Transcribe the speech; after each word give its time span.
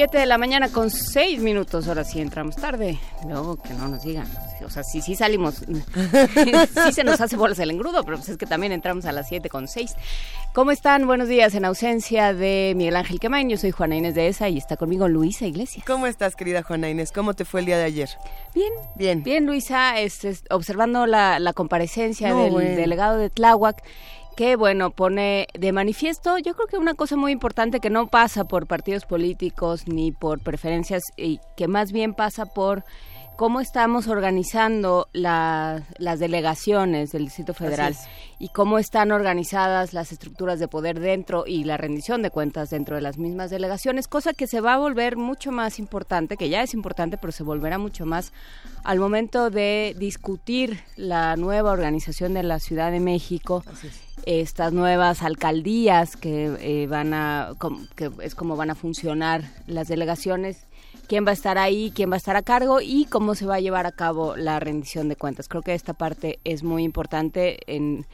Siete 0.00 0.16
de 0.16 0.24
la 0.24 0.38
mañana 0.38 0.70
con 0.70 0.88
seis 0.88 1.40
minutos, 1.40 1.86
ahora 1.86 2.04
sí 2.04 2.22
entramos 2.22 2.56
tarde. 2.56 2.98
Luego 3.28 3.56
que 3.56 3.74
no 3.74 3.86
nos 3.86 4.02
digan. 4.02 4.26
O 4.64 4.70
sea, 4.70 4.82
sí, 4.82 5.02
sí 5.02 5.14
salimos. 5.14 5.56
sí 6.86 6.92
se 6.94 7.04
nos 7.04 7.20
hace 7.20 7.36
bolas 7.36 7.58
el 7.58 7.70
engrudo, 7.70 8.02
pero 8.02 8.16
pues 8.16 8.30
es 8.30 8.38
que 8.38 8.46
también 8.46 8.72
entramos 8.72 9.04
a 9.04 9.12
las 9.12 9.28
siete 9.28 9.50
con 9.50 9.68
seis. 9.68 9.94
¿Cómo 10.54 10.70
están? 10.70 11.06
Buenos 11.06 11.28
días. 11.28 11.54
En 11.54 11.66
ausencia 11.66 12.32
de 12.32 12.72
Miguel 12.76 12.96
Ángel 12.96 13.20
Quemain, 13.20 13.50
yo 13.50 13.58
soy 13.58 13.72
Juana 13.72 13.94
Inés 13.94 14.14
de 14.14 14.28
ESA 14.28 14.48
y 14.48 14.56
está 14.56 14.78
conmigo 14.78 15.06
Luisa 15.06 15.44
Iglesias. 15.44 15.84
¿Cómo 15.86 16.06
estás, 16.06 16.34
querida 16.34 16.62
Juana 16.62 16.88
Inés? 16.88 17.12
¿Cómo 17.12 17.34
te 17.34 17.44
fue 17.44 17.60
el 17.60 17.66
día 17.66 17.76
de 17.76 17.84
ayer? 17.84 18.08
Bien. 18.54 18.72
Bien. 18.94 19.22
Bien, 19.22 19.44
Luisa, 19.44 20.00
este, 20.00 20.34
observando 20.48 21.06
la, 21.06 21.38
la 21.40 21.52
comparecencia 21.52 22.32
del 22.34 22.54
delegado 22.54 23.18
de 23.18 23.28
Tláhuac 23.28 23.82
que, 24.36 24.56
bueno, 24.56 24.90
pone 24.90 25.46
de 25.58 25.72
manifiesto, 25.72 26.38
yo 26.38 26.54
creo 26.54 26.66
que 26.66 26.78
una 26.78 26.94
cosa 26.94 27.16
muy 27.16 27.32
importante 27.32 27.80
que 27.80 27.90
no 27.90 28.06
pasa 28.06 28.44
por 28.44 28.66
partidos 28.66 29.04
políticos 29.04 29.86
ni 29.86 30.12
por 30.12 30.40
preferencias, 30.40 31.02
y 31.16 31.40
que 31.56 31.68
más 31.68 31.92
bien 31.92 32.14
pasa 32.14 32.46
por 32.46 32.84
cómo 33.36 33.62
estamos 33.62 34.06
organizando 34.06 35.08
las 35.14 36.18
delegaciones 36.18 37.10
del 37.10 37.24
Distrito 37.24 37.54
Federal 37.54 37.96
y 38.38 38.50
cómo 38.50 38.78
están 38.78 39.12
organizadas 39.12 39.94
las 39.94 40.12
estructuras 40.12 40.58
de 40.58 40.68
poder 40.68 41.00
dentro 41.00 41.44
y 41.46 41.64
la 41.64 41.78
rendición 41.78 42.20
de 42.20 42.30
cuentas 42.30 42.68
dentro 42.68 42.96
de 42.96 43.00
las 43.00 43.16
mismas 43.16 43.48
delegaciones, 43.48 44.08
cosa 44.08 44.34
que 44.34 44.46
se 44.46 44.60
va 44.60 44.74
a 44.74 44.78
volver 44.78 45.16
mucho 45.16 45.52
más 45.52 45.78
importante, 45.78 46.36
que 46.36 46.50
ya 46.50 46.62
es 46.62 46.74
importante, 46.74 47.16
pero 47.16 47.32
se 47.32 47.42
volverá 47.42 47.78
mucho 47.78 48.04
más 48.04 48.34
al 48.84 48.98
momento 48.98 49.48
de 49.48 49.96
discutir 49.98 50.80
la 50.96 51.34
nueva 51.36 51.70
organización 51.70 52.34
de 52.34 52.42
la 52.42 52.58
Ciudad 52.58 52.90
de 52.90 53.00
México 53.00 53.64
estas 54.26 54.72
nuevas 54.72 55.22
alcaldías 55.22 56.16
que 56.16 56.56
eh, 56.60 56.86
van 56.86 57.14
a 57.14 57.54
que 57.96 58.10
es 58.22 58.34
como 58.34 58.56
van 58.56 58.70
a 58.70 58.74
funcionar 58.74 59.44
las 59.66 59.88
delegaciones 59.88 60.66
quién 61.10 61.26
va 61.26 61.30
a 61.30 61.34
estar 61.34 61.58
ahí, 61.58 61.92
quién 61.92 62.08
va 62.08 62.14
a 62.14 62.18
estar 62.18 62.36
a 62.36 62.42
cargo 62.42 62.80
y 62.80 63.04
cómo 63.06 63.34
se 63.34 63.44
va 63.44 63.56
a 63.56 63.60
llevar 63.60 63.84
a 63.84 63.90
cabo 63.90 64.36
la 64.36 64.60
rendición 64.60 65.08
de 65.08 65.16
cuentas. 65.16 65.48
Creo 65.48 65.60
que 65.60 65.74
esta 65.74 65.92
parte 65.92 66.38
es 66.44 66.62
muy 66.62 66.84
importante 66.84 67.58
en 67.66 68.06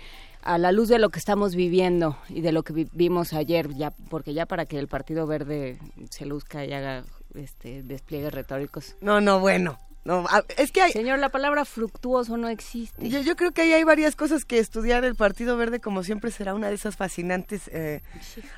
a 0.42 0.56
la 0.56 0.72
luz 0.72 0.88
de 0.88 0.98
lo 0.98 1.10
que 1.10 1.18
estamos 1.18 1.54
viviendo 1.54 2.16
y 2.30 2.40
de 2.40 2.52
lo 2.52 2.62
que 2.62 2.88
vimos 2.92 3.34
ayer, 3.34 3.74
ya 3.74 3.90
porque 3.90 4.32
ya 4.32 4.46
para 4.46 4.64
que 4.64 4.78
el 4.78 4.88
Partido 4.88 5.26
Verde 5.26 5.76
se 6.08 6.24
luzca 6.24 6.64
y 6.64 6.72
haga 6.72 7.04
este 7.34 7.82
despliegues 7.82 8.32
retóricos. 8.32 8.96
No, 9.02 9.20
no, 9.20 9.40
bueno. 9.40 9.78
No, 10.06 10.24
es 10.56 10.70
que 10.70 10.82
hay... 10.82 10.92
Señor, 10.92 11.18
la 11.18 11.30
palabra 11.30 11.64
fructuoso 11.64 12.36
no 12.36 12.48
existe. 12.48 13.08
Yo, 13.08 13.20
yo, 13.22 13.34
creo 13.34 13.50
que 13.50 13.62
ahí 13.62 13.72
hay 13.72 13.82
varias 13.82 14.14
cosas 14.14 14.44
que 14.44 14.60
estudiar. 14.60 15.04
El 15.04 15.16
Partido 15.16 15.56
Verde, 15.56 15.80
como 15.80 16.04
siempre, 16.04 16.30
será 16.30 16.54
una 16.54 16.68
de 16.68 16.76
esas 16.76 16.96
fascinantes 16.96 17.68
eh, 17.72 18.02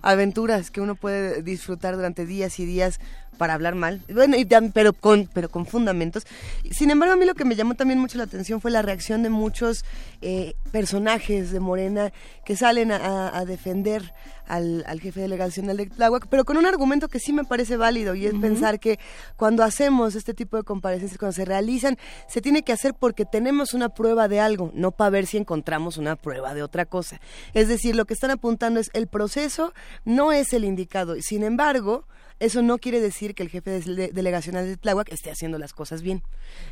aventuras 0.02 0.70
que 0.70 0.82
uno 0.82 0.94
puede 0.94 1.42
disfrutar 1.42 1.96
durante 1.96 2.26
días 2.26 2.58
y 2.60 2.66
días 2.66 3.00
para 3.38 3.54
hablar 3.54 3.74
mal, 3.74 4.02
bueno, 4.12 4.36
y, 4.36 4.44
pero 4.72 4.92
con 4.92 5.28
pero 5.32 5.48
con 5.48 5.64
fundamentos. 5.64 6.26
Sin 6.70 6.90
embargo, 6.90 7.14
a 7.14 7.16
mí 7.16 7.24
lo 7.24 7.34
que 7.34 7.44
me 7.44 7.54
llamó 7.54 7.74
también 7.74 7.98
mucho 7.98 8.18
la 8.18 8.24
atención 8.24 8.60
fue 8.60 8.70
la 8.70 8.82
reacción 8.82 9.22
de 9.22 9.30
muchos 9.30 9.84
eh, 10.20 10.54
personajes 10.72 11.52
de 11.52 11.60
Morena 11.60 12.12
que 12.44 12.56
salen 12.56 12.92
a, 12.92 13.44
defender 13.44 14.12
al, 14.46 14.84
jefe 15.00 15.20
delegacional 15.20 15.76
de 15.76 15.86
Tláhuac, 15.86 16.26
pero 16.28 16.44
con 16.44 16.56
un 16.56 16.66
argumento 16.66 17.08
que 17.08 17.20
sí 17.20 17.32
me 17.32 17.44
parece 17.44 17.76
válido 17.76 18.14
y 18.14 18.26
es 18.26 18.34
pensar 18.34 18.80
que 18.80 18.98
cuando 19.36 19.62
hacemos 19.62 20.14
este 20.14 20.34
tipo 20.34 20.56
de 20.56 20.62
comparecencias, 20.62 21.18
cuando 21.18 21.34
se 21.34 21.44
realizan, 21.44 21.96
se 22.26 22.40
tiene 22.40 22.62
que 22.62 22.72
hacer 22.72 22.94
porque 22.94 23.24
tenemos 23.24 23.74
una 23.74 23.90
prueba 23.90 24.28
de 24.28 24.40
algo, 24.40 24.70
no 24.74 24.90
para 24.90 25.10
ver 25.10 25.26
si 25.26 25.36
encontramos 25.36 25.96
una 25.98 26.16
prueba 26.16 26.54
de 26.54 26.62
otra 26.62 26.86
cosa. 26.86 27.20
Es 27.54 27.68
decir, 27.68 27.94
lo 27.94 28.06
que 28.06 28.14
están 28.14 28.30
apuntando 28.30 28.80
es 28.80 28.90
el 28.94 29.06
proceso 29.06 29.72
no 30.04 30.32
es 30.32 30.52
el 30.52 30.64
indicado. 30.64 31.16
Sin 31.20 31.42
embargo, 31.42 32.06
eso 32.40 32.62
no 32.62 32.78
quiere 32.78 33.00
decir 33.00 33.34
que 33.34 33.42
el 33.42 33.48
jefe 33.48 33.80
de 33.80 34.10
delegacional 34.12 34.66
de 34.66 34.76
Tláhuac 34.76 35.10
esté 35.12 35.30
haciendo 35.30 35.58
las 35.58 35.72
cosas 35.72 36.02
bien. 36.02 36.22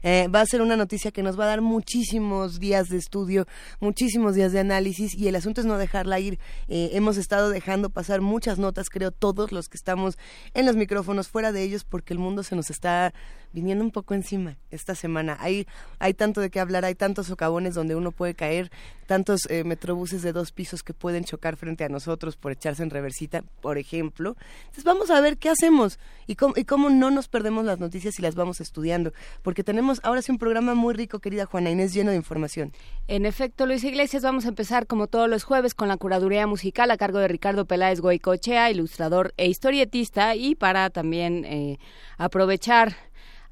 Eh, 0.02 0.28
va 0.28 0.40
a 0.40 0.46
ser 0.46 0.62
una 0.62 0.76
noticia 0.76 1.10
que 1.10 1.22
nos 1.22 1.38
va 1.38 1.44
a 1.44 1.48
dar 1.48 1.60
muchísimos 1.60 2.60
días 2.60 2.88
de 2.88 2.98
estudio, 2.98 3.46
muchísimos 3.80 4.34
días 4.34 4.52
de 4.52 4.60
análisis 4.60 5.14
y 5.14 5.28
el 5.28 5.36
asunto 5.36 5.60
es 5.60 5.66
no 5.66 5.78
dejarla 5.78 6.20
ir. 6.20 6.38
Eh, 6.68 6.90
hemos 6.92 7.16
estado 7.16 7.50
dejando 7.50 7.90
pasar 7.90 8.20
muchas 8.20 8.58
notas, 8.58 8.88
creo 8.88 9.10
todos 9.10 9.52
los 9.52 9.68
que 9.68 9.76
estamos 9.76 10.18
en 10.54 10.66
los 10.66 10.76
micrófonos 10.76 11.28
fuera 11.28 11.52
de 11.52 11.62
ellos 11.62 11.84
porque 11.84 12.14
el 12.14 12.18
mundo 12.18 12.42
se 12.42 12.56
nos 12.56 12.70
está 12.70 13.12
viniendo 13.56 13.82
un 13.82 13.90
poco 13.90 14.12
encima 14.12 14.58
esta 14.70 14.94
semana. 14.94 15.38
Hay, 15.40 15.66
hay 15.98 16.12
tanto 16.12 16.42
de 16.42 16.50
qué 16.50 16.60
hablar, 16.60 16.84
hay 16.84 16.94
tantos 16.94 17.26
socavones 17.26 17.74
donde 17.74 17.96
uno 17.96 18.12
puede 18.12 18.34
caer, 18.34 18.70
tantos 19.06 19.48
eh, 19.48 19.64
metrobuses 19.64 20.20
de 20.20 20.34
dos 20.34 20.52
pisos 20.52 20.82
que 20.82 20.92
pueden 20.92 21.24
chocar 21.24 21.56
frente 21.56 21.82
a 21.82 21.88
nosotros 21.88 22.36
por 22.36 22.52
echarse 22.52 22.82
en 22.82 22.90
reversita, 22.90 23.42
por 23.62 23.78
ejemplo. 23.78 24.36
Entonces 24.60 24.84
vamos 24.84 25.10
a 25.10 25.22
ver 25.22 25.38
qué 25.38 25.48
hacemos 25.48 25.98
y 26.26 26.36
cómo, 26.36 26.52
y 26.54 26.64
cómo 26.64 26.90
no 26.90 27.10
nos 27.10 27.28
perdemos 27.28 27.64
las 27.64 27.80
noticias 27.80 28.18
y 28.18 28.22
las 28.22 28.34
vamos 28.34 28.60
estudiando, 28.60 29.14
porque 29.42 29.64
tenemos 29.64 30.00
ahora 30.04 30.20
sí 30.20 30.32
un 30.32 30.38
programa 30.38 30.74
muy 30.74 30.92
rico, 30.92 31.20
querida 31.20 31.46
Juana 31.46 31.70
Inés, 31.70 31.94
lleno 31.94 32.10
de 32.10 32.18
información. 32.18 32.74
En 33.08 33.24
efecto, 33.24 33.64
Luis 33.64 33.84
Iglesias, 33.84 34.22
vamos 34.22 34.44
a 34.44 34.48
empezar 34.48 34.86
como 34.86 35.06
todos 35.06 35.30
los 35.30 35.44
jueves 35.44 35.72
con 35.72 35.88
la 35.88 35.96
curaduría 35.96 36.46
musical 36.46 36.90
a 36.90 36.98
cargo 36.98 37.20
de 37.20 37.28
Ricardo 37.28 37.64
Peláez 37.64 38.00
Goicochea, 38.02 38.70
ilustrador 38.70 39.32
e 39.38 39.46
historietista, 39.46 40.34
y 40.34 40.56
para 40.56 40.90
también 40.90 41.46
eh, 41.46 41.78
aprovechar 42.18 43.05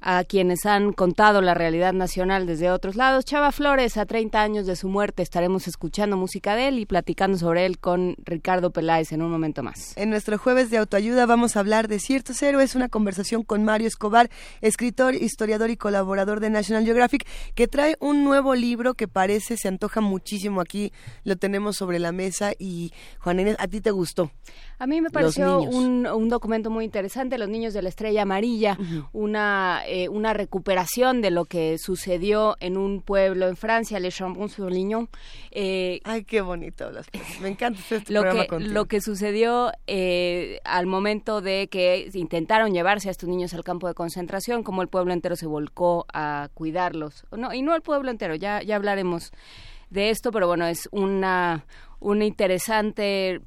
a 0.06 0.22
quienes 0.22 0.66
han 0.66 0.92
contado 0.92 1.40
la 1.40 1.54
realidad 1.54 1.94
nacional 1.94 2.46
desde 2.46 2.70
otros 2.70 2.94
lados. 2.94 3.24
Chava 3.24 3.52
Flores, 3.52 3.96
a 3.96 4.04
30 4.04 4.42
años 4.42 4.66
de 4.66 4.76
su 4.76 4.88
muerte, 4.88 5.22
estaremos 5.22 5.66
escuchando 5.66 6.18
música 6.18 6.54
de 6.54 6.68
él 6.68 6.78
y 6.78 6.84
platicando 6.84 7.38
sobre 7.38 7.64
él 7.64 7.78
con 7.78 8.14
Ricardo 8.22 8.70
Peláez 8.70 9.12
en 9.12 9.22
un 9.22 9.30
momento 9.30 9.62
más. 9.62 9.96
En 9.96 10.10
nuestro 10.10 10.36
jueves 10.36 10.68
de 10.68 10.76
autoayuda 10.76 11.24
vamos 11.24 11.56
a 11.56 11.60
hablar 11.60 11.88
de 11.88 11.98
ciertos 11.98 12.42
héroes, 12.42 12.74
una 12.74 12.90
conversación 12.90 13.44
con 13.44 13.64
Mario 13.64 13.88
Escobar, 13.88 14.28
escritor, 14.60 15.14
historiador 15.14 15.70
y 15.70 15.78
colaborador 15.78 16.40
de 16.40 16.50
National 16.50 16.84
Geographic, 16.84 17.26
que 17.54 17.66
trae 17.66 17.96
un 17.98 18.24
nuevo 18.24 18.54
libro 18.54 18.92
que 18.92 19.08
parece, 19.08 19.56
se 19.56 19.68
antoja 19.68 20.02
muchísimo 20.02 20.60
aquí, 20.60 20.92
lo 21.24 21.36
tenemos 21.36 21.76
sobre 21.76 21.98
la 21.98 22.12
mesa 22.12 22.52
y 22.58 22.92
Juan 23.20 23.40
Inés, 23.40 23.56
¿a 23.58 23.68
ti 23.68 23.80
te 23.80 23.90
gustó? 23.90 24.30
A 24.78 24.86
mí 24.86 25.00
me 25.00 25.08
pareció 25.08 25.62
un, 25.62 26.06
un, 26.06 26.28
documento 26.28 26.68
muy 26.68 26.84
interesante, 26.84 27.38
Los 27.38 27.48
Niños 27.48 27.72
de 27.72 27.80
la 27.80 27.88
Estrella 27.88 28.22
Amarilla, 28.22 28.76
una, 29.12 29.82
eh, 29.96 30.08
una 30.08 30.32
recuperación 30.32 31.22
de 31.22 31.30
lo 31.30 31.44
que 31.44 31.78
sucedió 31.78 32.56
en 32.58 32.76
un 32.76 33.00
pueblo 33.00 33.46
en 33.46 33.54
Francia, 33.54 34.00
Le 34.00 34.10
Chambon-sur-Lignon. 34.10 35.08
Eh, 35.52 36.00
Ay, 36.02 36.24
qué 36.24 36.40
bonito 36.40 36.90
Me 37.40 37.50
encanta 37.50 37.78
este 37.88 38.12
lo 38.12 38.22
programa 38.22 38.44
que, 38.48 38.58
Lo 38.58 38.86
que 38.86 39.00
sucedió 39.00 39.70
eh, 39.86 40.58
al 40.64 40.86
momento 40.86 41.40
de 41.40 41.68
que 41.68 42.10
intentaron 42.12 42.72
llevarse 42.72 43.06
a 43.06 43.12
estos 43.12 43.28
niños 43.28 43.54
al 43.54 43.62
campo 43.62 43.86
de 43.86 43.94
concentración, 43.94 44.64
como 44.64 44.82
el 44.82 44.88
pueblo 44.88 45.12
entero 45.12 45.36
se 45.36 45.46
volcó 45.46 46.06
a 46.12 46.48
cuidarlos. 46.54 47.24
No, 47.30 47.54
y 47.54 47.62
no 47.62 47.76
el 47.76 47.82
pueblo 47.82 48.10
entero, 48.10 48.34
ya, 48.34 48.64
ya 48.64 48.74
hablaremos 48.74 49.30
de 49.90 50.10
esto, 50.10 50.32
pero 50.32 50.48
bueno, 50.48 50.66
es 50.66 50.88
una, 50.90 51.66
una 52.00 52.24
interesante 52.24 53.42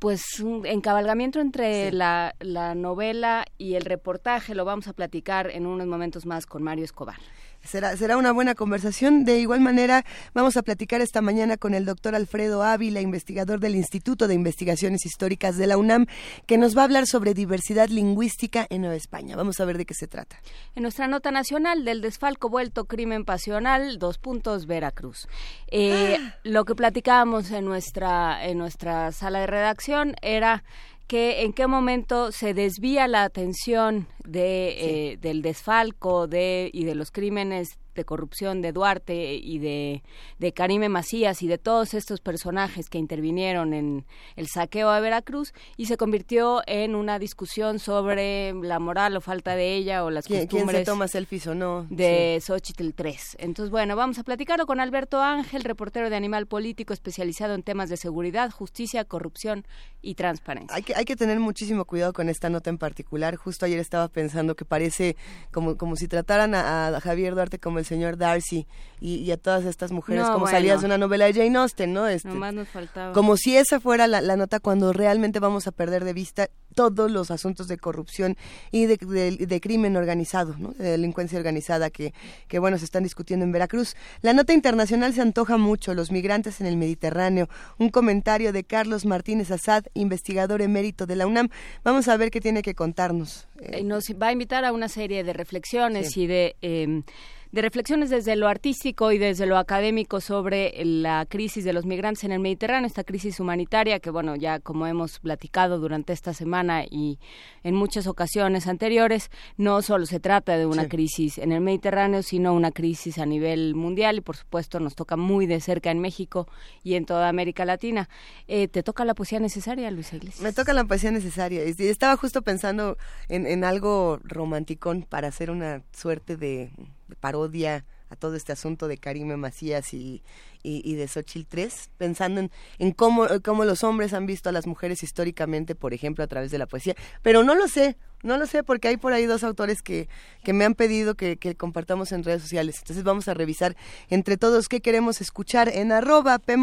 pues 0.00 0.40
un 0.40 0.66
encabalgamiento 0.66 1.40
entre 1.40 1.92
la, 1.92 2.34
la 2.40 2.74
novela 2.74 3.44
y 3.58 3.74
el 3.74 3.84
reportaje 3.84 4.54
lo 4.54 4.64
vamos 4.64 4.88
a 4.88 4.94
platicar 4.94 5.50
en 5.50 5.66
unos 5.66 5.86
momentos 5.86 6.24
más 6.26 6.46
con 6.46 6.62
Mario 6.62 6.84
Escobar. 6.84 7.18
Será, 7.64 7.96
será 7.96 8.16
una 8.16 8.32
buena 8.32 8.54
conversación. 8.54 9.24
De 9.24 9.38
igual 9.38 9.60
manera, 9.60 10.04
vamos 10.34 10.56
a 10.56 10.62
platicar 10.62 11.00
esta 11.00 11.20
mañana 11.20 11.56
con 11.56 11.74
el 11.74 11.84
doctor 11.84 12.14
Alfredo 12.14 12.62
Ávila, 12.62 13.00
investigador 13.00 13.60
del 13.60 13.76
Instituto 13.76 14.28
de 14.28 14.34
Investigaciones 14.34 15.04
Históricas 15.06 15.56
de 15.56 15.66
la 15.66 15.76
UNAM, 15.76 16.06
que 16.46 16.58
nos 16.58 16.76
va 16.76 16.82
a 16.82 16.84
hablar 16.84 17.06
sobre 17.06 17.34
diversidad 17.34 17.88
lingüística 17.88 18.66
en 18.70 18.82
Nueva 18.82 18.96
España. 18.96 19.36
Vamos 19.36 19.60
a 19.60 19.64
ver 19.64 19.78
de 19.78 19.84
qué 19.84 19.94
se 19.94 20.06
trata. 20.06 20.36
En 20.74 20.82
nuestra 20.82 21.06
nota 21.06 21.30
nacional 21.30 21.84
del 21.84 22.00
desfalco 22.00 22.48
vuelto 22.48 22.86
crimen 22.86 23.24
pasional, 23.24 23.98
dos 23.98 24.18
puntos, 24.18 24.66
Veracruz. 24.66 25.28
Eh, 25.68 26.16
ah. 26.18 26.36
Lo 26.42 26.64
que 26.64 26.74
platicábamos 26.74 27.50
en 27.50 27.64
nuestra, 27.64 28.46
en 28.46 28.58
nuestra 28.58 29.12
sala 29.12 29.40
de 29.40 29.46
redacción 29.46 30.16
era 30.22 30.64
que 31.10 31.42
en 31.42 31.52
qué 31.52 31.66
momento 31.66 32.30
se 32.30 32.54
desvía 32.54 33.08
la 33.08 33.24
atención 33.24 34.06
de, 34.24 34.76
eh, 35.10 35.16
del 35.16 35.42
desfalco 35.42 36.28
de, 36.28 36.70
y 36.72 36.84
de 36.84 36.94
los 36.94 37.10
crímenes 37.10 37.79
de 37.94 38.04
corrupción 38.04 38.62
de 38.62 38.72
Duarte 38.72 39.34
y 39.34 39.58
de, 39.58 40.02
de 40.38 40.52
Karime 40.52 40.88
Macías 40.88 41.42
y 41.42 41.48
de 41.48 41.58
todos 41.58 41.94
estos 41.94 42.20
personajes 42.20 42.88
que 42.88 42.98
intervinieron 42.98 43.74
en 43.74 44.04
el 44.36 44.48
saqueo 44.48 44.90
a 44.90 45.00
Veracruz 45.00 45.52
y 45.76 45.86
se 45.86 45.96
convirtió 45.96 46.62
en 46.66 46.94
una 46.94 47.18
discusión 47.18 47.78
sobre 47.78 48.52
la 48.54 48.78
moral 48.78 49.16
o 49.16 49.20
falta 49.20 49.56
de 49.56 49.74
ella 49.74 50.04
o 50.04 50.10
las 50.10 50.26
¿Quién, 50.26 50.46
costumbres 50.46 50.76
¿quién 50.76 50.84
se 50.84 50.90
toma 50.90 51.08
selfies 51.08 51.46
o 51.46 51.54
no? 51.54 51.86
de 51.90 52.38
sí. 52.40 52.46
Xochitl 52.46 52.90
3. 52.90 53.36
Entonces, 53.40 53.70
bueno, 53.70 53.96
vamos 53.96 54.18
a 54.18 54.22
platicarlo 54.22 54.66
con 54.66 54.80
Alberto 54.80 55.20
Ángel, 55.20 55.64
reportero 55.64 56.10
de 56.10 56.16
Animal 56.16 56.46
Político 56.46 56.92
especializado 56.92 57.54
en 57.54 57.62
temas 57.62 57.88
de 57.88 57.96
seguridad, 57.96 58.50
justicia, 58.50 59.04
corrupción 59.04 59.66
y 60.02 60.14
transparencia. 60.14 60.76
Hay 60.76 60.82
que, 60.82 60.94
hay 60.94 61.04
que 61.04 61.16
tener 61.16 61.40
muchísimo 61.40 61.84
cuidado 61.84 62.12
con 62.12 62.28
esta 62.28 62.48
nota 62.50 62.70
en 62.70 62.78
particular. 62.78 63.36
Justo 63.36 63.66
ayer 63.66 63.78
estaba 63.78 64.08
pensando 64.08 64.54
que 64.54 64.64
parece 64.64 65.16
como, 65.52 65.76
como 65.76 65.96
si 65.96 66.08
trataran 66.08 66.54
a, 66.54 66.88
a 66.88 67.00
Javier 67.00 67.34
Duarte 67.34 67.58
como 67.58 67.79
el 67.80 67.86
señor 67.86 68.16
Darcy 68.16 68.66
y, 69.00 69.16
y 69.16 69.30
a 69.32 69.36
todas 69.36 69.64
estas 69.64 69.92
mujeres 69.92 70.22
no, 70.22 70.32
como 70.32 70.40
bueno. 70.40 70.56
salías 70.56 70.80
de 70.80 70.86
una 70.86 70.98
novela 70.98 71.24
de 71.24 71.32
Jane 71.32 71.56
Austen, 71.58 71.92
¿no? 71.92 72.06
Este, 72.06 72.28
Nomás 72.28 72.54
nos 72.54 72.68
faltaba. 72.68 73.12
Como 73.12 73.36
si 73.36 73.56
esa 73.56 73.80
fuera 73.80 74.06
la, 74.06 74.20
la, 74.20 74.36
nota 74.36 74.60
cuando 74.60 74.92
realmente 74.92 75.40
vamos 75.40 75.66
a 75.66 75.72
perder 75.72 76.04
de 76.04 76.12
vista 76.12 76.50
todos 76.74 77.10
los 77.10 77.30
asuntos 77.30 77.66
de 77.66 77.78
corrupción 77.78 78.36
y 78.70 78.86
de, 78.86 78.96
de, 78.96 79.46
de 79.46 79.60
crimen 79.60 79.96
organizado, 79.96 80.54
¿no? 80.58 80.72
de 80.72 80.90
delincuencia 80.90 81.38
organizada 81.38 81.90
que, 81.90 82.12
que, 82.46 82.58
bueno, 82.58 82.78
se 82.78 82.84
están 82.84 83.02
discutiendo 83.02 83.44
en 83.44 83.52
Veracruz. 83.52 83.96
La 84.22 84.32
nota 84.32 84.52
internacional 84.52 85.14
se 85.14 85.22
antoja 85.22 85.56
mucho, 85.56 85.94
los 85.94 86.12
migrantes 86.12 86.60
en 86.60 86.66
el 86.66 86.76
Mediterráneo. 86.76 87.48
Un 87.78 87.88
comentario 87.88 88.52
de 88.52 88.64
Carlos 88.64 89.06
Martínez 89.06 89.50
Azad, 89.50 89.84
investigador 89.94 90.62
emérito 90.62 91.06
de 91.06 91.16
la 91.16 91.26
UNAM. 91.26 91.48
Vamos 91.82 92.08
a 92.08 92.16
ver 92.16 92.30
qué 92.30 92.40
tiene 92.40 92.62
que 92.62 92.74
contarnos. 92.74 93.48
Nos 93.82 94.04
va 94.10 94.28
a 94.28 94.32
invitar 94.32 94.64
a 94.64 94.72
una 94.72 94.88
serie 94.88 95.24
de 95.24 95.32
reflexiones 95.32 96.12
sí. 96.12 96.22
y 96.22 96.26
de... 96.26 96.56
Eh, 96.62 97.02
de 97.52 97.62
reflexiones 97.62 98.10
desde 98.10 98.36
lo 98.36 98.48
artístico 98.48 99.10
y 99.10 99.18
desde 99.18 99.46
lo 99.46 99.58
académico 99.58 100.20
sobre 100.20 100.72
la 100.84 101.26
crisis 101.28 101.64
de 101.64 101.72
los 101.72 101.84
migrantes 101.84 102.24
en 102.24 102.32
el 102.32 102.38
Mediterráneo, 102.38 102.86
esta 102.86 103.04
crisis 103.04 103.40
humanitaria 103.40 103.98
que, 103.98 104.10
bueno, 104.10 104.36
ya 104.36 104.60
como 104.60 104.86
hemos 104.86 105.18
platicado 105.18 105.78
durante 105.78 106.12
esta 106.12 106.32
semana 106.32 106.84
y 106.88 107.18
en 107.64 107.74
muchas 107.74 108.06
ocasiones 108.06 108.66
anteriores, 108.68 109.30
no 109.56 109.82
solo 109.82 110.06
se 110.06 110.20
trata 110.20 110.56
de 110.56 110.66
una 110.66 110.84
sí. 110.84 110.88
crisis 110.88 111.38
en 111.38 111.52
el 111.52 111.60
Mediterráneo, 111.60 112.22
sino 112.22 112.54
una 112.54 112.70
crisis 112.70 113.18
a 113.18 113.26
nivel 113.26 113.74
mundial 113.74 114.18
y, 114.18 114.20
por 114.20 114.36
supuesto, 114.36 114.78
nos 114.78 114.94
toca 114.94 115.16
muy 115.16 115.46
de 115.46 115.60
cerca 115.60 115.90
en 115.90 115.98
México 115.98 116.46
y 116.84 116.94
en 116.94 117.04
toda 117.04 117.28
América 117.28 117.64
Latina. 117.64 118.08
Eh, 118.46 118.68
¿Te 118.68 118.82
toca 118.82 119.04
la 119.04 119.14
poesía 119.14 119.40
necesaria, 119.40 119.90
Luisa 119.90 120.16
Iglesias? 120.16 120.42
Me 120.42 120.52
toca 120.52 120.72
la 120.72 120.84
poesía 120.84 121.10
necesaria. 121.10 121.64
Y 121.64 121.74
estaba 121.78 122.16
justo 122.16 122.42
pensando 122.42 122.96
en, 123.28 123.46
en 123.46 123.64
algo 123.64 124.20
romanticón 124.22 125.02
para 125.02 125.28
hacer 125.28 125.50
una 125.50 125.82
suerte 125.92 126.36
de 126.36 126.70
parodia 127.16 127.84
a 128.08 128.16
todo 128.16 128.36
este 128.36 128.52
asunto 128.52 128.88
de 128.88 128.98
Karime 128.98 129.36
Macías 129.36 129.94
y, 129.94 130.22
y, 130.62 130.94
de 130.94 131.08
Xochitl 131.08 131.48
3, 131.48 131.90
pensando 131.96 132.40
en, 132.40 132.50
en 132.78 132.92
cómo, 132.92 133.26
cómo 133.42 133.64
los 133.64 133.84
hombres 133.84 134.12
han 134.12 134.26
visto 134.26 134.48
a 134.48 134.52
las 134.52 134.66
mujeres 134.66 135.02
históricamente, 135.02 135.74
por 135.74 135.94
ejemplo, 135.94 136.24
a 136.24 136.26
través 136.26 136.50
de 136.50 136.58
la 136.58 136.66
poesía. 136.66 136.94
Pero 137.22 137.42
no 137.42 137.54
lo 137.54 137.68
sé, 137.68 137.96
no 138.22 138.36
lo 138.36 138.44
sé 138.46 138.62
porque 138.62 138.88
hay 138.88 138.98
por 138.98 139.12
ahí 139.12 139.26
dos 139.26 139.44
autores 139.44 139.82
que, 139.82 140.08
que 140.44 140.52
me 140.52 140.64
han 140.64 140.74
pedido 140.74 141.14
que, 141.14 141.38
compartamos 141.56 142.12
en 142.12 142.22
redes 142.22 142.42
sociales. 142.42 142.78
Entonces 142.78 143.02
vamos 143.02 143.26
a 143.28 143.34
revisar 143.34 143.76
entre 144.08 144.36
todos 144.36 144.68
qué 144.68 144.80
queremos 144.80 145.20
escuchar 145.20 145.68
en 145.68 145.90
arroba 145.92 146.38
P 146.38 146.56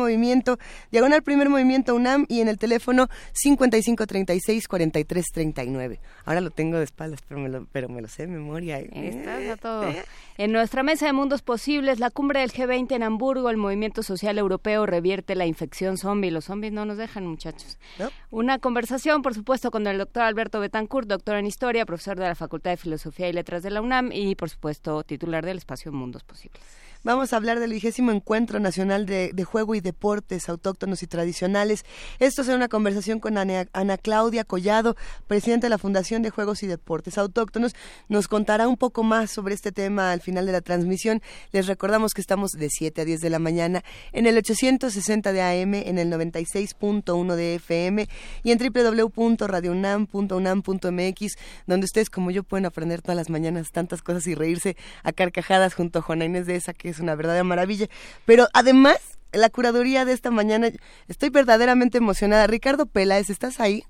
diagonal 0.91 1.23
primer 1.23 1.49
movimiento 1.49 1.95
UNAM 1.95 2.27
y 2.29 2.41
en 2.41 2.47
el 2.47 2.59
teléfono 2.59 3.09
5536-4339. 3.45 5.99
Ahora 6.25 6.41
lo 6.41 6.51
tengo 6.51 6.77
de 6.77 6.83
espaldas, 6.83 7.21
pero 7.27 7.41
me 7.41 7.49
lo, 7.49 7.65
pero 7.71 7.89
me 7.89 7.99
lo 8.01 8.07
sé 8.07 8.27
de 8.27 8.33
memoria. 8.33 8.77
Estás 8.79 9.49
a 9.49 9.57
todo. 9.57 9.91
En 10.37 10.51
nuestra 10.51 10.83
mesa 10.83 11.07
de 11.07 11.13
mundos 11.13 11.41
posibles, 11.41 11.97
la 11.99 12.11
cumbre 12.11 12.41
del 12.41 12.51
G20 12.51 12.91
en 12.91 13.01
Hamburgo, 13.01 13.49
el 13.49 13.57
movimiento 13.57 13.86
social 14.03 14.37
europeo 14.37 14.85
revierte 14.85 15.35
la 15.35 15.45
infección 15.45 15.97
zombie. 15.97 16.31
Los 16.31 16.45
zombies 16.45 16.73
no 16.73 16.85
nos 16.85 16.97
dejan, 16.97 17.25
muchachos. 17.25 17.77
¿No? 17.99 18.09
Una 18.29 18.59
conversación, 18.59 19.21
por 19.21 19.33
supuesto, 19.33 19.71
con 19.71 19.87
el 19.87 19.97
doctor 19.97 20.23
Alberto 20.23 20.59
Betancourt, 20.59 21.07
doctor 21.07 21.35
en 21.35 21.45
Historia, 21.45 21.85
profesor 21.85 22.17
de 22.17 22.25
la 22.25 22.35
Facultad 22.35 22.71
de 22.71 22.77
Filosofía 22.77 23.29
y 23.29 23.33
Letras 23.33 23.63
de 23.63 23.71
la 23.71 23.81
UNAM 23.81 24.11
y, 24.11 24.35
por 24.35 24.49
supuesto, 24.49 25.03
titular 25.03 25.45
del 25.45 25.57
espacio 25.57 25.91
Mundos 25.91 26.23
Posibles. 26.23 26.61
Vamos 27.07 27.31
a 27.31 27.37
hablar 27.37 27.61
del 27.61 27.71
vigésimo 27.71 28.11
Encuentro 28.11 28.59
Nacional 28.59 29.05
de, 29.05 29.31
de, 29.33 29.43
Juego 29.45 29.75
y 29.75 29.79
Deportes 29.79 30.49
Autóctonos 30.49 31.01
y 31.03 31.07
Tradicionales. 31.07 31.85
Esto 32.19 32.43
será 32.43 32.57
una 32.57 32.67
conversación 32.67 33.21
con 33.21 33.37
Ana, 33.37 33.97
Claudia 33.97 34.43
Collado, 34.43 34.97
presidenta 35.25 35.67
de 35.67 35.69
la 35.69 35.77
Fundación 35.77 36.21
de 36.21 36.31
Juegos 36.31 36.63
y 36.63 36.67
Deportes 36.67 37.17
Autóctonos. 37.17 37.77
Nos 38.09 38.27
contará 38.27 38.67
un 38.67 38.75
poco 38.75 39.03
más 39.03 39.31
sobre 39.31 39.55
este 39.55 39.71
tema 39.71 40.11
al 40.11 40.19
final 40.19 40.45
de 40.47 40.51
la 40.51 40.59
transmisión. 40.59 41.21
Les 41.53 41.67
recordamos 41.67 42.13
que 42.13 42.19
estamos 42.19 42.51
de 42.51 42.67
7 42.69 42.99
a 42.99 43.05
10 43.05 43.21
de 43.21 43.29
la 43.29 43.39
mañana 43.39 43.85
en 44.11 44.27
el 44.27 44.37
860 44.37 45.31
de 45.31 45.41
AM, 45.41 45.75
en 45.75 45.99
el 45.99 46.11
96.1 46.11 47.35
de 47.35 47.55
FM 47.55 48.09
y 48.43 48.51
en 48.51 48.59
www.radiounam.unam.mx, 48.59 51.37
donde 51.67 51.85
ustedes 51.85 52.09
como 52.09 52.31
yo 52.31 52.43
pueden 52.43 52.65
aprender 52.65 53.01
todas 53.01 53.15
las 53.15 53.29
mañanas 53.29 53.71
tantas 53.71 54.01
cosas 54.01 54.27
y 54.27 54.35
reírse 54.35 54.75
a 55.03 55.13
carcajadas 55.13 55.73
junto 55.73 55.99
a 55.99 56.01
Juana 56.01 56.25
Inés 56.25 56.47
de 56.47 56.57
esa 56.57 56.73
que 56.73 56.89
es 56.89 56.96
una 56.99 57.15
verdadera 57.15 57.43
maravilla. 57.43 57.87
Pero 58.25 58.47
además, 58.53 59.17
la 59.33 59.49
curaduría 59.49 60.05
de 60.05 60.13
esta 60.13 60.31
mañana, 60.31 60.69
estoy 61.07 61.29
verdaderamente 61.29 61.97
emocionada. 61.97 62.47
Ricardo 62.47 62.85
Peláez, 62.85 63.29
¿estás 63.29 63.59
ahí? 63.59 63.83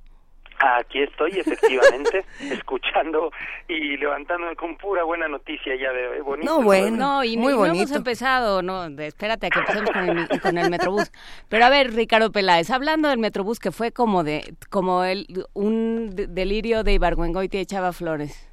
Aquí 0.60 1.04
estoy, 1.04 1.40
efectivamente, 1.40 2.26
escuchando 2.52 3.32
y 3.68 3.96
levantándome 3.98 4.56
con 4.56 4.76
pura 4.76 5.04
buena 5.04 5.28
noticia 5.28 5.76
ya 5.76 5.92
de 5.92 6.20
bonito. 6.22 6.52
No, 6.52 6.64
bueno, 6.64 6.98
no, 6.98 7.24
y 7.24 7.38
muy 7.38 7.54
no, 7.54 7.60
bonito. 7.60 7.76
No 7.76 7.84
hemos 7.84 7.96
empezado, 7.96 8.62
no, 8.64 8.90
de, 8.90 9.06
espérate 9.06 9.48
a 9.48 9.50
que 9.52 9.60
empecemos 9.60 9.92
con 9.92 10.10
el, 10.10 10.42
con 10.42 10.58
el 10.58 10.70
Metrobús. 10.72 11.12
Pero 11.48 11.66
a 11.66 11.70
ver, 11.70 11.94
Ricardo 11.94 12.32
Peláez, 12.32 12.72
hablando 12.72 13.08
del 13.08 13.20
Metrobús 13.20 13.60
que 13.60 13.72
fue 13.72 13.92
como 13.92 14.24
de 14.24 14.56
como 14.72 15.04
el, 15.04 15.28
un 15.54 16.10
delirio 16.16 16.84
de 16.84 16.94
Ibargüengoiti 16.94 17.60
y 17.60 17.66
Chava 17.68 17.94
Flores. 17.94 18.47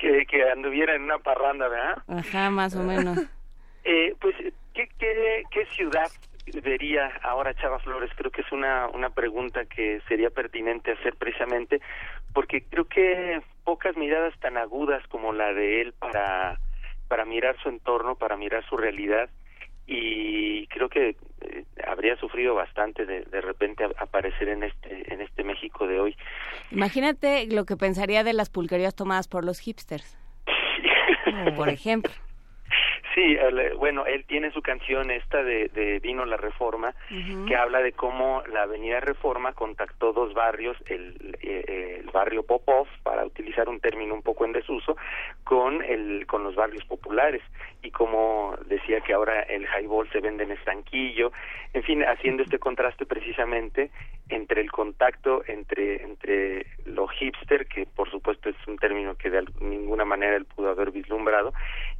Que, 0.00 0.26
que 0.26 0.50
anduviera 0.50 0.94
en 0.94 1.02
una 1.02 1.18
parranda, 1.18 1.68
¿verdad? 1.68 1.98
Ajá, 2.08 2.50
más 2.50 2.74
o 2.76 2.82
menos. 2.82 3.18
eh, 3.84 4.14
pues, 4.20 4.34
¿qué, 4.74 4.88
qué, 4.98 5.42
¿qué 5.50 5.66
ciudad 5.66 6.10
vería 6.62 7.10
ahora 7.22 7.54
Chava 7.54 7.78
Flores? 7.80 8.10
Creo 8.16 8.30
que 8.30 8.42
es 8.42 8.52
una, 8.52 8.88
una 8.88 9.10
pregunta 9.10 9.64
que 9.64 10.00
sería 10.08 10.30
pertinente 10.30 10.92
hacer 10.92 11.14
precisamente 11.16 11.80
porque 12.32 12.62
creo 12.62 12.84
que 12.84 13.40
pocas 13.64 13.96
miradas 13.96 14.38
tan 14.40 14.56
agudas 14.56 15.02
como 15.08 15.32
la 15.32 15.52
de 15.52 15.80
él 15.80 15.94
para, 15.98 16.60
para 17.08 17.24
mirar 17.24 17.56
su 17.62 17.68
entorno, 17.68 18.14
para 18.16 18.36
mirar 18.36 18.64
su 18.68 18.76
realidad 18.76 19.30
y 19.86 20.66
creo 20.66 20.88
que 20.88 21.16
eh, 21.46 21.64
habría 21.86 22.16
sufrido 22.16 22.54
bastante 22.54 23.06
de, 23.06 23.22
de 23.22 23.40
repente 23.40 23.84
a, 23.84 23.90
aparecer 23.98 24.48
en 24.48 24.62
este 24.62 25.12
en 25.12 25.20
este 25.20 25.44
México 25.44 25.86
de 25.86 26.00
hoy. 26.00 26.16
Imagínate 26.70 27.46
lo 27.46 27.64
que 27.64 27.76
pensaría 27.76 28.24
de 28.24 28.32
las 28.32 28.50
pulquerías 28.50 28.94
tomadas 28.94 29.28
por 29.28 29.44
los 29.44 29.60
hipsters. 29.60 30.18
por 31.56 31.68
ejemplo. 31.68 32.12
Sí, 33.14 33.36
el, 33.38 33.74
bueno, 33.76 34.04
él 34.06 34.24
tiene 34.26 34.50
su 34.50 34.62
canción 34.62 35.10
esta 35.10 35.42
de, 35.42 35.68
de 35.68 36.00
Vino 36.00 36.24
la 36.24 36.36
Reforma, 36.36 36.94
uh 37.10 37.14
-huh. 37.14 37.48
que 37.48 37.56
habla 37.56 37.80
de 37.80 37.92
cómo 37.92 38.42
la 38.52 38.62
Avenida 38.62 39.00
Reforma 39.00 39.52
contactó 39.52 40.12
dos 40.12 40.34
barrios, 40.34 40.76
el, 40.86 41.36
eh, 41.42 42.00
el 42.00 42.10
barrio 42.10 42.42
Popov, 42.44 42.86
para 43.02 43.24
utilizar 43.24 43.68
un 43.68 43.80
término 43.80 44.14
un 44.14 44.22
poco 44.22 44.44
en 44.44 44.52
desuso, 44.52 44.96
con 45.44 45.82
el 45.82 46.26
con 46.26 46.42
los 46.42 46.54
barrios 46.54 46.84
populares 46.84 47.42
y 47.82 47.90
como 47.90 48.56
decía 48.66 49.00
que 49.00 49.12
ahora 49.12 49.42
el 49.42 49.64
highball 49.64 50.08
se 50.10 50.20
vende 50.20 50.44
en 50.44 50.52
estanquillo, 50.52 51.30
en 51.72 51.82
fin, 51.82 52.02
haciendo 52.02 52.42
este 52.42 52.58
contraste 52.58 53.06
precisamente 53.06 53.90
entre 54.28 54.60
el 54.60 54.70
contacto 54.72 55.42
entre 55.46 56.02
entre 56.02 56.66
lo 56.84 57.06
hipster, 57.06 57.66
que 57.66 57.86
por 57.86 58.10
supuesto 58.10 58.48
es 58.48 58.56
un 58.66 58.76
término 58.76 59.14
que 59.14 59.30
de 59.30 59.44
ninguna 59.60 60.04
manera 60.04 60.36
él 60.36 60.46
pudo 60.46 60.70
haber 60.70 60.90
vislumbrado, 60.90 61.52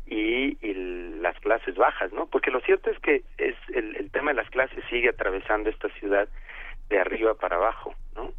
y, 0.06 0.56
y 0.64 0.74
las 1.20 1.38
clases 1.40 1.74
bajas, 1.76 2.12
¿no? 2.12 2.26
Porque 2.26 2.50
lo 2.50 2.60
cierto 2.60 2.90
es 2.90 2.98
que 3.00 3.22
es 3.38 3.56
el, 3.74 3.96
el 3.96 4.10
tema 4.10 4.30
de 4.30 4.36
las 4.36 4.50
clases 4.50 4.84
sigue 4.88 5.08
atravesando 5.08 5.68
esta 5.70 5.88
ciudad 5.98 6.28
de 6.88 6.98
arriba 6.98 7.34
para 7.34 7.56
abajo, 7.56 7.94
¿no? 8.14 8.32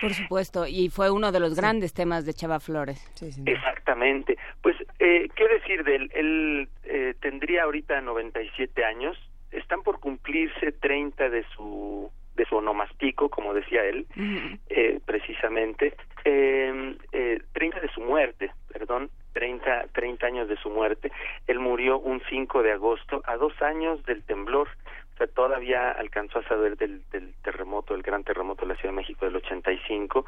Por 0.00 0.14
supuesto, 0.14 0.66
y 0.66 0.88
fue 0.88 1.10
uno 1.10 1.30
de 1.30 1.38
los 1.38 1.54
grandes 1.54 1.94
temas 1.94 2.26
de 2.26 2.34
Chava 2.34 2.58
Flores. 2.58 2.98
Sí, 3.14 3.30
sí. 3.30 3.44
Exactamente. 3.46 4.36
Pues, 4.60 4.74
eh, 4.98 5.28
¿qué 5.36 5.46
decir 5.46 5.84
de 5.84 5.94
él? 5.94 6.10
Él 6.12 6.68
eh, 6.82 7.14
tendría 7.20 7.62
ahorita 7.62 8.00
97 8.00 8.84
años, 8.84 9.16
están 9.52 9.82
por 9.84 10.00
cumplirse 10.00 10.72
30 10.72 11.28
de 11.28 11.44
su 11.54 12.10
de 12.36 12.44
su 12.46 12.56
onomastico, 12.56 13.28
como 13.28 13.54
decía 13.54 13.84
él, 13.84 14.06
uh 14.16 14.20
-huh. 14.20 14.58
eh, 14.70 15.00
precisamente, 15.04 15.94
eh, 16.24 16.96
eh, 17.12 17.42
30 17.52 17.80
de 17.80 17.88
su 17.88 18.00
muerte, 18.00 18.50
perdón, 18.72 19.10
30, 19.34 19.88
30 19.92 20.26
años 20.26 20.48
de 20.48 20.56
su 20.56 20.70
muerte. 20.70 21.10
Él 21.46 21.58
murió 21.58 21.98
un 21.98 22.22
5 22.28 22.62
de 22.62 22.72
agosto, 22.72 23.22
a 23.24 23.36
dos 23.36 23.60
años 23.62 24.04
del 24.04 24.22
temblor. 24.22 24.68
O 25.14 25.16
sea, 25.16 25.26
todavía 25.26 25.90
alcanzó 25.90 26.38
a 26.38 26.48
saber 26.48 26.76
del, 26.76 27.02
del 27.10 27.34
terremoto, 27.42 27.94
el 27.94 28.02
gran 28.02 28.24
terremoto 28.24 28.62
de 28.62 28.68
la 28.68 28.74
Ciudad 28.76 28.94
de 28.94 29.00
México 29.00 29.24
del 29.24 29.36
85. 29.36 30.24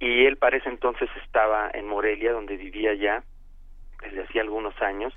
Y 0.00 0.24
él 0.24 0.36
para 0.36 0.56
ese 0.56 0.68
entonces 0.68 1.08
estaba 1.24 1.70
en 1.72 1.86
Morelia, 1.86 2.32
donde 2.32 2.56
vivía 2.56 2.94
ya 2.94 3.22
desde 4.02 4.22
hacía 4.22 4.42
algunos 4.42 4.80
años 4.82 5.12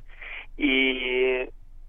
y 0.57 1.45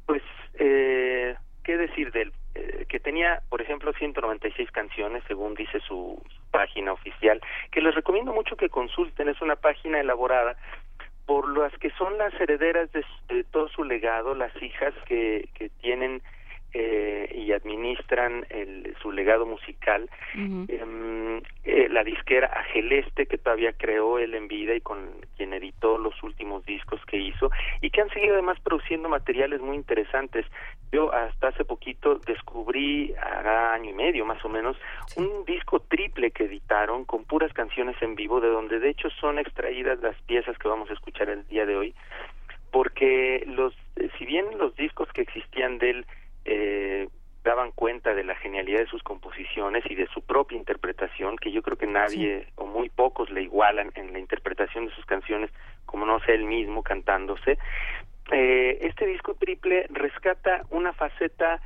pues 0.07 0.23
eh, 0.55 1.35
qué 1.65 1.77
decir 1.77 2.13
de 2.13 2.23
él 2.23 2.33
eh, 2.59 2.87
que 2.89 2.99
tenía 2.99 3.43
por 3.49 3.63
ejemplo 3.63 3.93
196 3.93 4.71
canciones 4.73 5.23
según 5.29 5.55
dice 5.55 5.81
su, 5.81 6.21
página 6.51 6.93
oficial 6.93 7.41
que 7.71 7.83
les 7.83 7.95
recomiendo 7.95 8.33
mucho 8.33 8.57
que 8.57 8.71
consulten 8.71 9.29
es 9.29 9.41
una 9.43 9.57
página 9.57 10.01
elaborada 10.01 10.57
por 11.27 11.57
las 11.57 11.73
que 11.79 11.91
son 11.91 12.17
las 12.17 12.33
herederas 12.41 12.91
de, 12.93 13.05
de 13.29 13.45
todo 13.45 13.69
su 13.69 13.85
legado 13.85 14.35
las 14.35 14.51
hijas 14.63 14.95
que, 15.07 15.49
que 15.55 15.69
tienen 15.81 16.23
eh, 16.75 17.33
y 17.35 17.53
administran 17.53 18.47
el, 18.51 18.95
su 19.01 19.11
legado 19.13 19.47
musical. 19.47 20.09
Eh, 21.65 21.89
la 21.91 22.05
disquera 22.05 22.49
Ageleste, 22.49 23.27
que 23.27 23.39
todavía 23.39 23.73
creó 23.73 24.19
él 24.19 24.35
en 24.35 24.49
vida 24.49 24.75
y 24.75 24.81
con 24.81 25.11
quien 25.37 25.53
editó 25.53 25.99
los 25.99 26.23
últimos 26.23 26.65
discos 26.67 27.01
que 27.07 27.17
hizo, 27.17 27.51
y 27.81 27.91
que 27.91 28.01
han 28.01 28.11
seguido 28.11 28.35
además 28.35 28.59
produciendo 28.61 29.09
materiales 29.09 29.61
muy 29.61 29.77
interesantes. 29.77 30.47
Yo 30.93 31.13
hasta 31.13 31.49
hace 31.49 31.65
poquito 31.65 32.17
descubrí, 32.27 33.15
hace 33.15 33.49
año 33.49 33.91
y 33.91 33.95
medio 33.95 34.25
más 34.25 34.45
o 34.45 34.49
menos, 34.49 34.77
un 35.17 35.45
disco 35.45 35.81
triple 35.81 36.31
que 36.31 36.45
editaron 36.45 37.05
con 37.05 37.25
puras 37.25 37.53
canciones 37.53 37.97
en 38.03 38.15
vivo, 38.15 38.41
de 38.41 38.49
donde 38.49 38.79
de 38.79 38.91
hecho 38.91 39.09
son 39.11 39.39
extraídas 39.39 40.01
las 40.01 40.17
piezas 40.23 40.57
que 40.59 40.69
vamos 40.69 40.91
a 40.91 40.95
escuchar 40.95 41.29
el 41.29 41.47
día 41.49 41.67
de 41.67 41.77
hoy 41.77 41.95
porque 42.71 43.45
los 43.47 43.75
si 44.19 44.27
bien 44.27 44.45
los 44.59 44.75
discos 44.77 45.09
que 45.13 45.23
existían 45.23 45.79
de 45.79 45.91
él 45.91 46.07
eh, 46.51 47.09
daban 47.45 47.73
cuenta 47.73 48.15
de 48.15 48.25
la 48.25 48.35
genialidad 48.37 48.81
de 48.81 48.87
sus 48.87 49.03
composiciones 49.03 49.85
y 49.89 49.95
de 49.95 50.07
su 50.09 50.23
propia 50.23 50.57
interpretación, 50.57 51.37
que 51.37 51.53
yo 51.53 51.63
creo 51.63 51.77
que 51.77 51.87
nadie 51.87 52.47
o 52.57 52.67
muy 52.67 52.89
pocos 52.89 53.31
le 53.31 53.43
igualan 53.43 53.91
en 53.95 54.13
la 54.13 54.19
interpretación 54.19 54.87
de 54.87 54.95
sus 54.95 55.05
canciones, 55.05 55.51
como 55.87 56.07
no 56.07 56.21
sé 56.21 56.35
él 56.35 56.45
mismo 56.45 56.83
cantándose. 56.83 57.59
Eh, 58.33 58.79
este 58.83 59.07
disco 59.07 59.35
triple 59.35 59.87
rescata 59.91 60.63
una 60.71 60.93
faceta 60.93 61.61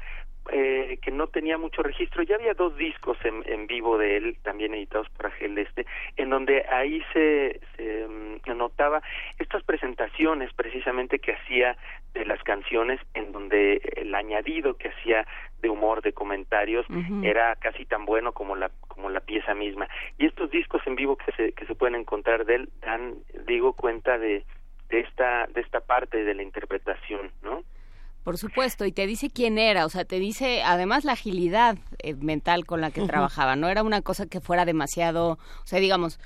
eh, 0.50 0.98
que 1.00 1.12
no 1.12 1.28
tenía 1.28 1.56
mucho 1.56 1.82
registro. 1.82 2.22
Ya 2.24 2.34
había 2.34 2.54
dos 2.54 2.76
discos 2.76 3.16
en, 3.24 3.42
en 3.46 3.68
vivo 3.68 3.96
de 3.96 4.16
él, 4.16 4.36
también 4.42 4.74
editados 4.74 5.08
por 5.10 5.26
Agel 5.26 5.56
Este, 5.56 5.86
en 6.16 6.30
donde 6.30 6.66
ahí 6.68 7.00
se, 7.12 7.60
se 7.76 8.06
mm, 8.08 8.56
notaba 8.56 9.02
estas 9.38 9.62
presentaciones 9.62 10.52
precisamente 10.54 11.20
que 11.20 11.34
hacía 11.34 11.76
de 12.22 12.28
las 12.28 12.42
canciones, 12.44 13.00
en 13.14 13.32
donde 13.32 13.82
el 13.96 14.14
añadido 14.14 14.74
que 14.74 14.90
hacía 14.90 15.26
de 15.60 15.68
humor, 15.68 16.02
de 16.02 16.12
comentarios, 16.12 16.86
era 17.22 17.56
casi 17.56 17.84
tan 17.84 18.04
bueno 18.04 18.32
como 18.32 18.54
la 18.54 18.70
como 18.86 19.10
la 19.10 19.20
pieza 19.20 19.54
misma. 19.54 19.88
Y 20.18 20.26
estos 20.26 20.50
discos 20.50 20.82
en 20.86 20.94
vivo 20.94 21.16
que 21.16 21.32
se 21.32 21.52
que 21.52 21.66
se 21.66 21.74
pueden 21.74 21.96
encontrar 21.96 22.44
de 22.44 22.54
él 22.56 22.68
dan, 22.80 23.14
digo, 23.46 23.72
cuenta 23.72 24.18
de 24.18 24.44
de 24.88 25.00
esta 25.00 25.46
de 25.48 25.60
esta 25.60 25.80
parte 25.80 26.22
de 26.22 26.34
la 26.34 26.42
interpretación, 26.44 27.32
¿no? 27.42 27.64
Por 28.22 28.38
supuesto, 28.38 28.84
y 28.84 28.92
te 28.92 29.08
dice 29.08 29.30
quién 29.30 29.58
era, 29.58 29.84
o 29.84 29.88
sea, 29.88 30.04
te 30.04 30.20
dice 30.20 30.62
además 30.64 31.04
la 31.04 31.14
agilidad 31.14 31.76
eh, 31.98 32.14
mental 32.14 32.66
con 32.66 32.80
la 32.80 32.92
que 32.92 33.04
trabajaba, 33.04 33.56
no 33.56 33.68
era 33.68 33.82
una 33.82 34.00
cosa 34.00 34.26
que 34.26 34.40
fuera 34.40 34.64
demasiado, 34.64 35.32
o 35.32 35.66
sea, 35.66 35.80
digamos, 35.80 36.20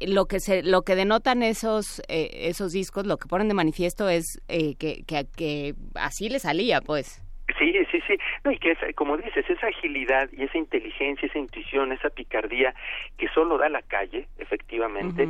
lo 0.00 0.26
que 0.26 0.40
se, 0.40 0.62
lo 0.62 0.82
que 0.82 0.94
denotan 0.94 1.42
esos 1.42 2.00
eh, 2.08 2.48
esos 2.48 2.72
discos, 2.72 3.06
lo 3.06 3.16
que 3.16 3.28
ponen 3.28 3.48
de 3.48 3.54
manifiesto 3.54 4.08
es 4.08 4.40
eh, 4.48 4.76
que, 4.76 5.02
que, 5.06 5.26
que 5.36 5.74
así 5.94 6.28
le 6.28 6.38
salía, 6.38 6.80
pues. 6.80 7.22
Sí, 7.58 7.72
sí, 7.90 8.00
sí. 8.06 8.18
No, 8.44 8.52
y 8.52 8.58
que 8.58 8.72
es, 8.72 8.78
como 8.94 9.16
dices, 9.16 9.48
esa 9.48 9.68
agilidad 9.68 10.28
y 10.32 10.44
esa 10.44 10.58
inteligencia, 10.58 11.26
esa 11.26 11.38
intuición, 11.38 11.92
esa 11.92 12.10
picardía 12.10 12.74
que 13.16 13.28
solo 13.28 13.56
da 13.56 13.68
la 13.68 13.82
calle, 13.82 14.28
efectivamente, 14.38 15.26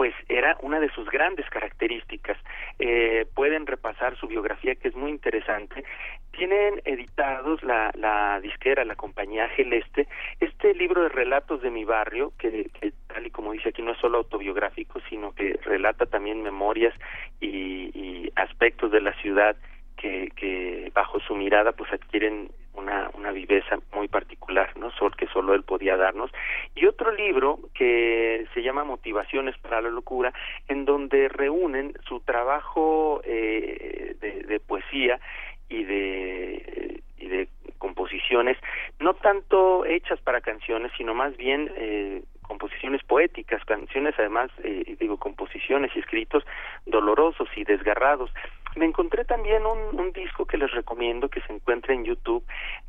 pues 0.00 0.14
era 0.30 0.56
una 0.62 0.80
de 0.80 0.88
sus 0.92 1.10
grandes 1.10 1.44
características. 1.50 2.38
Eh, 2.78 3.26
pueden 3.34 3.66
repasar 3.66 4.16
su 4.16 4.28
biografía 4.28 4.74
que 4.74 4.88
es 4.88 4.96
muy 4.96 5.10
interesante. 5.10 5.84
Tienen 6.30 6.80
editados 6.86 7.62
la, 7.62 7.90
la 7.92 8.40
disquera, 8.40 8.86
la 8.86 8.94
compañía 8.94 9.50
Geleste, 9.50 10.08
este 10.40 10.72
libro 10.72 11.02
de 11.02 11.10
relatos 11.10 11.60
de 11.60 11.70
mi 11.70 11.84
barrio, 11.84 12.32
que, 12.38 12.70
tal 13.08 13.26
y 13.26 13.30
como 13.30 13.52
dice 13.52 13.68
aquí 13.68 13.82
no 13.82 13.92
es 13.92 13.98
solo 13.98 14.16
autobiográfico, 14.16 15.00
sino 15.10 15.34
que 15.34 15.60
relata 15.64 16.06
también 16.06 16.42
memorias 16.42 16.94
y, 17.38 17.90
y 17.92 18.32
aspectos 18.36 18.90
de 18.92 19.02
la 19.02 19.12
ciudad 19.20 19.54
que, 19.98 20.30
que 20.34 20.90
bajo 20.94 21.20
su 21.20 21.34
mirada 21.34 21.72
pues 21.72 21.92
adquieren 21.92 22.50
una, 22.80 23.10
una 23.14 23.30
viveza 23.30 23.78
muy 23.92 24.08
particular, 24.08 24.76
¿no? 24.76 24.90
Sol 24.92 25.14
que 25.16 25.26
solo 25.28 25.54
él 25.54 25.62
podía 25.62 25.96
darnos. 25.96 26.30
Y 26.74 26.86
otro 26.86 27.12
libro 27.12 27.58
que 27.74 28.46
se 28.54 28.62
llama 28.62 28.84
Motivaciones 28.84 29.56
para 29.58 29.80
la 29.80 29.90
locura, 29.90 30.32
en 30.68 30.84
donde 30.84 31.28
reúnen 31.28 31.94
su 32.06 32.20
trabajo 32.20 33.20
eh, 33.24 34.16
de, 34.20 34.60
poesía 34.60 35.20
y 35.68 35.84
de 35.84 37.02
y 37.18 37.28
de 37.28 37.48
composiciones 37.78 38.56
no 38.98 39.14
tanto 39.14 39.84
hechas 39.84 40.20
para 40.20 40.40
canciones 40.40 40.92
sino 40.96 41.14
más 41.14 41.36
bien 41.36 41.70
eh, 41.76 42.22
composiciones 42.42 43.02
poéticas 43.04 43.64
canciones 43.64 44.14
además 44.18 44.50
eh, 44.62 44.96
digo 44.98 45.16
composiciones 45.16 45.90
y 45.94 46.00
escritos 46.00 46.44
dolorosos 46.86 47.48
y 47.56 47.64
desgarrados 47.64 48.30
me 48.76 48.86
encontré 48.86 49.24
también 49.24 49.64
un, 49.66 49.98
un 49.98 50.12
disco 50.12 50.46
que 50.46 50.56
les 50.56 50.70
recomiendo 50.70 51.28
que 51.28 51.40
se 51.42 51.52
encuentra 51.52 51.94
en 51.94 52.04
YouTube 52.04 52.44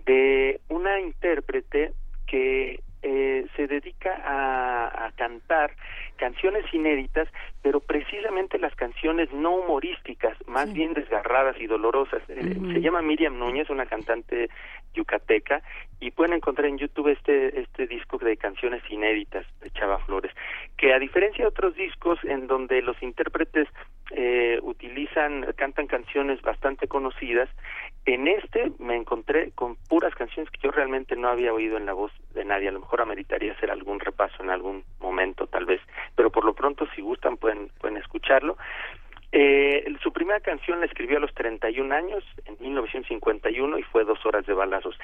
de 0.05 0.61
una 0.69 0.99
intérprete 0.99 1.93
que 2.27 2.81
eh, 3.03 3.47
se 3.55 3.67
dedica 3.67 4.21
a, 4.23 5.07
a, 5.07 5.11
cantar 5.13 5.75
canciones 6.17 6.65
inéditas, 6.73 7.27
pero 7.61 7.79
precisamente 7.79 8.59
las 8.59 8.75
canciones 8.75 9.31
no 9.31 9.55
humorísticas, 9.55 10.37
más 10.47 10.71
bien 10.71 10.93
desgarradas 10.93 11.59
y 11.59 11.67
dolorosas. 11.67 12.21
Eh, 12.29 12.57
se 12.73 12.81
llama 12.81 13.01
Miriam 13.01 13.39
Núñez, 13.39 13.69
una 13.69 13.87
cantante 13.87 14.49
yucateca, 14.93 15.61
y 15.99 16.11
pueden 16.11 16.33
encontrar 16.33 16.67
en 16.67 16.77
YouTube 16.77 17.09
este, 17.09 17.59
este 17.59 17.87
disco 17.87 18.17
de 18.17 18.37
canciones 18.37 18.81
inéditas 18.89 19.45
de 19.61 19.69
Chava 19.71 19.99
Flores, 19.99 20.31
que 20.77 20.93
a 20.93 20.99
diferencia 20.99 21.43
de 21.43 21.49
otros 21.49 21.75
discos 21.75 22.19
en 22.23 22.47
donde 22.47 22.81
los 22.81 23.01
intérpretes 23.01 23.67
eh, 24.11 24.59
utilizan, 24.61 25.45
cantan 25.55 25.87
canciones 25.87 26.41
bastante 26.41 26.87
conocidas, 26.87 27.49
en 28.05 28.27
este 28.27 28.71
me 28.79 28.95
encontré 28.95 29.51
con 29.51 29.75
puras 29.87 30.13
canciones 30.15 30.51
que 30.51 30.59
yo 30.61 30.71
realmente 30.71 31.15
no 31.15 31.29
había 31.29 31.53
oído 31.53 31.77
en 31.77 31.85
la 31.85 31.93
voz 31.93 32.11
de 32.33 32.45
nadie. 32.45 32.69
A 32.69 32.71
lo 32.71 32.79
mejor 32.79 33.01
ameritaría 33.01 33.53
hacer 33.53 33.69
algún 33.69 33.99
repaso 33.99 34.41
en 34.41 34.49
algún 34.49 34.83
momento, 34.99 35.47
tal 35.47 35.65
vez. 35.65 35.81
Pero 36.15 36.31
por 36.31 36.45
lo 36.45 36.53
pronto, 36.53 36.87
si 36.95 37.01
gustan, 37.01 37.37
pueden, 37.37 37.69
pueden 37.79 37.97
escucharlo. 37.97 38.57
Eh, 39.33 39.85
su 40.03 40.11
primera 40.11 40.41
canción 40.41 40.81
la 40.81 40.87
escribió 40.87 41.17
a 41.17 41.21
los 41.21 41.33
31 41.33 41.93
años, 41.95 42.23
en 42.45 42.57
1951, 42.59 43.77
y 43.77 43.83
fue 43.83 44.03
Dos 44.03 44.25
Horas 44.25 44.45
de 44.45 44.53
Balazos. 44.53 44.97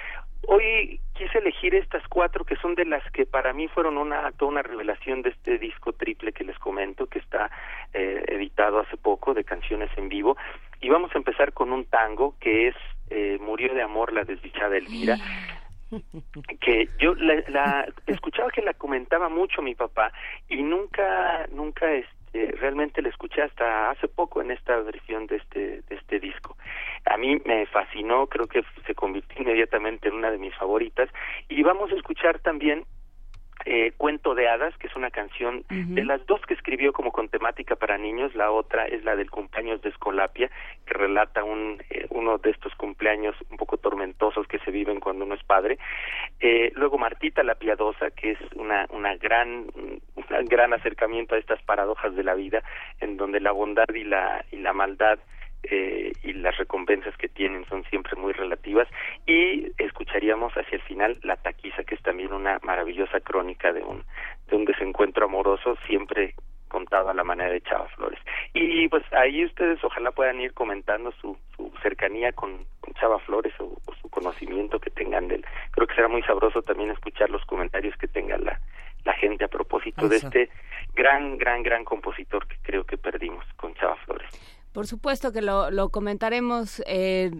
Hoy 0.47 0.99
quise 1.13 1.37
elegir 1.37 1.75
estas 1.75 2.05
cuatro 2.09 2.43
que 2.43 2.57
son 2.57 2.75
de 2.75 2.83
las 2.83 3.09
que 3.11 3.25
para 3.25 3.53
mí 3.53 3.69
fueron 3.69 3.97
una, 3.97 4.31
toda 4.33 4.51
una 4.51 4.63
revelación 4.63 5.21
de 5.21 5.29
este 5.29 5.57
disco 5.57 5.93
triple 5.93 6.33
que 6.33 6.43
les 6.43 6.59
comento, 6.59 7.07
que 7.07 7.19
está 7.19 7.49
eh, 7.93 8.23
editado 8.27 8.79
hace 8.79 8.97
poco, 8.97 9.33
de 9.33 9.45
canciones 9.45 9.89
en 9.95 10.09
vivo. 10.09 10.35
Y 10.81 10.89
vamos 10.89 11.11
a 11.13 11.17
empezar 11.17 11.53
con 11.53 11.71
un 11.71 11.85
tango 11.85 12.35
que 12.39 12.69
es 12.69 12.75
eh, 13.09 13.37
Murió 13.41 13.73
de 13.73 13.81
Amor 13.81 14.13
la 14.13 14.23
desdichada 14.23 14.77
Elvira. 14.77 15.17
Que 16.59 16.89
yo 16.99 17.15
la, 17.15 17.35
la, 17.47 17.87
escuchaba 18.07 18.49
que 18.49 18.61
la 18.61 18.73
comentaba 18.73 19.29
mucho 19.29 19.61
mi 19.61 19.73
papá 19.73 20.11
y 20.49 20.61
nunca 20.61 21.47
nunca 21.53 21.89
este 21.93 22.51
realmente 22.59 23.01
la 23.01 23.07
escuché 23.07 23.41
hasta 23.41 23.91
hace 23.91 24.09
poco 24.09 24.41
en 24.41 24.51
esta 24.51 24.75
versión 24.81 25.27
de 25.27 25.37
este 25.37 25.81
de 25.83 25.95
este 25.95 26.19
disco. 26.19 26.57
A 27.05 27.15
mí 27.15 27.41
me 27.45 27.65
fascinó 27.67 28.27
creo 28.27 28.47
que 28.47 28.65
se 28.85 28.95
convirtió 28.95 29.41
inmediatamente 29.41 30.09
en 30.09 30.15
una 30.15 30.29
de 30.29 30.37
mis 30.37 30.53
favoritas. 30.55 31.09
Y 31.47 31.63
vamos 31.63 31.89
a 31.93 31.95
escuchar 31.95 32.39
también 32.39 32.83
eh, 33.69 33.91
Cuento 33.97 34.33
de 34.33 34.47
Hadas, 34.47 34.75
que 34.77 34.87
es 34.87 34.95
una 34.95 35.11
canción 35.11 35.57
uh 35.57 35.73
-huh. 35.73 35.93
de 35.95 36.05
las 36.05 36.25
dos 36.25 36.41
que 36.47 36.53
escribió 36.53 36.93
como 36.93 37.11
con 37.11 37.27
temática 37.27 37.75
para 37.75 37.97
niños, 37.97 38.33
la 38.33 38.49
otra 38.49 38.85
es 38.85 39.03
la 39.03 39.17
del 39.17 39.29
cumpleaños 39.29 39.81
de 39.81 39.89
Escolapia, 39.89 40.49
que 40.85 40.93
relata 40.93 41.43
un, 41.43 41.83
eh, 41.89 42.07
uno 42.09 42.37
de 42.37 42.51
estos 42.51 42.73
cumpleaños 42.75 43.35
un 43.51 43.57
poco 43.57 43.77
tormentosos 43.77 44.47
que 44.47 44.59
se 44.59 44.71
viven 44.71 45.01
cuando 45.01 45.25
uno 45.25 45.35
es 45.35 45.43
padre. 45.43 45.77
Eh, 46.39 46.71
luego 46.75 46.97
Martita 46.97 47.43
la 47.43 47.55
Piadosa, 47.55 48.11
que 48.11 48.31
es 48.31 48.39
una, 48.55 48.87
una 48.91 49.15
gran, 49.17 49.67
un 49.75 50.45
gran 50.45 50.73
acercamiento 50.73 51.35
a 51.35 51.37
estas 51.37 51.61
paradojas 51.63 52.15
de 52.15 52.23
la 52.23 52.35
vida, 52.35 52.63
en 53.01 53.17
donde 53.17 53.41
la 53.41 53.51
bondad 53.51 53.89
y 53.93 54.05
la, 54.05 54.45
y 54.51 54.57
la 54.57 54.71
maldad 54.71 55.19
eh, 55.63 56.13
y 56.23 56.33
las 56.33 56.57
recompensas 56.57 57.15
que 57.17 57.27
tienen 57.27 57.65
son 57.65 57.83
siempre 57.85 58.15
muy 58.15 58.33
relativas 58.33 58.87
y 59.25 59.71
escucharíamos 59.77 60.53
hacia 60.53 60.77
el 60.77 60.81
final 60.83 61.17
la 61.23 61.35
taquiza 61.37 61.83
que 61.83 61.95
es 61.95 62.01
también 62.01 62.33
una 62.33 62.59
maravillosa 62.63 63.19
crónica 63.19 63.73
de 63.73 63.81
un 63.81 64.03
de 64.47 64.55
un 64.55 64.65
desencuentro 64.65 65.25
amoroso 65.25 65.77
siempre 65.87 66.35
contado 66.67 67.09
a 67.09 67.13
la 67.13 67.23
manera 67.23 67.51
de 67.51 67.61
Chava 67.61 67.87
Flores. 67.95 68.19
Y 68.53 68.87
pues 68.89 69.03
ahí 69.13 69.45
ustedes 69.45 69.81
ojalá 69.83 70.11
puedan 70.11 70.39
ir 70.41 70.53
comentando 70.53 71.11
su, 71.13 71.37
su 71.55 71.71
cercanía 71.81 72.33
con, 72.33 72.65
con 72.81 72.93
Chava 72.95 73.19
Flores 73.19 73.53
o, 73.59 73.77
o, 73.85 73.95
su 74.01 74.09
conocimiento 74.09 74.79
que 74.79 74.89
tengan 74.89 75.29
de 75.29 75.35
él. 75.35 75.45
Creo 75.71 75.87
que 75.87 75.95
será 75.95 76.09
muy 76.09 76.21
sabroso 76.23 76.61
también 76.61 76.91
escuchar 76.91 77.29
los 77.29 77.43
comentarios 77.45 77.95
que 77.97 78.07
tenga 78.07 78.37
la 78.37 78.59
la 79.07 79.13
gente 79.13 79.45
a 79.45 79.47
propósito 79.47 80.09
de 80.09 80.17
este 80.17 80.49
gran, 80.93 81.37
gran, 81.37 81.63
gran 81.63 81.85
compositor 81.85 82.45
que 82.45 82.57
creo 82.61 82.83
que 82.83 82.97
perdimos 82.97 83.45
con 83.55 83.73
Chava 83.75 83.95
Flores. 84.05 84.29
Por 84.77 84.85
supuesto 84.85 85.31
que 85.31 85.41
lo, 85.41 85.71
lo 85.71 85.89
comentaremos. 85.89 86.83
Eh, 86.85 87.31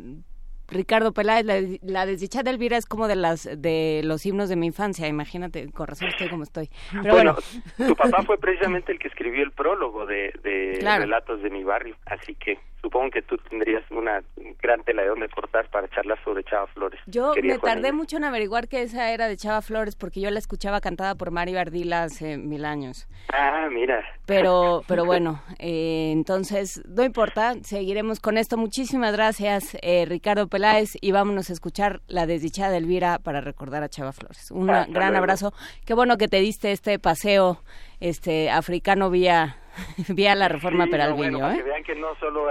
Ricardo 0.70 1.14
Peláez, 1.14 1.46
la, 1.46 1.62
la, 1.82 2.06
desdichada 2.06 2.52
Elvira 2.52 2.78
es 2.78 2.86
como 2.86 3.08
de 3.08 3.16
las 3.16 3.50
de 3.62 4.02
los 4.04 4.26
himnos 4.26 4.50
de 4.50 4.56
mi 4.56 4.68
infancia, 4.68 5.08
imagínate, 5.08 5.72
con 5.72 5.88
razón 5.88 6.10
estoy 6.10 6.30
como 6.30 6.44
estoy. 6.44 6.70
Pero 7.02 7.14
bueno, 7.14 7.36
tu 7.78 7.96
papá 7.96 8.24
fue 8.24 8.38
precisamente 8.38 8.92
el 8.92 9.00
que 9.00 9.08
escribió 9.08 9.44
el 9.44 9.52
prólogo 9.52 10.06
de, 10.06 10.34
de 10.44 10.80
Relatos 10.82 11.42
de 11.42 11.50
mi 11.50 11.64
barrio, 11.64 11.96
así 12.06 12.36
que 12.36 12.60
supongo 12.82 13.12
que 13.12 13.22
tú 13.22 13.38
tendrías 13.50 13.84
una 13.92 14.22
gran 14.62 14.84
tela 14.84 15.02
de 15.02 15.10
donde 15.10 15.30
cortar 15.30 15.70
para 15.70 15.88
charlar 15.90 16.22
sobre 16.24 16.44
Chava 16.44 16.68
Flores. 16.68 17.00
Yo 17.06 17.34
me 17.42 17.58
tardé 17.58 17.92
mucho 17.92 18.18
en 18.18 18.24
averiguar 18.24 18.68
que 18.68 18.82
esa 18.82 19.12
era 19.12 19.28
de 19.28 19.38
Chava 19.38 19.62
Flores 19.62 19.96
porque 19.96 20.22
yo 20.22 20.32
la 20.32 20.40
escuchaba 20.40 20.80
cantada 20.80 21.16
por 21.16 21.32
Mario 21.32 21.60
Ardila 21.60 22.04
hace 22.04 22.38
mil 22.38 22.66
años. 22.66 23.08
Ah, 23.34 23.68
mira. 23.72 24.04
Pero, 24.26 24.84
pero 24.88 25.06
bueno, 25.06 25.42
eh, 25.60 26.12
entonces 26.14 26.82
no 26.88 27.04
importa, 27.04 27.56
seguiremos 27.62 28.20
con 28.20 28.38
esto. 28.38 28.58
Muchísimas 28.58 29.14
gracias, 29.14 29.78
eh, 29.82 30.06
Ricardo 30.08 30.48
Peláez, 30.48 30.57
y 31.02 31.12
vámonos 31.12 31.50
a 31.50 31.54
escuchar 31.54 32.02
la 32.08 32.26
desdichada 32.26 32.78
Elvira 32.78 33.20
para 33.20 33.42
recordar 33.42 33.84
a 33.84 33.90
Chava 33.90 34.12
Flores. 34.12 34.52
Un 34.52 34.68
gran 34.68 35.16
abrazo. 35.16 35.54
Qué 35.86 35.94
bueno 35.94 36.18
que 36.18 36.28
te 36.28 36.40
diste 36.40 36.72
este 36.72 37.00
paseo 37.00 37.62
este 38.00 38.50
africano 38.50 39.10
vía 39.10 39.58
vía 40.10 40.36
la 40.36 40.48
reforma 40.48 40.86
sí, 40.86 40.92
peralvillo, 40.92 41.38
bueno, 41.40 41.52
¿eh? 41.52 41.58
que 41.58 41.64
vean 41.64 41.84
que 41.84 41.96
no 41.96 42.16
solo 42.20 42.48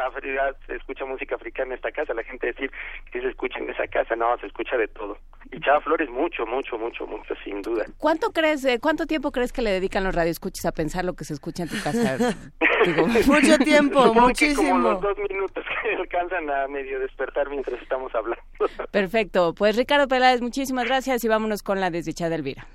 se 0.67 0.75
escucha 0.77 1.05
música 1.05 1.35
africana 1.35 1.69
en 1.69 1.77
esta 1.77 1.91
casa, 1.93 2.15
la 2.15 2.23
gente 2.23 2.49
decir 2.49 2.71
que 3.11 3.21
se 3.21 3.29
escucha 3.29 3.59
en 3.59 3.71
esa 3.71 3.87
casa, 3.89 4.17
no, 4.17 4.37
se 4.39 4.47
escucha 4.47 4.77
de 4.77 4.89
todo. 4.89 5.19
Y 5.53 5.61
Chava 5.61 5.81
Flores 5.81 6.11
mucho, 6.11 6.45
mucho, 6.47 6.77
mucho, 6.79 7.07
mucho, 7.07 7.35
sin 7.45 7.63
duda. 7.63 7.85
¿Cuánto 7.99 8.33
crees, 8.33 8.65
eh, 8.65 8.79
cuánto 8.81 9.07
tiempo 9.07 9.31
crees 9.31 9.53
que 9.53 9.63
le 9.63 9.71
dedican 9.71 10.05
los 10.05 10.15
radioescuchas 10.15 10.65
a 10.67 10.73
pensar 10.73 11.05
lo 11.05 11.15
que 11.15 11.25
se 11.25 11.35
escucha 11.35 11.63
en 11.63 11.69
tu 11.69 11.81
casa? 11.83 12.35
mucho 13.27 13.59
tiempo, 13.59 14.13
muchísimo. 14.15 14.71
como 14.71 14.91
los 14.91 15.01
dos 15.01 15.19
minutos 15.19 15.65
que 15.83 15.95
alcanzan 15.95 16.51
a 16.51 16.67
medio 16.69 16.99
despertar 16.99 17.49
mientras 17.49 17.81
estamos 17.81 18.15
hablando. 18.15 18.43
Perfecto, 18.91 19.55
pues 19.55 19.77
Ricardo 19.77 20.09
Peláez, 20.09 20.41
muchísimas 20.41 20.87
gracias 20.87 21.25
y 21.25 21.29
vámonos 21.29 21.63
con 21.63 21.81
la 21.81 21.91
desdichada 21.91 22.35
Elvira. 22.35 22.67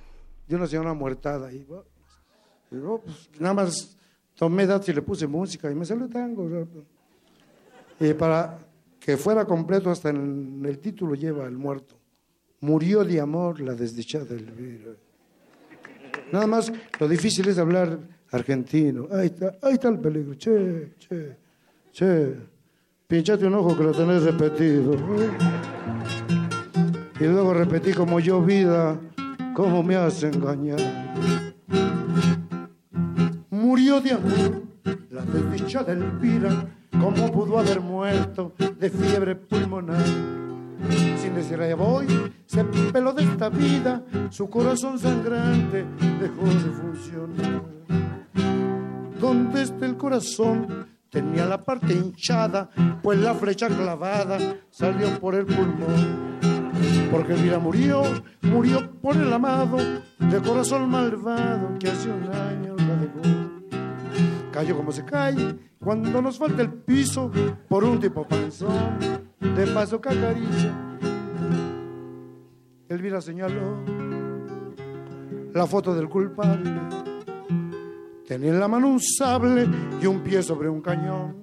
Yo 0.48 0.58
no 0.58 0.68
sé 0.68 0.80
una 0.80 0.94
muertada 0.94 1.52
y 2.72 2.76
pues, 2.76 3.30
nada 3.40 3.54
más 3.54 3.98
tomé 4.36 4.66
datos 4.66 4.88
y 4.90 4.94
le 4.94 5.02
puse 5.02 5.28
música 5.28 5.70
y 5.70 5.76
me 5.76 5.86
salió 5.86 6.08
tango. 6.08 6.50
Y 8.00 8.14
para 8.14 8.58
que 9.00 9.18
fuera 9.18 9.46
completo, 9.46 9.92
hasta 9.92 10.10
en 10.10 10.64
el 10.66 10.80
título 10.80 11.14
lleva 11.16 11.46
el 11.46 11.58
muerto. 11.58 11.96
Murió 12.62 13.04
de 13.04 13.20
amor 13.20 13.60
la 13.60 13.74
desdichada 13.74 14.34
Elvira. 14.34 14.92
Nada 16.32 16.48
más, 16.48 16.72
lo 17.00 17.08
difícil 17.08 17.48
es 17.50 17.58
hablar 17.58 18.00
argentino. 18.32 19.08
Ahí 19.12 19.28
está, 19.28 19.58
ahí 19.62 19.74
está 19.74 19.90
el 19.90 20.00
peligro. 20.00 20.36
Che, 20.36 20.94
che, 20.98 21.38
che. 21.92 22.36
Pinchate 23.08 23.46
un 23.46 23.56
ojo 23.56 23.76
que 23.76 23.84
lo 23.84 23.92
tenés 23.92 24.24
repetido. 24.24 24.96
Y 27.20 27.24
luego 27.26 27.54
repetí 27.54 27.92
como 27.94 28.20
yo 28.22 28.42
vida, 28.42 28.98
cómo 29.54 29.84
me 29.84 29.98
has 29.98 30.24
engañado 30.24 31.12
murió 33.72 34.02
de 34.02 34.12
amor. 34.12 34.64
La 35.12 35.22
desdichada 35.22 35.94
Elvira, 35.94 36.68
¿cómo 36.92 37.32
pudo 37.32 37.58
haber 37.58 37.80
muerto 37.80 38.52
de 38.58 38.90
fiebre 38.90 39.34
pulmonar? 39.34 40.04
Sin 41.16 41.34
decir 41.34 41.58
voy, 41.78 42.06
se 42.48 42.66
peló 42.66 43.14
de 43.14 43.24
esta 43.24 43.48
vida, 43.48 44.04
su 44.30 44.50
corazón 44.50 45.00
sangrante 45.00 45.86
dejó 46.20 46.48
de 46.48 46.70
funcionar. 46.82 47.62
Donde 49.22 49.62
está 49.62 49.86
el 49.86 49.96
corazón? 49.96 50.88
Tenía 51.10 51.46
la 51.46 51.62
parte 51.62 51.94
hinchada, 51.94 52.70
pues 53.02 53.20
la 53.20 53.34
flecha 53.36 53.70
clavada 53.70 54.38
salió 54.70 55.18
por 55.18 55.34
el 55.36 55.46
pulmón. 55.46 56.40
Porque 57.10 57.36
Elvira 57.36 57.60
murió, 57.60 58.04
murió 58.42 58.92
por 59.00 59.16
el 59.16 59.32
amado, 59.32 59.78
de 59.78 60.42
corazón 60.42 60.90
malvado 60.90 61.80
que 61.80 61.90
hace 61.90 62.10
un 62.10 62.24
año 62.24 62.76
la 62.76 62.96
dejó 62.96 63.41
cayó 64.52 64.76
como 64.76 64.92
se 64.92 65.04
cae 65.06 65.58
cuando 65.80 66.22
nos 66.22 66.38
falta 66.38 66.62
el 66.62 66.72
piso 66.72 67.32
por 67.68 67.84
un 67.84 68.00
tipo 68.00 68.28
panzón 68.28 68.98
de 69.40 69.68
paso 69.68 70.00
que 70.00 70.10
acaricia. 70.10 70.98
Elvira 72.90 73.22
señaló 73.22 73.84
la 75.54 75.66
foto 75.66 75.96
del 75.96 76.10
culpable. 76.10 76.72
Tenía 78.28 78.52
en 78.52 78.60
la 78.60 78.68
mano 78.68 78.88
un 78.90 79.00
sable 79.00 79.68
y 80.02 80.06
un 80.06 80.22
pie 80.22 80.44
sobre 80.44 80.70
un 80.70 80.82
cañón. 80.82 81.42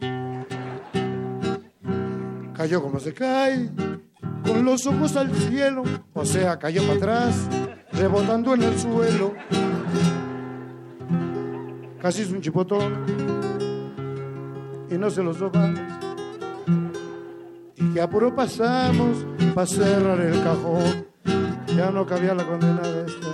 Cayó 2.55 2.83
como 2.83 2.99
se 2.99 3.14
cae, 3.14 3.71
con 4.44 4.64
los 4.64 4.87
ojos 4.87 5.16
al 5.16 5.33
cielo, 5.35 5.85
o 6.12 6.25
sea, 6.25 6.59
cayó 6.59 6.83
para 6.83 6.94
atrás, 6.94 7.49
rebotando 7.92 8.55
en 8.55 8.62
el 8.62 8.79
suelo 8.79 9.35
casi 12.01 12.23
es 12.23 12.31
un 12.31 12.41
chipotón 12.41 12.95
y 14.91 14.95
no 14.97 15.11
se 15.11 15.23
los 15.23 15.39
dobamos. 15.39 15.81
Y 17.77 17.93
que 17.93 18.01
apuro 18.01 18.35
pasamos 18.35 19.27
para 19.55 19.67
cerrar 19.67 20.21
el 20.21 20.43
cajón. 20.43 21.07
Ya 21.77 21.91
no 21.91 22.07
cabía 22.07 22.35
la 22.35 22.45
condena 22.45 22.81
de 22.81 23.07
esta. 23.07 23.29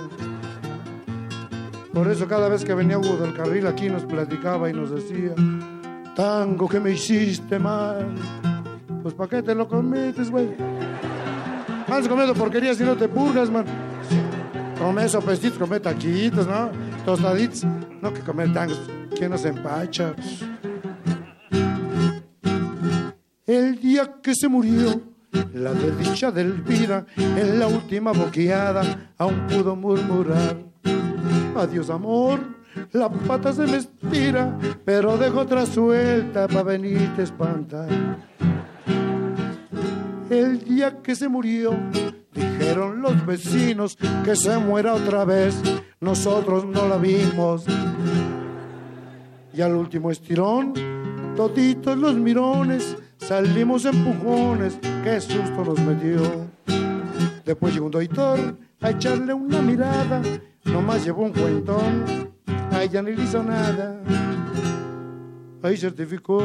Por 1.93 2.09
eso 2.09 2.27
cada 2.27 2.49
vez 2.49 2.65
que 2.65 2.73
venía 2.73 2.99
Hugo 2.99 3.15
del 3.17 3.33
Carril 3.33 3.65
aquí 3.67 3.89
nos 3.89 4.03
platicaba 4.03 4.69
y 4.69 4.73
nos 4.73 4.91
decía, 4.91 5.33
tango 6.15 6.67
que 6.67 6.79
me 6.79 6.91
hiciste 6.91 7.57
mal, 7.57 8.13
pues 9.01 9.13
¿para 9.13 9.29
qué 9.29 9.41
te 9.41 9.55
lo 9.55 9.67
cometes, 9.67 10.29
güey? 10.29 10.49
Vas 11.87 12.07
comiendo 12.07 12.33
porquerías 12.33 12.77
si 12.77 12.83
no 12.83 12.95
te 12.95 13.07
purgas, 13.07 13.49
man. 13.49 13.65
Come 14.77 15.07
sopecitos, 15.07 15.57
come 15.57 15.79
taquitos, 15.79 16.47
¿no? 16.47 16.69
Tostaditos. 17.05 17.63
No 18.01 18.13
que 18.13 18.21
comer 18.21 18.53
tangos. 18.53 18.79
¿Quién 19.15 19.31
nos 19.31 19.45
empacha? 19.45 20.13
El 23.45 23.79
día 23.79 24.15
que 24.21 24.33
se 24.35 24.47
murió, 24.47 25.01
la 25.53 25.71
desdicha 25.73 26.31
del 26.31 26.53
vida, 26.53 27.05
en 27.15 27.59
la 27.59 27.67
última 27.67 28.11
boqueada, 28.11 29.11
aún 29.17 29.47
pudo 29.47 29.75
murmurar. 29.75 30.57
Adiós, 31.55 31.89
amor, 31.89 32.39
la 32.91 33.09
pata 33.09 33.53
se 33.53 33.65
me 33.65 33.77
estira, 33.77 34.57
pero 34.83 35.17
dejo 35.17 35.41
otra 35.41 35.65
suelta 35.65 36.47
para 36.47 36.63
venirte 36.63 37.21
a 37.21 37.23
espantar. 37.23 37.87
El 40.29 40.59
día 40.63 41.01
que 41.01 41.15
se 41.15 41.29
murió, 41.29 41.71
Dijeron 42.65 42.99
los 42.99 43.23
vecinos 43.27 43.95
que 44.23 44.35
se 44.35 44.57
muera 44.57 44.95
otra 44.95 45.23
vez, 45.23 45.55
nosotros 45.99 46.65
no 46.65 46.87
la 46.87 46.97
vimos. 46.97 47.63
Y 49.53 49.61
al 49.61 49.75
último 49.75 50.09
estirón, 50.09 50.73
toditos 51.35 51.95
los 51.95 52.15
mirones, 52.15 52.97
salimos 53.19 53.85
empujones, 53.85 54.79
qué 55.03 55.21
susto 55.21 55.63
nos 55.63 55.79
metió. 55.79 56.47
Después 57.45 57.71
llegó 57.71 57.85
un 57.85 57.91
doctor 57.91 58.57
a 58.81 58.89
echarle 58.89 59.35
una 59.35 59.61
mirada, 59.61 60.23
nomás 60.63 61.05
llevó 61.05 61.21
un 61.21 61.33
cuentón, 61.33 62.31
a 62.71 62.81
ella 62.81 63.03
ni 63.03 63.13
le 63.13 63.25
hizo 63.25 63.43
nada. 63.43 64.01
Ahí 65.61 65.77
certificó 65.77 66.41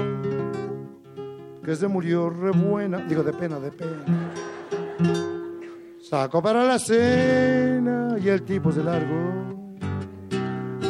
que 1.64 1.74
se 1.74 1.88
murió 1.88 2.28
re 2.28 2.50
buena, 2.50 2.98
digo 2.98 3.22
de 3.22 3.33
pena, 3.33 3.59
de 3.59 3.70
pena. 3.70 5.29
Saco 6.10 6.42
para 6.42 6.64
la 6.64 6.76
cena 6.80 8.16
y 8.20 8.28
el 8.28 8.42
tipo 8.42 8.72
se 8.72 8.82
largó. 8.82 9.64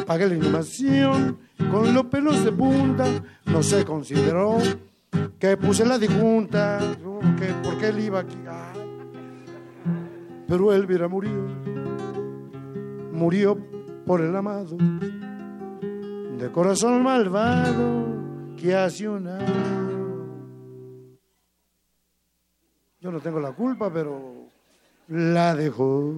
Pagué 0.07 0.27
la 0.27 0.33
inhumación 0.33 1.37
con 1.69 1.93
los 1.93 2.05
pelos 2.05 2.43
de 2.43 2.51
punta. 2.51 3.05
No 3.45 3.61
se 3.61 3.85
consideró 3.85 4.57
que 5.37 5.57
puse 5.57 5.85
la 5.85 5.99
disjunta. 5.99 6.79
Que, 7.37 7.53
¿Por 7.63 7.77
qué 7.77 7.89
él 7.89 7.99
iba 7.99 8.21
aquí? 8.21 8.35
Pero 10.47 10.73
Elvira 10.73 11.07
murió. 11.07 11.45
Murió 13.13 13.59
por 14.07 14.21
el 14.21 14.35
amado. 14.35 14.75
De 16.39 16.51
corazón 16.51 17.03
malvado 17.03 18.55
que 18.57 18.75
hace 18.75 19.07
un 19.07 19.29
Yo 22.99 23.11
no 23.11 23.19
tengo 23.19 23.39
la 23.39 23.51
culpa, 23.51 23.93
pero 23.93 24.40
la 25.11 25.53
dejó. 25.55 26.13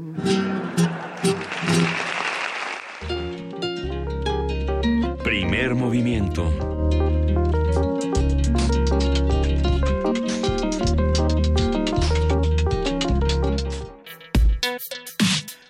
Primer 5.24 5.74
movimiento. 5.74 6.48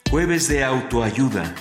Jueves 0.09 0.47
de 0.49 0.63
autoayuda. 0.63 1.55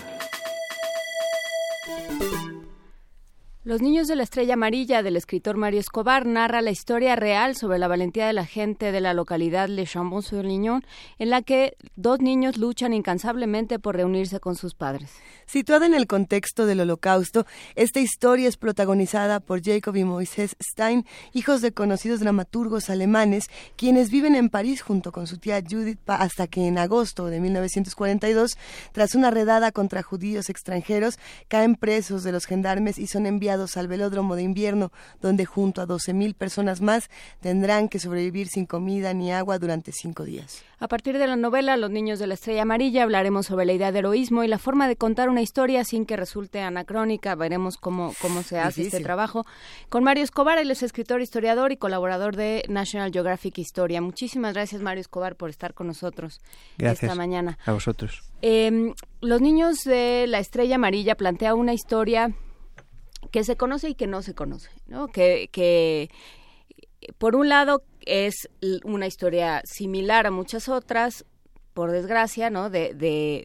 Los 3.64 3.80
niños 3.80 4.08
de 4.08 4.16
la 4.16 4.24
estrella 4.24 4.54
amarilla 4.54 5.04
del 5.04 5.16
escritor 5.16 5.56
Mario 5.56 5.78
Escobar 5.78 6.26
narra 6.26 6.62
la 6.62 6.72
historia 6.72 7.14
real 7.14 7.54
sobre 7.54 7.78
la 7.78 7.86
valentía 7.86 8.26
de 8.26 8.32
la 8.32 8.44
gente 8.44 8.90
de 8.90 9.00
la 9.00 9.14
localidad 9.14 9.68
Le 9.68 9.86
Chambon-sur-Lignon, 9.86 10.82
en 11.20 11.30
la 11.30 11.42
que 11.42 11.76
dos 11.94 12.18
niños 12.18 12.58
luchan 12.58 12.92
incansablemente 12.92 13.78
por 13.78 13.94
reunirse 13.94 14.40
con 14.40 14.56
sus 14.56 14.74
padres. 14.74 15.12
Situada 15.46 15.86
en 15.86 15.94
el 15.94 16.08
contexto 16.08 16.66
del 16.66 16.80
Holocausto, 16.80 17.46
esta 17.76 18.00
historia 18.00 18.48
es 18.48 18.56
protagonizada 18.56 19.38
por 19.38 19.62
Jacob 19.62 19.94
y 19.94 20.02
Moisés 20.02 20.56
Stein, 20.60 21.06
hijos 21.32 21.60
de 21.60 21.70
conocidos 21.70 22.18
dramaturgos 22.18 22.90
alemanes, 22.90 23.44
quienes 23.76 24.10
viven 24.10 24.34
en 24.34 24.48
París 24.48 24.82
junto 24.82 25.12
con 25.12 25.28
su 25.28 25.38
tía 25.38 25.62
Judith 25.62 26.00
hasta 26.08 26.48
que 26.48 26.66
en 26.66 26.78
agosto 26.78 27.26
de 27.26 27.38
1942, 27.38 28.58
tras 28.90 29.14
una 29.14 29.30
redada 29.30 29.70
contra 29.70 30.02
judíos 30.02 30.50
extranjeros, 30.50 31.20
caen 31.46 31.76
presos 31.76 32.24
de 32.24 32.32
los 32.32 32.46
gendarmes 32.46 32.98
y 32.98 33.06
son 33.06 33.26
enviados 33.26 33.51
al 33.76 33.88
velódromo 33.88 34.36
de 34.36 34.42
invierno, 34.42 34.92
donde 35.20 35.44
junto 35.44 35.82
a 35.82 35.86
12.000 35.86 36.34
personas 36.34 36.80
más 36.80 37.10
tendrán 37.40 37.88
que 37.88 37.98
sobrevivir 37.98 38.48
sin 38.48 38.66
comida 38.66 39.14
ni 39.14 39.32
agua 39.32 39.58
durante 39.58 39.92
cinco 39.92 40.24
días. 40.24 40.64
A 40.78 40.88
partir 40.88 41.16
de 41.16 41.28
la 41.28 41.36
novela 41.36 41.76
Los 41.76 41.90
niños 41.90 42.18
de 42.18 42.26
la 42.26 42.34
estrella 42.34 42.62
amarilla 42.62 43.04
hablaremos 43.04 43.46
sobre 43.46 43.66
la 43.66 43.72
idea 43.72 43.92
de 43.92 44.00
heroísmo 44.00 44.42
y 44.42 44.48
la 44.48 44.58
forma 44.58 44.88
de 44.88 44.96
contar 44.96 45.28
una 45.28 45.40
historia 45.40 45.84
sin 45.84 46.06
que 46.06 46.16
resulte 46.16 46.60
anacrónica. 46.60 47.36
Veremos 47.36 47.76
cómo, 47.76 48.12
cómo 48.20 48.42
se 48.42 48.58
hace 48.58 48.82
este 48.82 49.00
trabajo. 49.00 49.46
Con 49.88 50.02
Mario 50.02 50.24
Escobar, 50.24 50.58
él 50.58 50.70
es 50.72 50.82
escritor, 50.82 51.20
historiador 51.20 51.70
y 51.70 51.76
colaborador 51.76 52.34
de 52.34 52.64
National 52.68 53.12
Geographic 53.12 53.58
Historia. 53.58 54.00
Muchísimas 54.00 54.54
gracias, 54.54 54.82
Mario 54.82 55.02
Escobar, 55.02 55.36
por 55.36 55.50
estar 55.50 55.72
con 55.72 55.86
nosotros 55.86 56.40
esta 56.78 57.14
mañana. 57.14 57.58
A 57.64 57.72
vosotros. 57.72 58.22
Em, 58.40 58.94
los 59.20 59.40
niños 59.40 59.84
de 59.84 60.26
la 60.26 60.40
estrella 60.40 60.74
amarilla 60.74 61.14
plantea 61.14 61.54
una 61.54 61.74
historia 61.74 62.34
que 63.30 63.44
se 63.44 63.56
conoce 63.56 63.90
y 63.90 63.94
que 63.94 64.06
no 64.06 64.22
se 64.22 64.34
conoce, 64.34 64.70
¿no? 64.86 65.08
Que, 65.08 65.48
que 65.52 66.10
por 67.18 67.36
un 67.36 67.48
lado 67.48 67.82
es 68.04 68.48
una 68.84 69.06
historia 69.06 69.62
similar 69.64 70.26
a 70.26 70.30
muchas 70.30 70.68
otras, 70.68 71.24
por 71.74 71.90
desgracia, 71.90 72.50
¿no? 72.50 72.70
De, 72.70 72.94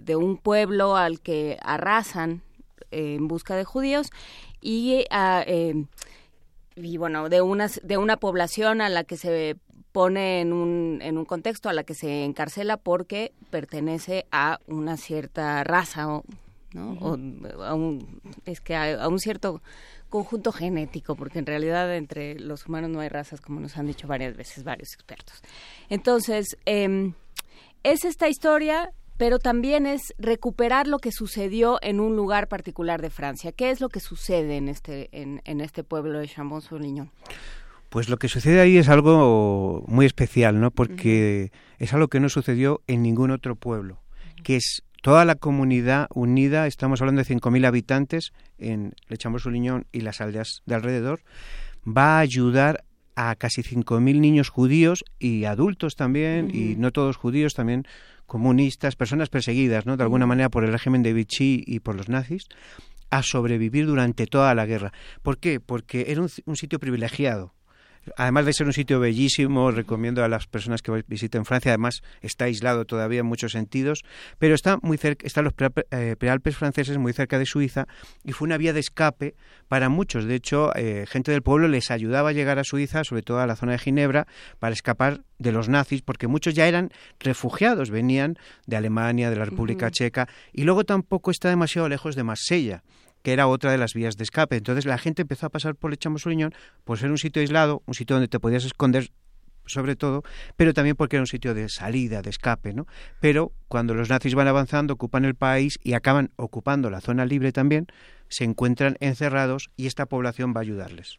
de, 0.04 0.16
un 0.16 0.38
pueblo 0.38 0.96
al 0.96 1.22
que 1.22 1.58
arrasan 1.62 2.42
en 2.92 3.28
busca 3.28 3.56
de 3.56 3.64
judíos 3.64 4.10
y, 4.62 5.06
a, 5.10 5.44
eh, 5.46 5.86
y 6.76 6.98
bueno, 6.98 7.30
de 7.30 7.42
una, 7.42 7.70
de 7.84 7.98
una 7.98 8.18
población 8.18 8.82
a 8.82 8.90
la 8.90 9.04
que 9.04 9.18
se 9.18 9.56
pone 9.92 10.42
en 10.42 10.54
un, 10.54 11.00
en 11.02 11.18
un 11.18 11.26
contexto, 11.26 11.70
a 11.70 11.74
la 11.74 11.84
que 11.84 11.94
se 11.94 12.24
encarcela 12.24 12.78
porque 12.78 13.34
pertenece 13.50 14.26
a 14.32 14.60
una 14.68 14.98
cierta 14.98 15.64
raza, 15.64 16.22
¿no? 16.74 16.94
o 16.94 17.14
a 17.64 17.74
un, 17.74 18.22
es 18.46 18.62
que 18.62 18.76
a, 18.76 19.08
un 19.08 19.20
cierto 19.20 19.62
conjunto 20.10 20.52
genético, 20.52 21.16
porque 21.16 21.40
en 21.40 21.46
realidad 21.46 21.96
entre 21.96 22.40
los 22.40 22.68
humanos 22.68 22.90
no 22.90 23.00
hay 23.00 23.10
razas, 23.10 23.42
como 23.42 23.60
nos 23.60 23.78
han 23.78 23.88
dicho 23.88 24.08
varias 24.08 24.36
veces 24.36 24.64
varios 24.64 24.94
expertos. 24.94 25.42
Entonces, 25.90 26.58
eh, 26.66 27.12
es 27.84 28.06
esta 28.06 28.30
historia, 28.30 28.92
pero 29.18 29.40
también 29.40 29.86
es 29.86 30.14
recuperar 30.18 30.88
lo 30.88 31.00
que 31.00 31.12
sucedió 31.12 31.80
en 31.82 32.00
un 32.00 32.16
lugar 32.16 32.48
particular 32.48 33.02
de 33.02 33.10
Francia. 33.10 33.52
¿Qué 33.52 33.72
es 33.72 33.82
lo 33.82 33.90
que 33.90 34.00
sucede 34.00 34.58
en 34.58 34.70
este, 34.70 35.10
en, 35.12 35.42
en 35.46 35.62
este 35.62 35.84
pueblo 35.84 36.20
de 36.20 36.28
Chambon-sur-Lignon? 36.28 37.12
Pues 37.90 38.10
lo 38.10 38.18
que 38.18 38.28
sucede 38.28 38.60
ahí 38.60 38.78
es 38.78 38.90
algo 38.90 39.84
muy 39.88 40.06
especial, 40.06 40.60
¿no? 40.60 40.72
Porque 40.72 41.52
es 41.80 41.94
algo 41.94 42.10
que 42.10 42.20
no 42.20 42.30
sucedió 42.30 42.82
en 42.88 43.02
ningún 43.02 43.32
otro 43.32 43.56
pueblo, 43.56 44.02
que 44.44 44.58
es 44.58 44.84
toda 45.08 45.24
la 45.24 45.36
comunidad 45.36 46.10
unida, 46.14 46.68
estamos 46.68 47.00
hablando 47.00 47.24
de 47.24 47.34
5.000 47.34 47.66
habitantes 47.66 48.34
en 48.58 48.92
Lechambos-Uliñón 49.08 49.86
y 49.94 50.02
las 50.02 50.20
aldeas 50.20 50.64
de 50.66 50.76
alrededor, 50.76 51.22
va 51.88 52.18
a 52.18 52.20
ayudar 52.20 52.84
a 53.16 53.34
casi 53.36 53.62
5.000 53.62 54.20
niños 54.20 54.50
judíos 54.50 55.06
y 55.18 55.46
adultos 55.46 55.96
también, 55.96 56.54
y 56.54 56.76
no 56.76 56.92
todos 56.92 57.16
judíos, 57.16 57.54
también 57.54 57.88
comunistas, 58.26 58.98
personas 58.98 59.30
perseguidas, 59.30 59.86
¿no? 59.86 59.96
De 59.96 60.04
alguna 60.04 60.26
manera 60.26 60.50
por 60.50 60.66
el 60.66 60.74
régimen 60.74 61.04
de 61.04 61.14
Vichy 61.14 61.64
y 61.66 61.80
por 61.80 61.96
los 61.96 62.10
nazis, 62.10 62.50
a 63.10 63.24
sobrevivir 63.24 63.86
durante 63.86 64.28
toda 64.28 64.54
la 64.56 64.66
guerra. 64.66 64.92
¿Por 65.22 65.38
qué? 65.38 65.62
Porque 65.62 66.08
era 66.10 66.20
un 66.20 66.56
sitio 66.58 66.80
privilegiado 66.80 67.54
además 68.16 68.46
de 68.46 68.54
ser 68.54 68.68
un 68.68 68.74
sitio 68.74 69.00
bellísimo, 69.00 69.72
recomiendo 69.72 70.24
a 70.24 70.28
las 70.28 70.48
personas 70.48 70.82
que 70.82 71.04
visiten 71.08 71.46
Francia, 71.46 71.72
además 71.72 72.02
está 72.22 72.46
aislado 72.46 72.86
todavía 72.86 73.20
en 73.20 73.26
muchos 73.26 73.52
sentidos, 73.52 74.04
pero 74.40 74.56
está 74.56 74.78
muy 74.82 74.98
cerca, 74.98 75.26
están 75.26 75.44
los 75.44 75.54
eh, 75.92 76.16
prealpes 76.18 76.56
franceses 76.56 76.98
muy 76.98 77.14
cerca 77.14 77.40
de 77.40 77.46
Suiza 77.46 77.88
y 78.24 78.32
fue 78.32 78.46
una 78.46 78.58
vía 78.58 78.74
de 78.74 78.80
escape 78.80 79.36
para 79.68 79.90
muchos. 79.90 80.26
De 80.26 80.36
hecho, 80.36 80.76
eh, 80.76 81.06
gente 81.08 81.32
del 81.32 81.42
pueblo 81.42 81.68
les 81.68 81.92
ayudaba 81.92 82.30
a 82.30 82.34
llegar 82.34 82.60
a 82.60 82.64
Suiza, 82.64 83.04
sobre 83.04 83.22
todo 83.22 83.40
a 83.40 83.48
la 83.48 83.56
zona 83.56 83.74
de 83.74 83.80
Ginebra, 83.80 84.28
para 84.60 84.74
escapar 84.74 85.22
de 85.40 85.52
los 85.52 85.70
nazis, 85.70 86.02
porque 86.02 86.28
muchos 86.28 86.54
ya 86.54 86.68
eran 86.68 86.90
refugiados, 87.20 87.90
venían 87.90 88.38
de 88.66 88.78
Alemania, 88.78 89.30
de 89.30 89.36
la 89.36 89.46
República 89.46 89.92
Checa, 89.92 90.28
y 90.54 90.64
luego 90.64 90.84
tampoco 90.84 91.32
está 91.32 91.50
demasiado 91.50 91.90
lejos 91.90 92.16
de 92.16 92.24
Marsella 92.24 92.84
que 93.24 93.34
era 93.34 93.48
otra 93.48 93.72
de 93.72 93.78
las 93.78 93.94
vías 93.94 94.18
de 94.18 94.24
escape. 94.24 94.58
Entonces 94.58 94.86
la 94.86 94.98
gente 94.98 95.24
empezó 95.24 95.46
a 95.46 95.50
pasar 95.50 95.76
por 95.76 95.92
el 95.92 95.98
Chamosoliñón 95.98 96.54
por 96.84 96.98
ser 96.98 97.12
un 97.12 97.18
sitio 97.18 97.42
aislado, 97.42 97.84
un 97.86 97.94
sitio 97.94 98.16
donde 98.16 98.28
te 98.28 98.40
podías 98.40 98.66
esconder 98.66 99.12
sobre 99.68 99.96
todo, 99.96 100.24
pero 100.56 100.74
también 100.74 100.96
porque 100.96 101.18
era 101.18 101.24
un 101.24 101.28
sitio 101.28 101.54
de 101.54 101.70
salida, 101.70 102.22
de 102.22 102.30
escape, 102.30 102.74
¿no? 102.74 102.88
Pero 103.20 103.52
cuando 103.68 103.94
los 103.94 104.10
nazis 104.10 104.34
van 104.34 104.48
avanzando, 104.48 104.94
ocupan 104.94 105.26
el 105.26 105.36
país 105.36 105.78
y 105.84 105.94
acaban 105.94 106.32
ocupando 106.38 106.90
la 106.90 107.02
zona 107.02 107.26
libre 107.26 107.52
también, 107.52 107.88
se 108.30 108.44
encuentran 108.44 108.96
encerrados 109.00 109.70
y 109.76 109.88
esta 109.88 110.06
población 110.06 110.54
va 110.56 110.62
a 110.62 110.64
ayudarles. 110.64 111.18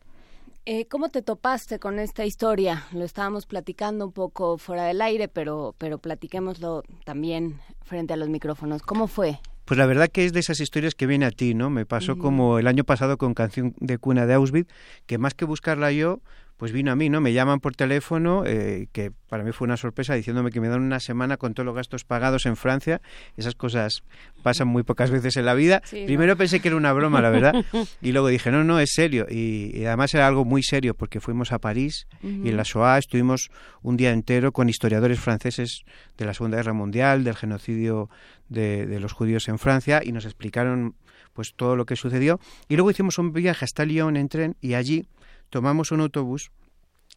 Eh, 0.64 0.86
¿Cómo 0.86 1.08
te 1.08 1.22
topaste 1.22 1.78
con 1.78 1.98
esta 1.98 2.26
historia? 2.26 2.84
Lo 2.92 3.04
estábamos 3.04 3.46
platicando 3.46 4.06
un 4.06 4.12
poco 4.12 4.58
fuera 4.58 4.84
del 4.84 5.00
aire, 5.00 5.28
pero, 5.28 5.74
pero 5.78 5.98
platiquémoslo 5.98 6.82
también 7.04 7.58
frente 7.84 8.12
a 8.12 8.16
los 8.18 8.28
micrófonos. 8.28 8.82
¿Cómo 8.82 9.06
fue 9.06 9.40
pues 9.68 9.76
la 9.76 9.84
verdad 9.84 10.08
que 10.08 10.24
es 10.24 10.32
de 10.32 10.40
esas 10.40 10.60
historias 10.60 10.94
que 10.94 11.06
viene 11.06 11.26
a 11.26 11.30
ti, 11.30 11.52
¿no? 11.52 11.68
Me 11.68 11.84
pasó 11.84 12.16
como 12.16 12.58
el 12.58 12.66
año 12.68 12.84
pasado 12.84 13.18
con 13.18 13.34
Canción 13.34 13.74
de 13.80 13.98
Cuna 13.98 14.24
de 14.24 14.32
Auschwitz, 14.32 14.72
que 15.04 15.18
más 15.18 15.34
que 15.34 15.44
buscarla 15.44 15.92
yo, 15.92 16.22
pues 16.58 16.72
vino 16.72 16.90
a 16.90 16.96
mí, 16.96 17.08
¿no? 17.08 17.20
Me 17.20 17.32
llaman 17.32 17.60
por 17.60 17.76
teléfono, 17.76 18.42
eh, 18.44 18.88
que 18.90 19.12
para 19.28 19.44
mí 19.44 19.52
fue 19.52 19.66
una 19.66 19.76
sorpresa, 19.76 20.14
diciéndome 20.14 20.50
que 20.50 20.60
me 20.60 20.68
dan 20.68 20.82
una 20.82 20.98
semana 20.98 21.36
con 21.36 21.54
todos 21.54 21.64
los 21.64 21.74
gastos 21.74 22.04
pagados 22.04 22.46
en 22.46 22.56
Francia. 22.56 23.00
Esas 23.36 23.54
cosas 23.54 24.02
pasan 24.42 24.66
muy 24.66 24.82
pocas 24.82 25.12
veces 25.12 25.36
en 25.36 25.44
la 25.44 25.54
vida. 25.54 25.82
Primero 25.88 26.36
pensé 26.36 26.58
que 26.58 26.68
era 26.68 26.76
una 26.76 26.92
broma, 26.92 27.20
la 27.20 27.30
verdad, 27.30 27.54
y 28.02 28.10
luego 28.10 28.26
dije, 28.26 28.50
no, 28.50 28.64
no, 28.64 28.80
es 28.80 28.90
serio. 28.92 29.26
Y, 29.30 29.84
además 29.84 30.12
era 30.14 30.26
algo 30.26 30.44
muy 30.44 30.64
serio, 30.64 30.94
porque 30.94 31.20
fuimos 31.20 31.52
a 31.52 31.60
París 31.60 32.08
y 32.22 32.48
en 32.48 32.56
la 32.56 32.64
SOA 32.64 32.98
estuvimos 32.98 33.50
un 33.82 33.96
día 33.96 34.10
entero 34.10 34.50
con 34.50 34.68
historiadores 34.68 35.20
franceses 35.20 35.84
de 36.16 36.26
la 36.26 36.34
Segunda 36.34 36.56
Guerra 36.56 36.72
Mundial, 36.72 37.22
del 37.22 37.36
genocidio 37.36 38.10
de, 38.48 38.84
de 38.84 38.98
los 38.98 39.12
judíos 39.12 39.46
en 39.46 39.60
Francia, 39.60 40.00
y 40.04 40.10
nos 40.10 40.24
explicaron 40.24 40.96
pues 41.34 41.54
todo 41.54 41.76
lo 41.76 41.86
que 41.86 41.94
sucedió. 41.94 42.40
Y 42.68 42.74
luego 42.74 42.90
hicimos 42.90 43.16
un 43.18 43.32
viaje 43.32 43.64
hasta 43.64 43.84
Lyon 43.84 44.16
en 44.16 44.28
tren 44.28 44.56
y 44.60 44.74
allí 44.74 45.06
tomamos 45.50 45.92
un 45.92 46.00
autobús 46.00 46.50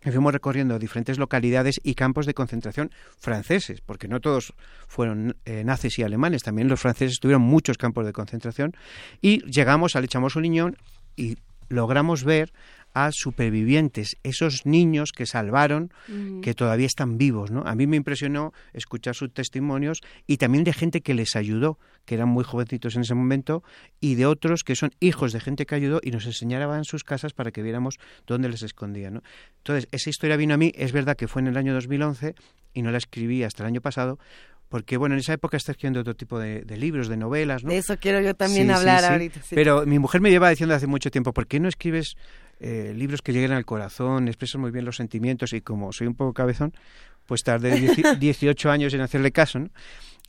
y 0.03 0.09
fuimos 0.09 0.33
recorriendo 0.33 0.79
diferentes 0.79 1.19
localidades 1.19 1.79
y 1.83 1.93
campos 1.93 2.25
de 2.25 2.33
concentración 2.33 2.91
franceses, 3.19 3.81
porque 3.81 4.07
no 4.07 4.19
todos 4.19 4.53
fueron 4.87 5.37
eh, 5.45 5.63
nazis 5.63 5.99
y 5.99 6.03
alemanes, 6.03 6.43
también 6.43 6.67
los 6.67 6.79
franceses 6.79 7.19
tuvieron 7.19 7.43
muchos 7.43 7.77
campos 7.77 8.05
de 8.05 8.13
concentración, 8.13 8.73
y 9.21 9.43
llegamos 9.45 9.95
al 9.95 10.05
Echamos 10.05 10.35
Unión 10.35 10.77
y 11.15 11.37
logramos 11.71 12.23
ver 12.23 12.53
a 12.93 13.11
supervivientes, 13.13 14.17
esos 14.23 14.65
niños 14.65 15.11
que 15.13 15.25
salvaron, 15.25 15.91
que 16.41 16.53
todavía 16.53 16.85
están 16.85 17.17
vivos, 17.17 17.49
¿no? 17.49 17.63
A 17.65 17.73
mí 17.73 17.87
me 17.87 17.95
impresionó 17.95 18.53
escuchar 18.73 19.15
sus 19.15 19.33
testimonios 19.33 20.01
y 20.27 20.37
también 20.37 20.65
de 20.65 20.73
gente 20.73 20.99
que 20.99 21.13
les 21.13 21.37
ayudó, 21.37 21.79
que 22.05 22.15
eran 22.15 22.27
muy 22.27 22.43
jovencitos 22.43 22.95
en 22.95 23.03
ese 23.03 23.15
momento, 23.15 23.63
y 24.01 24.15
de 24.15 24.25
otros 24.25 24.63
que 24.63 24.75
son 24.75 24.91
hijos 24.99 25.31
de 25.31 25.39
gente 25.39 25.65
que 25.65 25.75
ayudó 25.75 26.01
y 26.03 26.11
nos 26.11 26.25
enseñaban 26.25 26.83
sus 26.83 27.05
casas 27.05 27.31
para 27.33 27.51
que 27.51 27.63
viéramos 27.63 27.97
dónde 28.27 28.49
les 28.49 28.61
escondían, 28.61 29.15
¿no? 29.15 29.23
Entonces, 29.59 29.87
esa 29.91 30.09
historia 30.09 30.35
vino 30.35 30.53
a 30.53 30.57
mí, 30.57 30.73
es 30.75 30.91
verdad 30.91 31.15
que 31.15 31.29
fue 31.29 31.41
en 31.41 31.47
el 31.47 31.57
año 31.57 31.73
2011 31.73 32.35
y 32.73 32.81
no 32.81 32.91
la 32.91 32.97
escribí 32.97 33.43
hasta 33.43 33.63
el 33.63 33.67
año 33.67 33.81
pasado, 33.81 34.19
porque 34.71 34.95
bueno, 34.95 35.15
en 35.15 35.19
esa 35.19 35.33
época 35.33 35.57
está 35.57 35.73
escribiendo 35.73 35.99
otro 35.99 36.15
tipo 36.15 36.39
de, 36.39 36.63
libros, 36.77 37.09
de 37.09 37.17
novelas, 37.17 37.61
¿no? 37.65 37.71
De 37.71 37.77
eso 37.77 37.97
quiero 37.99 38.21
yo 38.21 38.33
también 38.35 38.71
hablar 38.71 39.03
ahorita. 39.03 39.41
Pero 39.49 39.85
mi 39.85 39.99
mujer 39.99 40.21
me 40.21 40.31
lleva 40.31 40.49
diciendo 40.49 40.73
hace 40.73 40.87
mucho 40.87 41.11
tiempo, 41.11 41.33
¿por 41.33 41.45
qué 41.45 41.59
no 41.59 41.67
escribes 41.67 42.15
eh, 42.61 42.93
libros 42.95 43.21
que 43.21 43.33
lleguen 43.33 43.51
al 43.51 43.65
corazón, 43.65 44.29
expresan 44.29 44.61
muy 44.61 44.71
bien 44.71 44.85
los 44.85 44.95
sentimientos 44.95 45.51
y 45.51 45.59
como 45.59 45.91
soy 45.91 46.07
un 46.07 46.15
poco 46.15 46.33
cabezón, 46.33 46.73
pues 47.25 47.43
tardé 47.43 47.77
18 48.17 48.71
años 48.71 48.93
en 48.93 49.01
hacerle 49.01 49.33
caso, 49.33 49.59
¿no? 49.59 49.69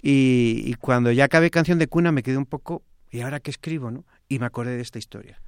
Y, 0.02 0.74
cuando 0.80 1.12
ya 1.12 1.24
acabé 1.24 1.50
Canción 1.50 1.78
de 1.78 1.86
Cuna 1.86 2.10
me 2.10 2.24
quedé 2.24 2.36
un 2.36 2.46
poco, 2.46 2.82
¿y 3.12 3.20
ahora 3.20 3.38
qué 3.38 3.52
escribo, 3.52 3.92
no? 3.92 4.04
Y 4.32 4.38
me 4.38 4.46
acordé 4.46 4.76
de 4.76 4.82
esta 4.82 4.98
historia. 4.98 5.38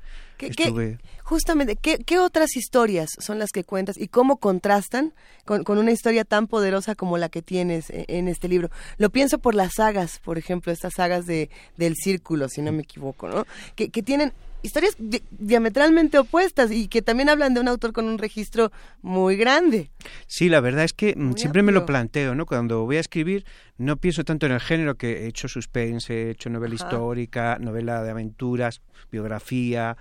justamente, 1.22 1.76
¿qué, 1.76 2.18
otras 2.18 2.54
historias 2.54 3.08
son 3.18 3.38
las 3.38 3.50
que 3.50 3.64
cuentas 3.64 3.96
y 3.96 4.08
cómo 4.08 4.36
contrastan 4.36 5.14
con, 5.46 5.64
una 5.78 5.90
historia 5.90 6.24
tan 6.24 6.48
poderosa 6.48 6.94
como 6.94 7.16
la 7.16 7.30
que 7.30 7.40
tienes 7.40 7.88
e, 7.88 8.04
en, 8.08 8.28
este 8.28 8.46
libro? 8.46 8.70
Lo 8.98 9.08
pienso 9.08 9.38
por 9.38 9.54
las 9.54 9.72
sagas, 9.76 10.20
por 10.22 10.36
ejemplo, 10.36 10.70
estas 10.70 10.92
sagas 10.94 11.24
de, 11.24 11.48
del 11.78 11.94
círculo, 11.96 12.50
si 12.50 12.60
no 12.60 12.72
me 12.72 12.82
equivoco, 12.82 13.26
¿no? 13.26 13.46
Que, 13.74 13.88
que 13.88 14.02
tienen 14.02 14.34
historias 14.64 14.96
diametralmente 15.30 16.18
opuestas 16.18 16.72
y 16.72 16.88
que 16.88 17.02
también 17.02 17.28
hablan 17.28 17.52
de 17.52 17.60
un 17.60 17.68
autor 17.68 17.92
con 17.92 18.06
un 18.06 18.18
registro 18.18 18.72
muy 19.02 19.36
grande. 19.36 19.90
Sí, 20.26 20.48
la 20.48 20.60
verdad 20.60 20.84
es 20.84 20.94
que 20.94 21.14
mm, 21.16 21.34
siempre 21.34 21.62
me 21.62 21.70
lo 21.70 21.84
planteo, 21.84 22.34
¿no? 22.34 22.46
Cuando 22.46 22.84
voy 22.84 22.96
a 22.96 23.00
escribir 23.00 23.44
no 23.76 23.98
pienso 23.98 24.24
tanto 24.24 24.46
en 24.46 24.52
el 24.52 24.60
género 24.60 24.96
que 24.96 25.24
he 25.24 25.26
hecho 25.26 25.48
suspense, 25.48 26.14
he 26.14 26.30
hecho 26.30 26.48
novela 26.48 26.74
histórica, 26.74 27.58
novela 27.60 28.02
de 28.02 28.10
aventuras, 28.10 28.80
biografía, 29.10 29.96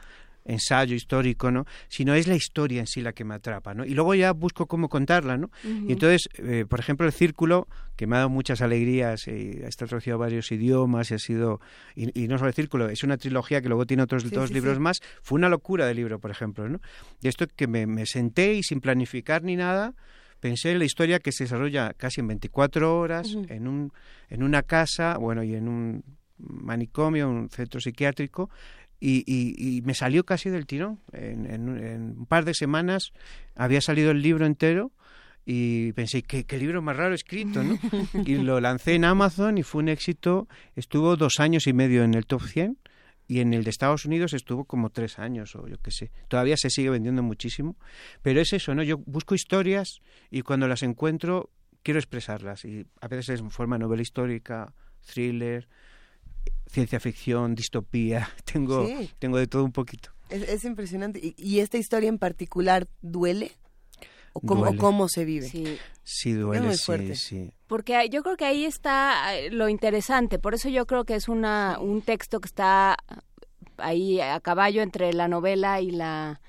ensayo 0.45 0.95
histórico, 0.95 1.51
¿no? 1.51 1.65
Sino 1.87 2.13
es 2.13 2.27
la 2.27 2.35
historia 2.35 2.79
en 2.79 2.87
sí 2.87 3.01
la 3.01 3.13
que 3.13 3.23
me 3.23 3.35
atrapa, 3.35 3.73
¿no? 3.73 3.85
Y 3.85 3.93
luego 3.93 4.15
ya 4.15 4.31
busco 4.31 4.65
cómo 4.65 4.89
contarla, 4.89 5.37
¿no? 5.37 5.49
Y 5.63 5.91
entonces, 5.93 6.27
eh, 6.37 6.65
por 6.67 6.79
ejemplo, 6.79 7.05
El 7.05 7.13
Círculo, 7.13 7.67
que 7.95 8.07
me 8.07 8.15
ha 8.15 8.19
dado 8.19 8.29
muchas 8.29 8.61
alegrías, 8.61 9.27
y 9.27 9.61
está 9.63 9.85
traducido 9.85 10.15
a 10.15 10.19
varios 10.19 10.51
idiomas 10.51 11.11
y 11.11 11.13
ha 11.15 11.19
sido, 11.19 11.61
y, 11.95 12.27
no 12.27 12.37
solo 12.37 12.49
El 12.49 12.55
Círculo, 12.55 12.89
es 12.89 13.03
una 13.03 13.17
trilogía 13.17 13.61
que 13.61 13.69
luego 13.69 13.85
tiene 13.85 14.03
otros 14.03 14.29
dos 14.29 14.51
libros 14.51 14.79
más, 14.79 14.99
fue 15.21 15.37
una 15.37 15.49
locura 15.49 15.85
de 15.85 15.93
libro, 15.93 16.19
por 16.19 16.31
ejemplo, 16.31 16.67
¿no? 16.67 16.79
Y 17.21 17.27
esto 17.27 17.45
que 17.47 17.67
me, 17.67 18.05
senté 18.05 18.53
y 18.53 18.63
sin 18.63 18.81
planificar 18.81 19.43
ni 19.43 19.55
nada, 19.55 19.93
pensé 20.39 20.71
en 20.71 20.79
la 20.79 20.85
historia 20.85 21.19
que 21.19 21.31
se 21.31 21.45
desarrolla 21.45 21.93
casi 21.93 22.21
en 22.21 22.27
24 22.27 22.99
horas 22.99 23.35
en, 23.47 23.67
un, 23.67 23.93
en 24.29 24.43
una 24.43 24.63
casa, 24.63 25.17
bueno, 25.17 25.43
y 25.43 25.55
en 25.55 25.69
un 25.69 26.03
manicomio, 26.37 27.29
un 27.29 27.49
centro 27.49 27.79
psiquiátrico, 27.79 28.49
y, 29.05 29.81
me 29.83 29.93
salió 29.93 30.25
casi 30.25 30.49
del 30.49 30.65
tirón. 30.65 30.99
En, 31.11 31.69
un 32.17 32.25
par 32.25 32.45
de 32.45 32.53
semanas 32.53 33.11
había 33.55 33.81
salido 33.81 34.11
el 34.11 34.21
libro 34.21 34.45
entero 34.45 34.91
y 35.45 35.91
pensé, 35.93 36.23
¿qué, 36.23 36.45
qué 36.45 36.57
libro 36.57 36.81
más 36.81 36.95
raro 36.95 37.13
escrito, 37.13 37.63
¿no? 37.63 37.77
y 38.25 38.37
lo 38.37 38.61
lancé 38.61 38.95
en 38.95 39.03
Amazon 39.03 39.57
y 39.57 39.63
fue 39.63 39.83
un 39.83 39.89
éxito. 39.89 40.47
Estuvo 40.75 41.17
dos 41.17 41.39
años 41.39 41.67
y 41.67 41.73
medio 41.73 42.03
en 42.03 42.13
el 42.13 42.25
top 42.25 42.43
100 42.43 42.77
y 43.27 43.39
en 43.39 43.53
el 43.53 43.63
de 43.63 43.69
Estados 43.69 44.05
Unidos 44.05 44.33
estuvo 44.33 44.65
como 44.65 44.89
tres 44.89 45.19
años 45.19 45.55
o 45.55 45.67
yo 45.67 45.77
qué 45.81 45.91
sé. 45.91 46.11
Todavía 46.29 46.55
se 46.57 46.69
sigue 46.69 46.89
vendiendo 46.89 47.23
muchísimo, 47.23 47.75
pero 48.21 48.39
es 48.39 48.53
eso, 48.53 48.73
¿no? 48.73 48.83
Yo 48.83 48.97
busco 48.99 49.35
historias 49.35 50.01
y 50.31 50.41
cuando 50.41 50.67
las 50.67 50.83
encuentro 50.83 51.49
quiero 51.83 51.99
expresarlas 51.99 52.63
y 52.63 52.85
a 53.01 53.07
veces 53.09 53.29
es 53.29 53.39
en 53.41 53.51
forma 53.51 53.75
de 53.75 53.81
novela 53.81 54.01
histórica, 54.01 54.73
thriller, 55.05 55.67
ciencia 56.67 56.99
ficción, 56.99 57.55
distopía, 57.55 58.29
tengo, 58.51 58.87
tengo 59.19 59.37
de 59.37 59.47
todo 59.47 59.63
un 59.63 59.71
poquito. 59.71 60.11
Es, 60.29 60.65
impresionante. 60.65 61.35
¿Y, 61.37 61.59
esta 61.59 61.77
historia 61.77 62.09
en 62.09 62.17
particular 62.17 62.87
duele? 63.01 63.51
¿O 64.33 64.39
cómo, 64.41 64.75
cómo 64.77 65.07
se 65.07 65.25
vive? 65.25 65.47
Sí, 65.47 65.77
sí 66.03 66.31
duele, 66.31 66.75
sí, 66.75 67.15
sí. 67.15 67.53
Porque 67.67 68.09
yo 68.09 68.23
creo 68.23 68.35
que 68.35 68.45
ahí 68.45 68.65
está 68.65 69.35
eh, 69.35 69.51
lo 69.51 69.69
interesante. 69.69 70.39
Por 70.39 70.55
eso 70.55 70.69
yo 70.69 70.87
creo 70.87 71.05
que 71.05 71.13
es 71.13 71.27
una, 71.27 71.77
un 71.79 72.01
texto 72.01 72.39
que 72.39 72.47
está 72.47 72.97
ahí 73.77 74.19
a 74.21 74.39
caballo 74.39 74.81
entre 74.81 75.13
la 75.13 75.27
novela 75.27 75.81
y 75.81 75.91
la 75.91 76.41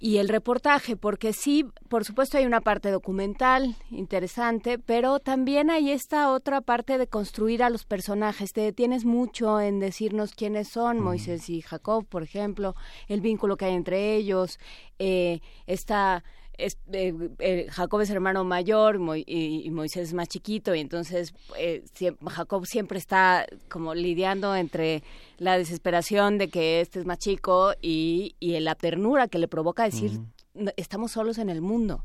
y 0.00 0.18
el 0.18 0.28
reportaje, 0.28 0.96
porque 0.96 1.32
sí, 1.32 1.66
por 1.88 2.04
supuesto 2.04 2.38
hay 2.38 2.46
una 2.46 2.60
parte 2.60 2.90
documental 2.90 3.76
interesante, 3.90 4.78
pero 4.78 5.18
también 5.18 5.70
hay 5.70 5.90
esta 5.90 6.30
otra 6.32 6.60
parte 6.60 6.98
de 6.98 7.08
construir 7.08 7.62
a 7.62 7.70
los 7.70 7.84
personajes. 7.84 8.52
Te 8.52 8.60
detienes 8.60 9.04
mucho 9.04 9.60
en 9.60 9.80
decirnos 9.80 10.34
quiénes 10.34 10.68
son, 10.68 11.00
Moisés 11.00 11.50
y 11.50 11.62
Jacob, 11.62 12.06
por 12.06 12.22
ejemplo, 12.22 12.76
el 13.08 13.20
vínculo 13.20 13.56
que 13.56 13.64
hay 13.64 13.74
entre 13.74 14.14
ellos, 14.14 14.60
eh, 14.98 15.40
esta 15.66 16.22
es, 16.58 16.76
eh, 16.92 17.14
eh, 17.38 17.66
Jacob 17.70 18.00
es 18.00 18.10
hermano 18.10 18.44
mayor 18.44 19.00
y, 19.26 19.70
Moisés 19.70 20.08
es 20.08 20.14
más 20.14 20.28
chiquito 20.28 20.74
y 20.74 20.80
entonces 20.80 21.32
eh, 21.56 21.84
Jacob 22.26 22.66
siempre 22.66 22.98
está 22.98 23.46
como 23.68 23.94
lidiando 23.94 24.54
entre 24.56 25.02
la 25.38 25.56
desesperación 25.56 26.36
de 26.36 26.48
que 26.48 26.80
este 26.80 26.98
es 26.98 27.06
más 27.06 27.18
chico 27.18 27.72
y, 27.80 28.34
y 28.40 28.58
la 28.60 28.74
ternura 28.74 29.28
que 29.28 29.38
le 29.38 29.48
provoca 29.48 29.84
decir 29.84 30.20
estamos 30.76 31.12
solos 31.12 31.38
en 31.38 31.50
el 31.50 31.60
mundo, 31.60 32.04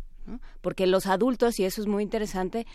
porque 0.61 0.85
los 0.85 1.07
adultos, 1.07 1.59
y 1.59 1.65
eso 1.65 1.81
es 1.81 1.87
muy 1.87 2.03
interesante, 2.03 2.67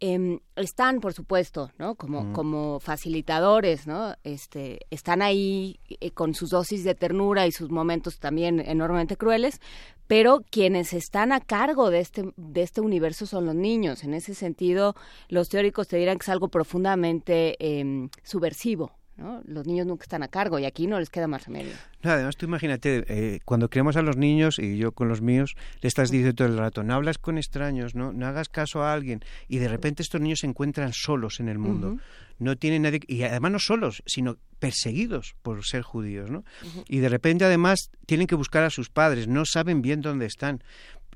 eh, 0.00 0.38
están, 0.54 1.00
por 1.00 1.12
supuesto, 1.12 1.72
¿no? 1.76 1.96
Como, 1.96 2.32
como 2.32 2.78
facilitadores, 2.78 3.88
¿no? 3.88 4.14
Este, 4.22 4.86
están 4.90 5.22
ahí 5.22 5.80
con 6.14 6.34
sus 6.34 6.50
dosis 6.50 6.84
de 6.84 6.94
ternura 6.94 7.46
y 7.48 7.52
sus 7.52 7.70
momentos 7.70 8.20
también 8.20 8.60
enormemente 8.60 9.16
crueles, 9.16 9.60
pero 10.08 10.42
quienes 10.50 10.94
están 10.94 11.30
a 11.32 11.40
cargo 11.40 11.90
de 11.90 12.00
este, 12.00 12.32
de 12.36 12.62
este 12.62 12.80
universo 12.80 13.26
son 13.26 13.46
los 13.46 13.54
niños. 13.54 14.02
En 14.02 14.14
ese 14.14 14.34
sentido, 14.34 14.96
los 15.28 15.48
teóricos 15.50 15.86
te 15.86 15.98
dirán 15.98 16.18
que 16.18 16.24
es 16.24 16.28
algo 16.30 16.48
profundamente 16.48 17.56
eh, 17.60 18.08
subversivo, 18.24 18.97
los 19.46 19.66
niños 19.66 19.86
nunca 19.86 20.04
están 20.04 20.22
a 20.22 20.28
cargo 20.28 20.58
y 20.58 20.64
aquí 20.64 20.86
no 20.86 20.98
les 20.98 21.10
queda 21.10 21.26
más 21.26 21.46
remedio. 21.46 21.72
No, 22.02 22.12
además, 22.12 22.36
tú 22.36 22.46
imagínate, 22.46 23.04
eh, 23.08 23.40
cuando 23.44 23.68
creemos 23.68 23.96
a 23.96 24.02
los 24.02 24.16
niños, 24.16 24.58
y 24.58 24.76
yo 24.76 24.92
con 24.92 25.08
los 25.08 25.20
míos, 25.20 25.56
le 25.80 25.88
estás 25.88 26.10
diciendo 26.10 26.34
todo 26.34 26.48
el 26.48 26.56
rato, 26.56 26.84
no 26.84 26.94
hablas 26.94 27.18
con 27.18 27.36
extraños, 27.36 27.94
no, 27.94 28.12
no 28.12 28.26
hagas 28.26 28.48
caso 28.48 28.82
a 28.82 28.92
alguien, 28.92 29.24
y 29.48 29.58
de 29.58 29.68
repente 29.68 30.02
estos 30.02 30.20
niños 30.20 30.40
se 30.40 30.46
encuentran 30.46 30.92
solos 30.92 31.40
en 31.40 31.48
el 31.48 31.58
mundo. 31.58 31.98
No 32.38 32.56
tienen 32.56 32.82
nadie, 32.82 33.00
y 33.08 33.22
además 33.24 33.50
no 33.50 33.58
solos, 33.58 34.02
sino 34.06 34.36
perseguidos 34.60 35.34
por 35.42 35.64
ser 35.64 35.82
judíos, 35.82 36.30
¿no? 36.30 36.44
Y 36.86 36.98
de 36.98 37.08
repente, 37.08 37.44
además, 37.44 37.90
tienen 38.06 38.28
que 38.28 38.36
buscar 38.36 38.62
a 38.62 38.70
sus 38.70 38.90
padres, 38.90 39.26
no 39.26 39.44
saben 39.44 39.82
bien 39.82 40.00
dónde 40.00 40.26
están. 40.26 40.62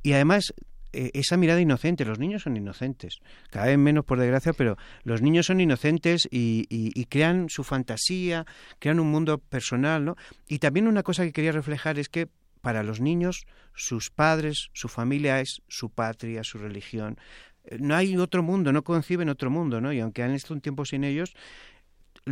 Y 0.03 0.15
además 0.15 0.53
eh, 0.93 1.11
esa 1.15 1.37
mirada 1.37 1.61
inocente. 1.61 2.05
Los 2.05 2.19
niños 2.19 2.43
son 2.43 2.57
inocentes, 2.57 3.21
cada 3.51 3.67
vez 3.67 3.79
menos 3.79 4.05
por 4.05 4.19
desgracia, 4.19 4.53
pero 4.53 4.77
los 5.05 5.23
niños 5.23 5.47
son 5.47 5.61
inocentes 5.61 6.29
y, 6.31 6.67
y, 6.69 7.05
crean 7.07 7.49
su 7.49 7.65
fantasía, 7.65 8.47
crean 8.79 9.01
un 9.01 9.11
mundo 9.11 9.39
personal, 9.39 10.05
¿no? 10.05 10.17
Y 10.49 10.59
también 10.59 10.87
una 10.87 11.03
cosa 11.03 11.25
que 11.25 11.33
quería 11.33 11.53
reflejar 11.53 11.99
es 11.99 12.09
que 12.09 12.29
para 12.61 12.83
los 12.83 13.01
niños 13.01 13.47
sus 13.75 14.11
padres, 14.11 14.71
su 14.73 14.89
familia 14.89 15.41
es 15.41 15.63
su 15.69 15.91
patria, 15.91 16.45
su 16.45 16.59
religión. 16.59 17.19
Eh, 17.65 17.79
no 17.81 17.95
hay 17.95 18.17
otro 18.17 18.43
mundo, 18.43 18.73
no 18.73 18.83
conciben 18.83 19.29
otro 19.29 19.51
mundo, 19.51 19.81
¿no? 19.81 19.93
Y 19.93 20.01
aunque 20.01 20.23
han 20.23 20.33
estado 20.33 20.55
un 20.55 20.61
tiempo 20.61 20.85
sin 20.85 21.05
ellos, 21.05 21.35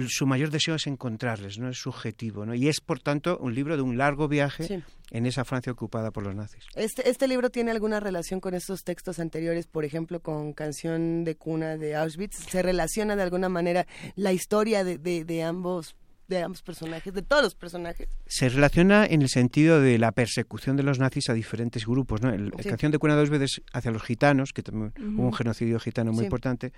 su 0.09 0.27
mayor 0.27 0.51
deseo 0.51 0.77
es 0.77 0.87
encontrarles, 0.87 1.59
no 1.59 1.69
es 1.69 1.79
subjetivo, 1.79 2.47
¿no? 2.47 2.55
Y 2.55 2.69
es, 2.69 2.81
por 2.81 3.01
tanto, 3.01 3.39
un 3.39 3.55
libro 3.55 3.77
de 3.77 3.83
un 3.83 3.99
largo 3.99 4.29
viaje 4.29 4.83
en 5.11 5.27
esa 5.27 5.45
Francia 5.45 5.73
ocupada 5.73 6.11
por 6.11 6.25
los 6.25 6.35
nazis. 6.35 6.65
Este, 6.75 7.09
¿Este 7.09 7.27
libro 7.27 7.51
tiene 7.51 7.71
alguna 7.71 8.01
relación 8.01 8.41
con 8.41 8.55
estos 8.55 8.85
textos 8.85 9.19
anteriores, 9.19 9.67
por 9.67 9.85
ejemplo, 9.85 10.21
con 10.21 10.53
Canción 10.53 11.25
de 11.25 11.37
Cuna 11.37 11.77
de 11.77 11.97
Auschwitz? 11.97 12.37
¿Se 12.37 12.63
relaciona 12.63 13.17
de 13.17 13.23
alguna 13.23 13.49
manera 13.49 13.87
la 14.15 14.33
historia 14.33 14.85
de, 14.85 14.99
de 14.99 15.43
ambos 15.43 15.97
de 16.31 16.43
ambos 16.43 16.63
personajes, 16.63 17.13
de 17.13 17.23
todos 17.23 17.43
los 17.43 17.55
personajes. 17.55 18.09
Se 18.27 18.49
relaciona 18.49 19.05
en 19.05 19.21
el 19.21 19.29
sentido 19.29 19.81
de 19.81 19.99
la 19.99 20.13
persecución 20.13 20.77
de 20.77 20.83
los 20.83 20.99
nazis 20.99 21.29
a 21.29 21.35
diferentes 21.35 21.85
grupos. 21.85 22.23
¿no? 22.23 22.31
La 22.31 22.51
canción 22.63 22.93
de 22.93 22.99
Cuna 22.99 23.17
dos 23.17 23.29
veces 23.29 23.61
hacia 23.73 23.91
los 23.91 24.03
gitanos, 24.03 24.53
que 24.55 24.63
también 24.63 24.95
hubo 24.99 25.27
un 25.27 25.35
genocidio 25.35 25.79
gitano 25.81 26.13
muy 26.13 26.25
importante. 26.25 26.73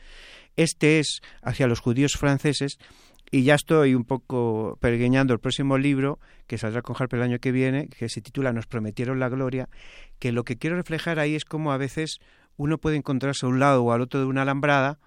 Este 0.57 0.99
es 0.99 1.21
hacia 1.43 1.69
los 1.69 1.79
judíos 1.79 2.15
franceses. 2.19 2.79
Y 3.31 3.45
ya 3.45 3.55
estoy 3.55 3.95
un 3.95 4.05
poco 4.05 4.77
pergueñando 4.81 5.33
el 5.33 5.41
próximo 5.41 5.79
libro, 5.79 6.19
que 6.47 6.59
saldrá 6.59 6.83
con 6.83 6.97
Harper 6.99 7.21
el 7.21 7.25
año 7.25 7.38
que 7.38 7.53
viene, 7.53 7.88
que 7.88 8.09
se 8.09 8.21
titula 8.21 8.53
Nos 8.53 8.67
prometieron 8.67 9.21
la 9.21 9.31
gloria, 9.31 9.71
que 10.19 10.33
lo 10.33 10.45
que 10.45 10.59
quiero 10.59 10.77
reflejar 10.77 11.19
ahí 11.19 11.35
es 11.35 11.45
cómo 11.47 11.73
a 11.73 11.79
veces 11.79 12.19
uno 12.57 12.77
puede 12.77 12.97
encontrarse 12.97 13.47
a 13.47 13.49
un 13.49 13.59
lado 13.59 13.85
o 13.85 13.93
al 13.93 14.03
otro 14.03 14.21
de 14.21 14.27
una 14.27 14.43
alambrada, 14.43 14.99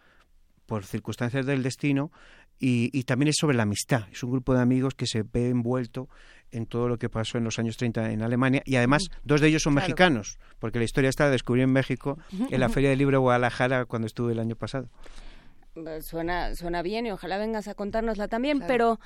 por 0.66 0.86
circunstancias 0.86 1.46
del 1.46 1.62
destino, 1.62 2.12
y, 2.60 3.04
también 3.04 3.30
es 3.30 3.38
sobre 3.38 3.58
la 3.58 3.64
amistad. 3.64 4.04
Es 4.12 4.24
un 4.24 4.32
grupo 4.32 4.54
de 4.54 4.62
amigos 4.62 4.96
que 4.96 5.08
se 5.08 5.24
ve 5.24 5.50
envuelto 5.50 6.10
en 6.52 6.66
todo 6.66 6.88
lo 6.88 6.98
que 6.98 7.10
pasó 7.10 7.38
en 7.38 7.44
los 7.44 7.60
años 7.60 7.78
30 7.78 8.12
en 8.12 8.22
Alemania 8.22 8.62
y 8.66 8.78
además 8.78 9.10
dos 9.24 9.42
de 9.42 9.48
ellos 9.48 9.64
son 9.64 9.74
mexicanos, 9.74 10.40
porque 10.60 10.80
la 10.80 10.86
historia 10.86 11.10
está 11.10 11.30
descubierta 11.30 11.66
en 11.66 11.74
México 11.74 12.18
en 12.32 12.60
la 12.60 12.70
Feria 12.70 12.90
del 12.90 13.00
Libro 13.00 13.18
de 13.18 13.22
Guadalajara 13.22 13.86
cuando 13.86 14.06
estuve 14.06 14.32
el 14.34 14.40
año 14.40 14.56
pasado. 14.56 14.90
Suena, 16.02 16.56
suena 16.56 16.82
bien 16.82 17.06
y 17.06 17.12
ojalá 17.12 17.38
vengas 17.38 17.68
a 17.68 17.74
contárnosla 17.74 18.30
también, 18.30 18.64
pero 18.66 19.00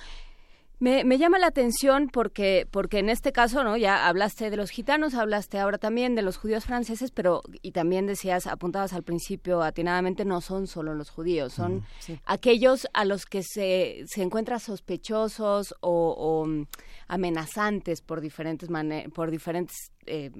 me, 0.79 1.03
me, 1.03 1.17
llama 1.17 1.39
la 1.39 1.47
atención 1.47 2.07
porque, 2.07 2.67
porque 2.71 2.99
en 2.99 3.09
este 3.09 3.31
caso, 3.31 3.63
¿no? 3.63 3.75
Ya 3.75 4.07
hablaste 4.07 4.49
de 4.49 4.57
los 4.57 4.69
gitanos, 4.69 5.13
hablaste 5.13 5.59
ahora 5.59 5.77
también 5.77 6.15
de 6.15 6.21
los 6.21 6.37
judíos 6.37 6.65
franceses, 6.65 7.11
pero 7.11 7.41
y 7.61 7.71
también 7.71 8.07
decías, 8.07 8.47
apuntabas 8.47 8.93
al 8.93 9.03
principio 9.03 9.61
atinadamente, 9.61 10.23
no 10.23 10.41
son 10.41 10.67
solo 10.67 10.93
los 10.93 11.09
judíos, 11.09 11.53
son 11.53 11.85
aquellos 12.25 12.87
a 12.93 13.03
los 13.05 13.25
que 13.25 13.43
se, 13.43 14.03
se 14.07 14.21
encuentran 14.21 14.59
sospechosos 14.59 15.75
o, 15.81 16.45
mm, 16.47 16.63
amenazantes 17.07 18.01
por 18.01 18.21
diferentes 18.21 18.69
por 19.13 19.31
diferentes 19.31 19.91
eh, 20.05 20.31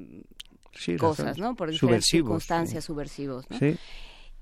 cosas, 0.98 1.38
¿no? 1.38 1.56
Por 1.56 1.72
diferentes 1.72 2.06
circunstancias 2.06 2.86
subversivos, 2.86 3.50
¿no? 3.50 3.58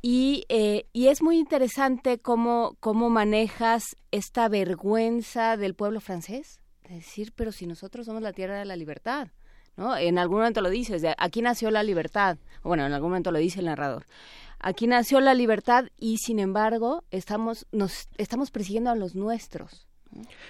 Y, 0.02 0.46
eh, 0.50 0.86
y 0.94 1.08
es 1.08 1.22
muy 1.22 1.38
interesante 1.38 2.20
cómo, 2.20 2.78
cómo 2.80 3.10
manejas 3.10 3.98
esta 4.12 4.48
vergüenza 4.48 5.58
del 5.58 5.74
pueblo 5.76 6.00
francés. 6.00 6.60
De 6.88 6.96
decir, 6.96 7.34
pero 7.36 7.52
si 7.52 7.68
nosotros 7.68 8.06
somos 8.06 8.22
la 8.22 8.34
tierra 8.34 8.60
de 8.60 8.66
la 8.66 8.76
libertad. 8.76 9.30
¿no? 9.76 9.96
En 9.96 10.18
algún 10.18 10.40
momento 10.40 10.62
lo 10.62 10.70
dices, 10.70 11.04
aquí 11.18 11.42
nació 11.42 11.72
la 11.72 11.84
libertad. 11.84 12.38
Bueno, 12.64 12.86
en 12.86 12.94
algún 12.94 13.12
momento 13.12 13.32
lo 13.32 13.40
dice 13.40 13.60
el 13.60 13.68
narrador. 13.68 14.06
Aquí 14.60 14.88
nació 14.88 15.20
la 15.20 15.34
libertad 15.36 15.86
y 15.98 16.18
sin 16.18 16.40
embargo 16.40 17.04
estamos, 17.12 17.68
nos, 17.72 18.10
estamos 18.18 18.50
persiguiendo 18.50 18.90
a 18.90 18.96
los 18.96 19.16
nuestros. 19.16 19.87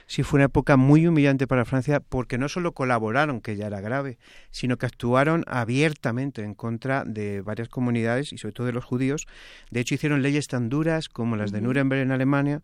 Sí, 0.06 0.23
fue 0.23 0.38
una 0.38 0.45
época 0.45 0.77
muy 0.77 1.08
humillante 1.08 1.47
para 1.47 1.65
Francia 1.65 1.99
porque 1.99 2.38
no 2.38 2.49
solo 2.49 2.73
colaboraron, 2.73 3.41
que 3.41 3.56
ya 3.56 3.67
era 3.67 3.82
grave, 3.82 4.17
sino 4.51 4.77
que 4.77 4.86
actuaron 4.86 5.43
abiertamente 5.47 6.43
en 6.43 6.53
contra 6.53 7.03
de 7.06 7.41
varias 7.41 7.69
comunidades 7.69 8.34
y 8.34 8.38
sobre 8.38 8.53
todo 8.53 8.67
de 8.67 8.73
los 8.73 8.86
judíos. 8.86 9.27
De 9.71 9.80
hecho, 9.80 9.95
hicieron 9.95 10.21
leyes 10.21 10.47
tan 10.47 10.69
duras 10.69 11.10
como 11.10 11.36
las 11.36 11.51
de 11.51 11.62
Nuremberg 11.62 12.01
en 12.01 12.12
Alemania, 12.12 12.62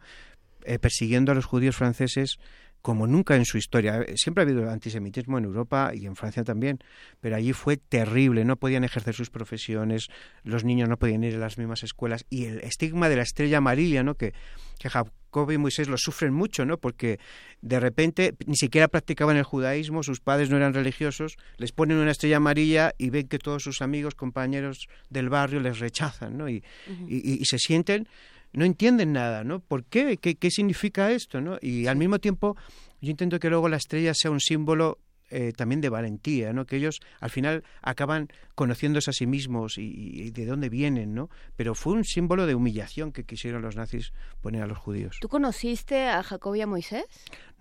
eh, 0.66 0.80
persiguiendo 0.80 1.32
a 1.32 1.36
los 1.36 1.46
judíos 1.46 1.76
franceses 1.76 2.40
como 2.84 3.08
nunca 3.08 3.38
en 3.38 3.46
su 3.46 3.58
historia. 3.58 4.06
Siempre 4.16 4.44
ha 4.44 4.46
habido 4.46 4.70
antisemitismo 4.70 5.38
en 5.38 5.46
Europa 5.46 5.94
y 5.96 6.06
en 6.06 6.18
Francia 6.18 6.44
también, 6.44 6.80
pero 7.22 7.38
allí 7.38 7.54
fue 7.54 7.78
terrible, 7.78 8.44
no 8.44 8.58
podían 8.58 8.84
ejercer 8.84 9.16
sus 9.16 9.30
profesiones, 9.30 10.10
los 10.44 10.66
niños 10.66 10.90
no 10.90 10.98
podían 10.98 11.24
ir 11.24 11.36
a 11.36 11.40
las 11.40 11.58
mismas 11.58 11.84
escuelas 11.84 12.26
y 12.30 12.44
el 12.44 12.60
estigma 12.60 13.08
de 13.08 13.16
la 13.16 13.22
estrella 13.22 13.60
amarilla, 13.60 14.04
¿no? 14.04 14.16
que, 14.16 14.34
que 14.80 14.90
Jacob 14.90 15.50
y 15.50 15.58
Moisés 15.58 15.88
lo 15.88 15.98
sufren 15.98 16.34
mucho, 16.34 16.66
¿no? 16.66 16.78
porque 16.78 17.22
de 17.62 17.80
repente 17.80 18.36
ni 18.48 18.58
siquiera 18.58 18.90
practicaban 18.90 19.38
el 19.38 19.44
judaísmo, 19.44 20.04
sus 20.04 20.20
padres 20.20 20.50
no 20.50 20.58
eran 20.58 20.74
religiosos, 20.74 21.38
les 21.56 21.72
ponen 21.72 21.96
una 21.96 22.12
estrella 22.12 22.36
amarilla 22.36 22.94
y 22.98 23.12
ven 23.12 23.30
que 23.30 23.40
todos 23.40 23.64
sus 23.64 23.82
amigos, 23.82 24.14
compañeros 24.14 24.90
del 25.10 25.30
barrio 25.30 25.62
les 25.62 25.80
rechazan 25.80 26.38
¿no? 26.38 26.50
y, 26.50 26.62
y 27.08 27.46
se 27.46 27.60
sienten 27.60 28.10
no 28.54 28.66
entienden 28.66 29.14
nada, 29.14 29.44
¿no? 29.44 29.60
¿Por 29.60 29.84
qué? 29.86 30.18
¿Qué, 30.18 30.36
qué 30.36 30.52
significa 30.52 31.12
esto, 31.12 31.42
no? 31.42 31.58
Y 31.62 31.88
al 31.88 31.98
mismo 31.98 32.20
tiempo 32.20 32.56
yo 33.02 33.12
intento 33.12 33.40
que 33.40 33.50
luego 33.50 33.68
la 33.68 33.78
estrella 33.78 34.14
sea 34.14 34.32
un 34.32 34.40
símbolo 34.40 35.00
eh, 35.36 35.52
también 35.52 35.82
de 35.82 35.90
valentía, 35.90 36.54
¿no? 36.54 36.66
Que 36.66 36.76
ellos 36.76 37.00
al 37.20 37.32
final 37.32 37.64
acaban 37.82 38.28
conociéndose 38.54 39.10
a 39.10 39.14
sí 39.14 39.26
mismos 39.26 39.80
y, 39.80 40.30
de 40.30 40.46
dónde 40.46 40.70
vienen, 40.70 41.16
¿no? 41.16 41.30
Pero 41.56 41.74
fue 41.74 41.94
un 41.94 42.04
símbolo 42.04 42.46
de 42.46 42.54
humillación 42.54 43.12
que 43.12 43.24
quisieron 43.24 43.64
los 43.64 43.76
nazis 43.76 44.14
poner 44.42 44.62
a 44.62 44.68
los 44.68 44.78
judíos. 44.78 45.18
¿Tú 45.20 45.30
conociste 45.30 46.08
a 46.08 46.22
Jacob 46.22 46.54
y 46.56 46.62
a 46.62 46.68
Moisés? 46.68 47.06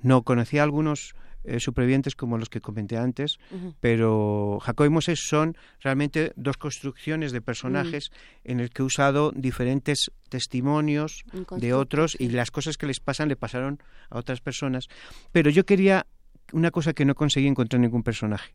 No, 0.02 0.22
conocí 0.22 0.58
a 0.58 0.64
algunos 0.64 1.14
eh, 1.44 1.60
supervivientes 1.60 2.14
como 2.14 2.38
los 2.38 2.48
que 2.48 2.60
comenté 2.60 2.96
antes, 2.96 3.38
pero 3.80 4.58
Jacob 4.60 4.86
y 4.86 4.90
Moisés 4.90 5.20
son 5.26 5.56
realmente 5.80 6.32
dos 6.36 6.56
construcciones 6.56 7.32
de 7.32 7.40
personajes 7.40 8.10
en 8.44 8.60
el 8.60 8.70
que 8.70 8.82
he 8.82 8.84
usado 8.84 9.32
diferentes 9.34 10.10
testimonios 10.28 11.24
de 11.56 11.74
otros 11.74 12.16
y 12.18 12.28
las 12.28 12.50
cosas 12.50 12.76
que 12.76 12.86
les 12.86 13.00
pasan 13.00 13.28
le 13.28 13.36
pasaron 13.36 13.82
a 14.10 14.18
otras 14.18 14.40
personas. 14.40 14.88
Pero 15.32 15.50
yo 15.50 15.64
quería 15.66 16.06
una 16.52 16.70
cosa 16.70 16.92
que 16.92 17.04
no 17.04 17.14
conseguí 17.14 17.46
encontrar 17.46 17.78
en 17.78 17.82
ningún 17.82 18.02
personaje 18.02 18.54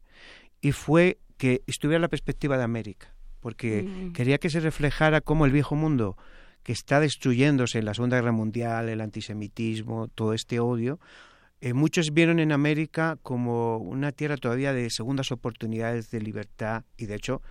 y 0.61 0.71
fue 0.71 1.19
que 1.37 1.61
estuviera 1.67 1.99
la 1.99 2.09
perspectiva 2.09 2.57
de 2.57 2.63
América, 2.63 3.13
porque 3.39 3.83
mm. 3.83 4.13
quería 4.13 4.37
que 4.37 4.49
se 4.49 4.59
reflejara 4.59 5.21
cómo 5.21 5.45
el 5.45 5.51
viejo 5.51 5.75
mundo 5.75 6.17
que 6.63 6.73
está 6.73 6.99
destruyéndose 6.99 7.79
en 7.79 7.85
la 7.85 7.93
Segunda 7.93 8.17
Guerra 8.17 8.33
Mundial, 8.33 8.89
el 8.89 8.99
antisemitismo, 8.99 10.09
todo 10.09 10.33
este 10.33 10.59
odio, 10.59 10.99
eh, 11.61 11.73
muchos 11.73 12.13
vieron 12.13 12.39
en 12.39 12.51
América 12.51 13.17
como 13.23 13.77
una 13.77 14.11
tierra 14.11 14.37
todavía 14.37 14.73
de 14.73 14.89
segundas 14.89 15.31
oportunidades 15.31 16.11
de 16.11 16.21
libertad 16.21 16.83
y 16.97 17.07
de 17.07 17.15
hecho 17.15 17.41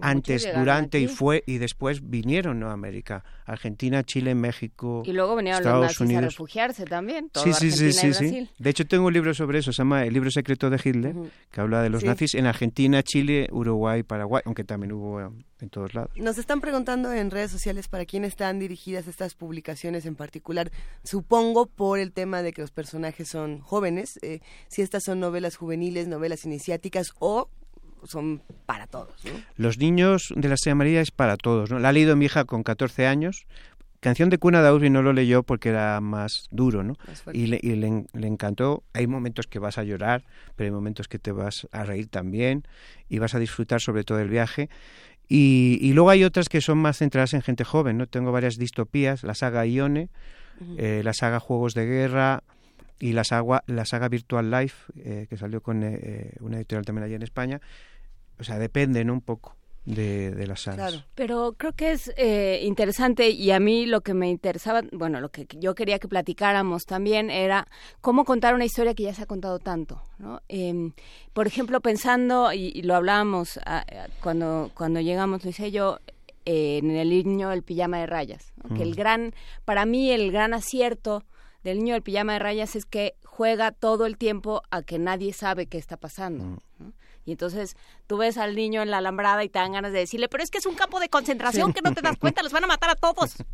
antes, 0.00 0.48
durante 0.54 1.00
y 1.00 1.08
fue 1.08 1.42
y 1.46 1.58
después 1.58 2.08
vinieron 2.08 2.62
a 2.62 2.72
América, 2.72 3.24
Argentina, 3.44 4.02
Chile, 4.02 4.34
México, 4.34 5.02
y 5.04 5.12
luego 5.12 5.36
venían 5.36 5.62
los 5.62 5.80
nazis 5.80 6.16
a 6.16 6.20
refugiarse 6.20 6.84
también. 6.84 7.30
sí, 7.34 7.52
sí, 7.52 7.70
sí, 7.70 7.92
sí, 7.92 8.14
sí, 8.14 8.48
De 8.58 8.70
hecho 8.70 8.86
tengo 8.86 9.06
un 9.06 9.12
libro 9.12 9.34
sobre 9.34 9.58
eso, 9.58 9.72
se 9.72 9.78
llama 9.78 10.04
El 10.04 10.14
libro 10.14 10.30
secreto 10.30 10.70
de 10.70 10.80
Hitler, 10.82 11.14
que 11.50 11.60
habla 11.60 11.82
de 11.82 11.90
los 11.90 12.04
nazis 12.04 12.34
en 12.34 12.46
Argentina, 12.46 13.02
Chile, 13.02 13.48
Uruguay, 13.52 14.02
Paraguay, 14.02 14.42
aunque 14.44 14.64
también 14.64 14.92
hubo 14.92 15.20
en 15.62 15.70
todos 15.70 15.94
lados. 15.94 16.10
Nos 16.16 16.38
están 16.38 16.60
preguntando 16.60 17.12
en 17.12 17.30
redes 17.30 17.50
sociales 17.50 17.88
para 17.88 18.04
quién 18.04 18.24
están 18.24 18.58
dirigidas 18.58 19.06
estas 19.06 19.34
publicaciones 19.34 20.04
en 20.06 20.16
particular. 20.16 20.70
Supongo 21.04 21.66
por 21.66 21.98
el 21.98 22.12
tema 22.12 22.42
de 22.42 22.52
que 22.52 22.60
los 22.60 22.70
personajes 22.70 23.28
son 23.28 23.60
jóvenes, 23.60 24.18
eh, 24.22 24.40
si 24.68 24.82
estas 24.82 25.04
son 25.04 25.20
novelas 25.20 25.56
juveniles, 25.56 26.08
novelas 26.08 26.44
iniciáticas 26.44 27.12
o 27.18 27.48
son 28.04 28.42
para 28.66 28.86
todos. 28.86 29.14
Los 29.56 29.78
niños 29.78 30.32
de 30.34 30.48
la 30.48 30.54
Estrella 30.54 30.74
María 30.74 31.00
es 31.00 31.10
para 31.10 31.36
todos. 31.36 31.70
¿no? 31.70 31.78
La 31.78 31.90
ha 31.90 31.92
leído 31.92 32.16
mi 32.16 32.26
hija 32.26 32.44
con 32.44 32.62
14 32.62 33.06
años. 33.06 33.46
Canción 34.00 34.30
de 34.30 34.38
cuna 34.38 34.62
de 34.62 34.68
Audrey 34.68 34.90
no 34.90 35.00
lo 35.02 35.12
leyó 35.12 35.44
porque 35.44 35.68
era 35.68 36.00
más 36.00 36.48
duro, 36.50 36.82
¿no? 36.82 36.94
y, 37.32 37.46
le, 37.46 37.60
le, 37.62 38.26
encantó. 38.26 38.82
Hay 38.94 39.06
momentos 39.06 39.46
que 39.46 39.60
vas 39.60 39.78
a 39.78 39.84
llorar, 39.84 40.24
pero 40.56 40.66
hay 40.66 40.72
momentos 40.72 41.06
que 41.06 41.20
te 41.20 41.30
vas 41.30 41.68
a 41.70 41.84
reír 41.84 42.08
también 42.08 42.64
y 43.08 43.20
vas 43.20 43.36
a 43.36 43.38
disfrutar 43.38 43.80
sobre 43.80 44.02
todo 44.02 44.18
el 44.18 44.28
viaje. 44.28 44.68
Y, 45.28 45.78
y 45.80 45.92
luego 45.92 46.10
hay 46.10 46.24
otras 46.24 46.48
que 46.48 46.60
son 46.60 46.78
más 46.78 46.98
centradas 46.98 47.32
en 47.34 47.42
gente 47.42 47.62
joven, 47.62 47.96
¿no? 47.96 48.08
Tengo 48.08 48.32
varias 48.32 48.56
distopías, 48.58 49.22
la 49.22 49.34
saga 49.34 49.64
Ione, 49.66 50.08
eh, 50.78 51.02
la 51.04 51.12
saga 51.12 51.38
Juegos 51.38 51.74
de 51.74 51.86
Guerra, 51.86 52.42
y 53.02 53.14
la 53.14 53.24
saga, 53.24 53.64
la 53.66 53.84
saga 53.84 54.08
Virtual 54.08 54.48
Life, 54.48 54.92
eh, 54.96 55.26
que 55.28 55.36
salió 55.36 55.60
con 55.60 55.82
eh, 55.82 56.34
una 56.38 56.58
editorial 56.58 56.84
también 56.84 57.04
allí 57.04 57.14
en 57.14 57.22
España, 57.22 57.60
o 58.38 58.44
sea, 58.44 58.58
dependen 58.58 59.10
un 59.10 59.20
poco 59.20 59.56
de, 59.84 60.46
las 60.46 60.62
sagas. 60.62 61.04
Pero 61.14 61.54
creo 61.56 61.72
que 61.72 61.92
es 61.92 62.12
eh, 62.16 62.60
interesante 62.64 63.30
y 63.30 63.50
a 63.50 63.60
mí 63.60 63.86
lo 63.86 64.00
que 64.00 64.14
me 64.14 64.30
interesaba, 64.30 64.82
bueno, 64.92 65.20
lo 65.20 65.30
que 65.30 65.46
yo 65.58 65.74
quería 65.74 65.98
que 65.98 66.08
platicáramos 66.08 66.84
también 66.84 67.30
era 67.30 67.66
cómo 68.00 68.24
contar 68.24 68.54
una 68.54 68.64
historia 68.64 68.94
que 68.94 69.04
ya 69.04 69.14
se 69.14 69.22
ha 69.22 69.26
contado 69.26 69.58
tanto, 69.58 70.02
¿no? 70.18 70.40
Em, 70.48 70.92
por 71.32 71.46
ejemplo, 71.46 71.80
pensando, 71.80 72.52
y, 72.52 72.82
lo 72.82 72.94
hablábamos 72.94 73.58
ah, 73.66 73.84
cuando, 74.22 74.70
cuando 74.74 75.00
llegamos, 75.00 75.44
lo 75.44 75.50
hice 75.50 75.70
yo, 75.70 75.98
en 76.44 76.90
el 76.90 77.10
niño 77.10 77.52
el 77.52 77.62
pijama 77.62 78.00
de 78.00 78.06
rayas, 78.06 78.52
que 78.76 78.82
el 78.82 78.96
gran, 78.96 79.32
para 79.64 79.86
mí 79.86 80.10
el 80.10 80.32
gran 80.32 80.54
acierto 80.54 81.24
del 81.62 81.78
niño 81.78 81.94
del 81.94 82.02
pijama 82.02 82.32
de 82.34 82.38
rayas 82.40 82.74
es 82.74 82.84
que 82.84 83.14
juega 83.24 83.70
todo 83.70 84.06
el 84.06 84.16
tiempo 84.16 84.62
a 84.70 84.82
que 84.82 84.98
nadie 84.98 85.32
sabe 85.32 85.66
qué 85.66 85.78
está 85.78 85.96
pasando. 85.96 86.58
Y 87.24 87.32
entonces 87.32 87.76
tú 88.06 88.16
ves 88.16 88.38
al 88.38 88.56
niño 88.56 88.82
en 88.82 88.90
la 88.90 88.98
alambrada 88.98 89.44
y 89.44 89.48
te 89.48 89.58
dan 89.58 89.72
ganas 89.72 89.92
de 89.92 90.00
decirle, 90.00 90.28
pero 90.28 90.42
es 90.42 90.50
que 90.50 90.58
es 90.58 90.66
un 90.66 90.74
campo 90.74 91.00
de 91.00 91.08
concentración 91.08 91.72
que 91.72 91.82
no 91.82 91.94
te 91.94 92.02
das 92.02 92.16
cuenta, 92.16 92.42
los 92.42 92.52
van 92.52 92.64
a 92.64 92.66
matar 92.66 92.90
a 92.90 92.96
todos. 92.96 93.36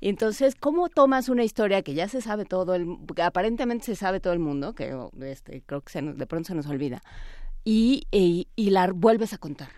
Y 0.00 0.08
entonces, 0.08 0.54
¿cómo 0.54 0.88
tomas 0.88 1.28
una 1.28 1.42
historia 1.42 1.82
que 1.82 1.94
ya 1.94 2.06
se 2.06 2.20
sabe 2.20 2.44
todo, 2.44 2.76
el, 2.76 2.98
aparentemente 3.20 3.84
se 3.86 3.96
sabe 3.96 4.20
todo 4.20 4.32
el 4.32 4.38
mundo, 4.38 4.72
que 4.72 4.96
este, 5.22 5.62
creo 5.66 5.80
que 5.80 6.00
de 6.00 6.26
pronto 6.26 6.46
se 6.46 6.54
nos 6.54 6.66
olvida, 6.66 7.02
y, 7.64 8.06
y, 8.12 8.70
la 8.70 8.92
vuelves 8.92 9.32
a 9.32 9.38
contar? 9.38 9.70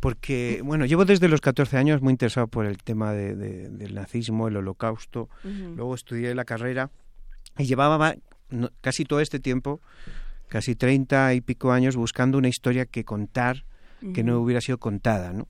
Porque, 0.00 0.60
bueno, 0.62 0.84
llevo 0.84 1.06
desde 1.06 1.28
los 1.28 1.40
14 1.40 1.78
años 1.78 2.02
muy 2.02 2.10
interesado 2.10 2.46
por 2.46 2.66
el 2.66 2.76
tema 2.76 3.14
de, 3.14 3.34
del 3.34 3.94
nazismo, 3.94 4.48
el 4.48 4.58
holocausto. 4.58 5.30
Luego 5.42 5.94
estudié 5.94 6.34
la 6.34 6.44
carrera 6.44 6.90
y 7.56 7.64
llevaba 7.64 8.16
casi 8.82 9.06
todo 9.06 9.20
este 9.20 9.40
tiempo 9.40 9.80
casi 10.48 10.74
treinta 10.74 11.34
y 11.34 11.40
pico 11.40 11.72
años 11.72 11.96
buscando 11.96 12.38
una 12.38 12.48
historia 12.48 12.86
que 12.86 13.04
contar 13.04 13.64
que 14.12 14.22
no 14.22 14.38
hubiera 14.40 14.60
sido 14.60 14.78
contada, 14.78 15.32
¿no? 15.32 15.48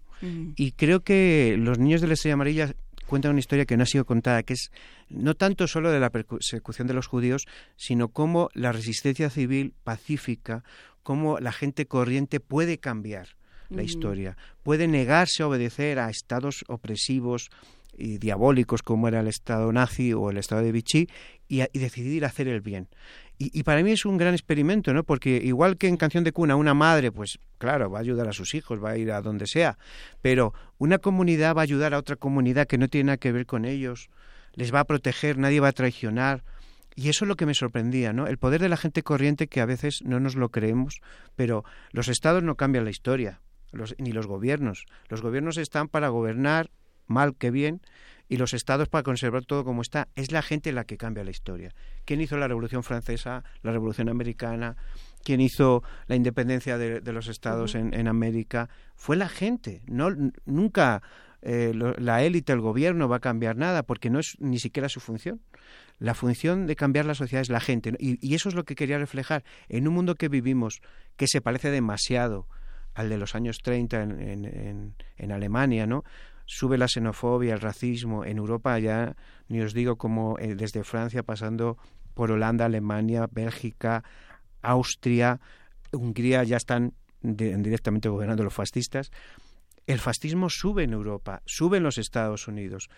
Y 0.57 0.73
creo 0.73 1.01
que 1.01 1.57
los 1.59 1.79
niños 1.79 2.01
de 2.01 2.07
la 2.07 2.15
estrella 2.15 2.35
amarilla 2.35 2.75
cuentan 3.07 3.33
una 3.33 3.41
historia 3.41 3.67
que 3.67 3.77
no 3.77 3.83
ha 3.83 3.87
sido 3.87 4.07
contada, 4.07 4.43
que 4.43 4.55
es 4.55 4.71
no 5.11 5.35
tanto 5.35 5.67
solo 5.67 5.91
de 5.91 6.01
la 6.01 6.11
persecución 6.11 6.87
de 6.87 6.95
los 6.95 7.07
judíos, 7.07 7.47
sino 7.77 8.09
cómo 8.09 8.49
la 8.55 8.73
resistencia 8.73 9.29
civil 9.29 9.75
pacífica, 9.85 10.65
cómo 11.03 11.39
la 11.41 11.53
gente 11.53 11.87
corriente 11.87 12.41
puede 12.41 12.79
cambiar 12.79 13.29
la 13.71 13.83
historia, 13.83 14.37
puede 14.63 14.87
negarse 14.87 15.43
a 15.43 15.49
obedecer 15.49 15.99
a 15.99 16.09
estados 16.09 16.65
opresivos 16.69 17.51
y 17.97 18.19
diabólicos 18.19 18.83
como 18.83 19.09
era 19.09 19.21
el 19.21 19.29
Estado 19.29 19.73
nazi 19.73 20.13
o 20.13 20.31
el 20.31 20.39
Estado 20.39 20.63
de 20.63 20.73
Vichy 20.73 21.09
y, 21.49 21.63
y 21.63 21.79
decidir 21.79 22.25
hacer 22.25 22.49
el 22.49 22.61
bien. 22.61 22.89
Y, 23.37 23.65
para 23.65 23.83
mí 23.83 23.91
es 23.91 24.05
un 24.05 24.17
gran 24.17 24.33
experimento, 24.33 24.95
¿no? 24.95 25.03
Porque 25.03 25.41
igual 25.43 25.77
que 25.77 25.89
en 25.89 25.97
Canción 25.97 26.23
de 26.23 26.31
Cuna, 26.31 26.55
una 26.55 26.73
madre, 26.73 27.11
pues 27.11 27.41
claro, 27.59 27.91
va 27.91 27.99
a 27.99 28.01
ayudar 28.01 28.29
a 28.29 28.33
sus 28.33 28.55
hijos, 28.55 28.83
va 28.83 28.91
a 28.91 28.97
ir 28.97 29.11
a 29.11 29.21
donde 29.23 29.49
sea, 29.49 29.77
pero 30.23 30.55
una 30.79 30.99
comunidad 30.99 31.57
va 31.57 31.63
a 31.63 31.65
ayudar 31.65 31.95
a 31.95 31.99
otra 31.99 32.15
comunidad 32.15 32.69
que 32.69 32.79
no 32.79 32.87
tiene 32.87 33.09
nada 33.09 33.17
que 33.17 33.33
ver 33.33 33.45
con 33.45 33.65
ellos, 33.65 34.09
les 34.53 34.73
va 34.73 34.81
a 34.81 34.85
proteger, 34.85 35.37
nadie 35.37 35.59
va 35.59 35.69
a 35.69 35.73
traicionar. 35.73 36.45
Y 36.95 37.09
eso 37.09 37.25
es 37.25 37.29
lo 37.29 37.35
que 37.35 37.45
me 37.45 37.55
sorprendía, 37.55 38.13
¿no? 38.13 38.29
El 38.29 38.39
poder 38.39 38.61
de 38.61 38.69
la 38.69 38.77
gente 38.77 39.03
corriente 39.03 39.49
que 39.49 39.61
a 39.61 39.67
veces 39.67 40.03
no 40.05 40.21
nos 40.21 40.37
lo 40.37 40.51
creemos, 40.51 41.01
pero 41.35 41.65
los 41.91 42.07
estados 42.07 42.45
no 42.45 42.55
cambian 42.55 42.85
la 42.85 42.91
historia, 42.91 43.41
ni 43.99 44.13
los 44.13 44.29
gobiernos. 44.29 44.87
Los 45.09 45.21
gobiernos 45.21 45.57
están 45.57 45.89
para 45.89 46.09
gobernar, 46.09 46.71
mal 47.07 47.37
que 47.37 47.51
bien, 47.51 47.81
y 48.29 48.37
los 48.37 48.55
estados 48.55 48.89
para 48.89 49.03
conservar 49.03 49.45
todo 49.45 49.65
como 49.65 49.83
está. 49.83 50.09
Es 50.15 50.33
la 50.33 50.43
gente 50.43 50.73
la 50.73 50.85
que 50.85 50.97
cambia 50.97 51.25
la 51.25 51.31
historia. 51.31 51.75
¿Quién 52.05 52.21
hizo 52.21 52.37
la 52.37 52.49
Revolución 52.49 52.83
Francesa, 52.83 53.45
la 53.63 53.73
Revolución 53.73 54.09
Americana? 54.09 54.77
¿Quién 55.23 55.41
hizo 55.41 55.83
la 56.07 56.17
independencia 56.17 56.79
de, 56.79 57.01
los 57.13 57.29
estados 57.29 57.75
en, 57.75 58.09
América? 58.09 58.69
Fue 58.95 59.17
la 59.17 59.29
gente. 59.29 59.83
No, 59.87 60.09
nunca 60.45 61.03
eh, 61.43 61.73
la 61.75 62.23
élite, 62.23 62.53
el 62.53 62.61
gobierno 62.61 63.09
va 63.09 63.17
a 63.17 63.21
cambiar 63.21 63.57
nada, 63.57 63.83
porque 63.83 64.11
no 64.11 64.19
es 64.19 64.37
ni 64.41 64.59
siquiera 64.59 64.89
su 64.89 65.01
función. 65.01 65.41
La 65.99 66.15
función 66.15 66.67
de 66.67 66.77
cambiar 66.77 67.07
la 67.07 67.15
sociedad 67.15 67.43
es 67.43 67.51
la 67.51 67.61
gente. 67.61 67.95
Y, 67.99 68.35
eso 68.35 68.49
es 68.49 68.55
lo 68.55 68.65
que 68.65 68.75
quería 68.75 68.99
reflejar. 68.99 69.45
En 69.69 69.87
un 69.87 69.95
mundo 69.95 70.15
que 70.17 70.29
vivimos, 70.29 70.81
que 71.17 71.27
se 71.29 71.41
parece 71.41 71.71
demasiado 71.71 72.47
al 72.95 73.09
de 73.09 73.19
los 73.19 73.35
años 73.35 73.59
30 73.63 74.03
en, 74.03 74.95
en, 75.17 75.33
Alemania, 75.33 75.87
¿no? 75.87 76.05
Sube 76.47 76.79
la 76.79 76.89
xenofobia, 76.89 77.55
el 77.55 77.61
racismo. 77.61 78.25
En 78.25 78.39
Europa 78.39 78.79
ya, 78.79 79.17
ni 79.49 79.61
os 79.61 79.73
digo 79.73 79.97
como 79.97 80.39
eh, 80.39 80.55
desde 80.55 80.85
Francia 80.85 81.23
pasando 81.23 81.79
por 82.15 82.31
Holanda, 82.31 82.67
Alemania, 82.67 83.29
Bélgica, 83.31 84.05
Austria, 84.63 85.41
Hungría 85.93 86.43
ya 86.45 86.57
están 86.57 86.95
directamente 87.23 88.09
gobernando 88.09 88.43
los 88.43 88.55
fascistas. 88.55 89.11
El 89.87 89.99
fascismo 89.99 90.51
sube 90.51 90.85
en 90.85 90.93
Europa, 90.93 91.43
sube 91.47 91.79
en 91.79 91.83
los 91.83 91.99
Estados 91.99 92.49
Unidos. 92.49 92.89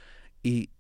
Y 0.43 0.71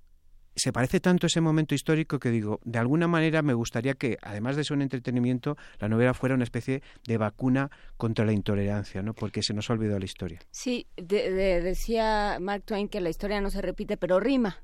se 0.56 0.72
parece 0.72 1.00
tanto 1.00 1.26
ese 1.26 1.40
momento 1.40 1.74
histórico 1.74 2.18
que 2.18 2.30
digo, 2.30 2.60
de 2.64 2.78
alguna 2.78 3.06
manera 3.06 3.42
me 3.42 3.54
gustaría 3.54 3.94
que, 3.94 4.18
además 4.22 4.56
de 4.56 4.64
ser 4.64 4.76
un 4.76 4.82
entretenimiento, 4.82 5.56
la 5.78 5.88
novela 5.88 6.14
fuera 6.14 6.34
una 6.34 6.44
especie 6.44 6.82
de 7.06 7.18
vacuna 7.18 7.70
contra 7.96 8.24
la 8.24 8.32
intolerancia, 8.32 9.02
¿no? 9.02 9.14
Porque 9.14 9.42
se 9.42 9.54
nos 9.54 9.70
ha 9.70 9.74
olvidado 9.74 9.98
la 9.98 10.06
historia. 10.06 10.40
Sí, 10.50 10.86
decía 10.96 12.38
Mark 12.40 12.64
Twain 12.64 12.88
que 12.88 13.00
la 13.00 13.10
historia 13.10 13.40
no 13.40 13.50
se 13.50 13.60
repite, 13.60 13.96
pero 13.96 14.18
rima. 14.18 14.62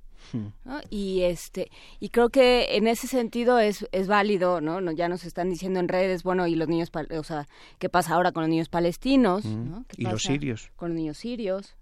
Y 0.91 1.23
este 1.23 1.71
y 2.01 2.09
creo 2.09 2.31
que 2.31 2.77
en 2.77 2.87
ese 2.87 3.07
sentido 3.07 3.59
es, 3.59 3.87
es 3.93 4.09
válido, 4.09 4.61
¿no? 4.61 4.81
Ya 4.93 5.09
nos 5.09 5.25
están 5.25 5.51
diciendo 5.51 5.81
en 5.81 5.89
redes, 5.89 6.23
bueno, 6.23 6.47
y 6.47 6.55
los 6.55 6.69
niños, 6.69 6.91
o 7.19 7.25
sea, 7.25 7.49
¿qué 7.79 7.89
pasa 7.89 8.15
ahora 8.15 8.33
con 8.33 8.43
los 8.43 8.51
niños 8.51 8.69
palestinos? 8.69 9.45
y 9.97 10.05
los 10.05 10.23
sirios. 10.23 10.71
Con 10.77 10.91
los 10.91 10.97
niños 10.97 11.19
sirios. 11.19 11.77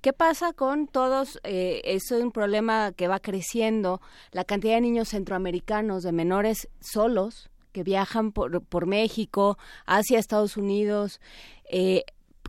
¿Qué 0.00 0.12
pasa 0.12 0.52
con 0.52 0.86
todos? 0.86 1.40
Eh, 1.44 1.80
es 1.84 2.10
un 2.10 2.32
problema 2.32 2.92
que 2.92 3.08
va 3.08 3.20
creciendo, 3.20 4.00
la 4.32 4.44
cantidad 4.44 4.74
de 4.74 4.80
niños 4.80 5.08
centroamericanos, 5.08 6.02
de 6.02 6.12
menores 6.12 6.68
solos, 6.80 7.50
que 7.72 7.82
viajan 7.82 8.32
por, 8.32 8.62
por 8.62 8.86
México, 8.86 9.58
hacia 9.84 10.18
Estados 10.18 10.56
Unidos, 10.56 11.20
eh, 11.68 12.04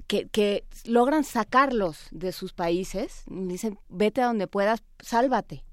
que, 0.08 0.66
logran 0.86 1.24
sacarlos 1.24 2.08
de 2.12 2.32
sus 2.32 2.54
países, 2.54 3.24
dicen, 3.28 3.78
vete 3.90 4.22
a 4.22 4.28
donde 4.28 4.48
puedas, 4.48 4.84
sálvate, 5.00 5.64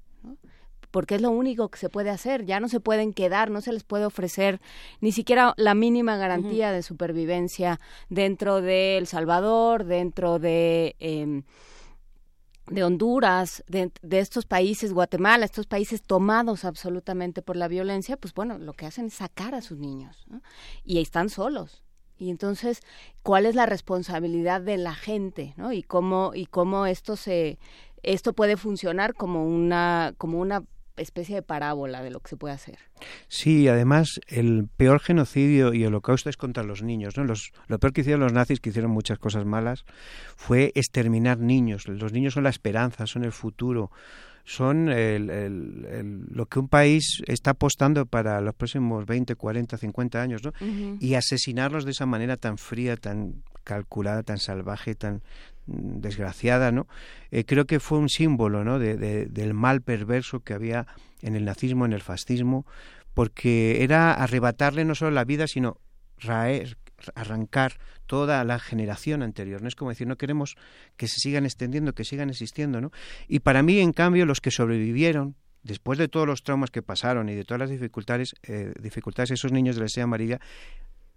porque 0.91 1.15
es 1.15 1.21
lo 1.21 1.31
único 1.31 1.69
que 1.69 1.79
se 1.79 1.89
puede 1.89 2.09
hacer, 2.09 2.45
ya 2.45 2.59
no 2.59 2.69
se 2.69 2.79
pueden 2.79 3.13
quedar, 3.13 3.49
no 3.49 3.61
se 3.61 3.73
les 3.73 3.83
puede 3.83 4.05
ofrecer 4.05 4.61
ni 5.01 5.11
siquiera 5.11 5.53
la 5.57 5.73
mínima 5.73 6.17
garantía 6.17 6.71
de 6.71 6.83
supervivencia 6.83 7.79
dentro 8.09 8.61
de 8.61 8.97
El 8.97 9.07
Salvador, 9.07 9.85
dentro 9.85 10.39
de... 10.39 10.95
Em, 10.99 11.43
de 12.67 12.83
Honduras, 12.83 13.63
de, 13.67 13.91
estos 14.09 14.47
países, 14.47 14.91
Guatemala, 14.91 15.45
estos 15.45 15.67
países 15.67 16.01
tomados 16.01 16.65
absolutamente 16.65 17.43
por 17.43 17.57
la 17.57 17.67
violencia, 17.67 18.17
pues 18.17 18.33
bueno, 18.33 18.57
lo 18.57 18.73
que 18.73 18.87
hacen 18.87 19.05
es 19.05 19.13
sacar 19.13 19.53
a 19.53 19.61
sus 19.61 19.77
niños 19.77 20.25
y 20.83 20.99
están 20.99 21.29
solos. 21.29 21.84
Y 22.17 22.29
entonces, 22.29 22.81
¿cuál 23.23 23.45
es 23.45 23.55
la 23.55 23.65
responsabilidad 23.65 24.61
de 24.61 24.77
la 24.77 24.95
gente, 24.95 25.53
¿no? 25.57 25.73
Y 25.73 25.83
cómo 25.83 26.31
y 26.33 26.45
cómo 26.45 26.85
esto 26.85 27.15
se 27.15 27.57
esto 28.03 28.33
puede 28.33 28.57
funcionar 28.57 29.13
como 29.15 29.45
una 29.45 30.13
como 30.17 30.39
una 30.39 30.63
especie 30.97 31.35
de 31.35 31.41
parábola 31.41 32.01
de 32.01 32.09
lo 32.09 32.19
que 32.19 32.29
se 32.29 32.37
puede 32.37 32.53
hacer. 32.53 32.77
Sí, 33.27 33.67
además 33.67 34.19
el 34.27 34.67
peor 34.77 34.99
genocidio 34.99 35.73
y 35.73 35.85
holocausto 35.85 36.29
es 36.29 36.37
contra 36.37 36.63
los 36.63 36.83
niños. 36.83 37.17
¿no? 37.17 37.25
Los, 37.25 37.51
lo 37.67 37.79
peor 37.79 37.93
que 37.93 38.01
hicieron 38.01 38.21
los 38.21 38.33
nazis, 38.33 38.59
que 38.59 38.69
hicieron 38.69 38.91
muchas 38.91 39.19
cosas 39.19 39.45
malas, 39.45 39.85
fue 40.35 40.71
exterminar 40.75 41.39
niños. 41.39 41.87
Los 41.87 42.13
niños 42.13 42.35
son 42.35 42.43
la 42.43 42.49
esperanza, 42.49 43.07
son 43.07 43.23
el 43.23 43.31
futuro 43.31 43.91
son 44.45 44.85
lo 44.87 46.45
que 46.45 46.59
un 46.59 46.67
país 46.67 47.23
está 47.25 47.51
apostando 47.51 48.05
para 48.05 48.39
los 48.41 48.53
próximos 48.53 49.05
20, 49.05 49.35
40, 49.35 49.77
50 49.77 50.21
años, 50.21 50.41
¿no? 50.43 50.53
Y 50.99 51.15
asesinarlos 51.15 51.83
de 51.83 51.91
esa 51.91 52.05
manera 52.05 52.37
tan 52.37 52.57
fría, 52.57 52.95
tan 52.95 53.43
calculada, 53.65 54.23
tan 54.23 54.37
salvaje, 54.37 54.95
tan 54.95 55.23
mm, 55.65 55.99
desgraciada, 55.99 56.71
¿no? 56.71 56.87
Eh, 57.31 57.43
creo 57.43 57.65
que 57.65 57.81
fue 57.81 57.97
un 57.97 58.07
símbolo, 58.07 58.63
¿no? 58.63 58.79
De, 58.79 59.25
del 59.25 59.53
mal 59.53 59.81
perverso 59.81 60.39
que 60.39 60.53
había 60.53 60.87
en 61.21 61.35
el 61.35 61.43
nazismo, 61.43 61.85
en 61.85 61.91
el 61.91 62.01
fascismo, 62.01 62.65
porque 63.13 63.83
era 63.83 64.13
arrebatarle 64.13 64.85
no 64.85 64.95
solo 64.95 65.11
la 65.11 65.25
vida, 65.25 65.47
sino 65.47 65.77
raer, 66.19 66.77
arrancar 67.15 67.73
toda 68.05 68.43
la 68.43 68.59
generación 68.59 69.21
anterior. 69.21 69.61
No 69.61 69.67
es 69.67 69.75
como 69.75 69.91
decir, 69.91 70.07
no 70.07 70.17
queremos 70.17 70.55
que 70.97 71.07
se 71.07 71.19
sigan 71.19 71.45
extendiendo, 71.45 71.93
que 71.93 72.03
sigan 72.03 72.29
existiendo, 72.29 72.81
¿no? 72.81 72.91
Y 73.27 73.39
para 73.39 73.63
mí, 73.63 73.79
en 73.79 73.93
cambio, 73.93 74.25
los 74.25 74.41
que 74.41 74.51
sobrevivieron, 74.51 75.35
después 75.63 75.97
de 75.97 76.07
todos 76.07 76.27
los 76.27 76.43
traumas 76.43 76.71
que 76.71 76.81
pasaron 76.81 77.29
y 77.29 77.35
de 77.35 77.43
todas 77.43 77.59
las 77.59 77.69
dificultades, 77.69 78.35
eh, 78.43 78.73
dificultades 78.79 79.31
esos 79.31 79.51
niños 79.51 79.75
de 79.75 79.81
la 79.83 79.89
Sea 79.89 80.03
Amarilla, 80.03 80.39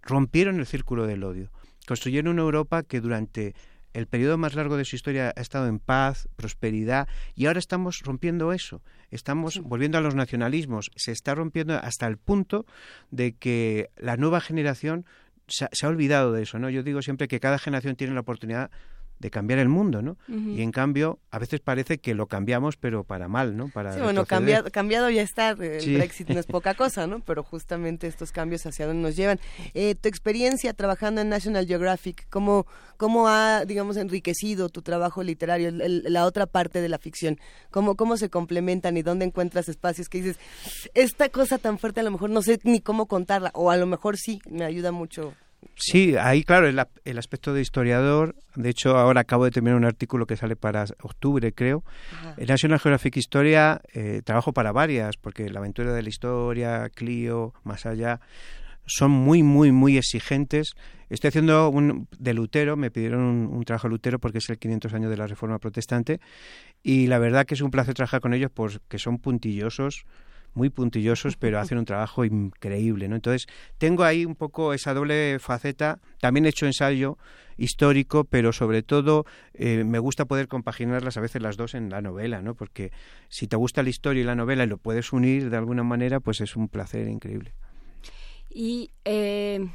rompieron 0.03 0.59
el 0.59 0.67
círculo 0.67 1.07
del 1.07 1.25
odio. 1.25 1.51
Construyeron 1.87 2.33
una 2.33 2.43
Europa 2.43 2.83
que 2.83 3.01
durante 3.01 3.55
el 3.95 4.07
periodo 4.07 4.39
más 4.39 4.55
largo 4.55 4.77
de 4.77 4.85
su 4.85 4.97
historia 4.97 5.33
ha 5.35 5.41
estado 5.41 5.67
en 5.67 5.79
paz, 5.79 6.29
prosperidad, 6.37 7.09
y 7.35 7.47
ahora 7.47 7.59
estamos 7.59 8.01
rompiendo 8.01 8.53
eso. 8.53 8.83
Estamos 9.11 9.61
volviendo 9.61 9.99
a 9.99 10.01
los 10.01 10.15
nacionalismos. 10.15 10.91
Se 10.97 11.13
está 11.13 11.35
rompiendo 11.35 11.75
hasta 11.75 12.07
el 12.07 12.19
punto 12.19 12.67
de 13.11 13.37
que 13.37 13.91
la 13.97 14.17
nueva 14.17 14.41
generación 14.41 15.07
se 15.49 15.65
ha, 15.65 15.89
olvidado 15.89 16.33
de 16.33 16.43
eso, 16.43 16.59
¿no? 16.59 16.71
Yo 16.71 16.83
digo 16.83 17.03
siempre 17.03 17.29
que 17.29 17.41
cada 17.41 17.59
generación 17.59 17.97
tiene 17.97 18.15
la 18.15 18.21
oportunidad 18.21 18.71
de 19.19 19.31
cambiar 19.31 19.59
el 19.59 19.69
mundo, 19.69 20.01
¿no? 20.03 20.17
Y 20.29 20.63
en 20.63 20.71
cambio, 20.71 21.19
a 21.31 21.39
veces 21.39 21.61
parece 21.61 21.99
que 21.99 22.15
lo 22.15 22.27
cambiamos, 22.27 22.77
pero 22.77 23.05
para 23.05 23.29
mal, 23.29 23.57
¿no? 23.57 23.69
Para 23.69 23.93
sí, 23.93 24.01
bueno, 24.01 24.25
cambiado, 24.27 24.71
cambiado 24.71 25.11
ya 25.11 25.23
está, 25.23 25.51
el 25.51 25.95
Brexit 25.95 26.29
no 26.29 26.39
es 26.39 26.47
poca 26.47 26.75
cosa, 26.75 27.07
¿no? 27.07 27.21
Pero 27.21 27.43
justamente 27.43 28.07
estos 28.07 28.31
cambios 28.31 28.65
hacia 28.67 28.87
dónde 28.87 29.03
nos 29.03 29.17
llevan. 29.17 29.41
Eh, 29.75 29.95
tu 29.95 30.09
experiencia 30.09 30.73
trabajando 30.73 31.21
en 31.21 31.29
National 31.29 31.67
Geographic, 31.67 32.29
¿cómo, 32.31 32.67
cómo 32.97 33.29
ha, 33.29 33.65
digamos, 33.65 33.97
enriquecido 33.97 34.69
tu 34.69 34.83
trabajo 34.83 35.23
literario, 35.23 35.71
la 35.73 36.25
otra 36.25 36.47
parte 36.47 36.81
de 36.81 36.89
la 36.89 36.99
ficción? 36.99 37.39
¿Cómo, 37.71 37.97
¿Cómo 37.97 38.17
se 38.17 38.31
complementan 38.31 38.97
y 38.97 39.03
dónde 39.03 39.25
encuentras 39.25 39.69
espacios 39.69 40.09
que 40.09 40.19
dices, 40.19 40.39
esta 40.95 41.29
cosa 41.29 41.59
tan 41.59 41.79
fuerte 41.79 42.01
a 42.01 42.05
lo 42.05 42.11
mejor 42.13 42.31
no 42.31 42.43
sé 42.43 42.61
ni 42.63 42.81
cómo 42.81 43.07
contarla, 43.07 43.51
o 43.55 43.71
a 43.71 43.77
lo 43.77 43.87
mejor 43.87 44.17
sí, 44.17 44.41
me 44.49 44.65
ayuda 44.65 44.93
mucho 44.93 45.35
Sí, 45.75 46.17
ahí 46.17 46.43
claro, 46.43 46.67
el, 46.69 46.81
el, 47.05 47.19
aspecto 47.19 47.55
de 47.55 47.61
historiador. 47.61 48.35
De 48.57 48.69
hecho, 48.69 48.97
ahora 48.97 49.23
acabo 49.23 49.45
de 49.45 49.51
terminar 49.51 49.77
un 49.77 49.85
artículo 49.85 50.27
que 50.27 50.37
sale 50.37 50.57
para 50.57 50.85
octubre, 51.03 51.53
creo. 51.53 51.85
En 52.37 52.47
National 52.47 52.81
Geographic 52.81 53.17
Historia 53.17 53.81
eh, 53.93 54.23
trabajo 54.25 54.53
para 54.53 54.73
varias, 54.73 55.17
porque 55.17 55.49
la 55.51 55.61
aventura 55.61 55.93
de 55.93 56.03
la 56.03 56.09
historia, 56.09 56.89
Clio, 56.95 57.55
más 57.63 57.87
allá, 57.87 58.21
son 58.87 59.11
muy, 59.11 59.43
muy, 59.43 59.71
muy 59.71 59.97
exigentes. 59.97 60.75
Estoy 61.11 61.29
haciendo 61.29 61.69
un 61.71 62.09
de 62.19 62.35
Lutero, 62.35 62.77
me 62.77 62.91
pidieron 62.91 63.21
un, 63.21 63.65
trabajo 63.65 63.89
de 63.89 63.93
Lutero 63.93 64.19
porque 64.19 64.39
es 64.39 64.51
el 64.51 64.59
500 64.59 64.93
años 64.95 65.11
de 65.11 65.17
la 65.17 65.27
Reforma 65.27 65.59
Protestante 65.59 66.21
y 66.83 67.07
la 67.07 67.19
verdad 67.19 67.47
que 67.47 67.55
es 67.55 67.61
un 67.61 67.71
placer 67.71 67.95
trabajar 67.95 68.21
con 68.21 68.35
ellos 68.35 68.51
porque 68.53 68.99
son 68.99 69.19
puntillosos, 69.19 70.05
muy 70.55 70.71
puntillosos, 70.71 71.37
pero 71.37 71.59
hacen 71.61 71.79
un 71.79 71.85
trabajo 71.85 72.25
increíble, 72.25 73.09
¿no? 73.09 73.17
Entonces, 73.17 73.47
tengo 73.79 74.05
ahí 74.05 74.25
un 74.25 74.35
poco 74.35 74.73
esa 74.73 74.95
doble 74.95 75.39
faceta, 75.39 76.01
también 76.21 76.47
he 76.47 76.51
hecho 76.51 76.67
ensayo 76.67 77.19
histórico, 77.57 78.25
pero 78.25 78.53
sobre 78.53 78.83
todo 78.83 79.27
eh, 79.53 79.85
me 79.85 79.99
gusta 79.99 80.25
poder 80.25 80.49
compaginarlas 80.49 81.17
a 81.17 81.21
veces 81.21 81.43
las 81.43 81.57
dos 81.57 81.75
en 81.75 81.91
la 81.91 82.01
novela, 82.01 82.41
¿no? 82.41 82.55
Porque 82.55 82.93
si 83.29 83.49
te 83.49 83.57
gusta 83.57 83.83
la 83.83 83.91
historia 83.91 84.23
y 84.23 84.25
la 84.25 84.37
novela 84.37 84.65
y 84.65 84.69
lo 84.69 84.79
puedes 84.79 85.13
unir 85.13 85.51
de 85.51 85.57
alguna 85.57 85.83
manera, 85.83 86.21
pues 86.21 86.41
es 86.41 86.57
un 86.57 86.69
placer 86.69 87.09
increíble. 87.09 87.53
Y 88.49 88.93
eh, 89.05 89.69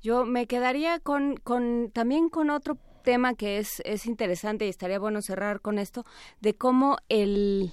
yo 0.00 0.24
me 0.24 0.46
quedaría 0.46 1.00
con, 1.00 1.36
con 1.36 1.90
también 1.92 2.28
con 2.28 2.50
otro 2.50 2.78
tema 3.02 3.34
que 3.34 3.58
es, 3.58 3.82
es 3.84 4.06
interesante 4.06 4.66
y 4.66 4.68
estaría 4.68 4.98
bueno 4.98 5.22
cerrar 5.22 5.60
con 5.60 5.78
esto, 5.78 6.04
de 6.40 6.54
cómo 6.54 6.98
el 7.08 7.72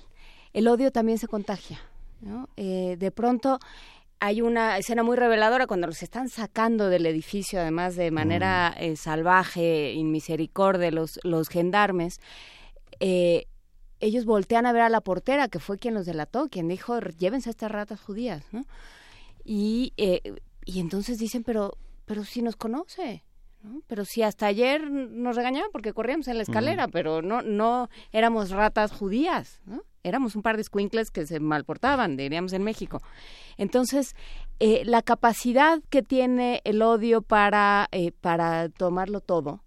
el 0.57 0.67
odio 0.67 0.91
también 0.91 1.19
se 1.19 1.27
contagia. 1.27 1.79
¿no? 2.19 2.49
Eh, 2.57 2.95
de 2.97 3.11
pronto 3.11 3.59
hay 4.19 4.41
una 4.41 4.79
escena 4.79 5.03
muy 5.03 5.15
reveladora 5.15 5.67
cuando 5.67 5.85
los 5.85 6.01
están 6.01 6.29
sacando 6.29 6.89
del 6.89 7.05
edificio, 7.05 7.59
además 7.59 7.95
de 7.95 8.09
manera 8.09 8.71
mm. 8.75 8.83
eh, 8.83 8.95
salvaje, 8.95 9.93
inmisericordia, 9.93 10.89
los, 10.89 11.19
los 11.21 11.49
gendarmes. 11.49 12.19
Eh, 12.99 13.45
ellos 13.99 14.25
voltean 14.25 14.65
a 14.65 14.73
ver 14.73 14.81
a 14.81 14.89
la 14.89 15.01
portera, 15.01 15.47
que 15.47 15.59
fue 15.59 15.77
quien 15.77 15.93
los 15.93 16.07
delató, 16.07 16.47
quien 16.49 16.67
dijo, 16.67 16.99
llévense 17.01 17.49
a 17.49 17.51
estas 17.51 17.71
ratas 17.71 18.01
judías, 18.01 18.43
¿no? 18.51 18.65
Y, 19.45 19.93
y 20.65 20.79
entonces 20.79 21.19
dicen, 21.19 21.43
pero, 21.43 21.77
pero 22.05 22.23
si 22.23 22.41
nos 22.41 22.55
conoce, 22.55 23.23
¿no? 23.61 23.81
Pero 23.87 24.05
si 24.05 24.23
hasta 24.23 24.45
ayer 24.45 24.89
nos 24.89 25.35
regañaban 25.35 25.69
porque 25.71 25.93
corríamos 25.93 26.27
en 26.27 26.37
la 26.37 26.43
escalera, 26.43 26.87
pero 26.87 27.21
no, 27.21 27.41
no 27.41 27.89
éramos 28.11 28.51
ratas 28.51 28.91
judías, 28.91 29.61
¿no? 29.65 29.83
éramos 30.07 30.35
un 30.35 30.41
par 30.41 30.57
de 30.57 30.63
squinkles 30.63 31.11
que 31.11 31.25
se 31.25 31.39
malportaban, 31.39 32.17
diríamos 32.17 32.53
en 32.53 32.63
México. 32.63 33.01
Entonces, 33.57 34.15
eh, 34.59 34.83
la 34.85 35.01
capacidad 35.01 35.81
que 35.89 36.01
tiene 36.01 36.61
el 36.63 36.81
odio 36.81 37.21
para, 37.21 37.87
eh, 37.91 38.11
para 38.11 38.69
tomarlo 38.69 39.19
todo, 39.21 39.63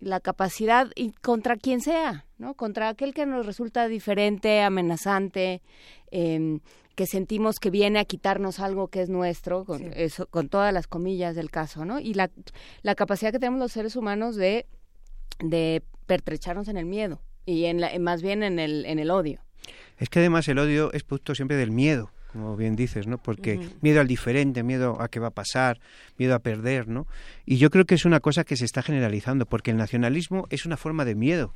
la 0.00 0.20
capacidad 0.20 0.88
y 0.94 1.12
contra 1.12 1.56
quien 1.56 1.82
sea, 1.82 2.24
¿no? 2.38 2.54
Contra 2.54 2.88
aquel 2.88 3.12
que 3.12 3.26
nos 3.26 3.44
resulta 3.44 3.86
diferente, 3.86 4.62
amenazante, 4.62 5.60
em, 6.10 6.60
que 6.98 7.06
sentimos 7.06 7.60
que 7.60 7.70
viene 7.70 8.00
a 8.00 8.04
quitarnos 8.04 8.58
algo 8.58 8.88
que 8.88 9.00
es 9.02 9.08
nuestro, 9.08 9.64
con, 9.64 9.92
eso, 9.94 10.26
con 10.26 10.48
todas 10.48 10.74
las 10.74 10.88
comillas 10.88 11.36
del 11.36 11.48
caso, 11.48 11.84
¿no? 11.84 12.00
Y 12.00 12.14
la, 12.14 12.28
la 12.82 12.96
capacidad 12.96 13.30
que 13.30 13.38
tenemos 13.38 13.60
los 13.60 13.70
seres 13.70 13.94
humanos 13.94 14.34
de, 14.34 14.66
de 15.38 15.84
pertrecharnos 16.06 16.66
en 16.66 16.76
el 16.76 16.86
miedo 16.86 17.22
y 17.46 17.66
en 17.66 17.80
la, 17.80 17.96
más 18.00 18.20
bien 18.20 18.42
en 18.42 18.58
el, 18.58 18.84
en 18.84 18.98
el 18.98 19.12
odio. 19.12 19.40
Es 19.98 20.08
que 20.08 20.18
además 20.18 20.48
el 20.48 20.58
odio 20.58 20.92
es 20.92 21.04
producto 21.04 21.36
siempre 21.36 21.56
del 21.56 21.70
miedo 21.70 22.10
como 22.32 22.56
bien 22.56 22.76
dices, 22.76 23.06
¿no? 23.06 23.16
Porque 23.16 23.58
miedo 23.80 24.00
al 24.00 24.06
diferente, 24.06 24.62
miedo 24.62 25.00
a 25.00 25.08
qué 25.08 25.18
va 25.18 25.28
a 25.28 25.30
pasar, 25.30 25.80
miedo 26.18 26.34
a 26.34 26.40
perder, 26.40 26.86
¿no? 26.86 27.06
Y 27.46 27.56
yo 27.56 27.70
creo 27.70 27.86
que 27.86 27.94
es 27.94 28.04
una 28.04 28.20
cosa 28.20 28.44
que 28.44 28.54
se 28.54 28.66
está 28.66 28.82
generalizando, 28.82 29.46
porque 29.46 29.70
el 29.70 29.78
nacionalismo 29.78 30.46
es 30.50 30.66
una 30.66 30.76
forma 30.76 31.06
de 31.06 31.14
miedo. 31.14 31.54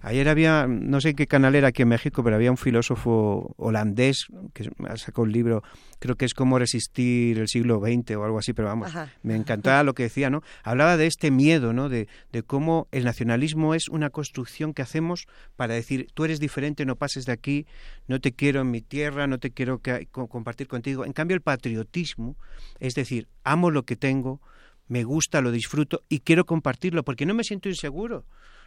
Ayer 0.00 0.28
había, 0.28 0.66
no 0.68 1.00
sé 1.00 1.14
qué 1.14 1.26
canal 1.26 1.54
era 1.54 1.68
aquí 1.68 1.82
en 1.82 1.88
México, 1.88 2.22
pero 2.22 2.36
había 2.36 2.50
un 2.50 2.56
filósofo 2.56 3.54
holandés 3.56 4.26
que 4.54 4.70
sacó 4.96 5.22
un 5.22 5.32
libro, 5.32 5.62
creo 5.98 6.16
que 6.16 6.24
es 6.24 6.34
Cómo 6.34 6.58
resistir 6.58 7.38
el 7.38 7.48
siglo 7.48 7.80
XX 7.80 8.16
o 8.16 8.24
algo 8.24 8.38
así, 8.38 8.52
pero 8.52 8.68
vamos, 8.68 8.92
me 9.22 9.34
encantaba 9.34 9.82
lo 9.82 9.94
que 9.94 10.04
decía, 10.04 10.30
¿no? 10.30 10.42
Hablaba 10.62 10.96
de 10.96 11.06
este 11.06 11.32
miedo, 11.32 11.72
¿no? 11.72 11.88
De, 11.88 12.06
de 12.30 12.42
cómo 12.44 12.86
el 12.92 13.04
nacionalismo 13.04 13.74
es 13.74 13.88
una 13.88 14.10
construcción 14.10 14.72
que 14.72 14.82
hacemos 14.82 15.26
para 15.56 15.74
decir, 15.74 16.06
tú 16.14 16.24
eres 16.24 16.38
diferente, 16.38 16.86
no 16.86 16.94
pases 16.94 17.26
de 17.26 17.32
aquí, 17.32 17.66
no 18.06 18.20
te 18.20 18.32
quiero 18.32 18.60
en 18.60 18.70
mi 18.70 18.82
tierra, 18.82 19.26
no 19.26 19.38
te 19.38 19.50
quiero 19.50 19.80
compartir 20.12 20.68
contigo. 20.68 21.04
En 21.04 21.12
cambio, 21.12 21.34
el 21.34 21.40
patriotismo, 21.40 22.36
es 22.78 22.94
decir, 22.94 23.26
amo 23.42 23.72
lo 23.72 23.84
que 23.84 23.96
tengo, 23.96 24.40
me 24.86 25.04
gusta, 25.04 25.40
lo 25.40 25.50
disfruto 25.50 26.02
y 26.08 26.20
quiero 26.20 26.46
compartirlo 26.46 27.04
porque 27.04 27.26
no 27.26 27.34
me 27.34 27.44
siento 27.44 27.68
inseguro. 27.68 28.24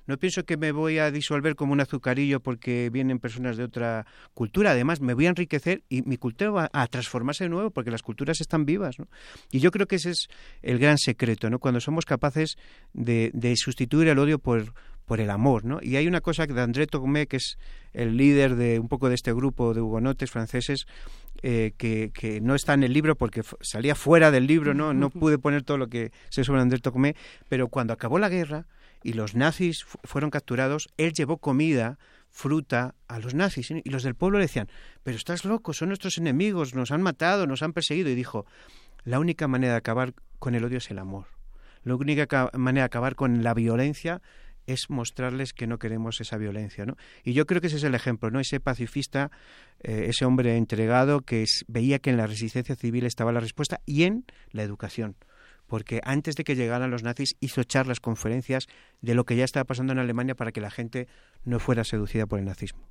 No 0.08 0.18
pienso 0.18 0.44
que 0.44 0.58
me 0.58 0.72
voy 0.72 0.98
a 0.98 1.12
disolver 1.12 1.56
como 1.56 1.74
un 1.74 1.82
azucarillo 1.82 2.40
porque 2.40 2.90
vienen 2.92 3.20
personas 3.20 3.58
de 3.58 3.64
otra 3.64 4.06
cultura. 4.34 4.72
Además, 4.72 5.02
me 5.02 5.14
voy 5.14 5.28
a 5.28 5.30
enriquecer 5.30 5.84
y 5.90 6.02
mi 6.04 6.18
cultura 6.18 6.52
va 6.52 6.70
a 6.74 6.88
transformarse 6.88 7.46
de 7.46 7.50
nuevo 7.50 7.72
porque 7.72 7.92
las 7.92 8.02
culturas 8.02 8.42
están 8.42 8.66
vivas. 8.66 9.00
¿no? 9.00 9.08
Y 9.52 9.60
yo 9.60 9.72
creo 9.72 9.88
que 9.88 9.98
ese 9.98 10.12
es 10.12 10.28
el 10.62 10.80
gran 10.80 10.98
secreto, 10.98 11.50
¿no? 11.50 11.60
cuando 11.60 11.80
somos 11.80 12.06
capaces 12.06 12.58
de, 12.94 13.32
de 13.34 13.56
sustituir 13.56 14.08
el 14.08 14.20
odio 14.20 14.40
por, 14.40 14.74
por 15.06 15.20
el 15.20 15.30
amor, 15.30 15.66
¿no? 15.66 15.80
Y 15.82 15.98
hay 15.98 16.08
una 16.08 16.22
cosa 16.22 16.48
que 16.48 16.54
de 16.54 16.62
André 16.62 16.88
Tocmé, 16.88 17.28
que 17.28 17.38
es 17.38 17.58
el 17.94 18.16
líder 18.16 18.56
de 18.56 18.80
un 18.80 18.88
poco 18.88 19.10
de 19.10 19.16
este 19.16 19.34
grupo 19.34 19.74
de 19.74 19.82
hugonotes 19.82 20.32
franceses, 20.32 20.86
eh, 21.44 21.74
que, 21.78 22.12
que, 22.14 22.40
no 22.40 22.56
está 22.56 22.74
en 22.76 22.84
el 22.84 22.94
libro 22.94 23.18
porque 23.18 23.42
salía 23.60 23.96
fuera 23.96 24.32
del 24.32 24.48
libro, 24.48 24.74
¿no? 24.74 24.94
No 24.94 25.10
pude 25.10 25.38
poner 25.38 25.64
todo 25.64 25.78
lo 25.78 25.88
que 25.88 26.12
sé 26.30 26.44
sobre 26.44 26.62
André 26.62 26.80
Tocmé, 26.80 27.16
pero 27.50 27.68
cuando 27.68 27.92
acabó 27.92 28.20
la 28.20 28.30
guerra, 28.30 28.68
y 29.04 29.14
los 29.14 29.36
nazis 29.36 29.86
fueron 30.04 30.30
capturados, 30.30 30.90
él 30.98 31.14
llevó 31.14 31.38
comida, 31.38 31.98
fruta 32.30 32.96
a 33.08 33.20
los 33.20 33.36
nazis 33.36 33.72
y 33.72 33.90
los 33.90 34.04
del 34.04 34.16
pueblo 34.16 34.40
le 34.40 34.46
decían, 34.46 34.70
pero 35.04 35.18
estás 35.18 35.46
loco, 35.46 35.74
son 35.74 35.90
nuestros 35.90 36.18
enemigos, 36.18 36.74
nos 36.74 36.92
han 36.92 37.02
matado, 37.02 37.46
nos 37.46 37.62
han 37.62 37.74
perseguido 37.74 38.10
y 38.10 38.16
dijo, 38.16 38.46
la 39.04 39.20
única 39.20 39.48
manera 39.48 39.74
de 39.74 39.78
acabar 39.78 40.14
con 40.40 40.56
el 40.56 40.64
odio 40.64 40.78
es 40.78 40.90
el 40.92 41.00
amor. 41.00 41.28
La 41.84 41.96
única 41.96 42.50
manera 42.54 42.84
de 42.84 42.86
acabar 42.86 43.16
con 43.16 43.44
la 43.44 43.54
violencia 43.54 44.22
es 44.68 44.90
mostrarles 44.90 45.54
que 45.54 45.68
no 45.68 45.80
queremos 45.80 46.22
esa 46.22 46.38
violencia, 46.38 46.86
¿no? 46.86 46.96
Y 47.24 47.34
yo 47.34 47.48
creo 47.48 47.62
que 47.62 47.68
ese 47.68 47.78
es 47.78 47.84
el 47.84 47.96
ejemplo, 47.96 48.30
¿no? 48.30 48.40
Ese 48.40 48.60
pacifista, 48.60 49.32
eh, 49.82 50.06
ese 50.10 50.26
hombre 50.26 50.56
entregado 50.56 51.22
que 51.22 51.46
veía 51.68 52.00
que 52.00 52.12
en 52.12 52.18
la 52.18 52.28
resistencia 52.28 52.76
civil 52.76 53.06
estaba 53.06 53.32
la 53.32 53.40
respuesta 53.40 53.82
y 53.86 54.04
en 54.04 54.26
la 54.52 54.62
educación 54.62 55.16
porque 55.72 56.02
antes 56.04 56.36
de 56.36 56.44
que 56.44 56.58
llegaran 56.58 56.92
los 56.92 57.02
nazis 57.02 57.38
hizo 57.40 57.64
charlas, 57.64 58.02
conferencias 58.02 58.68
de 59.00 59.16
lo 59.16 59.24
que 59.24 59.38
ya 59.38 59.46
estaba 59.46 59.64
pasando 59.64 59.94
en 59.94 60.00
Alemania 60.00 60.36
para 60.36 60.52
que 60.52 60.60
la 60.60 60.70
gente 60.70 61.08
no 61.46 61.60
fuera 61.60 61.86
seducida 61.86 62.26
por 62.26 62.40
el 62.40 62.46
nazismo. 62.46 62.82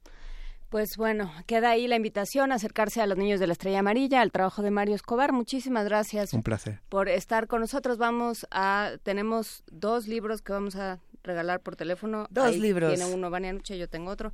Pues 0.71 0.97
bueno, 0.97 1.31
queda 1.47 1.73
ahí 1.73 1.87
la 1.89 1.97
invitación 1.97 2.53
a 2.53 2.55
acercarse 2.55 3.03
a 3.03 3.07
los 3.07 3.19
niños 3.19 3.39
de 3.39 3.47
la 3.49 3.53
Estrella 3.53 3.81
Amarilla, 3.81 4.23
al 4.23 4.33
trabajo 4.33 4.63
de 4.63 4.71
Mario 4.71 4.95
Escobar. 4.95 5.31
Muchísimas 5.33 5.85
gracias. 5.85 6.33
Un 6.33 6.43
placer. 6.43 6.81
Por 6.89 7.11
estar 7.11 7.49
con 7.49 7.61
nosotros. 7.61 7.99
Vamos 7.99 8.47
a, 8.51 8.93
tenemos 9.03 9.63
dos 9.71 10.09
libros 10.09 10.41
que 10.41 10.55
vamos 10.55 10.77
a 10.77 11.01
regalar 11.23 11.61
por 11.61 11.77
teléfono. 11.77 12.27
Dos 12.31 12.57
libros. 12.57 12.95
Tiene 12.95 13.13
uno 13.13 13.31
Vania 13.31 13.53
Nuche, 13.53 13.79
yo 13.79 13.89
tengo 13.89 14.11
otro. 14.11 14.33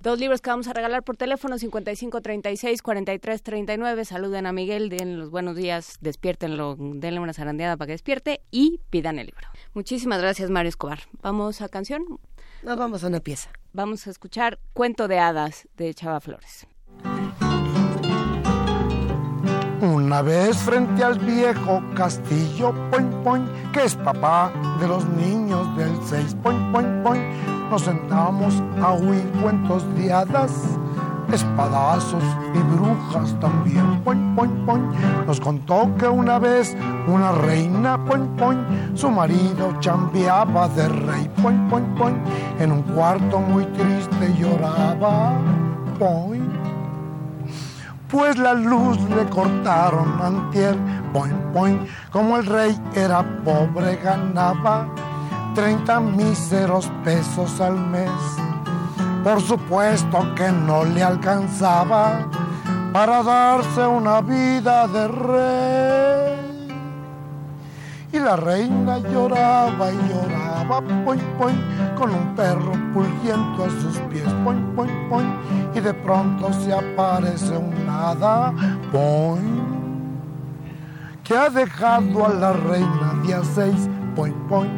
Dos 0.00 0.18
libros 0.18 0.40
que 0.40 0.50
vamos 0.50 0.68
a 0.68 0.72
regalar 0.72 1.02
por 1.02 1.16
teléfono, 1.16 1.58
55 1.58 2.20
36 2.20 2.82
43 2.82 3.42
39. 3.42 4.04
Saluden 4.04 4.46
a 4.46 4.52
Miguel, 4.52 4.88
den 4.88 5.18
los 5.18 5.30
buenos 5.30 5.56
días, 5.56 5.98
despiértenlo, 6.00 6.76
denle 6.78 7.20
una 7.20 7.32
zarandeada 7.32 7.76
para 7.76 7.88
que 7.88 7.92
despierte 7.92 8.40
y 8.50 8.80
pidan 8.90 9.18
el 9.18 9.26
libro. 9.26 9.48
Muchísimas 9.74 10.20
gracias, 10.20 10.50
Mario 10.50 10.68
Escobar. 10.68 11.00
¿Vamos 11.22 11.60
a 11.60 11.68
canción? 11.68 12.20
Nos 12.62 12.76
vamos 12.76 13.04
a 13.04 13.08
una 13.08 13.20
pieza. 13.20 13.50
Vamos 13.72 14.06
a 14.06 14.10
escuchar 14.10 14.58
Cuento 14.72 15.08
de 15.08 15.18
Hadas 15.18 15.68
de 15.76 15.94
Chava 15.94 16.20
Flores. 16.20 16.66
Una 19.82 20.20
vez 20.20 20.58
frente 20.58 21.02
al 21.02 21.18
viejo 21.18 21.82
castillo, 21.94 22.74
poin, 22.90 23.10
poin, 23.24 23.48
que 23.72 23.84
es 23.84 23.96
papá 23.96 24.52
de 24.78 24.86
los 24.86 25.08
niños 25.08 25.74
del 25.74 25.90
seis, 26.04 26.36
poin, 26.42 26.70
poin, 26.70 27.02
poin, 27.02 27.22
nos 27.70 27.80
sentamos 27.80 28.62
a 28.82 28.92
oír 28.92 29.26
cuentos 29.40 29.82
de 29.94 30.12
hadas, 30.12 30.52
espadazos 31.32 32.22
y 32.54 32.58
brujas 32.58 33.34
también, 33.40 34.02
poin, 34.04 34.34
poin, 34.36 34.50
poin. 34.66 34.82
Nos 35.26 35.40
contó 35.40 35.90
que 35.98 36.06
una 36.06 36.38
vez 36.38 36.76
una 37.06 37.32
reina, 37.32 38.04
poin, 38.04 38.36
poin, 38.36 38.92
su 38.94 39.10
marido 39.10 39.74
chambeaba 39.80 40.68
de 40.68 40.88
rey, 40.90 41.30
poin, 41.40 41.70
poin, 41.70 41.94
poin, 41.94 42.22
en 42.58 42.70
un 42.70 42.82
cuarto 42.82 43.40
muy 43.40 43.64
triste 43.64 44.34
lloraba, 44.38 45.38
poin 45.98 46.50
pues 48.10 48.36
la 48.36 48.54
luz 48.54 48.98
le 49.10 49.24
cortaron 49.28 50.20
antier, 50.20 50.76
poin, 51.12 51.34
poin, 51.52 51.86
como 52.10 52.38
el 52.38 52.46
rey 52.46 52.78
era 52.94 53.22
pobre 53.44 53.96
ganaba 53.96 54.88
30 55.54 56.00
míseros 56.00 56.90
pesos 57.04 57.60
al 57.60 57.76
mes. 57.76 58.10
Por 59.22 59.40
supuesto 59.40 60.34
que 60.34 60.50
no 60.50 60.84
le 60.84 61.02
alcanzaba 61.02 62.26
para 62.92 63.22
darse 63.22 63.86
una 63.86 64.20
vida 64.20 64.86
de 64.88 65.08
rey. 65.08 66.49
La 68.24 68.36
reina 68.36 68.98
lloraba 68.98 69.90
y 69.90 69.96
lloraba, 70.08 70.82
poin, 71.04 71.18
poin, 71.38 71.56
con 71.96 72.14
un 72.14 72.34
perro 72.36 72.72
pulgiendo 72.92 73.64
a 73.64 73.70
sus 73.70 73.98
pies, 74.10 74.28
poin, 74.44 74.74
poin, 74.76 74.90
poin, 75.08 75.38
y 75.74 75.80
de 75.80 75.94
pronto 75.94 76.52
se 76.52 76.72
aparece 76.72 77.56
un 77.56 77.88
hada, 77.88 78.52
poin, 78.92 79.62
que 81.24 81.34
ha 81.34 81.48
dejado 81.48 82.26
a 82.26 82.34
la 82.34 82.52
reina 82.52 83.14
día 83.24 83.40
seis, 83.54 83.88
poin, 84.14 84.34
poin. 84.48 84.70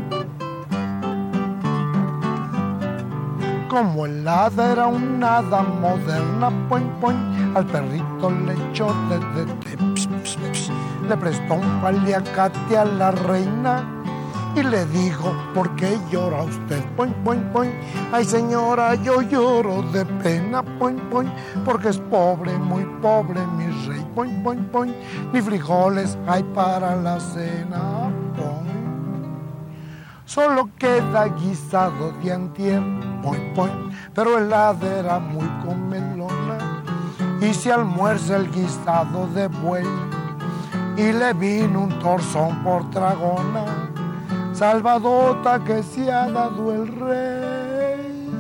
Como 3.68 4.06
el 4.06 4.26
hada 4.26 4.72
era 4.72 4.86
un 4.86 5.22
hada 5.22 5.62
moderna, 5.62 6.48
poin, 6.68 6.88
poin, 7.00 7.16
al 7.56 7.66
perrito 7.66 8.30
le 8.30 8.52
echó 8.52 8.94
de, 9.10 9.18
de, 9.44 9.91
le 11.12 11.18
prestó 11.18 11.54
un 11.56 11.82
paliacate 11.82 12.78
a 12.78 12.86
la 12.86 13.10
reina 13.10 13.84
y 14.56 14.62
le 14.62 14.86
dijo, 14.86 15.30
¿por 15.52 15.76
qué 15.76 15.98
llora 16.10 16.44
usted? 16.44 16.82
Poin, 16.96 17.12
poin, 17.22 17.42
poin. 17.52 17.70
Ay 18.12 18.24
señora, 18.24 18.94
yo 18.94 19.20
lloro 19.20 19.82
de 19.92 20.06
pena, 20.22 20.62
poin, 20.62 20.96
poin, 21.10 21.30
porque 21.66 21.90
es 21.90 21.98
pobre, 21.98 22.56
muy 22.56 22.86
pobre 23.02 23.40
mi 23.58 23.66
rey, 23.86 24.02
poin, 24.14 24.42
poin, 24.42 24.64
poin. 24.72 24.94
Ni 25.34 25.42
frijoles 25.42 26.16
hay 26.26 26.42
para 26.54 26.96
la 26.96 27.20
cena, 27.20 28.10
poin. 28.34 29.36
Solo 30.24 30.70
queda 30.78 31.26
guisado 31.28 32.12
de 32.22 32.32
antier, 32.32 32.82
poin, 33.22 33.52
poin, 33.54 33.90
pero 34.14 34.38
el 34.38 34.50
era 34.50 35.18
muy 35.18 35.46
comelona 35.62 36.82
y 37.42 37.52
se 37.52 37.70
almuerza 37.70 38.36
el 38.36 38.50
guisado 38.50 39.26
de 39.34 39.48
buey 39.48 39.84
y 40.96 41.12
le 41.12 41.32
vino 41.32 41.82
un 41.82 41.98
torzón 41.98 42.62
por 42.62 42.90
tragona, 42.90 43.64
salvadota 44.52 45.62
que 45.64 45.82
se 45.82 46.12
ha 46.12 46.30
dado 46.30 46.72
el 46.72 46.86
rey. 46.88 48.30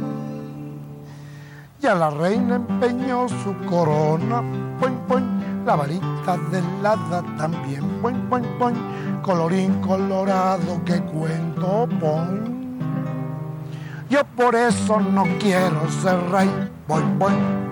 Y 1.82 1.86
a 1.86 1.94
la 1.94 2.10
reina 2.10 2.56
empeñó 2.56 3.28
su 3.28 3.56
corona, 3.66 4.42
poin, 4.78 4.94
poin, 5.08 5.64
la 5.66 5.76
varita 5.76 6.36
del 6.50 6.64
hada 6.84 7.22
también, 7.36 7.88
poin, 8.00 8.16
poin, 8.28 8.44
poin, 8.58 8.76
colorín 9.22 9.80
colorado 9.80 10.80
que 10.84 11.00
cuento, 11.00 11.88
poin. 11.98 12.78
Yo 14.08 14.20
por 14.36 14.54
eso 14.54 15.00
no 15.00 15.24
quiero 15.40 15.90
ser 15.90 16.20
rey, 16.30 16.50
poin, 16.86 17.18
poin. 17.18 17.62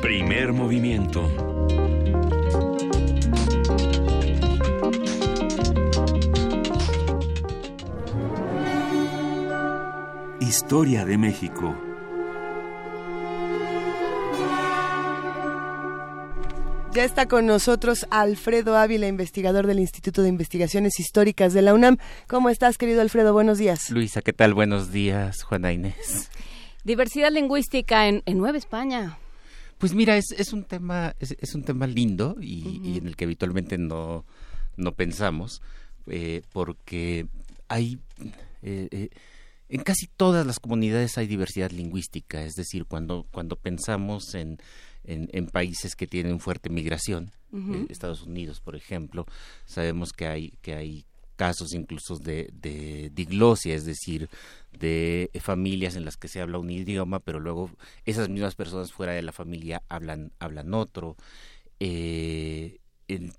Primer 0.00 0.52
movimiento 0.52 1.43
Historia 10.56 11.04
de 11.04 11.18
México. 11.18 11.74
Ya 16.92 17.02
está 17.02 17.26
con 17.26 17.44
nosotros 17.44 18.06
Alfredo 18.10 18.76
Ávila, 18.76 19.08
investigador 19.08 19.66
del 19.66 19.80
Instituto 19.80 20.22
de 20.22 20.28
Investigaciones 20.28 21.00
Históricas 21.00 21.54
de 21.54 21.62
la 21.62 21.74
UNAM. 21.74 21.96
¿Cómo 22.28 22.50
estás, 22.50 22.78
querido 22.78 23.00
Alfredo? 23.00 23.32
Buenos 23.32 23.58
días. 23.58 23.90
Luisa, 23.90 24.22
¿qué 24.22 24.32
tal? 24.32 24.54
Buenos 24.54 24.92
días, 24.92 25.42
Juana 25.42 25.72
Inés. 25.72 26.30
Diversidad 26.84 27.32
lingüística 27.32 28.06
en, 28.06 28.22
Nueva 28.24 28.56
España. 28.56 29.18
Pues 29.78 29.92
mira, 29.92 30.16
es, 30.16 30.52
un 30.52 30.62
tema 30.62 31.16
es, 31.18 31.52
un 31.56 31.64
tema 31.64 31.88
lindo 31.88 32.36
y, 32.40 32.98
en 32.98 33.08
el 33.08 33.16
que 33.16 33.24
habitualmente 33.24 33.76
no, 33.76 34.24
no 34.76 34.92
pensamos, 34.92 35.62
eh, 36.06 36.42
porque 36.52 37.26
hay 37.66 37.98
eh, 38.62 38.86
eh, 38.92 39.10
en 39.74 39.82
casi 39.82 40.06
todas 40.06 40.46
las 40.46 40.60
comunidades 40.60 41.18
hay 41.18 41.26
diversidad 41.26 41.72
lingüística, 41.72 42.44
es 42.44 42.54
decir, 42.54 42.84
cuando 42.86 43.26
cuando 43.32 43.56
pensamos 43.56 44.36
en 44.36 44.58
en, 45.02 45.46
países 45.48 45.96
que 45.96 46.06
tienen 46.06 46.38
fuerte 46.38 46.70
migración, 46.70 47.32
eh, 47.52 47.86
Estados 47.88 48.22
Unidos, 48.22 48.60
por 48.60 48.76
ejemplo, 48.76 49.26
sabemos 49.64 50.12
que 50.12 50.28
hay 50.28 50.50
que 50.62 50.76
hay 50.76 51.04
casos 51.34 51.74
incluso 51.74 52.18
de, 52.18 52.50
de 52.52 53.10
diglosia, 53.12 53.74
es 53.74 53.84
decir, 53.84 54.30
de 54.70 55.28
familias 55.42 55.96
en 55.96 56.04
las 56.04 56.16
que 56.16 56.28
se 56.28 56.40
habla 56.40 56.58
un 56.58 56.70
idioma, 56.70 57.18
pero 57.18 57.40
luego 57.40 57.68
esas 58.04 58.28
mismas 58.28 58.54
personas 58.54 58.92
fuera 58.92 59.12
de 59.12 59.22
la 59.22 59.32
familia 59.32 59.82
hablan, 59.88 60.30
hablan 60.38 60.72
otro. 60.72 61.16
Eh, 61.80 62.78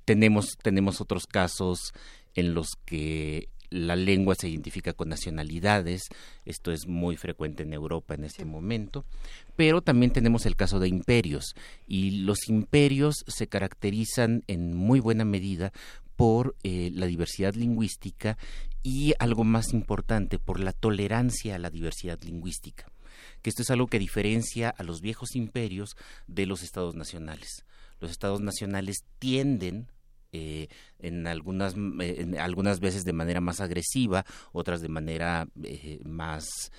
tenemos, 0.04 0.58
tenemos 0.62 1.00
otros 1.00 1.28
casos 1.28 1.94
en 2.36 2.54
los 2.54 2.76
que 2.86 3.48
la 3.76 3.96
lengua 3.96 4.36
se 4.36 4.50
identifica 4.50 4.94
con 4.94 5.10
nacionalidades, 5.10 6.04
esto 6.46 6.72
es 6.72 6.88
muy 6.88 7.18
frecuente 7.18 7.64
en 7.64 7.74
Europa 7.74 8.14
en 8.14 8.24
este 8.24 8.46
momento, 8.46 9.06
pero 9.56 9.82
también 9.82 10.12
tenemos 10.12 10.46
el 10.46 10.56
caso 10.56 10.80
de 10.80 10.88
imperios 10.88 11.56
y 11.88 12.22
los 12.22 12.48
imperios 12.48 13.26
se 13.28 13.48
caracterizan 13.48 14.44
en 14.48 14.74
muy 14.76 15.00
buena 15.00 15.26
medida 15.26 15.74
por 16.16 16.56
eh, 16.64 16.92
la 16.94 17.06
diversidad 17.06 17.54
lingüística 17.56 18.38
y 18.82 19.14
algo 19.20 19.44
más 19.44 19.74
importante, 19.74 20.40
por 20.40 20.60
la 20.60 20.72
tolerancia 20.72 21.56
a 21.56 21.60
la 21.60 21.70
diversidad 21.70 22.22
lingüística, 22.22 22.86
que 23.42 23.50
esto 23.50 23.64
es 23.64 23.72
algo 23.72 23.88
que 23.88 24.00
diferencia 24.00 24.70
a 24.70 24.84
los 24.84 25.02
viejos 25.02 25.36
imperios 25.36 25.98
de 26.28 26.46
los 26.46 26.64
estados 26.64 26.96
nacionales. 26.96 27.66
Los 28.00 28.12
estados 28.12 28.42
nacionales 28.42 29.04
tienden 29.20 29.88
eh, 30.38 30.68
en 31.00 31.28
algunas 31.28 31.76
eh, 32.02 32.36
algunas 32.40 32.82
veces 32.82 33.06
de 33.06 33.14
manera 33.14 33.40
más 33.40 33.62
agresiva, 33.62 34.26
otras 34.52 34.82
de 34.82 34.90
manera 34.90 35.48
eh, 35.64 36.02
más 36.04 36.72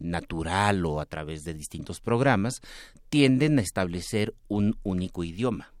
natural 0.00 0.86
o 0.86 0.98
a 0.98 1.04
través 1.04 1.42
de 1.42 1.52
distintos 1.52 2.00
programas, 2.00 2.62
tienden 3.10 3.58
a 3.58 3.62
establecer 3.62 4.34
un 4.48 4.78
único 4.82 5.24
idioma. 5.24 5.74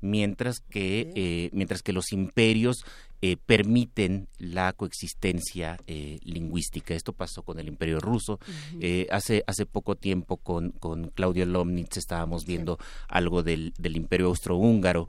Mientras 0.00 0.60
que 0.60 1.50
mientras 1.52 1.82
que 1.82 1.92
los 1.92 2.12
imperios 2.12 2.84
eh, 3.24 3.36
permiten 3.36 4.26
la 4.40 4.72
coexistencia 4.72 5.78
eh, 5.86 6.18
lingüística. 6.24 6.92
Esto 6.92 7.12
pasó 7.12 7.44
con 7.44 7.60
el 7.60 7.68
Imperio 7.68 8.00
Ruso. 8.00 8.40
Eh, 8.80 9.06
hace, 9.12 9.44
hace 9.46 9.64
poco 9.64 9.94
tiempo 9.94 10.38
con, 10.38 10.70
con 10.72 11.10
Claudio 11.10 11.46
Lomnitz 11.46 11.98
estábamos 11.98 12.44
viendo 12.44 12.80
algo 13.06 13.44
del, 13.44 13.74
del 13.78 13.96
Imperio 13.96 14.26
Austrohúngaro, 14.26 15.06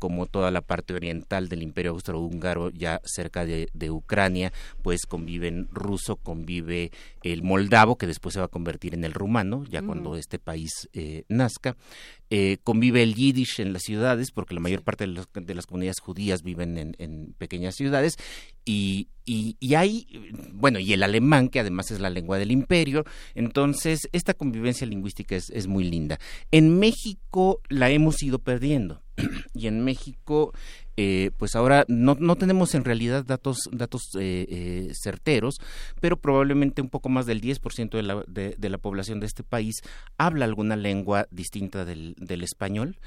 como 0.00 0.26
toda 0.26 0.50
la 0.50 0.62
parte 0.62 0.92
oriental 0.92 1.48
del 1.48 1.62
Imperio 1.62 1.92
Austrohúngaro, 1.92 2.70
ya 2.70 3.00
cerca 3.04 3.46
de, 3.46 3.68
de, 3.72 3.92
Ucrania, 3.92 4.52
pues 4.82 5.06
conviven 5.06 5.68
ruso, 5.70 6.16
convive 6.16 6.90
el 7.22 7.44
moldavo, 7.44 7.96
que 7.96 8.08
después 8.08 8.32
se 8.32 8.40
va 8.40 8.46
a 8.46 8.48
convertir 8.48 8.94
en 8.94 9.04
el 9.04 9.14
rumano, 9.14 9.64
ya 9.70 9.82
cuando 9.82 10.16
este 10.16 10.40
país 10.40 10.88
nazca. 11.28 11.76
convive 12.64 13.04
el 13.04 13.14
yiddish 13.14 13.60
en 13.60 13.72
las 13.72 13.82
ciudades, 13.82 14.32
porque 14.32 14.54
la 14.54 14.60
mayor 14.60 14.82
parte 14.82 15.06
de, 15.06 15.24
de 15.32 15.54
las 15.54 15.66
comunidades 15.66 16.00
judías 16.00 16.42
viven 16.42 16.76
en, 16.76 16.96
en 16.98 17.34
pequeñas 17.52 17.74
ciudades 17.74 18.16
y, 18.64 19.08
y, 19.24 19.74
hay, 19.74 20.06
bueno, 20.52 20.78
y 20.78 20.92
el 20.92 21.02
alemán, 21.02 21.48
que 21.48 21.60
además 21.60 21.90
es 21.90 22.00
la 22.00 22.10
lengua 22.10 22.38
del 22.38 22.50
imperio, 22.50 23.04
entonces 23.34 24.08
esta 24.12 24.34
convivencia 24.34 24.86
lingüística 24.86 25.36
es, 25.36 25.50
es 25.50 25.66
muy 25.66 25.84
linda. 25.84 26.18
En 26.50 26.78
México 26.78 27.60
la 27.68 27.90
hemos 27.90 28.22
ido 28.22 28.38
perdiendo 28.38 29.02
y 29.54 29.66
en 29.66 29.84
México 29.84 30.52
eh, 30.96 31.30
pues 31.38 31.56
ahora 31.56 31.84
no, 31.88 32.16
no, 32.20 32.36
tenemos 32.36 32.74
en 32.74 32.84
realidad 32.84 33.24
datos, 33.24 33.56
datos 33.72 34.02
eh, 34.18 34.46
eh, 34.48 34.92
certeros, 34.92 35.56
pero 36.00 36.18
probablemente 36.18 36.82
un 36.82 36.90
poco 36.90 37.08
más 37.08 37.24
del 37.24 37.40
10% 37.40 37.90
de 37.90 38.02
la, 38.02 38.22
de, 38.28 38.54
de, 38.58 38.68
la 38.68 38.76
población 38.76 39.18
de 39.18 39.26
este 39.26 39.42
país 39.42 39.76
habla 40.18 40.44
alguna 40.44 40.76
lengua 40.76 41.26
distinta 41.30 41.86
del, 41.86 42.14
del 42.18 42.42
español. 42.42 42.98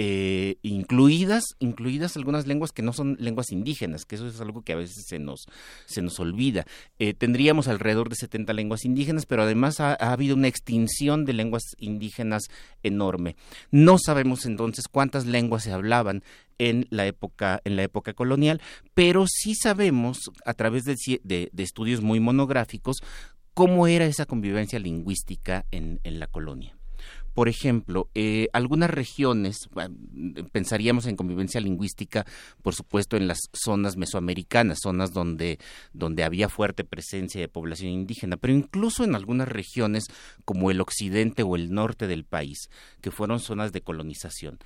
Eh, 0.00 0.58
incluidas, 0.62 1.42
incluidas 1.58 2.16
algunas 2.16 2.46
lenguas 2.46 2.70
que 2.70 2.82
no 2.82 2.92
son 2.92 3.16
lenguas 3.18 3.50
indígenas, 3.50 4.04
que 4.04 4.14
eso 4.14 4.28
es 4.28 4.40
algo 4.40 4.62
que 4.62 4.72
a 4.72 4.76
veces 4.76 5.06
se 5.08 5.18
nos, 5.18 5.48
se 5.86 6.02
nos 6.02 6.20
olvida. 6.20 6.66
Eh, 7.00 7.14
tendríamos 7.14 7.66
alrededor 7.66 8.08
de 8.08 8.14
70 8.14 8.52
lenguas 8.52 8.84
indígenas, 8.84 9.26
pero 9.26 9.42
además 9.42 9.80
ha, 9.80 9.94
habido 9.94 10.36
una 10.36 10.46
extinción 10.46 11.24
de 11.24 11.32
lenguas 11.32 11.64
indígenas 11.80 12.44
enorme. 12.84 13.34
No 13.72 13.98
sabemos 13.98 14.46
entonces 14.46 14.86
cuántas 14.86 15.26
lenguas 15.26 15.64
se 15.64 15.72
hablaban 15.72 16.22
en 16.58 16.86
la 16.90 17.04
época, 17.04 17.60
en 17.64 17.74
la 17.74 17.82
época 17.82 18.12
colonial, 18.12 18.62
pero 18.94 19.24
sí 19.26 19.56
sabemos 19.56 20.30
a 20.44 20.54
través 20.54 20.84
de, 20.84 20.94
de, 21.24 21.50
estudios 21.56 22.02
muy 22.02 22.20
monográficos 22.20 22.98
cómo 23.52 23.88
era 23.88 24.04
esa 24.06 24.26
convivencia 24.26 24.78
lingüística 24.78 25.66
en 25.72 25.98
la 26.04 26.28
colonia. 26.28 26.77
Por 27.34 27.48
ejemplo, 27.48 28.08
eh, 28.14 28.48
algunas 28.52 28.90
regiones, 28.90 29.68
pensaríamos 30.52 31.06
en 31.06 31.16
convivencia 31.16 31.60
lingüística, 31.60 32.26
por 32.62 32.74
supuesto, 32.74 33.16
en 33.16 33.28
las 33.28 33.38
zonas 33.52 33.96
mesoamericanas, 33.96 34.78
zonas 34.82 35.12
donde, 35.12 35.58
donde 35.92 36.24
había 36.24 36.48
fuerte 36.48 36.84
presencia 36.84 37.40
de 37.40 37.48
población 37.48 37.92
indígena, 37.92 38.36
pero 38.36 38.54
incluso 38.54 39.04
en 39.04 39.14
algunas 39.14 39.48
regiones 39.48 40.06
como 40.44 40.70
el 40.70 40.80
occidente 40.80 41.42
o 41.42 41.56
el 41.56 41.72
norte 41.72 42.06
del 42.06 42.24
país, 42.24 42.70
que 43.00 43.10
fueron 43.10 43.40
zonas 43.40 43.72
de 43.72 43.82
colonización. 43.82 44.58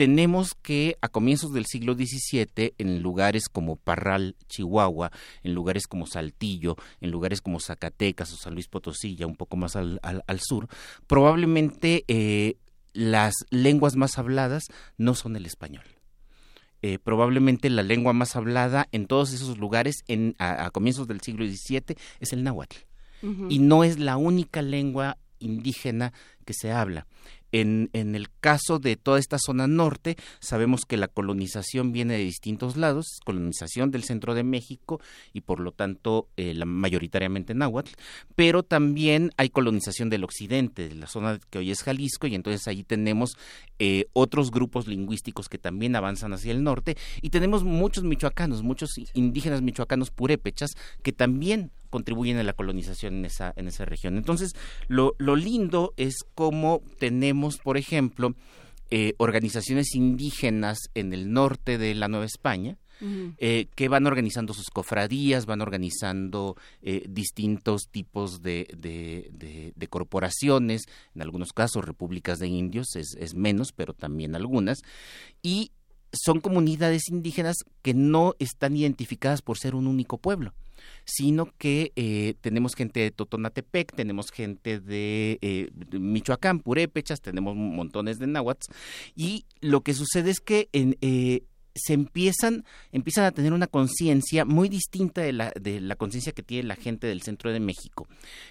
Tenemos 0.00 0.54
que 0.54 0.96
a 1.02 1.10
comienzos 1.10 1.52
del 1.52 1.66
siglo 1.66 1.92
XVII, 1.92 2.72
en 2.78 3.02
lugares 3.02 3.50
como 3.52 3.76
Parral, 3.76 4.34
Chihuahua, 4.48 5.12
en 5.42 5.52
lugares 5.52 5.86
como 5.86 6.06
Saltillo, 6.06 6.76
en 7.02 7.10
lugares 7.10 7.42
como 7.42 7.60
Zacatecas 7.60 8.32
o 8.32 8.38
San 8.38 8.54
Luis 8.54 8.66
Potosí, 8.66 9.14
ya 9.14 9.26
un 9.26 9.36
poco 9.36 9.58
más 9.58 9.76
al, 9.76 10.00
al 10.02 10.40
sur, 10.40 10.68
probablemente 11.06 12.06
eh, 12.08 12.56
las 12.94 13.34
lenguas 13.50 13.94
más 13.94 14.16
habladas 14.16 14.68
no 14.96 15.14
son 15.14 15.36
el 15.36 15.44
español. 15.44 15.84
Eh, 16.80 16.98
probablemente 16.98 17.68
la 17.68 17.82
lengua 17.82 18.14
más 18.14 18.36
hablada 18.36 18.88
en 18.92 19.06
todos 19.06 19.34
esos 19.34 19.58
lugares 19.58 19.96
en, 20.08 20.34
a, 20.38 20.70
comienzos 20.70 21.08
del 21.08 21.20
siglo 21.20 21.44
XVII 21.44 21.94
es 22.20 22.32
el 22.32 22.42
náhuatl. 22.42 22.78
Y 23.50 23.58
no 23.58 23.84
es 23.84 23.98
la 23.98 24.16
única 24.16 24.62
lengua 24.62 25.18
indígena 25.40 26.14
que 26.46 26.54
se 26.54 26.72
habla. 26.72 27.06
En, 27.52 27.90
en, 27.92 28.14
el 28.14 28.30
caso 28.30 28.78
de 28.78 28.96
toda 28.96 29.18
esta 29.18 29.38
zona 29.38 29.66
norte, 29.66 30.16
sabemos 30.40 30.82
que 30.86 30.96
la 30.96 31.08
colonización 31.08 31.92
viene 31.92 32.14
de 32.14 32.24
distintos 32.24 32.76
lados, 32.76 33.20
colonización 33.24 33.90
del 33.90 34.04
centro 34.04 34.34
de 34.34 34.44
México 34.44 35.00
y 35.32 35.42
por 35.42 35.60
lo 35.60 35.72
tanto 35.72 36.28
eh, 36.36 36.54
la, 36.54 36.64
mayoritariamente 36.64 37.54
náhuatl, 37.54 37.92
pero 38.34 38.62
también 38.62 39.32
hay 39.36 39.50
colonización 39.50 40.10
del 40.10 40.24
occidente, 40.24 40.88
de 40.88 40.94
la 40.94 41.06
zona 41.06 41.38
que 41.50 41.58
hoy 41.58 41.70
es 41.70 41.82
Jalisco, 41.82 42.26
y 42.26 42.34
entonces 42.34 42.66
ahí 42.68 42.82
tenemos 42.82 43.36
eh, 43.78 44.06
otros 44.12 44.50
grupos 44.50 44.86
lingüísticos 44.86 45.48
que 45.48 45.58
también 45.58 45.96
avanzan 45.96 46.32
hacia 46.32 46.52
el 46.52 46.62
norte, 46.62 46.96
y 47.22 47.30
tenemos 47.30 47.64
muchos 47.64 48.04
michoacanos, 48.04 48.62
muchos 48.62 48.90
indígenas 49.14 49.62
michoacanos 49.62 50.10
purépechas 50.10 50.70
que 51.02 51.12
también 51.12 51.70
contribuyen 51.90 52.38
a 52.38 52.42
la 52.42 52.52
colonización 52.54 53.14
en 53.16 53.24
esa, 53.26 53.52
en 53.56 53.68
esa 53.68 53.84
región. 53.84 54.16
Entonces, 54.16 54.52
lo, 54.88 55.14
lo 55.18 55.36
lindo 55.36 55.92
es 55.96 56.16
cómo 56.34 56.82
tenemos, 56.98 57.58
por 57.58 57.76
ejemplo, 57.76 58.34
eh, 58.92 59.14
organizaciones 59.18 59.94
indígenas 59.94 60.78
en 60.94 61.12
el 61.12 61.32
norte 61.32 61.78
de 61.78 61.94
la 61.94 62.08
Nueva 62.08 62.26
España, 62.26 62.76
eh, 63.38 63.68
que 63.76 63.88
van 63.88 64.06
organizando 64.06 64.52
sus 64.52 64.68
cofradías, 64.68 65.46
van 65.46 65.62
organizando 65.62 66.56
eh, 66.82 67.04
distintos 67.08 67.88
tipos 67.90 68.42
de, 68.42 68.68
de, 68.76 69.72
de, 69.74 69.86
corporaciones, 69.86 70.82
en 71.14 71.22
algunos 71.22 71.52
casos 71.52 71.84
repúblicas 71.84 72.40
de 72.40 72.48
indios, 72.48 72.96
es, 72.96 73.16
es 73.18 73.34
menos, 73.34 73.72
pero 73.72 73.94
también 73.94 74.34
algunas, 74.34 74.82
y 75.40 75.70
son 76.12 76.40
comunidades 76.40 77.08
indígenas 77.08 77.58
que 77.82 77.94
no 77.94 78.34
están 78.38 78.76
identificadas 78.76 79.40
por 79.40 79.56
ser 79.56 79.74
un 79.76 79.86
único 79.86 80.18
pueblo 80.18 80.52
sino 81.04 81.46
que 81.58 81.92
eh, 81.96 82.34
tenemos 82.40 82.74
gente 82.74 83.00
de 83.00 83.10
Totonatepec, 83.10 83.94
tenemos 83.94 84.30
gente 84.30 84.80
de, 84.80 85.38
eh, 85.42 85.70
Michoacán, 85.92 86.60
Purépechas, 86.60 87.20
tenemos 87.20 87.56
montones 87.56 88.18
de 88.18 88.26
náhuatl, 88.26 88.72
y 89.16 89.44
lo 89.60 89.82
que 89.82 89.94
sucede 89.94 90.30
es 90.30 90.40
que 90.40 90.68
en, 90.72 90.96
eh, 91.00 91.42
se 91.74 91.92
empiezan, 91.92 92.64
empiezan 92.92 93.24
a 93.24 93.32
tener 93.32 93.52
una 93.52 93.66
conciencia 93.66 94.44
muy 94.44 94.68
distinta 94.68 95.20
de 95.22 95.32
la, 95.32 95.52
de 95.60 95.80
la 95.80 95.96
conciencia 95.96 96.32
que 96.32 96.42
tiene 96.42 96.68
la 96.68 96.76
gente 96.76 97.06
del 97.06 97.22
centro 97.22 97.52
de 97.52 97.60
México. 97.60 98.08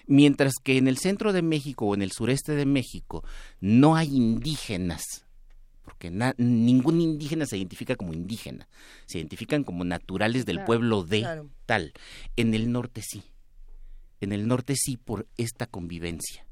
Mientras 0.07 0.53
que 0.63 0.77
en 0.77 0.87
el 0.87 0.97
centro 0.97 1.33
de 1.33 1.41
México 1.41 1.85
o 1.87 1.95
en 1.95 2.01
el 2.01 2.11
sureste 2.11 2.53
de 2.53 2.65
México 2.65 3.23
no 3.59 3.95
hay 3.95 4.15
indígenas, 4.15 5.03
porque 5.89 6.11
ningún 6.37 7.01
indígena 7.01 7.47
se 7.47 7.57
identifica 7.57 7.95
como 7.95 8.13
indígena, 8.13 8.67
se 9.07 9.17
identifican 9.17 9.63
como 9.63 9.83
naturales 9.83 10.45
del 10.45 10.63
pueblo 10.63 11.03
de 11.03 11.47
tal. 11.65 11.93
En 12.35 12.53
el 12.53 12.71
norte 12.71 13.01
sí, 13.01 13.23
en 14.21 14.31
el 14.31 14.47
norte 14.47 14.75
sí 14.75 14.97
por 14.97 15.25
esta 15.37 15.65
convivencia. 15.65 16.45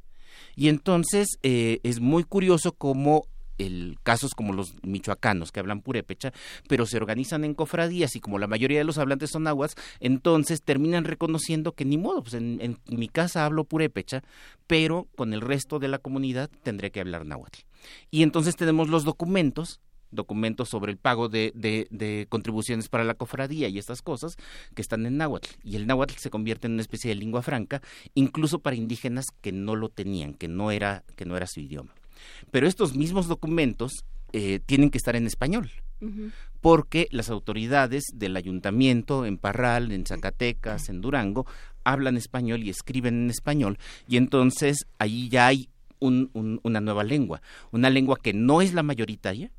Y 0.56 0.70
entonces 0.70 1.38
eh, 1.44 1.80
es 1.84 2.00
muy 2.00 2.24
curioso 2.24 2.72
cómo 2.72 3.28
el, 3.60 3.98
casos 4.02 4.34
como 4.34 4.54
los 4.54 4.74
michoacanos 4.82 5.52
que 5.52 5.60
hablan 5.60 5.82
purépecha, 5.82 6.34
pero 6.68 6.88
se 6.88 6.98
organizan 6.98 7.44
en 7.44 7.54
cofradías 7.54 8.16
y 8.16 8.20
como 8.20 8.40
la 8.40 8.48
mayoría 8.48 8.80
de 8.80 8.86
los 8.86 8.98
hablantes 8.98 9.30
son 9.30 9.46
aguas, 9.46 9.76
entonces 10.00 10.64
terminan 10.64 11.04
reconociendo 11.04 11.74
que 11.74 11.86
ni 11.86 12.00
modo, 12.00 12.24
pues 12.24 12.34
en, 12.34 12.60
en 12.60 12.80
mi 12.88 13.08
casa 13.08 13.46
hablo 13.46 13.66
purépecha, 13.66 14.24
pero 14.66 15.08
con 15.16 15.32
el 15.34 15.42
resto 15.42 15.78
de 15.78 15.90
la 15.90 16.00
comunidad 16.00 16.50
tendré 16.64 16.90
que 16.90 17.02
hablar 17.02 17.24
náhuatl. 17.24 17.67
Y 18.12 18.24
entonces 18.24 18.56
tenemos 18.56 18.90
los 18.90 19.04
documentos 19.04 19.80
documentos 20.10 20.70
sobre 20.70 20.92
el 20.92 20.98
pago 20.98 21.30
de, 21.30 21.52
de, 21.54 22.28
contribuciones 22.30 22.88
para 22.88 23.04
la 23.04 23.16
cofradía 23.16 23.68
y 23.68 23.78
estas 23.78 24.02
cosas 24.02 24.38
que 24.74 24.82
están 24.82 25.06
en 25.06 25.18
náhuatl. 25.18 25.50
Y 25.64 25.76
el 25.76 25.88
náhuatl 25.88 26.16
se 26.18 26.30
convierte 26.30 26.68
en 26.68 26.74
una 26.74 26.82
especie 26.82 27.10
de 27.10 27.16
lengua 27.16 27.42
franca, 27.42 27.82
incluso 28.14 28.60
para 28.60 28.76
indígenas 28.76 29.26
que 29.42 29.52
no 29.52 29.76
lo 29.76 29.90
tenían, 29.90 30.34
que 30.34 30.48
no 30.48 30.72
era, 30.72 31.04
que 31.16 31.26
no 31.26 31.36
era 31.36 31.48
su 31.48 31.60
idioma. 31.60 31.94
Pero 32.52 32.68
estos 32.68 32.96
mismos 32.96 33.28
documentos 33.28 34.06
eh, 34.34 34.60
tienen 34.66 34.90
que 34.90 34.98
estar 34.98 35.16
en 35.16 35.28
español. 35.28 35.70
Porque 36.62 37.08
las 37.10 37.32
autoridades 37.32 38.04
del 38.14 38.38
ayuntamiento 38.38 39.26
en 39.26 39.40
Parral, 39.40 39.92
en 39.92 40.06
Zacatecas, 40.06 40.90
en 40.90 41.02
Durango, 41.02 41.48
hablan 41.84 42.18
español 42.18 42.62
y 42.62 42.70
escriben 42.70 43.24
en 43.24 43.30
español, 43.32 43.80
y 44.08 44.18
entonces 44.18 44.86
ahí 45.00 45.28
ya 45.30 45.48
hay 45.48 45.70
una 46.00 46.82
nueva 46.82 47.04
lengua, 47.04 47.42
una 47.72 47.90
lengua 47.90 48.18
que 48.22 48.34
no 48.34 48.62
es 48.62 48.74
la 48.74 48.84
mayoritaria, 48.84 49.52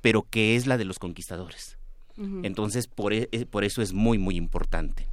pero 0.00 0.22
que 0.28 0.56
es 0.56 0.66
la 0.66 0.76
de 0.76 0.84
los 0.84 0.98
conquistadores. 0.98 1.78
Entonces, 2.16 2.86
por, 2.86 3.12
e, 3.12 3.28
eh, 3.32 3.44
por 3.44 3.64
eso 3.64 3.82
es 3.82 3.92
muy, 3.92 4.18
muy 4.18 4.36
importante. 4.36 5.08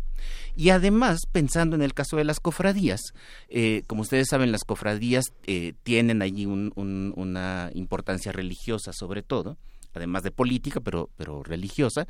Y 0.55 0.69
además, 0.69 1.21
pensando 1.31 1.75
en 1.75 1.81
el 1.81 1.93
caso 1.93 2.17
de 2.17 2.23
las 2.23 2.39
cofradías, 2.39 3.01
eh, 3.49 3.83
como 3.87 4.01
ustedes 4.01 4.27
saben, 4.29 4.51
las 4.51 4.63
cofradías 4.63 5.33
eh, 5.47 5.73
tienen 5.83 6.21
allí 6.21 6.45
una 6.45 7.71
importancia 7.73 8.31
religiosa 8.31 8.93
sobre 8.93 9.23
todo, 9.23 9.57
además 9.93 10.23
de 10.23 10.31
política, 10.31 10.79
pero, 10.79 11.09
pero 11.17 11.43
religiosa, 11.43 12.07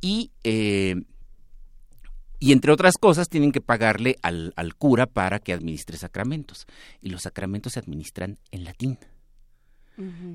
y, 0.00 0.30
eh, 0.44 0.96
y 2.40 2.52
entre 2.52 2.72
otras 2.72 2.94
cosas 2.98 3.28
tienen 3.28 3.52
que 3.52 3.60
pagarle 3.60 4.16
al, 4.22 4.52
al 4.56 4.74
cura 4.74 5.06
para 5.06 5.38
que 5.38 5.52
administre 5.52 5.96
sacramentos, 5.96 6.66
y 7.00 7.10
los 7.10 7.22
sacramentos 7.22 7.74
se 7.74 7.80
administran 7.80 8.38
en 8.50 8.64
latín. 8.64 8.98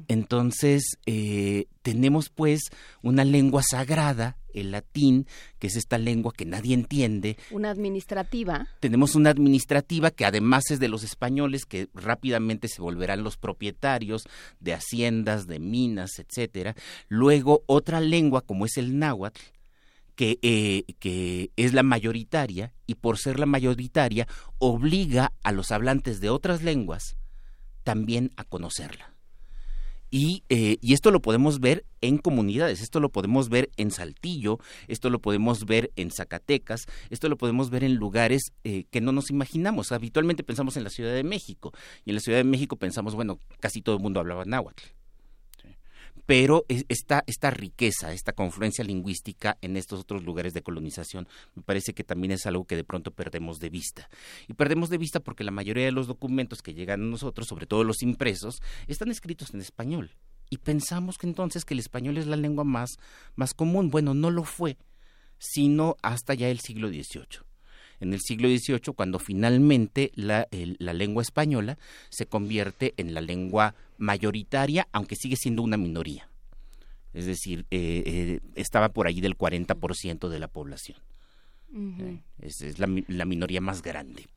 Entonces, 0.08 0.98
eh, 1.06 1.66
tenemos 1.82 2.30
pues 2.30 2.62
una 3.02 3.24
lengua 3.24 3.64
sagrada, 3.64 4.38
el 4.54 4.72
latín, 4.72 5.26
que 5.60 5.68
es 5.68 5.76
esta 5.76 5.98
lengua 5.98 6.34
que 6.36 6.46
nadie 6.46 6.76
entiende. 6.76 7.38
Una 7.50 7.72
administrativa. 7.72 8.68
Tenemos 8.80 9.16
una 9.16 9.32
administrativa 9.32 10.12
que 10.12 10.26
además 10.26 10.70
es 10.70 10.80
de 10.80 10.88
los 10.88 11.04
españoles, 11.04 11.66
que 11.66 11.90
rápidamente 11.94 12.68
se 12.68 12.82
volverán 12.82 13.24
los 13.24 13.38
propietarios 13.38 14.24
de 14.60 14.74
haciendas, 14.74 15.48
de 15.48 15.60
minas, 15.60 16.20
etcétera. 16.20 16.76
Luego, 17.10 17.64
otra 17.66 18.00
lengua 18.02 18.42
como 18.42 18.66
es 18.66 18.78
el 18.78 19.00
náhuatl, 19.00 19.42
que, 20.16 20.40
eh, 20.42 20.84
que, 21.00 21.52
es 21.56 21.74
la 21.74 21.84
mayoritaria 21.84 22.74
y 22.88 22.96
por 22.96 23.18
ser 23.18 23.40
la 23.40 23.46
mayoritaria 23.46 24.28
obliga 24.58 25.34
a 25.44 25.52
los 25.52 25.72
hablantes 25.72 26.20
de 26.22 26.30
otras 26.30 26.64
lenguas 26.64 27.18
también 27.84 28.32
a 28.38 28.44
conocerla. 28.44 29.16
Eh, 30.18 30.78
y, 30.80 30.94
esto 30.94 31.12
lo 31.12 31.22
podemos 31.22 31.60
ver 31.60 31.84
en 32.00 32.20
comunidades, 32.20 32.82
esto 32.82 33.02
lo 33.02 33.10
podemos 33.10 33.50
ver 33.50 33.70
en 33.76 33.92
Saltillo, 33.92 34.60
esto 34.88 35.10
lo 35.10 35.20
podemos 35.20 35.66
ver 35.66 35.92
en 35.98 36.10
Zacatecas, 36.10 36.86
esto 37.10 37.28
lo 37.28 37.38
podemos 37.38 37.70
ver 37.70 37.84
en 37.84 37.96
lugares 37.96 38.54
eh, 38.64 38.86
que 38.92 39.02
no 39.02 39.12
nos 39.12 39.30
imaginamos. 39.30 39.92
Habitualmente 39.92 40.44
pensamos 40.44 40.78
en 40.78 40.86
la 40.86 40.90
Ciudad 40.90 41.14
de 41.14 41.24
México 41.24 41.74
y 42.06 42.12
en 42.12 42.16
la 42.16 42.22
Ciudad 42.22 42.38
de 42.38 42.46
México 42.46 42.78
pensamos, 42.78 43.14
bueno, 43.14 43.40
casi 43.60 43.82
todo 43.82 43.98
el 43.98 44.02
mundo 44.02 44.22
hablaba 44.22 44.46
náhuatl 44.46 44.95
pero 46.26 46.66
esta, 46.68 47.24
esta 47.28 47.52
riqueza, 47.52 48.12
esta 48.14 48.34
confluencia 48.34 48.84
lingüística 48.84 49.58
en 49.62 49.78
estos 49.78 50.00
otros 50.00 50.24
lugares 50.24 50.54
de 50.54 50.64
colonización, 50.64 51.28
me 51.56 51.62
parece 51.62 51.94
que 51.94 52.04
también 52.04 52.32
es 52.32 52.46
algo 52.46 52.66
que 52.66 52.76
de 52.76 52.84
pronto 52.84 53.12
perdemos 53.12 53.60
de 53.60 53.70
vista. 53.70 54.10
Y 54.48 54.54
perdemos 54.54 54.90
de 54.90 54.98
vista 54.98 55.20
porque 55.20 55.44
la 55.44 55.52
mayoría 55.52 55.86
de 55.86 55.92
los 55.92 56.08
documentos 56.08 56.62
que 56.62 56.74
llegan 56.74 57.02
a 57.02 57.06
nosotros, 57.06 57.48
sobre 57.48 57.68
todo 57.68 57.84
los 57.84 58.02
impresos, 58.02 58.62
están 58.88 59.12
escritos 59.12 59.54
en 59.54 59.62
español. 59.62 60.12
Y 60.50 60.58
pensamos 60.58 61.18
que 61.18 61.28
entonces 61.28 61.66
que 61.66 61.74
el 61.74 61.80
español 61.80 62.18
es 62.18 62.28
la 62.28 62.38
lengua 62.38 62.64
más, 62.64 62.98
más 63.36 63.54
común. 63.54 63.90
Bueno, 63.90 64.14
no 64.14 64.32
lo 64.32 64.44
fue, 64.44 64.78
sino 65.38 65.98
hasta 66.02 66.34
ya 66.34 66.50
el 66.50 66.60
siglo 66.60 66.90
XVIII 66.90 67.55
en 68.00 68.14
el 68.14 68.20
siglo 68.22 68.48
XVIII, 68.48 68.94
cuando 68.96 69.20
finalmente 69.20 70.12
la, 70.16 70.48
la, 70.52 70.94
lengua 70.94 71.22
española 71.24 71.78
se 72.10 72.26
convierte 72.26 72.94
en 72.98 73.14
la 73.14 73.22
lengua 73.22 73.76
mayoritaria, 73.98 74.88
aunque 74.92 75.16
sigue 75.16 75.36
siendo 75.36 75.62
una 75.62 75.78
minoría. 75.78 76.30
Es 77.14 77.26
decir, 77.26 77.66
eh, 77.72 78.04
eh, 78.06 78.40
estaba 78.56 78.90
por 78.90 79.08
ahí 79.08 79.22
del 79.22 79.38
40% 79.38 80.28
de 80.28 80.40
la 80.40 80.50
población. 80.50 80.98
Eh, 81.74 82.22
es, 82.40 82.80
la, 82.80 82.88
la 83.08 83.26
minoría 83.26 83.62
más 83.62 83.82
grande. 83.82 84.28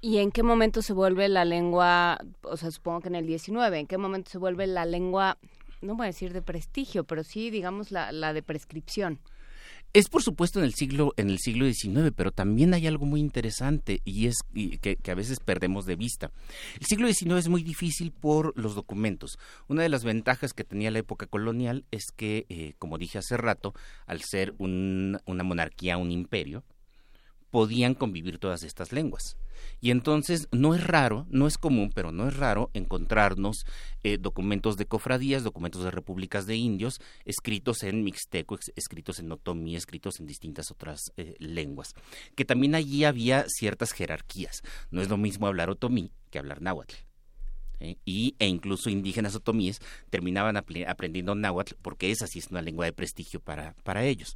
¿Y 0.00 0.18
en 0.18 0.32
qué 0.32 0.42
momento 0.42 0.82
se 0.82 0.92
vuelve 0.92 1.28
la 1.28 1.44
lengua, 1.44 2.18
o 2.42 2.56
sea, 2.56 2.70
supongo 2.70 3.02
que 3.02 3.08
en 3.08 3.16
el 3.16 3.26
19, 3.26 3.78
en 3.78 3.86
qué 3.86 3.98
momento 3.98 4.30
se 4.30 4.38
vuelve 4.38 4.66
la 4.66 4.86
lengua, 4.86 5.38
no 5.82 5.94
voy 5.94 6.04
a 6.04 6.06
decir 6.06 6.32
de 6.32 6.42
prestigio, 6.42 7.04
pero 7.04 7.22
sí, 7.22 7.50
digamos, 7.50 7.90
la, 7.90 8.10
la 8.10 8.32
de 8.32 8.42
prescripción? 8.42 9.20
Es 9.92 10.08
por 10.08 10.22
supuesto 10.22 10.60
en 10.60 10.66
el 10.66 10.74
siglo 10.74 11.12
en 11.16 11.30
el 11.30 11.40
siglo 11.40 11.66
XIX, 11.66 12.12
pero 12.14 12.30
también 12.30 12.74
hay 12.74 12.86
algo 12.86 13.06
muy 13.06 13.18
interesante 13.18 14.00
y 14.04 14.28
es 14.28 14.36
que, 14.80 14.96
a 15.10 15.14
veces 15.14 15.40
perdemos 15.40 15.84
de 15.84 15.96
vista. 15.96 16.30
El 16.78 16.86
siglo 16.86 17.08
XIX 17.08 17.38
es 17.38 17.48
muy 17.48 17.64
difícil 17.64 18.12
por 18.12 18.56
los 18.56 18.76
documentos. 18.76 19.36
Una 19.66 19.82
de 19.82 19.88
las 19.88 20.04
ventajas 20.04 20.52
que 20.52 20.62
tenía 20.62 20.92
la 20.92 21.00
época 21.00 21.26
colonial 21.26 21.84
es 21.90 22.12
que, 22.16 22.46
eh, 22.50 22.74
como 22.78 22.98
dije 22.98 23.18
hace 23.18 23.36
rato, 23.36 23.74
al 24.06 24.22
ser 24.22 24.54
una 24.58 25.42
monarquía, 25.42 25.96
un 25.96 26.12
imperio, 26.12 26.62
podían 27.50 27.94
convivir 27.94 28.38
todas 28.38 28.62
estas 28.62 28.92
lenguas. 28.92 29.36
Y 29.80 29.90
entonces 29.90 30.48
no 30.52 30.74
es 30.74 30.86
raro, 30.86 31.26
no 31.30 31.46
es 31.46 31.58
común, 31.58 31.90
pero 31.94 32.12
no 32.12 32.28
es 32.28 32.36
raro 32.36 32.70
encontrarnos 32.74 33.66
eh, 34.02 34.18
documentos 34.18 34.76
de 34.76 34.86
cofradías, 34.86 35.42
documentos 35.42 35.84
de 35.84 35.90
repúblicas 35.90 36.46
de 36.46 36.56
indios, 36.56 37.00
escritos 37.24 37.82
en 37.82 38.04
mixteco, 38.04 38.58
escritos 38.76 39.18
en 39.18 39.32
otomí, 39.32 39.76
escritos 39.76 40.20
en 40.20 40.26
distintas 40.26 40.70
otras 40.70 41.12
eh, 41.16 41.34
lenguas. 41.38 41.94
Que 42.36 42.44
también 42.44 42.74
allí 42.74 43.04
había 43.04 43.44
ciertas 43.48 43.92
jerarquías. 43.92 44.62
No 44.90 45.00
es 45.02 45.08
lo 45.08 45.16
mismo 45.16 45.46
hablar 45.46 45.70
otomí 45.70 46.10
que 46.30 46.38
hablar 46.38 46.62
náhuatl. 46.62 46.94
¿eh? 47.80 47.96
y, 48.04 48.36
e 48.38 48.46
incluso 48.46 48.90
indígenas 48.90 49.34
otomíes 49.34 49.80
terminaban 50.10 50.56
aprendiendo 50.56 51.34
náhuatl 51.34 51.74
porque 51.82 52.10
esa 52.10 52.26
sí 52.26 52.38
es 52.38 52.48
una 52.50 52.62
lengua 52.62 52.84
de 52.84 52.92
prestigio 52.92 53.40
para, 53.40 53.74
para 53.82 54.04
ellos. 54.04 54.34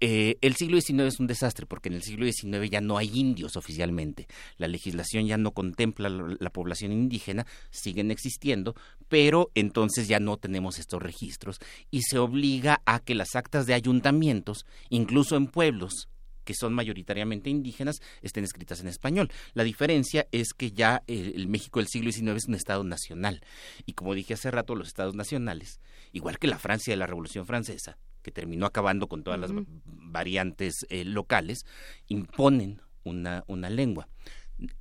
Eh, 0.00 0.38
el 0.40 0.56
siglo 0.56 0.80
XIX 0.80 1.00
es 1.02 1.20
un 1.20 1.26
desastre 1.26 1.66
porque 1.66 1.90
en 1.90 1.94
el 1.94 2.02
siglo 2.02 2.24
XIX 2.24 2.70
ya 2.70 2.80
no 2.80 2.96
hay 2.96 3.10
indios 3.18 3.56
oficialmente. 3.56 4.26
La 4.56 4.66
legislación 4.66 5.26
ya 5.26 5.36
no 5.36 5.52
contempla 5.52 6.08
la, 6.08 6.50
población 6.50 6.92
indígena, 6.92 7.46
siguen 7.70 8.10
existiendo, 8.10 8.74
pero 9.08 9.50
entonces 9.54 10.08
ya 10.08 10.18
no 10.18 10.38
tenemos 10.38 10.78
estos 10.78 11.02
registros 11.02 11.58
y 11.90 12.02
se 12.02 12.18
obliga 12.18 12.80
a 12.86 13.00
que 13.00 13.14
las 13.14 13.36
actas 13.36 13.66
de 13.66 13.74
ayuntamientos, 13.74 14.64
incluso 14.88 15.36
en 15.36 15.46
pueblos 15.46 16.08
que 16.44 16.54
son 16.54 16.72
mayoritariamente 16.72 17.50
indígenas, 17.50 18.00
estén 18.22 18.44
escritas 18.44 18.80
en 18.80 18.88
español. 18.88 19.30
La 19.52 19.62
diferencia 19.62 20.26
es 20.32 20.54
que 20.54 20.72
ya 20.72 21.02
el, 21.06 21.46
México 21.46 21.78
del 21.78 21.88
siglo 21.88 22.10
XIX 22.10 22.36
es 22.36 22.48
un 22.48 22.54
Estado 22.54 22.82
nacional. 22.82 23.42
Y 23.86 23.92
como 23.92 24.14
dije 24.14 24.34
hace 24.34 24.50
rato, 24.50 24.74
los 24.74 24.88
Estados 24.88 25.14
nacionales, 25.14 25.80
igual 26.12 26.38
que 26.38 26.48
la 26.48 26.58
Francia 26.58 26.92
de 26.92 26.96
la 26.96 27.06
Revolución 27.06 27.46
Francesa, 27.46 27.98
que 28.22 28.30
terminó 28.30 28.66
acabando 28.66 29.08
con 29.08 29.22
todas 29.22 29.40
las 29.40 29.50
variantes 29.84 30.86
eh, 30.90 31.04
locales, 31.04 31.64
imponen 32.08 32.80
una, 33.04 33.44
una 33.46 33.70
lengua. 33.70 34.08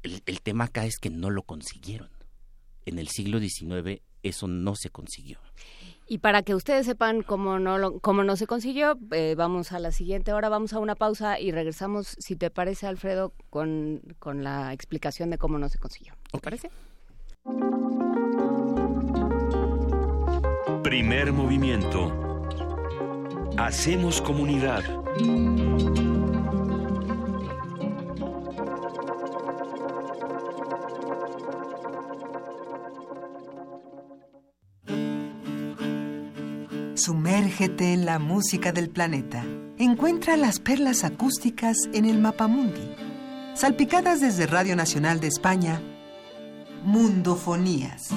El, 0.03 0.41
tema 0.41 0.65
acá 0.65 0.85
es 0.85 0.97
que 0.99 1.09
no 1.09 1.29
lo 1.29 1.43
consiguieron. 1.43 2.09
En 2.85 2.99
el 2.99 3.07
siglo 3.07 3.39
XIX 3.39 4.01
eso 4.23 4.47
no 4.47 4.75
se 4.75 4.89
consiguió. 4.89 5.39
Y 6.07 6.17
para 6.17 6.41
que 6.41 6.55
ustedes 6.55 6.87
sepan 6.87 7.21
cómo 7.21 7.59
no, 7.59 7.99
cómo 7.99 8.23
no 8.23 8.35
se 8.35 8.47
consiguió, 8.47 8.97
eh, 9.11 9.35
vamos 9.37 9.71
a 9.71 9.79
la 9.79 9.91
siguiente 9.91 10.33
hora, 10.33 10.49
vamos 10.49 10.73
a 10.73 10.79
una 10.79 10.95
pausa 10.95 11.39
y 11.39 11.51
regresamos, 11.51 12.15
si 12.19 12.35
te 12.35 12.49
parece, 12.49 12.87
Alfredo, 12.87 13.31
con, 13.51 14.01
con 14.17 14.43
la 14.43 14.73
explicación 14.73 15.29
de 15.29 15.37
cómo 15.37 15.59
no 15.59 15.69
se 15.69 15.77
consiguió. 15.77 16.15
¿Te 16.31 16.39
parece? 16.39 16.71
Primer 20.81 21.31
movimiento 21.31 22.28
Hacemos 23.59 24.21
comunidad. 24.21 24.85
Sumérgete 36.95 37.91
en 37.91 38.05
la 38.05 38.17
música 38.17 38.71
del 38.71 38.89
planeta. 38.89 39.43
Encuentra 39.77 40.37
las 40.37 40.61
perlas 40.61 41.03
acústicas 41.03 41.77
en 41.93 42.05
el 42.05 42.17
Mapamundi. 42.17 42.95
Salpicadas 43.55 44.21
desde 44.21 44.47
Radio 44.47 44.77
Nacional 44.77 45.19
de 45.19 45.27
España, 45.27 45.81
Mundofonías. 46.85 48.11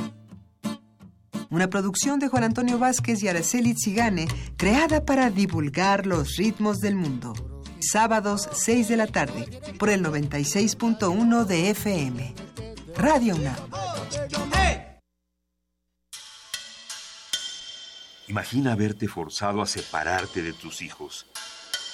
Una 1.53 1.68
producción 1.68 2.18
de 2.18 2.28
Juan 2.28 2.44
Antonio 2.44 2.78
Vázquez 2.78 3.22
y 3.22 3.28
Araceli 3.28 3.74
Zigane, 3.74 4.26
creada 4.57 5.05
para 5.05 5.28
divulgar 5.28 6.07
los 6.07 6.36
ritmos 6.36 6.78
del 6.78 6.96
mundo. 6.96 7.34
Sábados 7.78 8.48
6 8.55 8.88
de 8.88 8.96
la 8.96 9.07
tarde, 9.07 9.61
por 9.78 9.90
el 9.90 10.03
96.1 10.03 11.44
de 11.44 11.68
FM. 11.68 12.34
Radio 12.96 13.36
UNAM. 13.36 13.57
Imagina 18.28 18.74
verte 18.74 19.07
forzado 19.07 19.61
a 19.61 19.66
separarte 19.66 20.40
de 20.40 20.55
tus 20.55 20.80
hijos, 20.80 21.26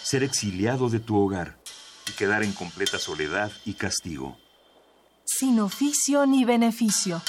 ser 0.04 0.22
exiliado 0.22 0.88
de 0.88 1.00
tu 1.00 1.16
hogar 1.16 1.59
y 2.09 2.12
quedar 2.12 2.44
en 2.44 2.52
completa 2.52 3.00
soledad 3.00 3.50
y 3.64 3.74
castigo. 3.74 4.38
Sin 5.24 5.59
oficio 5.59 6.26
ni 6.26 6.44
beneficio. 6.44 7.20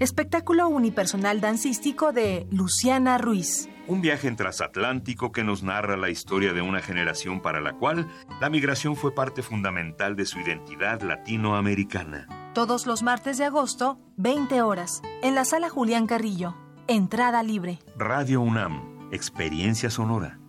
Espectáculo 0.00 0.68
unipersonal 0.68 1.40
dancístico 1.40 2.12
de 2.12 2.48
Luciana 2.50 3.16
Ruiz. 3.16 3.68
Un 3.86 4.00
viaje 4.00 4.26
en 4.26 4.34
transatlántico 4.34 5.30
que 5.30 5.44
nos 5.44 5.62
narra 5.62 5.96
la 5.96 6.10
historia 6.10 6.52
de 6.52 6.62
una 6.62 6.80
generación 6.80 7.40
para 7.40 7.60
la 7.60 7.74
cual 7.74 8.08
la 8.40 8.50
migración 8.50 8.96
fue 8.96 9.14
parte 9.14 9.42
fundamental 9.42 10.16
de 10.16 10.26
su 10.26 10.40
identidad 10.40 11.00
latinoamericana. 11.02 12.26
Todos 12.54 12.86
los 12.86 13.02
martes 13.02 13.38
de 13.38 13.44
agosto, 13.44 13.98
20 14.16 14.62
horas, 14.62 15.00
en 15.22 15.36
la 15.36 15.44
sala 15.44 15.68
Julián 15.68 16.06
Carrillo. 16.06 16.56
Entrada 16.88 17.42
libre. 17.42 17.78
Radio 17.96 18.40
UNAM, 18.40 19.08
experiencia 19.12 19.90
sonora. 19.90 20.40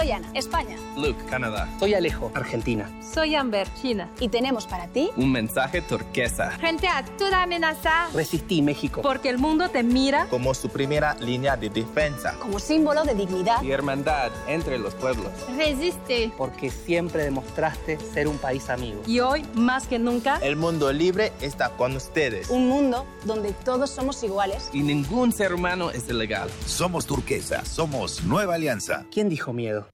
Soy 0.00 0.12
Ana, 0.12 0.30
España. 0.32 0.78
Luke, 0.96 1.22
Canadá. 1.28 1.68
Soy 1.78 1.92
Alejo, 1.92 2.32
Argentina. 2.34 2.90
Soy 3.02 3.34
Amber, 3.34 3.68
China. 3.82 4.08
Y 4.18 4.28
tenemos 4.28 4.66
para 4.66 4.86
ti 4.86 5.10
un 5.14 5.30
mensaje 5.30 5.82
turquesa. 5.82 6.52
Frente 6.52 6.88
a 6.88 7.04
toda 7.18 7.42
amenaza. 7.42 8.08
Resistí 8.14 8.62
México. 8.62 9.02
Porque 9.02 9.28
el 9.28 9.36
mundo 9.36 9.68
te 9.68 9.82
mira 9.82 10.26
como 10.30 10.54
su 10.54 10.70
primera 10.70 11.16
línea 11.16 11.54
de 11.54 11.68
defensa. 11.68 12.34
Como 12.40 12.58
símbolo 12.58 13.04
de 13.04 13.14
dignidad 13.14 13.62
y 13.62 13.72
hermandad 13.72 14.30
entre 14.48 14.78
los 14.78 14.94
pueblos. 14.94 15.32
Resiste. 15.54 16.32
Porque 16.38 16.70
siempre 16.70 17.24
demostraste 17.24 17.98
ser 18.00 18.26
un 18.26 18.38
país 18.38 18.70
amigo. 18.70 19.02
Y 19.06 19.20
hoy, 19.20 19.44
más 19.52 19.86
que 19.86 19.98
nunca, 19.98 20.38
el 20.38 20.56
mundo 20.56 20.90
libre 20.94 21.30
está 21.42 21.76
con 21.76 21.94
ustedes. 21.94 22.48
Un 22.48 22.70
mundo 22.70 23.04
donde 23.26 23.52
todos 23.52 23.90
somos 23.90 24.22
iguales. 24.22 24.70
Y 24.72 24.80
ningún 24.80 25.30
ser 25.30 25.52
humano 25.52 25.90
es 25.90 26.08
ilegal. 26.08 26.48
Somos 26.64 27.04
turquesa, 27.04 27.66
somos 27.66 28.24
Nueva 28.24 28.54
Alianza. 28.54 29.04
¿Quién 29.10 29.28
dijo 29.28 29.52
miedo? 29.52 29.89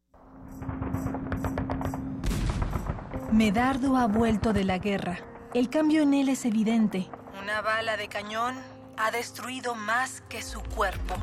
Medardo 3.32 3.96
ha 3.96 4.06
vuelto 4.06 4.52
de 4.52 4.64
la 4.64 4.78
guerra. 4.78 5.18
El 5.52 5.68
cambio 5.68 6.02
en 6.02 6.14
él 6.14 6.28
es 6.28 6.44
evidente. 6.44 7.08
Una 7.42 7.60
bala 7.60 7.96
de 7.96 8.08
cañón 8.08 8.54
ha 8.96 9.10
destruido 9.10 9.74
más 9.74 10.22
que 10.28 10.42
su 10.42 10.60
cuerpo. 10.62 11.14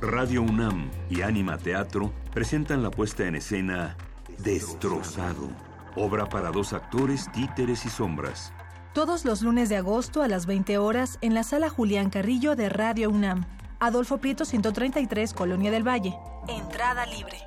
Radio 0.00 0.42
UNAM 0.42 0.90
y 1.10 1.22
Anima 1.22 1.58
Teatro 1.58 2.12
presentan 2.32 2.82
la 2.82 2.90
puesta 2.90 3.24
en 3.24 3.34
escena 3.34 3.96
Destrozado, 4.38 5.48
obra 5.96 6.26
para 6.26 6.52
dos 6.52 6.72
actores, 6.72 7.30
títeres 7.32 7.84
y 7.84 7.88
sombras. 7.88 8.52
Todos 8.94 9.24
los 9.24 9.42
lunes 9.42 9.68
de 9.68 9.76
agosto 9.76 10.22
a 10.22 10.28
las 10.28 10.46
20 10.46 10.78
horas 10.78 11.18
en 11.20 11.34
la 11.34 11.42
sala 11.42 11.68
Julián 11.68 12.10
Carrillo 12.10 12.54
de 12.54 12.68
Radio 12.68 13.10
UNAM. 13.10 13.46
Adolfo 13.80 14.18
Prieto 14.18 14.44
133, 14.44 15.34
Colonia 15.34 15.70
del 15.70 15.86
Valle. 15.86 16.16
Entrada 16.48 17.04
libre. 17.06 17.38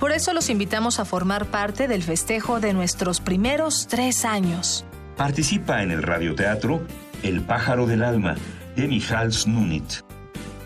Por 0.00 0.12
eso 0.12 0.32
los 0.32 0.48
invitamos 0.48 0.98
a 0.98 1.04
formar 1.04 1.44
parte 1.46 1.86
del 1.86 2.02
festejo 2.02 2.58
de 2.58 2.72
nuestros 2.72 3.20
primeros 3.20 3.86
tres 3.86 4.24
años. 4.24 4.86
Participa 5.14 5.82
en 5.82 5.90
el 5.90 6.02
radioteatro 6.02 6.82
El 7.22 7.42
pájaro 7.42 7.86
del 7.86 8.02
alma 8.02 8.34
de 8.76 8.88
Michal 8.88 9.30
Snunit. 9.30 10.00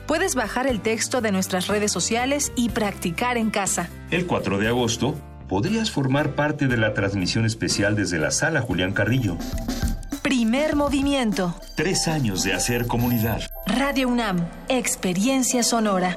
Puedes 0.07 0.37
bajar 0.37 0.69
el 0.69 0.81
texto 0.81 1.21
de 1.21 1.33
nuestras 1.33 1.67
redes 1.67 1.91
sociales 1.91 2.53
y 2.55 2.69
practicar 2.69 3.37
en 3.37 3.51
casa. 3.51 3.89
El 4.13 4.27
4 4.27 4.59
de 4.59 4.69
agosto 4.69 5.17
podrías 5.49 5.91
formar 5.91 6.37
parte 6.37 6.69
de 6.69 6.77
la 6.77 6.95
transmisión 6.95 7.45
especial 7.45 7.97
desde 7.97 8.19
la 8.19 8.31
sala 8.31 8.61
Julián 8.61 8.93
Carrillo. 8.93 9.37
Primer 10.23 10.77
movimiento. 10.77 11.59
Tres 11.75 12.07
años 12.07 12.45
de 12.45 12.53
hacer 12.53 12.87
comunidad. 12.87 13.43
Radio 13.67 14.09
UNAM, 14.09 14.47
experiencia 14.69 15.65
sonora. 15.65 16.17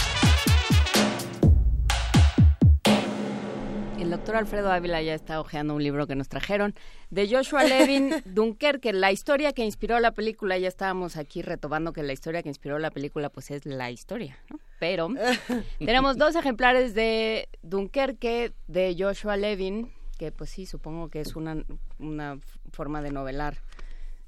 Doctor 4.21 4.35
Alfredo 4.35 4.71
Ávila 4.71 5.01
ya 5.01 5.15
está 5.15 5.39
hojeando 5.39 5.73
un 5.73 5.81
libro 5.81 6.05
que 6.05 6.13
nos 6.13 6.29
trajeron 6.29 6.75
de 7.09 7.27
Joshua 7.27 7.63
Levin, 7.63 8.21
Dunkerque, 8.25 8.93
la 8.93 9.11
historia 9.11 9.51
que 9.51 9.65
inspiró 9.65 9.99
la 9.99 10.11
película. 10.11 10.59
Ya 10.59 10.67
estábamos 10.67 11.17
aquí 11.17 11.41
retomando 11.41 11.91
que 11.91 12.03
la 12.03 12.13
historia 12.13 12.43
que 12.43 12.49
inspiró 12.49 12.77
la 12.77 12.91
película 12.91 13.29
pues 13.29 13.49
es 13.49 13.65
la 13.65 13.89
historia, 13.89 14.37
¿no? 14.51 14.59
Pero 14.79 15.09
tenemos 15.79 16.17
dos 16.17 16.35
ejemplares 16.35 16.93
de 16.93 17.49
Dunkerque 17.63 18.53
de 18.67 18.95
Joshua 18.95 19.37
Levin, 19.37 19.91
que 20.19 20.31
pues 20.31 20.51
sí, 20.51 20.67
supongo 20.67 21.09
que 21.09 21.21
es 21.21 21.35
una, 21.35 21.65
una 21.97 22.37
forma 22.71 23.01
de 23.01 23.09
novelar 23.09 23.57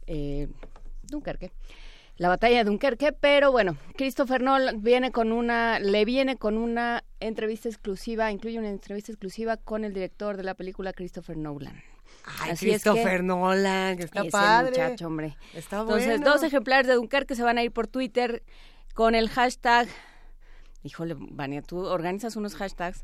eh, 0.07 0.47
Dunkerque. 1.03 1.51
La 2.23 2.29
batalla 2.29 2.59
de 2.59 2.63
Dunkerque, 2.63 3.11
pero 3.11 3.51
bueno, 3.51 3.75
Christopher 3.97 4.41
Nolan 4.41 4.81
viene 4.81 5.11
con 5.11 5.33
una, 5.33 5.77
le 5.79 6.05
viene 6.05 6.37
con 6.37 6.57
una 6.57 7.03
entrevista 7.19 7.67
exclusiva, 7.67 8.31
incluye 8.31 8.57
una 8.57 8.69
entrevista 8.69 9.11
exclusiva 9.11 9.57
con 9.57 9.83
el 9.83 9.93
director 9.93 10.37
de 10.37 10.43
la 10.43 10.53
película, 10.53 10.93
Christopher 10.93 11.35
Nolan. 11.35 11.83
Ay, 12.23 12.51
Así 12.51 12.67
Christopher 12.67 13.15
es 13.15 13.17
que, 13.17 13.23
Nolan, 13.23 13.97
que 13.97 14.03
está 14.05 14.23
padre. 14.23 14.69
muchacho, 14.69 15.07
hombre. 15.07 15.35
Está 15.53 15.81
Entonces, 15.81 16.07
bueno. 16.21 16.31
dos 16.31 16.43
ejemplares 16.43 16.87
de 16.87 16.93
Dunkerque 16.93 17.35
se 17.35 17.43
van 17.43 17.57
a 17.57 17.63
ir 17.63 17.73
por 17.73 17.87
Twitter 17.87 18.41
con 18.93 19.15
el 19.15 19.27
hashtag 19.27 19.89
Híjole, 20.81 21.17
Vania, 21.19 21.61
tú 21.61 21.79
organizas 21.79 22.37
unos 22.37 22.55
hashtags. 22.55 23.03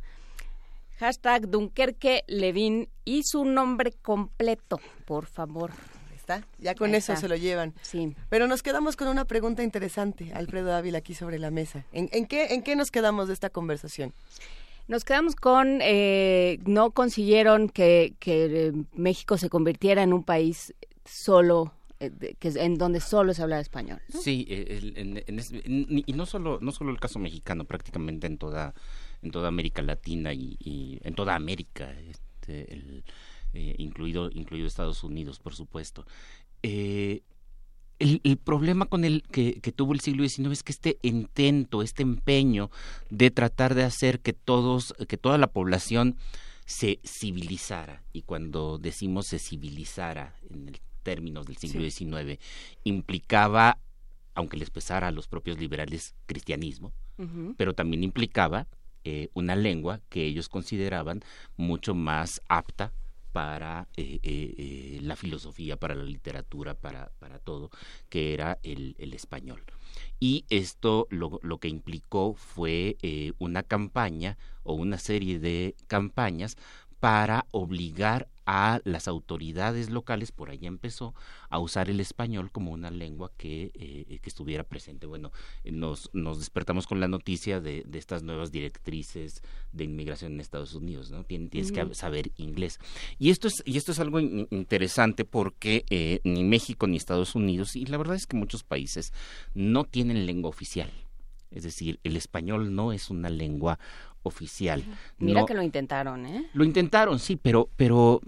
Hashtag 0.98 1.50
Dunkerque 1.50 2.24
Levin 2.28 2.88
y 3.04 3.24
su 3.24 3.44
nombre 3.44 3.92
completo, 4.02 4.80
por 5.04 5.26
favor. 5.26 5.72
¿Está? 6.30 6.48
Ya 6.60 6.76
con 6.76 6.92
Ahí 6.92 6.98
eso 6.98 7.14
está. 7.14 7.22
se 7.22 7.28
lo 7.28 7.36
llevan. 7.36 7.74
Sí. 7.82 8.16
Pero 8.30 8.48
nos 8.48 8.62
quedamos 8.62 8.96
con 8.96 9.08
una 9.08 9.26
pregunta 9.26 9.64
interesante, 9.64 10.32
Alfredo 10.34 10.76
Ávila, 10.76 11.00
aquí 11.00 11.16
sobre 11.16 11.40
la 11.40 11.50
mesa. 11.50 11.86
¿En, 11.92 12.10
en 12.12 12.28
qué, 12.28 12.54
¿En 12.54 12.62
qué 12.62 12.76
nos 12.76 12.92
quedamos 12.92 13.28
de 13.28 13.34
esta 13.34 13.50
conversación? 13.50 14.14
Nos 14.88 15.04
quedamos 15.04 15.36
con, 15.36 15.80
eh, 15.82 16.60
no 16.66 16.92
consiguieron 16.92 17.70
que, 17.70 18.14
que 18.20 18.74
México 18.94 19.38
se 19.38 19.50
convirtiera 19.50 20.04
en 20.04 20.14
un 20.14 20.24
país 20.24 20.74
solo 21.06 21.74
eh, 22.00 22.36
que 22.40 22.50
en 22.50 22.76
donde 22.76 23.02
solo 23.02 23.34
se 23.34 23.42
habla 23.42 23.60
español. 23.60 24.00
Sí, 24.10 24.48
y 24.50 26.14
no 26.14 26.26
solo 26.26 26.60
no 26.62 26.72
solo 26.72 26.92
el 26.92 27.00
caso 27.00 27.20
mexicano, 27.20 27.66
prácticamente 27.66 28.28
en 28.28 28.38
toda 28.38 28.74
en 29.22 29.32
toda 29.32 29.48
América 29.50 29.82
Latina 29.82 30.34
y, 30.34 31.00
en 31.04 31.14
toda 31.14 31.36
América, 31.36 31.92
este, 32.10 33.04
eh, 33.54 33.76
incluido 33.78 34.30
incluido 34.32 34.68
Estados 34.68 35.04
Unidos, 35.04 35.40
por 35.40 35.56
supuesto. 35.56 36.06
Eh, 36.64 37.22
el, 38.00 38.38
problema 38.38 38.86
con 38.86 39.04
el 39.04 39.24
que, 39.24 39.60
que, 39.60 39.74
tuvo 39.74 39.94
el 39.94 40.00
siglo 40.00 40.28
XIX 40.28 40.52
es 40.52 40.64
que 40.64 40.72
este 40.72 40.98
intento, 41.02 41.82
este 41.82 42.02
empeño 42.02 42.72
de 43.10 43.30
tratar 43.30 43.76
de 43.76 43.84
hacer 43.84 44.22
que 44.22 44.32
todos, 44.32 44.94
que 45.08 45.18
toda 45.18 45.38
la 45.38 45.48
población 45.48 46.16
se 46.66 47.00
civilizara, 47.04 48.04
y 48.14 48.22
cuando 48.22 48.78
decimos 48.78 49.26
se 49.26 49.40
civilizara 49.40 50.36
en 50.50 50.70
el 50.70 50.80
términos 51.04 51.48
del 51.48 51.58
siglo 51.58 51.82
XIX, 51.82 52.40
implicaba, 52.84 53.80
aunque 54.36 54.58
les 54.58 54.70
pesara 54.70 55.08
a 55.08 55.12
los 55.12 55.28
propios 55.28 55.58
liberales 55.58 56.16
cristianismo, 56.26 56.94
pero 57.58 57.74
también 57.74 58.04
implicaba 58.04 58.68
eh, 59.04 59.30
una 59.34 59.56
lengua 59.56 60.00
que 60.10 60.26
ellos 60.26 60.48
consideraban 60.48 61.22
mucho 61.58 61.96
más 61.96 62.42
apta 62.48 62.94
para 63.32 63.88
eh, 63.98 64.20
eh, 64.24 65.00
la 65.02 65.16
filosofía, 65.16 65.78
para 65.78 65.96
la 65.96 66.04
literatura, 66.04 66.74
para, 66.74 67.12
para 67.20 67.40
todo, 67.40 67.70
que 68.10 68.34
era 68.34 68.60
el, 68.64 68.96
el 69.00 69.14
español. 69.14 69.64
Y 70.20 70.46
esto 70.50 71.08
lo, 71.10 71.40
lo 71.44 71.60
que 71.60 71.68
implicó 71.68 72.34
fue 72.34 72.98
una 73.40 73.64
campaña 73.64 74.38
o 74.64 74.74
una 74.74 74.98
serie 74.98 75.40
de 75.40 75.76
campañas 75.88 76.58
para 77.00 77.46
obligar 77.52 78.28
a 78.52 78.82
las 78.84 79.08
autoridades 79.08 79.92
locales, 79.92 80.32
por 80.32 80.50
ahí 80.50 80.66
empezó, 80.66 81.14
a 81.50 81.60
usar 81.60 81.88
el 81.88 82.00
español 82.00 82.52
como 82.52 82.72
una 82.72 82.90
lengua 82.90 83.32
que, 83.38 83.72
eh, 83.76 84.18
que 84.20 84.28
estuviera 84.30 84.64
presente. 84.64 85.06
Bueno, 85.06 85.32
nos, 85.66 86.10
nos 86.14 86.40
despertamos 86.40 86.88
con 86.88 87.00
la 87.00 87.08
noticia 87.08 87.62
de, 87.62 87.84
de, 87.86 88.00
estas 88.00 88.24
nuevas 88.24 88.52
directrices 88.52 89.44
de 89.72 89.84
inmigración 89.84 90.34
en 90.34 90.40
Estados 90.40 90.74
Unidos, 90.74 91.12
¿no? 91.12 91.24
Tienes, 91.26 91.72
que 91.72 91.94
saber 91.94 92.32
inglés. 92.38 92.80
Y 93.20 93.30
esto 93.30 93.48
es, 93.48 93.62
y 93.66 93.78
esto 93.78 93.92
es 93.92 94.00
algo 94.00 94.20
interesante 94.20 95.26
porque 95.26 95.86
eh, 95.92 96.20
ni 96.24 96.44
México 96.44 96.88
ni 96.88 96.98
Estados 96.98 97.36
Unidos, 97.36 97.76
y 97.76 97.86
la 97.86 97.98
verdad 97.98 98.16
es 98.16 98.26
que 98.26 98.36
muchos 98.36 98.64
países 98.64 99.14
no 99.54 99.84
tienen 99.84 100.26
lengua 100.26 100.50
oficial. 100.50 100.92
Es 101.52 101.64
decir, 101.64 102.00
el 102.04 102.16
español 102.16 102.76
no 102.76 102.94
es 102.94 103.10
una 103.10 103.30
lengua 103.30 103.80
oficial. 104.24 104.84
Mira 105.18 105.46
que 105.46 105.54
lo 105.54 105.62
intentaron, 105.62 106.26
¿eh? 106.26 106.50
Lo 106.54 106.64
intentaron, 106.64 107.20
sí, 107.20 107.36
pero, 107.36 107.70
pero 107.76 108.22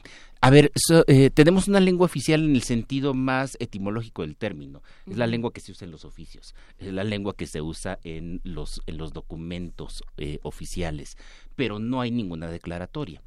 a 0.43 0.49
ver, 0.49 0.71
eh, 1.07 1.29
tenemos 1.29 1.67
una 1.67 1.79
lengua 1.79 2.05
oficial 2.05 2.43
en 2.43 2.55
el 2.55 2.63
sentido 2.63 3.13
más 3.13 3.55
etimológico 3.59 4.23
del 4.23 4.35
término. 4.35 4.81
Es 5.05 5.15
la 5.15 5.27
lengua 5.27 5.53
que 5.53 5.61
se 5.61 5.71
usa 5.71 5.85
en 5.85 5.91
los 5.91 6.03
oficios, 6.03 6.55
es 6.79 6.91
la 6.91 7.03
lengua 7.03 7.35
que 7.35 7.45
se 7.45 7.61
usa 7.61 7.99
en 8.03 8.41
los, 8.43 8.81
en 8.87 8.97
los 8.97 9.13
documentos 9.13 10.03
eh, 10.17 10.39
oficiales, 10.41 11.15
pero 11.55 11.77
no 11.77 12.01
hay 12.01 12.09
ninguna 12.09 12.47
declaratoria. 12.47 13.21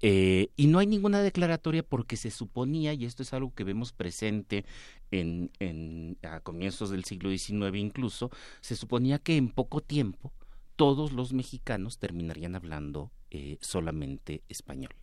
Eh, 0.00 0.50
y 0.56 0.66
no 0.66 0.78
hay 0.78 0.86
ninguna 0.86 1.22
declaratoria 1.22 1.82
porque 1.82 2.16
se 2.16 2.30
suponía, 2.30 2.92
y 2.92 3.06
esto 3.06 3.22
es 3.22 3.32
algo 3.32 3.54
que 3.54 3.64
vemos 3.64 3.92
presente 3.92 4.66
en, 5.10 5.50
en, 5.58 6.18
a 6.22 6.40
comienzos 6.40 6.90
del 6.90 7.04
siglo 7.04 7.30
XIX 7.30 7.76
incluso, 7.76 8.30
se 8.60 8.76
suponía 8.76 9.18
que 9.18 9.36
en 9.36 9.48
poco 9.48 9.80
tiempo 9.80 10.32
todos 10.78 11.10
los 11.12 11.32
mexicanos 11.32 11.98
terminarían 11.98 12.54
hablando 12.54 13.10
eh, 13.30 13.58
solamente 13.60 14.44
español. 14.48 14.94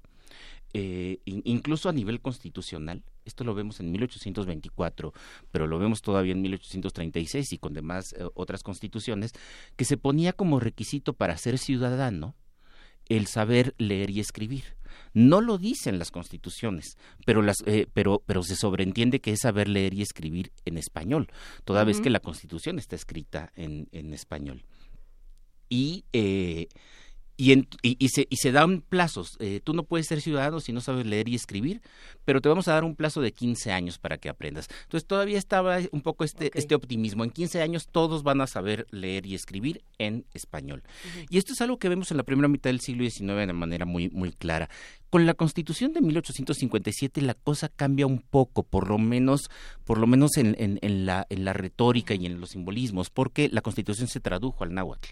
Eh, 0.74 1.20
incluso 1.26 1.90
a 1.90 1.94
nivel 1.94 2.22
constitucional, 2.22 3.04
esto 3.26 3.44
lo 3.44 3.54
vemos 3.54 3.82
en 3.82 3.92
1824, 3.92 5.14
pero 5.52 5.68
lo 5.68 5.78
vemos 5.78 6.02
todavía 6.02 6.32
en 6.32 6.42
1836 6.42 7.52
y 7.52 7.58
con 7.58 7.74
demás 7.74 8.14
eh, 8.14 8.26
otras 8.36 8.64
constituciones, 8.64 9.34
que 9.76 9.84
se 9.84 9.98
ponía 9.98 10.32
como 10.32 10.62
requisito 10.62 11.12
para 11.12 11.36
ser 11.36 11.58
ciudadano 11.58 12.36
el 13.10 13.28
saber 13.28 13.76
leer 13.78 14.12
y 14.12 14.22
escribir. 14.22 14.78
No 15.14 15.42
lo 15.42 15.58
dicen 15.58 16.00
las 16.00 16.10
constituciones, 16.10 16.98
pero, 17.26 17.42
las, 17.42 17.58
pero, 17.94 18.24
pero 18.26 18.44
se 18.44 18.56
sobreentiende 18.56 19.20
que 19.20 19.34
es 19.34 19.42
saber 19.42 19.68
leer 19.68 19.94
y 19.94 20.02
escribir 20.02 20.54
en 20.64 20.78
español, 20.78 21.28
toda 21.66 21.84
vez 21.84 22.00
que 22.00 22.10
la 22.10 22.22
constitución 22.22 22.80
está 22.80 22.96
escrita 22.96 23.52
en, 23.56 23.90
en 23.92 24.14
español 24.14 24.64
y, 25.70 26.06
eh, 26.14 26.68
y, 27.38 27.68
y, 27.82 28.10
se, 28.10 28.28
y 28.30 28.38
se 28.38 28.52
dan 28.52 28.82
plazos. 28.82 29.36
Eh, 29.40 29.60
tú 29.64 29.74
no 29.74 29.84
puedes 29.84 30.08
ser 30.08 30.22
ciudadano 30.22 30.60
si 30.60 30.72
no 30.72 30.80
sabes 30.80 31.06
leer 31.06 31.28
y 31.28 31.36
escribir, 31.36 31.82
pero 32.24 32.42
te 32.42 32.50
vamos 32.50 32.68
a 32.68 32.74
dar 32.74 32.84
un 32.84 32.96
plazo 32.96 33.22
de 33.22 33.34
15 33.34 33.72
años 33.72 33.98
para 34.00 34.18
que 34.18 34.30
aprendas. 34.30 34.70
Entonces 34.84 35.06
todavía 35.06 35.38
estaba 35.38 35.80
un 35.92 36.02
poco 36.02 36.24
este, 36.24 36.52
este 36.54 36.76
optimismo. 36.76 37.24
En 37.24 37.32
15 37.32 37.62
años 37.62 37.88
todos 37.92 38.24
van 38.24 38.42
a 38.42 38.48
saber 38.48 38.88
leer 38.92 39.26
y 39.26 39.36
escribir 39.36 39.84
en 39.98 40.26
español. 40.34 40.84
Y 41.30 41.38
esto 41.38 41.54
es 41.54 41.62
algo 41.62 41.78
que 41.78 41.90
vemos 41.90 42.12
en 42.12 42.18
la 42.18 42.24
primera 42.24 42.48
mitad 42.48 42.70
del 42.70 42.80
siglo 42.80 43.04
XIX 43.04 43.48
de 43.48 43.54
manera 43.54 43.86
muy, 43.86 44.10
muy 44.10 44.32
clara. 44.32 44.70
Con 45.10 45.26
la 45.26 45.34
Constitución 45.34 45.94
de 45.94 46.02
1857 46.02 47.22
la 47.22 47.34
cosa 47.34 47.70
cambia 47.70 48.08
un 48.08 48.20
poco, 48.20 48.64
por 48.64 48.88
lo 48.90 48.98
menos, 48.98 49.50
por 49.84 49.98
lo 49.98 50.08
menos 50.08 50.38
en, 50.38 50.56
en, 50.58 50.80
en, 50.82 51.06
la, 51.06 51.26
en 51.30 51.46
la 51.46 51.54
retórica 51.54 52.14
y 52.16 52.26
en 52.26 52.40
los 52.40 52.52
simbolismos, 52.52 53.10
porque 53.10 53.50
la 53.50 53.62
Constitución 53.62 54.08
se 54.08 54.20
tradujo 54.20 54.64
al 54.64 54.74
náhuatl. 54.74 55.10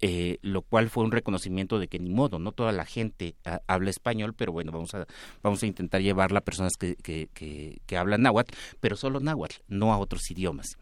Eh, 0.00 0.38
lo 0.42 0.62
cual 0.62 0.90
fue 0.90 1.04
un 1.04 1.12
reconocimiento 1.12 1.78
de 1.78 1.88
que 1.88 1.98
ni 1.98 2.10
modo, 2.10 2.38
no 2.38 2.52
toda 2.52 2.72
la 2.72 2.84
gente 2.84 3.36
ah, 3.44 3.60
habla 3.66 3.90
español, 3.90 4.34
pero 4.34 4.52
bueno, 4.52 4.72
vamos 4.72 4.92
a, 4.94 5.06
vamos 5.42 5.62
a 5.62 5.66
intentar 5.66 6.02
llevarla 6.02 6.40
a 6.40 6.42
personas 6.42 6.72
que, 6.78 6.96
que, 6.96 7.28
que, 7.32 7.96
hablan 7.96 8.22
náhuatl, 8.22 8.52
pero 8.80 8.96
solo 8.96 9.20
náhuatl, 9.20 9.56
no 9.68 9.92
a 9.92 9.98
otros 9.98 10.30
idiomas. 10.30 10.76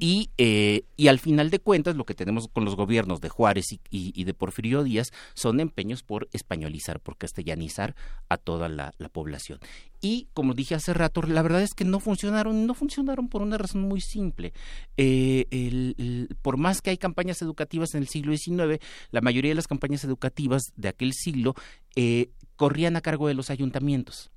y, 0.00 0.30
eh, 0.36 0.82
y 0.96 1.08
al 1.08 1.20
final 1.20 1.48
de 1.50 1.60
cuentas, 1.60 1.96
lo 1.96 2.04
que 2.04 2.14
tenemos 2.14 2.48
con 2.48 2.64
los 2.64 2.74
gobiernos 2.74 3.20
de 3.20 3.28
Juárez 3.28 3.72
y, 3.72 3.80
y, 3.90 4.24
de 4.24 4.34
Porfirio 4.34 4.82
Díaz 4.82 5.12
son 5.34 5.60
empeños 5.60 6.02
por 6.02 6.28
españolizar, 6.32 7.00
por 7.00 7.16
castellanizar 7.16 7.94
a 8.28 8.36
toda 8.36 8.68
la, 8.68 8.92
la 8.98 9.08
población 9.08 9.60
y 10.06 10.28
como 10.34 10.54
dije 10.54 10.76
hace 10.76 10.94
rato, 10.94 11.20
la 11.22 11.42
verdad 11.42 11.62
es 11.62 11.74
que 11.74 11.84
no 11.84 11.98
funcionaron, 11.98 12.64
no 12.64 12.74
funcionaron 12.74 13.28
por 13.28 13.42
una 13.42 13.58
razón 13.58 13.82
muy 13.82 14.00
simple. 14.00 14.52
Eh, 14.96 15.46
el, 15.50 16.28
por 16.42 16.58
más 16.58 16.80
que 16.80 16.90
hay 16.90 16.96
campañas 16.96 17.42
educativas 17.42 17.92
en 17.94 18.02
el 18.02 18.08
siglo 18.08 18.36
XIX, 18.36 18.78
la 19.10 19.20
mayoría 19.20 19.50
de 19.50 19.56
las 19.56 19.66
campañas 19.66 20.04
educativas 20.04 20.62
de 20.76 20.88
aquel 20.88 21.12
siglo 21.12 21.54
eh, 21.96 22.30
corrían 22.54 22.94
a 22.94 23.00
cargo 23.00 23.26
de 23.26 23.34
los 23.34 23.50
ayuntamientos. 23.50 24.30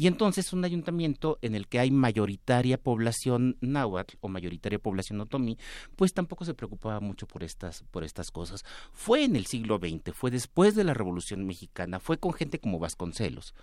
Y 0.00 0.06
entonces 0.06 0.54
un 0.54 0.64
ayuntamiento 0.64 1.38
en 1.42 1.54
el 1.54 1.68
que 1.68 1.78
hay 1.78 1.90
mayoritaria 1.90 2.82
población 2.82 3.58
náhuatl 3.60 4.16
o 4.22 4.28
mayoritaria 4.28 4.78
población 4.78 5.20
otomí, 5.20 5.58
pues 5.94 6.14
tampoco 6.14 6.46
se 6.46 6.54
preocupaba 6.54 7.00
mucho 7.00 7.26
por 7.26 7.44
estas, 7.44 7.84
por 7.90 8.02
estas 8.02 8.30
cosas. 8.30 8.64
Fue 8.94 9.24
en 9.24 9.36
el 9.36 9.44
siglo 9.44 9.76
XX, 9.76 10.14
fue 10.14 10.30
después 10.30 10.74
de 10.74 10.84
la 10.84 10.94
Revolución 10.94 11.46
Mexicana, 11.46 12.00
fue 12.00 12.16
con 12.16 12.32
gente 12.32 12.58
como 12.58 12.78
Vasconcelos, 12.78 13.54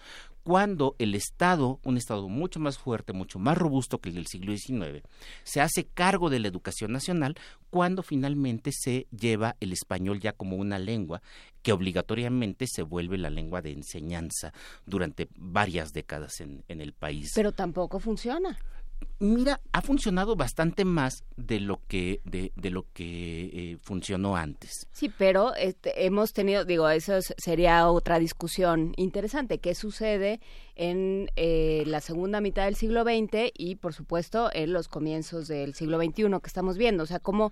cuando 0.43 0.95
el 0.99 1.15
Estado, 1.15 1.79
un 1.83 1.97
Estado 1.97 2.29
mucho 2.29 2.59
más 2.59 2.77
fuerte, 2.77 3.13
mucho 3.13 3.39
más 3.39 3.57
robusto 3.57 3.97
que 3.97 4.09
el 4.09 4.15
del 4.15 4.27
siglo 4.27 4.55
XIX, 4.55 5.01
se 5.43 5.61
hace 5.61 5.87
cargo 5.87 6.29
de 6.29 6.39
la 6.39 6.49
educación 6.49 6.91
nacional 6.91 7.35
cuando 7.71 8.03
finalmente 8.03 8.71
se 8.71 9.07
lleva 9.09 9.55
el 9.59 9.73
español 9.73 10.19
ya 10.19 10.33
como 10.33 10.57
una 10.57 10.77
lengua 10.77 11.23
que 11.67 11.73
obligatoriamente 11.73 12.65
se 12.65 12.81
vuelve 12.81 13.17
la 13.17 13.29
lengua 13.29 13.61
de 13.61 13.73
enseñanza 13.73 14.53
durante 14.85 15.27
varias 15.35 15.91
décadas 15.91 16.39
en, 16.39 16.63
en 16.69 16.79
el 16.79 16.93
país. 16.93 17.33
Pero 17.35 17.51
tampoco 17.51 17.99
funciona. 17.99 18.57
Mira, 19.19 19.59
ha 19.73 19.81
funcionado 19.81 20.37
bastante 20.37 20.85
más 20.85 21.25
de 21.35 21.59
lo 21.59 21.81
que 21.89 22.21
de, 22.23 22.53
de 22.55 22.69
lo 22.69 22.85
que 22.93 23.73
eh, 23.73 23.77
funcionó 23.81 24.37
antes. 24.37 24.87
Sí, 24.93 25.09
pero 25.09 25.53
este, 25.55 26.05
hemos 26.05 26.31
tenido, 26.31 26.63
digo, 26.63 26.87
eso 26.87 27.19
sería 27.37 27.89
otra 27.89 28.17
discusión 28.17 28.93
interesante. 28.95 29.57
¿Qué 29.57 29.75
sucede 29.75 30.39
en 30.75 31.29
eh, 31.35 31.83
la 31.85 31.99
segunda 31.99 32.39
mitad 32.39 32.63
del 32.63 32.75
siglo 32.75 33.03
XX 33.03 33.51
y, 33.53 33.75
por 33.75 33.93
supuesto, 33.93 34.49
en 34.53 34.71
los 34.71 34.87
comienzos 34.87 35.49
del 35.49 35.73
siglo 35.73 36.01
XXI 36.01 36.29
que 36.41 36.47
estamos 36.47 36.77
viendo? 36.77 37.03
O 37.03 37.07
sea, 37.07 37.19
cómo 37.19 37.51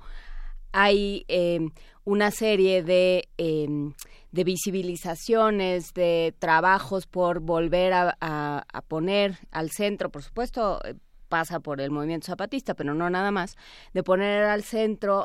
hay 0.77 1.23
em, 1.29 1.71
una 2.03 2.31
serie 2.31 2.83
de, 2.83 3.29
em, 3.37 3.93
de 4.33 4.43
visibilizaciones, 4.43 5.93
de 5.93 6.35
trabajos 6.37 7.07
por 7.07 7.39
volver 7.39 7.93
a, 7.93 8.17
a, 8.19 8.81
poner 8.81 9.39
al 9.51 9.71
centro, 9.71 10.09
por 10.11 10.21
supuesto, 10.21 10.81
pasa 11.29 11.61
por 11.61 11.79
el 11.79 11.91
movimiento 11.91 12.27
zapatista, 12.27 12.73
pero 12.73 12.93
no 12.93 13.09
nada 13.09 13.31
más, 13.31 13.55
de 13.93 14.03
poner 14.03 14.43
al 14.43 14.63
centro 14.63 15.23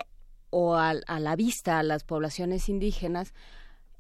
o 0.51 0.77
a, 0.77 0.95
la 0.95 1.37
vista 1.37 1.81
a 1.81 1.83
las 1.83 2.05
poblaciones 2.05 2.69
indígenas, 2.69 3.35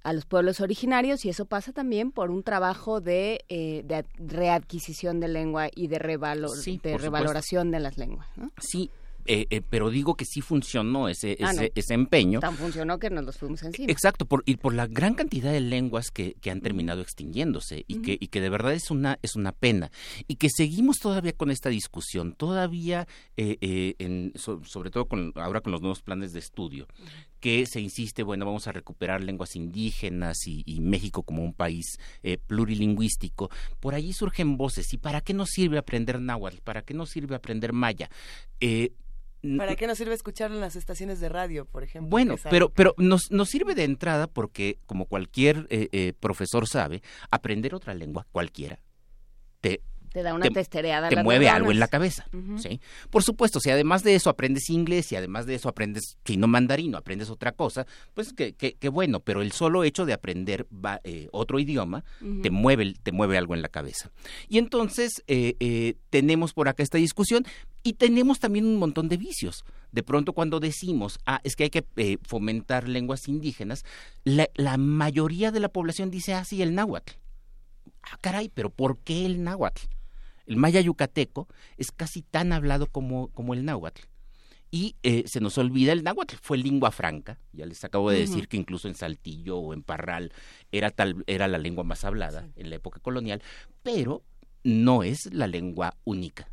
a 0.05 0.13
los 0.13 0.27
pueblos 0.27 0.61
originarios, 0.61 1.25
y 1.25 1.31
eso 1.31 1.47
pasa 1.47 1.73
también 1.73 2.13
por 2.13 2.31
un 2.31 2.45
trabajo 2.45 3.01
de, 3.01 3.45
eh, 3.49 4.05
readquisición 4.19 5.19
de 5.19 5.29
lengua 5.29 5.69
y 5.75 5.89
de, 5.89 5.99
revalor, 5.99 6.57
de 6.57 6.97
revaloración 6.97 7.73
de 7.73 7.81
las 7.81 7.99
lenguas. 7.99 8.29
Sí, 8.61 8.91
eh, 9.27 9.47
eh, 9.51 9.61
pero 9.68 9.91
digo 9.91 10.14
que 10.16 10.25
sí 10.25 10.41
funcionó 10.41 11.09
ese, 11.09 11.37
Ah, 11.41 11.53
no. 11.53 11.62
ese, 11.62 11.73
ese 11.75 11.95
empeño. 11.95 12.41
Tan 12.41 12.57
funcionó 12.57 12.99
que 12.99 13.11
nos 13.11 13.25
los 13.25 13.37
fuimos 13.39 13.62
encima. 13.62 13.91
Exacto, 13.91 14.27
por, 14.27 14.43
y 14.47 14.57
por 14.57 14.75
la 14.75 14.87
gran 14.87 15.14
cantidad 15.14 15.53
de 15.53 15.61
lenguas 15.61 16.11
que, 16.11 16.35
que 16.41 16.51
han 16.51 16.61
terminado 16.61 17.01
extinguiéndose 17.03 17.85
y, 17.87 18.03
que, 18.03 18.16
y 18.21 18.29
que 18.29 18.41
de 18.41 18.51
verdad 18.51 18.73
es 18.75 18.91
una, 18.91 19.18
es 19.23 19.37
una 19.37 19.53
pena. 19.53 19.91
Y 20.29 20.37
que 20.37 20.49
seguimos 20.51 20.99
todavía 20.99 21.33
con 21.33 21.51
esta 21.51 21.68
discusión, 21.68 22.35
todavía, 22.35 23.07
eh, 23.37 23.57
eh, 23.61 23.95
en, 23.99 24.33
so- 24.37 24.62
sobre 24.64 24.91
todo 24.91 25.07
con, 25.07 25.33
ahora 25.37 25.61
con 25.61 25.73
los 25.73 25.81
nuevos 25.81 26.03
planes 26.03 26.33
de 26.33 26.39
estudio, 26.41 26.87
que 27.41 27.64
se 27.66 27.81
insiste, 27.81 28.23
bueno, 28.23 28.45
vamos 28.45 28.66
a 28.66 28.73
recuperar 28.73 29.23
lenguas 29.25 29.57
indígenas 29.57 30.47
y, 30.47 30.62
y 30.66 30.81
México 30.81 31.23
como 31.23 31.43
un 31.43 31.55
país 31.55 31.99
eh, 32.23 32.37
plurilingüístico. 32.37 33.51
Por 33.81 33.95
allí 33.95 34.12
surgen 34.12 34.57
voces, 34.57 34.93
¿y 34.93 34.99
para 34.99 35.21
qué 35.23 35.33
nos 35.35 35.49
sirve 35.51 35.79
aprender 35.79 36.21
náhuatl? 36.21 36.59
¿Para 36.62 36.83
qué 36.83 36.93
nos 36.95 37.11
sirve 37.11 37.35
aprender 37.35 37.73
maya? 37.73 38.11
¿Para 39.57 39.74
qué 39.76 39.86
nos 39.86 39.97
sirve 39.99 40.14
escucharlo 40.14 40.57
en 40.57 40.61
las 40.61 40.76
estaciones 40.76 41.18
de 41.20 41.28
radio, 41.28 41.64
por 41.64 41.82
ejemplo? 41.82 42.11
bueno, 42.11 42.36
pero, 42.51 42.68
pero 42.70 42.95
nos, 42.99 43.30
nos 43.30 43.49
sirve 43.49 43.74
de 43.74 43.84
entrada 43.84 44.26
porque, 44.26 44.78
como 44.86 45.07
cualquier 45.07 45.66
eh, 45.70 45.88
eh, 45.93 46.12
profesor 46.18 46.68
sabe, 46.68 47.03
aprender 47.30 47.74
otra 47.74 47.95
lengua, 47.95 48.26
cualquiera, 48.32 48.80
te, 49.62 49.80
Te 50.12 50.22
da 50.22 50.34
una 50.34 50.51
testereada. 50.51 51.07
a 51.07 51.11
te 51.11 51.22
mueve 51.22 51.49
algo 51.49 51.70
en 51.70 51.78
la 51.78 51.86
cabeza. 51.88 52.26
¿sí? 52.59 52.80
Por 53.11 53.22
supuesto, 53.22 53.61
si 53.61 53.70
además 53.70 54.03
de 54.03 54.14
eso 54.14 54.28
aprendes 54.28 54.68
inglés 54.68 55.11
y 55.12 55.16
además 55.16 55.47
de 55.47 55.55
eso 55.55 55.68
aprendes 55.68 56.18
chino 56.24 56.47
mandarino, 56.49 56.99
aprendes 56.99 57.30
otra 57.30 57.53
cosa, 57.53 57.86
pues 58.14 58.32
que, 58.32 58.53
que, 58.55 58.74
que 58.74 58.88
bueno, 58.88 59.20
pero 59.20 59.41
el 59.41 59.53
solo 59.53 59.84
hecho 59.84 60.05
de 60.07 60.12
aprender 60.12 60.66
va- 60.74 61.01
eh, 61.05 61.28
otro 61.32 61.59
idioma 61.61 62.05
te, 62.43 62.51
mueve, 62.51 62.82
el- 62.82 62.99
te 63.01 63.12
mueve 63.12 63.38
algo 63.38 63.55
en 63.55 63.62
la 63.62 63.68
cabeza. 63.68 64.11
Y 64.49 64.59
entonces 64.59 65.22
eh, 65.28 65.55
eh, 65.61 65.95
tenemos 66.11 66.53
por 66.55 66.68
acá 66.68 66.82
esta 66.82 66.99
discusión 66.99 67.45
y 67.83 67.95
tenemos 67.95 68.41
también 68.41 68.66
un 68.66 68.76
montón 68.76 69.09
de 69.09 69.16
vicios. 69.16 69.64
De 69.93 70.03
pronto 70.03 70.33
cuando 70.33 70.61
decimos, 70.61 71.18
ah, 71.26 71.41
es 71.45 71.57
que 71.57 71.64
hay 71.64 71.70
que 71.70 71.85
eh, 71.97 72.18
fomentar 72.22 72.89
lenguas 72.89 73.28
indígenas, 73.28 73.85
la, 74.24 74.49
la 74.55 74.76
mayoría 74.76 75.51
de 75.51 75.61
la 75.61 75.68
población 75.68 76.11
dice, 76.11 76.35
ah, 76.35 76.45
sí, 76.45 76.62
el 76.62 76.74
náhuatl. 76.74 77.14
Ah, 78.03 78.18
caray, 78.20 78.49
pero 78.49 78.70
¿por 78.70 78.99
qué 78.99 79.26
el 79.26 79.43
náhuatl? 79.43 79.83
El 80.47 80.57
maya 80.57 80.81
yucateco 80.81 81.49
es 81.76 81.93
casi 81.93 82.22
tan 82.22 82.53
hablado 82.53 82.87
como, 82.87 83.28
como 83.28 83.55
el 83.55 83.64
náhuatl. 83.64 84.03
Y 84.72 84.95
eh, 85.03 85.24
se 85.26 85.41
nos 85.41 85.59
olvida, 85.59 85.93
el 85.93 86.05
náhuatl 86.05 86.37
fue 86.41 86.57
lengua 86.57 86.93
franca, 86.93 87.39
ya 87.53 87.66
les 87.66 87.83
acabo 87.83 88.11
de 88.11 88.20
decir 88.20 88.47
que 88.47 88.57
incluso 88.57 88.87
en 88.87 88.95
Saltillo 88.95 89.59
o 89.59 89.74
en 89.74 89.83
Parral 89.83 90.33
era, 90.70 90.91
tal, 90.91 91.24
era 91.26 91.49
la 91.49 91.59
lengua 91.59 91.83
más 91.83 92.05
hablada 92.05 92.49
en 92.55 92.70
la 92.70 92.76
época 92.76 93.01
colonial, 93.01 93.43
pero 93.83 94.22
no 94.62 95.03
es 95.03 95.33
la 95.33 95.49
lengua 95.49 95.97
única. 96.05 96.49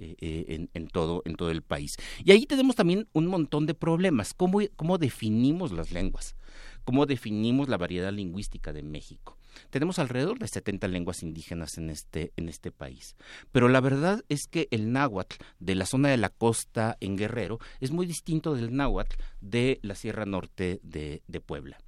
Eh, 0.00 0.16
eh, 0.20 0.68
en, 0.72 0.88
todo, 0.88 1.22
en 1.24 1.34
todo 1.34 1.50
el 1.50 1.62
país. 1.62 1.96
Y 2.24 2.32
ahí 2.32 2.46
tenemos 2.46 2.76
también 2.76 3.08
un 3.12 3.26
montón 3.26 3.66
de 3.66 3.74
problemas. 3.74 4.34
¿Cómo, 4.34 4.60
cómo 4.76 4.98
definimos 4.98 5.72
las 5.72 5.92
lenguas? 5.92 6.36
¿Cómo 6.84 7.06
definimos 7.06 7.68
la 7.68 7.76
variedad 7.76 8.12
lingüística 8.12 8.72
de 8.72 8.82
México? 8.82 9.36
Tenemos 9.70 9.98
alrededor 9.98 10.38
de 10.38 10.48
70 10.48 10.88
lenguas 10.88 11.22
indígenas 11.22 11.76
en 11.78 11.90
este, 11.90 12.32
en 12.36 12.48
este 12.48 12.70
país. 12.70 13.16
Pero 13.52 13.68
la 13.68 13.80
verdad 13.80 14.24
es 14.28 14.46
que 14.46 14.68
el 14.70 14.92
náhuatl 14.92 15.36
de 15.58 15.74
la 15.74 15.86
zona 15.86 16.08
de 16.08 16.16
la 16.16 16.30
costa 16.30 16.96
en 17.00 17.16
Guerrero 17.16 17.58
es 17.80 17.90
muy 17.90 18.06
distinto 18.06 18.54
del 18.54 18.74
náhuatl 18.74 19.16
de 19.40 19.80
la 19.82 19.94
Sierra 19.94 20.24
Norte 20.24 20.80
de, 20.82 21.22
de 21.26 21.40
Puebla. 21.40 21.78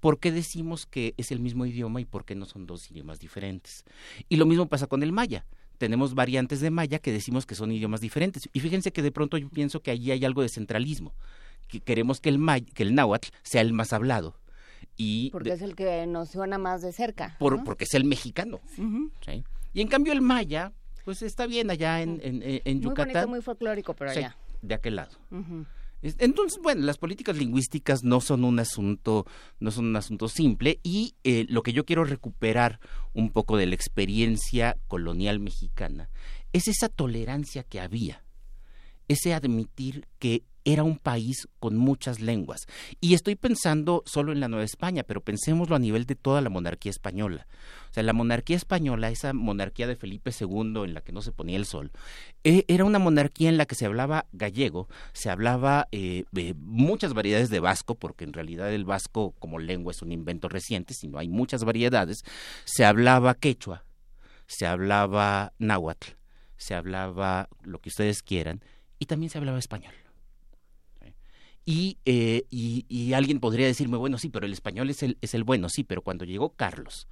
¿Por 0.00 0.18
qué 0.18 0.32
decimos 0.32 0.86
que 0.86 1.14
es 1.18 1.30
el 1.30 1.40
mismo 1.40 1.66
idioma 1.66 2.00
y 2.00 2.06
por 2.06 2.24
qué 2.24 2.34
no 2.34 2.46
son 2.46 2.66
dos 2.66 2.90
idiomas 2.90 3.18
diferentes? 3.18 3.84
Y 4.28 4.36
lo 4.36 4.46
mismo 4.46 4.66
pasa 4.66 4.86
con 4.86 5.02
el 5.02 5.12
maya. 5.12 5.46
Tenemos 5.80 6.14
variantes 6.14 6.60
de 6.60 6.70
maya 6.70 6.98
que 6.98 7.10
decimos 7.10 7.46
que 7.46 7.54
son 7.54 7.72
idiomas 7.72 8.02
diferentes. 8.02 8.50
Y 8.52 8.60
fíjense 8.60 8.92
que 8.92 9.00
de 9.00 9.10
pronto 9.10 9.38
yo 9.38 9.48
pienso 9.48 9.80
que 9.80 9.90
allí 9.90 10.10
hay 10.10 10.22
algo 10.26 10.42
de 10.42 10.50
centralismo. 10.50 11.14
Que 11.68 11.80
queremos 11.80 12.20
que 12.20 12.28
el, 12.28 12.38
may- 12.38 12.60
que 12.66 12.82
el 12.82 12.94
náhuatl 12.94 13.28
sea 13.42 13.62
el 13.62 13.72
más 13.72 13.94
hablado. 13.94 14.36
Y 14.98 15.30
Porque 15.30 15.48
de- 15.48 15.54
es 15.54 15.62
el 15.62 15.74
que 15.74 16.06
nos 16.06 16.28
suena 16.28 16.58
más 16.58 16.82
de 16.82 16.92
cerca. 16.92 17.34
por- 17.38 17.56
¿no? 17.56 17.64
porque 17.64 17.84
es 17.84 17.94
el 17.94 18.04
mexicano. 18.04 18.60
Y 19.72 19.80
en 19.80 19.88
cambio 19.88 20.12
el 20.12 20.20
maya, 20.20 20.72
pues 21.06 21.22
está 21.22 21.46
bien 21.46 21.70
allá 21.70 22.02
en, 22.02 22.20
en, 22.22 22.42
en- 22.42 22.76
Muy 22.76 22.84
Yucatán. 22.84 23.12
bonito, 23.14 23.28
muy 23.28 23.40
folclórico, 23.40 23.94
pero 23.94 24.12
Sí, 24.12 24.18
allá. 24.18 24.36
de 24.60 24.74
aquel 24.74 24.96
lado. 24.96 25.12
Es- 25.30 25.38
Entonces, 26.02 26.60
bueno, 26.62 26.82
las 26.82 26.98
políticas 26.98 27.36
lingüísticas 27.36 28.04
no 28.04 28.20
son 28.20 28.44
un 28.44 28.58
asunto, 28.58 29.26
no 29.58 29.70
son 29.70 29.86
un 29.86 29.96
asunto 29.96 30.28
simple 30.28 30.80
y 30.82 31.14
eh, 31.24 31.44
lo 31.48 31.62
que 31.62 31.72
yo 31.72 31.84
quiero 31.84 32.04
recuperar 32.04 32.80
un 33.12 33.30
poco 33.30 33.56
de 33.56 33.66
la 33.66 33.74
experiencia 33.74 34.78
colonial 34.88 35.40
mexicana 35.40 36.08
es 36.52 36.68
esa 36.68 36.88
tolerancia 36.88 37.64
que 37.64 37.80
había, 37.80 38.24
ese 39.08 39.34
admitir 39.34 40.06
que 40.18 40.42
era 40.72 40.84
un 40.84 40.98
país 40.98 41.48
con 41.58 41.76
muchas 41.76 42.20
lenguas. 42.20 42.66
Y 43.00 43.14
estoy 43.14 43.36
pensando 43.36 44.02
solo 44.06 44.32
en 44.32 44.40
la 44.40 44.48
Nueva 44.48 44.64
España, 44.64 45.02
pero 45.02 45.20
pensémoslo 45.20 45.76
a 45.76 45.78
nivel 45.78 46.06
de 46.06 46.14
toda 46.14 46.40
la 46.40 46.50
monarquía 46.50 46.90
española. 46.90 47.46
O 47.90 47.92
sea, 47.92 48.02
la 48.04 48.12
monarquía 48.12 48.56
española, 48.56 49.10
esa 49.10 49.32
monarquía 49.32 49.88
de 49.88 49.96
Felipe 49.96 50.30
II 50.38 50.82
en 50.84 50.94
la 50.94 51.00
que 51.00 51.12
no 51.12 51.22
se 51.22 51.32
ponía 51.32 51.56
el 51.56 51.66
sol, 51.66 51.90
eh, 52.44 52.64
era 52.68 52.84
una 52.84 53.00
monarquía 53.00 53.48
en 53.48 53.56
la 53.56 53.66
que 53.66 53.74
se 53.74 53.86
hablaba 53.86 54.26
gallego, 54.32 54.88
se 55.12 55.28
hablaba 55.28 55.88
eh, 55.90 56.24
muchas 56.56 57.14
variedades 57.14 57.50
de 57.50 57.58
vasco, 57.58 57.96
porque 57.96 58.24
en 58.24 58.32
realidad 58.32 58.72
el 58.72 58.84
vasco 58.84 59.34
como 59.40 59.58
lengua 59.58 59.90
es 59.90 60.02
un 60.02 60.12
invento 60.12 60.48
reciente, 60.48 60.94
sino 60.94 61.18
hay 61.18 61.28
muchas 61.28 61.64
variedades, 61.64 62.22
se 62.64 62.84
hablaba 62.84 63.34
quechua, 63.34 63.84
se 64.46 64.66
hablaba 64.66 65.52
náhuatl, 65.58 66.12
se 66.56 66.74
hablaba 66.74 67.48
lo 67.62 67.80
que 67.80 67.88
ustedes 67.88 68.22
quieran, 68.22 68.62
y 69.00 69.06
también 69.06 69.30
se 69.30 69.38
hablaba 69.38 69.58
español. 69.58 69.94
Eh, 72.04 72.44
y, 72.50 72.86
y 72.88 73.12
alguien 73.12 73.40
podría 73.40 73.66
decirme, 73.66 73.96
bueno, 73.96 74.18
sí, 74.18 74.28
pero 74.28 74.46
el 74.46 74.52
español 74.52 74.90
es 74.90 75.02
el, 75.02 75.18
es 75.20 75.34
el 75.34 75.44
bueno, 75.44 75.68
sí, 75.68 75.84
pero 75.84 76.02
cuando 76.02 76.24
llegó 76.24 76.54
Carlos, 76.54 77.08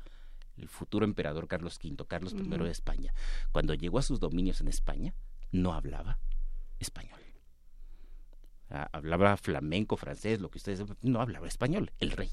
el 0.57 0.69
futuro 0.69 1.05
emperador 1.05 1.49
Carlos 1.49 1.79
V, 1.83 2.05
Carlos 2.07 2.35
I 2.35 2.49
de 2.49 2.71
España, 2.71 3.13
cuando 3.53 3.75
llegó 3.75 3.99
a 3.99 4.03
sus 4.03 4.21
dominios 4.21 4.61
en 4.61 4.69
España, 4.69 5.15
no 5.53 5.73
hablaba 5.73 6.19
español. 6.79 7.21
Ah, 8.71 8.89
Hablaba 8.93 9.37
flamenco, 9.37 9.97
francés, 9.97 10.41
lo 10.41 10.51
que 10.51 10.59
ustedes... 10.59 10.85
No 11.03 11.21
hablaba 11.21 11.49
español, 11.49 11.93
el 12.01 12.11
rey. 12.11 12.31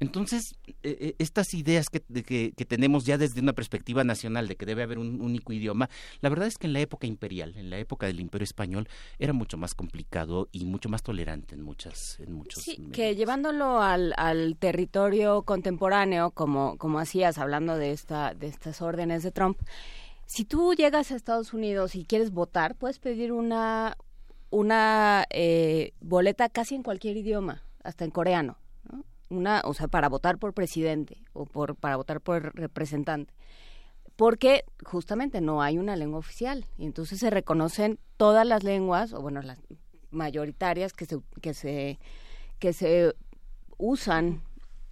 Entonces, 0.00 0.56
eh, 0.82 1.14
estas 1.18 1.54
ideas 1.54 1.88
que, 1.88 2.00
que, 2.00 2.52
que 2.52 2.64
tenemos 2.64 3.06
ya 3.06 3.16
desde 3.16 3.40
una 3.40 3.52
perspectiva 3.52 4.04
nacional 4.04 4.48
de 4.48 4.56
que 4.56 4.66
debe 4.66 4.82
haber 4.82 4.98
un 4.98 5.20
único 5.20 5.52
idioma, 5.52 5.88
la 6.20 6.28
verdad 6.28 6.48
es 6.48 6.58
que 6.58 6.66
en 6.66 6.72
la 6.72 6.80
época 6.80 7.06
imperial, 7.06 7.54
en 7.56 7.70
la 7.70 7.78
época 7.78 8.06
del 8.06 8.20
Imperio 8.20 8.44
Español, 8.44 8.88
era 9.18 9.32
mucho 9.32 9.56
más 9.56 9.74
complicado 9.74 10.48
y 10.52 10.64
mucho 10.64 10.88
más 10.88 11.02
tolerante 11.02 11.54
en 11.54 11.62
muchas, 11.62 12.18
en 12.20 12.32
muchos. 12.32 12.62
Sí, 12.62 12.76
que 12.92 13.14
llevándolo 13.14 13.80
al, 13.80 14.14
al 14.16 14.56
territorio 14.56 15.42
contemporáneo, 15.42 16.30
como, 16.32 16.76
como 16.78 16.98
hacías 16.98 17.38
hablando 17.38 17.76
de, 17.76 17.92
esta, 17.92 18.34
de 18.34 18.48
estas 18.48 18.82
órdenes 18.82 19.22
de 19.22 19.30
Trump, 19.30 19.58
si 20.26 20.44
tú 20.44 20.74
llegas 20.74 21.10
a 21.10 21.16
Estados 21.16 21.52
Unidos 21.52 21.94
y 21.94 22.04
quieres 22.04 22.30
votar, 22.30 22.74
puedes 22.76 22.98
pedir 22.98 23.32
una, 23.32 23.96
una 24.50 25.26
eh, 25.30 25.92
boleta 26.00 26.48
casi 26.48 26.74
en 26.74 26.82
cualquier 26.82 27.16
idioma, 27.16 27.62
hasta 27.82 28.04
en 28.04 28.10
coreano, 28.10 28.56
¿no? 28.56 28.63
Una, 29.34 29.62
o 29.64 29.74
sea, 29.74 29.88
para 29.88 30.08
votar 30.08 30.38
por 30.38 30.54
presidente 30.54 31.22
o 31.32 31.44
por, 31.44 31.76
para 31.76 31.96
votar 31.96 32.20
por 32.20 32.54
representante. 32.54 33.34
Porque 34.16 34.64
justamente 34.84 35.40
no 35.40 35.60
hay 35.60 35.78
una 35.78 35.96
lengua 35.96 36.18
oficial. 36.18 36.66
Y 36.78 36.86
entonces 36.86 37.18
se 37.18 37.30
reconocen 37.30 37.98
todas 38.16 38.46
las 38.46 38.62
lenguas, 38.62 39.12
o 39.12 39.20
bueno, 39.20 39.42
las 39.42 39.58
mayoritarias 40.10 40.92
que 40.92 41.06
se, 41.06 41.18
que 41.40 41.52
se, 41.52 41.98
que 42.58 42.72
se 42.72 43.14
usan 43.76 44.42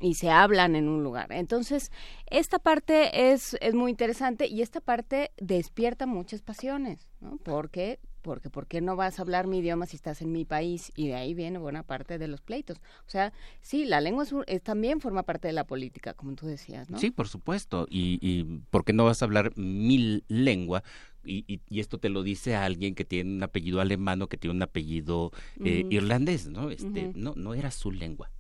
y 0.02 0.14
se 0.14 0.30
hablan 0.30 0.74
en 0.74 0.88
un 0.88 1.04
lugar. 1.04 1.32
Entonces, 1.32 1.92
esta 2.26 2.58
parte 2.58 3.32
es, 3.32 3.56
es 3.60 3.74
muy 3.74 3.92
interesante 3.92 4.46
y 4.48 4.60
esta 4.60 4.80
parte 4.80 5.30
despierta 5.40 6.06
muchas 6.06 6.42
pasiones, 6.42 7.08
¿no? 7.20 7.38
Porque, 7.38 8.00
porque, 8.22 8.48
¿por 8.50 8.66
qué 8.66 8.80
no 8.80 8.96
vas 8.96 9.18
a 9.18 9.22
hablar 9.22 9.46
mi 9.46 9.58
idioma 9.58 9.86
si 9.86 9.96
estás 9.96 10.22
en 10.22 10.32
mi 10.32 10.44
país? 10.44 10.92
Y 10.94 11.08
de 11.08 11.14
ahí 11.16 11.34
viene 11.34 11.58
buena 11.58 11.82
parte 11.82 12.18
de 12.18 12.28
los 12.28 12.40
pleitos. 12.40 12.78
O 13.06 13.10
sea, 13.10 13.32
sí, 13.60 13.84
la 13.84 14.00
lengua 14.00 14.24
es 14.24 14.32
es- 14.46 14.62
también 14.62 15.00
forma 15.00 15.24
parte 15.24 15.48
de 15.48 15.52
la 15.52 15.66
política, 15.66 16.14
como 16.14 16.34
tú 16.34 16.46
decías, 16.46 16.88
¿no? 16.88 16.98
Sí, 16.98 17.10
por 17.10 17.28
supuesto. 17.28 17.86
Y, 17.90 18.18
y 18.22 18.44
¿por 18.70 18.84
qué 18.84 18.92
no 18.92 19.04
vas 19.04 19.20
a 19.22 19.24
hablar 19.26 19.52
mil 19.56 20.24
lengua? 20.28 20.82
Y, 21.24 21.44
y- 21.46 21.60
y 21.68 21.80
esto 21.80 21.98
te 21.98 22.08
lo 22.08 22.22
dice 22.22 22.54
a 22.56 22.64
alguien 22.64 22.94
que 22.94 23.04
tiene 23.04 23.30
un 23.34 23.42
apellido 23.42 23.80
alemán 23.80 24.22
o 24.22 24.28
que 24.28 24.36
tiene 24.38 24.54
un 24.56 24.62
apellido 24.62 25.30
eh, 25.64 25.84
irlandés, 25.90 26.46
¿no? 26.48 26.70
Este, 26.70 27.10
no, 27.14 27.34
no 27.36 27.54
era 27.54 27.70
su 27.70 27.90
lengua. 27.92 28.30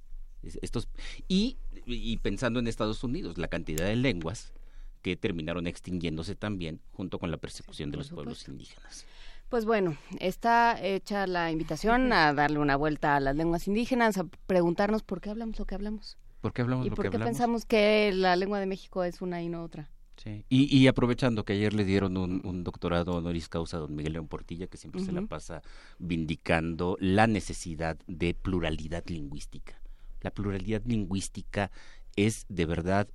Estos, 0.42 0.88
y, 1.28 1.56
y 1.86 2.16
pensando 2.16 2.58
en 2.58 2.66
Estados 2.66 3.04
Unidos, 3.04 3.38
la 3.38 3.46
cantidad 3.48 3.84
de 3.86 3.94
lenguas 3.94 4.52
que 5.00 5.16
terminaron 5.16 5.66
extinguiéndose 5.68 6.34
también 6.36 6.80
junto 6.92 7.18
con 7.20 7.30
la 7.30 7.36
persecución 7.36 7.90
de 7.92 7.96
los 7.98 8.10
pueblos 8.10 8.46
indígenas. 8.48 9.04
Pues 9.52 9.66
bueno, 9.66 9.98
está 10.18 10.82
hecha 10.82 11.26
la 11.26 11.50
invitación 11.50 12.10
a 12.14 12.32
darle 12.32 12.58
una 12.58 12.74
vuelta 12.74 13.16
a 13.16 13.20
las 13.20 13.36
lenguas 13.36 13.68
indígenas, 13.68 14.16
a 14.16 14.24
preguntarnos 14.46 15.02
por 15.02 15.20
qué 15.20 15.28
hablamos 15.28 15.58
lo 15.58 15.66
que 15.66 15.74
hablamos. 15.74 16.16
¿Por 16.40 16.54
qué 16.54 16.62
hablamos 16.62 16.86
¿Y 16.86 16.88
lo 16.88 16.96
por 16.96 17.04
que 17.04 17.10
qué 17.10 17.16
hablamos? 17.18 17.32
pensamos 17.32 17.66
que 17.66 18.12
la 18.14 18.34
lengua 18.34 18.60
de 18.60 18.64
México 18.64 19.04
es 19.04 19.20
una 19.20 19.42
y 19.42 19.50
no 19.50 19.62
otra? 19.62 19.90
Sí. 20.16 20.46
Y, 20.48 20.86
aprovechando 20.86 21.44
que 21.44 21.52
ayer 21.52 21.74
le 21.74 21.84
dieron 21.84 22.16
un, 22.16 22.64
doctorado 22.64 23.12
honoris 23.12 23.50
causa 23.50 23.76
a 23.76 23.80
don 23.80 23.94
Miguel 23.94 24.14
León 24.14 24.26
Portilla, 24.26 24.68
que 24.68 24.78
siempre 24.78 25.04
se 25.04 25.12
la 25.12 25.20
pasa 25.20 25.60
vindicando 25.98 26.96
la 26.98 27.26
necesidad 27.26 27.98
de 28.06 28.32
pluralidad 28.32 29.04
lingüística. 29.06 29.78
La 30.22 30.30
pluralidad 30.30 30.80
lingüística 30.86 31.70
es 32.16 32.46
de 32.48 32.64
verdad 32.64 33.06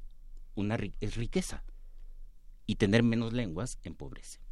una 0.54 0.78
es 1.02 1.16
riqueza 1.16 1.64
y 2.68 2.76
tener 2.76 3.02
menos 3.02 3.34
lenguas 3.34 3.80
empobrece. 3.82 4.47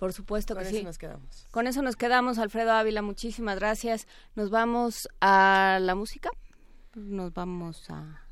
Por 0.00 0.12
supuesto 0.14 0.56
que 0.56 0.64
sí. 0.64 0.70
Con 0.70 0.78
eso 0.78 0.86
nos 0.86 0.98
quedamos. 0.98 1.46
Con 1.50 1.66
eso 1.66 1.82
nos 1.82 1.94
quedamos, 1.94 2.38
Alfredo 2.38 2.72
Ávila. 2.72 3.02
Muchísimas 3.02 3.58
gracias. 3.58 4.06
Nos 4.34 4.48
vamos 4.48 5.10
a 5.20 5.76
la 5.78 5.94
música. 5.94 6.30
Nos 6.94 7.34
vamos 7.34 7.90
a. 7.90 8.22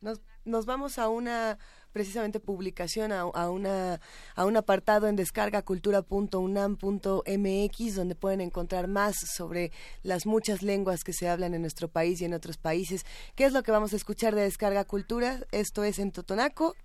Nos, 0.00 0.20
nos 0.44 0.64
vamos 0.64 0.98
a 0.98 1.08
una 1.08 1.58
precisamente 1.90 2.38
publicación 2.38 3.10
a, 3.10 3.24
una, 3.26 4.00
a 4.36 4.46
un 4.46 4.56
apartado 4.56 5.08
en 5.08 5.16
descargacultura.unam.mx 5.16 7.94
donde 7.96 8.14
pueden 8.14 8.40
encontrar 8.40 8.86
más 8.86 9.16
sobre 9.16 9.72
las 10.04 10.24
muchas 10.24 10.62
lenguas 10.62 11.02
que 11.02 11.12
se 11.12 11.28
hablan 11.28 11.54
en 11.54 11.62
nuestro 11.62 11.88
país 11.88 12.20
y 12.20 12.26
en 12.26 12.34
otros 12.34 12.58
países. 12.58 13.04
¿Qué 13.34 13.44
es 13.44 13.52
lo 13.52 13.64
que 13.64 13.72
vamos 13.72 13.92
a 13.92 13.96
escuchar 13.96 14.36
de 14.36 14.42
Descarga 14.42 14.84
Cultura? 14.84 15.40
Esto 15.50 15.82
es 15.82 15.98
en 15.98 16.12
Totonaco 16.12 16.76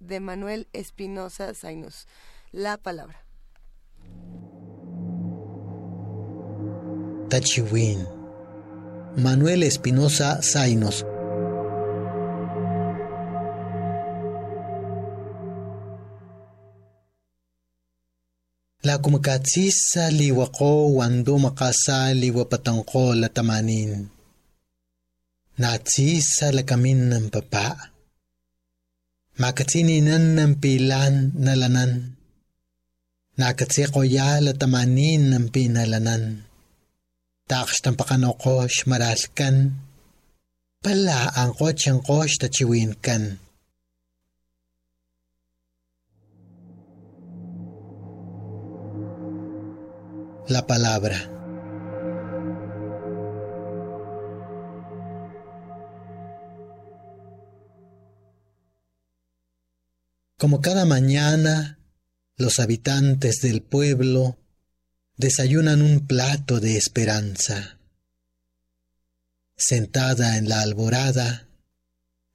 de 0.00 0.18
Manuel 0.18 0.66
Espinosa 0.72 1.54
Zainos. 1.54 2.08
La 2.50 2.76
palabra. 2.76 3.29
Tachiwin. 7.30 8.02
Manuel 9.16 9.62
Espinosa 9.62 10.40
Zainos. 10.42 11.04
La 18.82 18.98
kumakatsisa 18.98 20.10
liwako 20.10 20.94
wando 20.94 21.38
makasa 21.38 22.14
liwa 22.14 22.44
patangko 22.44 23.14
la 23.14 23.28
tamanin. 23.28 24.08
Natsisa 25.58 26.52
la 26.52 26.62
kamin 26.62 27.12
ng 27.12 27.28
papa. 27.30 27.94
Makatsininan 29.38 30.34
ng 30.34 30.52
pilan 30.58 31.36
na 31.36 31.54
lanan. 31.54 32.19
Nakatsiko 33.40 34.04
ya 34.04 34.36
la 34.44 34.52
tamanin 34.52 35.32
ng 35.32 35.48
pinalanan. 35.48 36.44
Taksh 37.48 37.80
tampakanokos 37.80 38.84
maralkan. 38.84 39.80
Pala 40.84 41.32
ang 41.32 41.56
kotsang 41.56 42.04
kos 42.04 42.36
tachiwin 42.36 43.00
kan. 43.00 43.40
la 50.50 50.66
palabra. 50.66 51.16
Como 60.38 60.60
cada 60.60 60.84
mañana, 60.84 61.79
los 62.40 62.58
habitantes 62.58 63.36
del 63.42 63.62
pueblo 63.62 64.38
desayunan 65.16 65.82
un 65.82 66.06
plato 66.06 66.58
de 66.58 66.76
esperanza. 66.76 67.78
Sentada 69.56 70.36
en 70.38 70.48
la 70.48 70.62
alborada, 70.62 71.48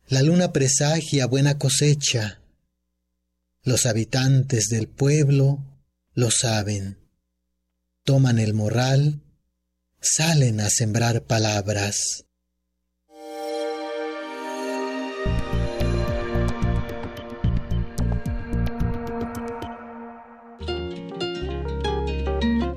la 0.07 0.22
luna 0.22 0.53
presagia 0.53 1.26
buena 1.26 1.57
cosecha. 1.57 2.40
Los 3.64 3.86
habitantes 3.86 4.68
del 4.69 4.88
pueblo 4.88 5.64
lo 6.14 6.32
saben 6.32 7.06
toman 8.06 8.38
el 8.38 8.53
morral, 8.53 9.19
salen 9.99 10.61
a 10.61 10.69
sembrar 10.69 11.23
palabras. 11.23 12.26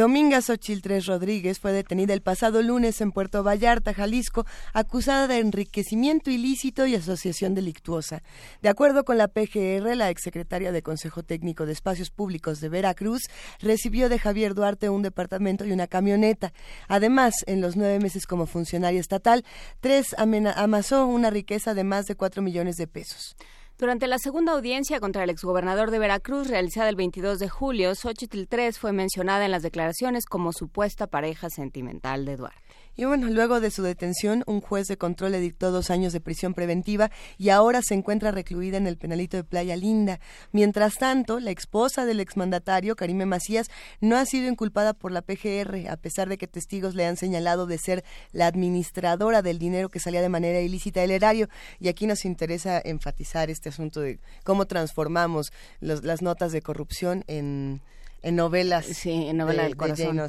Dominga 0.00 0.40
Xochitl 0.40 1.04
Rodríguez 1.06 1.58
fue 1.58 1.74
detenida 1.74 2.14
el 2.14 2.22
pasado 2.22 2.62
lunes 2.62 3.02
en 3.02 3.12
Puerto 3.12 3.42
Vallarta, 3.42 3.92
Jalisco, 3.92 4.46
acusada 4.72 5.26
de 5.28 5.40
enriquecimiento 5.40 6.30
ilícito 6.30 6.86
y 6.86 6.94
asociación 6.94 7.54
delictuosa. 7.54 8.22
De 8.62 8.70
acuerdo 8.70 9.04
con 9.04 9.18
la 9.18 9.28
PGR, 9.28 9.94
la 9.96 10.08
exsecretaria 10.08 10.72
de 10.72 10.80
Consejo 10.80 11.22
Técnico 11.22 11.66
de 11.66 11.72
Espacios 11.72 12.08
Públicos 12.08 12.60
de 12.60 12.70
Veracruz 12.70 13.24
recibió 13.58 14.08
de 14.08 14.18
Javier 14.18 14.54
Duarte 14.54 14.88
un 14.88 15.02
departamento 15.02 15.66
y 15.66 15.72
una 15.72 15.86
camioneta. 15.86 16.54
Además, 16.88 17.34
en 17.46 17.60
los 17.60 17.76
nueve 17.76 17.98
meses 17.98 18.26
como 18.26 18.46
funcionaria 18.46 19.00
estatal, 19.00 19.44
Tres 19.80 20.16
amasó 20.16 21.04
una 21.08 21.28
riqueza 21.28 21.74
de 21.74 21.84
más 21.84 22.06
de 22.06 22.14
cuatro 22.14 22.40
millones 22.40 22.76
de 22.76 22.86
pesos. 22.86 23.36
Durante 23.80 24.06
la 24.08 24.18
segunda 24.18 24.52
audiencia 24.52 25.00
contra 25.00 25.24
el 25.24 25.30
exgobernador 25.30 25.90
de 25.90 25.98
Veracruz, 25.98 26.48
realizada 26.48 26.90
el 26.90 26.96
22 26.96 27.38
de 27.38 27.48
julio, 27.48 27.94
Xochitl 27.94 28.40
III 28.40 28.72
fue 28.72 28.92
mencionada 28.92 29.46
en 29.46 29.50
las 29.50 29.62
declaraciones 29.62 30.26
como 30.26 30.52
supuesta 30.52 31.06
pareja 31.06 31.48
sentimental 31.48 32.26
de 32.26 32.32
Eduardo. 32.32 32.58
Y 32.96 33.04
bueno, 33.04 33.28
luego 33.28 33.60
de 33.60 33.70
su 33.70 33.82
detención, 33.82 34.42
un 34.46 34.60
juez 34.60 34.88
de 34.88 34.96
control 34.96 35.32
le 35.32 35.40
dictó 35.40 35.70
dos 35.70 35.90
años 35.90 36.12
de 36.12 36.20
prisión 36.20 36.54
preventiva 36.54 37.10
y 37.38 37.50
ahora 37.50 37.80
se 37.82 37.94
encuentra 37.94 38.30
recluida 38.30 38.76
en 38.76 38.86
el 38.86 38.98
penalito 38.98 39.36
de 39.36 39.44
Playa 39.44 39.76
Linda. 39.76 40.20
Mientras 40.52 40.94
tanto, 40.96 41.40
la 41.40 41.50
esposa 41.50 42.04
del 42.04 42.20
exmandatario, 42.20 42.96
Karime 42.96 43.26
Macías, 43.26 43.70
no 44.00 44.16
ha 44.16 44.26
sido 44.26 44.48
inculpada 44.48 44.92
por 44.92 45.12
la 45.12 45.22
PGR, 45.22 45.88
a 45.88 45.96
pesar 45.96 46.28
de 46.28 46.36
que 46.36 46.46
testigos 46.46 46.94
le 46.94 47.06
han 47.06 47.16
señalado 47.16 47.66
de 47.66 47.78
ser 47.78 48.04
la 48.32 48.46
administradora 48.46 49.42
del 49.42 49.58
dinero 49.58 49.88
que 49.88 50.00
salía 50.00 50.20
de 50.20 50.28
manera 50.28 50.60
ilícita 50.60 51.00
del 51.00 51.12
erario. 51.12 51.48
Y 51.78 51.88
aquí 51.88 52.06
nos 52.06 52.24
interesa 52.24 52.80
enfatizar 52.84 53.50
este 53.50 53.68
asunto 53.68 54.00
de 54.00 54.18
cómo 54.44 54.66
transformamos 54.66 55.52
las 55.80 56.22
notas 56.22 56.52
de 56.52 56.62
corrupción 56.62 57.24
en, 57.28 57.80
novelas. 58.22 58.86
Sí, 58.86 59.28
en 59.28 59.36
novela 59.36 59.62
del 59.62 59.76
corazón 59.76 60.20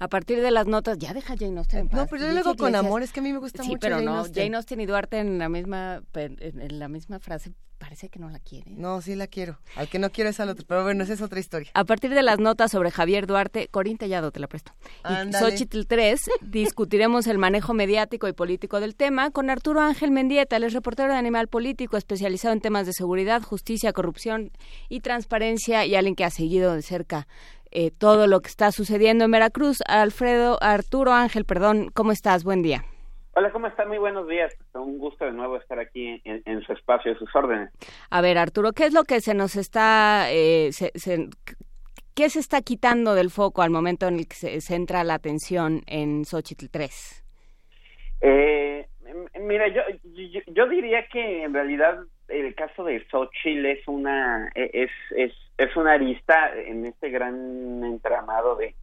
a 0.00 0.08
partir 0.08 0.40
de 0.40 0.50
las 0.50 0.66
notas, 0.66 0.98
ya 0.98 1.14
deja 1.14 1.36
Jane 1.38 1.58
Austen. 1.58 1.88
no, 1.92 2.06
pero 2.06 2.26
yo 2.26 2.32
luego 2.32 2.56
con 2.56 2.74
amor, 2.74 3.02
es 3.02 3.12
que 3.12 3.20
a 3.20 3.22
mí 3.22 3.32
me 3.32 3.38
gusta 3.38 3.62
mucho. 3.62 3.78
pero 3.80 4.00
no, 4.00 4.24
Jane 4.24 4.56
Austen 4.56 4.80
y 4.80 4.86
Duarte 4.86 5.18
en 5.18 5.38
la 5.38 5.48
misma 5.48 6.02
en 6.14 6.78
la 6.78 6.88
misma 6.88 7.20
frase 7.20 7.52
parece 7.80 8.10
que 8.10 8.18
no 8.18 8.28
la 8.28 8.38
quiere. 8.38 8.70
No, 8.70 9.00
sí 9.00 9.16
la 9.16 9.26
quiero. 9.26 9.58
Al 9.74 9.88
que 9.88 9.98
no 9.98 10.10
quiero 10.10 10.30
es 10.30 10.38
al 10.38 10.50
otro, 10.50 10.64
pero 10.68 10.84
bueno, 10.84 11.02
esa 11.02 11.14
es 11.14 11.22
otra 11.22 11.40
historia. 11.40 11.70
A 11.74 11.84
partir 11.84 12.10
de 12.14 12.22
las 12.22 12.38
notas 12.38 12.70
sobre 12.70 12.90
Javier 12.90 13.26
Duarte, 13.26 13.68
Corín 13.68 13.96
Tellado 13.96 14.30
te 14.30 14.38
la 14.38 14.46
presto. 14.46 14.72
Y 15.08 15.32
Xochitl 15.32 15.86
3, 15.86 16.20
discutiremos 16.42 17.26
el 17.26 17.38
manejo 17.38 17.72
mediático 17.72 18.28
y 18.28 18.34
político 18.34 18.80
del 18.80 18.94
tema 18.94 19.30
con 19.30 19.48
Arturo 19.48 19.80
Ángel 19.80 20.10
Mendieta, 20.10 20.56
él 20.56 20.64
es 20.64 20.74
reportero 20.74 21.10
de 21.10 21.18
Animal 21.18 21.48
Político, 21.48 21.96
especializado 21.96 22.52
en 22.52 22.60
temas 22.60 22.86
de 22.86 22.92
seguridad, 22.92 23.42
justicia, 23.42 23.94
corrupción 23.94 24.52
y 24.90 25.00
transparencia 25.00 25.86
y 25.86 25.94
alguien 25.94 26.14
que 26.14 26.24
ha 26.24 26.30
seguido 26.30 26.74
de 26.74 26.82
cerca 26.82 27.26
eh, 27.70 27.90
todo 27.90 28.26
lo 28.26 28.40
que 28.40 28.48
está 28.48 28.72
sucediendo 28.72 29.24
en 29.24 29.30
Veracruz. 29.30 29.78
Alfredo, 29.86 30.58
Arturo 30.60 31.12
Ángel, 31.12 31.44
perdón, 31.44 31.90
¿cómo 31.94 32.12
estás? 32.12 32.44
Buen 32.44 32.62
día. 32.62 32.84
Hola, 33.34 33.52
¿cómo 33.52 33.68
están? 33.68 33.88
Muy 33.88 33.98
buenos 33.98 34.26
días. 34.26 34.52
Un 34.74 34.98
gusto 34.98 35.24
de 35.24 35.32
nuevo 35.32 35.56
estar 35.56 35.78
aquí 35.78 36.20
en, 36.24 36.62
su 36.62 36.72
espacio, 36.72 37.12
a 37.12 37.14
sus 37.16 37.34
órdenes. 37.34 37.70
A 38.10 38.20
ver, 38.20 38.38
Arturo, 38.38 38.72
¿qué 38.72 38.86
es 38.86 38.92
lo 38.92 39.04
que 39.04 39.20
se 39.20 39.34
nos 39.34 39.56
está... 39.56 40.26
Eh, 40.30 40.70
¿Qué 42.14 42.28
se 42.28 42.40
está 42.40 42.60
quitando 42.60 43.14
del 43.14 43.30
foco 43.30 43.62
al 43.62 43.70
momento 43.70 44.08
en 44.08 44.18
el 44.18 44.28
que 44.28 44.34
se 44.34 44.60
centra 44.60 45.04
la 45.04 45.14
atención 45.14 45.82
en 45.86 46.24
Xochitl 46.24 46.66
3? 46.68 47.24
Eh, 48.20 48.86
mira, 49.40 49.68
yo, 49.68 49.82
yo, 50.48 50.68
diría 50.68 51.06
que 51.10 51.44
en 51.44 51.54
realidad 51.54 52.00
el 52.30 52.54
caso 52.54 52.84
de 52.84 53.04
Xochitl 53.10 53.66
es 53.66 53.86
una, 53.88 54.50
e, 54.54 54.70
es, 54.72 54.90
es 55.16 55.32
es 55.60 55.76
una 55.76 55.92
arista 55.92 56.52
en 56.56 56.86
este 56.86 57.10
gran 57.10 57.84
entramado 57.84 58.56
de, 58.56 58.74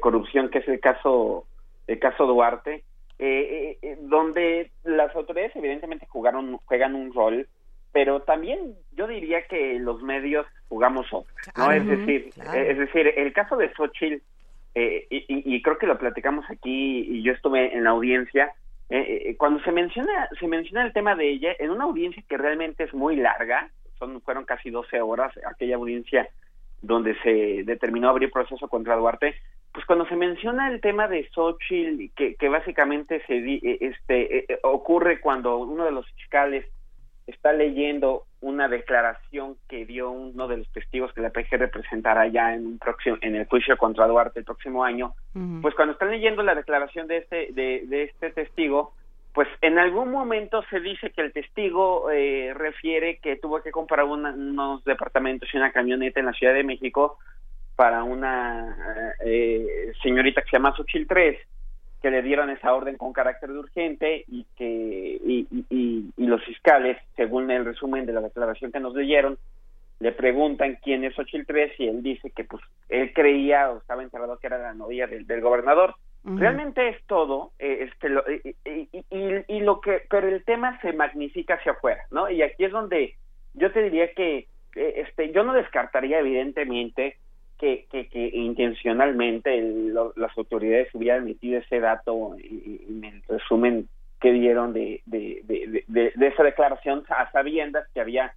corrupción 0.00 0.48
que 0.48 0.60
es 0.60 0.68
el 0.68 0.80
caso 0.80 1.44
el 1.86 1.98
caso 1.98 2.24
Duarte 2.24 2.76
eh, 2.76 2.78
eh, 3.18 3.78
eh, 3.82 3.98
donde 4.00 4.70
las 4.84 5.14
autoridades 5.14 5.54
evidentemente 5.54 6.06
jugaron 6.06 6.56
juegan 6.64 6.94
un 6.94 7.12
rol 7.12 7.46
pero 7.92 8.22
también 8.22 8.74
yo 8.92 9.06
diría 9.06 9.46
que 9.48 9.78
los 9.78 10.00
medios 10.00 10.46
jugamos 10.70 11.12
otro 11.12 11.30
no 11.58 11.70
es 11.70 11.86
decir 11.86 12.30
es 12.54 12.78
decir 12.78 13.12
el 13.14 13.34
caso 13.34 13.56
de 13.58 13.70
Xochitl 13.74 14.22
y, 14.74 15.04
y, 15.10 15.60
creo 15.60 15.76
que 15.76 15.86
lo 15.86 15.98
platicamos 15.98 16.46
aquí 16.48 17.00
y 17.06 17.22
yo 17.22 17.34
estuve 17.34 17.76
en 17.76 17.84
la 17.84 17.90
audiencia 17.90 18.54
cuando 19.38 19.62
se 19.62 19.72
menciona 19.72 20.28
se 20.38 20.46
menciona 20.46 20.84
el 20.84 20.92
tema 20.92 21.14
de 21.14 21.30
ella 21.30 21.56
en 21.58 21.70
una 21.70 21.84
audiencia 21.84 22.22
que 22.28 22.36
realmente 22.36 22.84
es 22.84 22.92
muy 22.92 23.16
larga 23.16 23.70
son 23.98 24.20
fueron 24.20 24.44
casi 24.44 24.70
12 24.70 25.00
horas 25.00 25.32
aquella 25.46 25.76
audiencia 25.76 26.28
donde 26.82 27.16
se 27.22 27.62
determinó 27.64 28.10
abrir 28.10 28.30
proceso 28.30 28.68
contra 28.68 28.96
Duarte, 28.96 29.36
pues 29.72 29.86
cuando 29.86 30.04
se 30.06 30.16
menciona 30.16 30.68
el 30.68 30.80
tema 30.80 31.08
de 31.08 31.28
Xochitl, 31.30 32.10
que, 32.14 32.48
básicamente 32.48 33.22
se 33.26 33.34
di, 33.34 33.60
este 33.62 34.58
ocurre 34.64 35.20
cuando 35.20 35.58
uno 35.58 35.84
de 35.84 35.92
los 35.92 36.06
fiscales 36.10 36.66
está 37.32 37.52
leyendo 37.52 38.24
una 38.40 38.68
declaración 38.68 39.56
que 39.68 39.84
dio 39.84 40.10
uno 40.10 40.48
de 40.48 40.58
los 40.58 40.72
testigos 40.72 41.12
que 41.12 41.20
la 41.20 41.30
PG 41.30 41.58
representará 41.58 42.26
ya 42.28 42.54
en 42.54 42.66
un 42.66 42.78
próximo 42.78 43.16
en 43.20 43.36
el 43.36 43.46
juicio 43.46 43.76
contra 43.76 44.06
Duarte 44.06 44.40
el 44.40 44.44
próximo 44.44 44.84
año, 44.84 45.14
pues 45.60 45.74
cuando 45.74 45.92
están 45.92 46.10
leyendo 46.10 46.42
la 46.42 46.54
declaración 46.54 47.06
de 47.06 47.18
este 47.18 47.52
de, 47.52 47.84
de, 47.86 48.04
este 48.04 48.30
testigo, 48.30 48.94
pues 49.32 49.48
en 49.60 49.78
algún 49.78 50.10
momento 50.10 50.62
se 50.70 50.80
dice 50.80 51.10
que 51.10 51.22
el 51.22 51.32
testigo 51.32 52.10
eh, 52.10 52.52
refiere 52.54 53.18
que 53.18 53.36
tuvo 53.36 53.62
que 53.62 53.70
comprar 53.70 54.04
unos 54.04 54.84
departamentos 54.84 55.48
y 55.52 55.56
una 55.56 55.72
camioneta 55.72 56.20
en 56.20 56.26
la 56.26 56.32
Ciudad 56.32 56.54
de 56.54 56.64
México 56.64 57.18
para 57.76 58.02
una 58.02 59.14
eh, 59.24 59.92
señorita 60.02 60.42
que 60.42 60.50
se 60.50 60.56
llama 60.56 60.74
Xochitl 60.76 61.06
3 61.06 61.38
que 62.02 62.10
le 62.10 62.22
dieron 62.22 62.50
esa 62.50 62.74
orden 62.74 62.96
con 62.96 63.12
carácter 63.12 63.50
de 63.50 63.58
urgente 63.58 64.24
y 64.26 64.44
que 64.56 65.20
y, 65.24 65.46
y, 65.70 66.10
y, 66.16 66.26
los 66.26 66.44
fiscales, 66.44 66.98
según 67.16 67.50
el 67.50 67.64
resumen 67.64 68.04
de 68.06 68.12
la 68.12 68.20
declaración 68.20 68.72
que 68.72 68.80
nos 68.80 68.94
leyeron, 68.94 69.38
le 70.00 70.10
preguntan 70.10 70.78
quién 70.82 71.04
es 71.04 71.14
Xochitl 71.14 71.46
3 71.46 71.72
y 71.78 71.86
él 71.88 72.02
dice 72.02 72.30
que 72.30 72.44
pues 72.44 72.60
él 72.88 73.12
creía 73.14 73.70
o 73.70 73.78
estaba 73.78 74.02
enterado 74.02 74.36
que 74.38 74.48
era 74.48 74.58
la 74.58 74.74
novia 74.74 75.06
del, 75.06 75.26
del 75.26 75.40
gobernador. 75.40 75.94
Realmente 76.24 76.88
es 76.88 77.04
todo, 77.06 77.50
eh, 77.58 77.88
este, 77.88 78.08
lo, 78.08 78.22
y, 78.30 78.88
y, 79.48 79.60
lo 79.60 79.80
que, 79.80 80.02
pero 80.08 80.28
el 80.28 80.44
tema 80.44 80.80
se 80.80 80.92
magnifica 80.92 81.54
hacia 81.54 81.72
afuera, 81.72 82.04
¿no? 82.12 82.30
Y 82.30 82.42
aquí 82.42 82.64
es 82.64 82.70
donde 82.70 83.16
yo 83.54 83.72
te 83.72 83.82
diría 83.82 84.12
que, 84.14 84.46
eh, 84.76 84.94
este, 84.96 85.32
yo 85.32 85.42
no 85.42 85.52
descartaría 85.52 86.20
evidentemente 86.20 87.16
que, 87.62 87.86
que, 87.92 88.08
que 88.08 88.26
intencionalmente 88.34 89.62
las 90.16 90.36
autoridades 90.36 90.92
hubieran 90.94 91.24
metido 91.24 91.60
ese 91.60 91.78
dato 91.78 92.34
en 92.34 93.04
el 93.04 93.22
resumen 93.28 93.88
que 94.20 94.32
dieron 94.32 94.72
de, 94.72 95.00
de, 95.06 95.42
de, 95.44 96.12
de, 96.16 96.26
esa 96.26 96.42
declaración 96.42 97.04
a 97.08 97.30
sabiendas 97.30 97.86
que 97.94 98.00
había 98.00 98.34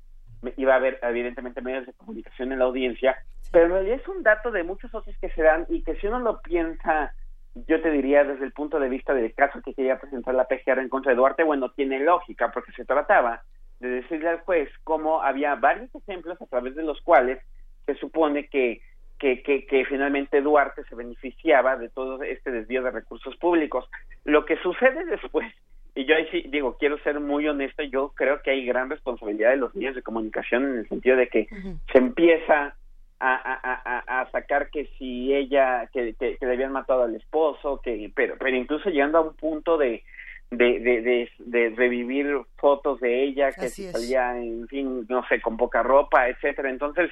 iba 0.57 0.73
a 0.73 0.75
haber 0.75 0.99
evidentemente 1.01 1.63
medios 1.63 1.87
de 1.87 1.93
comunicación 1.93 2.51
en 2.51 2.59
la 2.59 2.65
audiencia, 2.65 3.17
pero 3.51 3.65
en 3.65 3.71
realidad 3.71 3.99
es 3.99 4.07
un 4.07 4.21
dato 4.21 4.51
de 4.51 4.61
muchos 4.61 4.93
otros 4.93 5.17
que 5.19 5.31
se 5.31 5.41
dan 5.41 5.65
y 5.69 5.81
que 5.81 5.95
si 5.95 6.05
uno 6.05 6.19
lo 6.19 6.39
piensa, 6.41 7.15
yo 7.55 7.81
te 7.81 7.89
diría 7.89 8.23
desde 8.25 8.45
el 8.45 8.51
punto 8.51 8.79
de 8.79 8.89
vista 8.89 9.15
del 9.15 9.33
caso 9.33 9.59
que 9.65 9.73
quería 9.73 9.97
presentar 9.97 10.35
la 10.35 10.45
PGR 10.45 10.81
en 10.81 10.89
contra 10.89 11.13
de 11.13 11.15
Duarte, 11.15 11.43
bueno, 11.43 11.71
tiene 11.71 11.99
lógica 11.99 12.51
porque 12.51 12.73
se 12.73 12.85
trataba 12.85 13.41
de 13.79 13.89
decirle 13.89 14.29
al 14.29 14.41
juez 14.41 14.69
cómo 14.83 15.23
había 15.23 15.55
varios 15.55 15.89
ejemplos 15.95 16.39
a 16.39 16.45
través 16.45 16.75
de 16.75 16.83
los 16.83 17.01
cuales 17.01 17.39
se 17.87 17.95
supone 17.95 18.47
que 18.49 18.81
que, 19.19 19.41
que, 19.43 19.65
que, 19.65 19.85
finalmente 19.85 20.41
Duarte 20.41 20.83
se 20.85 20.95
beneficiaba 20.95 21.77
de 21.77 21.89
todo 21.89 22.21
este 22.23 22.51
desvío 22.51 22.83
de 22.83 22.91
recursos 22.91 23.35
públicos. 23.37 23.85
Lo 24.23 24.45
que 24.45 24.57
sucede 24.57 25.05
después, 25.09 25.51
y 25.95 26.05
yo 26.05 26.15
ahí 26.15 26.27
sí 26.31 26.43
digo, 26.49 26.77
quiero 26.77 26.97
ser 26.99 27.19
muy 27.19 27.47
honesto, 27.47 27.83
yo 27.83 28.11
creo 28.15 28.41
que 28.41 28.51
hay 28.51 28.65
gran 28.65 28.89
responsabilidad 28.89 29.51
de 29.51 29.57
los 29.57 29.73
medios 29.75 29.95
de 29.95 30.01
comunicación 30.01 30.65
en 30.65 30.77
el 30.79 30.89
sentido 30.89 31.15
de 31.15 31.27
que 31.29 31.47
se 31.91 31.97
empieza 31.97 32.75
a, 33.19 33.33
a, 33.35 33.59
a, 33.63 34.21
a, 34.21 34.31
sacar 34.31 34.69
que 34.69 34.87
si 34.97 35.33
ella, 35.33 35.89
que, 35.93 36.13
que, 36.15 36.37
le 36.41 36.53
habían 36.53 36.73
matado 36.73 37.03
al 37.03 37.15
esposo, 37.15 37.79
que 37.81 38.11
pero, 38.13 38.35
pero 38.37 38.57
incluso 38.57 38.89
llegando 38.89 39.19
a 39.19 39.21
un 39.21 39.35
punto 39.35 39.77
de, 39.77 40.03
de, 40.51 40.79
de, 40.79 41.29
de, 41.39 41.69
revivir 41.75 42.41
fotos 42.57 42.99
de 42.99 43.23
ella 43.23 43.51
que 43.53 43.69
salía, 43.69 44.37
en 44.37 44.67
fin, 44.67 45.05
no 45.07 45.25
sé, 45.27 45.41
con 45.41 45.55
poca 45.57 45.81
ropa, 45.81 46.27
etcétera. 46.27 46.69
Entonces, 46.69 47.09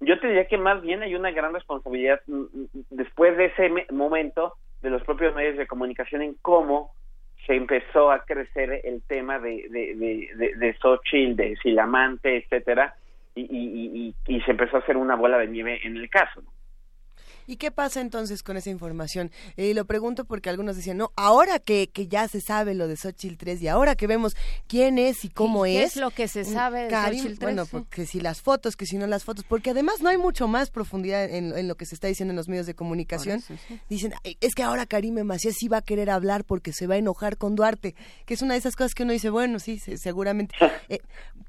yo 0.00 0.18
te 0.18 0.28
diría 0.28 0.48
que 0.48 0.58
más 0.58 0.80
bien 0.82 1.02
hay 1.02 1.14
una 1.14 1.30
gran 1.30 1.52
responsabilidad 1.52 2.20
mm, 2.26 2.34
mm, 2.34 2.68
después 2.90 3.36
de 3.36 3.46
ese 3.46 3.92
momento 3.92 4.54
de 4.82 4.90
los 4.90 5.02
propios 5.04 5.34
medios 5.34 5.56
de 5.58 5.66
comunicación 5.66 6.22
en 6.22 6.34
cómo 6.40 6.92
se 7.46 7.54
empezó 7.54 8.10
a 8.10 8.24
crecer 8.24 8.80
el 8.84 9.02
tema 9.02 9.38
de, 9.38 9.66
de, 9.70 9.94
de, 9.94 10.54
de, 10.56 10.74
Xochitl, 10.74 11.36
de 11.36 11.56
Silamante, 11.56 12.36
etcétera, 12.36 12.94
y, 13.34 13.42
y, 13.42 14.14
y, 14.26 14.36
y, 14.36 14.40
se 14.42 14.50
empezó 14.50 14.76
a 14.76 14.80
hacer 14.80 14.96
una 14.96 15.16
bola 15.16 15.38
de 15.38 15.46
nieve 15.46 15.80
en 15.84 15.96
el 15.96 16.10
caso. 16.10 16.42
¿Y 17.50 17.56
qué 17.56 17.72
pasa 17.72 18.00
entonces 18.00 18.44
con 18.44 18.56
esa 18.56 18.70
información? 18.70 19.32
Y 19.56 19.74
lo 19.74 19.84
pregunto 19.84 20.24
porque 20.24 20.48
algunos 20.50 20.76
decían, 20.76 20.98
no, 20.98 21.10
ahora 21.16 21.58
que, 21.58 21.88
que 21.92 22.06
ya 22.06 22.28
se 22.28 22.40
sabe 22.40 22.76
lo 22.76 22.86
de 22.86 22.96
Xochitl 22.96 23.36
3 23.36 23.62
y 23.62 23.66
ahora 23.66 23.96
que 23.96 24.06
vemos 24.06 24.36
quién 24.68 24.98
es 24.98 25.24
y 25.24 25.30
cómo 25.30 25.64
¿Qué 25.64 25.82
es. 25.82 25.96
es 25.96 26.00
lo 26.00 26.12
que 26.12 26.28
se 26.28 26.42
mm, 26.42 26.44
sabe 26.44 26.82
de 26.82 26.90
Karim, 26.90 27.18
Xochitl 27.18 27.38
3? 27.40 27.40
Bueno, 27.40 27.66
porque 27.66 28.06
si 28.06 28.20
las 28.20 28.40
fotos, 28.40 28.76
que 28.76 28.86
si 28.86 28.98
no 28.98 29.08
las 29.08 29.24
fotos, 29.24 29.44
porque 29.48 29.70
además 29.70 30.00
no 30.00 30.08
hay 30.08 30.16
mucho 30.16 30.46
más 30.46 30.70
profundidad 30.70 31.24
en, 31.24 31.52
en 31.58 31.66
lo 31.66 31.74
que 31.74 31.86
se 31.86 31.96
está 31.96 32.06
diciendo 32.06 32.30
en 32.30 32.36
los 32.36 32.48
medios 32.48 32.66
de 32.66 32.74
comunicación. 32.74 33.38
Eso, 33.38 33.54
sí. 33.66 33.80
Dicen, 33.88 34.14
es 34.22 34.54
que 34.54 34.62
ahora 34.62 34.86
Karim 34.86 35.20
Macías 35.24 35.56
sí 35.58 35.66
va 35.66 35.78
a 35.78 35.82
querer 35.82 36.08
hablar 36.08 36.44
porque 36.44 36.72
se 36.72 36.86
va 36.86 36.94
a 36.94 36.98
enojar 36.98 37.36
con 37.36 37.56
Duarte, 37.56 37.96
que 38.26 38.34
es 38.34 38.42
una 38.42 38.54
de 38.54 38.60
esas 38.60 38.76
cosas 38.76 38.94
que 38.94 39.02
uno 39.02 39.12
dice, 39.12 39.28
bueno, 39.28 39.58
sí, 39.58 39.80
seguramente. 39.80 40.54
Eh, 40.88 40.98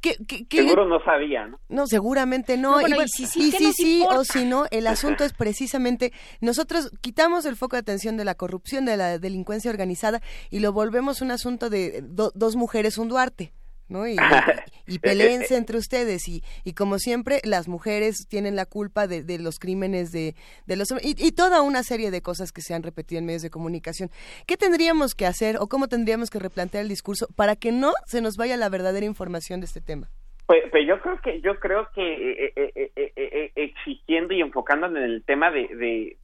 ¿qué, 0.02 0.18
qué, 0.28 0.45
qué 0.45 0.57
Seguro 0.57 0.86
no 0.86 1.03
sabía, 1.03 1.48
¿no? 1.48 1.60
No, 1.68 1.88
seguramente 1.88 2.57
no. 2.57 2.73
no 2.73 2.82
bueno, 2.82 2.88
y, 2.90 2.94
bueno, 2.94 3.06
y 3.06 3.10
si 3.10 3.26
sí, 3.26 3.48
y 3.48 3.52
si 3.52 3.73
sí 3.73 3.98
importa? 4.02 4.19
o 4.19 4.23
si 4.23 4.45
no, 4.45 4.65
el 4.69 4.86
asunto 5.02 5.23
es 5.23 5.34
precisamente 5.34 5.90
nosotros 6.39 6.91
quitamos 7.01 7.45
el 7.45 7.55
foco 7.55 7.76
de 7.76 7.81
atención 7.81 8.18
de 8.18 8.26
la 8.26 8.35
corrupción, 8.35 8.85
de 8.85 8.97
la 8.97 9.19
delincuencia 9.19 9.72
organizada 9.72 10.22
y 10.49 10.59
lo 10.59 10.73
volvemos 10.73 11.22
un 11.22 11.31
asunto 11.31 11.69
de 11.69 12.01
do, 12.03 12.31
dos 12.35 12.55
mujeres, 12.55 12.97
un 12.97 13.09
Duarte. 13.09 13.53
¿no? 13.91 14.07
Y, 14.07 14.15
y, 14.88 14.95
y 14.95 14.99
peleense 14.99 15.57
entre 15.57 15.77
ustedes 15.77 16.27
y, 16.27 16.43
y 16.63 16.73
como 16.73 16.97
siempre 16.97 17.41
las 17.43 17.68
mujeres 17.68 18.26
tienen 18.27 18.55
la 18.55 18.65
culpa 18.65 19.05
de, 19.05 19.22
de 19.22 19.38
los 19.38 19.59
crímenes 19.59 20.11
de, 20.11 20.35
de 20.65 20.76
los 20.76 20.89
hombres 20.91 21.07
y, 21.07 21.27
y, 21.27 21.34
toda 21.34 21.61
una 21.61 21.84
serie 21.84 22.09
de 22.09 22.22
cosas 22.22 22.51
que 22.51 22.61
se 22.61 22.73
han 22.73 22.84
repetido 22.84 23.19
en 23.19 23.26
medios 23.26 23.41
de 23.41 23.49
comunicación. 23.49 24.09
¿Qué 24.47 24.57
tendríamos 24.57 25.13
que 25.13 25.26
hacer 25.26 25.57
o 25.59 25.68
cómo 25.68 25.89
tendríamos 25.89 26.30
que 26.30 26.39
replantear 26.39 26.84
el 26.84 26.89
discurso 26.89 27.27
para 27.35 27.55
que 27.55 27.72
no 27.72 27.93
se 28.07 28.22
nos 28.22 28.38
vaya 28.38 28.57
la 28.57 28.69
verdadera 28.69 29.05
información 29.05 29.59
de 29.59 29.65
este 29.65 29.81
tema? 29.81 30.09
Pues, 30.52 30.65
pues 30.69 30.86
yo 30.86 30.99
creo 30.99 31.18
que 31.22 31.40
yo 31.40 31.57
creo 31.61 31.88
que 31.95 32.44
eh, 32.44 32.53
eh, 32.57 32.91
eh, 33.15 33.52
exigiendo 33.56 34.34
y 34.34 34.41
enfocándonos 34.41 34.98
en 34.98 35.03
el 35.03 35.23
tema 35.23 35.49
de 35.49 35.65
de, 35.69 36.18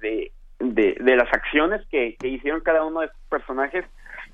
de, 0.00 0.32
de, 0.60 0.96
de 1.00 1.16
las 1.16 1.26
acciones 1.32 1.84
que, 1.88 2.14
que, 2.16 2.28
hicieron 2.28 2.60
cada 2.60 2.84
uno 2.84 3.00
de 3.00 3.06
estos 3.06 3.20
personajes 3.28 3.84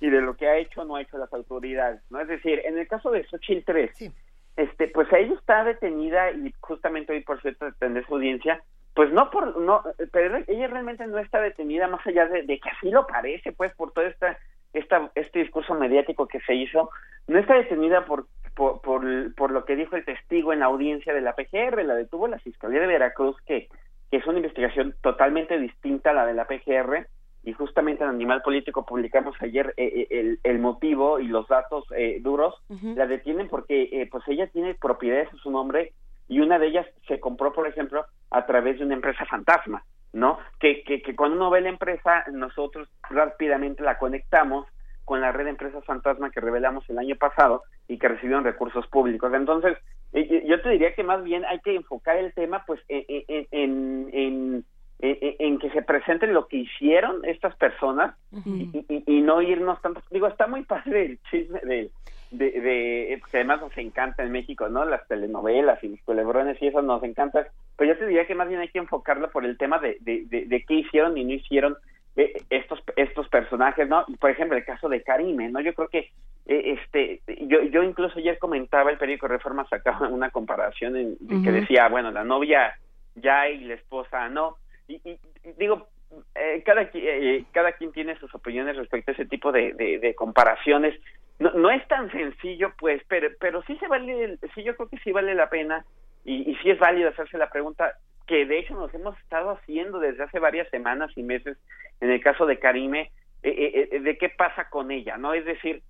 y 0.01 0.11
de 0.11 0.21
lo 0.21 0.37
que 0.37 0.49
ha 0.49 0.59
hecho 0.59 0.83
o 0.83 0.85
no 0.85 0.97
ha 0.97 1.01
hecho 1.01 1.17
las 1.17 1.33
autoridades, 1.33 2.03
¿no? 2.11 2.21
Es 2.21 2.29
decir, 2.29 2.61
en 2.67 2.77
el 2.77 2.87
caso 2.87 3.11
de 3.11 3.25
Xochitl 3.25 3.65
3, 3.65 3.91
sí. 3.95 4.13
este, 4.59 4.89
pues 4.89 5.11
ella 5.15 5.33
está 5.33 5.65
detenida 5.65 6.31
y 6.33 6.53
justamente 6.61 7.15
hoy, 7.15 7.23
por 7.23 7.41
cierto, 7.41 7.65
atender 7.65 8.05
su 8.05 8.17
audiencia, 8.17 8.63
pues 8.95 9.11
no 9.13 9.31
por, 9.31 9.57
no, 9.57 9.83
pero 10.13 10.45
ella 10.47 10.67
realmente 10.67 11.07
no 11.07 11.17
está 11.17 11.41
detenida 11.41 11.89
más 11.89 12.07
allá 12.07 12.27
de, 12.27 12.43
de 12.43 12.61
que 12.61 12.69
así 12.69 12.91
lo 12.91 13.07
parece, 13.07 13.53
pues, 13.53 13.75
por 13.77 13.93
toda 13.93 14.09
esta, 14.09 14.39
esta, 14.73 15.11
este 15.15 15.41
discurso 15.41 15.75
mediático 15.75 16.27
que 16.27 16.41
se 16.41 16.55
hizo, 16.55 16.91
no 17.27 17.39
está 17.39 17.55
detenida 17.55 18.05
por 18.05 18.27
por, 18.55 18.83
por, 18.83 19.35
por, 19.35 19.51
lo 19.51 19.65
que 19.65 19.77
dijo 19.77 19.97
el 19.97 20.05
testigo 20.05 20.53
en 20.53 20.61
la 20.61 20.67
audiencia 20.67 21.15
de 21.15 21.23
la 21.23 21.35
PGR, 21.35 21.85
la 21.85 21.95
detuvo 21.95 22.29
la 22.29 22.39
Fiscalía 22.39 22.81
de 22.81 22.87
Veracruz, 22.87 23.35
que, 23.47 23.69
que 24.11 24.17
es 24.19 24.27
una 24.27 24.37
investigación 24.39 24.95
totalmente 25.01 25.59
distinta 25.59 26.11
a 26.11 26.13
la 26.13 26.27
de 26.27 26.35
la 26.35 26.47
PGR, 26.47 27.07
y 27.45 27.53
justamente 27.55 28.05
en 28.05 28.11
Animal 28.11 28.43
Político 28.43 28.87
publicamos 28.87 29.35
ayer 29.41 29.75
eh, 29.77 30.07
el, 30.11 30.39
el, 30.45 30.59
motivo 30.59 31.19
y 31.19 31.27
los 31.27 31.49
datos 31.49 31.85
eh, 31.97 32.21
duros, 32.21 32.55
uh 32.69 32.75
-huh. 32.75 32.95
la 32.95 33.07
detienen 33.07 33.49
porque 33.49 33.89
eh, 33.91 34.09
pues 34.11 34.23
ella 34.29 34.47
tiene 34.47 34.75
propiedades 34.75 35.33
a 35.33 35.37
su 35.39 35.51
nombre 35.51 35.93
y 36.29 36.41
una 36.41 36.59
de 36.59 36.69
ellas 36.69 36.87
se 37.09 37.19
compró, 37.19 37.53
por 37.53 37.67
ejemplo, 37.67 38.05
a 38.31 38.47
través 38.47 38.79
de 38.79 38.85
una 38.85 38.95
empresa 38.95 39.25
fantasma, 39.27 39.85
¿no? 40.13 40.39
Que, 40.61 40.83
que, 40.85 41.03
que 41.03 41.17
cuando 41.17 41.37
uno 41.37 41.51
ve 41.51 41.61
la 41.61 41.71
empresa, 41.71 42.25
nosotros 42.33 42.89
rápidamente 43.09 43.83
la 43.83 43.99
conectamos 43.99 44.67
con 45.05 45.21
la 45.21 45.33
red 45.33 45.45
de 45.45 45.51
empresas 45.51 45.85
fantasma 45.85 46.31
que 46.31 46.41
revelamos 46.41 46.89
el 46.89 46.99
año 46.99 47.17
pasado 47.17 47.63
y 47.89 47.99
que 47.99 48.09
recibieron 48.09 48.45
recursos 48.45 48.87
públicos. 48.89 49.33
Entonces, 49.35 49.77
yo 50.13 50.61
te 50.61 50.69
diría 50.69 50.95
que 50.95 51.03
más 51.03 51.25
bien 51.25 51.45
hay 51.47 51.59
que 51.61 51.75
enfocar 51.75 52.17
el 52.17 52.33
tema 52.35 52.65
pues 52.67 52.81
en, 52.89 53.05
en, 53.51 54.09
en, 54.13 54.65
en 55.01 55.59
que 55.59 55.71
se 55.71 55.83
presenten 55.83 56.35
lo 56.35 56.47
que 56.47 56.59
hicieron 56.59 57.25
estas 57.25 57.57
personas 57.57 58.15
uh 58.31 58.37
-huh. 58.37 58.87
y, 58.89 58.95
y, 58.95 59.19
y, 59.19 59.21
no 59.23 59.41
irnos 59.43 59.81
tanto. 59.81 60.03
Digo, 60.11 60.27
está 60.29 60.47
muy 60.47 60.65
padre 60.65 61.07
el 61.07 61.19
chisme 61.31 61.61
de, 61.61 61.91
de, 62.33 62.51
de 62.61 63.23
que 63.31 63.37
además 63.37 63.61
nos 63.61 63.77
encanta 63.79 64.23
en 64.23 64.33
México, 64.33 64.69
¿no? 64.69 64.85
Las 64.85 65.07
telenovelas 65.07 65.83
y 65.85 65.89
los 65.89 66.01
culebrones 66.01 66.61
y 66.61 66.67
eso 66.67 66.83
nos 66.83 67.03
encanta. 67.05 67.47
Pero 67.77 67.93
yo 67.93 67.99
te 67.99 68.07
diría 68.07 68.27
que 68.27 68.35
más 68.35 68.49
bien 68.49 68.61
hay 68.61 68.69
que 68.69 68.79
enfocarlo 68.79 69.31
por 69.31 69.45
el 69.45 69.57
tema 69.59 69.79
de, 69.79 69.99
de, 70.01 70.25
de, 70.27 70.47
de 70.47 70.65
qué 70.65 70.75
hicieron 70.75 71.17
y 71.17 71.25
no 71.25 71.33
hicieron 71.35 71.77
eh, 72.17 72.43
estos 72.51 72.83
estos 72.97 73.27
personajes 73.31 73.89
no 73.89 74.05
por 74.21 74.29
ejemplo 74.29 74.55
el 74.55 74.67
caso 74.67 74.87
de 74.91 75.03
Karime 75.03 75.49
no 75.49 75.63
yo 75.63 75.73
creo 75.73 75.89
que 75.89 76.11
eh, 76.45 76.77
este 76.79 77.23
yo 77.47 77.63
yo 77.63 77.83
incluso 77.83 78.19
ayer 78.19 78.39
comentaba 78.39 78.91
el 78.91 78.99
periódico 78.99 79.29
Reforma 79.29 79.67
sacaba 79.67 80.09
una 80.09 80.29
comparación 80.29 80.97
en, 80.97 81.07
uh 81.13 81.17
-huh. 81.21 81.43
que 81.43 81.53
decía 81.53 81.89
bueno 81.89 82.11
la 82.11 82.23
novia 82.23 82.75
ya 83.15 83.49
y 83.49 83.65
la 83.65 83.75
esposa 83.75 84.29
no 84.29 84.57
y, 84.89 84.97
y 85.07 85.19
digo 85.57 85.89
eh, 86.35 86.63
cada 86.65 86.89
eh, 86.95 87.45
cada 87.53 87.73
quien 87.73 87.93
tiene 87.93 88.17
sus 88.19 88.35
opiniones 88.35 88.77
respecto 88.77 89.11
a 89.11 89.15
ese 89.15 89.27
tipo 89.27 89.53
de, 89.53 89.73
de, 89.73 89.99
de 89.99 90.15
comparaciones 90.15 90.99
no, 91.39 91.51
no 91.53 91.71
es 91.71 91.87
tan 91.89 92.11
sencillo, 92.13 92.73
pues, 92.79 93.03
pero, 93.09 93.29
pero 93.41 93.63
sí 93.63 93.77
se 93.79 93.89
vale, 93.89 94.39
sí 94.55 94.63
yo 94.63 94.77
creo 94.77 94.89
que 94.89 94.99
sí 94.99 95.13
vale 95.13 95.35
la 95.35 95.51
pena 95.51 95.85
y, 96.25 96.51
y 96.51 96.55
sí 96.57 96.71
es 96.71 96.79
válido 96.79 97.11
hacerse 97.11 97.37
la 97.37 97.51
pregunta 97.51 97.95
que 98.27 98.47
de 98.47 98.61
hecho 98.61 98.75
nos 98.75 98.95
hemos 98.95 99.19
estado 99.19 99.51
haciendo 99.51 99.99
desde 99.99 100.23
hace 100.23 100.39
varias 100.39 100.69
semanas 100.71 101.11
y 101.17 101.23
meses 101.23 101.59
en 102.01 102.11
el 102.11 102.21
caso 102.21 102.47
de 102.47 102.59
Karime, 102.59 103.11
eh, 103.43 103.51
eh, 103.51 103.89
eh, 103.93 104.01
de 104.01 104.19
qué 104.19 104.29
pasa 104.29 104.69
con 104.71 104.91
ella, 104.91 105.17
¿no? 105.17 105.35
Es 105.35 105.45
decir, 105.45 105.83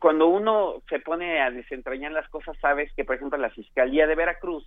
cuando 0.00 0.26
uno 0.26 0.82
se 0.88 0.98
pone 0.98 1.40
a 1.40 1.50
desentrañar 1.50 2.10
las 2.10 2.28
cosas, 2.28 2.56
sabes 2.60 2.92
que, 2.94 3.04
por 3.04 3.14
ejemplo, 3.14 3.38
la 3.38 3.50
Fiscalía 3.50 4.06
de 4.06 4.16
Veracruz, 4.16 4.66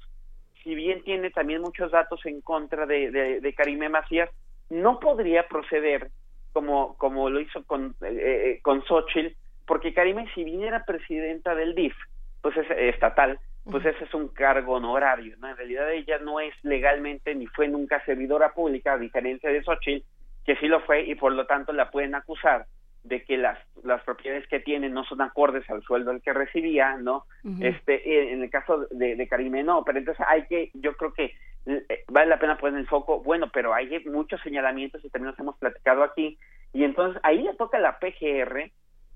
si 0.64 0.76
bien 0.76 1.04
tiene 1.04 1.32
también 1.32 1.62
muchos 1.62 1.92
datos 1.92 2.26
en 2.26 2.42
contra 2.42 2.86
de, 2.86 3.12
de, 3.12 3.42
de 3.42 3.54
Karime 3.54 3.90
Macías, 3.90 4.30
no 4.70 5.00
podría 5.00 5.48
proceder 5.48 6.10
como, 6.54 6.98
como 6.98 7.30
lo 7.30 7.40
hizo 7.40 7.64
con, 7.64 7.96
eh, 8.02 8.60
con 8.62 8.84
Xochitl, 8.84 9.36
porque 9.66 9.94
Karime, 9.94 10.28
si 10.34 10.44
bien 10.44 10.64
era 10.64 10.84
presidenta 10.86 11.56
del 11.56 11.76
DIF, 11.76 11.96
pues 12.42 12.58
es 12.58 12.68
estatal, 12.72 13.40
pues 13.70 13.86
ese 13.86 14.04
es 14.04 14.14
un 14.14 14.30
cargo 14.30 14.74
honorario, 14.74 15.36
¿no? 15.38 15.50
En 15.50 15.58
realidad 15.58 15.92
ella 15.92 16.18
no 16.20 16.40
es 16.40 16.54
legalmente 16.64 17.36
ni 17.36 17.46
fue 17.48 17.68
nunca 17.68 18.04
servidora 18.06 18.54
pública, 18.54 18.94
a 18.94 18.98
diferencia 18.98 19.52
de 19.52 19.64
Xochitl, 19.64 20.06
que 20.46 20.56
sí 20.56 20.68
lo 20.68 20.82
fue 20.82 21.04
y 21.04 21.16
por 21.16 21.34
lo 21.34 21.46
tanto 21.46 21.72
la 21.74 21.92
pueden 21.92 22.16
acusar 22.16 22.66
de 23.04 23.24
que 23.24 23.38
las, 23.38 23.58
las 23.84 24.04
propiedades 24.04 24.48
que 24.48 24.60
tiene 24.60 24.90
no 24.90 25.04
son 25.06 25.22
acordes 25.22 25.70
al 25.70 25.82
sueldo 25.84 26.12
al 26.12 26.22
que 26.22 26.34
recibía, 26.34 26.98
¿no? 26.98 27.26
Este, 27.62 28.34
en 28.34 28.44
el 28.44 28.50
caso 28.50 28.88
de, 28.92 29.16
de 29.16 29.28
Karime 29.28 29.64
no, 29.64 29.84
pero 29.84 30.00
entonces 30.00 30.26
hay 30.28 30.46
que, 30.48 30.70
yo 30.74 30.96
creo 30.96 31.14
que 31.14 31.34
eh, 31.66 32.04
vale 32.08 32.28
la 32.28 32.40
pena 32.40 32.58
poner 32.58 32.80
el 32.80 32.88
foco, 32.88 33.22
bueno, 33.22 33.50
pero 33.54 33.74
hay 33.74 34.04
muchos 34.06 34.42
señalamientos 34.42 35.04
y 35.04 35.10
también 35.10 35.32
los 35.32 35.40
hemos 35.40 35.58
platicado 35.58 36.04
aquí, 36.04 36.38
y 36.74 36.84
entonces 36.84 37.22
ahí 37.24 37.42
le 37.42 37.54
toca 37.56 37.80
la 37.80 38.00
PGR 38.00 38.72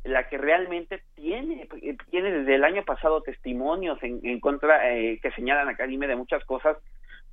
la 0.06 0.28
que 0.28 0.38
realmente 0.38 1.02
tiene 1.16 1.68
tiene 2.10 2.32
desde 2.32 2.56
el 2.56 2.66
año 2.66 2.84
pasado 2.84 3.22
testimonios 3.22 4.02
en, 4.04 4.20
en 4.24 4.42
contra 4.42 4.94
eh, 4.94 5.18
que 5.22 5.32
señalan 5.32 5.70
a 5.70 5.78
Karime 5.78 6.08
de 6.08 6.18
muchas 6.18 6.44
cosas 6.44 6.78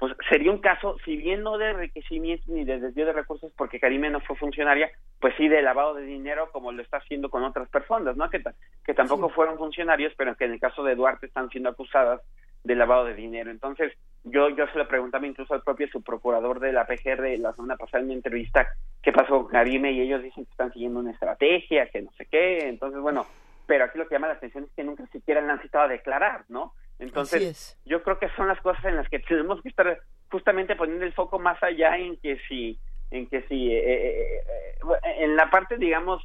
pues 0.00 0.14
sería 0.30 0.50
un 0.50 0.58
caso, 0.58 0.96
si 1.04 1.18
bien 1.18 1.42
no 1.42 1.58
de 1.58 1.72
enriquecimiento 1.72 2.44
ni 2.48 2.64
de 2.64 2.80
desvío 2.80 3.04
de 3.04 3.12
recursos, 3.12 3.52
porque 3.54 3.78
Karime 3.78 4.08
no 4.08 4.20
fue 4.20 4.34
funcionaria, 4.34 4.90
pues 5.20 5.34
sí 5.36 5.46
de 5.46 5.60
lavado 5.60 5.92
de 5.92 6.04
dinero, 6.04 6.48
como 6.52 6.72
lo 6.72 6.80
está 6.80 6.96
haciendo 6.96 7.28
con 7.28 7.44
otras 7.44 7.68
personas, 7.68 8.16
¿no? 8.16 8.30
Que, 8.30 8.42
que 8.82 8.94
tampoco 8.94 9.28
fueron 9.28 9.58
funcionarios, 9.58 10.14
pero 10.16 10.34
que 10.36 10.46
en 10.46 10.52
el 10.54 10.58
caso 10.58 10.82
de 10.82 10.94
Duarte 10.94 11.26
están 11.26 11.50
siendo 11.50 11.68
acusadas 11.68 12.22
de 12.64 12.74
lavado 12.74 13.04
de 13.04 13.14
dinero. 13.14 13.50
Entonces, 13.50 13.92
yo 14.24 14.48
yo 14.48 14.66
se 14.68 14.78
lo 14.78 14.88
preguntaba 14.88 15.26
incluso 15.26 15.52
al 15.52 15.62
propio 15.62 15.86
subprocurador 15.88 16.60
de 16.60 16.72
la 16.72 16.86
PGR 16.86 17.38
la 17.38 17.52
semana 17.52 17.76
pasada 17.76 18.00
en 18.00 18.06
una 18.06 18.14
entrevista 18.14 18.68
qué 19.02 19.12
pasó 19.12 19.42
con 19.42 19.48
Karime 19.48 19.92
y 19.92 20.00
ellos 20.00 20.22
dicen 20.22 20.46
que 20.46 20.50
están 20.50 20.72
siguiendo 20.72 21.00
una 21.00 21.12
estrategia, 21.12 21.90
que 21.90 22.00
no 22.00 22.10
sé 22.12 22.24
qué. 22.24 22.68
Entonces, 22.68 23.00
bueno, 23.00 23.26
pero 23.66 23.84
aquí 23.84 23.98
lo 23.98 24.08
que 24.08 24.14
llama 24.14 24.28
la 24.28 24.34
atención 24.34 24.64
es 24.64 24.70
que 24.74 24.82
nunca 24.82 25.06
siquiera 25.08 25.42
le 25.42 25.52
han 25.52 25.60
citado 25.60 25.84
a 25.84 25.88
declarar, 25.88 26.44
¿no? 26.48 26.72
Entonces, 27.00 27.78
yo 27.86 28.02
creo 28.02 28.18
que 28.18 28.28
son 28.36 28.46
las 28.46 28.60
cosas 28.60 28.84
en 28.84 28.96
las 28.96 29.08
que 29.08 29.18
tenemos 29.20 29.60
que 29.62 29.70
estar 29.70 30.00
justamente 30.30 30.76
poniendo 30.76 31.04
el 31.04 31.14
foco 31.14 31.38
más 31.38 31.60
allá 31.62 31.96
en 31.96 32.16
que 32.18 32.38
si 32.46 32.78
en 33.10 33.26
que 33.26 33.42
si 33.48 33.72
eh, 33.72 33.78
eh, 33.78 34.40
eh, 34.44 35.14
en 35.18 35.34
la 35.34 35.50
parte 35.50 35.78
digamos 35.78 36.22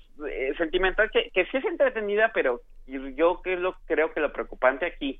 sentimental 0.57 1.09
que, 1.11 1.31
que 1.33 1.45
sí 1.45 1.57
es 1.57 1.65
entretenida 1.65 2.31
pero 2.33 2.61
yo 2.85 3.41
que 3.41 3.55
lo 3.55 3.75
creo 3.85 4.13
que 4.13 4.19
lo 4.19 4.31
preocupante 4.31 4.85
aquí 4.85 5.19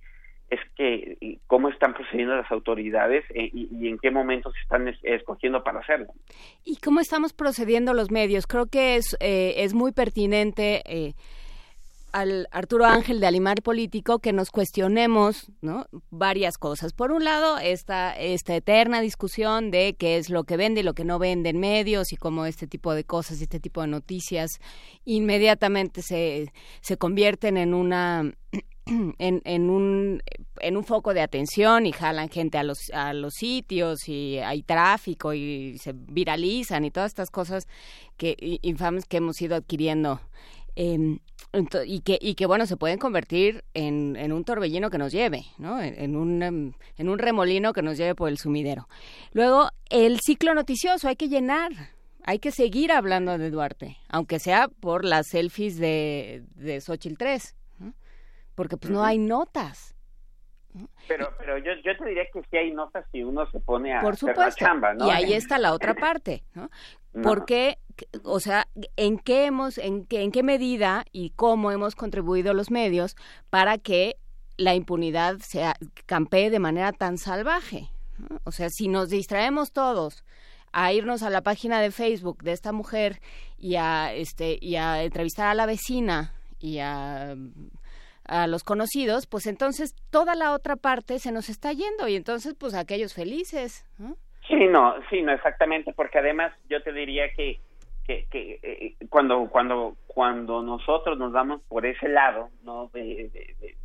es 0.50 0.60
que 0.76 1.40
cómo 1.48 1.70
están 1.70 1.96
procediendo 1.96 2.36
las 2.36 2.52
autoridades 2.52 3.26
y, 3.34 3.68
y, 3.72 3.88
en 3.88 3.98
qué 3.98 4.12
momentos 4.12 4.54
se 4.54 4.60
están 4.60 4.88
escogiendo 5.02 5.64
para 5.64 5.80
hacerlo. 5.80 6.14
¿Y 6.64 6.78
cómo 6.78 7.00
estamos 7.00 7.34
procediendo 7.34 7.96
los 7.96 8.12
medios? 8.12 8.46
Creo 8.46 8.68
que 8.68 8.96
es, 8.96 9.18
es 9.20 9.74
muy 9.74 9.92
pertinente 9.92 10.84
al 12.16 12.48
Arturo 12.52 12.86
Ángel 12.86 13.20
de 13.20 13.28
Alimar 13.28 13.62
Político 13.62 14.20
que 14.20 14.32
nos 14.32 14.50
cuestionemos 14.50 15.52
¿no? 15.60 15.86
varias 16.12 16.58
cosas. 16.58 16.94
Por 16.94 17.12
un 17.12 17.26
lado, 17.26 17.58
esta, 17.58 18.14
esta 18.14 18.56
eterna 18.56 19.02
discusión 19.02 19.70
de 19.70 19.98
qué 20.00 20.16
es 20.16 20.30
lo 20.30 20.46
que 20.46 20.56
vende 20.56 20.80
y 20.80 20.84
lo 20.86 20.94
que 20.94 21.04
no 21.04 21.20
vende 21.20 21.50
en 21.50 21.60
medios 21.60 22.14
y 22.14 22.16
cómo 22.16 22.46
este 22.46 22.68
tipo 22.68 22.94
de 22.94 23.04
cosas 23.04 23.42
y 23.42 23.44
este 23.44 23.60
tipo 23.60 23.82
de 23.82 23.88
noticias 23.88 24.60
inmediatamente 25.04 26.02
se, 26.02 26.54
se 26.80 26.96
convierten 26.96 27.58
en 27.58 27.74
una 27.74 28.32
en, 28.86 29.70
un, 29.70 30.24
en 30.62 30.78
un 30.78 30.84
foco 30.86 31.14
de 31.14 31.22
atención 31.22 31.86
y 31.86 31.92
jalan 31.92 32.30
gente 32.30 32.58
a 32.58 32.64
los, 32.64 32.92
a 32.94 33.14
los 33.14 33.34
sitios 33.34 34.08
y 34.08 34.38
hay 34.38 34.64
tráfico 34.64 35.34
y 35.34 35.78
se 35.80 35.94
viralizan 35.94 36.86
y 36.86 36.92
todas 36.92 37.12
estas 37.12 37.30
cosas 37.30 37.68
que 38.16 38.38
infames 38.62 39.06
que 39.06 39.18
hemos 39.18 39.42
ido 39.42 39.56
adquiriendo. 39.56 40.22
Eh, 40.76 41.20
y 41.86 42.02
que, 42.02 42.18
y 42.20 42.36
que 42.36 42.46
bueno, 42.46 42.66
se 42.66 42.78
pueden 42.78 42.98
convertir 42.98 43.64
en, 43.74 44.16
en 44.18 44.34
un 44.34 44.44
torbellino 44.44 44.90
que 44.90 44.98
nos 44.98 45.12
lleve, 45.12 45.46
¿no? 45.58 45.82
En, 45.82 46.16
un, 46.16 46.44
em, 46.44 46.74
en 46.98 47.10
un 47.10 47.18
remolino 47.18 47.74
que 47.74 47.82
nos 47.82 47.98
lleve 47.98 48.16
por 48.16 48.30
el 48.30 48.38
sumidero. 48.38 48.88
Luego, 49.32 49.70
el 49.90 50.20
ciclo 50.20 50.54
noticioso, 50.54 51.08
hay 51.08 51.16
que 51.16 51.30
llenar, 51.30 51.72
hay 52.24 52.40
que 52.40 52.52
seguir 52.52 52.92
hablando 52.92 53.38
de 53.38 53.50
Duarte, 53.50 53.98
aunque 54.10 54.40
sea 54.40 54.68
por 54.68 55.06
las 55.06 55.28
selfies 55.28 55.78
de, 55.78 56.44
de 56.56 56.82
Xochitl 56.82 57.18
3, 57.18 57.56
porque 58.56 58.78
pues 58.78 58.92
no 58.92 59.04
hay 59.04 59.18
notas. 59.18 59.96
Pero, 61.08 61.30
pero 61.38 61.58
yo, 61.58 61.72
yo 61.86 61.96
te 61.98 62.06
diría 62.06 62.26
que 62.34 62.42
sí 62.50 62.58
hay 62.58 62.72
notas 62.72 63.06
si 63.12 63.24
uno 63.24 63.50
se 63.50 63.62
pone 63.62 63.94
a 63.94 64.02
hacer 64.02 64.38
la 64.38 64.52
chamba, 64.52 64.94
¿no? 64.94 65.08
Y 65.08 65.10
ahí 65.10 65.34
está 65.34 65.58
la 65.58 65.72
otra 65.72 65.94
parte, 65.94 66.44
¿no? 66.54 66.70
¿Por 67.24 67.46
qué, 67.46 67.78
o 68.24 68.40
sea, 68.40 68.68
en 68.98 69.18
qué 69.18 69.46
hemos, 69.46 69.78
en 69.78 70.06
qué, 70.06 70.22
en 70.22 70.32
qué 70.32 70.44
medida 70.44 71.06
y 71.12 71.32
cómo 71.32 71.72
hemos 71.72 71.96
contribuido 71.96 72.54
los 72.54 72.72
medios 72.72 73.16
para 73.50 73.78
que 73.78 74.16
la 74.58 74.76
impunidad 74.76 75.38
sea 75.40 75.74
campee 76.06 76.50
de 76.50 76.60
manera 76.60 76.92
tan 76.92 77.18
salvaje? 77.18 77.90
O 78.44 78.52
sea, 78.52 78.70
si 78.70 78.88
nos 78.88 79.10
distraemos 79.10 79.72
todos 79.72 80.24
a 80.72 80.92
irnos 80.92 81.24
a 81.24 81.30
la 81.30 81.42
página 81.42 81.82
de 81.82 81.92
Facebook 81.92 82.44
de 82.44 82.52
esta 82.52 82.72
mujer 82.72 83.20
y 83.58 83.76
a 83.76 84.14
este 84.14 84.58
y 84.60 84.76
a 84.76 85.04
entrevistar 85.04 85.48
a 85.48 85.54
la 85.54 85.66
vecina 85.66 86.34
y 86.60 86.80
a 86.80 87.36
a 88.28 88.48
los 88.48 88.64
conocidos, 88.64 89.28
pues 89.28 89.46
entonces 89.48 89.94
toda 90.10 90.36
la 90.36 90.54
otra 90.54 90.76
parte 90.76 91.20
se 91.20 91.32
nos 91.32 91.50
está 91.50 91.72
yendo 91.72 92.08
y 92.08 92.16
entonces 92.16 92.56
pues 92.60 92.74
aquellos 92.74 93.14
felices. 93.14 93.86
Sí, 94.48 94.68
no, 94.68 94.96
sí, 95.10 95.22
no 95.22 95.32
exactamente, 95.32 95.94
porque 95.94 96.20
además 96.20 96.54
yo 96.70 96.82
te 96.82 96.92
diría 96.92 97.32
que 97.36 97.60
que, 98.06 98.26
que 98.30 98.60
eh, 98.62 98.96
cuando 99.10 99.48
cuando 99.50 99.96
cuando 100.08 100.62
nosotros 100.62 101.18
nos 101.18 101.32
vamos 101.32 101.62
por 101.68 101.86
ese 101.86 102.08
lado, 102.08 102.50
no 102.64 102.90
de, 102.94 103.30
de, 103.34 103.76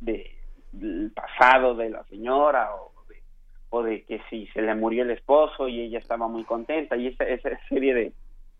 de, 0.00 0.36
del 0.72 1.12
pasado 1.12 1.74
de 1.74 1.90
la 1.90 2.04
señora 2.04 2.74
o 2.74 2.92
de, 3.08 3.22
o 3.70 3.82
de 3.82 4.02
que 4.04 4.20
si 4.30 4.46
se 4.48 4.62
le 4.62 4.74
murió 4.74 5.02
el 5.02 5.10
esposo 5.10 5.68
y 5.68 5.80
ella 5.80 5.98
estaba 5.98 6.28
muy 6.28 6.44
contenta 6.44 6.96
y 6.96 7.08
esa, 7.08 7.24
esa 7.24 7.50
serie 7.68 7.94
de, 7.94 8.12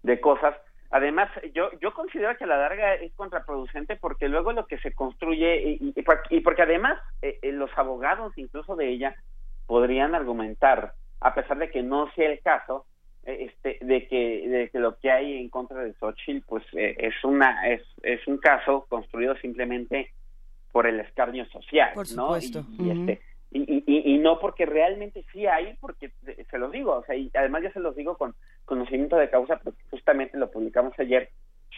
de 0.03 0.21
cosas, 0.21 0.55
Además, 0.91 1.29
yo, 1.53 1.71
yo 1.81 1.93
considero 1.93 2.35
que 2.39 2.47
la 2.47 2.57
larga 2.57 2.95
es 2.95 3.13
contraproducente 3.13 3.97
porque 3.97 4.29
luego 4.29 4.53
lo 4.53 4.67
que 4.67 4.79
se 4.79 4.95
construye, 4.95 5.77
y, 5.81 5.93
y, 6.31 6.41
porque 6.41 6.63
además 6.63 6.99
eh, 7.21 7.39
eh, 7.43 7.53
los 7.53 7.71
abogados 7.77 8.33
incluso 8.39 8.75
de 8.75 8.89
ella 8.89 9.15
podrían 9.67 10.15
argumentar, 10.15 10.95
a 11.21 11.35
pesar 11.35 11.59
de 11.59 11.71
que 11.71 11.83
no 11.83 12.11
sea 12.13 12.31
el 12.31 12.41
caso, 12.41 12.87
este, 13.25 13.79
de 13.81 14.07
que, 14.09 14.49
de 14.49 14.71
que 14.71 14.79
lo 14.79 14.99
que 14.99 15.11
hay 15.11 15.37
en 15.39 15.49
contra 15.49 15.83
de 15.83 15.93
Xochitl, 15.95 16.45
pues 16.47 16.65
es, 16.73 17.15
una, 17.25 17.69
es, 17.69 17.83
es 18.03 18.27
un 18.27 18.39
caso 18.39 18.87
construido 18.89 19.37
simplemente 19.37 20.11
por 20.73 20.87
el 20.87 21.01
escarnio 21.01 21.47
social, 21.47 21.93
por 21.95 22.07
supuesto. 22.07 22.65
Y, 22.79 22.91
este, 22.91 23.21
y, 23.51 23.85
y, 23.87 24.15
y, 24.15 24.19
no 24.19 24.39
porque 24.39 24.67
realmente 24.67 25.25
sí 25.33 25.47
hay, 25.47 25.75
porque 25.81 26.13
se 26.51 26.59
los 26.59 26.71
digo, 26.71 26.97
o 26.97 27.05
sea, 27.05 27.17
y 27.17 27.31
además 27.35 27.63
ya 27.63 27.73
se 27.73 27.81
los 27.81 27.97
digo 27.97 28.17
con 28.17 28.35
conocimiento 28.65 29.17
de 29.17 29.31
causa, 29.31 29.59
porque 29.63 29.83
justamente 29.91 30.37
lo 30.37 30.51
publicamos 30.51 30.93
ayer, 30.99 31.31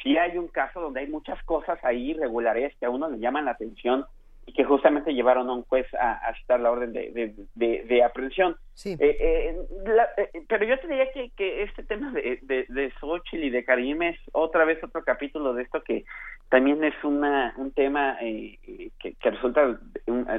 sí 0.02 0.16
hay 0.16 0.36
un 0.36 0.48
caso 0.48 0.80
donde 0.80 1.00
hay 1.00 1.06
muchas 1.08 1.42
cosas 1.44 1.78
ahí 1.84 2.10
irregulares 2.10 2.74
que 2.76 2.86
a 2.86 2.90
uno 2.90 3.08
le 3.08 3.18
llaman 3.18 3.44
la 3.44 3.52
atención 3.52 4.04
y 4.50 4.52
que 4.52 4.64
justamente 4.64 5.14
llevaron 5.14 5.48
a 5.48 5.52
un 5.52 5.62
juez 5.62 5.86
a, 5.94 6.34
citar 6.40 6.58
la 6.58 6.72
orden 6.72 6.92
de, 6.92 7.34
de, 7.54 7.84
de, 7.84 8.02
aprehensión. 8.02 8.56
Sí. 8.74 8.96
Eh, 8.98 9.16
eh, 9.20 9.56
eh, 10.16 10.42
pero 10.48 10.64
yo 10.64 10.76
te 10.80 10.88
diría 10.88 11.12
que, 11.12 11.30
que 11.36 11.62
este 11.62 11.84
tema 11.84 12.10
de, 12.10 12.40
de, 12.42 12.66
de 12.68 12.92
Xochitl 12.98 13.44
y 13.44 13.50
de 13.50 13.64
Karim 13.64 14.02
es 14.02 14.18
otra 14.32 14.64
vez 14.64 14.82
otro 14.82 15.04
capítulo 15.04 15.54
de 15.54 15.62
esto 15.62 15.84
que 15.84 16.04
también 16.48 16.82
es 16.82 16.94
una, 17.04 17.54
un 17.58 17.70
tema 17.70 18.18
que, 18.18 18.90
que, 18.98 19.30
resulta 19.30 19.78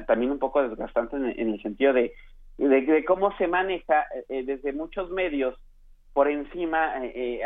también 0.07 0.31
un 0.31 0.39
poco 0.39 0.61
desgastante 0.61 1.15
en, 1.15 1.53
el 1.53 1.61
sentido 1.61 1.93
de, 1.93 2.11
de, 2.57 3.05
cómo 3.05 3.33
se 3.37 3.47
maneja 3.47 4.07
desde 4.27 4.73
muchos 4.73 5.09
medios 5.09 5.55
por 6.11 6.27
encima 6.27 6.95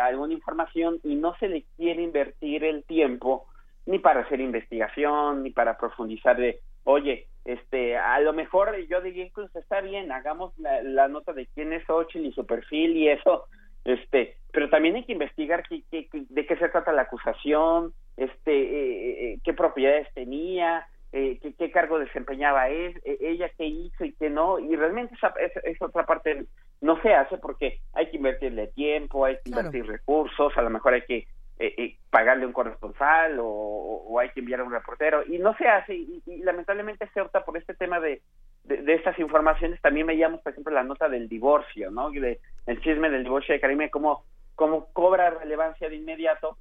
alguna 0.01 0.33
información 0.33 0.99
y 1.03 1.13
no 1.13 1.35
se 1.35 1.47
le 1.47 1.65
quiere 1.77 2.01
invertir 2.01 2.63
el 2.63 2.83
tiempo 2.85 3.45
ni 3.85 3.99
para 3.99 4.21
hacer 4.21 4.41
investigación, 4.41 5.43
ni 5.43 5.51
para 5.51 5.77
profundizar 5.77 6.37
de, 6.37 6.59
oye, 6.83 7.27
este, 7.45 7.97
a 7.97 8.19
lo 8.19 8.33
mejor 8.33 8.75
yo 8.87 9.01
diría 9.01 9.25
incluso 9.25 9.59
está 9.59 9.81
bien, 9.81 10.11
hagamos 10.11 10.57
la, 10.57 11.07
nota 11.07 11.33
de 11.33 11.47
quién 11.53 11.73
es 11.73 11.85
Xochitl 11.85 12.25
y 12.25 12.31
su 12.31 12.45
perfil 12.45 12.97
y 12.97 13.09
eso, 13.09 13.45
este, 13.83 14.37
pero 14.51 14.69
también 14.69 14.95
hay 14.95 15.03
que 15.03 15.13
investigar 15.13 15.63
qué, 15.67 15.83
de 16.11 16.45
qué 16.45 16.57
se 16.57 16.69
trata 16.69 16.91
la 16.91 17.03
acusación, 17.03 17.93
este, 18.17 19.39
qué 19.43 19.53
propiedades 19.53 20.11
tenía, 20.15 20.87
qué, 21.11 21.53
qué, 21.57 21.69
cargo 21.69 21.99
desempeñaba 21.99 22.69
él, 22.69 22.99
ella 23.05 23.49
qué 23.55 23.65
hizo 23.65 24.03
y 24.03 24.13
qué 24.13 24.31
no, 24.31 24.57
y 24.57 24.75
realmente 24.75 25.13
esa, 25.13 25.33
esa, 25.63 25.85
otra 25.85 26.05
parte 26.05 26.45
no 26.81 26.99
se 27.03 27.13
hace 27.13 27.37
porque 27.37 27.79
hay 27.93 28.09
que 28.09 28.17
invertirle 28.17 28.67
tiempo, 28.67 29.23
hay 29.23 29.35
que 29.43 29.51
invertir 29.51 29.85
recursos, 29.85 30.57
a 30.57 30.61
lo 30.63 30.71
mejor 30.71 30.95
hay 30.95 31.03
que 31.03 31.27
eh, 31.57 31.73
eh, 31.77 31.97
pagarle 32.09 32.45
un 32.45 32.51
corresponsal 32.51 33.37
o, 33.39 34.19
hay 34.19 34.29
que 34.31 34.41
enviar 34.41 34.59
a 34.59 34.63
un 34.63 34.71
reportero 34.71 35.23
y 35.25 35.39
no 35.39 35.55
se 35.55 35.67
hace 35.67 35.93
y, 35.93 36.21
lamentablemente 36.43 37.09
se 37.13 37.21
opta 37.21 37.45
por 37.45 37.57
este 37.57 37.73
tema 37.73 37.99
de, 37.99 38.21
de, 38.63 38.93
estas 38.93 39.17
informaciones. 39.19 39.81
También 39.81 40.07
veíamos 40.07 40.41
por 40.41 40.51
ejemplo 40.51 40.73
la 40.73 40.83
nota 40.83 41.07
del 41.07 41.29
divorcio 41.29 41.91
no 41.91 42.09
de, 42.11 42.39
el 42.65 42.81
chisme 42.81 43.09
del 43.09 43.23
divorcio 43.23 43.53
de 43.53 43.61
Karime 43.61 43.89
cómo, 43.89 44.25
cómo 44.55 44.91
cobra 44.91 45.29
relevancia 45.29 45.87
de 45.87 45.95
inmediato 45.95 46.57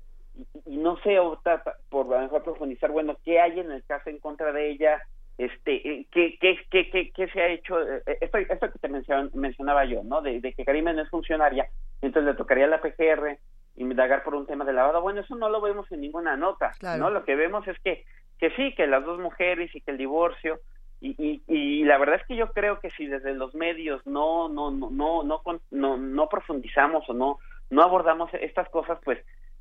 y, 0.65 0.77
no 0.77 0.97
se 0.99 1.19
opta 1.19 1.62
por 1.91 2.12
a 2.15 2.19
lo 2.19 2.23
mejor 2.23 2.45
profundizar 2.45 2.93
bueno 2.93 3.16
qué 3.25 3.41
hay 3.41 3.59
en 3.59 3.73
el 3.73 3.85
caso 3.85 4.11
en 4.11 4.19
contra 4.19 4.53
de 4.53 4.71
ella 4.71 5.03
este 5.39 5.75
eh, 5.89 6.07
qué 6.12 6.39
qué 6.41 6.57
qué 6.71 7.11
qué, 7.12 7.29
se 7.29 7.41
ha 7.41 7.49
hecho 7.49 7.81
esto 7.81 8.39
esto 8.39 8.73
que 8.73 8.79
te 8.79 8.89
mencionaba 8.89 9.85
yo 9.87 10.05
no 10.05 10.23
de, 10.23 10.41
de 10.41 10.53
que 10.53 10.65
Karime 10.65 10.93
no 10.93 11.03
es 11.03 11.11
funcionaria 11.11 11.69
entonces 12.01 12.33
le 12.33 12.37
tocaría 12.37 12.66
a 12.66 12.69
la 12.69 12.81
PGR 12.81 13.39
indagar 13.77 14.23
por 14.23 14.35
un 14.35 14.47
tema 14.47 14.65
de 14.65 14.73
lavado. 14.73 15.01
Bueno, 15.01 15.21
eso 15.21 15.35
no 15.35 15.49
lo 15.49 15.61
vemos 15.61 15.91
en 15.91 16.01
ninguna 16.01 16.37
nota, 16.37 16.73
¿no? 16.99 17.11
Lo 17.11 17.25
que 17.25 17.35
vemos 17.35 17.67
es 17.67 17.79
que, 17.81 18.05
que 18.39 18.51
sí, 18.51 18.75
que 18.75 18.87
las 18.87 19.05
dos 19.05 19.19
mujeres 19.19 19.75
y 19.75 19.81
que 19.81 19.91
el 19.91 19.99
divorcio, 19.99 20.61
y, 21.01 21.15
y, 21.19 21.43
y, 21.47 21.85
la 21.85 21.99
verdad 21.99 22.17
es 22.21 22.27
que 22.27 22.37
yo 22.37 22.53
creo 22.53 22.81
que 22.81 22.91
si 22.91 23.07
desde 23.07 23.35
los 23.35 23.55
medios 23.55 24.07
no, 24.07 24.49
no, 24.49 24.71
no, 24.71 24.91
no, 24.91 25.23
no, 25.23 25.43
no, 25.71 25.97
no 25.99 26.29
profundizamos 26.29 27.09
o 27.11 27.13
no, 27.13 27.39
no 27.69 27.83
abordamos 27.83 28.33
estas 28.33 28.69
cosas, 28.71 28.99
pues 29.05 29.19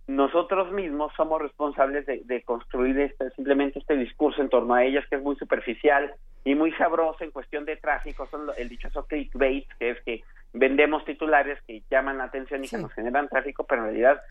nosotros 0.08 0.72
mismos 0.72 1.14
somos 1.16 1.42
responsables 1.42 2.06
de, 2.06 2.22
de 2.26 2.42
construir 2.44 3.00
este, 3.00 3.30
simplemente 3.32 3.80
este 3.80 3.96
discurso 3.96 4.42
en 4.42 4.50
torno 4.50 4.74
a 4.74 4.84
ellas 4.84 5.06
que 5.10 5.16
es 5.16 5.22
muy 5.22 5.36
superficial 5.38 6.14
y 6.44 6.56
muy 6.56 6.72
sabroso 6.74 7.24
en 7.24 7.32
cuestión 7.32 7.66
de 7.66 7.78
tráfico, 7.78 8.28
son 8.28 8.48
el 8.58 8.68
dichoso 8.68 9.06
clickbait, 9.06 9.66
que 9.80 9.92
es 9.92 10.02
que 10.02 10.24
vendemos 10.52 11.06
titulares 11.06 11.60
que 11.66 11.84
llaman 11.90 12.18
la 12.18 12.26
atención 12.26 12.64
y 12.64 12.68
que 12.68 12.78
nos 12.78 12.92
generan 12.94 13.30
tráfico, 13.30 13.64
pero 13.64 13.82
en 13.82 13.88
realidad 13.88 14.22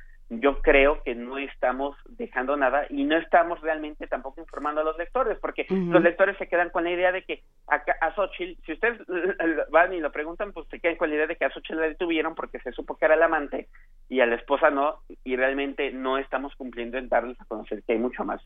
yo 0.41 0.63
creo 0.63 1.03
que 1.03 1.15
no 1.15 1.39
estamos 1.39 1.97
dejando 2.09 2.57
nada 2.57 2.87
y 2.89 3.05
no 3.05 3.17
estamos 3.17 3.61
realmente 3.61 4.07
tampoco 4.07 4.41
informando 4.41 4.81
a 4.81 4.85
los 4.85 4.97
lectores, 4.97 5.39
porque 5.39 5.67
los 5.69 6.03
lectores 6.03 6.37
se 6.39 6.49
quedan 6.49 6.71
con 6.71 6.85
la 6.85 6.91
idea 6.91 7.13
de 7.13 7.23
que 7.23 7.43
a, 7.69 7.83
a 8.01 8.15
Xochitl, 8.15 8.61
si 8.65 8.73
ustedes 8.73 9.01
van 9.71 9.93
y 9.93 10.01
lo 10.01 10.11
preguntan, 10.11 10.53
pues 10.53 10.67
se 10.69 10.81
quedan 10.81 10.97
con 10.97 11.11
la 11.11 11.17
idea 11.17 11.27
de 11.27 11.37
que 11.37 11.45
a 11.45 11.51
Xochitl 11.51 11.81
la 11.81 11.89
detuvieron 11.89 12.35
porque 12.35 12.61
se 12.61 12.73
supo 12.73 12.97
que 12.97 13.05
era 13.05 13.15
el 13.15 13.23
amante 13.23 13.69
y 14.09 14.21
a 14.21 14.27
la 14.27 14.37
esposa 14.37 14.71
no, 14.71 15.01
y 15.25 15.37
realmente 15.37 15.91
no 15.93 16.19
estamos 16.19 16.55
cumpliendo 16.57 16.99
en 16.99 17.09
darles 17.09 17.41
a 17.41 17.45
conocer 17.45 17.83
que 17.83 17.93
hay 17.93 17.99
mucho 17.99 18.25
más 18.25 18.41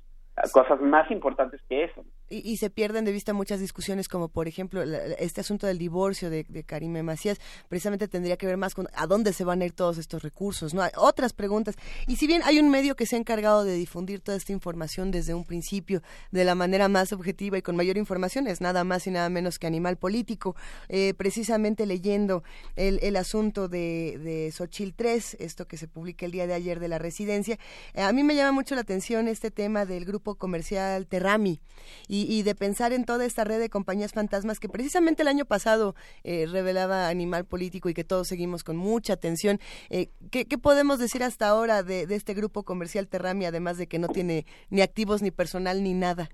cosas 0.53 0.81
más 0.81 1.11
importantes 1.11 1.61
que 1.69 1.85
eso. 1.85 2.05
Y, 2.29 2.57
se 2.57 2.71
pierden 2.71 3.05
de 3.05 3.13
vista 3.13 3.33
muchas 3.33 3.61
discusiones, 3.61 4.09
como 4.09 4.29
por 4.29 4.49
ejemplo 4.49 4.83
este 4.83 5.41
asunto 5.41 5.67
del 5.67 5.79
divorcio 5.79 6.29
de, 6.29 6.45
de 6.49 6.65
Karime 6.65 7.03
Macías, 7.03 7.41
precisamente 7.69 8.09
tendría 8.09 8.37
que 8.37 8.47
ver 8.47 8.57
más 8.57 8.75
con 8.75 8.89
a 8.95 9.07
dónde 9.07 9.33
se 9.33 9.45
van 9.45 9.63
a 9.63 9.65
ir 9.65 9.73
todos 9.73 9.99
estos 9.99 10.23
recursos, 10.23 10.75
¿no? 10.75 10.83
Hay 10.83 10.91
otras 10.97 11.33
preguntas. 11.33 11.77
Y 12.07 12.17
si 12.17 12.27
bien 12.27 12.43
hay 12.45 12.59
un 12.59 12.69
medio 12.69 12.97
que 12.97 13.07
se 13.07 13.17
ha 13.17 13.19
encargado 13.19 13.65
de 13.65 13.75
difundir 13.75 14.21
toda 14.21 14.37
esta 14.37 14.53
información 14.53 15.11
desde 15.11 15.35
un 15.35 15.45
principio, 15.45 16.03
de 16.31 16.45
la 16.45 16.55
manera 16.55 16.89
más 16.89 17.13
objetiva 17.13 17.59
y 17.59 17.63
con 17.63 17.77
mayor 17.77 17.97
información, 17.97 18.47
es 18.47 18.61
nada 18.61 18.85
más 18.85 19.07
y 19.07 19.11
nada 19.11 19.29
menos 19.29 19.59
que 19.59 19.67
Animal 19.67 19.97
Político, 19.97 20.57
eh, 20.89 21.15
precisamente 21.15 21.87
leyendo 21.87 22.43
el, 22.75 22.99
el 23.03 23.17
asunto 23.17 23.69
de, 23.69 24.19
de 24.19 24.51
Xochil 24.53 24.95
3, 24.95 25.37
esto 25.41 25.67
que 25.67 25.77
se 25.77 25.89
publica 25.89 26.27
el 26.27 26.33
día 26.33 26.47
de 26.47 26.55
ayer 26.55 26.81
de 26.81 26.89
la 26.89 26.99
residencia, 26.99 27.59
eh, 27.95 28.03
a 28.03 28.13
mí 28.13 28.23
me 28.23 28.35
llama 28.35 28.53
mucho 28.53 28.75
la 28.75 28.81
atención 28.81 29.29
este 29.29 29.51
tema 29.51 29.87
del 29.87 30.05
grupo 30.05 30.26
comercial 30.35 31.07
Terrami 31.07 31.61
y, 32.09 32.43
de 32.43 32.55
pensar 32.55 32.93
en 32.93 33.05
toda 33.05 33.25
esta 33.25 33.45
red 33.45 33.61
de 33.61 33.71
compañías 33.71 34.13
fantasmas 34.13 34.61
que 34.61 34.69
precisamente 34.69 35.23
el 35.23 35.29
año 35.29 35.45
pasado 35.45 35.95
eh, 36.25 36.47
revelaba 36.51 37.09
Animal 37.09 37.45
Político 37.45 37.89
y 37.89 37.95
que 37.95 38.05
todos 38.05 38.29
seguimos 38.29 38.65
con 38.65 38.77
mucha 38.77 39.15
atención. 39.15 39.59
Eh, 39.91 40.09
¿qué, 40.31 40.45
podemos 40.59 40.99
decir 40.99 41.23
hasta 41.23 41.49
ahora 41.49 41.83
de, 41.83 42.03
este 42.11 42.35
grupo 42.35 42.65
comercial 42.65 43.09
Terrami, 43.09 43.47
además 43.47 43.79
de 43.79 43.87
que 43.87 43.99
no 43.99 44.09
tiene 44.09 44.45
ni 44.71 44.83
activos, 44.83 45.23
ni 45.23 45.31
personal, 45.31 45.83
ni 45.83 45.95
nada? 45.95 46.29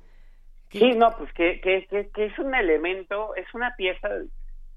Sí, 0.70 0.92
no, 0.96 1.14
pues 1.18 1.30
que, 1.34 1.60
que, 1.60 1.86
que, 2.14 2.24
es 2.24 2.38
un 2.38 2.54
elemento, 2.54 3.34
es 3.36 3.52
una 3.52 3.76
pieza, 3.76 4.08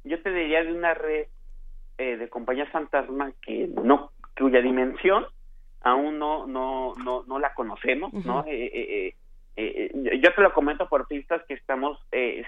yo 0.04 0.22
te 0.22 0.30
diría, 0.30 0.64
de 0.64 0.74
una 0.74 0.94
red 0.94 1.28
eh, 1.98 2.18
de 2.18 2.28
compañías 2.28 2.70
fantasma 2.70 3.32
que 3.42 3.68
no 3.68 4.12
cuya 4.38 4.62
dimensión 4.62 5.26
aún 5.86 6.20
no 6.20 6.46
no 6.48 6.94
no, 6.96 7.24
no 7.26 7.40
la 7.40 7.54
conocemos, 7.54 8.12
¿no? 8.26 8.44
Eh, 8.48 8.72
eh, 8.74 9.16
eh, 9.56 10.20
yo 10.20 10.34
te 10.34 10.42
lo 10.42 10.52
comento 10.52 10.90
por 10.90 11.08
pistas 11.08 11.42
que 11.48 11.54
estamos 11.54 11.98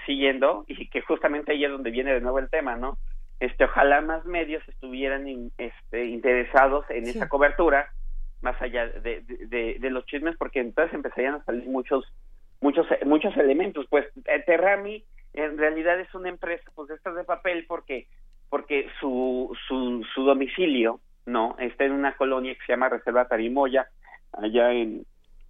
siguiendo 0.04 0.64
y 0.66 0.88
que 0.90 1.00
justamente 1.00 1.52
ahí 1.52 1.64
es 1.64 1.70
donde 1.70 1.90
viene 1.90 2.12
de 2.12 2.20
nuevo 2.20 2.38
el 2.38 2.50
tema, 2.50 2.76
¿no? 2.76 2.98
Este, 3.40 3.64
ojalá 3.64 4.00
más 4.00 4.26
medios 4.26 4.66
estuvieran 4.68 5.52
este, 5.56 6.06
interesados 6.06 6.84
en 6.90 7.04
esa 7.04 7.28
cobertura, 7.28 7.88
más 8.42 8.60
allá 8.60 8.88
de, 8.88 9.22
de, 9.80 9.90
los 9.90 10.04
chismes, 10.06 10.36
porque 10.36 10.58
entonces 10.58 10.92
empezarían 10.92 11.36
a 11.36 11.44
salir 11.44 11.68
muchos 11.68 12.04
muchos 12.60 12.86
muchos 13.06 13.36
elementos. 13.36 13.86
Pues 13.88 14.06
Terrami 14.46 15.04
en 15.32 15.56
realidad 15.56 16.00
es 16.00 16.12
una 16.12 16.28
empresa 16.28 16.68
pues 16.74 16.90
estas 16.90 17.14
de 17.14 17.22
papel 17.22 17.64
porque 17.68 18.08
porque 18.50 18.88
su 18.98 19.56
su, 19.68 20.04
su 20.12 20.24
domicilio 20.24 21.00
no, 21.28 21.56
está 21.58 21.84
en 21.84 21.92
una 21.92 22.16
colonia 22.16 22.54
que 22.54 22.64
se 22.66 22.72
llama 22.72 22.88
Reserva 22.88 23.28
Tarimoya, 23.28 23.88
allá 24.32 24.72
en, 24.72 25.04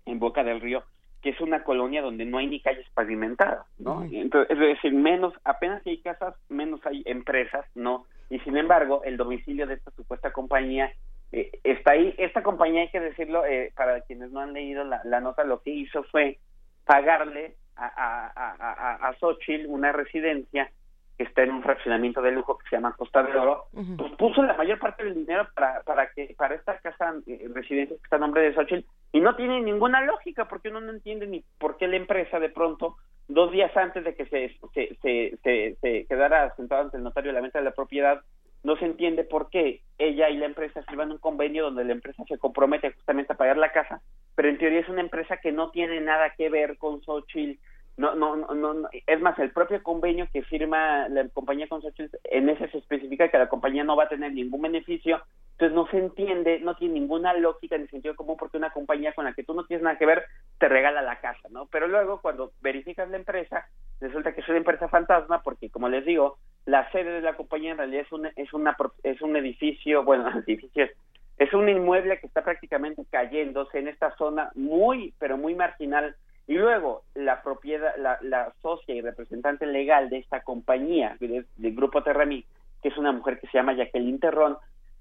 en 0.06 0.18
Boca 0.18 0.44
del 0.44 0.60
Río, 0.60 0.82
que 1.22 1.30
es 1.30 1.40
una 1.40 1.64
colonia 1.64 2.02
donde 2.02 2.24
no 2.24 2.38
hay 2.38 2.46
ni 2.46 2.60
calles 2.60 2.86
pavimentadas, 2.94 3.66
¿no? 3.78 4.04
Entonces, 4.10 4.50
es 4.50 4.58
decir, 4.58 4.92
menos, 4.92 5.34
apenas 5.44 5.86
hay 5.86 5.98
casas, 5.98 6.34
menos 6.48 6.84
hay 6.86 7.02
empresas, 7.06 7.64
¿no? 7.74 8.06
Y 8.30 8.38
sin 8.40 8.56
embargo, 8.56 9.02
el 9.04 9.16
domicilio 9.16 9.66
de 9.66 9.74
esta 9.74 9.90
supuesta 9.92 10.32
compañía 10.32 10.92
eh, 11.32 11.50
está 11.64 11.92
ahí. 11.92 12.14
Esta 12.18 12.42
compañía, 12.42 12.82
hay 12.82 12.90
que 12.90 13.00
decirlo, 13.00 13.44
eh, 13.46 13.72
para 13.76 14.00
quienes 14.02 14.30
no 14.30 14.40
han 14.40 14.52
leído 14.52 14.84
la, 14.84 15.00
la, 15.04 15.20
nota, 15.20 15.44
lo 15.44 15.62
que 15.62 15.70
hizo 15.70 16.02
fue 16.04 16.38
pagarle 16.84 17.54
a, 17.76 17.86
a, 17.86 18.32
a, 18.34 19.08
a 19.08 19.14
Xochitl 19.18 19.66
una 19.66 19.92
residencia 19.92 20.70
que 21.18 21.24
está 21.24 21.42
en 21.42 21.50
un 21.50 21.64
fraccionamiento 21.64 22.22
de 22.22 22.30
lujo 22.30 22.56
que 22.56 22.68
se 22.70 22.76
llama 22.76 22.94
Costa 22.96 23.24
de 23.24 23.36
Oro, 23.36 23.64
pues 23.96 24.12
puso 24.12 24.40
la 24.44 24.54
mayor 24.54 24.78
parte 24.78 25.04
del 25.04 25.14
dinero 25.14 25.48
para, 25.52 25.82
para 25.82 26.10
que 26.12 26.32
para 26.38 26.54
esta 26.54 26.78
casa 26.78 27.12
eh, 27.26 27.48
residencia 27.52 27.96
que 27.96 28.04
está 28.04 28.16
a 28.16 28.20
nombre 28.20 28.42
de 28.42 28.54
Xochitl 28.54 28.86
y 29.12 29.20
no 29.20 29.34
tiene 29.34 29.60
ninguna 29.60 30.00
lógica 30.02 30.46
porque 30.46 30.68
uno 30.68 30.80
no 30.80 30.92
entiende 30.92 31.26
ni 31.26 31.44
por 31.58 31.76
qué 31.76 31.88
la 31.88 31.96
empresa 31.96 32.38
de 32.38 32.50
pronto 32.50 32.98
dos 33.26 33.50
días 33.50 33.76
antes 33.76 34.04
de 34.04 34.14
que 34.14 34.26
se, 34.26 34.56
se, 34.72 34.96
se, 35.42 35.76
se, 35.82 36.06
quedara 36.06 36.54
sentado 36.54 36.82
ante 36.82 36.96
el 36.96 37.02
notario 37.02 37.30
de 37.30 37.34
la 37.34 37.40
venta 37.40 37.58
de 37.58 37.64
la 37.64 37.72
propiedad 37.72 38.22
no 38.62 38.76
se 38.76 38.84
entiende 38.84 39.24
por 39.24 39.50
qué 39.50 39.82
ella 39.98 40.30
y 40.30 40.36
la 40.36 40.46
empresa 40.46 40.82
firman 40.84 41.10
un 41.10 41.18
convenio 41.18 41.64
donde 41.64 41.84
la 41.84 41.92
empresa 41.92 42.22
se 42.28 42.38
compromete 42.38 42.92
justamente 42.92 43.32
a 43.32 43.36
pagar 43.36 43.56
la 43.56 43.72
casa, 43.72 44.02
pero 44.36 44.48
en 44.48 44.58
teoría 44.58 44.80
es 44.80 44.88
una 44.88 45.00
empresa 45.00 45.38
que 45.38 45.50
no 45.50 45.70
tiene 45.70 46.00
nada 46.00 46.34
que 46.36 46.48
ver 46.48 46.78
con 46.78 47.02
Xochitl, 47.02 47.58
no, 47.98 48.14
no, 48.14 48.36
no, 48.36 48.54
no, 48.54 48.88
es 48.92 49.20
más, 49.20 49.36
el 49.40 49.50
propio 49.50 49.82
convenio 49.82 50.28
que 50.32 50.42
firma 50.42 51.08
la 51.08 51.28
compañía 51.30 51.66
con 51.66 51.82
en 52.24 52.48
ese 52.48 52.68
se 52.68 52.78
especifica 52.78 53.28
que 53.28 53.38
la 53.38 53.48
compañía 53.48 53.82
no 53.82 53.96
va 53.96 54.04
a 54.04 54.08
tener 54.08 54.32
ningún 54.32 54.62
beneficio, 54.62 55.20
entonces 55.52 55.74
no 55.74 55.88
se 55.88 55.98
entiende, 55.98 56.60
no 56.60 56.76
tiene 56.76 56.94
ninguna 56.94 57.34
lógica 57.34 57.74
el 57.74 57.90
sentido 57.90 58.14
común 58.14 58.36
porque 58.38 58.56
una 58.56 58.70
compañía 58.70 59.12
con 59.14 59.24
la 59.24 59.32
que 59.32 59.42
tú 59.42 59.52
no 59.52 59.64
tienes 59.64 59.82
nada 59.82 59.98
que 59.98 60.06
ver 60.06 60.24
te 60.58 60.68
regala 60.68 61.02
la 61.02 61.18
casa, 61.18 61.48
¿no? 61.50 61.66
Pero 61.66 61.88
luego 61.88 62.20
cuando 62.20 62.52
verificas 62.60 63.10
la 63.10 63.16
empresa, 63.16 63.66
resulta 64.00 64.32
que 64.32 64.42
es 64.42 64.48
una 64.48 64.58
empresa 64.58 64.88
fantasma 64.88 65.42
porque, 65.42 65.68
como 65.68 65.88
les 65.88 66.04
digo, 66.06 66.38
la 66.66 66.88
sede 66.92 67.10
de 67.10 67.20
la 67.20 67.34
compañía 67.34 67.72
en 67.72 67.78
realidad 67.78 68.02
es 68.06 68.12
un, 68.12 68.26
es 68.26 68.52
una, 68.52 68.76
es 69.02 69.20
un 69.20 69.34
edificio, 69.34 70.04
bueno, 70.04 70.28
edificio 70.46 70.84
es, 70.84 70.92
es 71.36 71.52
un 71.52 71.68
inmueble 71.68 72.20
que 72.20 72.28
está 72.28 72.44
prácticamente 72.44 73.02
cayéndose 73.10 73.80
en 73.80 73.88
esta 73.88 74.14
zona 74.16 74.52
muy, 74.54 75.14
pero 75.18 75.36
muy 75.36 75.56
marginal 75.56 76.14
y 76.48 76.54
luego, 76.54 77.02
la 77.14 77.42
propiedad, 77.42 77.94
la, 77.98 78.18
la 78.22 78.54
socia 78.62 78.94
y 78.94 79.02
representante 79.02 79.66
legal 79.66 80.08
de 80.08 80.16
esta 80.16 80.40
compañía, 80.40 81.14
del, 81.20 81.46
Grupo 81.76 82.02
Terramí, 82.02 82.42
que 82.82 82.88
es 82.88 82.96
una 82.96 83.12
mujer 83.12 83.38
que 83.38 83.46
se 83.48 83.58
llama 83.58 83.74
Jacqueline 83.74 84.18
Terrón, 84.18 84.56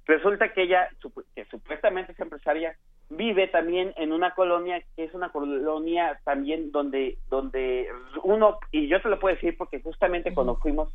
resulta 0.06 0.52
que 0.52 0.64
ella, 0.64 0.90
que 1.34 1.46
supuestamente 1.46 2.12
es 2.12 2.20
empresaria, 2.20 2.76
vive 3.10 3.48
también 3.48 3.94
en 3.96 4.12
una 4.12 4.32
colonia 4.32 4.84
que 4.98 5.06
es 5.06 5.14
una 5.14 5.30
colonia 5.30 6.20
también 6.26 6.74
donde, 6.74 7.18
donde 7.30 7.88
uno, 8.24 8.60
y 8.74 8.90
yo 8.90 9.02
te 9.02 9.08
lo 9.08 9.18
puedo 9.18 9.34
decir 9.34 9.56
porque 9.58 9.80
justamente 9.82 10.34
cuando 10.34 10.58
fuimos, 10.58 10.94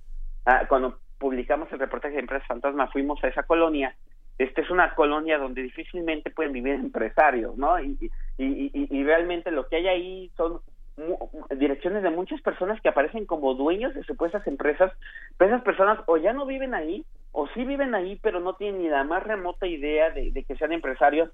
cuando 0.69 0.99
publicamos 1.16 1.73
el 1.73 1.79
reportaje 1.79 2.15
de 2.15 2.20
Empresas 2.20 2.47
Fantasma, 2.47 2.89
fuimos 2.89 3.24
a 3.24 3.29
esa 3.29 3.45
colonia 3.45 3.97
esta 4.39 4.61
es 4.61 4.71
una 4.71 4.95
colonia 4.95 5.39
donde 5.39 5.63
difícilmente 5.63 6.31
pueden 6.31 6.53
vivir 6.53 6.75
empresarios, 6.75 7.57
¿no? 7.57 7.79
Y, 7.81 8.11
y, 8.39 8.71
y, 8.73 9.05
realmente 9.05 9.51
lo 9.51 9.69
que 9.69 9.77
hay 9.77 9.89
ahí 9.89 10.31
son 10.37 10.61
direcciones 11.57 12.03
de 12.03 12.11
muchas 12.11 12.41
personas 12.43 12.81
que 12.81 12.89
aparecen 12.89 13.25
como 13.25 13.55
dueños 13.55 13.95
de 13.95 14.03
supuestas 14.05 14.47
empresas, 14.47 14.93
pero 15.37 15.51
esas 15.51 15.65
personas 15.65 16.01
o 16.07 16.17
ya 16.17 16.33
no 16.33 16.47
viven 16.47 16.75
ahí, 16.75 17.05
o 17.33 17.47
sí 17.49 17.65
viven 17.65 17.95
ahí, 17.95 18.19
pero 18.23 18.41
no 18.41 18.55
tienen 18.55 18.83
ni 18.83 18.89
la 18.89 19.05
más 19.05 19.23
remota 19.23 19.67
idea 19.67 20.11
de, 20.11 20.45
que 20.47 20.57
sean 20.57 20.73
empresarios, 20.73 21.31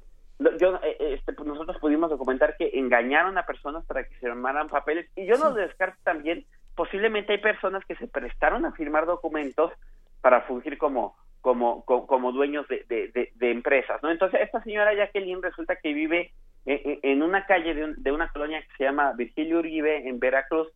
yo 0.61 0.79
eh, 0.85 0.97
este, 1.15 1.33
pues 1.33 1.49
nosotros 1.49 1.79
pudimos 1.79 2.11
documentar 2.11 2.57
que 2.57 2.71
engañaron 2.75 3.37
a 3.39 3.47
personas 3.47 3.85
para 3.87 4.05
que 4.05 4.15
se 4.15 4.21
firmaran 4.21 4.69
papeles 4.69 5.11
y 5.17 5.27
yo 5.27 5.37
no 5.37 5.53
descarto 5.53 5.99
también 6.05 6.45
posiblemente 6.77 7.33
hay 7.33 7.39
personas 7.39 7.85
que 7.87 7.97
se 7.97 8.07
prestaron 8.07 8.65
a 8.65 8.71
firmar 8.71 9.05
documentos 9.05 9.73
para 10.21 10.43
fungir 10.43 10.79
como 10.79 11.17
como 11.41 11.85
como, 11.85 12.33
dueños 12.33 12.67
de, 12.69 12.85
de, 12.89 13.51
empresas 13.51 14.03
no 14.03 14.11
entonces 14.11 14.41
esta 14.43 14.63
señora 14.63 14.95
Jacqueline 14.95 15.43
resulta 15.43 15.77
que 15.77 15.93
vive 15.93 16.33
en, 16.67 17.23
una 17.23 17.47
calle 17.47 17.75
de, 17.75 17.95
de, 17.97 18.13
una 18.13 18.29
colonia 18.29 18.61
que 18.61 18.77
se 18.77 18.85
llama 18.85 19.13
Virgilio 19.13 19.61
Uribe 19.61 20.09
en 20.09 20.19
Veracruz 20.19 20.69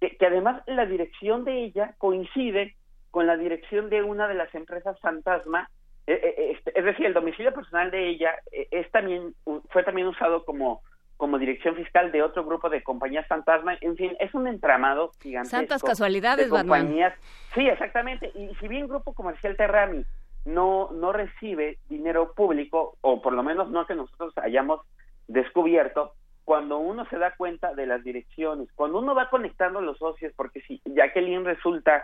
que, 0.00 0.16
que 0.16 0.26
además 0.26 0.62
la 0.66 0.86
dirección 0.86 1.44
de 1.44 1.64
ella 1.64 1.94
coincide 1.98 2.76
con 3.10 3.26
la 3.26 3.36
dirección 3.36 3.90
de 3.90 4.02
una 4.02 4.28
de 4.28 4.34
las 4.34 4.54
empresas 4.54 4.98
fantasma 5.00 5.68
eh, 6.06 6.34
eh, 6.36 6.72
es 6.74 6.84
decir, 6.84 7.06
el 7.06 7.14
domicilio 7.14 7.54
personal 7.54 7.90
de 7.90 8.08
ella 8.08 8.34
eh, 8.50 8.66
es 8.70 8.90
también 8.90 9.34
fue 9.70 9.84
también 9.84 10.08
usado 10.08 10.44
como 10.44 10.82
como 11.22 11.38
dirección 11.38 11.76
fiscal 11.76 12.10
de 12.10 12.20
otro 12.20 12.44
grupo 12.44 12.68
de 12.68 12.82
compañías 12.82 13.28
fantasma, 13.28 13.78
en 13.80 13.94
fin, 13.94 14.16
es 14.18 14.34
un 14.34 14.48
entramado 14.48 15.12
gigantesco. 15.22 15.56
Santas 15.56 15.80
casualidades, 15.80 16.46
de 16.46 16.50
compañías. 16.50 17.14
Sí, 17.54 17.68
exactamente. 17.68 18.32
Y 18.34 18.52
si 18.56 18.66
bien 18.66 18.88
Grupo 18.88 19.14
Comercial 19.14 19.56
Terrami 19.56 20.04
no 20.46 20.90
no 20.90 21.12
recibe 21.12 21.78
dinero 21.88 22.32
público 22.34 22.96
o 23.02 23.22
por 23.22 23.34
lo 23.34 23.44
menos 23.44 23.70
no 23.70 23.86
que 23.86 23.94
nosotros 23.94 24.36
hayamos 24.38 24.80
descubierto, 25.28 26.14
cuando 26.44 26.78
uno 26.78 27.06
se 27.08 27.18
da 27.18 27.36
cuenta 27.36 27.72
de 27.72 27.86
las 27.86 28.02
direcciones, 28.02 28.68
cuando 28.74 28.98
uno 28.98 29.14
va 29.14 29.30
conectando 29.30 29.80
los 29.80 29.98
socios, 29.98 30.32
porque 30.34 30.60
si 30.62 30.82
Jacqueline 30.86 31.44
resulta 31.44 32.02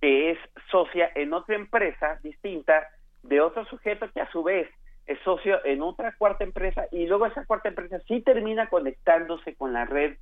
que 0.00 0.32
es 0.32 0.38
socia 0.72 1.08
en 1.14 1.32
otra 1.34 1.54
empresa 1.54 2.18
distinta, 2.20 2.88
de 3.22 3.40
otro 3.40 3.64
sujeto 3.66 4.10
que 4.10 4.22
a 4.22 4.30
su 4.32 4.42
vez 4.42 4.68
es 5.06 5.18
socio 5.20 5.64
en 5.64 5.82
otra 5.82 6.14
cuarta 6.16 6.44
empresa 6.44 6.86
y 6.90 7.06
luego 7.06 7.26
esa 7.26 7.44
cuarta 7.44 7.68
empresa 7.68 8.00
sí 8.08 8.20
termina 8.20 8.68
conectándose 8.68 9.54
con 9.54 9.72
la 9.72 9.84
red 9.84 10.16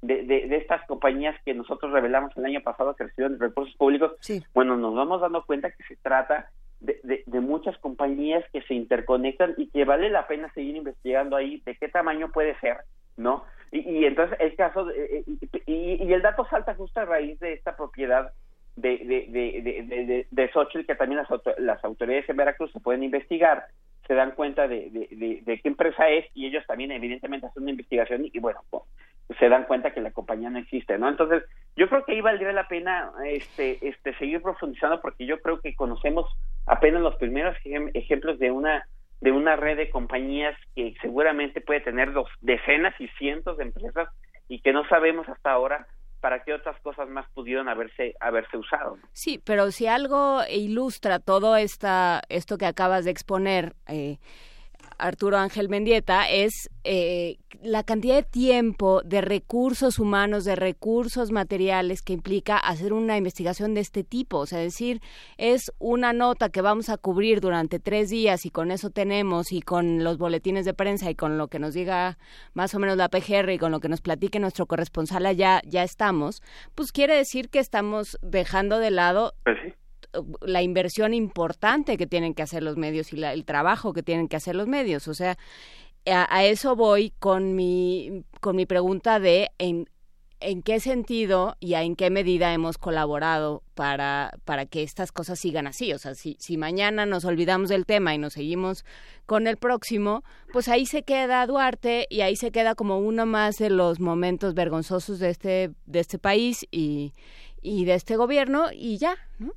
de, 0.00 0.22
de, 0.22 0.56
estas 0.56 0.86
compañías 0.86 1.34
que 1.44 1.54
nosotros 1.54 1.90
revelamos 1.90 2.36
el 2.36 2.44
año 2.44 2.60
pasado 2.60 2.94
que 2.94 3.04
reciben 3.04 3.40
recursos 3.40 3.74
públicos, 3.76 4.12
bueno, 4.54 4.76
nos 4.76 4.94
vamos 4.94 5.20
dando 5.20 5.44
cuenta 5.44 5.72
que 5.72 5.82
se 5.84 5.96
trata 5.96 6.50
de, 6.80 7.24
de, 7.26 7.40
muchas 7.40 7.76
compañías 7.78 8.44
que 8.52 8.62
se 8.62 8.74
interconectan 8.74 9.54
y 9.56 9.68
que 9.70 9.84
vale 9.84 10.08
la 10.10 10.28
pena 10.28 10.52
seguir 10.52 10.76
investigando 10.76 11.34
ahí 11.34 11.60
de 11.66 11.74
qué 11.74 11.88
tamaño 11.88 12.30
puede 12.30 12.56
ser, 12.60 12.76
¿no? 13.16 13.44
Y, 13.72 14.04
entonces 14.04 14.38
el 14.40 14.54
caso, 14.54 14.88
eh, 14.90 15.24
y, 15.66 16.04
y, 16.04 16.12
el 16.12 16.22
dato 16.22 16.46
salta 16.48 16.76
justo 16.76 17.00
a 17.00 17.04
raíz 17.04 17.38
de 17.40 17.54
esta 17.54 17.76
propiedad 17.76 18.32
de, 18.76 18.98
de, 18.98 19.26
de, 19.28 19.82
de, 19.82 20.26
de 20.30 20.52
Xochitl 20.52 20.86
que 20.86 20.94
también 20.94 21.20
las, 21.20 21.28
las 21.58 21.84
autoridades 21.84 22.28
en 22.28 22.36
Veracruz 22.36 22.70
se 22.72 22.80
pueden 22.80 23.02
investigar, 23.02 23.66
se 24.08 24.14
dan 24.14 24.32
cuenta 24.32 24.66
de, 24.66 24.90
de, 24.90 25.60
qué 25.60 25.68
empresa 25.68 26.08
es 26.08 26.24
y 26.34 26.46
ellos 26.46 26.64
también 26.66 26.90
evidentemente 26.90 27.46
hacen 27.46 27.62
una 27.62 27.72
investigación 27.72 28.24
y, 28.24 28.38
bueno, 28.40 28.60
pues, 28.70 28.82
se 29.38 29.50
dan 29.50 29.64
cuenta 29.64 29.92
que 29.92 30.00
la 30.00 30.12
compañía 30.12 30.48
no 30.48 30.58
existe, 30.58 30.96
¿no? 30.98 31.10
Entonces, 31.10 31.44
yo 31.76 31.90
creo 31.90 32.04
que 32.04 32.12
ahí 32.12 32.22
valdría 32.22 32.52
la 32.52 32.66
pena 32.66 33.12
este, 33.26 33.86
este, 33.86 34.16
seguir 34.16 34.40
profundizando 34.40 35.02
porque 35.02 35.26
yo 35.26 35.38
creo 35.42 35.60
que 35.60 35.76
conocemos 35.76 36.24
apenas 36.66 37.02
los 37.02 37.16
primeros 37.16 37.54
ejemplos 37.94 38.38
de 38.38 38.50
una 38.50 38.84
de 39.20 39.32
una 39.32 39.56
red 39.56 39.76
de 39.76 39.90
compañías 39.90 40.56
que 40.76 40.94
seguramente 41.02 41.60
puede 41.60 41.80
tener 41.80 42.12
dos, 42.12 42.30
decenas 42.40 42.94
y 43.00 43.08
cientos 43.18 43.58
de 43.58 43.64
empresas 43.64 44.08
y 44.48 44.60
que 44.60 44.72
no 44.72 44.88
sabemos 44.88 45.28
hasta 45.28 45.50
ahora 45.50 45.88
para 46.20 46.42
qué 46.42 46.52
otras 46.52 46.80
cosas 46.80 47.08
más 47.08 47.26
pudieron 47.34 47.68
haberse 47.68 48.14
haberse 48.20 48.56
usado. 48.56 48.98
Sí, 49.12 49.40
pero 49.44 49.70
si 49.70 49.86
algo 49.86 50.40
ilustra 50.50 51.18
todo 51.18 51.56
esta 51.56 52.22
esto 52.28 52.58
que 52.58 52.66
acabas 52.66 53.04
de 53.04 53.10
exponer, 53.10 53.74
eh, 53.86 54.18
Arturo 54.98 55.38
Ángel 55.38 55.68
Mendieta 55.68 56.28
es 56.28 56.70
eh, 56.84 57.38
la 57.62 57.82
cantidad 57.82 58.16
de 58.16 58.22
tiempo, 58.22 59.02
de 59.02 59.20
recursos 59.20 59.98
humanos, 59.98 60.44
de 60.44 60.56
recursos 60.56 61.30
materiales 61.30 62.02
que 62.02 62.12
implica 62.12 62.56
hacer 62.56 62.92
una 62.92 63.16
investigación 63.16 63.74
de 63.74 63.80
este 63.80 64.04
tipo. 64.04 64.38
O 64.38 64.46
sea, 64.46 64.58
decir, 64.58 65.00
es 65.36 65.72
una 65.78 66.12
nota 66.12 66.50
que 66.50 66.62
vamos 66.62 66.88
a 66.88 66.98
cubrir 66.98 67.40
durante 67.40 67.78
tres 67.78 68.10
días 68.10 68.44
y 68.46 68.50
con 68.50 68.70
eso 68.70 68.90
tenemos 68.90 69.52
y 69.52 69.62
con 69.62 70.04
los 70.04 70.18
boletines 70.18 70.64
de 70.64 70.74
prensa 70.74 71.10
y 71.10 71.14
con 71.14 71.38
lo 71.38 71.48
que 71.48 71.58
nos 71.58 71.74
diga 71.74 72.18
más 72.54 72.74
o 72.74 72.78
menos 72.78 72.96
la 72.96 73.08
PGR 73.08 73.50
y 73.50 73.58
con 73.58 73.72
lo 73.72 73.80
que 73.80 73.88
nos 73.88 74.00
platique 74.00 74.40
nuestro 74.40 74.66
corresponsal 74.66 75.26
allá, 75.26 75.60
ya 75.64 75.82
estamos, 75.82 76.42
pues 76.74 76.92
quiere 76.92 77.14
decir 77.14 77.48
que 77.48 77.58
estamos 77.58 78.18
dejando 78.22 78.78
de 78.78 78.90
lado 78.90 79.34
pues 79.44 79.58
la 80.40 80.62
inversión 80.62 81.14
importante 81.14 81.96
que 81.96 82.06
tienen 82.06 82.34
que 82.34 82.42
hacer 82.42 82.62
los 82.62 82.76
medios 82.76 83.12
y 83.12 83.22
el 83.22 83.44
trabajo 83.44 83.92
que 83.92 84.02
tienen 84.02 84.28
que 84.28 84.36
hacer 84.36 84.56
los 84.56 84.66
medios. 84.66 85.08
O 85.08 85.14
sea, 85.14 85.38
a, 86.06 86.44
eso 86.44 86.76
voy 86.76 87.12
con 87.18 87.54
mi, 87.54 88.24
con 88.40 88.56
mi 88.56 88.66
pregunta 88.66 89.20
de 89.20 89.50
en, 89.58 89.88
en 90.40 90.62
qué 90.62 90.80
sentido 90.80 91.56
y 91.60 91.74
en 91.74 91.96
qué 91.96 92.10
medida 92.10 92.52
hemos 92.52 92.78
colaborado 92.78 93.62
para, 93.74 94.32
para 94.44 94.66
que 94.66 94.82
estas 94.82 95.12
cosas 95.12 95.38
sigan 95.38 95.66
así. 95.66 95.92
O 95.92 95.98
sea, 95.98 96.14
si, 96.14 96.36
si 96.40 96.56
mañana 96.56 97.06
nos 97.06 97.24
olvidamos 97.24 97.68
del 97.68 97.86
tema 97.86 98.14
y 98.14 98.18
nos 98.18 98.34
seguimos 98.34 98.84
con 99.26 99.46
el 99.46 99.56
próximo, 99.56 100.24
pues 100.52 100.68
ahí 100.68 100.86
se 100.86 101.02
queda 101.02 101.46
Duarte 101.46 102.06
y 102.08 102.22
ahí 102.22 102.36
se 102.36 102.50
queda 102.50 102.74
como 102.74 102.98
uno 102.98 103.26
más 103.26 103.56
de 103.56 103.70
los 103.70 104.00
momentos 104.00 104.54
vergonzosos 104.54 105.18
de 105.18 105.30
este, 105.30 105.70
de 105.86 106.00
este 106.00 106.18
país 106.18 106.66
y, 106.70 107.12
y 107.60 107.84
de 107.84 107.94
este 107.94 108.16
gobierno 108.16 108.66
y 108.72 108.98
ya, 108.98 109.16
¿no? 109.38 109.52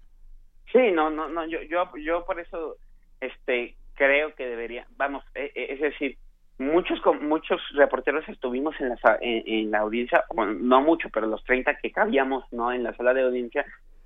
Sí, 0.71 0.91
no, 0.91 1.09
no, 1.09 1.27
no, 1.27 1.45
yo, 1.45 1.61
yo, 1.63 1.89
yo 1.97 2.25
por 2.25 2.39
eso, 2.39 2.77
este, 3.19 3.75
creo 3.95 4.33
que 4.35 4.47
debería, 4.47 4.87
vamos, 4.97 5.23
e, 5.35 5.51
e, 5.53 5.73
es 5.73 5.81
decir, 5.81 6.17
muchos 6.57 6.99
muchos 7.21 7.59
reporteros 7.73 8.27
estuvimos 8.29 8.79
en 8.79 8.89
la 8.89 8.97
en, 9.21 9.71
la 9.71 9.79
audiencia, 9.79 10.23
bueno, 10.33 10.53
no 10.53 10.81
mucho, 10.81 11.09
pero 11.09 11.27
los 11.27 11.43
30 11.43 11.75
que 11.77 11.91
cabíamos, 11.91 12.45
no, 12.51 12.71
en 12.71 12.83
la 12.83 12.95
sala 12.95 13.13
de 13.13 13.23
audiencia, 13.23 13.65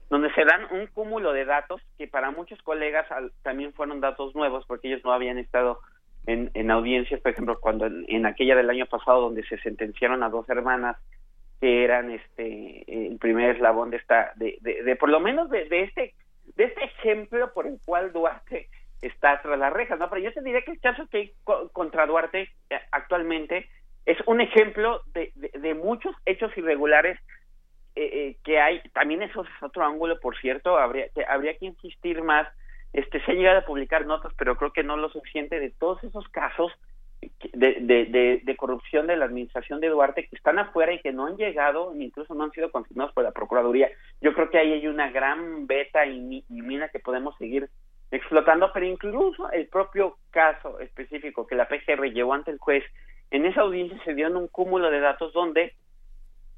donde 0.10 0.34
se 0.34 0.46
dan 0.46 0.68
un 0.72 0.88
cúmulo 0.88 1.34
de 1.34 1.46
datos 1.46 1.82
que 1.98 2.08
para 2.08 2.32
muchos 2.32 2.62
colegas 2.62 3.08
también 3.42 3.74
fueron 3.74 4.00
datos 4.00 4.36
nuevos 4.36 4.66
porque 4.68 4.88
ellos 4.88 5.02
no 5.04 5.12
habían 5.12 5.38
estado 5.38 5.80
en, 6.28 6.50
en 6.54 6.72
audiencias, 6.72 7.22
por 7.22 7.32
ejemplo, 7.32 7.60
cuando 7.60 7.86
en, 7.88 8.26
aquella 8.26 8.56
del 8.56 8.70
año 8.70 8.86
pasado 8.86 9.22
donde 9.22 9.44
se 9.44 9.58
sentenciaron 9.60 10.24
a 10.24 10.30
dos 10.30 10.50
hermanas 10.50 10.98
que 11.60 11.84
eran 11.84 12.12
este 12.12 13.08
el 13.08 13.18
primer 13.18 13.56
eslabón 13.56 13.90
de 13.90 13.98
esta 13.98 14.34
de, 14.36 14.58
de, 14.62 14.96
por 14.96 15.10
lo 15.10 15.20
menos 15.20 15.50
de, 15.50 15.66
de 15.66 15.84
este 15.84 16.14
de 16.55 16.65
este 16.65 16.84
ejemplo 16.84 17.53
por 17.53 17.67
el 17.67 17.80
cual 17.85 18.11
Duarte 18.13 18.69
está 19.01 19.41
tras 19.41 19.59
las 19.59 19.73
rejas, 19.73 19.99
¿no? 19.99 20.09
Pero 20.09 20.22
yo 20.22 20.34
te 20.34 20.41
diría 20.41 20.61
que 20.61 20.72
el 20.72 20.80
caso 20.80 21.07
que 21.07 21.17
hay 21.17 21.34
contra 21.73 22.05
Duarte 22.05 22.49
eh, 22.69 22.80
actualmente 22.91 23.69
es 24.05 24.17
un 24.27 24.41
ejemplo 24.41 25.01
de, 25.13 25.31
de, 25.35 25.73
muchos 25.73 26.15
hechos 26.26 26.55
irregulares 26.57 27.19
eh, 27.95 28.09
eh, 28.13 28.38
que 28.43 28.59
hay. 28.59 28.81
También 28.93 29.23
eso 29.23 29.43
es 29.43 29.63
otro 29.63 29.84
ángulo, 29.84 30.19
por 30.19 30.38
cierto, 30.38 30.77
habría 30.77 31.09
que, 31.09 31.26
habría 31.26 31.57
que 31.57 31.65
insistir 31.65 32.22
más. 32.22 32.47
Este, 32.93 33.23
se 33.26 33.31
han 33.31 33.38
llegado 33.38 33.59
a 33.59 33.65
publicar 33.65 34.05
notas, 34.05 34.31
pero 34.38 34.55
creo 34.55 34.72
que 34.72 34.84
no 34.84 34.95
lo 34.95 35.09
suficiente 35.09 35.59
de 35.59 35.72
todos 35.72 36.03
esos 36.03 36.27
casos 36.30 36.72
de, 37.54 38.56
corrupción 38.58 39.08
de 39.08 39.18
la 39.18 39.26
administración 39.26 39.80
de 39.80 39.90
Duarte 39.90 40.28
que 40.28 40.36
están 40.36 40.60
afuera 40.60 40.94
y 40.94 41.02
que 41.02 41.12
no 41.12 41.26
han 41.26 41.38
llegado, 41.38 41.96
incluso 41.96 42.34
no 42.34 42.44
han 42.44 42.52
sido 42.52 42.72
confirmados 42.72 43.14
por 43.14 43.24
la 43.24 43.32
Procuraduría. 43.32 43.90
Yo 44.22 44.34
creo 44.34 44.50
que 44.50 44.58
ahí 44.58 44.74
hay 44.74 44.88
una 44.88 45.10
gran 45.12 45.68
beta 45.68 46.06
y, 46.06 46.44
mina 46.50 46.90
que 46.90 47.00
podemos 47.00 47.36
seguir 47.38 47.70
explotando, 48.12 48.72
pero 48.74 48.86
incluso 48.86 49.52
el 49.52 49.68
propio 49.68 50.18
caso 50.32 50.80
específico 50.80 51.48
que 51.48 51.56
la 51.56 51.68
PGR 51.68 52.12
llevó 52.12 52.34
ante 52.34 52.52
el 52.52 52.60
juez, 52.60 52.84
en 53.32 53.46
esa 53.46 53.62
audiencia 53.62 54.00
se 54.04 54.14
dio 54.14 54.28
en 54.28 54.38
un 54.38 54.48
cúmulo 54.48 54.90
de 54.92 55.00
datos 55.00 55.34
donde 55.34 55.74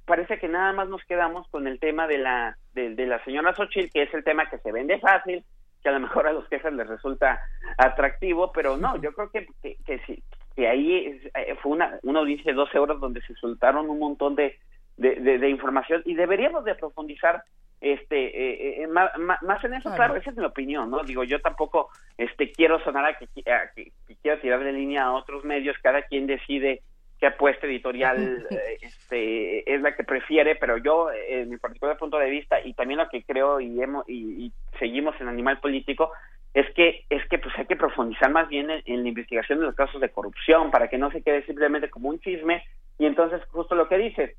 parece 0.05 0.37
que 0.37 0.47
nada 0.47 0.73
más 0.73 0.87
nos 0.87 1.03
quedamos 1.05 1.47
con 1.49 1.67
el 1.67 1.79
tema 1.79 2.07
de 2.07 2.17
la 2.17 2.57
de, 2.73 2.93
de 2.95 3.05
la 3.07 3.23
señora 3.23 3.55
Xochitl, 3.55 3.91
que 3.91 4.03
es 4.03 4.13
el 4.13 4.23
tema 4.23 4.49
que 4.49 4.59
se 4.59 4.71
vende 4.71 4.99
fácil, 4.99 5.43
que 5.81 5.89
a 5.89 5.91
lo 5.93 5.99
mejor 5.99 6.27
a 6.27 6.33
los 6.33 6.47
quejas 6.47 6.73
les 6.73 6.87
resulta 6.87 7.41
atractivo, 7.77 8.51
pero 8.51 8.77
no, 8.77 9.01
yo 9.01 9.11
creo 9.13 9.29
que, 9.29 9.47
que, 9.61 9.77
que, 9.85 10.21
que 10.57 10.67
ahí 10.67 11.21
eh, 11.35 11.55
fue 11.61 11.73
una, 11.73 11.99
una 12.01 12.19
audiencia 12.19 12.51
de 12.51 12.55
12 12.55 12.79
horas 12.79 12.99
donde 12.99 13.21
se 13.21 13.35
soltaron 13.35 13.91
un 13.91 13.99
montón 13.99 14.35
de, 14.35 14.57
de, 14.97 15.49
información 15.49 16.01
y 16.03 16.15
deberíamos 16.15 16.65
de 16.65 16.73
profundizar 16.73 17.43
este 17.79 18.25
eh, 18.25 18.81
eh, 18.81 18.87
más, 18.87 19.11
más, 19.19 19.63
en 19.63 19.75
eso 19.75 19.93
claro. 19.93 20.15
esa 20.15 20.31
es 20.31 20.35
mi 20.35 20.43
opinión 20.43 20.89
no 20.89 21.03
digo 21.03 21.23
yo 21.23 21.39
tampoco 21.41 21.89
este 22.17 22.51
quiero 22.51 22.83
sonar 22.83 23.05
a 23.05 23.19
que, 23.19 23.27
que, 23.35 23.91
quiero 24.23 24.41
tirar 24.41 24.63
de 24.63 24.73
línea 24.73 25.03
a 25.03 25.13
otros 25.13 25.45
medios 25.45 25.77
cada 25.83 26.01
quien 26.01 26.25
decide 26.25 26.81
qué 27.19 27.27
apuesta 27.27 27.67
editorial 27.67 28.47
este 28.81 29.71
es 29.71 29.79
la 29.81 29.95
que 29.95 30.03
prefiere 30.03 30.55
pero 30.55 30.77
yo 30.79 31.11
en 31.11 31.51
mi 31.51 31.57
particular 31.57 31.99
punto 31.99 32.17
de 32.17 32.31
vista 32.31 32.59
y 32.61 32.73
también 32.73 32.97
lo 32.97 33.09
que 33.09 33.21
creo 33.21 33.59
y 33.59 33.79
hemos 33.79 34.09
y 34.09 34.51
seguimos 34.79 35.13
en 35.21 35.27
Animal 35.27 35.59
Político 35.59 36.11
es 36.57 36.73
que 36.73 37.05
es 37.11 37.23
que 37.29 37.37
pues 37.37 37.53
hay 37.55 37.67
que 37.67 37.75
profundizar 37.75 38.31
más 38.31 38.49
bien 38.49 38.71
en, 38.71 39.03
la 39.03 39.09
investigación 39.09 39.59
de 39.59 39.65
los 39.65 39.75
casos 39.75 40.01
de 40.01 40.09
corrupción 40.09 40.71
para 40.71 40.87
que 40.87 40.97
no 40.97 41.11
se 41.11 41.21
quede 41.21 41.45
simplemente 41.45 41.87
como 41.91 42.09
un 42.09 42.19
chisme. 42.19 42.63
Y 42.97 43.05
entonces 43.05 43.43
justo 43.51 43.75
lo 43.75 43.87
que 43.87 43.97
dices 43.99 44.35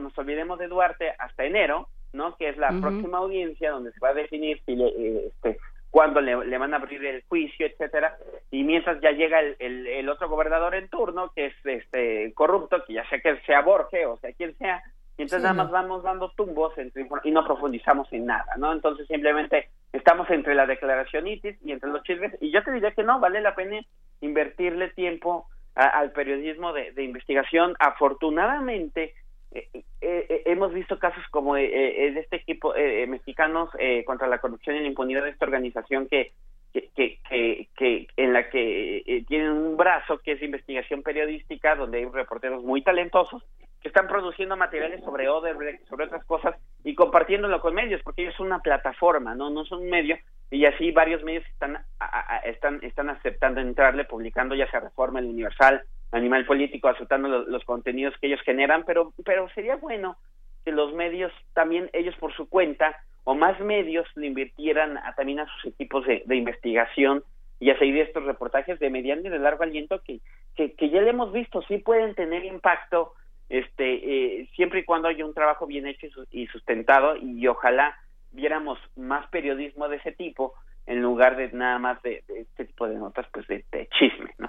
nos 0.00 0.18
olvidemos 0.18 0.58
de 0.58 0.66
Duarte 0.66 1.14
hasta 1.16 1.44
enero 1.44 1.86
no 2.12 2.36
que 2.36 2.48
es 2.48 2.56
la 2.56 2.70
próxima 2.80 3.18
audiencia 3.18 3.70
donde 3.70 3.92
se 3.92 4.00
va 4.00 4.08
a 4.08 4.14
definir 4.14 4.60
si 4.66 4.74
le, 4.74 4.88
eh, 4.88 5.26
este 5.28 5.58
cuándo 5.92 6.20
le, 6.20 6.44
le, 6.44 6.58
van 6.58 6.74
a 6.74 6.78
abrir 6.78 7.04
el 7.04 7.22
juicio, 7.28 7.66
etcétera, 7.66 8.16
y 8.50 8.64
mientras 8.64 9.00
ya 9.00 9.10
llega 9.10 9.40
el, 9.40 9.56
el, 9.58 9.86
el, 9.86 10.08
otro 10.08 10.28
gobernador 10.28 10.74
en 10.74 10.88
turno, 10.88 11.32
que 11.34 11.46
es 11.46 11.54
este 11.64 12.32
corrupto, 12.34 12.84
que 12.84 12.94
ya 12.94 13.08
sea 13.08 13.20
que 13.20 13.36
sea 13.40 13.62
Borges 13.62 14.06
o 14.06 14.16
sea 14.18 14.32
quien 14.32 14.56
sea, 14.58 14.82
y 15.20 15.24
entonces 15.24 15.40
sí, 15.40 15.54
nada 15.54 15.64
más 15.64 15.70
vamos 15.70 16.02
dando 16.02 16.30
tumbos 16.30 16.76
entre, 16.78 17.06
y 17.24 17.30
no 17.30 17.44
profundizamos 17.44 18.10
en 18.10 18.24
nada, 18.24 18.56
¿no? 18.56 18.72
Entonces 18.72 19.06
simplemente 19.06 19.68
estamos 19.92 20.30
entre 20.30 20.54
la 20.54 20.64
declaración 20.64 21.26
ITIS 21.26 21.58
y 21.62 21.72
entre 21.72 21.90
los 21.90 22.02
chismes, 22.04 22.32
y 22.40 22.50
yo 22.50 22.64
te 22.64 22.72
diría 22.72 22.92
que 22.92 23.02
no, 23.02 23.20
vale 23.20 23.42
la 23.42 23.54
pena 23.54 23.82
invertirle 24.22 24.88
tiempo 24.88 25.46
a, 25.74 25.88
al 25.88 26.12
periodismo 26.12 26.72
de, 26.72 26.92
de 26.92 27.04
investigación. 27.04 27.74
Afortunadamente, 27.80 29.12
eh, 29.52 29.68
eh, 29.74 29.82
eh, 30.00 30.42
hemos 30.46 30.72
visto 30.72 30.98
casos 30.98 31.22
como 31.30 31.54
eh, 31.58 31.68
de 31.68 32.18
este 32.18 32.36
equipo 32.36 32.72
mexicanos 33.06 33.68
contra 34.06 34.26
la 34.26 34.38
corrupción 34.38 34.76
y 34.76 34.80
la 34.80 34.86
impunidad 34.86 35.24
de 35.24 35.30
esta 35.30 35.44
organización 35.44 36.08
que 36.08 36.32
que, 36.72 37.18
que, 37.28 37.68
que, 37.76 38.06
en 38.16 38.32
la 38.32 38.48
que 38.48 39.24
tienen 39.26 39.50
un 39.50 39.76
brazo 39.76 40.18
que 40.18 40.32
es 40.32 40.42
investigación 40.42 41.02
periodística 41.02 41.74
donde 41.74 41.98
hay 41.98 42.04
reporteros 42.04 42.62
muy 42.62 42.80
talentosos 42.80 43.42
que 43.80 43.88
están 43.88 44.08
produciendo 44.08 44.56
materiales 44.56 45.02
sobre 45.02 45.28
Odebrecht, 45.28 45.86
sobre 45.88 46.04
otras 46.04 46.24
cosas 46.24 46.54
y 46.84 46.94
compartiéndolo 46.94 47.60
con 47.60 47.74
medios 47.74 48.02
porque 48.02 48.22
ellos 48.22 48.34
son 48.36 48.46
una 48.46 48.60
plataforma, 48.60 49.34
no 49.34 49.50
no 49.50 49.64
son 49.64 49.80
un 49.80 49.90
medio 49.90 50.18
y 50.50 50.64
así 50.66 50.90
varios 50.90 51.22
medios 51.22 51.44
están 51.46 51.78
a, 51.98 52.38
están 52.44 52.80
están 52.82 53.08
aceptando 53.08 53.60
entrarle 53.60 54.04
publicando 54.04 54.54
ya 54.54 54.70
sea 54.70 54.80
Reforma, 54.80 55.20
el 55.20 55.26
Universal, 55.26 55.82
Animal 56.12 56.44
Político, 56.44 56.88
aceptando 56.88 57.28
los, 57.28 57.64
contenidos 57.64 58.14
que 58.20 58.26
ellos 58.26 58.40
generan, 58.44 58.84
pero 58.84 59.12
pero 59.24 59.48
sería 59.50 59.76
bueno 59.76 60.16
que 60.64 60.72
los 60.72 60.92
medios 60.92 61.32
también 61.54 61.88
ellos 61.92 62.14
por 62.16 62.34
su 62.34 62.48
cuenta 62.48 62.98
o 63.24 63.34
más 63.34 63.58
medios 63.60 64.06
le 64.16 64.26
invirtieran 64.26 64.98
a, 64.98 65.14
también 65.14 65.40
a 65.40 65.46
sus 65.46 65.72
equipos 65.72 66.06
de, 66.06 66.22
de, 66.26 66.36
investigación 66.36 67.22
y 67.60 67.70
a 67.70 67.78
seguir 67.78 67.98
estos 67.98 68.24
reportajes 68.24 68.78
de 68.78 68.90
mediano 68.90 69.22
y 69.24 69.28
de 69.28 69.38
largo 69.38 69.62
aliento 69.62 70.02
que, 70.02 70.20
que, 70.56 70.72
que 70.74 70.90
ya 70.90 71.00
le 71.02 71.10
hemos 71.10 71.32
visto, 71.32 71.62
sí 71.62 71.78
pueden 71.78 72.14
tener 72.14 72.44
impacto 72.44 73.12
este 73.50 74.40
eh, 74.40 74.48
siempre 74.54 74.80
y 74.80 74.84
cuando 74.84 75.08
haya 75.08 75.26
un 75.26 75.34
trabajo 75.34 75.66
bien 75.66 75.86
hecho 75.86 76.06
y, 76.30 76.46
sustentado 76.46 77.16
y 77.16 77.46
ojalá 77.48 77.96
viéramos 78.30 78.78
más 78.96 79.28
periodismo 79.28 79.88
de 79.88 79.96
ese 79.96 80.12
tipo 80.12 80.54
en 80.86 81.02
lugar 81.02 81.36
de 81.36 81.50
nada 81.52 81.78
más 81.78 82.00
de, 82.02 82.22
de 82.28 82.40
este 82.40 82.64
tipo 82.64 82.88
de 82.88 82.96
notas 82.96 83.26
pues 83.32 83.46
de, 83.48 83.64
de 83.72 83.88
chisme, 83.98 84.32
¿no? 84.38 84.48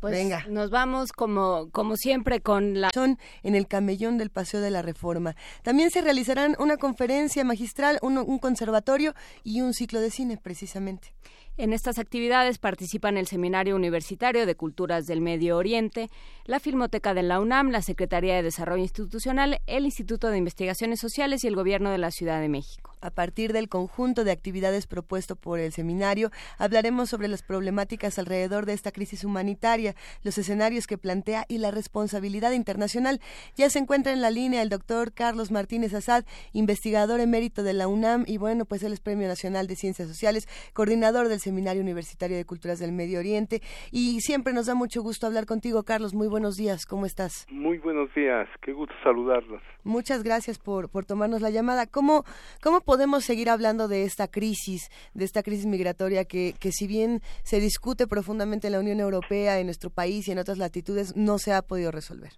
Pues 0.00 0.12
Venga. 0.12 0.44
nos 0.48 0.70
vamos 0.70 1.12
como, 1.12 1.70
como 1.72 1.96
siempre 1.96 2.40
con 2.40 2.80
la... 2.80 2.90
Son 2.94 3.18
en 3.42 3.56
el 3.56 3.66
camellón 3.66 4.16
del 4.16 4.30
Paseo 4.30 4.60
de 4.60 4.70
la 4.70 4.80
Reforma. 4.80 5.34
También 5.64 5.90
se 5.90 6.02
realizarán 6.02 6.54
una 6.60 6.76
conferencia 6.76 7.42
magistral, 7.42 7.98
un, 8.00 8.16
un 8.16 8.38
conservatorio 8.38 9.14
y 9.42 9.60
un 9.60 9.74
ciclo 9.74 10.00
de 10.00 10.10
cine, 10.10 10.38
precisamente. 10.40 11.14
En 11.60 11.72
estas 11.72 11.98
actividades 11.98 12.58
participan 12.58 13.16
el 13.16 13.26
Seminario 13.26 13.74
Universitario 13.74 14.46
de 14.46 14.54
Culturas 14.54 15.08
del 15.08 15.20
Medio 15.20 15.56
Oriente, 15.56 16.08
la 16.44 16.60
Filmoteca 16.60 17.14
de 17.14 17.24
la 17.24 17.40
UNAM, 17.40 17.72
la 17.72 17.82
Secretaría 17.82 18.36
de 18.36 18.44
Desarrollo 18.44 18.84
Institucional, 18.84 19.60
el 19.66 19.84
Instituto 19.84 20.30
de 20.30 20.38
Investigaciones 20.38 21.00
Sociales 21.00 21.42
y 21.42 21.48
el 21.48 21.56
Gobierno 21.56 21.90
de 21.90 21.98
la 21.98 22.12
Ciudad 22.12 22.40
de 22.40 22.48
México. 22.48 22.94
A 23.00 23.10
partir 23.10 23.52
del 23.52 23.68
conjunto 23.68 24.22
de 24.22 24.30
actividades 24.30 24.86
propuesto 24.86 25.34
por 25.34 25.58
el 25.58 25.72
seminario, 25.72 26.30
hablaremos 26.58 27.10
sobre 27.10 27.26
las 27.26 27.42
problemáticas 27.42 28.18
alrededor 28.20 28.64
de 28.64 28.72
esta 28.74 28.92
crisis 28.92 29.24
humanitaria, 29.24 29.96
los 30.22 30.38
escenarios 30.38 30.86
que 30.86 30.98
plantea 30.98 31.44
y 31.48 31.58
la 31.58 31.72
responsabilidad 31.72 32.52
internacional. 32.52 33.20
Ya 33.56 33.68
se 33.68 33.80
encuentra 33.80 34.12
en 34.12 34.20
la 34.20 34.30
línea 34.30 34.62
el 34.62 34.68
doctor 34.68 35.12
Carlos 35.12 35.50
Martínez 35.50 35.92
Azad, 35.94 36.24
investigador 36.52 37.18
emérito 37.18 37.64
de 37.64 37.72
la 37.72 37.88
UNAM 37.88 38.24
y 38.26 38.36
bueno, 38.36 38.64
pues 38.64 38.82
él 38.84 38.92
es 38.92 39.00
Premio 39.00 39.26
Nacional 39.26 39.66
de 39.66 39.76
Ciencias 39.76 40.08
Sociales, 40.08 40.48
coordinador 40.72 41.28
del 41.28 41.40
Seminario 41.48 41.80
Universitario 41.80 42.36
de 42.36 42.44
Culturas 42.44 42.78
del 42.78 42.92
Medio 42.92 43.20
Oriente. 43.20 43.62
Y 43.90 44.20
siempre 44.20 44.52
nos 44.52 44.66
da 44.66 44.74
mucho 44.74 45.02
gusto 45.02 45.26
hablar 45.26 45.46
contigo, 45.46 45.82
Carlos. 45.82 46.12
Muy 46.12 46.28
buenos 46.28 46.56
días, 46.56 46.84
¿cómo 46.84 47.06
estás? 47.06 47.46
Muy 47.50 47.78
buenos 47.78 48.12
días, 48.14 48.46
qué 48.60 48.74
gusto 48.74 48.94
saludarlos. 49.02 49.62
Muchas 49.82 50.22
gracias 50.22 50.58
por, 50.58 50.90
por 50.90 51.06
tomarnos 51.06 51.40
la 51.40 51.48
llamada. 51.48 51.86
¿Cómo, 51.86 52.24
¿Cómo 52.62 52.82
podemos 52.82 53.24
seguir 53.24 53.48
hablando 53.48 53.88
de 53.88 54.02
esta 54.02 54.28
crisis, 54.28 54.90
de 55.14 55.24
esta 55.24 55.42
crisis 55.42 55.64
migratoria 55.64 56.26
que, 56.26 56.52
que 56.60 56.70
si 56.70 56.86
bien 56.86 57.20
se 57.44 57.60
discute 57.60 58.06
profundamente 58.06 58.66
en 58.66 58.74
la 58.74 58.80
Unión 58.80 59.00
Europea, 59.00 59.58
en 59.58 59.66
nuestro 59.68 59.88
país 59.88 60.28
y 60.28 60.32
en 60.32 60.38
otras 60.38 60.58
latitudes, 60.58 61.16
no 61.16 61.38
se 61.38 61.54
ha 61.54 61.62
podido 61.62 61.90
resolver? 61.90 62.32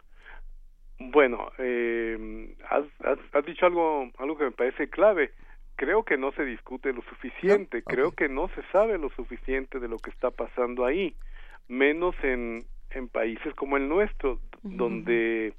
Bueno, 1.01 1.51
eh, 1.59 2.55
has, 2.71 2.85
has, 3.05 3.19
has 3.33 3.45
dicho 3.45 3.67
algo, 3.67 4.09
algo 4.19 4.39
que 4.39 4.45
me 4.45 4.53
parece 4.53 4.89
clave 4.89 5.33
creo 5.81 6.03
que 6.03 6.19
no 6.19 6.31
se 6.33 6.45
discute 6.45 6.93
lo 6.93 7.01
suficiente, 7.01 7.79
okay. 7.79 7.97
creo 7.97 8.13
que 8.13 8.29
no 8.29 8.49
se 8.49 8.63
sabe 8.71 8.99
lo 8.99 9.09
suficiente 9.13 9.81
de 9.81 9.89
lo 9.89 9.97
que 9.97 10.11
está 10.11 10.31
pasando 10.31 10.85
ahí, 10.85 11.15
menos 11.69 12.15
en, 12.23 12.65
en 12.91 13.09
países 13.09 13.55
como 13.55 13.79
el 13.79 13.89
nuestro, 13.89 14.33
uh 14.33 14.37
-huh. 14.37 14.77
donde 14.77 15.55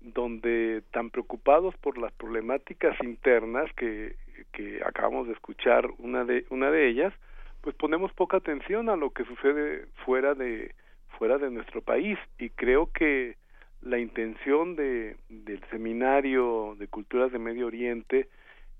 donde 0.00 0.82
tan 0.92 1.10
preocupados 1.10 1.76
por 1.76 1.98
las 1.98 2.10
problemáticas 2.12 2.96
internas 3.02 3.70
que, 3.76 4.16
que 4.50 4.80
acabamos 4.82 5.26
de 5.26 5.34
escuchar 5.34 5.90
una 5.98 6.24
de 6.24 6.46
una 6.48 6.70
de 6.70 6.88
ellas, 6.88 7.12
pues 7.60 7.76
ponemos 7.76 8.10
poca 8.14 8.38
atención 8.38 8.88
a 8.88 8.96
lo 8.96 9.10
que 9.10 9.26
sucede 9.26 9.84
fuera 10.06 10.32
de 10.34 10.74
fuera 11.18 11.36
de 11.36 11.50
nuestro 11.50 11.82
país 11.82 12.18
y 12.38 12.48
creo 12.48 12.90
que 12.90 13.36
la 13.82 13.98
intención 13.98 14.74
de 14.74 15.16
del 15.28 15.60
seminario 15.68 16.76
de 16.78 16.88
culturas 16.88 17.30
de 17.30 17.38
Medio 17.38 17.66
Oriente 17.66 18.30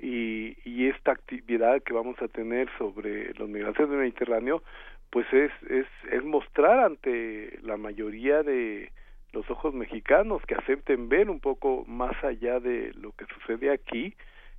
y, 0.01 0.57
y 0.65 0.89
esta 0.89 1.13
actividad 1.13 1.83
que 1.83 1.93
vamos 1.93 2.21
a 2.23 2.29
tener 2.29 2.69
sobre 2.79 3.35
los 3.35 3.49
migrantes 3.49 3.89
del 3.89 3.99
Mediterráneo 3.99 4.63
pues 5.11 5.27
es, 5.33 5.51
es, 5.69 5.87
es 6.13 6.25
mostrar 6.25 6.79
ante 6.81 7.59
la 7.63 7.77
mayoría 7.77 8.43
de 8.43 8.93
los 9.33 9.49
ojos 9.51 9.75
mexicanos 9.75 10.43
que 10.47 10.55
acepten 10.55 11.09
ver 11.09 11.31
un 11.31 11.41
poco 11.41 11.85
más 11.87 12.13
allá 12.25 12.61
de 12.61 12.93
lo 12.95 13.13
que 13.13 13.27
sucede 13.27 13.71
aquí 13.71 14.15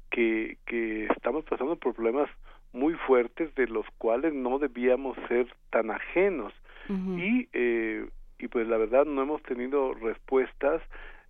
que, 0.10 0.58
que 0.66 1.06
estamos 1.06 1.46
pasando 1.46 1.76
por 1.78 1.94
problemas 1.94 2.30
muy 2.74 2.94
fuertes 2.94 3.54
de 3.56 3.68
los 3.68 3.86
cuales 3.98 4.34
no 4.34 4.60
debíamos 4.60 5.18
ser 5.28 5.48
tan 5.70 5.92
ajenos 5.92 6.54
uh 6.90 6.94
-huh. 6.94 7.20
y 7.20 7.50
eh, 7.54 8.06
y 8.42 8.48
pues 8.48 8.68
la 8.68 8.78
verdad 8.78 9.06
no 9.06 9.22
hemos 9.22 9.42
tenido 9.44 9.94
respuestas 9.94 10.82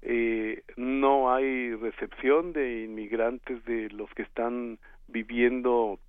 eh, 0.01 0.63
no 0.77 1.33
hay 1.33 1.75
recepción 1.75 2.53
de 2.53 2.83
inmigrantes 2.83 3.63
de 3.65 3.89
los 3.89 4.09
que 4.13 4.23
están 4.23 4.79
viviendo 5.07 5.99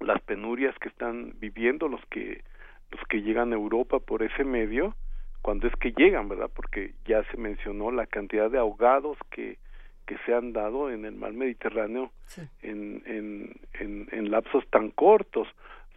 las 0.00 0.20
penurias 0.22 0.76
que 0.78 0.88
están 0.88 1.34
viviendo 1.40 1.88
los 1.88 2.04
que 2.06 2.44
los 2.90 3.00
que 3.08 3.22
llegan 3.22 3.52
a 3.52 3.56
Europa 3.56 3.98
por 3.98 4.22
ese 4.22 4.44
medio 4.44 4.94
cuando 5.42 5.66
es 5.66 5.74
que 5.76 5.92
llegan 5.92 6.28
verdad 6.28 6.50
porque 6.54 6.94
ya 7.04 7.24
se 7.24 7.36
mencionó 7.36 7.90
la 7.90 8.06
cantidad 8.06 8.50
de 8.50 8.58
ahogados 8.58 9.18
que 9.30 9.58
que 10.06 10.16
se 10.24 10.32
han 10.32 10.52
dado 10.52 10.90
en 10.90 11.04
el 11.04 11.16
mar 11.16 11.32
Mediterráneo 11.32 12.12
sí. 12.26 12.42
en, 12.62 13.02
en, 13.04 13.56
en, 13.74 14.08
en 14.12 14.30
lapsos 14.30 14.66
tan 14.70 14.90
cortos 14.90 15.48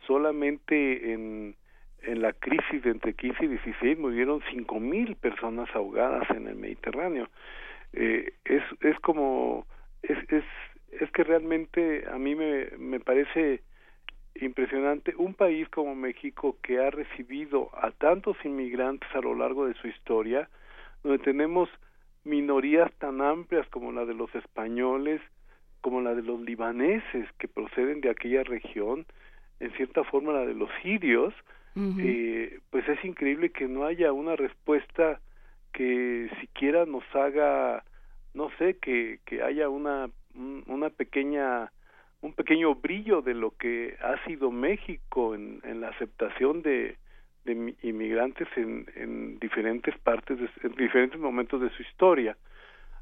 solamente 0.07 1.13
en 1.13 1.55
en 2.03 2.21
la 2.21 2.33
crisis 2.33 2.83
de 2.83 2.91
entre 2.91 3.13
15 3.13 3.45
y 3.45 3.47
16 3.47 3.99
murieron 3.99 4.41
cinco 4.51 4.79
mil 4.79 5.15
personas 5.15 5.69
ahogadas 5.75 6.29
en 6.31 6.47
el 6.47 6.55
Mediterráneo. 6.55 7.29
Eh, 7.93 8.33
es, 8.45 8.63
es 8.81 8.99
como, 8.99 9.65
es, 10.01 10.17
es, 10.29 10.43
es 10.91 11.11
que 11.11 11.23
realmente 11.23 12.05
a 12.11 12.17
mí 12.17 12.35
me, 12.35 12.67
me 12.77 12.99
parece 12.99 13.61
impresionante 14.35 15.13
un 15.17 15.33
país 15.33 15.67
como 15.69 15.95
México 15.95 16.57
que 16.63 16.79
ha 16.79 16.89
recibido 16.89 17.69
a 17.73 17.91
tantos 17.91 18.37
inmigrantes 18.43 19.09
a 19.13 19.21
lo 19.21 19.35
largo 19.35 19.67
de 19.67 19.73
su 19.75 19.87
historia, 19.87 20.49
donde 21.03 21.19
tenemos 21.19 21.69
minorías 22.23 22.91
tan 22.99 23.21
amplias 23.21 23.67
como 23.69 23.91
la 23.91 24.05
de 24.05 24.13
los 24.13 24.33
españoles, 24.35 25.21
como 25.81 26.01
la 26.01 26.13
de 26.15 26.21
los 26.21 26.39
libaneses 26.41 27.27
que 27.39 27.47
proceden 27.47 28.01
de 28.01 28.09
aquella 28.09 28.43
región, 28.43 29.05
en 29.59 29.71
cierta 29.73 30.03
forma 30.03 30.31
la 30.31 30.45
de 30.45 30.53
los 30.53 30.69
sirios, 30.81 31.33
Eh, 31.75 32.59
pues 32.69 32.87
es 32.89 33.03
increíble 33.05 33.51
que 33.51 33.67
no 33.67 33.85
haya 33.85 34.11
una 34.11 34.35
respuesta 34.35 35.21
que 35.71 36.29
siquiera 36.41 36.85
nos 36.85 37.03
haga 37.15 37.85
no 38.33 38.49
sé 38.57 38.77
que, 38.77 39.19
que 39.25 39.41
haya 39.41 39.69
una 39.69 40.09
una 40.67 40.89
pequeña 40.89 41.71
un 42.21 42.33
pequeño 42.33 42.75
brillo 42.75 43.21
de 43.21 43.33
lo 43.33 43.51
que 43.51 43.97
ha 44.01 44.23
sido 44.25 44.51
México 44.51 45.33
en, 45.33 45.61
la 45.79 45.89
aceptación 45.89 46.61
de, 46.61 46.97
de 47.45 47.75
inmigrantes 47.81 48.47
en, 48.55 48.85
en 48.95 49.39
diferentes 49.39 49.97
partes 49.99 50.39
de, 50.39 50.49
en 50.63 50.75
diferentes 50.75 51.19
momentos 51.19 51.61
de 51.61 51.69
su 51.71 51.81
historia. 51.81 52.37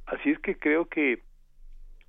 Así 0.05 0.29
es 0.29 0.39
que 0.39 0.57
creo 0.57 0.85
que 0.85 1.21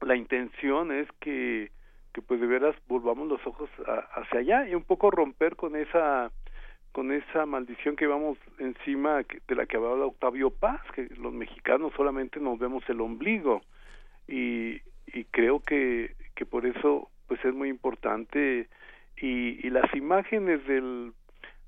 la 0.02 0.14
intención 0.14 0.92
es 0.92 1.08
que 1.20 1.70
que 2.12 2.22
pues 2.22 2.40
de 2.40 2.46
veras 2.46 2.74
volvamos 2.88 3.28
los 3.28 3.44
ojos 3.46 3.70
a, 3.86 4.20
hacia 4.20 4.40
allá 4.40 4.68
y 4.68 4.74
un 4.74 4.82
poco 4.82 5.10
romper 5.10 5.56
con 5.56 5.76
esa 5.76 6.30
con 6.92 7.12
esa 7.12 7.46
maldición 7.46 7.96
que 7.96 8.06
vamos 8.06 8.38
encima 8.58 9.22
de 9.46 9.54
la 9.54 9.66
que 9.66 9.76
hablaba 9.76 10.06
Octavio 10.06 10.50
Paz, 10.50 10.80
que 10.94 11.08
los 11.16 11.32
mexicanos 11.32 11.92
solamente 11.96 12.40
nos 12.40 12.58
vemos 12.58 12.82
el 12.88 13.00
ombligo. 13.00 13.62
Y, 14.26 14.80
y 15.06 15.24
creo 15.30 15.60
que, 15.60 16.14
que 16.34 16.46
por 16.46 16.66
eso 16.66 17.08
pues 17.26 17.44
es 17.44 17.54
muy 17.54 17.68
importante. 17.68 18.68
Y, 19.20 19.66
y 19.66 19.70
las 19.70 19.94
imágenes 19.94 20.66
del 20.66 21.12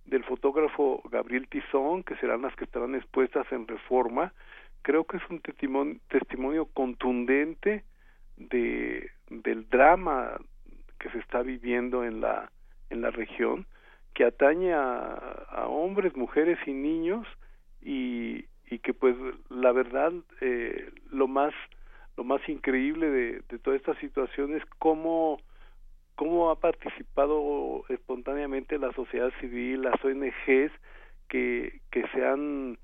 del 0.04 0.24
fotógrafo 0.24 1.00
Gabriel 1.10 1.46
Tizón, 1.48 2.02
que 2.02 2.16
serán 2.16 2.42
las 2.42 2.54
que 2.56 2.64
estarán 2.64 2.96
expuestas 2.96 3.50
en 3.52 3.68
Reforma, 3.68 4.32
creo 4.82 5.04
que 5.04 5.18
es 5.18 5.22
un 5.30 5.40
testimonio, 5.40 5.96
testimonio 6.08 6.66
contundente 6.66 7.84
de 8.36 9.10
del 9.30 9.68
drama 9.68 10.40
que 10.98 11.08
se 11.10 11.18
está 11.18 11.42
viviendo 11.42 12.04
en 12.04 12.20
la 12.20 12.50
en 12.90 13.00
la 13.00 13.10
región 13.10 13.66
que 14.14 14.24
atañe 14.24 14.72
a, 14.72 15.14
a 15.50 15.66
hombres, 15.68 16.16
mujeres 16.16 16.58
y 16.66 16.72
niños 16.72 17.26
y, 17.80 18.44
y 18.70 18.78
que 18.78 18.94
pues 18.94 19.16
la 19.50 19.72
verdad 19.72 20.12
eh, 20.40 20.90
lo 21.10 21.28
más 21.28 21.54
lo 22.16 22.24
más 22.24 22.46
increíble 22.48 23.08
de, 23.08 23.42
de 23.48 23.58
toda 23.58 23.76
esta 23.76 23.94
situación 24.00 24.54
es 24.54 24.62
cómo 24.78 25.38
cómo 26.14 26.50
ha 26.50 26.60
participado 26.60 27.84
espontáneamente 27.88 28.78
la 28.78 28.92
sociedad 28.92 29.32
civil, 29.40 29.82
las 29.82 30.04
ONGs 30.04 30.72
que, 31.28 31.80
que 31.90 32.06
se 32.12 32.26
han 32.26 32.78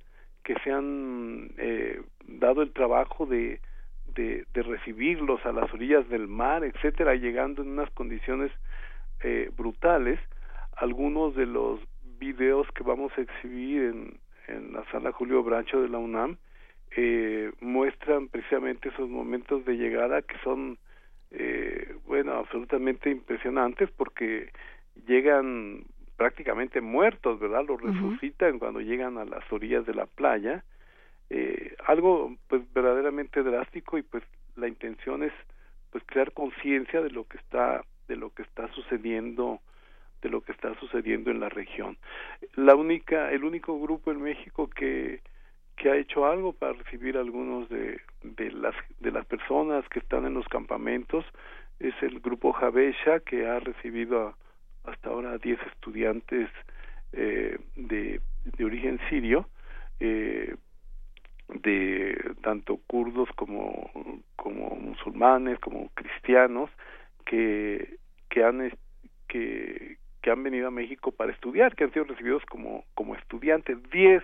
que 0.45 0.55
se 0.65 0.73
han 0.73 1.51
eh, 1.59 2.01
dado 2.27 2.63
el 2.63 2.73
trabajo 2.73 3.27
de, 3.27 3.61
de, 4.15 4.47
de, 4.55 4.63
recibirlos 4.63 5.45
a 5.45 5.53
las 5.53 5.71
orillas 5.75 6.09
del 6.09 6.27
mar, 6.27 6.65
etcétera, 6.65 7.15
llegando 7.17 7.61
en 7.61 7.69
unas 7.69 7.91
condiciones 7.91 8.51
eh, 9.21 9.51
brutales. 9.55 10.19
Algunos 10.81 11.35
de 11.35 11.47
los 11.47 11.81
videos 12.19 12.67
que 12.73 12.83
vamos 12.83 13.13
a 13.17 13.21
exhibir 13.21 13.83
en, 13.83 14.19
en 14.49 14.73
la 14.73 14.85
sala 14.91 15.13
Julio 15.13 15.43
Brancho 15.43 15.81
de 15.81 15.89
la 15.89 15.99
UNAM 15.99 16.37
eh, 16.97 17.53
muestran 17.61 18.29
precisamente 18.29 18.89
esos 18.89 19.09
momentos 19.09 19.65
de 19.65 19.77
llegada 19.77 20.23
que 20.23 20.39
son 20.43 20.79
eh, 21.31 21.95
bueno, 22.07 22.33
absolutamente 22.33 23.11
impresionantes 23.11 23.91
porque 23.91 24.51
llegan 25.07 25.85
prácticamente 26.17 26.81
muertos, 26.81 27.39
¿verdad? 27.39 27.65
Los 27.67 27.81
resucitan 27.81 28.59
cuando 28.59 28.81
llegan 28.81 29.19
a 29.19 29.25
las 29.25 29.45
orillas 29.53 29.87
de 29.87 29.95
la 29.95 30.07
playa. 30.07 30.65
Eh, 31.31 31.77
algo 31.87 32.35
pues 32.49 32.63
verdaderamente 32.73 33.43
drástico 33.43 33.99
y 33.99 34.03
pues 34.03 34.25
la 34.57 34.67
intención 34.67 35.23
es 35.23 35.33
pues 35.91 36.03
crear 36.07 36.33
conciencia 36.33 37.03
de 37.03 37.11
lo 37.11 37.25
que 37.25 37.37
está 37.37 37.85
de 38.09 38.17
lo 38.17 38.31
que 38.31 38.43
está 38.43 38.67
sucediendo 38.73 39.61
de 40.23 40.29
lo 40.29 40.41
que 40.41 40.53
está 40.53 40.75
sucediendo 40.79 41.31
en 41.31 41.41
la 41.41 41.49
región. 41.49 41.97
La 42.55 42.75
única 42.75 43.31
el 43.31 43.45
único 43.45 43.79
grupo 43.81 44.11
en 44.11 44.23
México 44.23 44.69
que 44.69 45.21
que 45.77 45.91
ha 45.91 45.97
hecho 45.97 46.27
algo 46.27 46.53
para 46.53 46.73
recibir 46.73 47.17
algunos 47.17 47.69
de, 47.69 48.01
de 48.23 48.51
las 48.51 48.75
de 49.01 49.13
las 49.13 49.25
personas 49.27 49.89
que 49.89 50.01
están 50.01 50.27
en 50.27 50.35
los 50.35 50.49
campamentos 50.49 51.25
es 51.79 51.95
el 52.03 52.21
grupo 52.21 52.53
Javesha 52.53 53.21
que 53.21 53.47
ha 53.47 53.61
recibido 53.61 54.35
hasta 54.85 55.11
ahora 55.11 55.39
10 55.39 55.61
estudiantes 55.73 56.49
eh, 57.13 57.59
de, 57.77 58.21
de 58.45 58.65
origen 58.65 58.99
sirio 59.09 59.49
eh, 60.01 60.57
de 61.49 62.35
tanto 62.43 62.79
kurdos 62.87 63.29
como 63.37 63.91
como 64.37 64.77
musulmanes 64.77 65.59
como 65.61 65.91
cristianos 65.95 66.71
que 67.25 67.99
que 68.29 68.45
han 68.45 68.73
que 69.29 69.97
que 70.23 70.31
han 70.31 70.43
venido 70.43 70.69
a 70.69 70.73
México 70.73 71.13
para 71.13 71.33
estudiar 71.33 71.75
que 71.75 71.85
han 71.85 71.93
sido 71.93 72.05
recibidos 72.05 72.45
como 72.47 72.85
como 72.95 73.15
estudiantes. 73.15 73.79
10 73.91 74.23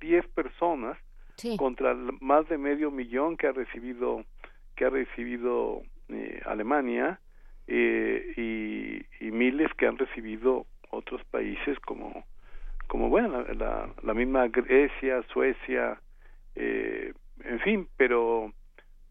10 0.00 0.26
personas 0.28 0.98
contra 1.56 1.94
más 2.20 2.48
de 2.48 2.58
medio 2.58 2.90
millón 2.90 3.36
que 3.36 3.46
ha 3.46 3.52
recibido 3.52 4.24
que 4.76 4.84
ha 4.84 4.90
recibido 4.90 5.82
eh, 6.08 6.40
Alemania 6.44 7.20
eh, 7.66 8.32
y, 8.36 9.24
y, 9.24 9.30
miles 9.30 9.72
que 9.74 9.86
han 9.86 9.98
recibido 9.98 10.66
otros 10.90 11.22
países 11.24 11.78
como 11.80 12.24
como 12.88 13.08
bueno 13.08 13.42
la, 13.54 13.88
la 14.02 14.14
misma 14.14 14.48
Grecia 14.48 15.22
Suecia 15.32 16.00
eh, 16.54 17.12
en 17.44 17.60
fin 17.60 17.88
pero 17.96 18.52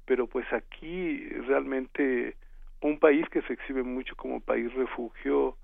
pero 0.06 0.28
pues 0.28 0.46
aquí 0.54 1.28
realmente 1.48 2.36
un 2.82 3.00
país 3.00 3.28
que 3.30 3.42
se 3.44 3.54
exhibe 3.54 3.84
mucho 3.84 4.16
como 4.16 4.42
país 4.42 4.74
refugio 4.74 5.58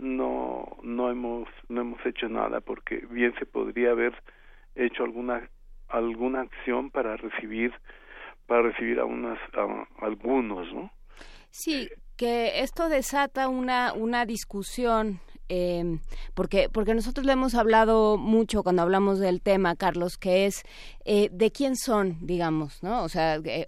no 0.00 0.76
no 0.82 1.10
hemos 1.10 1.48
no 1.68 1.80
hemos 1.80 2.04
hecho 2.06 2.28
nada 2.28 2.60
porque 2.60 3.06
bien 3.10 3.34
se 3.38 3.46
podría 3.46 3.90
haber 3.90 4.14
hecho 4.74 5.04
alguna 5.04 5.48
alguna 5.88 6.42
acción 6.42 6.90
para 6.90 7.16
recibir 7.16 7.72
para 8.46 8.62
recibir 8.62 9.00
a 9.00 9.04
unas 9.04 9.38
a, 9.54 9.86
algunos 10.04 10.72
no 10.72 10.90
sí 11.50 11.88
que 12.16 12.60
esto 12.60 12.88
desata 12.88 13.48
una 13.48 13.92
una 13.92 14.24
discusión 14.24 15.20
eh, 15.50 15.98
porque 16.34 16.68
porque 16.70 16.94
nosotros 16.94 17.24
le 17.24 17.32
hemos 17.32 17.54
hablado 17.54 18.18
mucho 18.18 18.62
cuando 18.62 18.82
hablamos 18.82 19.18
del 19.18 19.40
tema 19.40 19.76
Carlos 19.76 20.18
que 20.18 20.46
es 20.46 20.62
eh, 21.06 21.30
de 21.32 21.50
quién 21.50 21.74
son 21.74 22.18
digamos 22.20 22.82
no 22.82 23.02
o 23.02 23.08
sea 23.08 23.36
eh, 23.36 23.66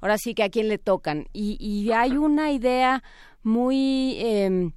ahora 0.00 0.16
sí 0.16 0.34
que 0.34 0.42
a 0.42 0.48
quién 0.48 0.68
le 0.68 0.78
tocan. 0.78 1.26
Y, 1.32 1.56
y 1.60 1.92
hay 1.92 2.16
una 2.16 2.50
idea 2.50 3.02
muy 3.42 4.16
eh, 4.18 4.70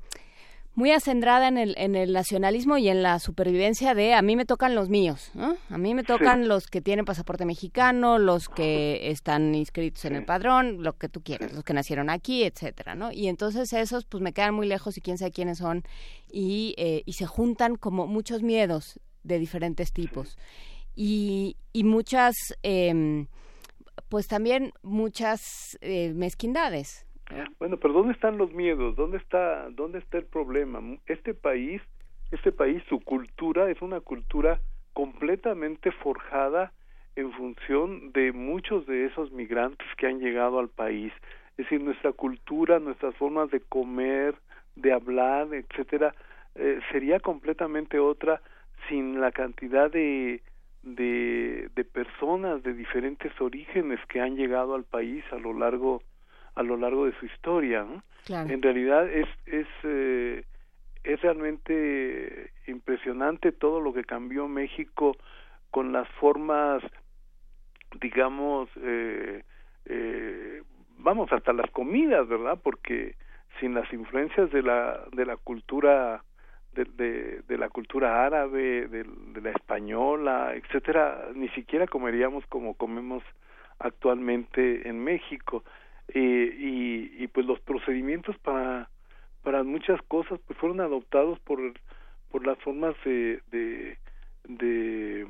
muy 0.73 0.91
acendrada 0.91 1.48
en 1.48 1.57
el, 1.57 1.76
en 1.77 1.95
el 1.95 2.14
nacionalismo 2.14 2.77
y 2.77 2.88
en 2.88 3.03
la 3.03 3.19
supervivencia 3.19 3.93
de 3.93 4.14
a 4.14 4.22
mí 4.22 4.35
me 4.35 4.45
tocan 4.45 4.73
los 4.73 4.89
míos, 4.89 5.31
¿no? 5.34 5.57
A 5.69 5.77
mí 5.77 5.93
me 5.93 6.03
tocan 6.03 6.48
los 6.48 6.68
que 6.68 6.81
tienen 6.81 7.06
pasaporte 7.06 7.45
mexicano, 7.45 8.19
los 8.19 8.48
que 8.48 9.11
están 9.11 9.53
inscritos 9.53 10.06
en 10.06 10.15
el 10.15 10.26
padrón, 10.26 10.81
lo 10.81 10.98
que 10.98 11.10
tú 11.10 11.22
quieras, 11.22 11.52
los 11.52 11.64
que 11.64 11.73
nacieron 11.73 12.10
aquí, 12.10 12.43
etcétera, 12.43 12.95
¿no? 12.95 13.11
Y 13.11 13.27
entonces 13.27 13.73
esos 13.73 14.06
pues 14.06 14.23
me 14.23 14.31
quedan 14.31 14.53
muy 14.53 14.68
lejos 14.68 14.98
y 14.98 15.02
quién 15.02 15.18
sabe 15.18 15.31
quiénes 15.31 15.57
son 15.57 15.84
y, 16.31 16.73
eh, 16.77 17.03
y 17.06 17.14
se 17.14 17.26
juntan 17.26 17.76
como 17.76 18.07
muchos 18.07 18.41
miedos 18.41 18.99
de 19.23 19.39
diferentes 19.39 19.91
tipos 19.91 20.38
y, 20.95 21.57
y 21.73 21.84
muchas, 21.84 22.35
eh, 22.64 23.26
pues 24.10 24.27
también 24.27 24.73
muchas 24.84 25.77
eh, 25.81 26.14
mezquindades, 26.14 27.06
bueno, 27.59 27.77
pero 27.77 27.93
¿dónde 27.93 28.13
están 28.13 28.37
los 28.37 28.51
miedos? 28.53 28.95
¿Dónde 28.95 29.17
está, 29.17 29.69
dónde 29.69 29.99
está 29.99 30.17
el 30.17 30.25
problema? 30.25 30.81
Este 31.05 31.33
país, 31.33 31.81
este 32.31 32.51
país, 32.51 32.83
su 32.89 32.99
cultura 32.99 33.69
es 33.69 33.81
una 33.81 33.99
cultura 34.01 34.59
completamente 34.93 35.91
forjada 35.91 36.71
en 37.15 37.31
función 37.33 38.11
de 38.13 38.31
muchos 38.31 38.85
de 38.85 39.05
esos 39.05 39.31
migrantes 39.31 39.87
que 39.97 40.07
han 40.07 40.19
llegado 40.19 40.59
al 40.59 40.69
país. 40.69 41.11
Es 41.51 41.65
decir, 41.65 41.81
nuestra 41.81 42.11
cultura, 42.13 42.79
nuestras 42.79 43.15
formas 43.15 43.51
de 43.51 43.61
comer, 43.61 44.35
de 44.75 44.93
hablar, 44.93 45.53
etcétera, 45.53 46.15
eh, 46.55 46.79
sería 46.91 47.19
completamente 47.19 47.99
otra 47.99 48.41
sin 48.87 49.19
la 49.19 49.31
cantidad 49.31 49.91
de, 49.91 50.41
de, 50.83 51.69
de 51.75 51.83
personas 51.83 52.63
de 52.63 52.73
diferentes 52.73 53.31
orígenes 53.39 53.99
que 54.07 54.21
han 54.21 54.35
llegado 54.35 54.73
al 54.73 54.83
país 54.83 55.23
a 55.31 55.35
lo 55.37 55.53
largo 55.53 56.01
a 56.56 56.64
lo 56.64 56.78
largo 56.78 57.06
de 57.06 57.14
su 57.19 57.26
historia. 57.26 57.86
En 58.28 58.61
realidad 58.61 59.10
es 59.10 59.28
es 59.45 59.68
eh, 59.84 60.44
es 61.03 61.22
realmente 61.22 62.52
impresionante 62.68 63.52
todo 63.52 63.80
lo 63.80 63.94
que 63.94 64.03
cambió 64.03 64.48
México 64.48 65.18
con 65.72 65.91
las 65.91 66.07
formas, 66.19 66.84
digamos, 67.99 68.69
eh, 68.78 69.44
eh, 69.86 70.61
vamos 70.98 71.32
hasta 71.32 71.53
las 71.53 71.72
comidas, 71.72 72.28
¿verdad? 72.28 72.60
Porque 72.61 73.15
sin 73.60 73.73
las 73.73 73.91
influencias 73.91 74.52
de 74.52 74.61
la 74.61 75.03
de 75.11 75.26
la 75.26 75.38
cultura 75.38 76.23
de, 76.73 76.86
de, 76.86 77.41
de 77.48 77.57
la 77.57 77.69
cultura 77.69 78.26
árabe, 78.26 78.88
de, 78.88 79.03
de, 79.03 79.41
la 79.41 79.52
española, 79.52 80.53
etcétera, 80.56 81.30
ni 81.36 81.49
siquiera 81.49 81.86
comeríamos 81.86 82.45
como 82.48 82.76
comemos 82.76 83.23
actualmente 83.80 84.88
en 84.88 85.03
México 85.03 85.64
eh, 86.13 86.55
y, 86.57 87.23
y 87.23 87.27
pues 87.27 87.45
los 87.45 87.59
procedimientos 87.61 88.38
para 88.39 88.89
para 89.43 89.63
muchas 89.63 90.01
cosas 90.03 90.39
pues 90.45 90.57
fueron 90.59 90.81
adoptados 90.81 91.39
por 91.39 91.59
por 92.29 92.45
las 92.45 92.57
formas 92.59 92.95
de 93.03 93.41
de 93.51 93.97
de, 94.47 95.27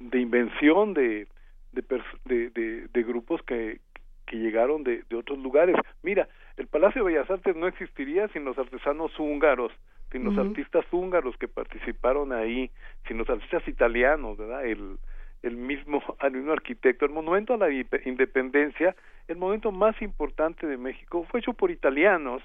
de 0.00 0.20
invención 0.20 0.94
de 0.94 1.26
de, 1.72 2.50
de, 2.50 2.88
de, 2.88 3.02
grupos 3.02 3.42
que, 3.42 3.80
que 4.26 4.36
llegaron 4.36 4.82
de, 4.84 5.04
de 5.08 5.16
otros 5.16 5.38
lugares. 5.38 5.76
Mira, 6.02 6.28
el 6.56 6.66
Palacio 6.66 7.04
de 7.04 7.12
Bellas 7.12 7.30
Artes 7.30 7.54
no 7.56 7.66
existiría 7.66 8.26
sin 8.28 8.44
los 8.44 8.58
artesanos 8.58 9.16
húngaros, 9.18 9.72
sin 10.10 10.24
los 10.24 10.36
artistas 10.38 10.86
húngaros 10.90 11.36
que 11.36 11.48
participaron 11.48 12.32
ahí, 12.32 12.70
sin 13.06 13.18
los 13.18 13.28
artistas 13.28 13.66
italianos, 13.68 14.38
¿verdad? 14.38 14.64
El, 14.64 14.98
el 15.42 15.56
mismo, 15.56 16.02
al 16.18 16.32
mismo 16.32 16.52
arquitecto. 16.52 17.04
El 17.04 17.12
monumento 17.12 17.54
a 17.54 17.58
la 17.58 17.70
independencia, 17.70 18.94
el 19.26 19.36
monumento 19.36 19.72
más 19.72 20.00
importante 20.02 20.66
de 20.66 20.76
México, 20.76 21.26
fue 21.30 21.40
hecho 21.40 21.52
por 21.52 21.70
italianos, 21.70 22.42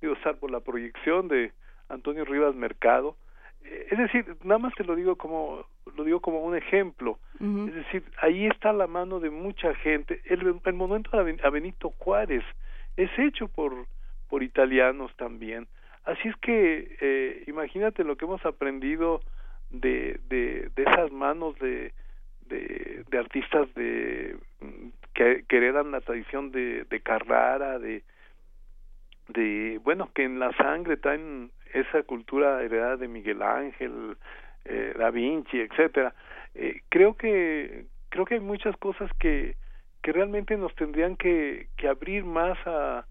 digo, 0.00 0.14
salvo 0.22 0.48
la 0.48 0.60
proyección 0.60 1.28
de 1.28 1.52
Antonio 1.88 2.24
Rivas 2.24 2.54
Mercado. 2.54 3.16
Eh, 3.64 3.88
es 3.90 3.98
decir, 3.98 4.36
nada 4.44 4.58
más 4.58 4.74
te 4.74 4.84
lo 4.84 4.94
digo 4.94 5.16
como 5.16 5.64
lo 5.96 6.04
digo 6.04 6.20
como 6.20 6.44
un 6.44 6.54
ejemplo. 6.56 7.18
Es 7.40 7.74
decir, 7.74 8.04
ahí 8.20 8.46
está 8.46 8.72
la 8.72 8.86
mano 8.86 9.20
de 9.20 9.30
mucha 9.30 9.74
gente. 9.76 10.20
El, 10.24 10.60
el 10.64 10.72
monumento 10.74 11.10
a 11.18 11.50
Benito 11.50 11.90
Juárez 11.98 12.44
es 12.96 13.10
hecho 13.18 13.48
por 13.48 13.86
por 14.28 14.42
italianos 14.42 15.10
también. 15.16 15.66
Así 16.04 16.28
es 16.28 16.36
que 16.36 16.96
eh, 17.00 17.44
imagínate 17.46 18.04
lo 18.04 18.16
que 18.16 18.24
hemos 18.24 18.44
aprendido 18.46 19.20
de, 19.70 20.20
de, 20.28 20.70
de 20.74 20.82
esas 20.82 21.10
manos 21.12 21.58
de, 21.58 21.92
de, 22.48 23.04
artistas 23.18 23.72
de 23.74 24.36
que, 25.14 25.44
que, 25.48 25.56
heredan 25.56 25.90
la 25.90 26.00
tradición 26.00 26.50
de, 26.50 26.84
de 26.84 27.00
Carrara, 27.00 27.78
de, 27.78 28.02
de, 29.28 29.80
bueno, 29.84 30.10
que 30.14 30.24
en 30.24 30.38
la 30.38 30.52
sangre 30.56 30.96
traen 30.96 31.50
esa 31.72 32.02
cultura 32.02 32.62
heredada 32.62 32.96
de 32.96 33.08
Miguel 33.08 33.42
Ángel, 33.42 34.16
eh, 34.64 34.94
Da 34.98 35.10
Vinci, 35.10 35.60
etcétera. 35.60 36.14
Eh, 36.54 36.82
creo 36.88 37.16
que 37.16 37.86
creo 38.08 38.24
que 38.24 38.34
hay 38.34 38.40
muchas 38.40 38.76
cosas 38.76 39.10
que 39.18 39.56
que 40.02 40.12
realmente 40.12 40.56
nos 40.56 40.74
tendrían 40.74 41.16
que, 41.16 41.68
que 41.76 41.88
abrir 41.88 42.24
más 42.24 42.56
a, 42.66 43.04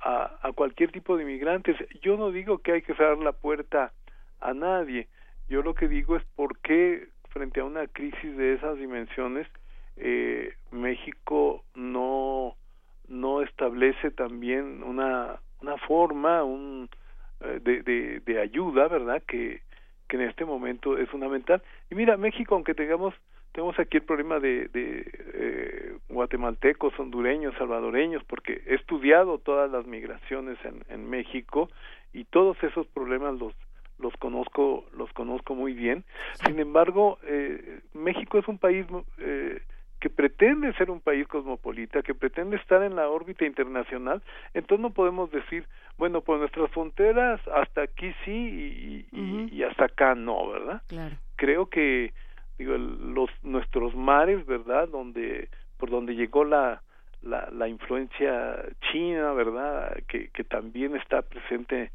a, 0.00 0.38
a 0.42 0.52
cualquier 0.52 0.90
tipo 0.92 1.16
de 1.16 1.22
inmigrantes. 1.22 1.76
Yo 2.02 2.16
no 2.16 2.30
digo 2.30 2.58
que 2.58 2.72
hay 2.72 2.82
que 2.82 2.94
cerrar 2.94 3.18
la 3.18 3.32
puerta 3.32 3.92
a 4.40 4.52
nadie. 4.52 5.08
Yo 5.48 5.62
lo 5.62 5.74
que 5.74 5.88
digo 5.88 6.16
es 6.16 6.24
por 6.36 6.58
qué 6.58 7.08
frente 7.34 7.60
a 7.60 7.64
una 7.64 7.86
crisis 7.88 8.36
de 8.36 8.54
esas 8.54 8.78
dimensiones 8.78 9.46
eh, 9.96 10.54
México 10.70 11.64
no 11.74 12.56
no 13.08 13.42
establece 13.42 14.10
también 14.12 14.82
una 14.82 15.40
una 15.60 15.76
forma 15.78 16.42
un 16.44 16.88
eh, 17.40 17.60
de, 17.62 17.82
de, 17.82 18.20
de 18.20 18.40
ayuda 18.40 18.88
verdad 18.88 19.22
que 19.26 19.60
que 20.08 20.16
en 20.16 20.22
este 20.22 20.44
momento 20.44 20.98
es 20.98 21.08
fundamental. 21.08 21.62
Y 21.90 21.94
mira 21.94 22.16
México 22.16 22.54
aunque 22.54 22.74
tengamos 22.74 23.14
tenemos 23.52 23.78
aquí 23.78 23.98
el 23.98 24.02
problema 24.02 24.40
de, 24.40 24.66
de 24.68 25.06
eh, 25.34 25.96
guatemaltecos, 26.08 26.98
hondureños, 26.98 27.54
salvadoreños, 27.56 28.24
porque 28.24 28.62
he 28.66 28.74
estudiado 28.74 29.38
todas 29.38 29.70
las 29.70 29.86
migraciones 29.86 30.58
en, 30.64 30.84
en 30.88 31.08
México 31.08 31.70
y 32.12 32.24
todos 32.24 32.60
esos 32.64 32.88
problemas 32.88 33.38
los 33.38 33.54
los 33.98 34.14
conozco 34.16 34.84
los 34.96 35.12
conozco 35.12 35.54
muy 35.54 35.72
bien. 35.72 36.04
Sin 36.44 36.58
embargo, 36.58 37.18
eh, 37.24 37.80
México 37.92 38.38
es 38.38 38.48
un 38.48 38.58
país 38.58 38.86
eh, 39.18 39.62
que 40.00 40.10
pretende 40.10 40.72
ser 40.74 40.90
un 40.90 41.00
país 41.00 41.26
cosmopolita, 41.28 42.02
que 42.02 42.14
pretende 42.14 42.56
estar 42.56 42.82
en 42.82 42.94
la 42.94 43.08
órbita 43.08 43.46
internacional, 43.46 44.22
entonces 44.52 44.82
no 44.82 44.90
podemos 44.90 45.30
decir, 45.30 45.66
bueno, 45.96 46.20
pues 46.20 46.40
nuestras 46.40 46.70
fronteras 46.72 47.40
hasta 47.48 47.82
aquí 47.82 48.12
sí 48.24 49.06
y, 49.12 49.18
y, 49.18 49.48
y 49.50 49.62
hasta 49.62 49.86
acá 49.86 50.14
no, 50.14 50.48
¿verdad? 50.50 50.82
Claro. 50.88 51.16
Creo 51.36 51.70
que 51.70 52.12
digo 52.58 52.76
los 52.76 53.30
nuestros 53.42 53.94
mares 53.94 54.44
verdad 54.46 54.88
donde 54.88 55.48
por 55.78 55.90
donde 55.90 56.14
llegó 56.14 56.44
la 56.44 56.82
la, 57.22 57.48
la 57.50 57.68
influencia 57.68 58.62
china 58.92 59.32
verdad 59.32 59.96
que, 60.06 60.28
que 60.28 60.44
también 60.44 60.94
está 60.96 61.22
presente 61.22 61.90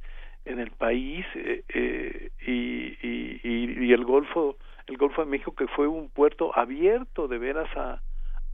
en 0.49 0.59
el 0.59 0.71
país 0.71 1.25
eh, 1.35 1.63
eh, 1.69 2.31
y, 2.45 3.07
y, 3.07 3.41
y, 3.43 3.85
y, 3.85 3.93
el 3.93 4.03
Golfo 4.03 4.57
el 4.87 4.97
Golfo 4.97 5.23
de 5.23 5.29
México 5.29 5.53
que 5.55 5.67
fue 5.67 5.87
un 5.87 6.09
puerto 6.09 6.57
abierto 6.57 7.27
de 7.27 7.37
veras 7.37 7.69
a, 7.77 8.01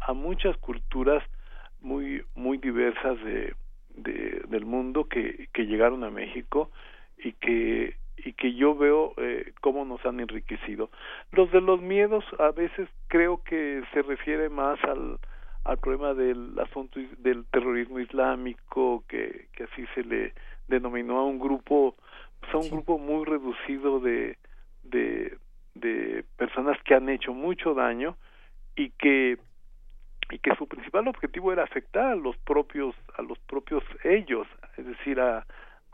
a 0.01 0.13
muchas 0.13 0.57
culturas 0.57 1.23
muy 1.81 2.23
muy 2.35 2.57
diversas 2.57 3.17
de, 3.23 3.55
de 3.95 4.43
del 4.49 4.65
mundo 4.65 5.05
que, 5.05 5.47
que 5.53 5.65
llegaron 5.65 6.03
a 6.03 6.09
México 6.09 6.69
y 7.17 7.31
que 7.33 7.95
y 8.17 8.33
que 8.33 8.53
yo 8.53 8.75
veo 8.75 9.13
eh, 9.17 9.53
cómo 9.61 9.85
nos 9.85 10.03
han 10.05 10.19
enriquecido. 10.19 10.89
Los 11.31 11.51
de 11.51 11.61
los 11.61 11.81
miedos 11.81 12.23
a 12.39 12.51
veces 12.51 12.89
creo 13.07 13.43
que 13.43 13.83
se 13.93 14.01
refiere 14.01 14.49
más 14.49 14.83
al, 14.83 15.19
al 15.63 15.77
problema 15.77 16.13
del 16.13 16.57
asunto 16.59 16.99
del 17.19 17.45
terrorismo 17.51 17.99
islámico, 17.99 19.03
que, 19.07 19.47
que 19.53 19.65
así 19.65 19.85
se 19.93 20.03
le 20.03 20.33
denominó 20.67 21.19
a 21.19 21.25
un 21.25 21.39
grupo, 21.39 21.95
pues 22.39 22.53
a 22.53 22.57
un 22.57 22.63
sí. 22.63 22.69
grupo 22.69 22.97
muy 22.97 23.25
reducido 23.25 23.99
de, 23.99 24.37
de, 24.83 25.37
de 25.75 26.23
personas 26.37 26.77
que 26.83 26.95
han 26.95 27.09
hecho 27.09 27.33
mucho 27.33 27.73
daño 27.73 28.17
y 28.75 28.89
que 28.91 29.37
y 30.31 30.39
que 30.39 30.55
su 30.55 30.67
principal 30.67 31.07
objetivo 31.07 31.53
era 31.53 31.63
afectar 31.63 32.07
a 32.07 32.15
los 32.15 32.35
propios 32.37 32.95
a 33.15 33.21
los 33.21 33.37
propios 33.39 33.83
ellos 34.03 34.47
es 34.75 34.85
decir 34.87 35.19
a 35.19 35.45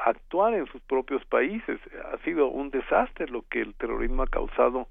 actuar 0.05 0.53
en 0.53 0.65
sus 0.67 0.81
propios 0.81 1.23
países. 1.25 1.79
Ha 2.11 2.17
sido 2.23 2.47
un 2.47 2.69
desastre 2.69 3.27
lo 3.27 3.43
que 3.43 3.61
el 3.61 3.73
terrorismo 3.75 4.23
ha 4.23 4.27
causado 4.27 4.87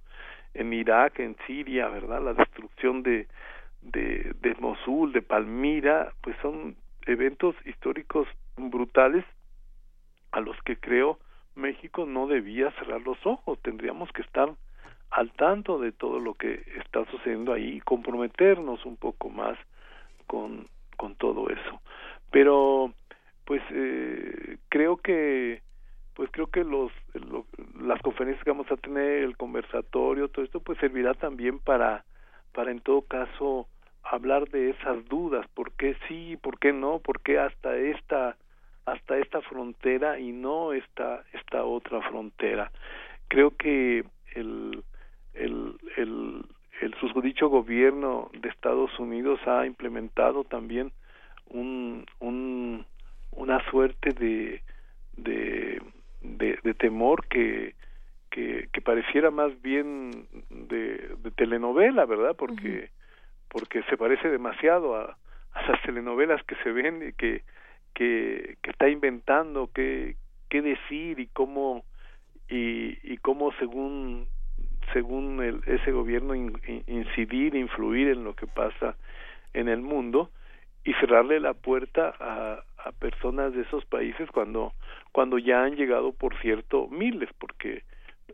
en 0.55 0.73
Irak, 0.73 1.19
en 1.21 1.37
Siria, 1.47 1.89
¿verdad? 1.89 2.23
La 2.23 2.35
destrucción 2.35 3.03
de, 3.03 3.29
de, 3.83 4.33
de 4.41 4.55
Mosul, 4.61 5.13
de 5.13 5.23
Palmira, 5.23 6.13
pues 6.21 6.37
son 6.43 6.77
eventos 7.07 7.55
históricos 7.65 8.29
brutales 8.57 9.25
a 10.33 10.41
los 10.41 10.57
que 10.63 10.79
creo 10.79 11.19
México 11.55 12.07
no 12.07 12.27
debía 12.27 12.71
cerrar 12.73 13.03
los 13.03 13.19
ojos. 13.27 13.59
Tendríamos 13.63 14.11
que 14.13 14.23
estar 14.23 14.51
al 15.11 15.33
tanto 15.33 15.79
de 15.79 15.93
todo 15.93 16.21
lo 16.21 16.35
que 16.35 16.65
está 16.77 17.05
sucediendo 17.11 17.53
ahí 17.53 17.77
y 17.77 17.81
comprometernos 17.81 18.85
un 18.87 18.97
poco 18.97 19.29
más 19.29 19.59
con, 20.27 20.69
con 20.97 21.17
todo 21.17 21.51
eso. 21.51 21.81
Pero 22.31 22.93
pues 23.45 23.63
eh, 23.73 24.59
creo 24.69 24.99
que 24.99 25.63
pues 26.15 26.31
creo 26.31 26.47
que 26.49 26.63
los 26.63 26.93
lo, 27.15 27.47
las 27.81 28.01
conferencias 28.03 28.45
que 28.45 28.51
vamos 28.51 28.71
a 28.71 28.77
tener 28.77 29.25
el 29.25 29.37
conversatorio 29.37 30.29
todo 30.29 30.45
esto 30.45 30.61
pues 30.61 30.79
servirá 30.79 31.15
también 31.15 31.59
para 31.59 32.05
para 32.53 32.71
en 32.71 32.81
todo 32.81 33.03
caso 33.03 33.67
hablar 34.05 34.49
de 34.51 34.71
esas 34.71 35.05
dudas 35.09 35.47
por 35.55 35.73
qué 35.73 35.97
sí 36.07 36.39
por 36.41 36.61
qué 36.61 36.73
no 36.73 37.01
por 37.01 37.23
qué 37.23 37.41
hasta 37.41 37.77
esta 37.77 38.37
hasta 38.85 39.19
esta 39.19 39.41
frontera 39.43 40.19
y 40.19 40.33
no 40.33 40.73
esta 40.73 41.25
esta 41.33 41.65
otra 41.65 42.01
frontera 42.03 42.71
creo 43.29 43.57
que 43.57 44.05
el 44.35 44.83
el 45.35 45.77
el 45.97 46.45
gobierno 47.49 48.31
de 48.33 48.49
Estados 48.49 48.99
Unidos 48.99 49.41
ha 49.47 49.67
implementado 49.67 50.45
también 50.45 50.93
un 51.49 52.07
un 52.21 52.87
una 53.33 53.63
suerte 53.71 54.11
de 54.11 54.63
de, 55.17 55.83
de, 56.23 56.59
de 56.63 56.75
temor 56.75 57.27
que, 57.29 57.75
que, 58.31 58.69
que 58.73 58.81
pareciera 58.81 59.31
más 59.31 59.61
bien 59.61 60.27
de, 60.49 61.17
de 61.19 61.31
telenovela, 61.33 62.07
¿verdad? 62.07 62.35
Porque 62.37 62.69
uh 62.69 62.83
-huh. 62.83 62.89
porque 63.49 63.83
se 63.85 63.97
parece 63.97 64.29
demasiado 64.29 64.97
a, 64.97 65.17
a 65.53 65.63
las 65.69 65.83
telenovelas 65.83 66.43
que 66.45 66.55
se 66.63 66.73
ven 66.73 67.09
y 67.09 67.13
que 67.13 67.43
que, 67.95 68.57
que 68.63 68.71
está 68.71 68.89
inventando 68.89 69.71
qué 69.75 70.17
qué 70.51 70.61
decir 70.61 71.19
y 71.19 71.29
cómo 71.29 71.85
y, 72.51 72.99
y 73.03 73.17
cómo 73.19 73.53
según 73.53 74.27
según 74.93 75.41
el, 75.43 75.63
ese 75.67 75.93
gobierno 75.93 76.35
in, 76.35 76.61
in, 76.67 76.83
incidir 76.89 77.55
influir 77.55 78.09
en 78.09 78.25
lo 78.25 78.35
que 78.35 78.47
pasa 78.47 78.97
en 79.55 79.69
el 79.69 79.81
mundo 79.81 80.31
y 80.85 80.93
cerrarle 80.95 81.41
la 81.41 81.55
puerta 81.55 82.15
a, 82.19 82.65
personas 82.99 83.53
de 83.53 83.63
esos 83.63 83.85
países 83.85 84.29
cuando 84.31 84.73
cuando 85.13 85.39
ya 85.39 85.63
han 85.63 85.77
llegado 85.77 86.13
por 86.13 86.37
cierto 86.41 86.89
miles 86.89 87.29
porque 87.39 87.85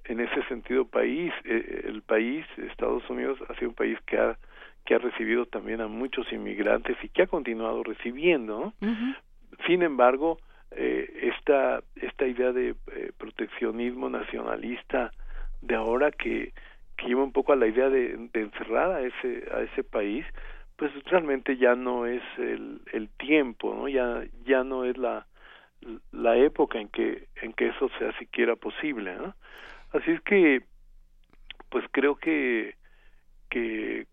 en 0.05 0.21
ese 0.21 0.43
sentido 0.45 0.87
país 0.87 1.33
eh, 1.45 1.83
el 1.85 2.03
país 2.03 2.47
Estados 2.57 3.09
Unidos 3.11 3.39
ha 3.49 3.55
sido 3.55 3.71
un 3.71 3.75
país 3.75 3.99
que 4.07 4.19
ha 4.19 4.39
que 4.85 4.95
ha 4.95 4.99
recibido 4.99 5.47
también 5.47 5.81
a 5.81 5.89
muchos 5.89 6.33
inmigrantes 6.33 6.97
y 7.03 7.09
que 7.09 7.23
ha 7.23 7.27
continuado 7.27 7.83
recibiendo 7.83 8.73
¿no? 8.81 9.07
Sin 9.67 9.83
embargo 9.83 10.39
eh, 10.71 11.33
esta 11.35 11.83
esta 11.97 12.27
idea 12.27 12.53
de 12.53 12.75
eh, 12.93 13.13
proteccionismo 13.17 14.09
nacionalista 14.09 15.13
de 15.63 15.75
ahora 15.75 16.11
que 16.11 16.53
lleva 17.07 17.23
un 17.23 17.33
poco 17.33 17.53
a 17.53 17.57
la 17.57 17.67
idea 17.67 17.89
de, 17.89 18.29
de 18.33 18.41
encerrar 18.41 18.91
a 18.91 19.01
ese 19.03 19.49
a 19.53 19.61
ese 19.61 19.85
país 19.85 20.27
pues 20.77 20.93
realmente 21.05 21.57
ya 21.57 21.75
no 21.75 22.07
es 22.07 22.23
el, 22.37 22.81
el 22.93 23.09
tiempo, 23.09 23.75
¿no? 23.75 23.89
Ya 23.89 24.25
ya 24.45 24.63
no 24.63 24.85
es 24.85 24.97
la 24.99 25.27
la 26.13 26.37
época 26.37 26.79
en 26.79 26.89
que 26.89 27.29
en 27.43 27.53
que 27.53 27.69
eso 27.69 27.89
sea 27.99 28.17
siquiera 28.19 28.57
posible. 28.57 29.17
Así 29.93 30.11
es 30.11 30.21
que 30.23 30.63
pues 31.71 31.85
creo 31.91 32.17
que 32.17 32.75
que 33.51 34.07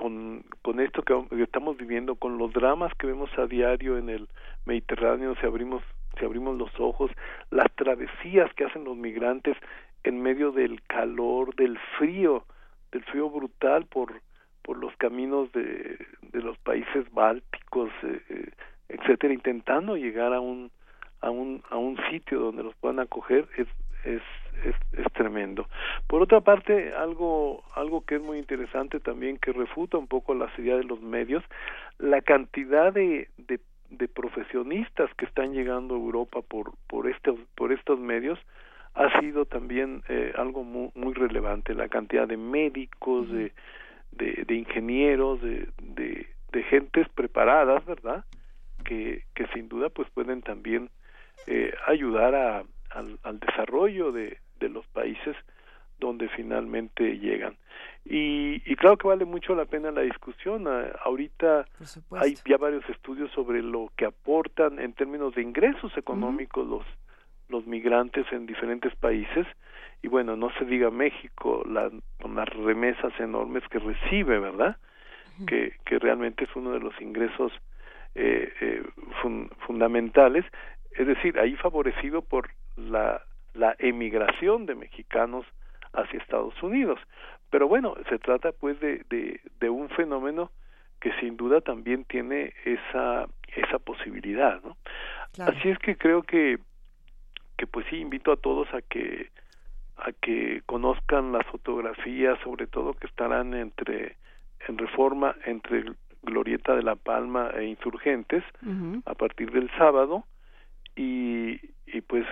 con, 0.00 0.44
con 0.62 0.80
esto 0.80 1.02
que, 1.02 1.14
estamos 1.42 1.76
viviendo, 1.76 2.14
con 2.14 2.38
los 2.38 2.54
dramas 2.54 2.90
que 2.94 3.06
vemos 3.06 3.28
a 3.36 3.46
diario 3.46 3.98
en 3.98 4.08
el 4.08 4.28
Mediterráneo, 4.64 5.34
si 5.34 5.44
abrimos 5.44 5.82
si 6.18 6.24
abrimos 6.24 6.56
los 6.56 6.70
ojos, 6.80 7.10
las 7.50 7.70
travesías 7.76 8.52
que 8.54 8.64
hacen 8.64 8.84
los 8.84 8.96
migrantes 8.96 9.56
en 10.02 10.22
medio 10.22 10.52
del 10.52 10.82
calor, 10.84 11.54
del 11.54 11.78
frío, 11.98 12.44
del 12.92 13.04
frío 13.04 13.28
brutal 13.28 13.84
por 13.84 14.22
por 14.62 14.78
los 14.78 14.96
caminos 14.96 15.52
de, 15.52 15.98
de 16.32 16.40
los 16.40 16.56
países 16.58 17.04
bálticos, 17.12 17.90
eh, 18.02 18.50
etcétera, 18.88 19.34
intentando 19.34 19.96
llegar 19.96 20.32
a 20.32 20.40
un 20.40 20.70
a 21.20 21.28
un 21.28 21.62
a 21.68 21.76
un 21.76 21.98
sitio 22.10 22.40
donde 22.40 22.62
los 22.62 22.74
puedan 22.76 23.00
acoger 23.00 23.46
es 23.58 23.68
es, 24.04 24.22
es 24.64 24.74
es 24.98 25.12
tremendo. 25.12 25.66
Por 26.06 26.22
otra 26.22 26.40
parte, 26.40 26.92
algo 26.94 27.62
algo 27.74 28.04
que 28.04 28.16
es 28.16 28.22
muy 28.22 28.38
interesante 28.38 29.00
también 29.00 29.38
que 29.38 29.52
refuta 29.52 29.98
un 29.98 30.06
poco 30.06 30.34
la 30.34 30.50
idea 30.58 30.76
de 30.76 30.84
los 30.84 31.00
medios, 31.00 31.42
la 31.98 32.20
cantidad 32.20 32.92
de, 32.92 33.28
de 33.38 33.60
de 33.90 34.06
profesionistas 34.06 35.12
que 35.14 35.24
están 35.24 35.52
llegando 35.52 35.94
a 35.94 35.98
Europa 35.98 36.42
por 36.42 36.72
por 36.86 37.08
estos 37.08 37.38
por 37.56 37.72
estos 37.72 37.98
medios 37.98 38.38
ha 38.94 39.20
sido 39.20 39.44
también 39.44 40.02
eh, 40.08 40.32
algo 40.36 40.64
muy, 40.64 40.90
muy 40.94 41.14
relevante. 41.14 41.74
La 41.74 41.88
cantidad 41.88 42.26
de 42.26 42.36
médicos 42.36 43.30
de, 43.30 43.52
de, 44.12 44.54
ingenieros 44.54 45.40
de, 45.40 45.68
de, 45.80 46.26
de 46.52 46.62
gentes 46.64 47.08
preparadas 47.10 47.84
verdad 47.86 48.24
que, 48.84 49.24
que 49.34 49.46
sin 49.48 49.68
duda 49.68 49.88
pues 49.88 50.08
pueden 50.10 50.42
también 50.42 50.90
eh, 51.46 51.72
ayudar 51.86 52.34
a, 52.34 52.64
al, 53.00 53.18
al 53.22 53.40
desarrollo 53.40 54.12
de, 54.12 54.38
de 54.60 54.68
los 54.68 54.86
países 54.88 55.36
donde 56.00 56.28
finalmente 56.30 57.18
llegan. 57.18 57.56
Y, 58.04 58.62
y, 58.64 58.76
claro 58.76 58.96
que 58.96 59.06
vale 59.06 59.26
mucho 59.26 59.54
la 59.54 59.66
pena 59.66 59.90
la 59.90 60.00
discusión. 60.00 60.66
ahorita 61.04 61.66
hay 62.12 62.36
ya 62.46 62.56
varios 62.56 62.88
estudios 62.88 63.30
sobre 63.32 63.62
lo 63.62 63.92
que 63.96 64.06
aportan 64.06 64.78
en 64.78 64.94
términos 64.94 65.34
de 65.34 65.42
ingresos 65.42 65.96
económicos 65.96 66.66
los 66.66 66.84
los 67.50 67.66
migrantes 67.66 68.24
en 68.32 68.46
diferentes 68.46 68.94
países. 68.96 69.46
Y 70.02 70.08
bueno 70.08 70.34
no 70.36 70.50
se 70.58 70.64
diga 70.64 70.90
México 70.90 71.62
la, 71.66 71.90
con 72.22 72.34
las 72.34 72.48
remesas 72.48 73.12
enormes 73.18 73.62
que 73.68 73.78
recibe 73.78 74.38
verdad 74.38 74.76
que 75.46 75.74
que 75.84 75.98
realmente 75.98 76.44
es 76.44 76.50
uno 76.56 76.70
de 76.70 76.80
los 76.80 76.98
ingresos 77.00 77.52
eh, 78.14 78.52
eh, 78.60 78.82
fundamentales. 79.66 80.44
Es 80.92 81.06
decir 81.06 81.38
ahí 81.38 81.54
favorecido 81.56 82.22
por 82.22 82.50
la 82.80 83.22
la 83.54 83.74
emigración 83.78 84.66
de 84.66 84.74
mexicanos 84.74 85.44
hacia 85.92 86.20
Estados 86.20 86.60
Unidos. 86.62 86.98
Pero 87.50 87.66
bueno, 87.66 87.96
se 88.08 88.18
trata 88.18 88.52
pues 88.52 88.78
de, 88.80 89.04
de, 89.10 89.40
de 89.58 89.70
un 89.70 89.88
fenómeno 89.90 90.50
que 91.00 91.12
sin 91.18 91.36
duda 91.36 91.60
también 91.60 92.04
tiene 92.04 92.52
esa 92.64 93.26
esa 93.56 93.78
posibilidad, 93.78 94.62
¿no? 94.62 94.76
Así 95.44 95.68
es 95.68 95.78
que 95.78 95.96
creo 95.96 96.22
que 96.22 96.58
que 97.56 97.66
pues 97.66 97.86
sí 97.90 97.96
invito 97.96 98.32
a 98.32 98.36
todos 98.36 98.72
a 98.72 98.82
que 98.82 99.30
a 99.96 100.12
que 100.12 100.62
conozcan 100.66 101.32
las 101.32 101.46
fotografías, 101.46 102.38
sobre 102.40 102.66
todo 102.66 102.94
que 102.94 103.06
estarán 103.06 103.54
entre 103.54 104.16
en 104.68 104.78
Reforma 104.78 105.34
entre 105.44 105.84
Glorieta 106.22 106.76
de 106.76 106.82
la 106.82 106.96
Palma 106.96 107.50
e 107.56 107.64
Insurgentes 107.64 108.44
a 109.06 109.14
partir 109.14 109.50
del 109.50 109.70
sábado 109.76 110.24
y, 110.94 111.60
y 111.86 112.00
pues 112.02 112.26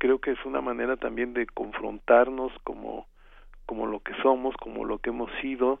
creo 0.00 0.18
que 0.18 0.32
es 0.32 0.44
una 0.46 0.62
manera 0.62 0.96
también 0.96 1.34
de 1.34 1.46
confrontarnos 1.46 2.50
como 2.64 3.06
como 3.66 3.86
lo 3.86 4.00
que 4.00 4.14
somos, 4.20 4.56
como 4.56 4.84
lo 4.84 4.98
que 4.98 5.10
hemos 5.10 5.30
sido, 5.40 5.80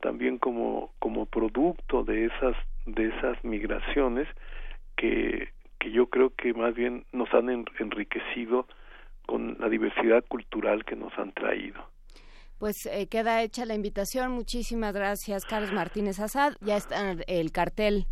también 0.00 0.38
como 0.38 0.92
como 1.00 1.26
producto 1.26 2.04
de 2.04 2.26
esas 2.26 2.54
de 2.86 3.08
esas 3.08 3.42
migraciones 3.42 4.28
que 4.96 5.48
que 5.80 5.90
yo 5.90 6.06
creo 6.06 6.30
que 6.30 6.52
más 6.52 6.74
bien 6.74 7.04
nos 7.12 7.32
han 7.34 7.48
enriquecido 7.48 8.66
con 9.26 9.56
la 9.58 9.68
diversidad 9.68 10.22
cultural 10.28 10.84
que 10.84 10.96
nos 10.96 11.12
han 11.18 11.32
traído. 11.32 11.80
Pues 12.58 12.86
eh, 12.86 13.08
queda 13.08 13.42
hecha 13.42 13.64
la 13.64 13.74
invitación. 13.74 14.32
Muchísimas 14.32 14.94
gracias, 14.94 15.44
Carlos 15.46 15.72
Martínez 15.72 16.20
Azad. 16.20 16.52
Ya 16.60 16.76
está 16.76 17.16
el 17.26 17.50
cartel 17.50 18.06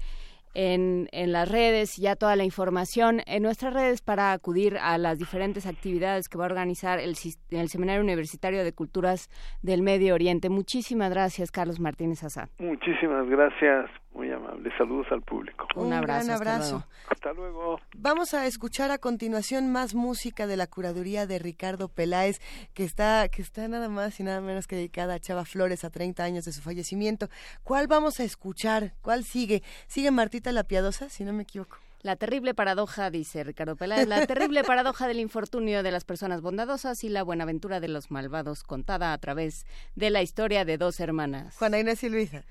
en, 0.54 1.08
en 1.12 1.32
las 1.32 1.50
redes, 1.50 1.96
ya 1.96 2.16
toda 2.16 2.36
la 2.36 2.44
información 2.44 3.20
en 3.26 3.42
nuestras 3.42 3.72
redes 3.72 4.02
para 4.02 4.32
acudir 4.32 4.78
a 4.78 4.98
las 4.98 5.18
diferentes 5.18 5.66
actividades 5.66 6.28
que 6.28 6.38
va 6.38 6.44
a 6.44 6.48
organizar 6.48 6.98
el, 6.98 7.14
el 7.50 7.68
Seminario 7.68 8.02
Universitario 8.02 8.64
de 8.64 8.72
Culturas 8.72 9.28
del 9.62 9.82
Medio 9.82 10.14
Oriente. 10.14 10.48
Muchísimas 10.48 11.10
gracias, 11.10 11.50
Carlos 11.50 11.80
Martínez 11.80 12.22
Azad. 12.24 12.48
Muchísimas 12.58 13.28
gracias, 13.28 13.90
muy 14.14 14.30
amable. 14.30 14.70
Saludos 14.76 15.06
al 15.10 15.22
público. 15.22 15.66
Un, 15.74 15.92
abrazo. 15.92 16.26
Gran 16.26 16.36
abrazo. 16.36 16.86
Hasta 17.08 17.32
luego. 17.32 17.80
Vamos 17.96 18.34
a 18.34 18.46
escuchar 18.46 18.90
a 18.90 18.98
continuación 18.98 19.70
más 19.70 19.94
música 19.94 20.46
de 20.46 20.56
la 20.56 20.66
curaduría 20.66 21.26
de 21.26 21.38
Ricardo 21.38 21.88
Peláez, 21.88 22.40
que 22.74 22.84
está, 22.84 23.28
que 23.28 23.42
está 23.42 23.66
nada 23.68 23.88
más 23.88 24.20
y 24.20 24.22
nada 24.22 24.40
menos 24.40 24.66
que 24.66 24.76
dedicada 24.76 25.14
a 25.14 25.20
Chava 25.20 25.44
Flores 25.44 25.84
a 25.84 25.90
30 25.90 26.22
años 26.22 26.44
de 26.44 26.52
su 26.52 26.60
fallecimiento. 26.60 27.28
¿Cuál 27.64 27.86
vamos 27.86 28.20
a 28.20 28.24
escuchar? 28.24 28.92
¿Cuál 29.02 29.24
sigue? 29.24 29.62
¿Sigue 29.86 30.10
Martita 30.10 30.52
la 30.52 30.64
Piadosa, 30.64 31.08
si 31.08 31.24
no 31.24 31.32
me 31.32 31.44
equivoco? 31.44 31.78
La 32.02 32.16
terrible 32.16 32.52
paradoja, 32.52 33.10
dice 33.10 33.44
Ricardo 33.44 33.76
Peláez, 33.76 34.08
la 34.08 34.26
terrible 34.26 34.64
paradoja 34.64 35.06
del 35.06 35.20
infortunio 35.20 35.84
de 35.84 35.92
las 35.92 36.04
personas 36.04 36.40
bondadosas 36.40 37.04
y 37.04 37.08
la 37.08 37.22
buenaventura 37.22 37.78
de 37.78 37.86
los 37.86 38.10
malvados, 38.10 38.64
contada 38.64 39.12
a 39.12 39.18
través 39.18 39.66
de 39.94 40.10
la 40.10 40.20
historia 40.20 40.64
de 40.64 40.78
dos 40.78 40.98
hermanas. 40.98 41.56
Juana 41.56 41.78
Inés 41.78 42.02
y 42.02 42.08
Luisa. 42.08 42.44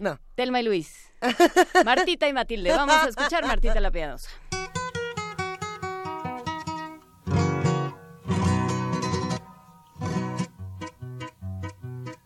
No. 0.00 0.18
Telma 0.34 0.60
y 0.60 0.64
Luis. 0.64 1.12
Martita 1.84 2.26
y 2.26 2.32
Matilde. 2.32 2.70
Vamos 2.70 2.96
a 2.96 3.08
escuchar 3.10 3.46
Martita 3.46 3.78
la 3.80 3.90
Piadosa. 3.90 4.30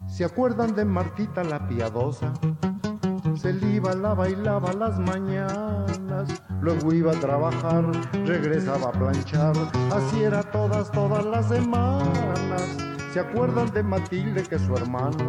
¿Se 0.07 0.25
acuerdan 0.25 0.77
de 0.77 0.85
Martita 0.85 1.43
la 1.43 1.67
Piadosa? 1.67 2.33
Se 3.35 3.51
iba, 3.51 3.93
la 3.95 4.15
bailaba 4.15 4.73
las 4.75 4.97
mañanas, 5.01 6.43
luego 6.61 6.93
iba 6.93 7.11
a 7.11 7.19
trabajar, 7.19 7.85
regresaba 8.25 8.91
a 8.91 8.93
planchar, 8.93 9.57
así 9.93 10.23
era 10.23 10.45
todas, 10.45 10.93
todas 10.93 11.25
las 11.27 11.49
semanas. 11.49 12.77
¿Se 13.13 13.19
acuerdan 13.19 13.73
de 13.73 13.83
Matilde 13.83 14.45
que 14.45 14.61
su 14.61 14.77
hermana 14.77 15.29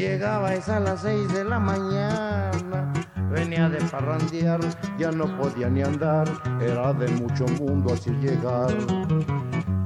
Llegaba 0.00 0.54
esa 0.54 0.78
a 0.78 0.80
las 0.80 1.02
seis 1.02 1.30
de 1.34 1.44
la 1.44 1.58
mañana, 1.58 2.90
venía 3.30 3.68
de 3.68 3.84
parrandear, 3.84 4.58
ya 4.98 5.12
no 5.12 5.26
podía 5.36 5.68
ni 5.68 5.82
andar, 5.82 6.26
era 6.58 6.94
de 6.94 7.06
mucho 7.08 7.44
mundo 7.60 7.92
así 7.92 8.08
llegar. 8.12 8.74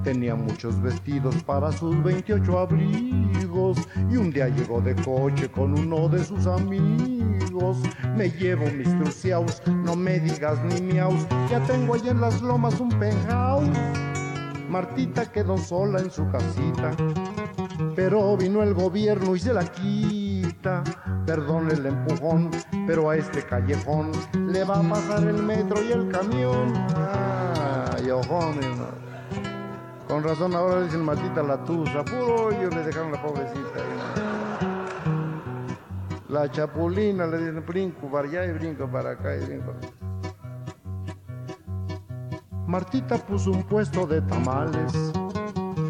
Tenía 0.04 0.36
muchos 0.36 0.80
vestidos 0.80 1.34
para 1.42 1.72
sus 1.72 2.00
28 2.04 2.58
abrigos 2.60 3.76
y 4.08 4.16
un 4.16 4.30
día 4.30 4.46
llegó 4.50 4.80
de 4.80 4.94
coche 4.94 5.50
con 5.50 5.76
uno 5.76 6.08
de 6.08 6.24
sus 6.24 6.46
amigos. 6.46 7.78
Me 8.16 8.30
llevo 8.30 8.66
mis 8.70 8.96
truciaus, 9.00 9.60
no 9.66 9.96
me 9.96 10.20
digas 10.20 10.62
ni 10.62 10.80
miaus, 10.80 11.26
ya 11.50 11.58
tengo 11.66 11.94
allí 11.94 12.10
en 12.10 12.20
las 12.20 12.40
lomas 12.40 12.78
un 12.78 12.90
penthouse. 13.00 13.68
Martita 14.70 15.26
quedó 15.32 15.58
sola 15.58 15.98
en 15.98 16.10
su 16.12 16.24
casita 16.30 16.92
pero 17.94 18.36
vino 18.36 18.62
el 18.62 18.74
gobierno 18.74 19.34
y 19.34 19.40
se 19.40 19.52
la 19.52 19.64
quita. 19.64 20.82
Perdón 21.26 21.70
el 21.70 21.86
empujón, 21.86 22.50
pero 22.86 23.10
a 23.10 23.16
este 23.16 23.42
callejón 23.42 24.12
le 24.48 24.64
va 24.64 24.80
a 24.80 24.82
pasar 24.82 25.24
el 25.24 25.42
metro 25.42 25.82
y 25.82 25.92
el 25.92 26.08
camión. 26.08 26.72
Ay, 27.96 28.10
ojón, 28.10 28.60
Con 30.08 30.22
razón 30.22 30.54
ahora 30.54 30.82
dicen 30.82 31.04
matita 31.04 31.42
la 31.42 31.62
tusa, 31.64 32.04
puro 32.04 32.50
ellos 32.52 32.74
le 32.74 32.82
dejaron 32.82 33.12
la 33.12 33.22
pobrecita. 33.22 33.80
La 36.28 36.50
chapulina 36.50 37.26
le 37.26 37.38
dicen 37.38 37.64
brinco 37.66 38.10
para 38.10 38.28
allá 38.28 38.44
y 38.46 38.52
brinco 38.52 38.90
para 38.90 39.10
acá 39.12 39.36
y 39.36 39.44
brinco. 39.44 39.72
Martita 42.66 43.18
puso 43.18 43.50
un 43.50 43.62
puesto 43.62 44.06
de 44.06 44.20
tamales 44.22 45.12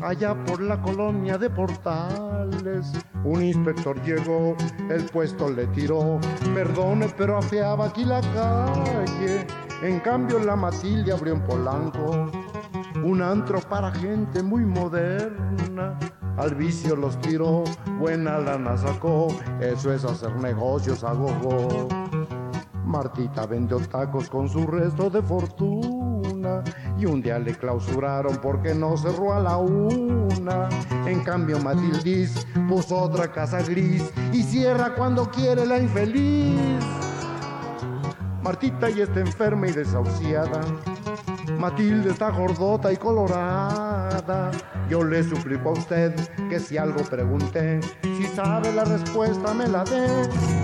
allá 0.05 0.35
por 0.45 0.61
la 0.61 0.81
colonia 0.81 1.39
de 1.39 1.49
Portales. 1.49 2.93
Un 3.25 3.43
inspector 3.43 4.01
llegó, 4.03 4.55
el 4.91 5.05
puesto 5.07 5.49
le 5.49 5.67
tiró, 5.69 6.21
perdone, 6.55 7.09
pero 7.17 7.39
afeaba 7.39 7.87
aquí 7.87 8.05
la 8.05 8.21
calle. 8.21 9.47
En 9.83 10.01
cambio 10.01 10.39
la 10.39 10.57
Matilde 10.57 11.13
abrió 11.13 11.35
en 11.35 11.43
Polanco 11.43 12.31
un 13.03 13.23
antro 13.23 13.61
para 13.61 13.91
gente 13.93 14.43
muy 14.43 14.65
moderna. 14.65 15.99
Al 16.37 16.55
vicio 16.55 16.97
los 16.97 17.19
tiró, 17.21 17.65
buena 17.99 18.39
lana 18.39 18.77
sacó, 18.77 19.29
eso 19.61 19.93
es 19.93 20.05
hacer 20.05 20.35
negocios 20.37 21.03
a 21.05 21.13
gogo. 21.13 21.89
Martita 22.85 23.47
vendió 23.47 23.79
tacos 23.79 24.29
con 24.29 24.49
su 24.49 24.67
resto 24.67 25.09
de 25.11 25.23
fortuna 25.23 25.94
y 26.99 27.07
un 27.07 27.23
día 27.23 27.39
le 27.39 27.55
clausuraron 27.55 28.37
porque 28.37 28.75
no 28.75 28.97
cerró 28.97 29.35
a 29.35 29.41
la 29.41 29.57
una. 29.57 30.69
En 31.07 31.21
cambio 31.23 31.59
Matildis 31.61 32.47
puso 32.69 32.97
otra 32.97 33.31
casa 33.33 33.63
gris 33.63 34.11
y 34.33 34.43
cierra 34.43 34.95
cuando 34.95 35.31
quiere 35.31 35.67
la 35.67 35.79
infeliz. 35.79 36.85
Martita 38.43 38.91
ya 38.91 39.05
está 39.05 39.21
enferma 39.21 39.69
y 39.69 39.73
desahuciada. 39.73 40.61
Matilde 41.59 42.11
está 42.11 42.31
gordota 42.31 42.93
y 42.93 42.97
colorada. 42.97 44.51
Yo 44.89 45.03
le 45.03 45.23
suplico 45.23 45.71
a 45.71 45.73
usted 45.73 46.15
que 46.51 46.61
si 46.61 46.77
algo 46.77 47.03
pregunté, 47.05 47.81
si 48.03 48.27
sabe 48.35 48.73
la 48.73 48.85
respuesta 48.85 49.55
me 49.55 49.67
la 49.67 49.85
dé. 49.85 50.64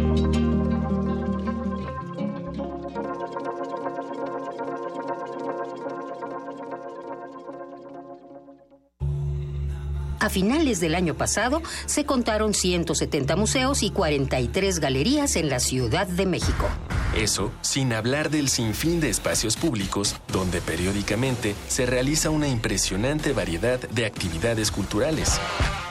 A 10.21 10.29
finales 10.29 10.79
del 10.79 10.93
año 10.93 11.15
pasado 11.15 11.63
se 11.87 12.05
contaron 12.05 12.53
170 12.53 13.35
museos 13.35 13.81
y 13.81 13.89
43 13.89 14.79
galerías 14.79 15.35
en 15.35 15.49
la 15.49 15.59
Ciudad 15.59 16.05
de 16.05 16.27
México. 16.27 16.69
Eso 17.17 17.51
sin 17.61 17.91
hablar 17.91 18.29
del 18.29 18.47
sinfín 18.47 18.99
de 18.99 19.09
espacios 19.09 19.57
públicos 19.57 20.15
donde 20.31 20.61
periódicamente 20.61 21.55
se 21.67 21.87
realiza 21.87 22.29
una 22.29 22.47
impresionante 22.47 23.33
variedad 23.33 23.79
de 23.79 24.05
actividades 24.05 24.69
culturales. 24.69 25.39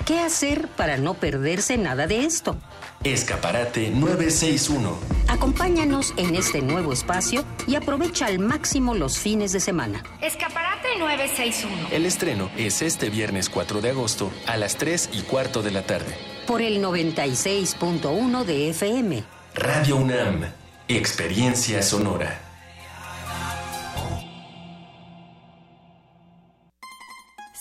¿Qué 0.06 0.20
hacer 0.20 0.68
para 0.76 0.96
no 0.96 1.14
perderse 1.14 1.76
nada 1.76 2.06
de 2.06 2.24
esto? 2.24 2.56
Escaparate 3.02 3.88
961. 3.88 4.94
Acompáñanos 5.26 6.12
en 6.18 6.34
este 6.34 6.60
nuevo 6.60 6.92
espacio 6.92 7.44
y 7.66 7.74
aprovecha 7.74 8.26
al 8.26 8.38
máximo 8.38 8.94
los 8.94 9.18
fines 9.18 9.52
de 9.52 9.60
semana. 9.60 10.04
Escaparate 10.20 10.98
961. 10.98 11.88
El 11.92 12.04
estreno 12.04 12.50
es 12.58 12.82
este 12.82 13.08
viernes 13.08 13.48
4 13.48 13.80
de 13.80 13.88
agosto 13.88 14.30
a 14.46 14.58
las 14.58 14.76
3 14.76 15.10
y 15.14 15.22
cuarto 15.22 15.62
de 15.62 15.70
la 15.70 15.86
tarde. 15.86 16.14
Por 16.46 16.60
el 16.60 16.84
96.1 16.84 18.44
de 18.44 18.68
FM. 18.68 19.24
Radio 19.54 19.96
UNAM. 19.96 20.52
Experiencia 20.86 21.80
sonora. 21.80 22.38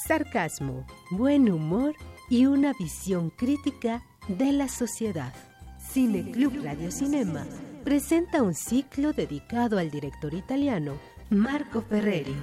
Sarcasmo, 0.06 0.86
buen 1.11 1.49
humor 1.49 1.95
y 2.30 2.45
una 2.45 2.74
visión 2.78 3.30
crítica 3.30 4.03
de 4.30 4.51
la 4.53 4.68
sociedad. 4.68 5.34
Cine 5.80 6.30
Club 6.30 6.64
Radio 6.64 6.91
Cinema 6.91 7.47
presenta 7.84 8.43
un 8.43 8.53
ciclo 8.53 9.11
dedicado 9.11 9.80
al 9.80 9.89
director 9.89 10.35
italiano 10.35 10.99
Marco 11.31 11.81
Ferreri. 11.81 12.35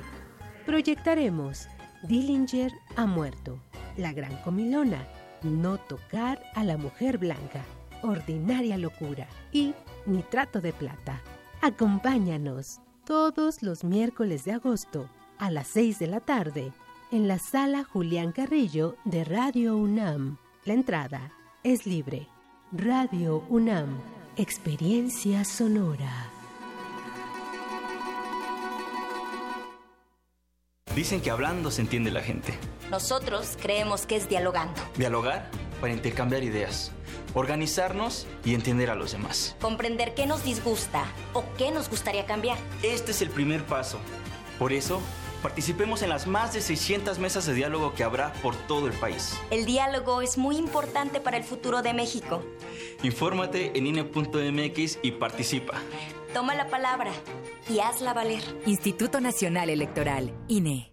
Proyectaremos 0.66 1.68
Dillinger 2.02 2.72
ha 2.96 3.06
muerto, 3.06 3.60
La 3.96 4.12
Gran 4.12 4.36
Comilona, 4.42 5.06
No 5.42 5.78
tocar 5.78 6.42
a 6.56 6.64
la 6.64 6.76
mujer 6.76 7.18
blanca, 7.18 7.62
Ordinaria 8.02 8.76
locura 8.78 9.28
y 9.52 9.72
Nitrato 10.06 10.60
de 10.60 10.72
plata. 10.72 11.20
Acompáñanos 11.62 12.80
todos 13.04 13.62
los 13.62 13.84
miércoles 13.84 14.44
de 14.44 14.52
agosto 14.52 15.08
a 15.38 15.52
las 15.52 15.68
6 15.68 16.00
de 16.00 16.06
la 16.08 16.18
tarde 16.18 16.72
en 17.12 17.28
la 17.28 17.38
sala 17.38 17.84
Julián 17.84 18.32
Carrillo 18.32 18.96
de 19.04 19.24
Radio 19.24 19.76
UNAM. 19.76 20.38
La 20.64 20.74
entrada 20.74 21.30
es 21.66 21.84
libre. 21.84 22.28
Radio 22.70 23.44
UNAM, 23.48 24.00
experiencia 24.36 25.44
sonora. 25.44 26.30
Dicen 30.94 31.20
que 31.20 31.32
hablando 31.32 31.72
se 31.72 31.80
entiende 31.80 32.12
la 32.12 32.22
gente. 32.22 32.56
Nosotros 32.88 33.58
creemos 33.60 34.06
que 34.06 34.14
es 34.14 34.28
dialogando. 34.28 34.80
Dialogar 34.96 35.50
para 35.80 35.92
intercambiar 35.92 36.44
ideas, 36.44 36.92
organizarnos 37.34 38.28
y 38.44 38.54
entender 38.54 38.88
a 38.88 38.94
los 38.94 39.10
demás. 39.10 39.56
Comprender 39.60 40.14
qué 40.14 40.26
nos 40.26 40.44
disgusta 40.44 41.04
o 41.32 41.42
qué 41.58 41.72
nos 41.72 41.90
gustaría 41.90 42.26
cambiar. 42.26 42.58
Este 42.84 43.10
es 43.10 43.22
el 43.22 43.30
primer 43.30 43.64
paso. 43.66 43.98
Por 44.60 44.72
eso, 44.72 45.00
participemos 45.42 46.02
en 46.02 46.08
las 46.08 46.26
más 46.26 46.52
de 46.52 46.60
600 46.60 47.18
mesas 47.18 47.46
de 47.46 47.54
diálogo 47.54 47.94
que 47.94 48.04
habrá 48.04 48.32
por 48.34 48.54
todo 48.56 48.86
el 48.86 48.92
país. 48.94 49.38
El 49.50 49.64
diálogo 49.66 50.22
es 50.22 50.38
muy 50.38 50.56
importante 50.56 51.20
para 51.20 51.36
el 51.36 51.44
futuro 51.44 51.82
de 51.82 51.94
México. 51.94 52.42
Infórmate 53.02 53.76
en 53.78 53.86
INE.mx 53.86 54.98
y 55.02 55.12
participa. 55.12 55.74
Toma 56.34 56.54
la 56.54 56.68
palabra 56.68 57.12
y 57.68 57.80
hazla 57.80 58.12
valer. 58.12 58.42
Instituto 58.66 59.20
Nacional 59.20 59.70
Electoral, 59.70 60.32
INE. 60.48 60.92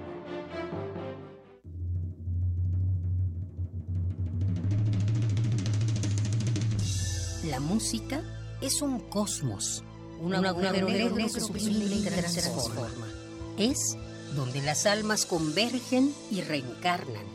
La 7.51 7.59
música 7.59 8.23
es 8.61 8.81
un 8.81 9.01
cosmos, 9.01 9.83
un, 10.21 10.33
agujero 10.33 10.87
negro 10.87 11.17
que 11.17 11.27
sublime 11.27 11.95
y 11.95 12.01
transforma. 12.01 13.05
Es 13.57 13.97
donde 14.37 14.61
las 14.61 14.85
almas 14.85 15.25
convergen 15.25 16.13
y 16.31 16.39
reencarnan. 16.39 17.25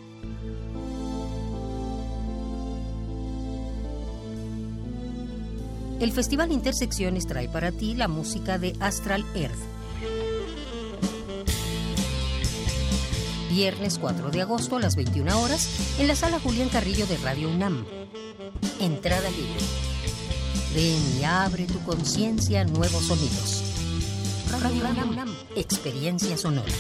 El 6.01 6.13
Festival 6.13 6.51
Intersecciones 6.51 7.27
trae 7.27 7.51
para 7.51 7.71
ti 7.71 7.93
la 7.93 8.09
música 8.09 8.57
de 8.57 8.75
Astral 8.81 9.23
Earth. 9.35 9.53
Viernes 13.51 13.99
4 13.99 14.31
de 14.31 14.41
agosto 14.41 14.77
a 14.77 14.81
las 14.81 14.97
21 14.97 15.43
horas 15.43 15.69
en 16.01 16.09
la 16.09 16.17
sala 16.17 16.41
Julián 16.41 16.71
Carrillo 16.71 17.07
de 17.07 17.19
Radio 17.19 17.51
UNAM. 17.51 17.85
Entrada 18.81 19.29
libre. 19.29 19.96
Ven 20.77 21.19
y 21.19 21.25
abre 21.25 21.65
tu 21.65 21.81
conciencia 21.85 22.61
a 22.61 22.65
nuevos 22.65 23.07
sonidos. 23.07 23.65
Radio 24.61 24.85
UNAM, 25.09 25.35
experiencia 25.57 26.37
sonora. 26.37 26.71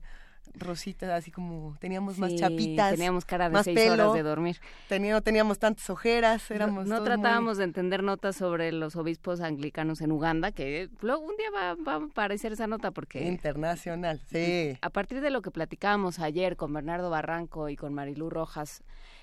rositas, 0.54 1.10
así 1.10 1.30
como 1.30 1.76
teníamos 1.80 2.18
más 2.18 2.34
chapitas. 2.36 2.92
teníamos 2.94 3.24
cara 3.24 3.48
de 3.48 3.54
más 3.54 3.64
seis 3.64 3.76
pelo, 3.78 3.92
horas 3.92 4.14
de 4.14 4.22
dormir. 4.22 4.56
tenía- 4.88 5.12
no 5.12 5.22
teníamos 5.22 5.58
tantas 5.58 5.88
ojeras, 5.90 6.50
éramos 6.50 6.86
no, 6.86 6.90
no 6.90 6.96
todos 6.96 7.08
muy- 7.08 7.16
tratábamos 7.22 7.58
de 7.58 7.64
entender 7.64 8.02
notas 8.02 8.36
sobre 8.36 8.72
los 8.72 8.96
obispos 8.96 9.40
anglicanos 9.40 10.00
en 10.00 10.12
Uganda, 10.12 10.52
que 10.52 10.88
luego 11.00 11.22
un 11.22 11.36
día 11.36 11.50
va, 11.54 11.74
va 11.76 11.94
a 11.94 12.06
aparecer 12.06 12.52
esa 12.52 12.66
nota 12.66 12.90
porque... 12.90 13.26
Internacional, 13.26 14.20
sí. 14.30 14.76
A 14.80 14.90
partir 14.90 15.20
de 15.20 15.30
lo 15.30 15.42
que 15.42 15.50
platicábamos 15.50 16.18
ayer 16.18 16.56
con 16.56 16.72
Bernardo 16.72 17.10
Barranco 17.10 17.68
y 17.68 17.76
con 17.76 17.94
Marilú 17.94 18.30
Rojas 18.30 18.82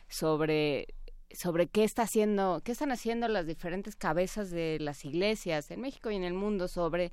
sobre 0.10 0.88
sobre 1.32 1.68
qué 1.68 1.84
está 1.84 2.04
haciendo, 2.04 2.62
qué 2.64 2.72
están 2.72 2.92
haciendo 2.92 3.28
las 3.28 3.46
diferentes 3.46 3.96
cabezas 3.98 4.52
de 4.52 4.78
las 4.80 5.04
iglesias 5.04 5.70
en 5.72 5.82
México 5.82 6.10
y 6.12 6.16
en 6.16 6.24
el 6.24 6.34
mundo 6.34 6.68
sobre 6.70 7.12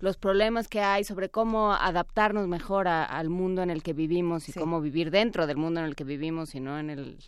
los 0.00 0.16
problemas 0.16 0.68
que 0.68 0.80
hay, 0.80 1.04
sobre 1.04 1.28
cómo 1.28 1.72
adaptarnos 1.72 2.48
mejor 2.48 2.88
al 2.88 3.28
mundo 3.28 3.62
en 3.62 3.70
el 3.70 3.82
que 3.82 3.92
vivimos 3.92 4.48
y 4.48 4.52
cómo 4.52 4.80
vivir 4.80 5.10
dentro 5.10 5.46
del 5.46 5.56
mundo 5.56 5.80
en 5.80 5.86
el 5.86 5.94
que 5.94 6.04
vivimos 6.04 6.54
y 6.54 6.60
no 6.60 6.78
en 6.78 6.90
el 6.90 7.18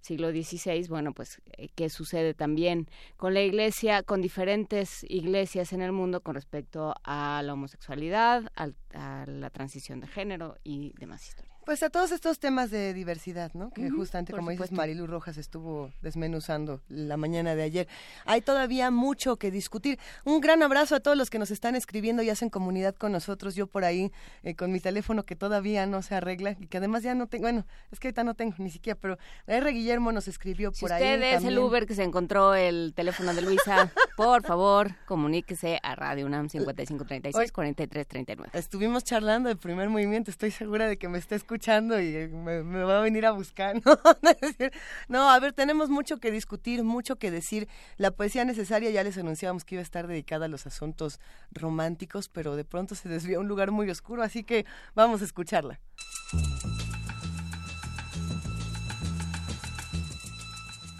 siglo 0.00 0.30
XVI, 0.30 0.86
bueno, 0.88 1.12
pues 1.12 1.40
eh, 1.56 1.68
qué 1.74 1.88
sucede 1.88 2.32
también 2.34 2.88
con 3.16 3.34
la 3.34 3.42
iglesia, 3.42 4.02
con 4.02 4.22
diferentes 4.22 5.04
iglesias 5.08 5.72
en 5.72 5.82
el 5.82 5.92
mundo 5.92 6.20
con 6.20 6.34
respecto 6.34 6.94
a 7.02 7.42
la 7.44 7.52
homosexualidad, 7.52 8.52
a 8.54 9.26
la 9.26 9.50
transición 9.50 10.00
de 10.00 10.06
género 10.06 10.56
y 10.62 10.92
demás 10.98 11.26
historias. 11.26 11.55
Pues 11.66 11.82
a 11.82 11.90
todos 11.90 12.12
estos 12.12 12.38
temas 12.38 12.70
de 12.70 12.94
diversidad, 12.94 13.52
¿no? 13.54 13.70
Que 13.70 13.90
justamente, 13.90 14.32
como 14.32 14.52
dices, 14.52 14.70
Marilu 14.70 15.08
Rojas 15.08 15.36
estuvo 15.36 15.90
desmenuzando 16.00 16.80
la 16.88 17.16
mañana 17.16 17.56
de 17.56 17.64
ayer. 17.64 17.88
Hay 18.24 18.40
todavía 18.40 18.92
mucho 18.92 19.34
que 19.34 19.50
discutir. 19.50 19.98
Un 20.24 20.40
gran 20.40 20.62
abrazo 20.62 20.94
a 20.94 21.00
todos 21.00 21.16
los 21.16 21.28
que 21.28 21.40
nos 21.40 21.50
están 21.50 21.74
escribiendo 21.74 22.22
y 22.22 22.30
hacen 22.30 22.50
comunidad 22.50 22.94
con 22.94 23.10
nosotros. 23.10 23.56
Yo 23.56 23.66
por 23.66 23.84
ahí, 23.84 24.12
eh, 24.44 24.54
con 24.54 24.70
mi 24.70 24.78
teléfono 24.78 25.24
que 25.24 25.34
todavía 25.34 25.86
no 25.86 26.02
se 26.02 26.14
arregla 26.14 26.56
y 26.60 26.68
que 26.68 26.78
además 26.78 27.02
ya 27.02 27.16
no 27.16 27.26
tengo, 27.26 27.42
bueno, 27.42 27.66
es 27.90 27.98
que 27.98 28.06
ahorita 28.06 28.22
no 28.22 28.34
tengo 28.34 28.54
ni 28.58 28.70
siquiera, 28.70 28.96
pero 29.00 29.18
R. 29.48 29.68
Guillermo 29.72 30.12
nos 30.12 30.28
escribió 30.28 30.70
por 30.70 30.92
ahí. 30.92 31.02
usted 31.02 31.34
es 31.34 31.42
el 31.42 31.58
Uber 31.58 31.84
que 31.84 31.96
se 31.96 32.04
encontró 32.04 32.54
el 32.54 32.92
teléfono 32.94 33.34
de 33.34 33.42
Luisa, 33.42 33.90
por 34.16 34.44
favor, 34.44 34.94
comuníquese 35.06 35.80
a 35.82 35.96
Radio 35.96 36.26
UNAM 36.26 36.48
5536 36.48 37.50
4339. 37.50 38.50
Estuvimos 38.56 39.02
charlando 39.02 39.48
de 39.48 39.56
primer 39.56 39.88
movimiento. 39.88 40.30
Estoy 40.30 40.52
segura 40.52 40.86
de 40.86 40.96
que 40.96 41.08
me 41.08 41.18
está 41.18 41.34
escuchando 41.34 41.55
escuchando 41.56 41.98
y 42.00 42.28
me, 42.28 42.60
va 42.84 42.98
a 42.98 43.00
venir 43.00 43.24
a 43.24 43.30
buscar. 43.30 43.80
¿no? 45.08 45.30
a 45.30 45.40
ver, 45.40 45.52
tenemos 45.54 45.88
mucho 45.88 46.18
que 46.18 46.30
discutir, 46.30 46.84
mucho 46.84 47.16
que 47.16 47.30
decir. 47.30 47.66
La 47.96 48.10
poesía 48.10 48.44
necesaria 48.44 48.90
ya 48.90 49.02
les 49.02 49.16
anunciábamos 49.16 49.64
que 49.64 49.76
iba 49.76 49.80
a 49.80 49.82
estar 49.82 50.06
dedicada 50.06 50.44
a 50.44 50.48
los 50.48 50.66
asuntos 50.66 51.18
románticos, 51.52 52.28
pero 52.28 52.56
de 52.56 52.64
pronto 52.64 52.94
se 52.94 53.08
desvió 53.08 53.38
a 53.38 53.40
un 53.40 53.48
lugar 53.48 53.70
muy 53.70 53.88
oscuro, 53.88 54.22
así 54.22 54.44
que 54.44 54.66
vamos 54.94 55.22
a 55.22 55.24
escucharla. 55.24 55.80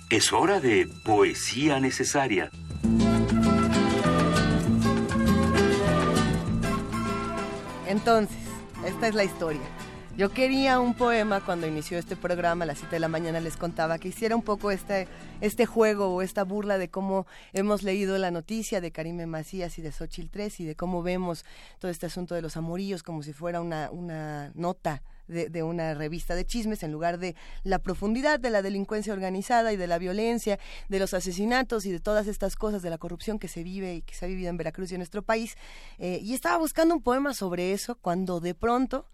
Es 0.08 0.32
hora 0.32 0.60
de 0.60 0.88
poesía 1.04 1.80
necesaria. 1.80 2.50
Entonces, 7.86 8.38
esta 8.86 9.08
es 9.08 9.14
la 9.14 9.24
historia. 9.24 9.85
Yo 10.16 10.30
quería 10.30 10.80
un 10.80 10.94
poema 10.94 11.44
cuando 11.44 11.66
inició 11.66 11.98
este 11.98 12.16
programa, 12.16 12.62
a 12.62 12.66
las 12.66 12.78
7 12.78 12.96
de 12.96 13.00
la 13.00 13.08
mañana 13.08 13.38
les 13.38 13.58
contaba 13.58 13.98
que 13.98 14.08
hiciera 14.08 14.34
un 14.34 14.40
poco 14.40 14.70
este, 14.70 15.08
este 15.42 15.66
juego 15.66 16.08
o 16.08 16.22
esta 16.22 16.42
burla 16.42 16.78
de 16.78 16.88
cómo 16.88 17.26
hemos 17.52 17.82
leído 17.82 18.16
la 18.16 18.30
noticia 18.30 18.80
de 18.80 18.92
Karime 18.92 19.26
Macías 19.26 19.78
y 19.78 19.82
de 19.82 19.92
Xochitl 19.92 20.30
3 20.30 20.60
y 20.60 20.64
de 20.64 20.74
cómo 20.74 21.02
vemos 21.02 21.44
todo 21.78 21.90
este 21.90 22.06
asunto 22.06 22.34
de 22.34 22.40
los 22.40 22.56
amorillos 22.56 23.02
como 23.02 23.22
si 23.22 23.34
fuera 23.34 23.60
una, 23.60 23.90
una 23.90 24.52
nota 24.54 25.02
de, 25.28 25.50
de, 25.50 25.62
una 25.62 25.92
revista 25.92 26.34
de 26.34 26.46
chismes 26.46 26.82
en 26.82 26.92
lugar 26.92 27.18
de 27.18 27.36
la 27.62 27.78
profundidad 27.78 28.40
de 28.40 28.48
la 28.48 28.62
delincuencia 28.62 29.12
organizada 29.12 29.74
y 29.74 29.76
de 29.76 29.86
la 29.86 29.98
violencia, 29.98 30.58
de 30.88 30.98
los 30.98 31.12
asesinatos 31.12 31.84
y 31.84 31.92
de 31.92 32.00
todas 32.00 32.26
estas 32.26 32.56
cosas 32.56 32.80
de 32.80 32.88
la 32.88 32.96
corrupción 32.96 33.38
que 33.38 33.48
se 33.48 33.62
vive 33.62 33.96
y 33.96 34.00
que 34.00 34.14
se 34.14 34.24
ha 34.24 34.28
vivido 34.28 34.48
en 34.48 34.56
Veracruz 34.56 34.90
y 34.92 34.94
en 34.94 35.00
nuestro 35.00 35.20
país. 35.20 35.58
Eh, 35.98 36.20
y 36.22 36.32
estaba 36.32 36.56
buscando 36.56 36.94
un 36.94 37.02
poema 37.02 37.34
sobre 37.34 37.74
eso 37.74 37.96
cuando 37.96 38.40
de 38.40 38.54
pronto 38.54 39.04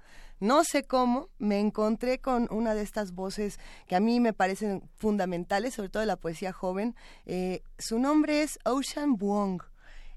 no 0.43 0.65
sé 0.65 0.83
cómo, 0.83 1.29
me 1.39 1.61
encontré 1.61 2.19
con 2.19 2.49
una 2.51 2.75
de 2.75 2.83
estas 2.83 3.13
voces 3.13 3.61
que 3.87 3.95
a 3.95 4.01
mí 4.01 4.19
me 4.19 4.33
parecen 4.33 4.91
fundamentales, 4.97 5.75
sobre 5.75 5.89
todo 5.89 6.01
de 6.01 6.09
la 6.09 6.17
poesía 6.17 6.53
joven. 6.53 6.97
Eh, 7.27 7.63
su 7.79 8.01
nombre 8.01 8.43
es 8.43 8.59
Ocean 8.65 9.15
Buong. 9.15 9.63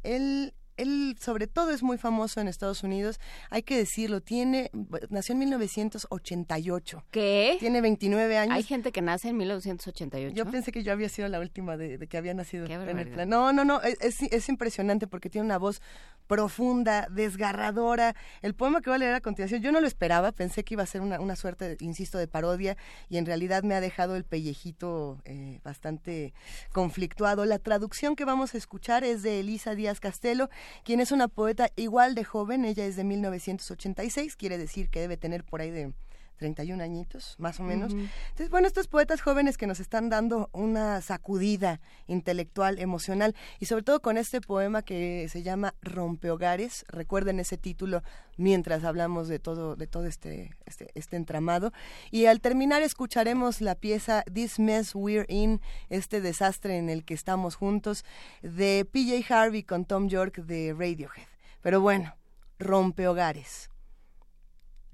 Él 0.01 0.55
él 0.77 1.15
sobre 1.19 1.47
todo 1.47 1.71
es 1.71 1.83
muy 1.83 1.97
famoso 1.97 2.41
en 2.41 2.47
Estados 2.47 2.83
Unidos, 2.83 3.19
hay 3.49 3.63
que 3.63 3.77
decirlo, 3.77 4.21
tiene 4.21 4.71
nació 5.09 5.33
en 5.33 5.39
1988. 5.39 7.03
¿Qué? 7.11 7.57
Tiene 7.59 7.81
29 7.81 8.37
años. 8.37 8.55
Hay 8.55 8.63
gente 8.63 8.91
que 8.91 9.01
nace 9.01 9.29
en 9.29 9.37
1988. 9.37 10.35
Yo 10.35 10.49
pensé 10.49 10.71
que 10.71 10.83
yo 10.83 10.91
había 10.91 11.09
sido 11.09 11.27
la 11.27 11.39
última 11.39 11.77
de, 11.77 12.05
que 12.07 12.17
había 12.17 12.33
nacido 12.33 12.65
en 12.65 12.99
el 12.99 13.09
plan. 13.09 13.29
No, 13.29 13.53
no, 13.53 13.65
no, 13.65 13.81
es, 13.81 14.21
es, 14.21 14.49
impresionante 14.49 15.07
porque 15.07 15.29
tiene 15.29 15.45
una 15.45 15.57
voz 15.57 15.81
profunda, 16.27 17.07
desgarradora. 17.11 18.15
El 18.41 18.55
poema 18.55 18.81
que 18.81 18.89
voy 18.89 18.95
a 18.95 18.99
leer 18.99 19.13
a 19.15 19.21
continuación, 19.21 19.61
yo 19.61 19.71
no 19.71 19.81
lo 19.81 19.87
esperaba, 19.87 20.31
pensé 20.31 20.63
que 20.63 20.73
iba 20.73 20.83
a 20.83 20.87
ser 20.87 21.01
una, 21.01 21.19
una 21.19 21.35
suerte, 21.35 21.77
insisto, 21.79 22.17
de 22.17 22.27
parodia 22.27 22.77
y 23.09 23.17
en 23.17 23.25
realidad 23.25 23.63
me 23.63 23.75
ha 23.75 23.81
dejado 23.81 24.15
el 24.15 24.23
pellejito 24.23 25.21
eh, 25.25 25.59
bastante 25.63 26.33
conflictuado. 26.71 27.45
La 27.45 27.59
traducción 27.59 28.15
que 28.15 28.25
vamos 28.25 28.55
a 28.55 28.57
escuchar 28.57 29.03
es 29.03 29.23
de 29.23 29.39
Elisa 29.39 29.75
Díaz 29.75 29.99
Castelo 29.99 30.49
quien 30.83 30.99
es 30.99 31.11
una 31.11 31.27
poeta 31.27 31.69
igual 31.75 32.15
de 32.15 32.23
joven, 32.23 32.65
ella 32.65 32.85
es 32.85 32.95
de 32.95 33.03
1986, 33.03 34.35
quiere 34.35 34.57
decir 34.57 34.89
que 34.89 35.01
debe 35.01 35.17
tener 35.17 35.43
por 35.43 35.61
ahí 35.61 35.71
de 35.71 35.93
31 36.37 36.83
añitos, 36.83 37.35
más 37.37 37.59
o 37.59 37.63
menos. 37.63 37.93
Entonces, 37.93 38.49
bueno, 38.49 38.67
estos 38.67 38.87
poetas 38.87 39.21
jóvenes 39.21 39.57
que 39.57 39.67
nos 39.67 39.79
están 39.79 40.09
dando 40.09 40.49
una 40.51 41.01
sacudida 41.01 41.79
intelectual, 42.07 42.79
emocional, 42.79 43.35
y 43.59 43.65
sobre 43.65 43.83
todo 43.83 44.01
con 44.01 44.17
este 44.17 44.41
poema 44.41 44.81
que 44.81 45.27
se 45.29 45.43
llama 45.43 45.75
Rompehogares, 45.81 46.85
recuerden 46.87 47.39
ese 47.39 47.57
título 47.57 48.03
mientras 48.37 48.83
hablamos 48.83 49.27
de 49.27 49.39
todo, 49.39 49.75
de 49.75 49.87
todo 49.87 50.05
este, 50.05 50.51
este, 50.65 50.89
este 50.95 51.15
entramado. 51.15 51.71
Y 52.11 52.25
al 52.25 52.41
terminar 52.41 52.81
escucharemos 52.81 53.61
la 53.61 53.75
pieza 53.75 54.23
This 54.23 54.59
Mess 54.59 54.93
We're 54.95 55.25
In, 55.29 55.61
este 55.89 56.21
desastre 56.21 56.77
en 56.77 56.89
el 56.89 57.05
que 57.05 57.13
estamos 57.13 57.55
juntos, 57.55 58.03
de 58.41 58.85
PJ 58.91 59.33
Harvey 59.33 59.63
con 59.63 59.85
Tom 59.85 60.07
York 60.07 60.37
de 60.37 60.73
Radiohead. 60.77 61.27
Pero 61.61 61.81
bueno, 61.81 62.15
rompehogares. 62.59 63.69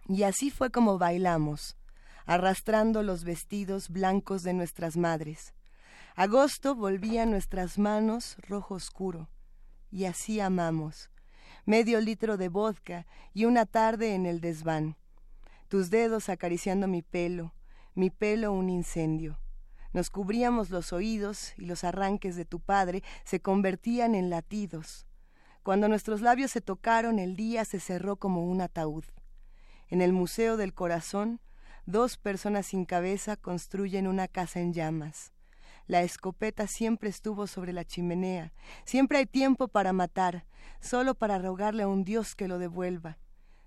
Y 0.08 0.24
así 0.24 0.50
fue 0.50 0.72
como 0.72 0.98
bailamos, 0.98 1.78
arrastrando 2.26 3.04
los 3.04 3.24
vestidos 3.24 3.90
blancos 3.90 4.44
de 4.44 4.54
nuestras 4.54 4.98
madres. 4.98 5.54
Agosto 6.16 6.76
volvía 6.76 7.26
nuestras 7.26 7.78
manos 7.78 8.36
rojo 8.48 8.76
oscuro, 8.76 9.30
y 9.90 10.06
así 10.06 10.40
amamos. 10.40 11.10
Medio 11.66 12.02
litro 12.02 12.38
de 12.38 12.50
vodka 12.50 13.06
y 13.34 13.46
una 13.46 13.66
tarde 13.66 14.16
en 14.16 14.26
el 14.26 14.42
desván. 14.42 14.98
Tus 15.68 15.90
dedos 15.90 16.28
acariciando 16.28 16.88
mi 16.88 17.02
pelo, 17.02 17.54
mi 17.94 18.10
pelo 18.10 18.52
un 18.52 18.70
incendio. 18.70 19.40
Nos 19.94 20.10
cubríamos 20.10 20.70
los 20.70 20.94
oídos 20.94 21.54
y 21.58 21.66
los 21.66 21.84
arranques 21.84 22.36
de 22.36 22.46
tu 22.46 22.60
padre 22.60 23.04
se 23.24 23.42
convertían 23.42 24.16
en 24.16 24.30
latidos. 24.30 25.06
Cuando 25.64 25.88
nuestros 25.88 26.22
labios 26.22 26.52
se 26.52 26.62
tocaron, 26.62 27.20
el 27.20 27.36
día 27.36 27.66
se 27.66 27.80
cerró 27.80 28.16
como 28.16 28.46
un 28.46 28.62
ataúd. 28.62 29.04
En 29.92 30.02
el 30.02 30.14
Museo 30.14 30.56
del 30.56 30.74
Corazón, 30.74 31.42
dos 31.86 32.16
personas 32.16 32.68
sin 32.68 32.86
cabeza 32.86 33.36
construyen 33.36 34.08
una 34.08 34.30
casa 34.30 34.62
en 34.62 34.72
llamas. 34.74 35.34
La 35.86 36.02
escopeta 36.02 36.66
siempre 36.66 37.10
estuvo 37.10 37.46
sobre 37.46 37.74
la 37.74 37.84
chimenea. 37.84 38.54
Siempre 38.86 39.18
hay 39.18 39.26
tiempo 39.26 39.68
para 39.68 39.92
matar, 39.92 40.46
solo 40.80 41.14
para 41.14 41.40
rogarle 41.40 41.84
a 41.84 41.90
un 41.90 42.06
Dios 42.06 42.36
que 42.36 42.48
lo 42.48 42.58
devuelva. 42.58 43.18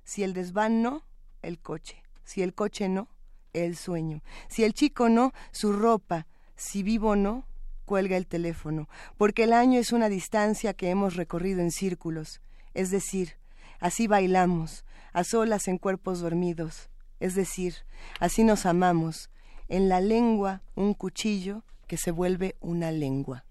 Si 0.03 0.23
el 0.23 0.33
desván 0.33 0.81
no, 0.81 1.05
el 1.43 1.61
coche. 1.61 2.03
Si 2.25 2.41
el 2.41 2.55
coche 2.55 2.89
no, 2.89 3.09
el 3.53 3.77
sueño. 3.77 4.23
Si 4.49 4.65
el 4.65 4.73
chico 4.73 5.11
no, 5.11 5.35
su 5.51 5.75
ropa. 5.75 6.27
Si 6.57 6.83
vivo 6.83 7.17
no, 7.17 7.47
cuelga 7.85 8.17
el 8.17 8.27
teléfono. 8.27 8.89
Porque 9.19 9.45
el 9.45 9.53
año 9.53 9.79
es 9.79 9.93
una 9.93 10.09
distancia 10.09 10.73
que 10.73 10.89
hemos 10.89 11.17
recorrido 11.17 11.61
en 11.61 11.71
círculos. 11.71 12.41
Es 12.73 12.91
decir, 12.91 13.37
así 13.79 14.07
bailamos, 14.07 14.87
a 15.15 15.25
solas 15.25 15.69
en 15.69 15.79
cuerpos 15.79 16.21
dormidos, 16.21 16.91
es 17.21 17.35
decir, 17.35 17.75
así 18.21 18.45
nos 18.45 18.67
amamos, 18.67 19.31
en 19.69 19.89
la 19.89 20.01
lengua 20.01 20.61
un 20.75 20.93
cuchillo 20.93 21.63
que 21.87 21.97
se 21.97 22.11
vuelve 22.11 22.57
una 22.61 22.93
lengua. 22.93 23.45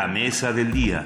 La 0.00 0.08
mesa 0.08 0.50
del 0.54 0.72
día. 0.72 1.04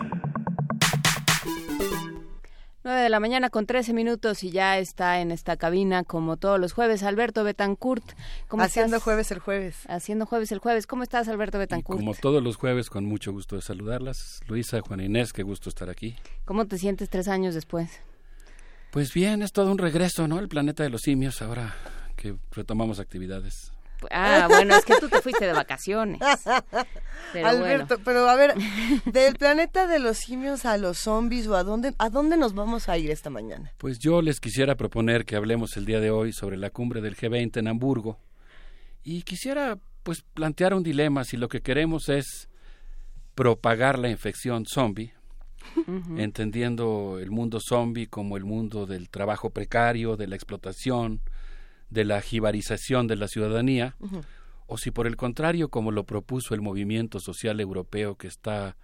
9 2.85 3.01
de 3.01 3.09
la 3.09 3.19
mañana 3.19 3.51
con 3.51 3.67
13 3.67 3.93
minutos 3.93 4.45
y 4.45 4.53
ya 4.53 4.79
está 4.79 5.21
en 5.21 5.33
esta 5.33 5.57
cabina 5.57 6.05
como 6.05 6.37
todos 6.37 6.61
los 6.61 6.73
jueves 6.75 7.03
Alberto 7.03 7.43
Betancourt. 7.43 8.05
¿Cómo 8.47 8.63
Haciendo 8.63 8.99
estás? 8.99 9.03
jueves 9.03 9.33
el 9.33 9.41
jueves. 9.41 9.79
Haciendo 9.89 10.27
jueves 10.27 10.53
el 10.53 10.61
jueves. 10.61 10.87
¿Cómo 10.87 11.03
estás 11.03 11.27
Alberto 11.27 11.59
Betancourt? 11.59 11.99
Como 11.99 12.15
todos 12.15 12.41
los 12.41 12.55
jueves, 12.55 12.89
con 12.89 13.05
mucho 13.05 13.33
gusto 13.33 13.57
de 13.57 13.63
saludarlas. 13.63 14.39
Luisa, 14.47 14.81
Juana 14.81 15.03
Inés, 15.03 15.33
qué 15.33 15.43
gusto 15.43 15.71
estar 15.71 15.91
aquí. 15.91 16.15
¿Cómo 16.45 16.67
te 16.67 16.79
sientes 16.79 17.11
tres 17.11 17.27
años 17.27 17.57
después? 17.57 18.01
Pues 18.93 19.13
bien, 19.13 19.43
es 19.43 19.51
todo 19.51 19.73
un 19.73 19.79
regreso, 19.79 20.29
¿no? 20.29 20.39
El 20.39 20.47
planeta 20.47 20.85
de 20.85 20.91
los 20.91 21.01
simios, 21.01 21.43
ahora 21.43 21.75
que 22.15 22.37
retomamos 22.53 23.01
actividades. 23.01 23.74
Ah, 24.11 24.47
bueno, 24.49 24.75
es 24.75 24.85
que 24.85 24.95
tú 25.01 25.09
te 25.09 25.21
fuiste 25.21 25.47
de 25.47 25.53
vacaciones. 25.53 26.21
Pero 27.33 27.49
Alberto, 27.49 27.97
bueno. 27.97 28.03
pero 28.05 28.29
a 28.29 28.37
ver, 28.37 28.55
del 29.07 29.35
planeta 29.35 29.87
de 29.87 29.99
los 29.99 30.19
simios 30.19 30.65
a 30.65 30.77
los 30.77 30.99
zombies 30.99 31.47
o 31.49 31.57
a 31.57 31.65
dónde, 31.65 31.93
a 31.99 32.09
dónde 32.09 32.37
nos 32.37 32.55
vamos 32.55 32.89
a 32.89 32.97
ir 32.97 33.11
esta 33.11 33.29
mañana. 33.29 33.73
Pues 33.79 33.99
yo 33.99 34.23
les 34.23 34.39
quisiera 34.39 34.77
proponer 34.77 35.25
que 35.25 35.35
hablemos 35.35 35.77
el 35.77 35.85
día 35.85 36.01
de 36.01 36.11
hoy 36.11 36.33
sobre 36.33 36.57
la 36.57 36.71
cumbre 36.71 37.01
del 37.01 37.17
G20 37.17 37.59
en 37.59 37.69
Hamburgo. 37.69 38.21
Y 39.03 39.23
quisiera 39.23 39.79
pues 40.05 40.23
plantear 40.23 40.75
un 40.75 40.83
dilema 40.83 41.25
si 41.25 41.37
lo 41.37 41.49
que 41.49 41.61
queremos 41.61 42.09
es 42.09 42.49
propagar 43.35 43.99
la 43.99 44.09
infección 44.09 44.65
zombie, 44.67 45.13
entendiendo 46.17 47.19
el 47.19 47.31
mundo 47.31 47.59
zombie 47.61 48.07
como 48.07 48.37
el 48.37 48.45
mundo 48.45 48.87
del 48.87 49.09
trabajo 49.09 49.51
precario, 49.51 50.17
de 50.17 50.27
la 50.27 50.37
explotación, 50.37 51.21
de 51.91 52.05
la 52.05 52.21
jibarización 52.21 53.07
de 53.07 53.17
la 53.17 53.29
ciudadanía, 53.29 53.97
o 54.67 54.79
si 54.79 54.91
por 54.91 55.07
el 55.07 55.17
contrario, 55.17 55.69
como 55.69 55.91
lo 55.91 56.05
propuso 56.05 56.55
el 56.55 56.63
movimiento 56.63 57.21
social 57.21 57.61
europeo 57.61 58.17
que 58.17 58.27
está 58.27 58.77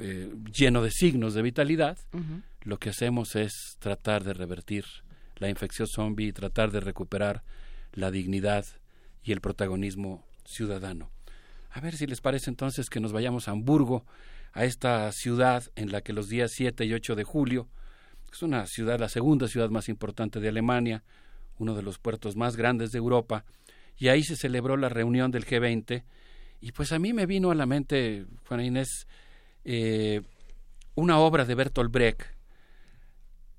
eh, 0.00 0.32
lleno 0.52 0.82
de 0.82 0.90
signos 0.90 1.34
de 1.34 1.42
vitalidad, 1.42 1.98
lo 2.62 2.78
que 2.78 2.90
hacemos 2.90 3.36
es 3.36 3.76
tratar 3.78 4.24
de 4.24 4.34
revertir 4.34 4.84
la 5.36 5.48
infección 5.48 5.86
zombie 5.86 6.28
y 6.28 6.32
tratar 6.32 6.70
de 6.70 6.80
recuperar 6.80 7.42
la 7.92 8.10
dignidad 8.10 8.64
y 9.22 9.32
el 9.32 9.40
protagonismo 9.40 10.24
ciudadano. 10.44 11.10
A 11.70 11.80
ver 11.80 11.96
si 11.96 12.06
les 12.06 12.20
parece 12.20 12.50
entonces 12.50 12.88
que 12.88 13.00
nos 13.00 13.12
vayamos 13.12 13.48
a 13.48 13.52
Hamburgo, 13.52 14.04
a 14.52 14.64
esta 14.64 15.10
ciudad 15.12 15.64
en 15.74 15.90
la 15.90 16.02
que 16.02 16.12
los 16.12 16.28
días 16.28 16.52
7 16.54 16.84
y 16.84 16.92
8 16.92 17.16
de 17.16 17.24
julio, 17.24 17.68
es 18.32 18.42
una 18.42 18.66
ciudad, 18.66 18.98
la 18.98 19.08
segunda 19.08 19.48
ciudad 19.48 19.70
más 19.70 19.88
importante 19.88 20.40
de 20.40 20.48
Alemania, 20.48 21.04
uno 21.58 21.74
de 21.74 21.82
los 21.82 21.98
puertos 21.98 22.36
más 22.36 22.56
grandes 22.56 22.90
de 22.92 22.98
Europa, 22.98 23.44
y 23.96 24.08
ahí 24.08 24.22
se 24.22 24.36
celebró 24.36 24.76
la 24.76 24.88
reunión 24.88 25.30
del 25.30 25.46
G20, 25.46 26.04
y 26.60 26.72
pues 26.72 26.92
a 26.92 26.98
mí 26.98 27.12
me 27.12 27.26
vino 27.26 27.50
a 27.50 27.54
la 27.54 27.66
mente, 27.66 28.26
Juana 28.48 28.64
Inés, 28.64 29.06
eh, 29.64 30.22
una 30.94 31.18
obra 31.18 31.44
de 31.44 31.54
Bertolt 31.54 31.92
Brecht 31.92 32.22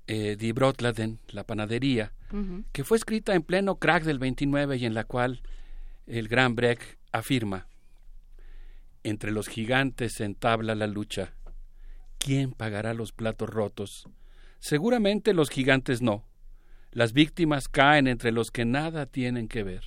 eh, 0.06 0.36
Die 0.36 0.52
Brotladen, 0.52 1.18
La 1.28 1.44
Panadería, 1.44 2.12
que 2.72 2.84
fue 2.84 2.96
escrita 2.96 3.34
en 3.34 3.42
pleno 3.42 3.76
crack 3.76 4.04
del 4.04 4.18
29 4.18 4.76
y 4.76 4.84
en 4.84 4.94
la 4.94 5.04
cual 5.04 5.42
el 6.06 6.28
gran 6.28 6.54
Brecht 6.54 6.98
afirma, 7.12 7.66
entre 9.02 9.30
los 9.30 9.48
gigantes 9.48 10.14
se 10.14 10.24
entabla 10.24 10.74
la 10.74 10.86
lucha. 10.86 11.32
¿Quién 12.18 12.52
pagará 12.52 12.94
los 12.94 13.12
platos 13.12 13.48
rotos? 13.48 14.08
Seguramente 14.58 15.32
los 15.32 15.50
gigantes 15.50 16.02
no. 16.02 16.24
Las 16.92 17.12
víctimas 17.12 17.68
caen 17.68 18.06
entre 18.06 18.32
los 18.32 18.50
que 18.50 18.64
nada 18.64 19.06
tienen 19.06 19.48
que 19.48 19.62
ver. 19.62 19.82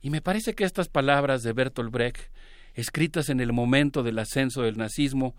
Y 0.00 0.10
me 0.10 0.20
parece 0.20 0.54
que 0.54 0.64
estas 0.64 0.88
palabras 0.88 1.42
de 1.42 1.52
Bertolt 1.52 1.90
Brecht, 1.90 2.30
escritas 2.74 3.28
en 3.28 3.40
el 3.40 3.52
momento 3.52 4.02
del 4.02 4.18
ascenso 4.18 4.62
del 4.62 4.76
nazismo, 4.76 5.34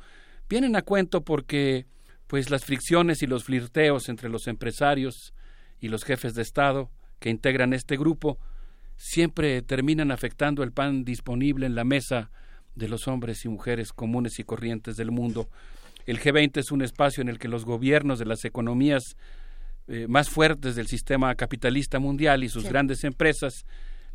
vienen 0.50 0.76
a 0.76 0.82
cuento 0.82 1.22
porque 1.22 1.86
pues 2.28 2.50
las 2.50 2.66
fricciones 2.66 3.22
y 3.22 3.28
los 3.28 3.44
flirteos 3.44 4.10
entre 4.10 4.30
los 4.30 4.48
empresarios 4.48 5.34
y 5.80 5.90
los 5.90 6.04
jefes 6.04 6.34
de 6.34 6.42
Estado 6.42 6.90
que 7.20 7.30
integran 7.30 7.74
este 7.74 7.98
grupo 7.98 8.40
siempre 8.98 9.62
terminan 9.62 10.12
afectando 10.12 10.64
el 10.64 10.72
pan 10.72 11.04
disponible 11.04 11.66
en 11.66 11.76
la 11.76 11.84
mesa 11.84 12.32
de 12.76 12.88
los 12.88 13.08
hombres 13.08 13.46
y 13.46 13.50
mujeres 13.50 13.94
comunes 13.94 14.40
y 14.40 14.44
corrientes 14.44 14.98
del 14.98 15.12
mundo. 15.12 15.50
El 16.06 16.20
G20 16.20 16.58
es 16.58 16.72
un 16.72 16.82
espacio 16.82 17.22
en 17.22 17.30
el 17.30 17.40
que 17.40 17.48
los 17.48 17.66
gobiernos 17.66 18.20
de 18.20 18.26
las 18.26 18.46
economías 18.46 19.16
eh, 19.88 20.07
más 20.07 20.30
fuertes 20.30 20.76
del 20.76 20.88
sistema 20.88 21.34
capitalista 21.36 21.99
mundial 21.99 22.44
y 22.44 22.49
sus 22.49 22.64
Sí. 22.64 22.70
grandes 22.70 23.03
empresas 23.03 23.66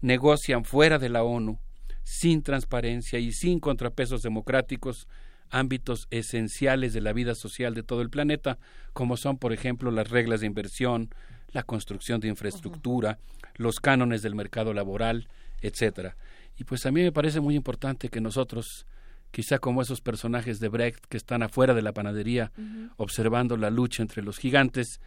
negocian 0.00 0.64
fuera 0.64 0.98
de 0.98 1.08
la 1.08 1.22
ONU, 1.22 1.58
sin 2.02 2.42
transparencia 2.42 3.18
y 3.18 3.32
sin 3.32 3.60
contrapesos 3.60 4.22
democráticos, 4.22 5.06
ámbitos 5.50 6.06
esenciales 6.10 6.92
de 6.92 7.00
la 7.00 7.12
vida 7.12 7.34
social 7.34 7.74
de 7.74 7.82
todo 7.82 8.02
el 8.02 8.10
planeta, 8.10 8.58
como 8.92 9.16
son, 9.16 9.36
por 9.36 9.52
ejemplo, 9.52 9.90
las 9.90 10.08
reglas 10.08 10.40
de 10.40 10.46
inversión, 10.46 11.10
la 11.52 11.62
construcción 11.64 12.20
de 12.20 12.28
infraestructura, 12.28 13.18
los 13.56 13.80
cánones 13.80 14.22
del 14.22 14.34
mercado 14.36 14.72
laboral, 14.72 15.28
etcétera. 15.60 16.16
Y 16.56 16.64
pues 16.64 16.86
a 16.86 16.90
mí 16.92 17.02
me 17.02 17.12
parece 17.12 17.40
muy 17.40 17.56
importante 17.56 18.08
que 18.08 18.20
nosotros, 18.20 18.86
quizá 19.30 19.58
como 19.58 19.82
esos 19.82 20.00
personajes 20.00 20.60
de 20.60 20.68
Brecht 20.68 21.04
que 21.08 21.16
están 21.16 21.42
afuera 21.42 21.74
de 21.74 21.82
la 21.82 21.92
panadería, 21.92 22.52
observando 22.96 23.56
la 23.56 23.70
lucha 23.70 24.02
entre 24.02 24.22
los 24.22 24.38
gigantes, 24.38 25.00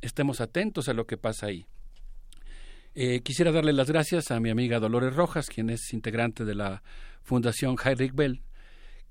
estemos 0.00 0.40
atentos 0.40 0.88
a 0.88 0.92
lo 0.92 1.06
que 1.06 1.16
pasa 1.16 1.46
ahí. 1.46 1.66
Eh, 2.94 3.20
quisiera 3.20 3.52
darle 3.52 3.72
las 3.72 3.88
gracias 3.88 4.30
a 4.30 4.40
mi 4.40 4.50
amiga 4.50 4.80
Dolores 4.80 5.14
Rojas, 5.14 5.48
quien 5.48 5.70
es 5.70 5.92
integrante 5.92 6.44
de 6.44 6.54
la 6.54 6.82
Fundación 7.22 7.76
Heinrich 7.82 8.14
Bell, 8.14 8.42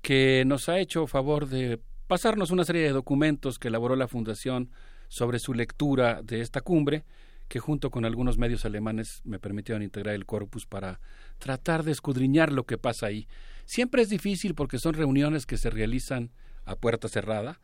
que 0.02 0.44
nos 0.46 0.68
ha 0.68 0.78
hecho 0.78 1.06
favor 1.06 1.48
de 1.48 1.80
pasarnos 2.06 2.50
una 2.50 2.64
serie 2.64 2.82
de 2.82 2.90
documentos 2.90 3.58
que 3.58 3.68
elaboró 3.68 3.96
la 3.96 4.08
Fundación 4.08 4.70
sobre 5.08 5.38
su 5.38 5.54
lectura 5.54 6.20
de 6.22 6.40
esta 6.40 6.60
cumbre, 6.60 7.04
que 7.48 7.60
junto 7.60 7.90
con 7.90 8.04
algunos 8.04 8.36
medios 8.36 8.64
alemanes 8.66 9.22
me 9.24 9.38
permitieron 9.38 9.82
integrar 9.82 10.14
el 10.14 10.26
corpus 10.26 10.66
para 10.66 11.00
tratar 11.38 11.82
de 11.82 11.92
escudriñar 11.92 12.52
lo 12.52 12.64
que 12.64 12.76
pasa 12.76 13.06
ahí. 13.06 13.26
Siempre 13.64 14.02
es 14.02 14.10
difícil 14.10 14.54
porque 14.54 14.78
son 14.78 14.94
reuniones 14.94 15.46
que 15.46 15.56
se 15.56 15.70
realizan 15.70 16.30
a 16.68 16.76
puerta 16.76 17.08
cerrada 17.08 17.60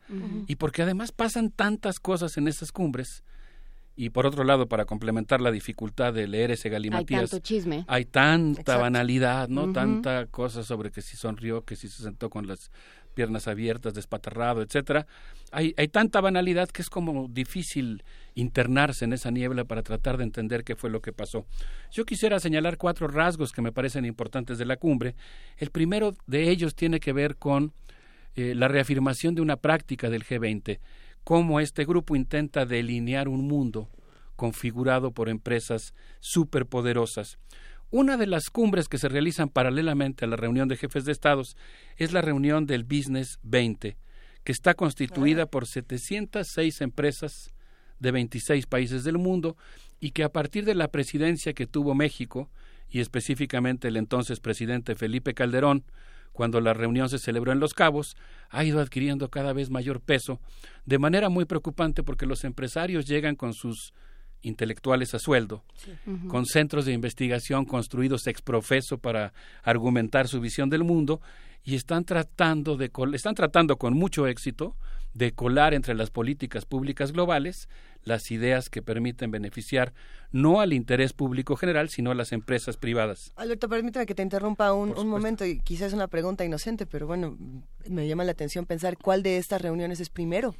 y 0.47 0.55
porque 0.55 0.81
además 0.81 1.11
pasan 1.11 1.51
tantas 1.51 1.99
cosas 1.99 2.37
en 2.37 2.47
esas 2.47 2.71
cumbres 2.71 3.23
y 3.95 4.09
por 4.09 4.25
otro 4.25 4.43
lado 4.43 4.67
para 4.67 4.85
complementar 4.85 5.39
la 5.39 5.51
dificultad 5.51 6.13
de 6.13 6.27
leer 6.27 6.51
ese 6.51 6.67
Hay 6.67 6.73
galimatías 6.73 7.29
tanto 7.29 7.39
chisme. 7.45 7.85
hay 7.87 8.05
tanta 8.05 8.61
Exacto. 8.61 8.81
banalidad, 8.81 9.47
¿no? 9.47 9.71
Tanta 9.71 10.25
cosa 10.25 10.63
sobre 10.63 10.91
que 10.91 11.01
si 11.01 11.15
sonrió, 11.15 11.63
que 11.63 11.75
si 11.77 11.87
se 11.87 12.03
sentó 12.03 12.29
con 12.29 12.45
las 12.47 12.71
piernas 13.13 13.47
abiertas, 13.47 13.93
despatarrado, 13.93 14.61
etcétera. 14.61 15.07
Hay, 15.51 15.73
hay 15.77 15.87
tanta 15.87 16.19
banalidad 16.19 16.67
que 16.67 16.81
es 16.81 16.89
como 16.89 17.29
difícil 17.29 18.03
internarse 18.33 19.05
en 19.05 19.13
esa 19.13 19.31
niebla 19.31 19.63
para 19.63 19.83
tratar 19.83 20.17
de 20.17 20.25
entender 20.25 20.65
qué 20.65 20.75
fue 20.75 20.89
lo 20.89 21.01
que 21.01 21.13
pasó. 21.13 21.45
Yo 21.91 22.05
quisiera 22.05 22.41
señalar 22.41 22.77
cuatro 22.77 23.07
rasgos 23.07 23.53
que 23.53 23.61
me 23.61 23.71
parecen 23.71 24.03
importantes 24.03 24.57
de 24.57 24.65
la 24.65 24.75
cumbre. 24.75 25.15
El 25.55 25.71
primero 25.71 26.13
de 26.27 26.49
ellos 26.49 26.75
tiene 26.75 26.99
que 26.99 27.13
ver 27.13 27.37
con 27.37 27.71
eh, 28.35 28.55
la 28.55 28.67
reafirmación 28.67 29.35
de 29.35 29.41
una 29.41 29.57
práctica 29.57 30.09
del 30.09 30.25
G20, 30.25 30.79
cómo 31.23 31.59
este 31.59 31.85
grupo 31.85 32.15
intenta 32.15 32.65
delinear 32.65 33.27
un 33.27 33.47
mundo 33.47 33.89
configurado 34.35 35.11
por 35.11 35.29
empresas 35.29 35.93
superpoderosas. 36.19 37.37
Una 37.91 38.17
de 38.17 38.27
las 38.27 38.49
cumbres 38.49 38.89
que 38.89 38.97
se 38.97 39.07
realizan 39.07 39.49
paralelamente 39.49 40.25
a 40.25 40.27
la 40.27 40.35
reunión 40.35 40.67
de 40.67 40.75
jefes 40.75 41.05
de 41.05 41.11
estados 41.11 41.55
es 41.97 42.11
la 42.11 42.21
reunión 42.21 42.65
del 42.65 42.83
Business 42.83 43.39
20, 43.43 43.97
que 44.43 44.51
está 44.51 44.73
constituida 44.73 45.45
por 45.45 45.65
706 45.65 46.81
empresas 46.81 47.53
de 47.99 48.11
26 48.11 48.65
países 48.65 49.03
del 49.03 49.17
mundo 49.17 49.55
y 49.99 50.11
que 50.11 50.23
a 50.23 50.29
partir 50.29 50.65
de 50.65 50.75
la 50.75 50.89
presidencia 50.89 51.53
que 51.53 51.67
tuvo 51.67 51.95
México 51.95 52.49
y 52.89 52.99
específicamente 52.99 53.87
el 53.87 53.97
entonces 53.97 54.39
presidente 54.39 54.95
Felipe 54.95 55.33
Calderón, 55.33 55.83
cuando 56.35 56.59
la 56.61 56.73
reunión 56.73 57.09
se 57.09 57.17
celebró 57.17 57.51
en 57.51 57.59
Los 57.59 57.73
Cabos, 57.73 58.15
ha 58.49 58.63
ido 58.63 58.79
adquiriendo 58.79 59.29
cada 59.29 59.53
vez 59.53 59.69
mayor 59.71 60.01
peso, 60.01 60.39
de 60.85 60.99
manera 60.99 61.29
muy 61.29 61.45
preocupante 61.45 62.03
porque 62.03 62.25
los 62.27 62.43
empresarios 62.43 63.05
llegan 63.07 63.35
con 63.35 63.53
sus 63.53 63.93
intelectuales 64.41 65.15
a 65.15 65.19
sueldo, 65.19 65.63
con 66.27 66.45
centros 66.45 66.85
de 66.85 66.93
investigación 66.93 67.65
construidos 67.65 68.27
ex 68.27 68.41
profeso 68.41 68.97
para 68.99 69.33
argumentar 69.63 70.27
su 70.27 70.39
visión 70.39 70.69
del 70.69 70.83
mundo 70.83 71.19
y 71.63 71.73
están 71.75 72.05
tratando 72.05 72.77
de 72.77 72.89
col- 72.91 73.15
están 73.15 73.33
tratando 73.33 73.77
con 73.77 73.93
mucho 73.95 74.27
éxito 74.27 74.75
de 75.15 75.33
colar 75.33 75.73
entre 75.73 75.95
las 75.95 76.11
políticas 76.11 76.65
públicas 76.65 77.11
globales 77.11 77.67
las 78.03 78.29
ideas 78.29 78.69
que 78.69 78.81
permiten 78.81 79.31
beneficiar 79.31 79.93
no 80.31 80.61
al 80.61 80.73
interés 80.73 81.13
público 81.13 81.55
general, 81.55 81.89
sino 81.89 82.11
a 82.11 82.15
las 82.15 82.31
empresas 82.31 82.77
privadas. 82.77 83.33
Alberto, 83.35 83.67
permítame 83.67 84.05
que 84.05 84.13
te 84.13 84.21
interrumpa 84.21 84.73
un, 84.73 84.95
un 84.95 85.07
momento 85.07 85.43
y 85.45 85.59
quizás 85.59 85.87
es 85.87 85.93
una 85.93 86.07
pregunta 86.07 86.45
inocente, 86.45 86.85
pero 86.85 87.07
bueno, 87.07 87.35
me 87.89 88.07
llama 88.07 88.23
la 88.23 88.31
atención 88.31 88.65
pensar 88.65 88.97
cuál 88.97 89.23
de 89.23 89.37
estas 89.37 89.61
reuniones 89.61 89.99
es 89.99 90.09
primero. 90.09 90.55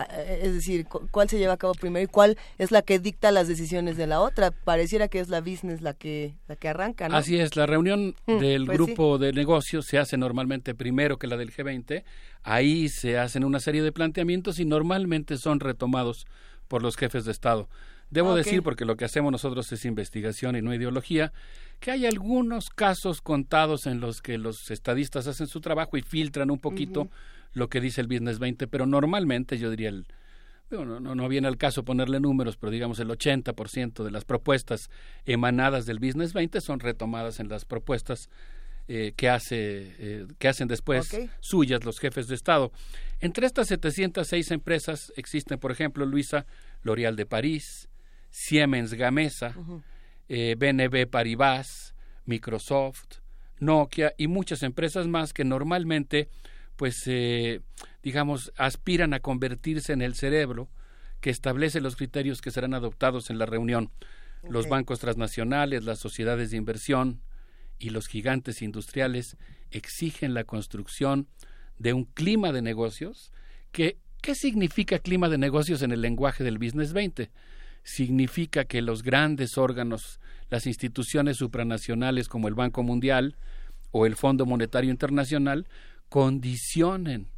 Ah, 0.00 0.06
eh, 0.12 0.40
Es 0.44 0.54
decir, 0.54 0.86
cu- 0.86 1.08
cuál 1.10 1.28
se 1.28 1.38
lleva 1.38 1.54
a 1.54 1.56
cabo 1.56 1.74
primero 1.74 2.04
y 2.04 2.06
cuál 2.06 2.38
es 2.56 2.70
la 2.70 2.82
que 2.82 3.00
dicta 3.00 3.32
las 3.32 3.48
decisiones 3.48 3.96
de 3.96 4.06
la 4.06 4.20
otra. 4.20 4.52
Pareciera 4.52 5.08
que 5.08 5.18
es 5.18 5.28
la 5.28 5.40
business 5.40 5.82
la 5.82 5.92
que 5.92 6.34
la 6.46 6.54
que 6.56 6.68
arranca, 6.68 7.08
¿no? 7.08 7.16
Así 7.16 7.36
es, 7.36 7.56
la 7.56 7.66
reunión 7.66 8.14
Mm, 8.26 8.38
del 8.38 8.66
pues 8.66 8.78
grupo 8.78 9.18
de 9.18 9.32
negocios 9.32 9.86
se 9.86 9.98
hace 9.98 10.16
normalmente 10.16 10.74
primero 10.76 11.18
que 11.18 11.26
la 11.26 11.36
del 11.36 11.50
G20. 11.52 12.04
Ahí 12.44 12.88
se 12.88 13.18
hacen 13.18 13.42
una 13.44 13.58
serie 13.60 13.82
de 13.82 13.90
planteamientos 13.92 14.60
y 14.60 14.64
normalmente 14.64 15.36
son 15.36 15.58
retomados 15.58 16.26
por 16.68 16.82
los 16.82 16.96
jefes 16.96 17.24
de 17.24 17.32
Estado. 17.32 17.68
Debo 18.10 18.32
Ah, 18.32 18.36
decir, 18.36 18.62
porque 18.62 18.84
lo 18.86 18.96
que 18.96 19.04
hacemos 19.04 19.32
nosotros 19.32 19.70
es 19.72 19.84
investigación 19.84 20.54
y 20.56 20.62
no 20.62 20.72
ideología, 20.72 21.32
que 21.80 21.90
hay 21.90 22.06
algunos 22.06 22.70
casos 22.70 23.20
contados 23.20 23.86
en 23.86 24.00
los 24.00 24.22
que 24.22 24.38
los 24.38 24.70
estadistas 24.70 25.26
hacen 25.26 25.46
su 25.48 25.60
trabajo 25.60 25.96
y 25.96 26.02
filtran 26.02 26.50
un 26.50 26.58
poquito. 26.58 27.08
Lo 27.52 27.68
que 27.68 27.80
dice 27.80 28.00
el 28.00 28.08
Business 28.08 28.38
20, 28.38 28.66
pero 28.68 28.86
normalmente 28.86 29.58
yo 29.58 29.70
diría 29.70 29.88
el 29.88 30.06
no, 30.70 30.84
no, 30.84 31.14
no 31.14 31.28
viene 31.28 31.48
al 31.48 31.56
caso 31.56 31.82
ponerle 31.82 32.20
números, 32.20 32.58
pero 32.58 32.70
digamos 32.70 33.00
el 33.00 33.08
80% 33.08 34.04
de 34.04 34.10
las 34.10 34.26
propuestas 34.26 34.90
emanadas 35.24 35.86
del 35.86 35.98
Business 35.98 36.34
20 36.34 36.60
son 36.60 36.80
retomadas 36.80 37.40
en 37.40 37.48
las 37.48 37.64
propuestas 37.64 38.28
eh, 38.90 39.12
que, 39.16 39.28
hace, 39.28 39.94
eh, 39.98 40.26
que 40.38 40.48
hacen 40.48 40.66
después 40.66 41.14
suyas 41.40 41.84
los 41.84 41.98
jefes 41.98 42.26
de 42.26 42.34
Estado. 42.34 42.72
Entre 43.20 43.46
estas 43.46 43.68
706 43.68 44.50
empresas 44.50 45.12
existen, 45.16 45.58
por 45.58 45.72
ejemplo, 45.72 46.06
Luisa, 46.06 46.46
L'Oréal 46.82 47.14
de 47.14 47.26
París, 47.26 47.90
Siemens 48.30 48.94
Gamesa, 48.94 49.54
eh, 50.30 50.54
BNB 50.58 51.06
Paribas, 51.06 51.94
Microsoft, 52.24 53.18
Nokia 53.58 54.14
y 54.16 54.26
muchas 54.26 54.62
empresas 54.62 55.06
más 55.06 55.34
que 55.34 55.44
normalmente, 55.44 56.28
pues, 56.78 57.02
eh, 57.06 57.60
digamos, 58.04 58.52
aspiran 58.56 59.12
a 59.12 59.18
convertirse 59.18 59.92
en 59.92 60.00
el 60.00 60.14
cerebro 60.14 60.70
que 61.20 61.30
establece 61.30 61.80
los 61.80 61.96
criterios 61.96 62.40
que 62.40 62.52
serán 62.52 62.72
adoptados 62.72 63.30
en 63.30 63.38
la 63.38 63.46
reunión. 63.46 63.90
Los 64.48 64.68
bancos 64.68 65.00
transnacionales, 65.00 65.82
las 65.82 65.98
sociedades 65.98 66.52
de 66.52 66.56
inversión 66.56 67.20
y 67.80 67.90
los 67.90 68.06
gigantes 68.06 68.62
industriales 68.62 69.36
exigen 69.72 70.34
la 70.34 70.44
construcción 70.44 71.26
de 71.78 71.94
un 71.94 72.04
clima 72.04 72.52
de 72.52 72.62
negocios 72.62 73.32
que 73.72 73.98
¿qué 74.22 74.36
significa 74.36 75.00
clima 75.00 75.28
de 75.28 75.38
negocios 75.38 75.82
en 75.82 75.90
el 75.90 76.00
lenguaje 76.00 76.44
del 76.44 76.58
Business 76.58 76.92
20? 76.92 77.28
Significa 77.82 78.64
que 78.66 78.82
los 78.82 79.02
grandes 79.02 79.58
órganos, 79.58 80.20
las 80.48 80.66
instituciones 80.66 81.38
supranacionales 81.38 82.28
como 82.28 82.46
el 82.46 82.54
Banco 82.54 82.84
Mundial 82.84 83.36
o 83.90 84.06
el 84.06 84.14
Fondo 84.14 84.46
Monetario 84.46 84.92
Internacional 84.92 85.66
condicionen 86.08 87.28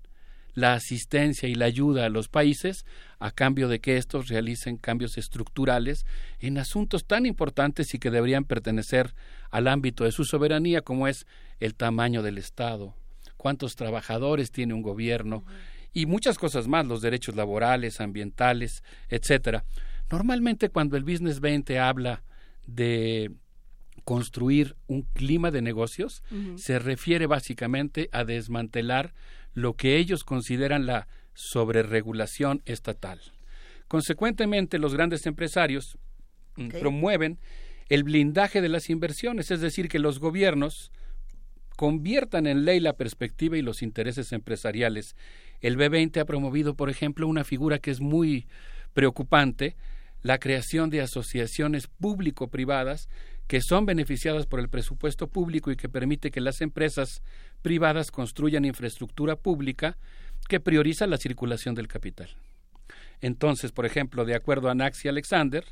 la 0.54 0.74
asistencia 0.74 1.48
y 1.48 1.54
la 1.54 1.66
ayuda 1.66 2.06
a 2.06 2.10
los 2.10 2.28
países 2.28 2.84
a 3.18 3.30
cambio 3.30 3.68
de 3.68 3.80
que 3.80 3.96
estos 3.96 4.28
realicen 4.28 4.76
cambios 4.76 5.18
estructurales 5.18 6.04
en 6.38 6.58
asuntos 6.58 7.06
tan 7.06 7.26
importantes 7.26 7.94
y 7.94 7.98
que 7.98 8.10
deberían 8.10 8.44
pertenecer 8.44 9.14
al 9.50 9.68
ámbito 9.68 10.04
de 10.04 10.12
su 10.12 10.24
soberanía 10.24 10.82
como 10.82 11.08
es 11.08 11.26
el 11.60 11.74
tamaño 11.74 12.22
del 12.22 12.38
Estado, 12.38 12.94
cuántos 13.36 13.76
trabajadores 13.76 14.50
tiene 14.50 14.74
un 14.74 14.82
gobierno 14.82 15.44
y 15.92 16.06
muchas 16.06 16.38
cosas 16.38 16.68
más, 16.68 16.86
los 16.86 17.02
derechos 17.02 17.36
laborales, 17.36 18.00
ambientales, 18.00 18.82
etcétera. 19.08 19.64
Normalmente 20.10 20.68
cuando 20.68 20.96
el 20.96 21.04
Business 21.04 21.40
20 21.40 21.78
habla 21.78 22.22
de 22.66 23.32
construir 24.04 24.76
un 24.86 25.02
clima 25.02 25.50
de 25.50 25.62
negocios, 25.62 26.22
se 26.56 26.78
refiere 26.78 27.26
básicamente 27.26 28.08
a 28.12 28.24
desmantelar 28.24 29.14
lo 29.54 29.74
que 29.74 29.96
ellos 29.96 30.24
consideran 30.24 30.86
la 30.86 31.08
sobreregulación 31.34 32.62
estatal. 32.64 33.20
Consecuentemente, 33.88 34.78
los 34.78 34.94
grandes 34.94 35.26
empresarios 35.26 35.98
mm, 36.56 36.68
promueven 36.68 37.38
el 37.88 38.04
blindaje 38.04 38.60
de 38.60 38.68
las 38.68 38.88
inversiones, 38.88 39.50
es 39.50 39.60
decir, 39.60 39.88
que 39.88 39.98
los 39.98 40.20
gobiernos 40.20 40.92
conviertan 41.76 42.46
en 42.46 42.64
ley 42.64 42.78
la 42.78 42.92
perspectiva 42.92 43.56
y 43.56 43.62
los 43.62 43.82
intereses 43.82 44.32
empresariales. 44.32 45.16
El 45.60 45.76
B20 45.76 46.20
ha 46.20 46.24
promovido, 46.24 46.74
por 46.74 46.90
ejemplo, 46.90 47.26
una 47.26 47.42
figura 47.42 47.78
que 47.78 47.90
es 47.90 48.00
muy 48.00 48.46
preocupante, 48.92 49.76
la 50.22 50.38
creación 50.38 50.90
de 50.90 51.00
asociaciones 51.00 51.86
público-privadas 51.86 53.08
que 53.50 53.60
son 53.60 53.84
beneficiadas 53.84 54.46
por 54.46 54.60
el 54.60 54.68
presupuesto 54.68 55.26
público 55.26 55.72
y 55.72 55.76
que 55.76 55.88
permite 55.88 56.30
que 56.30 56.40
las 56.40 56.60
empresas 56.60 57.20
privadas 57.62 58.12
construyan 58.12 58.64
infraestructura 58.64 59.34
pública 59.34 59.98
que 60.48 60.60
prioriza 60.60 61.08
la 61.08 61.16
circulación 61.16 61.74
del 61.74 61.88
capital. 61.88 62.28
Entonces, 63.20 63.72
por 63.72 63.86
ejemplo, 63.86 64.24
de 64.24 64.36
acuerdo 64.36 64.70
a 64.70 64.76
Naxi 64.76 65.08
Alexander, 65.08 65.64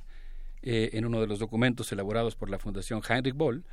eh, 0.60 0.90
en 0.94 1.04
uno 1.04 1.20
de 1.20 1.28
los 1.28 1.38
documentos 1.38 1.92
elaborados 1.92 2.34
por 2.34 2.50
la 2.50 2.58
Fundación 2.58 3.00
Heinrich 3.08 3.36
Boll, 3.36 3.64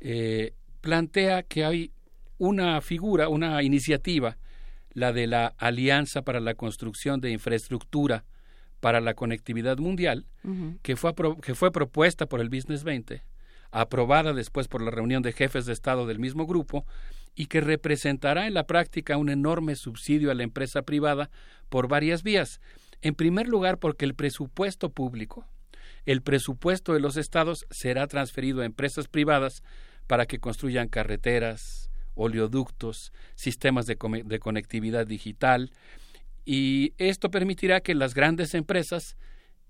eh, 0.00 0.54
plantea 0.80 1.42
que 1.42 1.66
hay 1.66 1.92
una 2.38 2.80
figura, 2.80 3.28
una 3.28 3.62
iniciativa, 3.62 4.38
la 4.94 5.12
de 5.12 5.26
la 5.26 5.48
Alianza 5.58 6.22
para 6.22 6.40
la 6.40 6.54
Construcción 6.54 7.20
de 7.20 7.32
Infraestructura 7.32 8.24
para 8.80 9.02
la 9.02 9.12
Conectividad 9.12 9.76
Mundial, 9.76 10.24
que 10.80 10.96
fue, 10.96 11.12
que 11.42 11.54
fue 11.54 11.70
propuesta 11.70 12.24
por 12.24 12.40
el 12.40 12.48
Business 12.48 12.82
20, 12.82 13.22
aprobada 13.72 14.32
después 14.32 14.68
por 14.68 14.82
la 14.82 14.90
reunión 14.90 15.22
de 15.22 15.32
jefes 15.32 15.66
de 15.66 15.72
Estado 15.72 16.06
del 16.06 16.20
mismo 16.20 16.46
grupo, 16.46 16.86
y 17.34 17.46
que 17.46 17.60
representará 17.60 18.46
en 18.46 18.54
la 18.54 18.66
práctica 18.66 19.16
un 19.16 19.30
enorme 19.30 19.74
subsidio 19.74 20.30
a 20.30 20.34
la 20.34 20.42
empresa 20.42 20.82
privada 20.82 21.30
por 21.68 21.88
varias 21.88 22.22
vías. 22.22 22.60
En 23.00 23.14
primer 23.14 23.48
lugar, 23.48 23.78
porque 23.78 24.04
el 24.04 24.14
presupuesto 24.14 24.90
público, 24.90 25.46
el 26.04 26.22
presupuesto 26.22 26.92
de 26.92 27.00
los 27.00 27.16
estados 27.16 27.66
será 27.70 28.06
transferido 28.06 28.60
a 28.60 28.66
empresas 28.66 29.08
privadas 29.08 29.62
para 30.06 30.26
que 30.26 30.38
construyan 30.38 30.88
carreteras, 30.88 31.90
oleoductos, 32.14 33.12
sistemas 33.34 33.86
de, 33.86 33.96
conectividad 33.96 35.06
digital, 35.06 35.70
y 36.44 36.92
esto 36.98 37.30
permitirá 37.30 37.80
que 37.80 37.94
las 37.94 38.14
grandes 38.14 38.54
empresas 38.54 39.16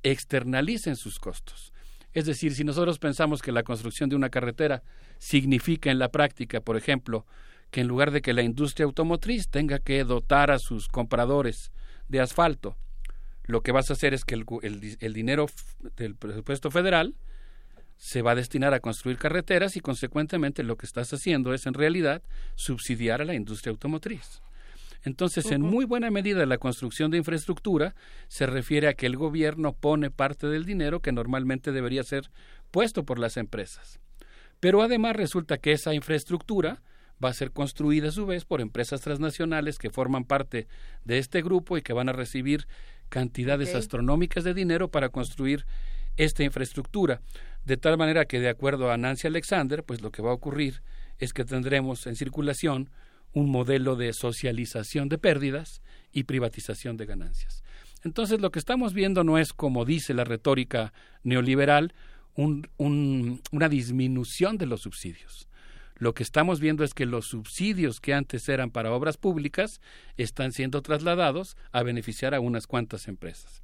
externalicen 0.02 0.96
sus 0.96 1.18
costos. 1.18 1.72
Es 2.12 2.26
decir, 2.26 2.54
si 2.54 2.64
nosotros 2.64 2.98
pensamos 2.98 3.40
que 3.40 3.52
la 3.52 3.62
construcción 3.62 4.10
de 4.10 4.16
una 4.16 4.28
carretera 4.28 4.82
significa 5.18 5.90
en 5.90 5.98
la 5.98 6.10
práctica, 6.10 6.60
por 6.60 6.76
ejemplo, 6.76 7.26
que 7.70 7.80
en 7.80 7.88
lugar 7.88 8.10
de 8.10 8.20
que 8.20 8.34
la 8.34 8.42
industria 8.42 8.84
automotriz 8.84 9.48
tenga 9.48 9.78
que 9.78 10.04
dotar 10.04 10.50
a 10.50 10.58
sus 10.58 10.88
compradores 10.88 11.72
de 12.08 12.20
asfalto, 12.20 12.76
lo 13.44 13.62
que 13.62 13.72
vas 13.72 13.90
a 13.90 13.94
hacer 13.94 14.14
es 14.14 14.24
que 14.24 14.34
el, 14.34 15.14
dinero 15.14 15.46
del 15.96 16.14
presupuesto 16.14 16.70
federal 16.70 17.14
se 17.96 18.22
va 18.22 18.32
a 18.32 18.34
destinar 18.34 18.74
a 18.74 18.80
construir 18.80 19.16
carreteras 19.16 19.76
y 19.76 19.80
consecuentemente 19.80 20.62
lo 20.62 20.76
que 20.76 20.86
estás 20.86 21.12
haciendo 21.12 21.54
es 21.54 21.66
en 21.66 21.74
realidad 21.74 22.22
subsidiar 22.56 23.22
a 23.22 23.24
la 23.24 23.34
industria 23.34 23.70
automotriz. 23.70 24.42
Entonces, 25.04 25.50
en 25.50 25.62
muy 25.62 25.84
buena 25.84 26.10
medida 26.10 26.46
la 26.46 26.58
construcción 26.58 27.10
de 27.10 27.18
infraestructura 27.18 27.94
se 28.28 28.46
refiere 28.46 28.88
a 28.88 28.94
que 28.94 29.06
el 29.06 29.16
gobierno 29.16 29.72
pone 29.72 30.10
parte 30.10 30.46
del 30.46 30.64
dinero 30.64 31.00
que 31.00 31.12
normalmente 31.12 31.72
debería 31.72 32.04
ser 32.04 32.30
puesto 32.70 33.04
por 33.04 33.18
las 33.18 33.36
empresas. 33.36 34.00
Pero 34.60 34.80
además 34.82 35.16
resulta 35.16 35.58
que 35.58 35.72
esa 35.72 35.92
infraestructura 35.92 36.82
va 37.22 37.30
a 37.30 37.34
ser 37.34 37.52
construida 37.52 38.08
a 38.08 38.12
su 38.12 38.26
vez 38.26 38.44
por 38.44 38.60
empresas 38.60 39.00
transnacionales 39.00 39.78
que 39.78 39.90
forman 39.90 40.24
parte 40.24 40.66
de 41.04 41.18
este 41.18 41.42
grupo 41.42 41.76
y 41.76 41.82
que 41.82 41.92
van 41.92 42.08
a 42.08 42.12
recibir 42.12 42.66
cantidades 43.08 43.74
astronómicas 43.74 44.44
de 44.44 44.54
dinero 44.54 44.88
para 44.88 45.08
construir 45.08 45.66
esta 46.16 46.44
infraestructura. 46.44 47.20
De 47.64 47.76
tal 47.76 47.98
manera 47.98 48.24
que, 48.24 48.40
de 48.40 48.48
acuerdo 48.48 48.90
a 48.90 48.96
Nancy 48.96 49.26
Alexander, 49.26 49.84
pues 49.84 50.00
lo 50.00 50.10
que 50.10 50.22
va 50.22 50.30
a 50.30 50.34
ocurrir 50.34 50.82
es 51.18 51.32
que 51.32 51.44
tendremos 51.44 52.06
en 52.06 52.16
circulación 52.16 52.90
un 53.32 53.50
modelo 53.50 53.96
de 53.96 54.12
socialización 54.12 55.08
de 55.08 55.18
pérdidas 55.18 55.82
y 56.12 56.24
privatización 56.24 56.96
de 56.96 57.06
ganancias. 57.06 57.62
Entonces, 58.04 58.40
lo 58.40 58.50
que 58.50 58.58
estamos 58.58 58.92
viendo 58.94 59.24
no 59.24 59.38
es, 59.38 59.52
como 59.52 59.84
dice 59.84 60.12
la 60.14 60.24
retórica 60.24 60.92
neoliberal, 61.22 61.94
un- 62.34 62.68
un- 62.76 63.40
una 63.52 63.68
disminución 63.68 64.58
de 64.58 64.66
los 64.66 64.82
subsidios. 64.82 65.48
Lo 65.96 66.14
que 66.14 66.22
estamos 66.24 66.58
viendo 66.58 66.82
es 66.82 66.94
que 66.94 67.06
los 67.06 67.26
subsidios 67.26 68.00
que 68.00 68.12
antes 68.12 68.48
eran 68.48 68.70
para 68.70 68.92
obras 68.92 69.16
públicas 69.18 69.80
están 70.16 70.52
siendo 70.52 70.82
trasladados 70.82 71.56
a 71.70 71.82
beneficiar 71.84 72.34
a 72.34 72.40
unas 72.40 72.66
cuantas 72.66 73.06
empresas. 73.06 73.62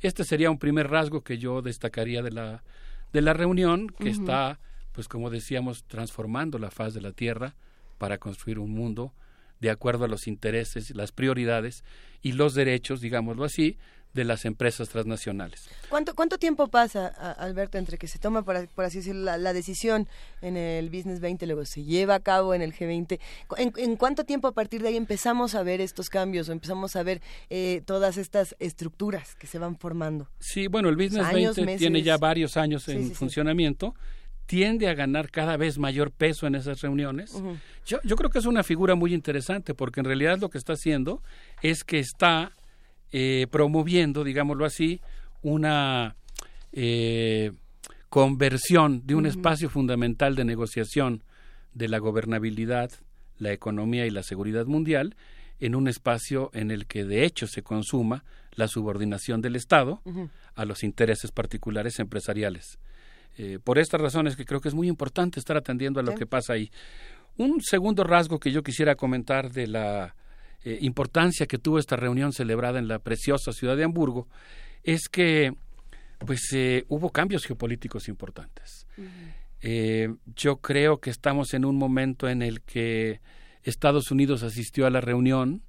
Este 0.00 0.24
sería 0.24 0.50
un 0.50 0.58
primer 0.58 0.88
rasgo 0.90 1.22
que 1.22 1.38
yo 1.38 1.62
destacaría 1.62 2.22
de 2.22 2.30
la, 2.30 2.62
de 3.12 3.22
la 3.22 3.32
reunión, 3.32 3.88
que 3.88 4.10
está, 4.10 4.60
pues 4.92 5.08
como 5.08 5.30
decíamos, 5.30 5.84
transformando 5.84 6.58
la 6.58 6.70
faz 6.70 6.92
de 6.94 7.00
la 7.00 7.12
Tierra 7.12 7.56
para 7.98 8.18
construir 8.18 8.58
un 8.58 8.70
mundo 8.72 9.12
de 9.60 9.70
acuerdo 9.70 10.04
a 10.04 10.08
los 10.08 10.26
intereses, 10.28 10.94
las 10.94 11.10
prioridades 11.12 11.82
y 12.22 12.32
los 12.32 12.54
derechos, 12.54 13.00
digámoslo 13.00 13.44
así, 13.44 13.76
de 14.14 14.24
las 14.24 14.44
empresas 14.46 14.88
transnacionales. 14.88 15.68
¿Cuánto, 15.90 16.14
¿Cuánto 16.14 16.38
tiempo 16.38 16.68
pasa, 16.68 17.08
Alberto, 17.08 17.76
entre 17.76 17.98
que 17.98 18.08
se 18.08 18.18
toma, 18.18 18.42
por, 18.42 18.66
por 18.68 18.84
así 18.86 18.98
decirlo, 18.98 19.22
la, 19.22 19.36
la 19.36 19.52
decisión 19.52 20.08
en 20.40 20.56
el 20.56 20.88
Business 20.90 21.20
20, 21.20 21.44
luego 21.46 21.64
se 21.66 21.84
lleva 21.84 22.14
a 22.14 22.20
cabo 22.20 22.54
en 22.54 22.62
el 22.62 22.72
G20? 22.72 23.20
Cu- 23.48 23.56
¿En, 23.58 23.72
en 23.76 23.96
cuánto 23.96 24.24
tiempo 24.24 24.48
a 24.48 24.52
partir 24.52 24.80
de 24.80 24.88
ahí 24.88 24.96
empezamos 24.96 25.54
a 25.54 25.62
ver 25.62 25.80
estos 25.80 26.08
cambios 26.08 26.48
o 26.48 26.52
empezamos 26.52 26.96
a 26.96 27.02
ver 27.02 27.20
eh, 27.50 27.82
todas 27.84 28.16
estas 28.16 28.56
estructuras 28.60 29.34
que 29.34 29.46
se 29.46 29.58
van 29.58 29.76
formando? 29.76 30.28
Sí, 30.40 30.68
bueno, 30.68 30.88
el 30.88 30.96
Business 30.96 31.26
Años, 31.26 31.56
20 31.56 31.76
tiene 31.76 32.02
ya 32.02 32.16
varios 32.16 32.56
años 32.56 32.88
en 32.88 33.02
sí, 33.02 33.08
sí. 33.10 33.14
funcionamiento, 33.14 33.94
tiende 34.48 34.88
a 34.88 34.94
ganar 34.94 35.30
cada 35.30 35.58
vez 35.58 35.78
mayor 35.78 36.10
peso 36.10 36.46
en 36.46 36.54
esas 36.54 36.80
reuniones. 36.80 37.34
Yo, 37.84 37.98
yo 38.02 38.16
creo 38.16 38.30
que 38.30 38.38
es 38.38 38.46
una 38.46 38.62
figura 38.62 38.94
muy 38.94 39.12
interesante 39.12 39.74
porque 39.74 40.00
en 40.00 40.06
realidad 40.06 40.38
lo 40.38 40.48
que 40.48 40.56
está 40.56 40.72
haciendo 40.72 41.22
es 41.60 41.84
que 41.84 41.98
está 41.98 42.52
eh, 43.12 43.46
promoviendo, 43.50 44.24
digámoslo 44.24 44.64
así, 44.64 45.02
una 45.42 46.16
eh, 46.72 47.52
conversión 48.08 49.02
de 49.04 49.16
un 49.16 49.26
espacio 49.26 49.68
fundamental 49.68 50.34
de 50.34 50.46
negociación 50.46 51.22
de 51.74 51.88
la 51.88 51.98
gobernabilidad, 51.98 52.90
la 53.36 53.52
economía 53.52 54.06
y 54.06 54.10
la 54.10 54.22
seguridad 54.22 54.64
mundial 54.64 55.14
en 55.60 55.74
un 55.74 55.88
espacio 55.88 56.50
en 56.54 56.70
el 56.70 56.86
que 56.86 57.04
de 57.04 57.24
hecho 57.24 57.46
se 57.46 57.62
consuma 57.62 58.24
la 58.52 58.66
subordinación 58.66 59.42
del 59.42 59.56
Estado 59.56 60.00
a 60.54 60.64
los 60.64 60.82
intereses 60.84 61.32
particulares 61.32 61.98
empresariales. 61.98 62.78
Eh, 63.36 63.58
por 63.62 63.78
estas 63.78 64.00
razones 64.00 64.34
que 64.36 64.44
creo 64.44 64.60
que 64.60 64.68
es 64.68 64.74
muy 64.74 64.88
importante 64.88 65.38
estar 65.38 65.56
atendiendo 65.56 66.00
a 66.00 66.02
lo 66.02 66.12
Sí. 66.12 66.18
que 66.18 66.26
pasa 66.26 66.54
ahí. 66.54 66.70
Un 67.36 67.60
segundo 67.60 68.02
rasgo 68.02 68.40
que 68.40 68.50
yo 68.50 68.62
quisiera 68.62 68.96
comentar 68.96 69.52
de 69.52 69.66
la 69.68 70.14
eh, 70.64 70.78
importancia 70.80 71.46
que 71.46 71.58
tuvo 71.58 71.78
esta 71.78 71.94
reunión 71.94 72.32
celebrada 72.32 72.80
en 72.80 72.88
la 72.88 72.98
preciosa 72.98 73.52
ciudad 73.52 73.76
de 73.76 73.84
Hamburgo 73.84 74.26
es 74.82 75.08
que 75.08 75.52
pues 76.26 76.52
eh, 76.52 76.84
hubo 76.88 77.10
cambios 77.10 77.44
geopolíticos 77.44 78.08
importantes. 78.08 78.86
Yo 80.34 80.56
creo 80.56 80.98
que 80.98 81.10
estamos 81.10 81.54
en 81.54 81.64
un 81.64 81.76
momento 81.76 82.28
en 82.28 82.42
el 82.42 82.60
que 82.62 83.20
Estados 83.62 84.10
Unidos 84.10 84.42
asistió 84.42 84.86
a 84.86 84.90
la 84.90 85.00
reunión 85.00 85.62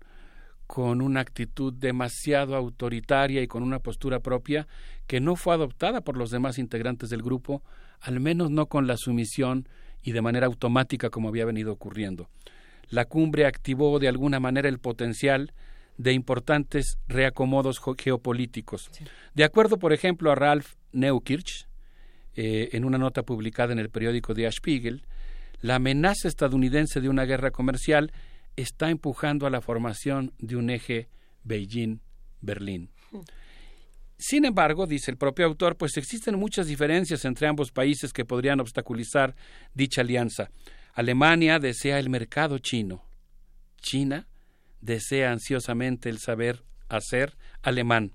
con 0.70 1.02
una 1.02 1.22
actitud 1.22 1.74
demasiado 1.74 2.56
autoritaria 2.56 3.42
y 3.42 3.48
con 3.48 3.64
una 3.64 3.80
postura 3.80 4.20
propia 4.20 4.68
que 5.08 5.20
no 5.20 5.36
fue 5.36 5.56
adoptada 5.56 6.02
por 6.02 6.16
los 6.16 6.30
demás 6.30 6.60
integrantes 6.60 7.10
del 7.10 7.24
grupo, 7.24 7.64
al 8.02 8.20
menos 8.20 8.52
no 8.52 8.68
con 8.68 8.86
la 8.86 8.96
sumisión 8.96 9.68
y 10.04 10.12
de 10.12 10.22
manera 10.22 10.46
automática 10.46 11.10
como 11.10 11.30
había 11.30 11.46
venido 11.46 11.74
ocurriendo. 11.74 12.30
La 12.88 13.06
cumbre 13.06 13.48
activó 13.48 13.98
de 13.98 14.10
alguna 14.10 14.40
manera 14.40 14.70
el 14.70 14.78
potencial 14.78 15.54
de 15.98 16.14
importantes 16.14 17.00
reacomodos 17.08 17.82
geopolíticos. 17.98 18.92
De 19.34 19.44
acuerdo, 19.44 19.80
por 19.80 19.92
ejemplo, 19.92 20.32
a 20.32 20.36
Ralph 20.36 20.76
Neukirch, 20.92 21.68
eh, 22.36 22.70
en 22.74 22.86
una 22.86 23.00
nota 23.00 23.24
publicada 23.24 23.74
en 23.74 23.80
el 23.80 23.90
periódico 23.90 24.36
Der 24.36 24.54
Spiegel, 24.54 25.02
la 25.62 25.76
amenaza 25.76 26.28
estadounidense 26.28 27.02
de 27.02 27.10
una 27.10 27.26
guerra 27.26 27.50
comercial 27.50 28.12
está 28.62 28.90
empujando 28.90 29.48
a 29.48 29.50
la 29.50 29.62
formación 29.62 30.34
de 30.40 30.56
un 30.56 30.70
eje 30.70 31.10
Beijing-Berlín. 31.44 32.90
Sin 34.18 34.44
embargo, 34.44 34.86
dice 34.86 35.12
el 35.12 35.18
propio 35.18 35.46
autor, 35.46 35.78
pues 35.78 35.96
existen 35.96 36.38
muchas 36.38 36.68
diferencias 36.68 37.24
entre 37.24 37.48
ambos 37.48 37.72
países 37.72 38.12
que 38.12 38.26
podrían 38.26 38.60
obstaculizar 38.60 39.34
dicha 39.74 40.02
alianza. 40.02 40.52
Alemania 40.94 41.60
desea 41.60 42.00
el 42.00 42.10
mercado 42.10 42.58
chino. 42.58 43.06
China 43.82 44.28
desea 44.82 45.32
ansiosamente 45.32 46.10
el 46.10 46.20
saber 46.20 46.64
hacer 46.90 47.38
alemán. 47.62 48.12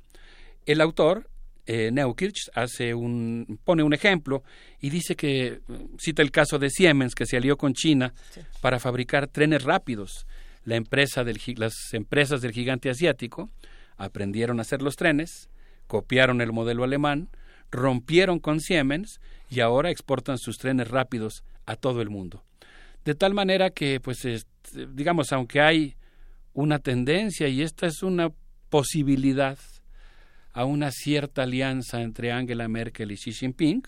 El 0.66 0.82
autor, 0.82 1.30
eh, 1.66 1.90
Neukirch, 1.90 2.50
hace 2.54 2.92
un, 2.92 3.58
pone 3.64 3.82
un 3.82 3.94
ejemplo 3.94 4.42
y 4.80 4.90
dice 4.90 5.16
que 5.16 5.60
cita 5.98 6.20
el 6.20 6.30
caso 6.30 6.58
de 6.58 6.68
Siemens, 6.68 7.14
que 7.14 7.24
se 7.24 7.38
alió 7.38 7.56
con 7.56 7.72
China 7.72 8.12
para 8.60 8.78
fabricar 8.78 9.28
trenes 9.28 9.62
rápidos. 9.62 10.26
La 10.64 10.76
empresa 10.76 11.24
del, 11.24 11.38
las 11.56 11.74
empresas 11.92 12.40
del 12.40 12.52
gigante 12.52 12.90
asiático 12.90 13.50
aprendieron 13.96 14.58
a 14.58 14.62
hacer 14.62 14.82
los 14.82 14.96
trenes, 14.96 15.48
copiaron 15.86 16.40
el 16.40 16.52
modelo 16.52 16.84
alemán, 16.84 17.28
rompieron 17.70 18.38
con 18.38 18.60
Siemens 18.60 19.20
y 19.50 19.60
ahora 19.60 19.90
exportan 19.90 20.38
sus 20.38 20.56
trenes 20.58 20.88
rápidos 20.88 21.44
a 21.66 21.76
todo 21.76 22.00
el 22.02 22.10
mundo. 22.10 22.42
De 23.04 23.14
tal 23.14 23.34
manera 23.34 23.70
que, 23.70 24.00
pues, 24.00 24.24
es- 24.24 24.46
digamos, 24.94 25.32
aunque 25.32 25.60
hay 25.60 25.94
una 26.54 26.78
tendencia 26.78 27.48
y 27.48 27.60
esta 27.62 27.86
es 27.86 28.02
una 28.02 28.30
posibilidad 28.70 29.58
a 30.52 30.64
una 30.64 30.90
cierta 30.90 31.42
alianza 31.42 32.00
entre 32.00 32.32
Angela 32.32 32.68
Merkel 32.68 33.12
y 33.12 33.16
Xi 33.16 33.32
Jinping, 33.32 33.82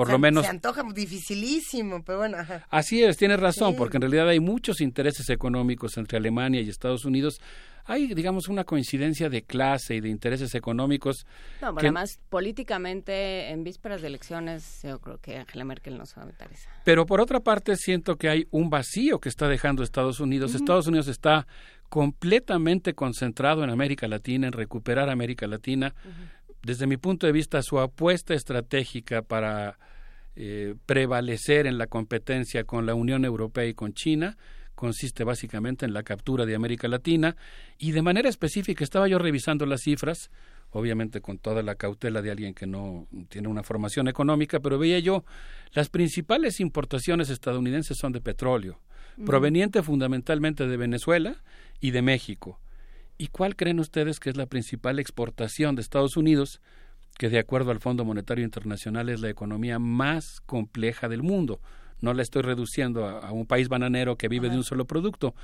por 0.00 0.06
Se 0.06 0.12
lo 0.14 0.18
menos 0.18 0.44
Se 0.46 0.50
antoja 0.50 0.82
dificilísimo, 0.94 2.02
pero 2.02 2.16
bueno, 2.20 2.38
ajá. 2.38 2.66
Así 2.70 3.02
es, 3.02 3.18
tienes 3.18 3.38
razón, 3.38 3.72
Sí. 3.72 3.76
porque 3.76 3.98
en 3.98 4.00
realidad 4.00 4.26
hay 4.30 4.40
muchos 4.40 4.80
intereses 4.80 5.28
económicos 5.28 5.98
entre 5.98 6.16
Alemania 6.16 6.62
y 6.62 6.70
Estados 6.70 7.04
Unidos. 7.04 7.38
Hay, 7.84 8.14
digamos, 8.14 8.48
una 8.48 8.64
coincidencia 8.64 9.28
de 9.28 9.42
clase 9.42 9.96
y 9.96 10.00
de 10.00 10.08
intereses 10.08 10.54
económicos. 10.54 11.26
No, 11.60 11.68
pero 11.68 11.74
que- 11.74 11.86
además, 11.88 12.18
políticamente, 12.30 13.50
en 13.50 13.62
vísperas 13.62 14.00
de 14.00 14.06
elecciones, 14.08 14.80
yo 14.84 15.00
creo 15.00 15.18
que 15.18 15.36
Angela 15.36 15.64
Merkel 15.64 15.98
no 15.98 16.06
se 16.06 16.16
va 16.16 16.22
a 16.22 16.26
meter 16.26 16.48
esa. 16.50 16.70
Pero 16.82 17.04
por 17.04 17.20
otra 17.20 17.40
parte, 17.40 17.76
siento 17.76 18.16
que 18.16 18.30
hay 18.30 18.46
un 18.50 18.70
vacío 18.70 19.18
que 19.18 19.28
está 19.28 19.48
dejando 19.48 19.82
Estados 19.82 20.18
Unidos. 20.18 20.54
Estados 20.54 20.86
Unidos 20.86 21.08
está 21.08 21.46
completamente 21.90 22.94
concentrado 22.94 23.64
en 23.64 23.68
América 23.70 24.08
Latina, 24.08 24.46
en 24.46 24.54
recuperar 24.54 25.10
América 25.10 25.46
Latina. 25.46 25.94
Desde 26.62 26.86
mi 26.86 26.96
punto 26.96 27.26
de 27.26 27.32
vista, 27.32 27.62
su 27.62 27.78
apuesta 27.80 28.34
estratégica 28.34 29.22
para 29.22 29.78
eh, 30.42 30.74
prevalecer 30.86 31.66
en 31.66 31.76
la 31.76 31.86
competencia 31.86 32.64
con 32.64 32.86
la 32.86 32.94
Unión 32.94 33.26
Europea 33.26 33.66
y 33.66 33.74
con 33.74 33.92
China 33.92 34.38
consiste 34.74 35.22
básicamente 35.22 35.84
en 35.84 35.92
la 35.92 36.02
captura 36.02 36.46
de 36.46 36.54
América 36.54 36.88
Latina 36.88 37.36
y 37.76 37.92
de 37.92 38.00
manera 38.00 38.30
específica 38.30 38.82
estaba 38.82 39.06
yo 39.06 39.18
revisando 39.18 39.66
las 39.66 39.82
cifras, 39.82 40.30
obviamente 40.70 41.20
con 41.20 41.36
toda 41.36 41.62
la 41.62 41.74
cautela 41.74 42.22
de 42.22 42.30
alguien 42.30 42.54
que 42.54 42.66
no 42.66 43.06
tiene 43.28 43.48
una 43.48 43.62
formación 43.62 44.08
económica, 44.08 44.60
pero 44.60 44.78
veía 44.78 44.98
yo 44.98 45.24
las 45.72 45.90
principales 45.90 46.58
importaciones 46.58 47.28
estadounidenses 47.28 47.98
son 47.98 48.12
de 48.12 48.22
petróleo, 48.22 48.80
proveniente 49.26 49.82
fundamentalmente 49.82 50.66
de 50.66 50.76
Venezuela 50.78 51.36
y 51.80 51.90
de 51.90 52.00
México. 52.00 52.58
¿Y 53.18 53.26
cuál 53.26 53.56
creen 53.56 53.78
ustedes 53.78 54.18
que 54.18 54.30
es 54.30 54.38
la 54.38 54.46
principal 54.46 55.00
exportación 55.00 55.76
de 55.76 55.82
Estados 55.82 56.16
Unidos? 56.16 56.62
Que 57.20 57.28
de 57.28 57.38
acuerdo 57.38 57.70
al 57.70 57.80
Fondo 57.80 58.06
Monetario 58.06 58.46
Internacional 58.46 59.10
es 59.10 59.20
la 59.20 59.28
economía 59.28 59.78
más 59.78 60.40
compleja 60.46 61.06
del 61.06 61.22
mundo. 61.22 61.60
No 62.00 62.14
la 62.14 62.22
estoy 62.22 62.40
reduciendo 62.40 63.04
a, 63.04 63.18
a 63.18 63.32
un 63.32 63.44
país 63.44 63.68
bananero 63.68 64.16
que 64.16 64.26
vive 64.26 64.48
de 64.48 64.56
un 64.56 64.64
solo 64.64 64.86
producto, 64.86 65.34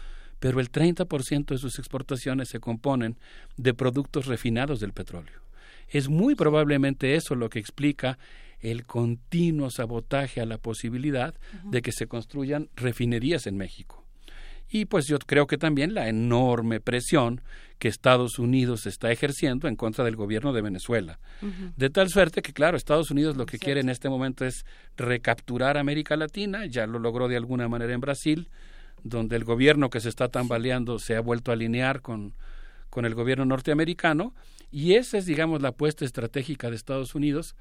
pero 0.41 0.59
el 0.61 0.73
30% 0.73 1.49
de 1.49 1.59
sus 1.59 1.79
exportaciones 1.79 2.49
se 2.49 2.61
componen 2.61 3.19
de 3.59 3.75
productos 3.75 4.25
refinados 4.25 4.81
del 4.81 4.95
petróleo. 4.95 5.43
Es 5.91 6.09
muy 6.09 6.35
probablemente 6.35 7.15
eso 7.15 7.35
lo 7.35 7.51
que 7.51 7.59
explica 7.59 8.19
el 8.61 8.87
continuo 8.87 9.69
sabotaje 9.71 10.41
a 10.41 10.47
la 10.47 10.57
posibilidad 10.57 11.35
de 11.63 11.83
que 11.83 11.93
se 11.93 12.07
construyan 12.07 12.71
refinerías 12.75 13.47
en 13.47 13.59
México. 13.59 14.06
Y 14.69 14.87
pues 14.87 15.07
yo 15.07 15.19
creo 15.19 15.47
que 15.47 15.59
también 15.59 15.95
la 15.95 16.09
enorme 16.09 16.81
presión 16.81 17.41
que 17.79 17.89
Estados 17.89 18.39
Unidos 18.39 18.87
está 18.87 19.13
ejerciendo 19.13 19.69
en 19.69 19.77
contra 19.77 20.05
del 20.05 20.17
gobierno 20.17 20.53
de 20.53 20.63
Venezuela. 20.63 21.19
De 21.77 21.91
tal 21.91 22.09
suerte 22.09 22.43
que, 22.43 22.53
claro, 22.53 22.77
Estados 22.77 23.11
Unidos 23.11 23.37
lo 23.37 23.47
que 23.47 23.59
quiere 23.59 23.81
en 23.81 23.89
este 23.91 24.09
momento 24.09 24.45
es 24.45 24.65
recapturar 24.97 25.77
América 25.79 26.17
Latina, 26.17 26.67
ya 26.67 26.87
lo 26.87 26.99
logró 26.99 27.29
de 27.29 27.37
alguna 27.37 27.69
manera 27.69 27.93
en 27.93 28.01
Brasil, 28.01 28.49
donde 29.05 29.37
el 29.37 29.45
gobierno 29.45 29.89
que 29.91 30.01
se 30.01 30.09
está 30.09 30.29
tambaleando 30.29 30.99
se 30.99 31.15
ha 31.17 31.21
vuelto 31.21 31.51
a 31.51 31.55
alinear 31.55 32.01
con, 32.01 32.35
con 32.91 33.05
el 33.05 33.15
gobierno 33.15 33.45
norteamericano, 33.45 34.35
y 34.73 34.95
esa 34.95 35.19
es, 35.19 35.27
digamos, 35.27 35.63
la 35.63 35.69
apuesta 35.69 36.05
estratégica 36.05 36.71
de 36.71 36.77
Estados 36.77 37.15
Unidos, 37.15 37.55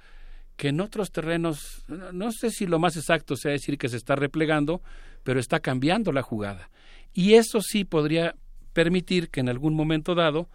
que 0.58 0.70
en 0.70 0.82
otros 0.82 1.12
terrenos, 1.12 1.84
no- 1.88 2.12
no 2.14 2.32
sé 2.32 2.50
si 2.50 2.66
lo 2.66 2.80
más 2.80 2.96
exacto 2.98 3.36
sea 3.36 3.52
decir 3.52 3.78
que 3.78 3.90
se 3.90 3.98
está 3.98 4.16
replegando, 4.16 4.82
pero 5.24 5.40
está 5.40 5.60
cambiando 5.60 6.12
la 6.12 6.22
jugada. 6.24 6.70
Y 7.16 7.36
eso 7.36 7.62
sí 7.62 7.86
podría 7.86 8.36
permitir 8.74 9.30
que 9.30 9.40
en 9.40 9.48
algún 9.48 9.74
momento 9.74 10.14
dado 10.16 10.50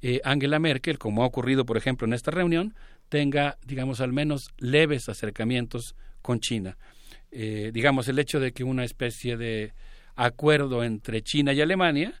eh, 0.00 0.20
Angela 0.24 0.58
Merkel, 0.58 0.98
como 0.98 1.22
ha 1.22 1.26
ocurrido, 1.26 1.66
por 1.66 1.76
ejemplo, 1.76 2.06
en 2.06 2.14
esta 2.14 2.30
reunión, 2.30 2.74
tenga, 3.10 3.58
digamos, 3.64 4.00
al 4.00 4.12
menos 4.12 4.48
leves 4.56 5.10
acercamientos 5.10 5.94
con 6.22 6.40
China. 6.40 6.78
Eh, 7.30 7.70
digamos, 7.74 8.08
el 8.08 8.18
hecho 8.18 8.40
de 8.40 8.52
que 8.52 8.64
una 8.64 8.84
especie 8.84 9.36
de 9.36 9.74
acuerdo 10.16 10.82
entre 10.82 11.22
China 11.22 11.52
y 11.52 11.60
Alemania 11.60 12.14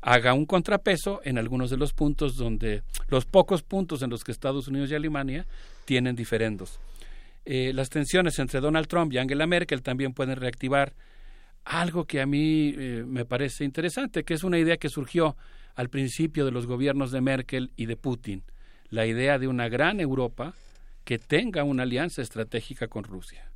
haga 0.00 0.32
un 0.32 0.46
contrapeso 0.46 1.20
en 1.22 1.36
algunos 1.36 1.68
de 1.68 1.76
los 1.76 1.92
puntos 1.92 2.36
donde 2.36 2.82
los 3.08 3.26
pocos 3.26 3.62
puntos 3.62 4.00
en 4.00 4.08
los 4.08 4.24
que 4.24 4.32
Estados 4.32 4.68
Unidos 4.68 4.90
y 4.90 4.94
Alemania 4.94 5.46
tienen 5.84 6.16
diferendos. 6.16 6.80
Eh, 7.44 7.72
las 7.74 7.90
tensiones 7.90 8.38
entre 8.38 8.60
Donald 8.60 8.86
Trump 8.86 9.12
y 9.12 9.18
Angela 9.18 9.46
Merkel 9.46 9.82
también 9.82 10.14
pueden 10.14 10.36
reactivar 10.36 10.94
algo 11.64 12.04
que 12.04 12.20
a 12.20 12.26
mí 12.26 12.74
eh, 12.76 13.04
me 13.06 13.24
parece 13.24 13.64
interesante, 13.64 14.24
que 14.24 14.34
es 14.34 14.44
una 14.44 14.58
idea 14.58 14.76
que 14.76 14.88
surgió 14.88 15.36
al 15.74 15.88
principio 15.88 16.44
de 16.44 16.50
los 16.50 16.66
gobiernos 16.66 17.10
de 17.10 17.20
Merkel 17.20 17.72
y 17.76 17.86
de 17.86 17.96
Putin, 17.96 18.42
la 18.88 19.06
idea 19.06 19.38
de 19.38 19.48
una 19.48 19.68
gran 19.68 20.00
Europa 20.00 20.54
que 21.04 21.18
tenga 21.18 21.64
una 21.64 21.84
alianza 21.84 22.22
estratégica 22.22 22.88
con 22.88 23.04
Rusia. 23.04 23.50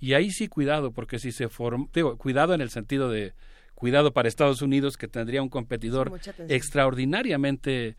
Y 0.00 0.14
ahí 0.14 0.30
sí 0.30 0.48
cuidado, 0.48 0.92
porque 0.92 1.18
si 1.18 1.32
se 1.32 1.48
forma, 1.48 1.86
digo, 1.92 2.16
cuidado 2.16 2.54
en 2.54 2.60
el 2.60 2.70
sentido 2.70 3.10
de 3.10 3.34
cuidado 3.74 4.12
para 4.12 4.28
Estados 4.28 4.62
Unidos, 4.62 4.96
que 4.96 5.08
tendría 5.08 5.42
un 5.42 5.48
competidor 5.48 6.18
extraordinariamente 6.48 7.96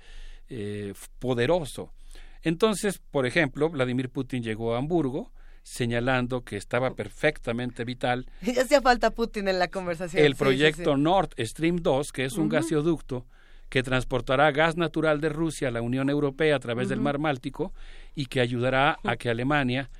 eh, 0.49 0.93
poderoso. 1.19 1.93
Entonces, 2.41 2.99
por 3.11 3.25
ejemplo, 3.25 3.69
Vladimir 3.69 4.09
Putin 4.09 4.43
llegó 4.43 4.75
a 4.75 4.77
Hamburgo 4.77 5.31
señalando 5.63 6.43
que 6.43 6.57
estaba 6.57 6.95
perfectamente 6.95 7.83
vital 7.85 8.25
Ya 8.41 8.61
hacía 8.63 8.81
falta 8.81 9.11
Putin 9.11 9.47
en 9.47 9.59
la 9.59 9.67
conversación. 9.69 10.23
el 10.25 10.33
sí, 10.33 10.39
proyecto 10.39 10.95
sí. 10.95 11.01
Nord 11.01 11.29
Stream 11.39 11.77
2, 11.77 12.11
que 12.11 12.25
es 12.25 12.33
un 12.33 12.45
Ujú. 12.47 12.49
gasoducto 12.55 13.25
que 13.69 13.83
transportará 13.83 14.51
gas 14.51 14.77
natural 14.77 15.21
de 15.21 15.29
Rusia 15.29 15.67
a 15.67 15.71
la 15.71 15.81
Unión 15.81 16.09
Europea 16.09 16.55
a 16.55 16.59
través 16.59 16.89
del 16.89 17.01
mar 17.01 17.19
Báltico 17.19 17.71
y 18.15 18.25
que 18.25 18.41
ayudará 18.41 18.97
a 19.03 19.15
que 19.15 19.29
Alemania 19.29 19.91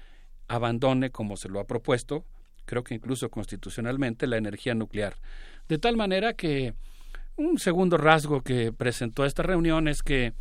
abandone, 0.48 1.12
como 1.12 1.38
se 1.38 1.50
lo 1.50 1.60
ha 1.60 1.68
propuesto, 1.68 2.26
creo 2.66 2.84
que 2.84 2.96
incluso 2.96 3.30
constitucionalmente, 3.30 4.26
la 4.26 4.38
energía 4.38 4.74
nuclear. 4.74 5.18
De 5.68 5.78
tal 5.78 5.98
manera 5.98 6.34
que 6.34 6.74
un 7.36 7.60
segundo 7.60 7.98
rasgo 7.98 8.42
que 8.42 8.74
presentó 8.74 9.24
esta 9.26 9.44
reunión 9.44 9.88
es 9.88 10.02
que, 10.02 10.34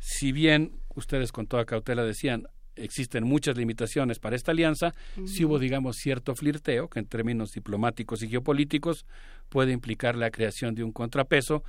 si 0.00 0.32
bien 0.32 0.72
ustedes 0.96 1.30
con 1.30 1.46
toda 1.46 1.64
cautela 1.64 2.02
decían 2.02 2.48
existen 2.76 3.24
muchas 3.24 3.56
limitaciones 3.56 4.18
para 4.18 4.36
esta 4.36 4.52
alianza, 4.52 4.94
sí 5.26 5.44
hubo, 5.44 5.58
digamos, 5.58 5.96
cierto 5.96 6.34
flirteo 6.34 6.88
que 6.88 6.98
en 6.98 7.06
términos 7.06 7.52
diplomáticos 7.52 8.22
y 8.22 8.28
geopolíticos 8.28 9.06
puede 9.48 9.72
implicar 9.72 10.16
la 10.16 10.30
creación 10.30 10.74
de 10.74 10.84
un 10.84 10.92
contrapeso 10.92 11.64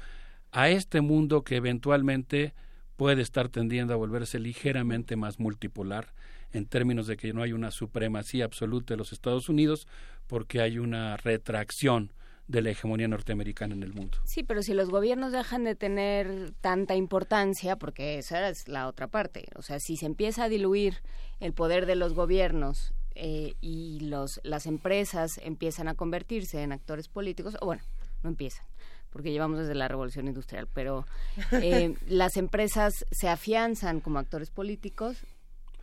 a 0.51 0.69
este 0.69 1.01
mundo 1.01 1.43
que 1.43 1.57
eventualmente 1.57 2.53
puede 2.95 3.21
estar 3.21 3.49
tendiendo 3.49 3.93
a 3.93 3.97
volverse 3.97 4.39
ligeramente 4.39 5.15
más 5.15 5.39
multipolar 5.39 6.13
en 6.53 6.65
términos 6.65 7.07
de 7.07 7.17
que 7.17 7.33
no 7.33 7.41
hay 7.43 7.53
una 7.53 7.71
supremacía 7.71 8.45
absoluta 8.45 8.93
de 8.93 8.97
los 8.97 9.11
Estados 9.11 9.49
Unidos 9.49 9.87
porque 10.27 10.61
hay 10.61 10.79
una 10.79 11.17
retracción 11.17 12.13
de 12.47 12.61
la 12.61 12.69
hegemonía 12.69 13.07
norteamericana 13.07 13.73
en 13.73 13.83
el 13.83 13.93
mundo. 13.93 14.17
Sí, 14.25 14.43
pero 14.43 14.61
si 14.61 14.73
los 14.73 14.89
gobiernos 14.89 15.31
dejan 15.31 15.63
de 15.63 15.75
tener 15.75 16.51
tanta 16.61 16.95
importancia, 16.95 17.75
porque 17.75 18.19
esa 18.19 18.49
es 18.49 18.67
la 18.67 18.87
otra 18.87 19.07
parte, 19.07 19.47
o 19.55 19.61
sea, 19.61 19.79
si 19.79 19.97
se 19.97 20.05
empieza 20.05 20.43
a 20.43 20.49
diluir 20.49 21.01
el 21.39 21.53
poder 21.53 21.85
de 21.85 21.95
los 21.95 22.13
gobiernos 22.13 22.93
eh, 23.15 23.55
y 23.61 23.99
los, 24.01 24.39
las 24.43 24.67
empresas 24.67 25.39
empiezan 25.41 25.87
a 25.87 25.95
convertirse 25.95 26.61
en 26.61 26.71
actores 26.71 27.07
políticos, 27.07 27.57
o 27.61 27.65
bueno, 27.65 27.81
no 28.23 28.29
empiezan, 28.29 28.65
porque 29.09 29.31
llevamos 29.31 29.59
desde 29.59 29.75
la 29.75 29.87
revolución 29.87 30.27
industrial, 30.27 30.67
pero 30.71 31.05
eh, 31.51 31.95
las 32.07 32.37
empresas 32.37 32.93
se 33.11 33.27
afianzan 33.27 34.01
como 34.01 34.19
actores 34.19 34.51
políticos, 34.51 35.25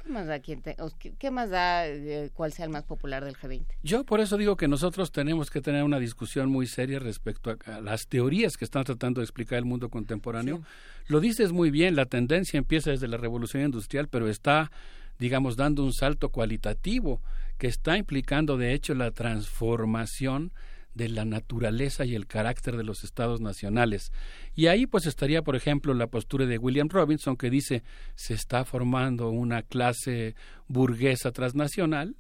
¿qué 0.05 0.11
más 0.11 0.27
da, 0.27 0.41
quién 0.41 0.61
te- 0.63 0.77
o 0.79 0.91
qué, 0.99 1.13
qué 1.19 1.31
más 1.31 1.51
da 1.51 1.87
eh, 1.87 2.31
cuál 2.35 2.53
sea 2.53 2.65
el 2.65 2.71
más 2.71 2.85
popular 2.85 3.25
del 3.25 3.37
G20? 3.37 3.65
Yo 3.83 4.05
por 4.05 4.21
eso 4.21 4.37
digo 4.37 4.57
que 4.57 4.69
nosotros 4.69 5.13
tenemos 5.13 5.51
que 5.51 5.61
tener 5.61 5.85
una 5.85 5.99
discusión 5.99 6.51
muy 6.51 6.67
seria 6.67 6.99
respecto 6.99 7.51
a, 7.67 7.77
a 7.77 7.81
las 7.81 8.07
teorías 8.07 8.57
que 8.57 8.65
están 8.65 8.85
tratando 8.85 9.21
de 9.21 9.25
explicar 9.25 9.59
el 9.59 9.65
mundo 9.65 9.89
contemporáneo. 9.89 10.63
Lo 11.07 11.21
dices 11.21 11.53
muy 11.53 11.71
bien, 11.71 11.97
la 11.97 12.07
tendencia 12.07 12.59
empieza 12.59 12.91
desde 12.91 13.09
la 13.09 13.17
revolución 13.17 13.63
industrial, 13.65 14.09
pero 14.09 14.29
está, 14.29 14.71
digamos, 15.19 15.57
dando 15.57 15.85
un 15.85 15.93
salto 15.93 16.29
cualitativo 16.31 17.21
que 17.59 17.67
está 17.69 17.97
implicando, 17.97 18.57
de 18.57 18.73
hecho, 18.75 18.95
la 18.95 19.11
transformación 19.13 20.53
de 20.95 21.09
la 21.09 21.25
naturaleza 21.25 22.05
y 22.05 22.15
el 22.15 22.27
carácter 22.27 22.77
de 22.77 22.85
los 22.85 23.05
estados 23.05 23.41
nacionales. 23.41 24.13
Y 24.55 24.67
ahí 24.67 24.87
pues 24.87 25.07
estaría, 25.07 25.43
por 25.43 25.57
ejemplo, 25.57 25.95
la 25.95 26.07
postura 26.07 26.47
de 26.47 26.59
William 26.59 26.89
Robinson 26.89 27.37
que 27.37 27.51
dice 27.51 27.83
se 28.15 28.35
está 28.35 28.65
formando 28.65 29.31
una 29.31 29.63
clase 29.63 30.35
burguesa 30.69 31.33
transnacional 31.33 32.17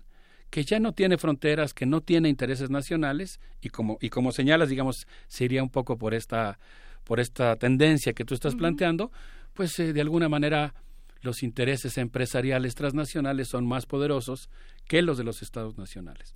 que 0.50 0.64
ya 0.64 0.78
no 0.78 0.92
tiene 0.92 1.16
fronteras, 1.16 1.72
que 1.72 1.86
no 1.86 2.02
tiene 2.02 2.28
intereses 2.28 2.68
nacionales 2.68 3.40
y 3.62 3.70
como 3.70 3.96
y 4.02 4.10
como 4.10 4.32
señalas, 4.32 4.68
digamos, 4.68 5.06
sería 5.26 5.62
un 5.62 5.70
poco 5.70 5.96
por 5.96 6.12
esta 6.12 6.58
por 7.04 7.20
esta 7.20 7.56
tendencia 7.56 8.12
que 8.12 8.24
tú 8.24 8.34
estás 8.34 8.54
planteando, 8.54 9.10
pues 9.54 9.78
eh, 9.78 9.92
de 9.92 10.00
alguna 10.00 10.28
manera 10.28 10.74
los 11.22 11.42
intereses 11.42 11.96
empresariales 11.98 12.74
transnacionales 12.74 13.48
son 13.48 13.66
más 13.66 13.86
poderosos 13.86 14.50
que 14.86 15.02
los 15.02 15.16
de 15.16 15.24
los 15.24 15.40
estados 15.40 15.78
nacionales. 15.78 16.34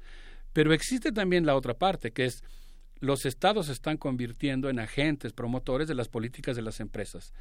Pero 0.57 0.73
existe 0.73 1.13
también 1.13 1.45
la 1.45 1.55
otra 1.55 1.75
parte, 1.75 2.13
que 2.13 2.25
es 2.25 2.43
los 2.99 3.27
estados 3.27 3.67
se 3.67 3.73
están 3.73 3.99
convirtiendo 3.99 4.71
en 4.71 4.79
agentes 4.79 5.35
promotores 5.35 5.87
de 5.87 5.95
las 5.95 6.09
políticas 6.09 6.57
de 6.57 6.63
las 6.63 6.81
empresas 6.81 7.35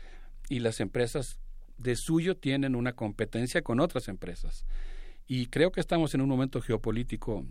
y 0.49 0.59
las 0.59 0.81
empresas 0.81 1.39
de 1.77 1.95
suyo 1.95 2.35
tienen 2.35 2.75
una 2.75 2.91
competencia 2.91 3.61
con 3.61 3.79
otras 3.79 4.09
empresas. 4.09 4.65
Y 5.27 5.45
creo 5.45 5.71
que 5.71 5.79
estamos 5.79 6.13
en 6.13 6.19
un 6.19 6.27
momento 6.27 6.59
geopolítico 6.59 7.45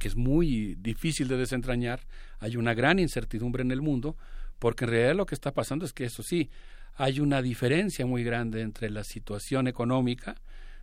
que 0.00 0.08
es 0.08 0.16
muy 0.16 0.74
difícil 0.80 1.28
de 1.28 1.36
desentrañar, 1.36 2.00
hay 2.40 2.56
una 2.56 2.74
gran 2.74 2.98
incertidumbre 2.98 3.62
en 3.62 3.70
el 3.70 3.82
mundo, 3.82 4.16
porque 4.58 4.84
en 4.84 4.90
realidad 4.90 5.14
lo 5.14 5.26
que 5.26 5.36
está 5.36 5.54
pasando 5.54 5.84
es 5.84 5.92
que 5.92 6.06
eso 6.06 6.24
sí, 6.24 6.50
hay 6.96 7.20
una 7.20 7.40
diferencia 7.40 8.04
muy 8.04 8.24
grande 8.24 8.62
entre 8.62 8.90
la 8.90 9.04
situación 9.04 9.68
económica, 9.68 10.34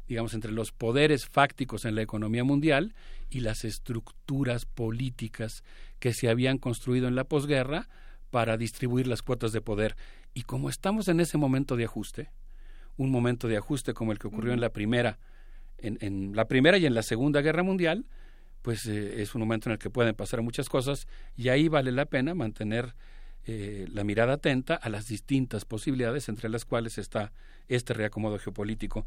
digamos, 0.09 0.33
entre 0.33 0.51
los 0.51 0.71
poderes 0.71 1.27
fácticos 1.27 1.85
en 1.85 1.95
la 1.95 2.01
economía 2.01 2.43
mundial 2.43 2.93
y 3.29 3.39
las 3.39 3.63
estructuras 3.63 4.65
políticas 4.65 5.63
que 5.99 6.13
se 6.13 6.29
habían 6.29 6.57
construido 6.57 7.07
en 7.07 7.15
la 7.15 7.23
posguerra 7.23 7.87
para 8.29 8.57
distribuir 8.57 9.07
las 9.07 9.21
cuotas 9.21 9.51
de 9.53 9.61
poder. 9.61 9.95
Y 10.33 10.41
como 10.41 10.69
estamos 10.69 11.07
en 11.07 11.19
ese 11.19 11.37
momento 11.37 11.77
de 11.77 11.85
ajuste, 11.85 12.31
un 12.97 13.11
momento 13.11 13.47
de 13.47 13.57
ajuste 13.57 13.93
como 13.93 14.11
el 14.11 14.19
que 14.19 14.27
ocurrió 14.27 14.51
en 14.51 14.59
la 14.59 14.71
primera, 14.71 15.19
en, 15.77 15.97
en 16.01 16.35
la 16.35 16.47
primera 16.47 16.77
y 16.77 16.85
en 16.85 16.93
la 16.93 17.03
segunda 17.03 17.41
guerra 17.41 17.63
mundial, 17.63 18.05
pues 18.61 18.85
eh, 18.87 19.21
es 19.21 19.35
un 19.35 19.41
momento 19.41 19.69
en 19.69 19.73
el 19.73 19.79
que 19.79 19.89
pueden 19.89 20.15
pasar 20.15 20.41
muchas 20.41 20.69
cosas 20.69 21.07
y 21.37 21.49
ahí 21.49 21.67
vale 21.67 21.91
la 21.91 22.05
pena 22.05 22.33
mantener 22.33 22.93
eh, 23.45 23.87
la 23.91 24.03
mirada 24.03 24.33
atenta 24.33 24.75
a 24.75 24.89
las 24.89 25.07
distintas 25.07 25.65
posibilidades 25.65 26.29
entre 26.29 26.49
las 26.49 26.65
cuales 26.65 26.97
está 26.97 27.31
este 27.67 27.93
reacomodo 27.93 28.37
geopolítico. 28.37 29.05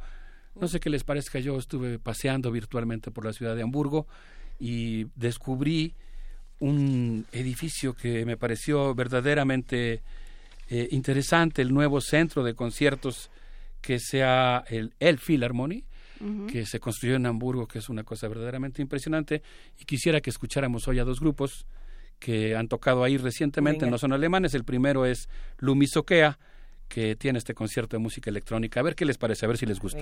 No 0.54 0.68
sé 0.68 0.80
qué 0.80 0.90
les 0.90 1.04
parezca, 1.04 1.38
yo 1.38 1.56
estuve 1.58 1.98
paseando 1.98 2.50
virtualmente 2.50 3.10
por 3.10 3.24
la 3.24 3.32
ciudad 3.32 3.56
de 3.56 3.62
Hamburgo 3.62 4.06
y 4.58 5.06
descubrí 5.16 5.94
un 6.60 7.26
edificio 7.32 7.94
que 7.94 8.24
me 8.24 8.36
pareció 8.36 8.94
verdaderamente 8.94 10.02
eh, 10.68 10.88
interesante, 10.92 11.62
el 11.62 11.72
nuevo 11.72 12.00
centro 12.00 12.44
de 12.44 12.54
conciertos 12.54 13.30
que 13.80 13.98
sea 13.98 14.62
el, 14.68 14.94
el 15.00 15.18
Philharmony, 15.18 15.84
que 16.46 16.64
se 16.66 16.78
construyó 16.78 17.16
en 17.16 17.26
Hamburgo, 17.26 17.66
que 17.66 17.80
es 17.80 17.88
una 17.88 18.04
cosa 18.04 18.28
verdaderamente 18.28 18.80
impresionante, 18.80 19.42
y 19.80 19.84
quisiera 19.84 20.20
que 20.20 20.30
escucháramos 20.30 20.86
hoy 20.86 21.00
a 21.00 21.04
dos 21.04 21.18
grupos 21.18 21.66
que 22.20 22.54
han 22.54 22.68
tocado 22.68 23.02
ahí 23.02 23.16
recientemente, 23.16 23.90
no 23.90 23.98
son 23.98 24.12
alemanes, 24.12 24.54
el 24.54 24.62
primero 24.62 25.04
es 25.04 25.28
Lumisokea, 25.58 26.38
que 26.88 27.16
tiene 27.16 27.38
este 27.38 27.54
concierto 27.54 27.96
de 27.96 28.02
música 28.02 28.30
electrónica. 28.30 28.78
A 28.78 28.82
ver 28.84 28.94
qué 28.94 29.04
les 29.04 29.18
parece, 29.18 29.46
a 29.46 29.48
ver 29.48 29.58
si 29.58 29.66
les 29.66 29.80
gusta. 29.80 29.98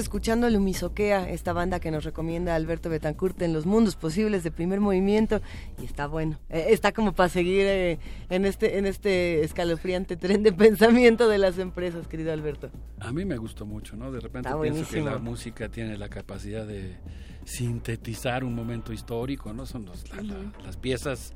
Escuchando 0.00 0.50
Lumisoquea, 0.50 1.30
esta 1.30 1.52
banda 1.52 1.78
que 1.78 1.90
nos 1.90 2.02
recomienda 2.04 2.54
Alberto 2.56 2.90
Betancourt 2.90 3.40
en 3.42 3.52
los 3.52 3.66
mundos 3.66 3.94
posibles 3.96 4.42
de 4.42 4.50
primer 4.50 4.80
movimiento 4.80 5.40
y 5.80 5.84
está 5.84 6.06
bueno, 6.06 6.38
eh, 6.48 6.66
está 6.70 6.90
como 6.92 7.12
para 7.12 7.28
seguir 7.28 7.66
eh, 7.66 7.98
en 8.30 8.44
este 8.46 8.78
en 8.78 8.86
este 8.86 9.44
escalofriante 9.44 10.16
tren 10.16 10.42
de 10.42 10.52
pensamiento 10.66 11.28
de 11.28 11.38
las 11.38 11.58
empresas, 11.58 12.08
querido 12.08 12.32
Alberto. 12.32 12.70
A 12.98 13.12
mí 13.12 13.24
me 13.24 13.36
gustó 13.36 13.64
mucho, 13.66 13.96
¿no? 13.96 14.10
De 14.10 14.20
repente 14.20 14.48
pienso 14.62 14.80
que 14.90 14.96
la 15.02 15.18
música 15.18 15.68
tiene 15.68 15.96
la 15.96 16.08
capacidad 16.08 16.66
de 16.66 16.96
sintetizar 17.44 18.44
un 18.44 18.54
momento 18.54 18.92
histórico, 18.92 19.52
¿no? 19.52 19.66
Son 19.66 19.84
los- 19.84 20.08
la- 20.10 20.22
la- 20.22 20.52
las 20.64 20.76
piezas 20.76 21.32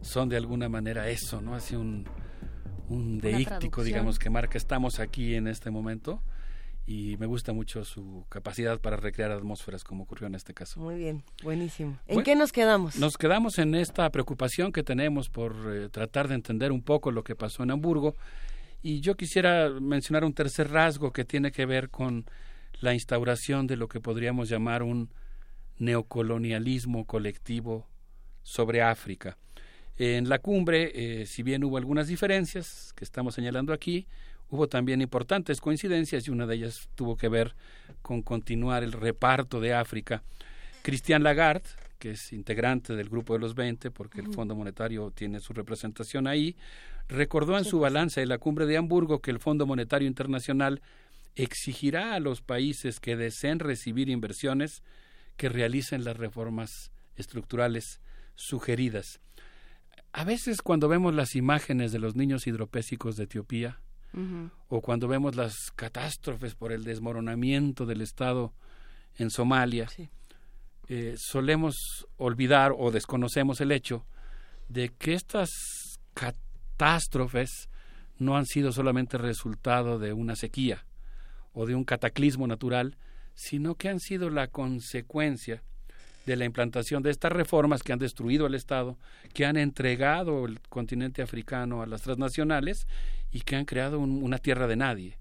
son 0.00 0.28
de 0.28 0.36
alguna 0.36 0.68
manera 0.68 1.08
eso, 1.08 1.40
¿no? 1.40 1.54
Así 1.54 1.74
un, 1.76 2.04
un 2.88 3.18
deíctico, 3.18 3.82
digamos, 3.82 4.18
que 4.18 4.30
marca 4.30 4.56
estamos 4.58 5.00
aquí 5.00 5.34
en 5.34 5.48
este 5.48 5.70
momento 5.70 6.22
y 6.86 7.16
me 7.18 7.26
gusta 7.26 7.52
mucho 7.52 7.84
su 7.84 8.24
capacidad 8.28 8.80
para 8.80 8.96
recrear 8.96 9.32
atmósferas 9.32 9.82
como 9.82 10.04
ocurrió 10.04 10.28
en 10.28 10.36
este 10.36 10.54
caso. 10.54 10.78
Muy 10.80 10.96
bien, 10.96 11.24
buenísimo. 11.42 11.98
¿En 12.06 12.14
Bueno, 12.14 12.24
qué 12.24 12.36
nos 12.36 12.52
quedamos? 12.52 12.96
Nos 12.96 13.18
quedamos 13.18 13.58
en 13.58 13.74
esta 13.74 14.08
preocupación 14.10 14.70
que 14.70 14.84
tenemos 14.84 15.28
por 15.28 15.54
eh, 15.68 15.88
tratar 15.88 16.28
de 16.28 16.36
entender 16.36 16.70
un 16.70 16.82
poco 16.82 17.10
lo 17.10 17.24
que 17.24 17.34
pasó 17.34 17.64
en 17.64 17.72
Hamburgo 17.72 18.14
y 18.82 19.00
yo 19.00 19.16
quisiera 19.16 19.68
mencionar 19.68 20.24
un 20.24 20.32
tercer 20.32 20.70
rasgo 20.70 21.12
que 21.12 21.24
tiene 21.24 21.50
que 21.50 21.66
ver 21.66 21.90
con 21.90 22.24
la 22.80 22.94
instauración 22.94 23.66
de 23.66 23.76
lo 23.76 23.88
que 23.88 24.00
podríamos 24.00 24.48
llamar 24.48 24.84
un 24.84 25.10
neocolonialismo 25.78 27.04
colectivo 27.04 27.88
sobre 28.44 28.82
África. 28.82 29.36
En 29.98 30.28
la 30.28 30.38
cumbre, 30.38 30.92
eh, 30.94 31.26
si 31.26 31.42
bien 31.42 31.64
hubo 31.64 31.78
algunas 31.78 32.06
diferencias 32.06 32.92
que 32.94 33.04
estamos 33.04 33.34
señalando 33.34 33.72
aquí, 33.72 34.06
hubo 34.50 34.68
también 34.68 35.00
importantes 35.00 35.60
coincidencias 35.60 36.26
y 36.26 36.30
una 36.30 36.46
de 36.46 36.56
ellas 36.56 36.88
tuvo 36.94 37.16
que 37.16 37.28
ver 37.28 37.54
con 38.02 38.22
continuar 38.22 38.82
el 38.82 38.92
reparto 38.92 39.60
de 39.60 39.74
África. 39.74 40.22
Christian 40.82 41.22
Lagarde, 41.22 41.68
que 41.98 42.12
es 42.12 42.32
integrante 42.32 42.94
del 42.94 43.08
Grupo 43.08 43.34
de 43.34 43.40
los 43.40 43.54
20, 43.54 43.90
porque 43.90 44.20
el. 44.20 44.32
Fondo 44.32 44.54
Monetario 44.54 45.10
tiene 45.10 45.40
su 45.40 45.52
representación 45.52 46.26
ahí, 46.26 46.56
recordó 47.08 47.58
en 47.58 47.64
su 47.64 47.80
balance 47.80 48.20
de 48.20 48.26
la 48.26 48.38
cumbre 48.38 48.66
de 48.66 48.76
Hamburgo 48.76 49.20
que 49.20 49.30
el 49.30 49.40
Fondo 49.40 49.66
Monetario 49.66 50.06
Internacional 50.06 50.82
exigirá 51.34 52.14
a 52.14 52.20
los 52.20 52.40
países 52.40 53.00
que 53.00 53.16
deseen 53.16 53.58
recibir 53.58 54.08
inversiones 54.08 54.82
que 55.36 55.48
realicen 55.48 56.04
las 56.04 56.16
reformas 56.16 56.90
estructurales 57.16 58.00
sugeridas. 58.34 59.20
A 60.12 60.24
veces 60.24 60.62
cuando 60.62 60.88
vemos 60.88 61.14
las 61.14 61.36
imágenes 61.36 61.92
de 61.92 61.98
los 61.98 62.16
niños 62.16 62.46
hidropésicos 62.46 63.16
de 63.16 63.24
Etiopía, 63.24 63.80
o 64.68 64.80
cuando 64.80 65.08
vemos 65.08 65.36
las 65.36 65.54
catástrofes 65.74 66.54
por 66.54 66.72
el 66.72 66.84
desmoronamiento 66.84 67.84
del 67.84 68.00
Estado 68.00 68.54
en 69.16 69.30
Somalia, 69.30 69.88
eh, 70.88 71.14
solemos 71.18 72.06
olvidar 72.16 72.72
o 72.76 72.90
desconocemos 72.90 73.60
el 73.60 73.72
hecho 73.72 74.06
de 74.68 74.88
que 74.90 75.14
estas 75.14 75.50
catástrofes 76.14 77.68
no 78.18 78.36
han 78.36 78.46
sido 78.46 78.72
solamente 78.72 79.18
resultado 79.18 79.98
de 79.98 80.12
una 80.12 80.36
sequía 80.36 80.86
o 81.52 81.66
de 81.66 81.74
un 81.74 81.84
cataclismo 81.84 82.46
natural, 82.46 82.96
sino 83.34 83.74
que 83.74 83.88
han 83.88 84.00
sido 84.00 84.30
la 84.30 84.48
consecuencia 84.48 85.62
de 86.26 86.36
la 86.36 86.44
implantación 86.44 87.02
de 87.02 87.10
estas 87.10 87.32
reformas 87.32 87.82
que 87.82 87.92
han 87.92 88.00
destruido 88.00 88.46
el 88.46 88.54
Estado, 88.54 88.98
que 89.32 89.46
han 89.46 89.56
entregado 89.56 90.44
el 90.44 90.60
continente 90.68 91.22
africano 91.22 91.82
a 91.82 91.86
las 91.86 92.02
transnacionales 92.02 92.86
y 93.30 93.40
que 93.40 93.56
han 93.56 93.64
creado 93.64 94.00
una 94.00 94.38
tierra 94.38 94.66
de 94.66 94.76
nadie. 94.76 95.18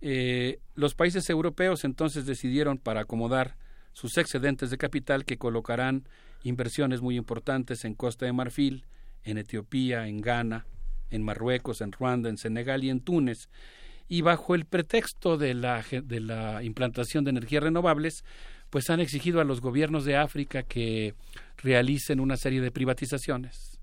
Eh, 0.00 0.58
los 0.74 0.94
países 0.94 1.28
europeos 1.28 1.84
entonces 1.84 2.24
decidieron 2.24 2.78
para 2.78 3.02
acomodar 3.02 3.56
sus 3.92 4.16
excedentes 4.16 4.70
de 4.70 4.78
capital 4.78 5.26
que 5.26 5.36
colocarán 5.36 6.08
inversiones 6.42 7.02
muy 7.02 7.16
importantes 7.16 7.84
en 7.84 7.94
Costa 7.94 8.24
de 8.24 8.32
Marfil, 8.32 8.86
en 9.24 9.36
Etiopía, 9.36 10.06
en 10.06 10.22
Ghana, 10.22 10.64
en 11.10 11.22
Marruecos, 11.22 11.82
en 11.82 11.92
Ruanda, 11.92 12.30
en 12.30 12.38
Senegal 12.38 12.82
y 12.82 12.88
en 12.88 13.00
Túnez. 13.00 13.50
Y 14.08 14.22
bajo 14.22 14.54
el 14.54 14.64
pretexto 14.64 15.36
de 15.36 15.52
la, 15.52 15.84
de 15.90 16.20
la 16.20 16.62
implantación 16.62 17.24
de 17.24 17.30
energías 17.30 17.62
renovables, 17.62 18.24
pues 18.70 18.88
han 18.88 19.00
exigido 19.00 19.40
a 19.40 19.44
los 19.44 19.60
gobiernos 19.60 20.04
de 20.04 20.16
África 20.16 20.62
que 20.62 21.14
realicen 21.58 22.20
una 22.20 22.36
serie 22.36 22.60
de 22.60 22.70
privatizaciones, 22.70 23.78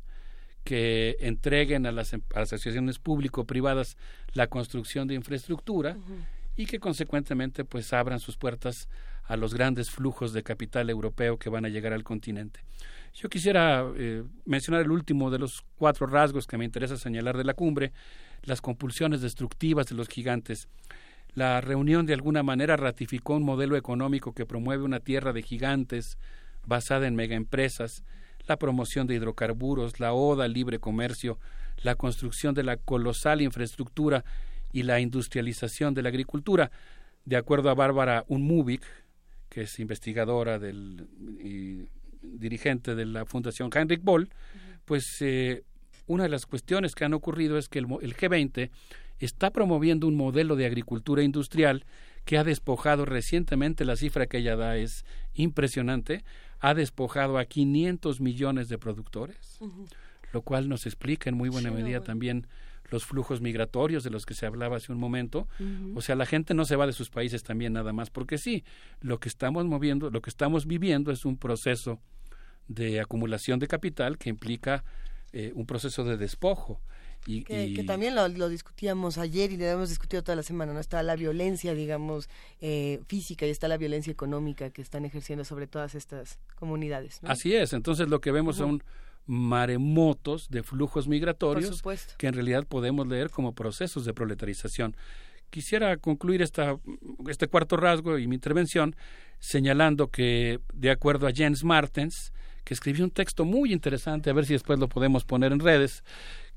que 0.63 1.17
entreguen 1.19 1.85
a 1.85 1.91
las, 1.91 2.15
asociaciones 2.33 2.99
público-privadas 2.99 3.97
la 4.33 4.47
construcción 4.47 5.07
de 5.07 5.15
infraestructura 5.15 5.97
y 6.55 6.65
que 6.65 6.79
consecuentemente 6.79 7.63
pues 7.63 7.93
abran 7.93 8.19
sus 8.19 8.37
puertas 8.37 8.89
a 9.25 9.35
los 9.35 9.53
grandes 9.53 9.91
flujos 9.91 10.33
de 10.33 10.43
capital 10.43 10.89
europeo 10.89 11.37
que 11.37 11.49
van 11.49 11.65
a 11.65 11.69
llegar 11.69 11.93
al 11.93 12.03
continente. 12.03 12.61
Yo 13.13 13.29
quisiera 13.29 13.85
eh, 13.95 14.23
mencionar 14.45 14.81
el 14.81 14.91
último 14.91 15.29
de 15.29 15.39
los 15.39 15.63
cuatro 15.77 16.07
rasgos 16.07 16.47
que 16.47 16.57
me 16.57 16.65
interesa 16.65 16.97
señalar 16.97 17.35
de 17.37 17.43
la 17.43 17.53
cumbre, 17.53 17.91
las 18.43 18.61
compulsiones 18.61 19.21
destructivas 19.21 19.87
de 19.87 19.95
los 19.95 20.07
gigantes. 20.07 20.67
La 21.37 21.61
reunión 21.61 22.07
de 22.07 22.15
alguna 22.15 22.41
manera 22.41 22.77
ratificó 22.77 23.35
un 23.35 23.43
modelo 23.43 23.77
económico 23.77 24.33
que 24.33 24.47
promueve 24.47 24.83
una 24.83 25.01
tierra 25.01 25.33
de 25.33 25.43
gigantes 25.43 26.17
basada 26.65 27.05
en 27.05 27.13
megaempresas, 27.13 28.03
la 28.47 28.57
promoción 28.57 29.05
de 29.05 29.13
hidrocarburos, 29.13 29.99
la 29.99 30.13
oda 30.13 30.45
al 30.45 30.53
libre 30.53 30.79
comercio, 30.79 31.37
la 31.83 31.93
construcción 31.93 32.55
de 32.55 32.63
la 32.63 32.77
colosal 32.77 33.43
infraestructura 33.43 34.25
y 34.73 34.81
la 34.81 34.99
industrialización 34.99 35.93
de 35.93 36.01
la 36.01 36.09
agricultura. 36.09 36.71
De 37.23 37.37
acuerdo 37.37 37.69
a 37.69 37.75
Bárbara 37.75 38.25
Unmubik, 38.29 38.81
que 39.47 39.61
es 39.61 39.79
investigadora 39.79 40.57
del, 40.57 41.07
y 41.39 41.87
dirigente 42.23 42.95
de 42.95 43.05
la 43.05 43.27
Fundación 43.27 43.69
Heinrich 43.71 44.01
Boll, 44.01 44.27
pues 44.85 45.05
eh, 45.21 45.61
una 46.07 46.23
de 46.23 46.29
las 46.29 46.47
cuestiones 46.47 46.95
que 46.95 47.05
han 47.05 47.13
ocurrido 47.13 47.59
es 47.59 47.69
que 47.69 47.77
el, 47.77 47.85
el 48.01 48.17
G20 48.17 48.71
está 49.19 49.51
promoviendo 49.51 50.07
un 50.07 50.15
modelo 50.15 50.55
de 50.55 50.65
agricultura 50.65 51.23
industrial 51.23 51.85
que 52.25 52.37
ha 52.37 52.43
despojado 52.43 53.05
recientemente, 53.05 53.85
la 53.85 53.95
cifra 53.95 54.27
que 54.27 54.39
ella 54.39 54.55
da 54.55 54.77
es 54.77 55.05
impresionante, 55.33 56.23
ha 56.59 56.73
despojado 56.73 57.37
a 57.37 57.45
500 57.45 58.19
millones 58.19 58.67
de 58.67 58.77
productores, 58.77 59.59
lo 60.33 60.41
cual 60.41 60.67
nos 60.67 60.85
explica 60.85 61.29
en 61.29 61.37
muy 61.37 61.49
buena 61.49 61.71
medida 61.71 62.01
también 62.01 62.47
los 62.89 63.05
flujos 63.05 63.41
migratorios 63.41 64.03
de 64.03 64.09
los 64.09 64.25
que 64.25 64.33
se 64.33 64.45
hablaba 64.45 64.77
hace 64.77 64.91
un 64.91 64.99
momento. 64.99 65.47
O 65.95 66.01
sea, 66.01 66.15
la 66.15 66.25
gente 66.25 66.53
no 66.53 66.65
se 66.65 66.75
va 66.75 66.87
de 66.87 66.93
sus 66.93 67.09
países 67.09 67.43
también 67.43 67.73
nada 67.73 67.93
más 67.93 68.09
porque 68.09 68.37
sí, 68.37 68.63
lo 69.01 69.19
que 69.19 69.29
estamos 69.29 69.65
moviendo, 69.65 70.09
lo 70.09 70.21
que 70.21 70.29
estamos 70.29 70.65
viviendo 70.65 71.11
es 71.11 71.25
un 71.25 71.37
proceso 71.37 71.99
de 72.67 72.99
acumulación 72.99 73.59
de 73.59 73.67
capital 73.67 74.17
que 74.17 74.29
implica 74.29 74.83
eh, 75.31 75.51
un 75.55 75.65
proceso 75.65 76.03
de 76.03 76.17
despojo. 76.17 76.81
Y, 77.27 77.43
que, 77.43 77.83
también 77.83 78.15
lo, 78.15 78.49
discutíamos 78.49 79.17
ayer 79.17 79.51
y 79.51 79.57
lo 79.57 79.65
hemos 79.65 79.89
discutido 79.89 80.23
toda 80.23 80.37
la 80.37 80.43
semana, 80.43 80.73
¿no? 80.73 80.79
Está 80.79 81.03
la 81.03 81.17
violencia, 81.17 81.73
digamos, 81.73 82.29
eh, 82.61 83.01
física 83.07 83.45
y 83.45 83.49
está 83.49 83.67
la 83.67 83.77
violencia 83.77 84.11
económica 84.11 84.69
que 84.69 84.81
están 84.81 85.03
ejerciendo 85.03 85.43
sobre 85.43 85.67
todas 85.67 85.93
estas 85.93 86.39
comunidades. 86.55 87.19
Así 87.23 87.53
es, 87.53 87.73
entonces 87.73 88.07
lo 88.07 88.21
que 88.21 88.31
vemos 88.31 88.55
son 88.55 88.81
maremotos 89.25 90.49
de 90.49 90.63
flujos 90.63 91.09
migratorios 91.09 91.83
que 92.17 92.27
en 92.27 92.33
realidad 92.33 92.65
podemos 92.65 93.07
leer 93.07 93.29
como 93.29 93.53
procesos 93.53 94.05
de 94.05 94.13
proletarización. 94.13 94.95
Quisiera 95.49 95.97
concluir 95.97 96.41
esta, 96.41 96.77
este 97.27 97.47
cuarto 97.47 97.77
rasgo 97.77 98.17
y 98.17 98.27
mi 98.27 98.35
intervención 98.35 98.95
señalando 99.39 100.07
que, 100.07 100.59
de 100.73 100.91
acuerdo 100.91 101.27
a 101.27 101.31
Jens 101.31 101.63
Martens, 101.63 102.31
que 102.63 102.73
escribió 102.73 103.05
un 103.05 103.11
texto 103.11 103.45
muy 103.45 103.71
interesante, 103.71 104.29
a 104.29 104.33
ver 104.33 104.45
si 104.45 104.53
después 104.53 104.77
lo 104.79 104.89
podemos 104.89 105.23
poner 105.23 105.53
en 105.53 105.59
redes, 105.59 106.03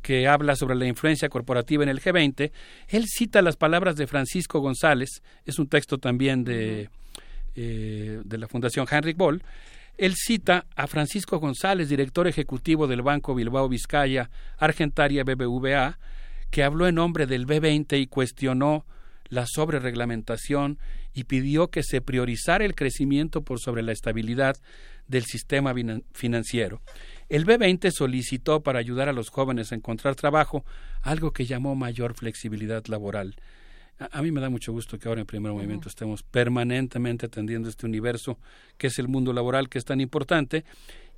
que 0.03 0.27
habla 0.27 0.57
sobre 0.57 0.75
la 0.75 0.87
influencia 0.87 1.29
corporativa 1.29 1.83
en 1.83 1.89
el 1.89 2.01
G20, 2.01 2.51
él 2.89 3.05
cita 3.07 3.43
las 3.43 3.57
palabras 3.57 3.97
de 3.97 4.07
Francisco 4.07 4.61
González, 4.61 5.23
es 5.45 5.59
un 5.59 5.69
texto 5.69 5.99
también 5.99 6.45
de, 6.45 6.89
eh, 7.55 8.21
de 8.25 8.39
la 8.39 8.49
Fundación 8.49 8.87
Heinrich 8.91 9.17
Boll, 9.17 9.43
él 9.99 10.15
cita 10.17 10.65
a 10.77 10.87
Francisco 10.87 11.39
González, 11.39 11.91
director 11.91 12.27
ejecutivo 12.27 12.87
del 12.87 13.03
Banco 13.03 13.35
Bilbao 13.35 13.69
Vizcaya, 13.69 14.31
Argentaria 14.57 15.25
BBVA, 15.25 15.99
que 16.51 16.65
habló 16.65 16.89
en 16.89 16.95
nombre 16.95 17.27
del 17.27 17.47
B20 17.47 18.01
y 18.01 18.07
cuestionó 18.07 18.87
la 19.29 19.47
sobrereglamentación 19.47 20.79
y 21.13 21.25
pidió 21.25 21.69
que 21.69 21.83
se 21.83 22.01
priorizara 22.01 22.65
el 22.65 22.75
crecimiento 22.75 23.43
por 23.43 23.61
sobre 23.61 23.83
la 23.83 23.93
estabilidad 23.93 24.57
del 25.07 25.25
sistema 25.25 25.75
financiero. 26.13 26.81
El 27.31 27.47
B20 27.47 27.93
solicitó 27.93 28.61
para 28.65 28.81
ayudar 28.81 29.09
a 29.09 29.13
los 29.13 29.31
jóvenes 29.31 29.71
a 29.71 29.77
encontrar 29.77 30.17
trabajo 30.17 30.65
algo 31.01 31.31
que 31.31 31.47
llamó 31.47 31.77
mayor 31.77 32.15
flexibilidad 32.15 32.85
laboral. 32.87 33.37
A, 34.11 34.21
mí 34.21 34.33
me 34.33 34.41
da 34.41 34.51
mucho 34.51 34.73
gusto 34.73 34.99
que 34.99 35.09
ahora 35.09 35.21
en 35.21 35.29
primer 35.29 35.53
movimiento 35.53 35.89
estemos 35.89 36.25
permanentemente 36.25 37.27
atendiendo 37.27 37.69
este 37.69 37.87
universo 37.87 38.39
que 38.79 38.89
es 38.89 38.99
el 38.99 39.07
mundo 39.07 39.33
laboral 39.33 39.69
que 39.69 39.79
es 39.79 39.85
tan 39.85 40.01
importante. 40.01 40.65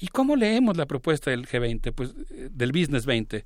¿Y 0.03 0.09
cómo 0.09 0.35
leemos 0.35 0.77
la 0.77 0.87
propuesta 0.87 1.31
del 1.31 1.47
G20? 1.47 1.93
Pues 1.93 2.11
eh, 2.31 2.49
del 2.53 2.73
Business 2.73 3.07
20. 3.07 3.45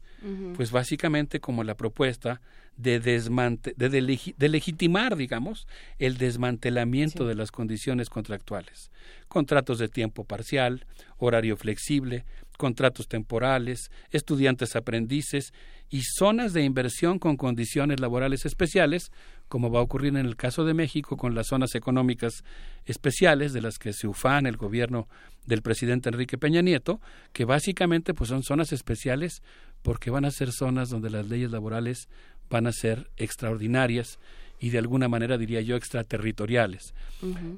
Pues 0.57 0.71
básicamente 0.71 1.39
como 1.39 1.65
la 1.65 1.75
propuesta 1.75 2.41
de, 2.79 2.99
desmante 2.99 3.75
de, 3.77 4.49
legitimar, 4.49 5.17
digamos, 5.17 5.67
el 5.99 6.17
desmantelamiento 6.17 7.27
de 7.27 7.35
las 7.35 7.51
condiciones 7.51 8.09
contractuales. 8.09 8.91
Contratos 9.29 9.79
de 9.79 9.89
tiempo 9.89 10.25
parcial, 10.25 10.87
horario 11.19 11.59
flexible, 11.59 12.25
contratos 12.57 13.07
temporales, 13.07 13.91
estudiantes 14.11 14.77
aprendices 14.77 15.53
y 15.91 16.05
zonas 16.05 16.55
de 16.55 16.65
inversión 16.65 17.19
con 17.19 17.37
condiciones 17.37 18.01
laborales 18.01 18.47
especiales, 18.47 19.13
como 19.49 19.71
va 19.71 19.81
a 19.81 19.83
ocurrir 19.83 20.17
en 20.17 20.25
el 20.25 20.37
caso 20.37 20.65
de 20.65 20.73
México 20.73 21.19
con 21.19 21.35
las 21.35 21.49
zonas 21.49 21.75
económicas 21.75 22.45
especiales 22.87 23.53
de 23.53 23.61
las 23.61 23.79
que 23.79 23.93
se 23.93 24.09
ufana 24.09 24.49
el 24.49 24.57
gobierno 24.57 25.07
del 25.47 25.63
presidente 25.63 26.09
Enrique 26.09 26.39
Peña 26.39 26.63
Nieto, 26.63 27.01
que 27.33 27.45
básicamente 27.45 28.15
pues 28.15 28.31
son 28.31 28.43
zonas 28.43 28.73
especiales 28.73 29.43
porque 29.83 30.11
van 30.11 30.25
a 30.25 30.31
ser 30.31 30.53
zonas 30.53 30.91
donde 30.91 31.11
las 31.11 31.29
leyes 31.29 31.51
laborales 31.51 32.09
van 32.51 32.67
a 32.67 32.73
ser 32.73 33.11
extraordinarias 33.17 34.19
y 34.59 34.71
de 34.71 34.79
alguna 34.79 35.09
manera 35.09 35.39
diría 35.39 35.61
yo 35.61 35.77
extraterritoriales. 35.77 36.95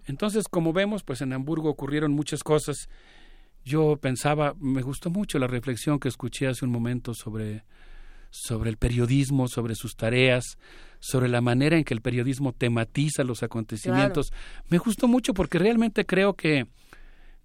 Entonces, 0.07 0.49
como 0.49 0.73
vemos, 0.73 1.02
pues 1.02 1.20
en 1.20 1.33
Hamburgo 1.33 1.70
ocurrieron 1.70 2.12
muchas 2.12 2.42
cosas. 2.42 2.89
Yo 3.65 3.97
pensaba, 3.97 4.55
me 4.58 4.83
gustó 4.83 5.10
mucho 5.10 5.39
la 5.39 5.47
reflexión 5.47 6.00
que 6.00 6.08
escuché 6.08 6.49
hace 6.49 6.65
un 6.65 6.73
momento 6.73 7.15
sobre 7.15 7.62
sobre 8.31 8.70
el 8.70 8.76
periodismo, 8.76 9.49
sobre 9.49 9.75
sus 9.75 9.97
tareas, 9.97 10.58
sobre 11.00 11.28
la 11.28 11.41
manera 11.41 11.76
en 11.76 11.84
que 11.84 11.94
el 11.94 12.00
periodismo 12.00 12.52
tematiza 12.52 13.25
los 13.25 13.42
acontecimientos. 13.42 14.33
Me 14.68 14.78
gustó 14.78 15.08
mucho 15.08 15.34
porque 15.34 15.58
realmente 15.58 16.05
creo 16.05 16.34
que 16.34 16.67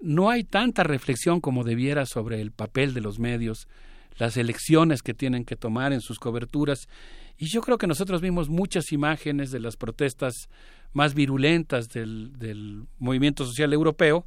no 0.03 0.29
hay 0.29 0.43
tanta 0.43 0.83
reflexión 0.83 1.39
como 1.39 1.63
debiera 1.63 2.05
sobre 2.05 2.41
el 2.41 2.51
papel 2.51 2.93
de 2.93 2.99
los 2.99 3.19
medios, 3.19 3.69
las 4.17 4.35
elecciones 4.35 5.01
que 5.01 5.13
tienen 5.13 5.45
que 5.45 5.55
tomar 5.55 5.93
en 5.93 6.01
sus 6.01 6.19
coberturas. 6.19 6.89
Y 7.37 7.47
yo 7.47 7.61
creo 7.61 7.77
que 7.77 7.87
nosotros 7.87 8.19
vimos 8.21 8.49
muchas 8.49 8.91
imágenes 8.91 9.49
de 9.49 9.61
las 9.61 9.77
protestas 9.77 10.49
más 10.91 11.13
virulentas 11.13 11.87
del, 11.87 12.37
del 12.37 12.85
movimiento 12.99 13.45
social 13.45 13.71
europeo. 13.71 14.25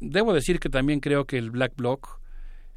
Debo 0.00 0.34
decir 0.34 0.58
que 0.58 0.68
también 0.68 0.98
creo 0.98 1.26
que 1.26 1.38
el 1.38 1.52
Black 1.52 1.76
Bloc, 1.76 2.20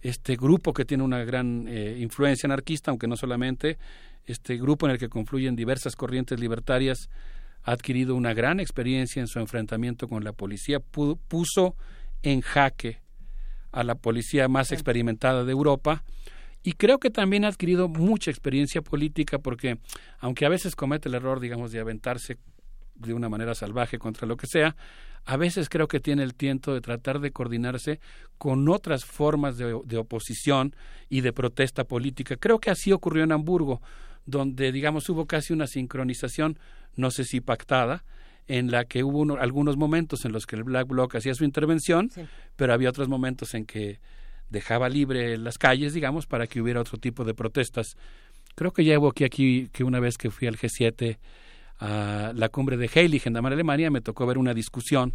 este 0.01 0.35
grupo 0.35 0.73
que 0.73 0.85
tiene 0.85 1.03
una 1.03 1.23
gran 1.23 1.67
eh, 1.67 1.97
influencia 1.99 2.45
anarquista, 2.45 2.91
aunque 2.91 3.07
no 3.07 3.17
solamente, 3.17 3.79
este 4.25 4.57
grupo 4.57 4.85
en 4.85 4.93
el 4.93 4.99
que 4.99 5.09
confluyen 5.09 5.55
diversas 5.55 5.95
corrientes 5.95 6.39
libertarias, 6.39 7.09
ha 7.63 7.71
adquirido 7.71 8.15
una 8.15 8.33
gran 8.33 8.59
experiencia 8.59 9.21
en 9.21 9.27
su 9.27 9.39
enfrentamiento 9.39 10.07
con 10.07 10.23
la 10.23 10.33
policía, 10.33 10.79
puso 10.79 11.75
en 12.23 12.41
jaque 12.41 13.01
a 13.71 13.83
la 13.83 13.95
policía 13.95 14.47
más 14.47 14.71
experimentada 14.71 15.43
de 15.43 15.51
Europa 15.51 16.03
y 16.63 16.73
creo 16.73 16.99
que 16.99 17.09
también 17.09 17.45
ha 17.45 17.47
adquirido 17.47 17.87
mucha 17.87 18.29
experiencia 18.29 18.81
política 18.81 19.39
porque 19.39 19.79
aunque 20.19 20.45
a 20.45 20.49
veces 20.49 20.75
comete 20.75 21.09
el 21.09 21.15
error, 21.15 21.39
digamos, 21.39 21.71
de 21.71 21.79
aventarse 21.79 22.37
de 22.95 23.13
una 23.13 23.29
manera 23.29 23.55
salvaje 23.55 23.97
contra 23.97 24.27
lo 24.27 24.37
que 24.37 24.45
sea, 24.45 24.75
a 25.25 25.37
veces 25.37 25.69
creo 25.69 25.87
que 25.87 25.99
tiene 25.99 26.23
el 26.23 26.35
tiento 26.35 26.73
de 26.73 26.81
tratar 26.81 27.19
de 27.19 27.31
coordinarse 27.31 27.99
con 28.37 28.67
otras 28.69 29.05
formas 29.05 29.57
de, 29.57 29.79
de 29.85 29.97
oposición 29.97 30.75
y 31.09 31.21
de 31.21 31.33
protesta 31.33 31.83
política. 31.83 32.37
Creo 32.37 32.59
que 32.59 32.69
así 32.69 32.91
ocurrió 32.91 33.23
en 33.23 33.31
Hamburgo, 33.31 33.81
donde, 34.25 34.71
digamos, 34.71 35.09
hubo 35.09 35.25
casi 35.25 35.53
una 35.53 35.67
sincronización, 35.67 36.59
no 36.95 37.09
sé 37.11 37.23
si 37.23 37.41
pactada, 37.41 38.03
en 38.47 38.71
la 38.71 38.85
que 38.85 39.03
hubo 39.03 39.19
uno- 39.19 39.37
algunos 39.39 39.77
momentos 39.77 40.25
en 40.25 40.31
los 40.31 40.45
que 40.45 40.55
el 40.55 40.63
Black 40.63 40.87
Bloc 40.87 41.15
hacía 41.15 41.33
su 41.33 41.43
intervención, 41.45 42.09
pero 42.55 42.73
había 42.73 42.89
otros 42.89 43.07
momentos 43.07 43.53
en 43.53 43.65
que 43.65 43.99
dejaba 44.49 44.89
libre 44.89 45.37
las 45.37 45.57
calles, 45.57 45.93
digamos, 45.93 46.25
para 46.25 46.47
que 46.47 46.61
hubiera 46.61 46.81
otro 46.81 46.97
tipo 46.97 47.23
de 47.23 47.33
protestas. 47.33 47.95
Creo 48.55 48.73
que 48.73 48.83
ya 48.83 48.93
evoqué 48.93 49.23
aquí 49.23 49.69
que 49.71 49.83
una 49.85 49.99
vez 50.01 50.17
que 50.17 50.29
fui 50.29 50.47
al 50.47 50.57
G7 50.57 51.17
a 51.79 52.33
la 52.35 52.49
cumbre 52.49 52.77
de 52.77 52.89
Heilig 52.93 53.23
en 53.25 53.33
Damar, 53.33 53.53
Alemania, 53.53 53.89
me 53.89 54.01
tocó 54.01 54.25
ver 54.27 54.37
una 54.37 54.53
discusión 54.53 55.13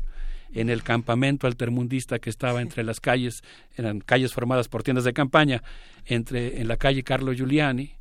en 0.52 0.70
el 0.70 0.82
campamento 0.82 1.46
altermundista 1.46 2.18
que 2.18 2.30
estaba 2.30 2.62
entre 2.62 2.82
las 2.84 3.00
calles, 3.00 3.42
eran 3.76 4.00
calles 4.00 4.32
formadas 4.32 4.68
por 4.68 4.82
tiendas 4.82 5.04
de 5.04 5.12
campaña, 5.12 5.62
entre 6.06 6.60
en 6.60 6.68
la 6.68 6.76
calle 6.76 7.02
Carlo 7.02 7.32
Giuliani 7.34 7.95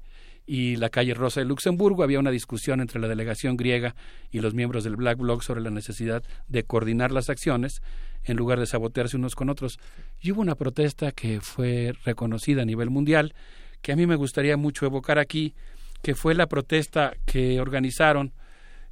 y 0.46 0.76
la 0.76 0.90
calle 0.90 1.14
Rosa 1.14 1.40
de 1.40 1.46
Luxemburgo 1.46 2.04
había 2.04 2.20
una 2.20 2.32
discusión 2.32 2.82
entre 2.82 3.00
la 3.00 3.08
delegación 3.08 3.58
griega 3.58 3.96
y 4.32 4.40
los 4.40 4.54
miembros 4.54 4.84
del 4.84 4.96
Black 4.96 5.18
Bloc 5.18 5.42
sobre 5.42 5.62
la 5.62 5.72
necesidad 5.72 6.24
de 6.48 6.64
coordinar 6.64 7.12
las 7.12 7.30
acciones 7.30 7.82
en 8.24 8.38
lugar 8.38 8.60
de 8.60 8.66
sabotearse 8.66 9.18
unos 9.18 9.36
con 9.36 9.50
otros. 9.50 9.80
Y 10.20 10.32
hubo 10.32 10.42
una 10.42 10.56
protesta 10.56 11.12
que 11.12 11.42
fue 11.42 11.94
reconocida 12.04 12.62
a 12.62 12.66
nivel 12.66 12.90
mundial, 12.90 13.34
que 13.82 13.92
a 13.92 13.96
mí 13.96 14.06
me 14.06 14.16
gustaría 14.16 14.58
mucho 14.58 14.86
evocar 14.86 15.20
aquí, 15.20 15.56
que 16.02 16.16
fue 16.16 16.36
la 16.36 16.48
protesta 16.48 17.14
que 17.26 17.60
organizaron 17.60 18.34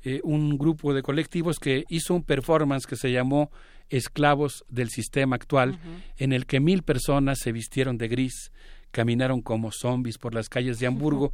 eh, 0.03 0.19
un 0.23 0.57
grupo 0.57 0.93
de 0.93 1.01
colectivos 1.01 1.59
que 1.59 1.85
hizo 1.90 2.14
un 2.14 2.23
performance 2.23 2.85
que 2.85 2.95
se 2.95 3.11
llamó 3.11 3.51
Esclavos 3.90 4.65
del 4.67 4.90
Sistema 4.90 5.35
Actual, 5.35 5.80
en 6.17 6.33
el 6.33 6.45
que 6.45 6.59
mil 6.59 6.83
personas 6.83 7.40
se 7.40 7.51
vistieron 7.51 7.98
de 7.98 8.07
gris, 8.07 8.51
caminaron 8.93 9.41
como 9.41 9.72
zombies 9.72 10.17
por 10.17 10.33
las 10.33 10.47
calles 10.47 10.80
de 10.80 10.88
Hamburgo, 10.88 11.33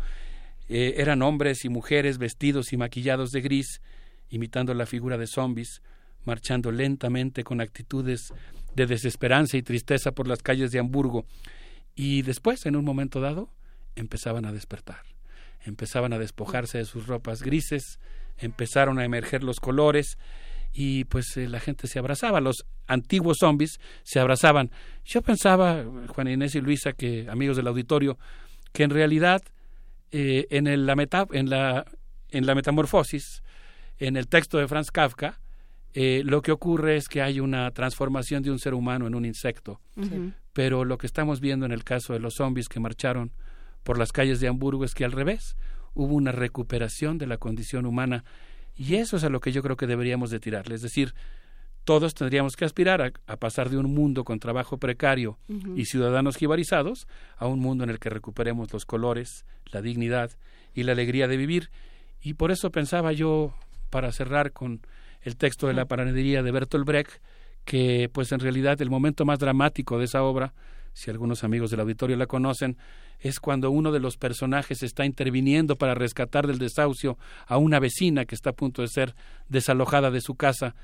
eh, 0.69 0.95
eran 0.97 1.21
hombres 1.21 1.65
y 1.65 1.69
mujeres 1.69 2.17
vestidos 2.17 2.71
y 2.73 2.77
maquillados 2.77 3.31
de 3.31 3.41
gris, 3.41 3.81
imitando 4.29 4.73
la 4.73 4.85
figura 4.85 5.17
de 5.17 5.27
zombies, 5.27 5.81
marchando 6.23 6.71
lentamente 6.71 7.43
con 7.43 7.59
actitudes 7.59 8.33
de 8.75 8.85
desesperanza 8.85 9.57
y 9.57 9.61
tristeza 9.61 10.11
por 10.11 10.27
las 10.27 10.41
calles 10.41 10.71
de 10.71 10.79
Hamburgo. 10.79 11.25
Y 11.95 12.21
después, 12.21 12.65
en 12.65 12.77
un 12.77 12.85
momento 12.85 13.19
dado, 13.19 13.49
empezaban 13.95 14.45
a 14.45 14.53
despertar, 14.53 15.01
empezaban 15.65 16.13
a 16.13 16.19
despojarse 16.19 16.77
de 16.77 16.85
sus 16.85 17.07
ropas 17.07 17.43
grises, 17.43 17.99
empezaron 18.37 18.99
a 18.99 19.05
emerger 19.05 19.43
los 19.43 19.59
colores 19.59 20.17
y 20.71 21.03
pues 21.05 21.35
eh, 21.37 21.47
la 21.47 21.59
gente 21.59 21.87
se 21.87 21.99
abrazaba, 21.99 22.39
los 22.41 22.65
antiguos 22.87 23.37
zombies 23.39 23.79
se 24.03 24.19
abrazaban. 24.19 24.71
Yo 25.05 25.21
pensaba, 25.21 25.83
Juan 26.09 26.27
Inés 26.27 26.55
y 26.55 26.61
Luisa, 26.61 26.93
que 26.93 27.27
amigos 27.29 27.57
del 27.57 27.67
auditorio, 27.67 28.17
que 28.71 28.83
en 28.83 28.89
realidad 28.91 29.41
eh, 30.11 30.47
en, 30.51 30.67
el- 30.67 30.85
la 30.85 30.95
meta- 30.95 31.27
en, 31.31 31.49
la, 31.49 31.85
en 32.29 32.45
la 32.45 32.55
metamorfosis, 32.55 33.41
en 33.97 34.15
el 34.15 34.27
texto 34.27 34.57
de 34.57 34.67
Franz 34.67 34.91
Kafka, 34.91 35.39
eh, 35.93 36.21
lo 36.23 36.41
que 36.41 36.51
ocurre 36.51 36.95
es 36.97 37.07
que 37.07 37.21
hay 37.21 37.39
una 37.39 37.71
transformación 37.71 38.43
de 38.43 38.51
un 38.51 38.59
ser 38.59 38.73
humano 38.75 39.07
en 39.07 39.15
un 39.15 39.25
insecto. 39.25 39.81
Pero 40.53 40.85
lo 40.85 40.97
que 40.97 41.07
estamos 41.07 41.39
viendo 41.39 41.65
en 41.65 41.71
el 41.71 41.83
caso 41.83 42.13
de 42.13 42.19
los 42.19 42.35
zombies 42.35 42.67
que 42.69 42.79
marcharon 42.79 43.31
por 43.83 43.97
las 43.97 44.11
calles 44.11 44.39
de 44.39 44.47
Hamburgo 44.47 44.83
es 44.85 44.93
que 44.93 45.03
al 45.05 45.11
revés, 45.11 45.55
hubo 45.95 46.13
una 46.15 46.31
recuperación 46.31 47.17
de 47.17 47.27
la 47.27 47.37
condición 47.37 47.85
humana 47.85 48.23
y 48.79 48.95
eso 48.95 49.17
es 49.17 49.25
a 49.25 49.29
lo 49.29 49.41
que 49.41 49.51
yo 49.51 49.61
creo 49.61 49.75
que 49.75 49.87
deberíamos 49.87 50.29
de 50.29 50.39
tirarle. 50.39 50.73
Es 50.73 50.81
decir, 50.81 51.13
todos 51.83 52.13
tendríamos 52.13 52.55
que 52.55 52.63
aspirar 52.63 53.01
a, 53.01 53.11
a 53.27 53.35
pasar 53.35 53.69
de 53.69 53.77
un 53.77 53.93
mundo 53.93 54.23
con 54.23 54.39
trabajo 54.39 54.77
precario 54.77 55.37
y 55.75 55.83
ciudadanos 55.83 56.37
jibarizados 56.37 57.05
a 57.35 57.45
un 57.47 57.59
mundo 57.59 57.83
en 57.83 57.89
el 57.89 57.99
que 57.99 58.09
recuperemos 58.09 58.71
los 58.71 58.85
colores, 58.85 59.45
la 59.73 59.81
dignidad 59.81 60.31
y 60.73 60.83
la 60.83 60.93
alegría 60.93 61.27
de 61.27 61.35
vivir. 61.35 61.71
Y 62.21 62.35
por 62.35 62.51
eso 62.51 62.71
pensaba 62.71 63.11
yo, 63.11 63.53
para 63.89 64.13
cerrar 64.13 64.53
con 64.53 64.79
el 65.23 65.35
texto 65.35 65.67
de 65.67 65.73
la 65.73 65.83
panadería 65.83 66.41
de 66.41 66.51
Bertolt 66.51 66.85
Brecht, 66.85 67.21
que 67.65 68.09
pues 68.13 68.31
en 68.31 68.39
realidad 68.39 68.81
el 68.81 68.89
momento 68.89 69.25
más 69.25 69.39
dramático 69.39 69.97
de 69.97 70.05
esa 70.05 70.23
obra, 70.23 70.53
si 70.93 71.09
algunos 71.09 71.43
amigos 71.43 71.71
del 71.71 71.79
auditorio 71.79 72.17
la 72.17 72.27
conocen, 72.27 72.77
es 73.19 73.39
cuando 73.39 73.71
uno 73.71 73.91
de 73.91 73.99
los 73.99 74.17
personajes 74.17 74.83
está 74.83 75.05
interviniendo 75.05 75.77
para 75.77 75.93
rescatar 75.93 76.47
del 76.47 76.57
desahucio 76.57 77.17
a 77.47 77.57
una 77.57 77.79
vecina 77.79 78.25
que 78.25 78.35
está 78.35 78.51
a 78.51 78.55
punto 78.55 78.81
de 78.81 78.87
ser 78.87 79.15
desalojada 79.49 80.11
de 80.11 80.21
su 80.21 80.35
casa. 80.35 80.75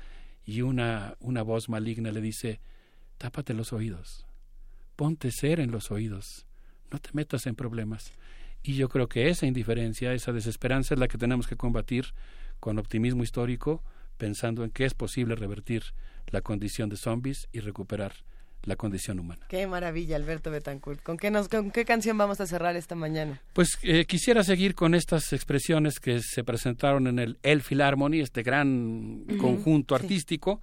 Y 0.44 0.62
una, 0.62 1.16
una 1.20 1.42
voz 1.42 1.68
maligna 1.68 2.12
le 2.12 2.20
dice, 2.20 2.60
tápate 3.18 3.54
los 3.54 3.72
oídos, 3.72 4.26
ponte 4.94 5.30
cera 5.32 5.62
en 5.62 5.70
los 5.70 5.90
oídos, 5.90 6.46
no 6.90 6.98
te 6.98 7.10
metas 7.12 7.46
en 7.46 7.54
problemas. 7.54 8.12
Y 8.62 8.74
yo 8.74 8.88
creo 8.88 9.08
que 9.08 9.28
esa 9.28 9.46
indiferencia, 9.46 10.12
esa 10.12 10.32
desesperanza 10.32 10.94
es 10.94 11.00
la 11.00 11.08
que 11.08 11.18
tenemos 11.18 11.46
que 11.46 11.56
combatir 11.56 12.06
con 12.60 12.78
optimismo 12.78 13.22
histórico, 13.22 13.82
pensando 14.18 14.64
en 14.64 14.70
que 14.70 14.84
es 14.84 14.94
posible 14.94 15.36
revertir 15.36 15.82
la 16.28 16.40
condición 16.40 16.88
de 16.88 16.96
zombies 16.96 17.48
y 17.52 17.60
recuperar 17.60 18.12
la 18.64 18.76
condición 18.76 19.18
humana. 19.20 19.46
Qué 19.48 19.66
maravilla, 19.66 20.16
Alberto 20.16 20.50
Betancourt. 20.50 21.02
¿Con 21.02 21.16
qué, 21.16 21.30
nos, 21.30 21.48
¿Con 21.48 21.70
qué 21.70 21.84
canción 21.84 22.18
vamos 22.18 22.40
a 22.40 22.46
cerrar 22.46 22.76
esta 22.76 22.94
mañana? 22.94 23.40
Pues 23.52 23.78
eh, 23.82 24.04
quisiera 24.06 24.42
seguir 24.42 24.74
con 24.74 24.94
estas 24.94 25.32
expresiones 25.32 26.00
que 26.00 26.20
se 26.20 26.42
presentaron 26.44 27.06
en 27.06 27.18
el 27.18 27.38
El 27.42 27.62
Philharmony, 27.62 28.20
este 28.20 28.42
gran 28.42 29.24
conjunto 29.38 29.96
sí. 29.96 30.02
artístico, 30.02 30.60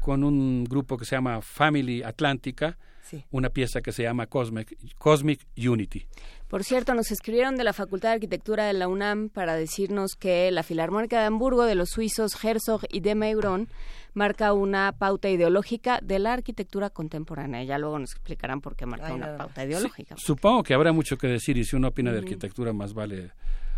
con 0.00 0.24
un 0.24 0.64
grupo 0.64 0.98
que 0.98 1.04
se 1.04 1.16
llama 1.16 1.40
Family 1.40 2.02
Atlántica, 2.02 2.76
Sí. 3.04 3.24
una 3.30 3.50
pieza 3.50 3.80
que 3.80 3.92
se 3.92 4.02
llama 4.02 4.26
Cosmic, 4.26 4.76
Cosmic 4.98 5.46
Unity. 5.56 6.06
Por 6.48 6.64
cierto, 6.64 6.94
nos 6.94 7.10
escribieron 7.10 7.56
de 7.56 7.64
la 7.64 7.72
Facultad 7.72 8.10
de 8.10 8.14
Arquitectura 8.14 8.64
de 8.64 8.72
la 8.72 8.88
UNAM 8.88 9.28
para 9.28 9.56
decirnos 9.56 10.12
que 10.18 10.50
la 10.50 10.62
Filarmónica 10.62 11.20
de 11.20 11.26
Hamburgo 11.26 11.64
de 11.64 11.74
los 11.74 11.90
suizos 11.90 12.32
Herzog 12.42 12.82
y 12.90 13.00
de 13.00 13.14
Meuron 13.14 13.68
marca 14.14 14.52
una 14.52 14.92
pauta 14.92 15.28
ideológica 15.28 15.98
de 16.02 16.18
la 16.18 16.32
arquitectura 16.32 16.90
contemporánea. 16.90 17.62
Ya 17.64 17.78
luego 17.78 17.98
nos 17.98 18.12
explicarán 18.12 18.60
por 18.60 18.76
qué 18.76 18.86
marca 18.86 19.08
Ay, 19.08 19.14
una 19.14 19.36
pauta 19.36 19.64
ideológica. 19.64 20.14
Supongo 20.16 20.62
que 20.62 20.74
habrá 20.74 20.92
mucho 20.92 21.18
que 21.18 21.26
decir 21.26 21.58
y 21.58 21.64
si 21.64 21.76
uno 21.76 21.88
opina 21.88 22.12
de 22.12 22.18
arquitectura 22.18 22.72
más 22.72 22.94
vale 22.94 23.32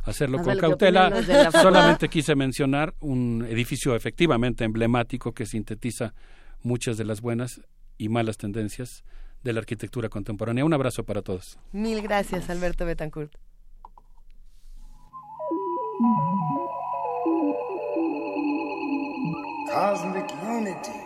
hacerlo 0.04 0.38
Más 0.38 0.44
con 0.44 0.50
vale 0.50 0.60
cautela. 0.60 1.50
Solamente 1.52 2.08
quise 2.08 2.34
mencionar 2.34 2.94
un 3.00 3.46
edificio 3.48 3.94
efectivamente 3.94 4.64
emblemático 4.64 5.32
que 5.32 5.46
sintetiza 5.46 6.14
muchas 6.62 6.96
de 6.96 7.04
las 7.04 7.20
buenas 7.20 7.60
y 7.98 8.08
malas 8.08 8.36
tendencias 8.36 9.04
de 9.42 9.52
la 9.52 9.60
arquitectura 9.60 10.08
contemporánea. 10.08 10.64
Un 10.64 10.74
abrazo 10.74 11.04
para 11.04 11.22
todos. 11.22 11.58
Mil 11.72 12.02
gracias, 12.02 12.50
Alberto 12.50 12.84
Betancourt. 12.84 13.32
Cosmic 19.72 20.26
unity. 20.48 21.05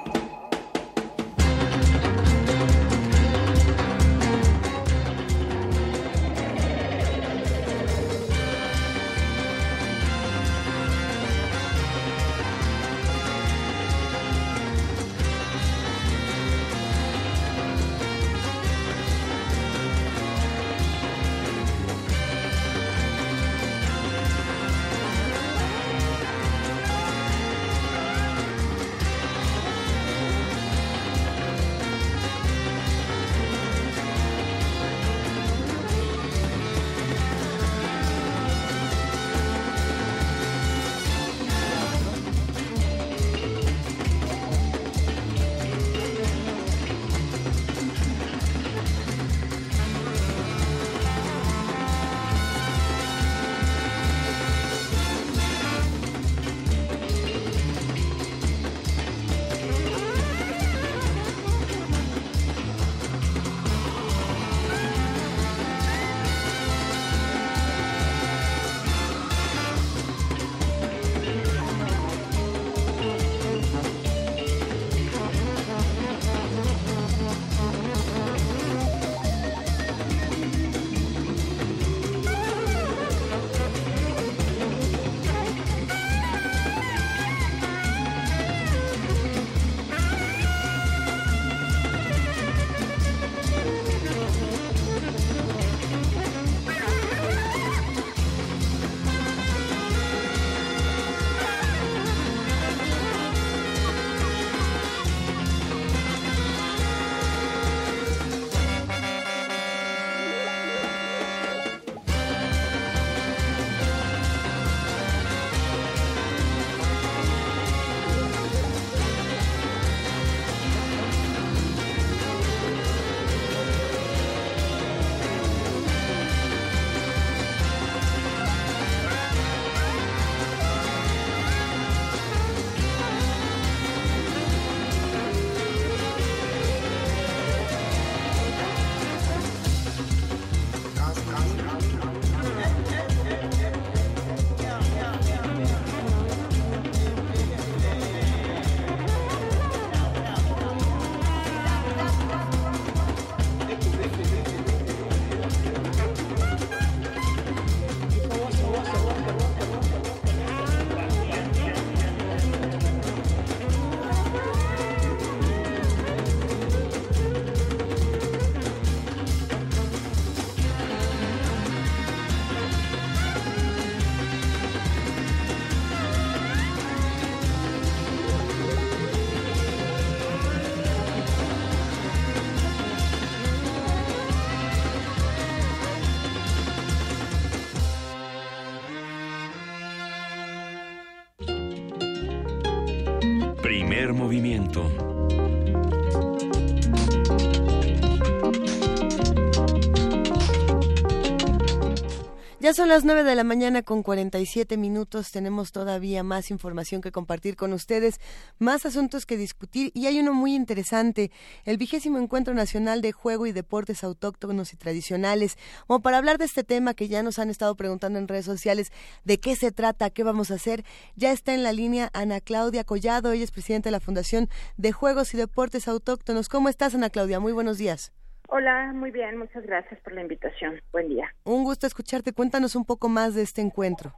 Ya 202.60 202.74
son 202.74 202.90
las 202.90 203.06
9 203.06 203.24
de 203.24 203.34
la 203.34 203.42
mañana 203.42 203.82
con 203.82 204.02
47 204.02 204.76
minutos. 204.76 205.32
Tenemos 205.32 205.72
todavía 205.72 206.22
más 206.22 206.50
información 206.50 207.00
que 207.00 207.10
compartir 207.10 207.56
con 207.56 207.72
ustedes, 207.72 208.20
más 208.60 208.86
asuntos 208.86 209.26
que 209.26 209.36
discutir 209.36 209.90
y 209.94 210.06
hay 210.06 210.20
uno 210.20 210.34
muy 210.34 210.54
interesante, 210.54 211.30
el 211.64 211.78
vigésimo 211.78 212.18
Encuentro 212.18 212.54
Nacional 212.54 213.00
de 213.00 213.12
Juego 213.12 213.46
y 213.46 213.52
Deportes 213.52 214.04
Autóctonos 214.04 214.72
y 214.72 214.76
Tradicionales. 214.76 215.56
Como 215.86 216.00
para 216.00 216.18
hablar 216.18 216.38
de 216.38 216.44
este 216.44 216.62
tema 216.62 216.94
que 216.94 217.08
ya 217.08 217.22
nos 217.22 217.38
han 217.38 217.50
estado 217.50 217.74
preguntando 217.74 218.18
en 218.18 218.28
redes 218.28 218.44
sociales, 218.44 218.92
de 219.24 219.40
qué 219.40 219.56
se 219.56 219.72
trata, 219.72 220.10
qué 220.10 220.22
vamos 220.22 220.50
a 220.50 220.54
hacer, 220.54 220.84
ya 221.16 221.32
está 221.32 221.54
en 221.54 221.62
la 221.62 221.72
línea 221.72 222.10
Ana 222.12 222.40
Claudia 222.40 222.84
Collado, 222.84 223.32
ella 223.32 223.44
es 223.44 223.50
presidenta 223.50 223.88
de 223.88 223.92
la 223.92 224.00
Fundación 224.00 224.48
de 224.76 224.92
Juegos 224.92 225.34
y 225.34 225.38
Deportes 225.38 225.88
Autóctonos. 225.88 226.48
¿Cómo 226.48 226.68
estás, 226.68 226.94
Ana 226.94 227.10
Claudia? 227.10 227.40
Muy 227.40 227.52
buenos 227.52 227.78
días. 227.78 228.12
Hola, 228.48 228.92
muy 228.92 229.10
bien, 229.10 229.38
muchas 229.38 229.64
gracias 229.64 230.00
por 230.00 230.12
la 230.12 230.22
invitación. 230.22 230.80
Buen 230.92 231.08
día. 231.08 231.32
Un 231.44 231.64
gusto 231.64 231.86
escucharte. 231.86 232.32
Cuéntanos 232.32 232.74
un 232.74 232.84
poco 232.84 233.08
más 233.08 233.34
de 233.34 233.42
este 233.42 233.62
encuentro. 233.62 234.12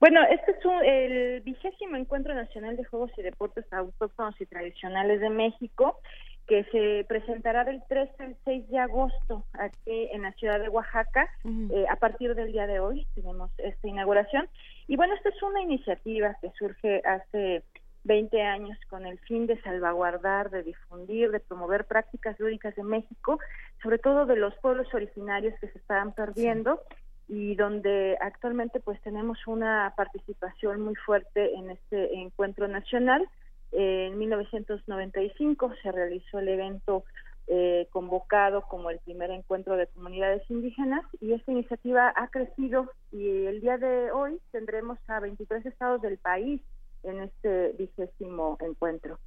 Bueno, 0.00 0.20
este 0.30 0.52
es 0.52 0.64
un- 0.64 0.84
el 0.84 1.40
vigésimo 1.40 1.96
Encuentro 1.96 2.32
Nacional 2.34 2.76
de 2.76 2.84
Juegos 2.84 3.10
y 3.16 3.22
Deportes 3.22 3.64
Autóctonos 3.72 4.40
y 4.40 4.46
Tradicionales 4.46 5.20
de 5.20 5.28
México, 5.30 5.98
que 6.46 6.64
se 6.64 7.04
presentará 7.08 7.64
del 7.64 7.82
3 7.88 8.08
al 8.20 8.36
6 8.44 8.68
de 8.70 8.78
agosto 8.78 9.44
aquí 9.54 10.08
en 10.12 10.22
la 10.22 10.32
ciudad 10.32 10.60
de 10.60 10.68
Oaxaca. 10.68 11.28
Eh, 11.72 11.84
a 11.90 11.96
partir 11.96 12.34
del 12.36 12.52
día 12.52 12.66
de 12.66 12.80
hoy 12.80 13.06
tenemos 13.14 13.50
esta 13.58 13.88
inauguración. 13.88 14.48
Y 14.86 14.96
bueno, 14.96 15.14
esta 15.14 15.28
es 15.30 15.42
una 15.42 15.60
iniciativa 15.62 16.36
que 16.40 16.50
surge 16.58 17.02
hace 17.04 17.64
20 18.04 18.40
años 18.40 18.78
con 18.88 19.04
el 19.04 19.18
fin 19.18 19.46
de 19.46 19.60
salvaguardar, 19.62 20.48
de 20.50 20.62
difundir, 20.62 21.30
de 21.32 21.40
promover 21.40 21.84
prácticas 21.84 22.38
lúdicas 22.40 22.74
de 22.76 22.84
México, 22.84 23.38
sobre 23.82 23.98
todo 23.98 24.24
de 24.24 24.36
los 24.36 24.54
pueblos 24.60 24.86
originarios 24.94 25.58
que 25.60 25.68
se 25.68 25.76
estaban 25.78 26.12
perdiendo 26.14 26.80
y 27.28 27.54
donde 27.56 28.16
actualmente 28.20 28.80
pues 28.80 29.00
tenemos 29.02 29.38
una 29.46 29.92
participación 29.96 30.80
muy 30.80 30.94
fuerte 30.94 31.54
en 31.54 31.70
este 31.70 32.14
encuentro 32.14 32.66
nacional. 32.68 33.28
Eh, 33.72 34.08
en 34.10 34.18
1995 34.18 35.74
se 35.82 35.92
realizó 35.92 36.38
el 36.38 36.48
evento 36.48 37.04
eh, 37.46 37.86
convocado 37.90 38.62
como 38.62 38.90
el 38.90 38.98
primer 39.00 39.30
encuentro 39.30 39.76
de 39.76 39.86
comunidades 39.88 40.42
indígenas 40.50 41.04
y 41.20 41.32
esta 41.32 41.52
iniciativa 41.52 42.12
ha 42.16 42.28
crecido 42.28 42.90
y 43.12 43.46
el 43.46 43.60
día 43.60 43.76
de 43.76 44.10
hoy 44.10 44.40
tendremos 44.50 44.98
a 45.06 45.20
23 45.20 45.64
estados 45.66 46.00
del 46.00 46.18
país 46.18 46.62
en 47.02 47.20
este 47.20 47.72
vigésimo 47.78 48.56
encuentro. 48.60 49.18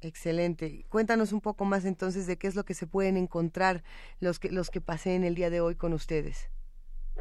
Excelente. 0.00 0.84
Cuéntanos 0.88 1.32
un 1.32 1.40
poco 1.40 1.64
más 1.64 1.84
entonces 1.84 2.26
de 2.26 2.36
qué 2.36 2.48
es 2.48 2.56
lo 2.56 2.64
que 2.64 2.74
se 2.74 2.86
pueden 2.86 3.16
encontrar 3.16 3.82
los 4.18 4.38
que 4.38 4.50
los 4.50 4.70
que 4.70 4.80
paseen 4.80 5.24
el 5.24 5.34
día 5.34 5.48
de 5.48 5.60
hoy 5.60 5.74
con 5.74 5.92
ustedes. 5.92 6.50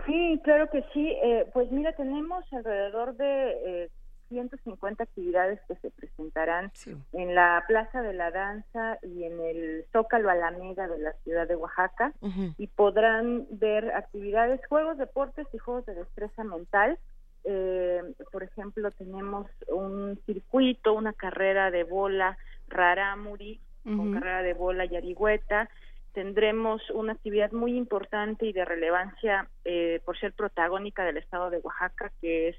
Sí, 0.06 0.40
claro 0.44 0.70
que 0.70 0.84
sí. 0.94 1.18
Eh, 1.24 1.48
pues 1.54 1.72
mira, 1.72 1.94
tenemos 1.94 2.44
alrededor 2.54 3.16
de 3.16 3.84
eh, 3.84 3.90
150 4.30 5.04
actividades 5.04 5.60
que 5.68 5.76
se 5.76 5.92
presentarán 5.92 6.72
en 7.12 7.36
la 7.36 7.64
Plaza 7.68 8.02
de 8.02 8.14
la 8.14 8.32
Danza 8.32 8.98
y 9.04 9.26
en 9.26 9.40
el 9.42 9.86
Zócalo 9.92 10.30
Alameda 10.30 10.88
de 10.88 11.00
la 11.00 11.14
ciudad 11.24 11.48
de 11.48 11.56
Oaxaca 11.56 12.14
y 12.58 12.68
podrán 12.68 13.46
ver 13.50 13.92
actividades, 13.92 14.62
juegos, 14.68 14.98
deportes 14.98 15.48
y 15.54 15.58
juegos 15.58 15.86
de 15.86 15.96
destreza 15.96 16.44
mental. 16.46 16.98
Eh, 17.44 18.02
por 18.32 18.44
ejemplo, 18.44 18.92
tenemos 18.92 19.48
un 19.68 20.18
circuito, 20.26 20.94
una 20.94 21.12
carrera 21.14 21.70
de 21.70 21.84
bola 21.84 22.38
rarámuri, 22.70 23.60
con 23.84 24.00
Ujú. 24.00 24.14
carrera 24.14 24.44
de 24.44 24.54
bola 24.54 24.86
y 24.86 24.96
arigüeta. 24.96 25.70
Tendremos 26.14 26.82
una 26.90 27.14
actividad 27.14 27.52
muy 27.52 27.78
importante 27.78 28.46
y 28.46 28.54
de 28.54 28.66
relevancia 28.66 29.48
eh, 29.64 30.02
por 30.06 30.20
ser 30.20 30.34
protagónica 30.34 31.06
del 31.06 31.18
estado 31.18 31.50
de 31.50 31.60
Oaxaca, 31.60 32.12
que 32.20 32.50
es 32.50 32.56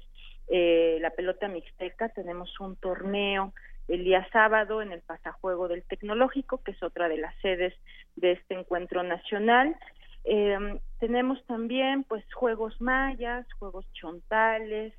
eh, 0.47 0.97
la 1.01 1.11
pelota 1.11 1.47
mixteca. 1.47 2.09
Tenemos 2.09 2.59
un 2.59 2.75
torneo 2.75 3.53
el 3.87 4.03
día 4.03 4.27
sábado 4.31 4.81
en 4.81 4.91
el 4.91 5.01
pasajuego 5.01 5.67
del 5.67 5.83
Tecnológico, 5.83 6.63
que 6.63 6.71
es 6.71 6.81
otra 6.81 7.09
de 7.09 7.17
las 7.17 7.35
sedes 7.41 7.73
de 8.15 8.31
este 8.33 8.55
encuentro 8.55 9.03
nacional. 9.03 9.75
Eh, 10.23 10.79
tenemos 10.99 11.43
también 11.45 12.03
pues 12.05 12.23
juegos 12.33 12.79
mayas, 12.81 13.45
juegos 13.59 13.85
chontales, 13.93 14.93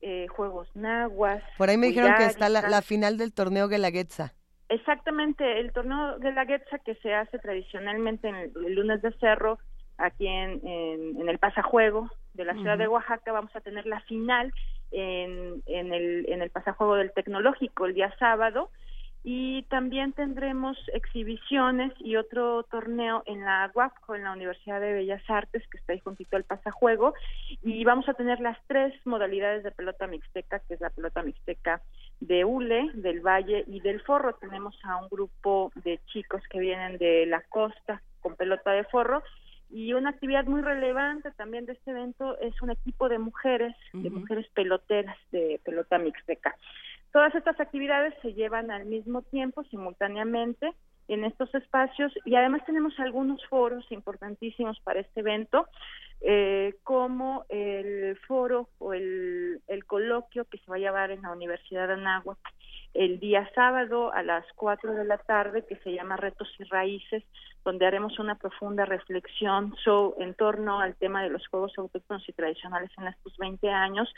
eh, 0.00 0.26
juegos 0.28 0.68
nahuas. 0.74 1.42
Por 1.58 1.68
ahí 1.68 1.76
me 1.76 1.88
dijeron 1.88 2.14
que 2.16 2.24
está 2.24 2.48
la, 2.48 2.62
la 2.62 2.82
final 2.82 3.18
del 3.18 3.32
torneo 3.32 3.68
Guelaguetza. 3.68 4.34
Exactamente, 4.70 5.58
el 5.58 5.72
torneo 5.72 6.18
de 6.20 6.32
la 6.32 6.44
Guetza 6.44 6.78
que 6.78 6.94
se 6.96 7.12
hace 7.12 7.40
tradicionalmente 7.40 8.28
en 8.28 8.36
el, 8.36 8.52
el 8.64 8.74
lunes 8.74 9.02
de 9.02 9.10
cerro 9.18 9.58
aquí 9.98 10.28
en, 10.28 10.64
en, 10.64 11.20
en 11.20 11.28
el 11.28 11.38
pasajuego 11.38 12.08
de 12.34 12.44
la 12.44 12.54
ciudad 12.54 12.78
de. 12.78 12.86
Oaxaca 12.86 13.32
vamos 13.32 13.54
a 13.56 13.60
tener 13.60 13.84
la 13.86 14.00
final 14.02 14.54
en, 14.92 15.60
en, 15.66 15.92
el, 15.92 16.24
en 16.28 16.40
el 16.42 16.50
pasajuego 16.50 16.94
del 16.94 17.12
tecnológico 17.12 17.84
el 17.84 17.94
día 17.94 18.14
sábado 18.20 18.70
y 19.22 19.62
también 19.64 20.12
tendremos 20.12 20.78
exhibiciones 20.94 21.92
y 21.98 22.16
otro 22.16 22.62
torneo 22.64 23.22
en 23.26 23.44
la 23.44 23.70
UAPCO, 23.74 24.14
en 24.14 24.24
la 24.24 24.32
Universidad 24.32 24.80
de 24.80 24.94
Bellas 24.94 25.22
Artes, 25.28 25.62
que 25.68 25.76
está 25.78 25.92
ahí 25.92 25.98
juntito 25.98 26.36
al 26.36 26.44
pasajuego, 26.44 27.14
y 27.62 27.84
vamos 27.84 28.08
a 28.08 28.14
tener 28.14 28.40
las 28.40 28.58
tres 28.66 28.94
modalidades 29.04 29.62
de 29.62 29.72
pelota 29.72 30.06
mixteca, 30.06 30.60
que 30.60 30.74
es 30.74 30.80
la 30.80 30.90
pelota 30.90 31.22
mixteca 31.22 31.82
de 32.20 32.44
Hule, 32.44 32.90
del 32.94 33.20
Valle 33.20 33.64
y 33.66 33.80
del 33.80 34.00
Forro. 34.00 34.34
Tenemos 34.34 34.78
a 34.84 34.96
un 34.96 35.08
grupo 35.08 35.70
de 35.84 36.00
chicos 36.06 36.42
que 36.48 36.60
vienen 36.60 36.96
de 36.96 37.26
la 37.26 37.42
costa 37.42 38.02
con 38.20 38.36
pelota 38.36 38.72
de 38.72 38.84
forro, 38.84 39.22
y 39.72 39.92
una 39.92 40.10
actividad 40.10 40.46
muy 40.46 40.62
relevante 40.62 41.30
también 41.32 41.64
de 41.64 41.74
este 41.74 41.92
evento 41.92 42.36
es 42.40 42.60
un 42.60 42.70
equipo 42.70 43.08
de 43.08 43.18
mujeres, 43.18 43.76
de 43.92 44.10
mujeres 44.10 44.48
peloteras 44.52 45.16
de 45.30 45.60
pelota 45.64 45.96
mixteca. 45.98 46.56
Todas 47.12 47.34
estas 47.34 47.58
actividades 47.60 48.14
se 48.22 48.34
llevan 48.34 48.70
al 48.70 48.86
mismo 48.86 49.22
tiempo, 49.22 49.64
simultáneamente, 49.64 50.72
en 51.08 51.24
estos 51.24 51.52
espacios. 51.54 52.12
Y 52.24 52.36
además 52.36 52.62
tenemos 52.66 52.98
algunos 53.00 53.44
foros 53.46 53.84
importantísimos 53.90 54.78
para 54.80 55.00
este 55.00 55.20
evento, 55.20 55.66
eh, 56.20 56.74
como 56.84 57.46
el 57.48 58.16
foro 58.28 58.68
o 58.78 58.92
el, 58.92 59.60
el 59.66 59.84
coloquio 59.86 60.44
que 60.44 60.58
se 60.58 60.70
va 60.70 60.76
a 60.76 60.80
llevar 60.80 61.10
en 61.10 61.22
la 61.22 61.32
Universidad 61.32 61.88
de 61.88 61.94
Anáhuac 61.94 62.38
el 62.92 63.20
día 63.20 63.48
sábado 63.54 64.12
a 64.12 64.22
las 64.24 64.44
4 64.56 64.94
de 64.94 65.04
la 65.04 65.16
tarde, 65.18 65.64
que 65.64 65.76
se 65.76 65.92
llama 65.92 66.16
Retos 66.16 66.48
y 66.58 66.64
Raíces, 66.64 67.22
donde 67.64 67.86
haremos 67.86 68.18
una 68.18 68.34
profunda 68.34 68.84
reflexión 68.84 69.74
so- 69.84 70.16
en 70.18 70.34
torno 70.34 70.80
al 70.80 70.96
tema 70.96 71.22
de 71.22 71.30
los 71.30 71.46
juegos 71.48 71.72
autóctonos 71.78 72.28
y 72.28 72.32
tradicionales 72.32 72.90
en 72.98 73.06
estos 73.06 73.36
20 73.38 73.68
años, 73.70 74.12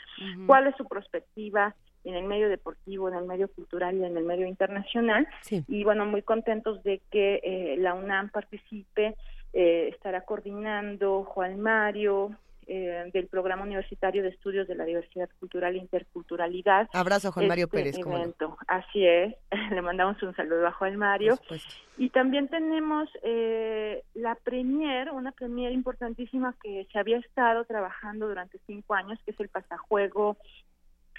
cuál 0.47 0.65
es 0.67 0.75
su 0.75 0.85
perspectiva 0.87 1.75
en 2.03 2.15
el 2.15 2.25
medio 2.25 2.49
deportivo, 2.49 3.09
en 3.09 3.15
el 3.15 3.25
medio 3.25 3.47
cultural 3.47 3.97
y 3.97 4.03
en 4.03 4.17
el 4.17 4.23
medio 4.23 4.45
internacional. 4.45 5.27
Y 5.49 5.83
bueno, 5.83 6.05
muy 6.05 6.21
contentos 6.21 6.83
de 6.83 7.01
que 7.11 7.39
eh, 7.43 7.75
la 7.77 7.93
UNAM 7.93 8.29
participe, 8.29 9.15
eh, 9.53 9.89
estará 9.91 10.21
coordinando 10.21 11.23
Juan 11.23 11.59
Mario. 11.59 12.31
eh, 12.67 13.09
del 13.11 13.27
Programa 13.27 13.63
Universitario 13.63 14.23
de 14.23 14.29
Estudios 14.29 14.67
de 14.67 14.75
la 14.75 14.85
Diversidad 14.85 15.29
Cultural 15.39 15.75
e 15.75 15.79
Interculturalidad. 15.79 16.89
Abrazo 16.93 17.29
a 17.29 17.31
Juan 17.31 17.47
Mario 17.47 17.65
este 17.65 17.77
Pérez, 17.77 17.99
cómo 17.99 18.15
no. 18.15 18.23
evento. 18.23 18.57
Así 18.67 19.05
es, 19.05 19.35
le 19.71 19.81
mandamos 19.81 20.21
un 20.23 20.35
saludo 20.35 20.67
a 20.67 20.71
Juan 20.71 20.97
Mario. 20.97 21.37
Y 21.97 22.09
también 22.09 22.47
tenemos 22.47 23.09
eh, 23.23 24.03
la 24.13 24.35
premier, 24.35 25.11
una 25.11 25.31
premier 25.31 25.71
importantísima 25.71 26.55
que 26.61 26.87
se 26.91 26.99
había 26.99 27.17
estado 27.17 27.65
trabajando 27.65 28.27
durante 28.27 28.59
cinco 28.65 28.93
años, 28.93 29.19
que 29.25 29.31
es 29.31 29.39
el 29.39 29.49
pasajuego, 29.49 30.37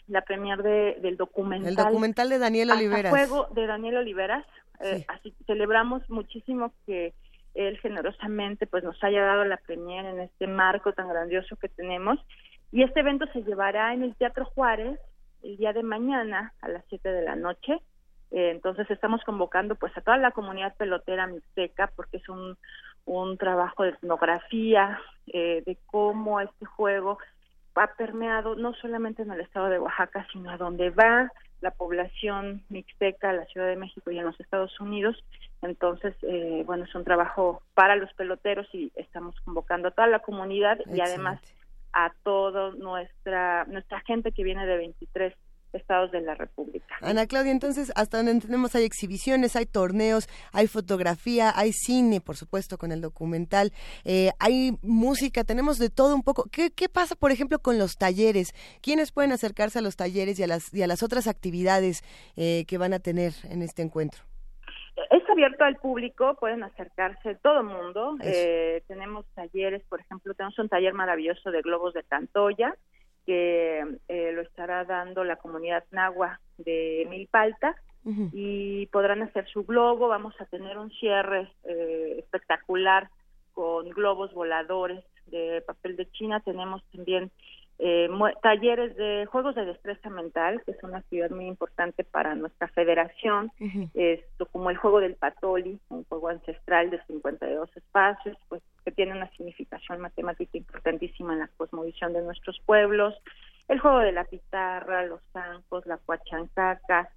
la 0.07 0.23
premier 0.23 0.63
de, 0.63 0.99
del 1.01 1.17
documental. 1.17 1.69
El 1.69 1.77
documental 1.77 2.29
de 2.29 2.39
Daniel 2.39 2.71
Oliveras. 2.71 3.13
Pasajuego 3.13 3.55
de 3.55 3.67
Daniel 3.67 3.97
Oliveras. 3.99 4.47
Eh, 4.81 5.05
así 5.09 5.35
celebramos 5.47 6.09
muchísimo 6.11 6.73
que 6.85 7.15
él 7.55 7.79
generosamente 7.79 8.67
pues 8.67 8.83
nos 8.83 9.03
haya 9.05 9.23
dado 9.23 9.45
la 9.45 9.57
premier 9.59 10.05
en 10.05 10.21
este 10.21 10.47
marco 10.47 10.93
tan 10.93 11.09
grandioso 11.09 11.57
que 11.57 11.69
tenemos. 11.69 12.19
Y 12.73 12.83
este 12.83 13.01
evento 13.01 13.27
se 13.33 13.43
llevará 13.43 13.95
en 13.95 14.03
el 14.03 14.17
Teatro 14.17 14.45
Juárez 14.45 14.99
el 15.43 15.57
día 15.57 15.73
de 15.73 15.83
mañana 15.83 16.53
a 16.61 16.69
las 16.69 16.85
7 16.89 17.09
de 17.09 17.23
la 17.23 17.37
noche. 17.37 17.75
Eh, 18.31 18.51
entonces 18.51 18.91
estamos 18.91 19.23
convocando 19.25 19.77
pues 19.77 19.97
a 19.97 20.01
toda 20.01 20.17
la 20.17 20.33
comunidad 20.33 20.77
pelotera 20.77 21.27
mixteca 21.29 21.93
porque 21.95 22.17
es 22.17 22.29
un, 22.29 22.57
un 23.05 23.39
trabajo 23.39 23.85
de 23.85 23.91
etnografía 23.91 24.99
eh, 25.29 25.63
de 25.65 25.79
cómo 25.87 26.41
este 26.41 26.65
juego 26.65 27.19
ha 27.75 27.95
permeado 27.95 28.55
no 28.55 28.75
solamente 28.75 29.23
en 29.23 29.31
el 29.31 29.41
estado 29.41 29.69
de 29.69 29.79
Oaxaca, 29.79 30.27
sino 30.33 30.51
a 30.51 30.57
donde 30.57 30.91
va 30.91 31.31
la 31.61 31.71
población 31.71 32.63
mixteca, 32.69 33.33
la 33.33 33.47
Ciudad 33.47 33.67
de 33.67 33.77
México 33.77 34.11
y 34.11 34.19
en 34.19 34.27
los 34.27 34.39
Estados 34.39 34.79
Unidos. 34.81 35.17
Entonces, 35.63 36.15
eh, 36.23 36.63
bueno, 36.67 36.85
es 36.85 36.95
un 36.95 37.05
trabajo 37.05 37.63
para 37.75 37.97
los 37.97 38.13
peloteros 38.15 38.67
y 38.73 38.93
estamos 38.95 39.35
convocando 39.41 39.89
a 39.89 39.91
toda 39.91 40.07
la 40.07 40.19
comunidad 40.19 40.79
y 40.87 41.01
además 41.01 41.41
a 41.93 42.13
toda 42.23 42.73
nuestra 42.73 43.65
nuestra 43.67 44.01
gente 44.01 44.33
que 44.33 44.43
viene 44.43 44.67
de 44.67 44.77
23 44.77 45.35
estados 45.75 46.11
de 46.13 46.21
la 46.21 46.35
República. 46.35 46.97
Ana 47.01 47.27
Claudia, 47.27 47.53
entonces, 47.53 47.93
hasta 47.97 48.19
donde 48.19 48.33
entendemos 48.33 48.75
hay 48.75 48.85
exhibiciones, 48.85 49.57
hay 49.57 49.67
torneos, 49.67 50.29
hay 50.53 50.67
fotografía, 50.67 51.53
hay 51.55 51.73
cine, 51.73 52.21
por 52.21 52.37
supuesto, 52.37 52.79
con 52.79 52.93
el 52.93 53.01
documental, 53.01 53.73
eh, 54.05 54.31
hay 54.39 54.73
música, 54.83 55.45
tenemos 55.45 55.79
de 55.79 55.91
todo 55.91 56.15
un 56.15 56.23
poco. 56.23 56.45
¿Qué, 56.51 56.71
¿Qué 56.71 56.89
pasa, 56.89 57.15
por 57.17 57.33
ejemplo, 57.33 57.59
con 57.59 57.79
los 57.79 57.97
talleres? 57.97 58.55
¿Quiénes 58.81 59.13
pueden 59.13 59.33
acercarse 59.33 59.79
a 59.79 59.83
los 59.83 59.97
talleres 59.97 60.39
y 60.39 60.43
a 60.43 60.47
las, 60.47 60.73
y 60.73 60.83
a 60.83 60.87
las 60.87 61.03
otras 61.03 61.27
actividades 61.27 62.03
eh, 62.37 62.65
que 62.67 62.79
van 62.79 62.93
a 62.93 62.99
tener 62.99 63.33
en 63.51 63.63
este 63.63 63.83
encuentro? 63.83 64.23
Es 65.11 65.29
abierto 65.29 65.65
al 65.65 65.77
público, 65.77 66.37
pueden 66.39 66.63
acercarse 66.63 67.35
todo 67.37 67.61
el 67.61 67.67
mundo. 67.67 68.17
Eh, 68.23 68.83
tenemos 68.87 69.27
talleres, 69.35 69.83
por 69.89 70.01
ejemplo, 70.01 70.35
tenemos 70.35 70.59
un 70.59 70.69
taller 70.69 70.95
maravilloso 70.95 71.51
de 71.51 71.63
globos 71.63 71.95
de 71.95 72.05
Tantoya, 72.05 72.77
que 73.25 73.85
eh, 74.09 74.33
lo 74.33 74.43
estará 74.43 74.85
dando 74.85 75.25
la 75.25 75.37
comunidad 75.37 75.85
nahua 75.91 76.41
de 76.59 77.07
Milpalta 77.09 77.75
y 78.33 78.87
podrán 78.89 79.23
hacer 79.23 79.49
su 79.49 79.65
globo. 79.65 80.09
Vamos 80.09 80.39
a 80.39 80.45
tener 80.45 80.77
un 80.77 80.91
cierre 80.91 81.51
eh, 81.65 82.17
espectacular 82.19 83.09
con 83.55 83.89
globos 83.89 84.35
voladores 84.35 85.03
de 85.27 85.63
papel 85.67 85.97
de 85.97 86.11
China. 86.11 86.41
Tenemos 86.41 86.83
también 86.93 87.31
eh, 87.79 88.09
talleres 88.43 88.97
de 88.97 89.27
juegos 89.27 89.55
de 89.57 89.65
destreza 89.65 90.09
mental, 90.09 90.63
que 90.65 90.73
es 90.73 90.83
una 90.83 90.99
actividad 90.99 91.31
muy 91.31 91.47
importante 91.47 92.05
para 92.05 92.35
nuestra 92.35 92.69
federación, 92.69 93.51
esto 93.95 94.47
como 94.47 94.71
el 94.71 94.77
juego 94.77 95.01
del 95.01 95.17
patoli, 95.17 95.79
un 95.89 96.05
juego 96.05 96.29
ancestral 96.29 96.91
de 96.91 97.03
52 97.07 97.77
espacios, 97.77 98.37
pues 98.49 98.63
que 98.85 98.93
tiene 98.93 99.13
una 99.13 99.31
significación 99.31 100.01
matemática 100.01 100.57
importantísima 100.57 101.33
en 101.33 101.41
la 101.41 101.51
cosmovisión 101.57 102.13
de 102.13 102.23
nuestros 102.23 102.61
pueblos, 102.65 103.15
el 103.69 103.81
juego 103.81 103.99
de 104.01 104.13
la 104.13 104.25
pitarra, 104.25 105.07
los 105.07 105.21
zancos, 105.33 105.87
la 105.87 105.97
cuachancaca. 105.97 107.09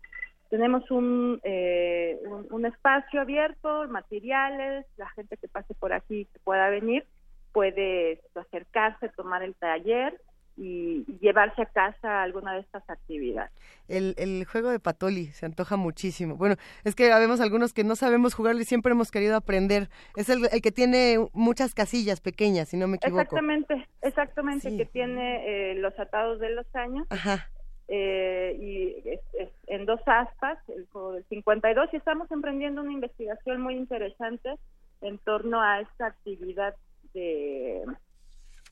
Tenemos 0.50 0.90
un, 0.92 1.40
eh, 1.44 2.19
un, 2.26 2.48
un 2.50 2.66
espacio 2.66 3.22
abierto, 3.22 3.88
materiales, 3.90 4.86
la 4.95 5.10
gente 5.10 5.38
que 5.38 5.50
pase 5.50 5.74
por 5.76 5.94
aquí 5.94 6.26
que 6.26 6.40
pueda 6.40 6.69
venir 6.69 7.06
puede 7.52 8.11
esto, 8.11 8.40
acercarse, 8.40 9.10
tomar 9.10 9.42
el 9.42 9.56
taller 9.56 10.19
y, 10.58 11.06
y 11.08 11.19
llevarse 11.19 11.61
a 11.61 11.66
casa 11.68 12.24
alguna 12.24 12.53
de 12.53 12.61
estas 12.61 12.90
actividades. 12.90 13.52
El, 13.88 14.16
el 14.18 14.44
juego 14.45 14.69
de 14.69 14.80
Patoli 14.80 15.27
se 15.27 15.45
antoja 15.45 15.77
muchísimo. 15.77 16.36
Bueno, 16.36 16.56
es 16.84 16.95
que 16.95 17.11
habemos 17.11 17.40
algunos 17.40 17.74
que 17.74 17.84
no 17.84 17.95
sabemos 17.95 18.34
jugarlo 18.34 18.61
y 18.61 18.66
siempre 18.66 18.92
hemos 18.92 19.11
querido 19.11 19.36
aprender. 19.36 19.90
Es 20.16 20.30
el, 20.30 20.50
el 20.52 20.61
que 20.61 20.72
tiene 20.72 21.18
muchas 21.34 21.74
casillas 21.74 22.19
pequeñas, 22.19 22.69
si 22.69 22.77
no 22.77 22.88
me 22.88 22.98
equivoco. 22.98 23.22
Exactamente, 23.22 23.88
exactamente, 24.02 24.76
que 24.76 24.86
tiene 24.86 25.72
eh, 25.72 25.76
los 25.76 25.98
atados 26.00 26.40
de 26.40 26.50
los 26.50 26.66
años 26.76 27.06
Ajá. 27.10 27.50
eh, 27.88 28.58
y 28.60 29.10
es, 29.10 29.22
es 29.34 29.50
en 29.68 29.86
dos 29.86 30.02
aspas, 30.06 30.58
el 30.69 30.88
juego 30.88 31.14
del 31.14 31.26
52, 31.26 31.90
y 31.94 31.98
estamos 31.98 32.30
emprendiendo 32.32 32.82
una 32.82 32.94
investigación 32.94 33.61
muy 33.61 33.76
interesante 33.76 34.56
en 35.02 35.18
torno 35.19 35.61
a 35.61 35.82
esta 35.82 36.08
actividad 36.08 36.76
de 37.14 37.84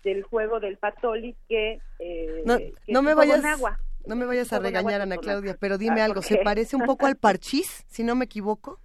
del 0.06 0.24
juego 0.24 0.59
del 0.61 0.77
patoli 0.77 1.35
que, 1.50 1.82
eh, 2.00 2.43
No, 2.45 2.58
que 2.58 2.74
no 2.88 3.00
es 3.00 3.06
me 3.06 3.14
vayas, 3.16 3.43
agua. 3.43 3.80
no 4.06 4.16
me 4.16 4.25
vayas 4.25 4.53
a 4.53 4.59
regañar, 4.59 5.01
Ana 5.01 5.17
Claudia, 5.17 5.58
pero 5.59 5.77
dime 5.77 6.01
Ah, 6.01 6.06
algo. 6.06 6.22
¿por 6.22 6.24
¿Se 6.24 6.38
parece 6.38 6.75
un 6.77 6.84
poco 6.85 7.08
al 7.08 7.17
parchís, 7.17 7.84
si 7.90 8.03
no 8.03 8.16
me 8.16 8.25
equivoco? 8.25 8.80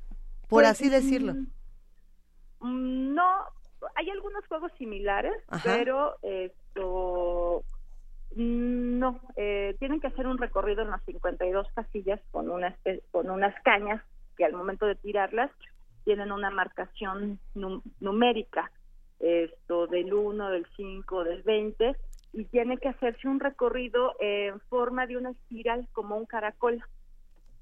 Por 0.49 0.63
Pues, 0.63 0.69
así 0.69 0.89
decirlo. 0.89 1.35
Mm, 2.61 3.15
No, 3.15 3.29
hay 3.97 4.09
algunos 4.11 4.47
juegos 4.47 4.73
similares, 4.79 5.33
Ajá. 5.49 5.77
pero 5.77 6.17
esto 6.23 7.63
mm, 8.35 8.99
no, 8.99 9.21
eh, 9.37 9.77
tienen 9.79 10.01
que 10.01 10.07
hacer 10.07 10.27
un 10.27 10.39
recorrido 10.39 10.83
en 10.83 10.91
las 10.91 11.03
52 11.05 11.67
casillas 11.75 12.21
con 12.31 12.49
una 12.51 12.75
espe- 12.77 13.03
con 13.11 13.29
unas 13.29 13.55
cañas 13.63 14.03
que 14.37 14.45
al 14.45 14.53
momento 14.55 14.87
de 14.87 14.95
tirarlas 14.95 15.51
tienen 16.05 16.33
una 16.33 16.51
marcación 16.51 17.39
num- 17.55 17.83
numérica, 18.01 18.71
esto 19.21 19.87
del 19.87 20.13
1, 20.13 20.51
del 20.51 20.67
5, 20.77 21.25
del 21.25 21.43
20 21.43 21.95
y 22.33 22.45
tiene 22.47 22.79
que 22.79 22.89
hacerse 22.89 23.29
un 23.29 23.41
recorrido 23.41 24.15
en 24.21 24.59
forma 24.69 25.07
de 25.07 25.17
una 25.17 25.31
espiral 25.31 25.89
como 25.93 26.17
un 26.17 26.27
caracol. 26.27 26.83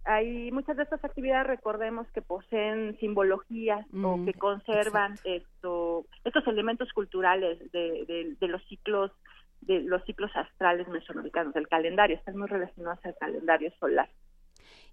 Hay 0.04 0.50
muchas 0.52 0.76
de 0.76 0.84
estas 0.84 1.04
actividades 1.04 1.46
recordemos 1.46 2.06
que 2.14 2.22
poseen 2.22 2.96
simbologías 2.98 3.84
o 4.02 4.16
Mm, 4.16 4.24
que 4.24 4.32
conservan 4.34 5.14
esto 5.24 6.06
estos 6.24 6.46
elementos 6.46 6.90
culturales 6.92 7.58
de, 7.72 8.04
de- 8.06 8.36
de 8.40 8.48
los 8.48 8.62
ciclos 8.68 9.10
de 9.60 9.80
los 9.80 10.02
ciclos 10.04 10.30
astrales 10.36 10.86
mesoamericanos 10.88 11.52
del 11.52 11.66
calendario 11.68 12.16
están 12.16 12.36
muy 12.38 12.46
relacionados 12.46 13.04
al 13.04 13.16
calendario 13.16 13.72
solar. 13.80 14.08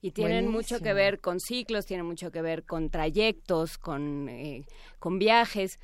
Y 0.01 0.11
tienen 0.11 0.47
mucho 0.47 0.79
que 0.81 0.93
ver 0.93 1.19
con 1.21 1.39
ciclos, 1.39 1.85
tienen 1.85 2.05
mucho 2.05 2.31
que 2.31 2.41
ver 2.41 2.63
con 2.65 2.89
trayectos, 2.89 3.77
con, 3.77 4.27
eh, 4.27 4.65
con 4.99 5.19
viajes. 5.19 5.79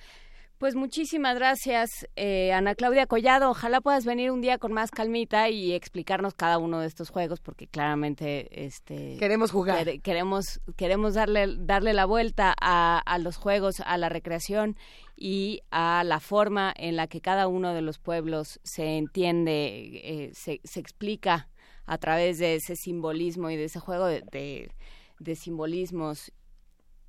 Pues 0.62 0.76
muchísimas 0.76 1.34
gracias, 1.34 1.90
eh, 2.16 2.54
Ana 2.54 2.76
Claudia 2.76 3.08
Collado. 3.08 3.50
Ojalá 3.50 3.82
puedas 3.82 4.06
venir 4.06 4.30
un 4.30 4.42
día 4.42 4.60
con 4.60 4.72
más 4.74 4.92
calmita 4.92 5.50
y 5.50 5.74
explicarnos 5.74 6.36
cada 6.36 6.60
uno 6.60 6.80
de 6.82 6.86
estos 6.86 7.10
juegos, 7.10 7.40
porque 7.40 7.66
claramente 7.66 8.64
este, 8.64 9.18
Queremos 9.18 9.50
jugar. 9.50 9.80
quere- 9.80 10.00
queremos 10.04 10.62
queremos 10.78 11.16
darle 11.16 11.48
darle 11.58 11.94
la 11.94 12.06
vuelta 12.06 12.54
a, 12.62 13.00
a 13.00 13.18
los 13.18 13.38
juegos, 13.38 13.80
a 13.84 13.98
la 13.98 14.08
recreación 14.10 14.78
y 15.18 15.62
a 15.72 16.04
la 16.06 16.20
forma 16.20 16.72
en 16.78 16.96
la 16.96 17.08
que 17.08 17.22
cada 17.22 17.48
uno 17.48 17.74
de 17.74 17.82
los 17.82 17.98
pueblos 17.98 18.60
se 18.64 19.00
entiende, 19.00 19.90
eh, 20.04 20.32
se, 20.36 20.62
se 20.64 20.80
explica 20.80 21.50
a 21.88 21.98
través 21.98 22.38
de 22.38 22.54
ese 22.54 22.76
simbolismo 22.76 23.50
y 23.50 23.56
de 23.58 23.64
ese 23.64 23.80
juego 23.80 24.06
de, 24.06 24.22
de, 24.32 24.70
de 25.18 25.36
simbolismos 25.36 26.32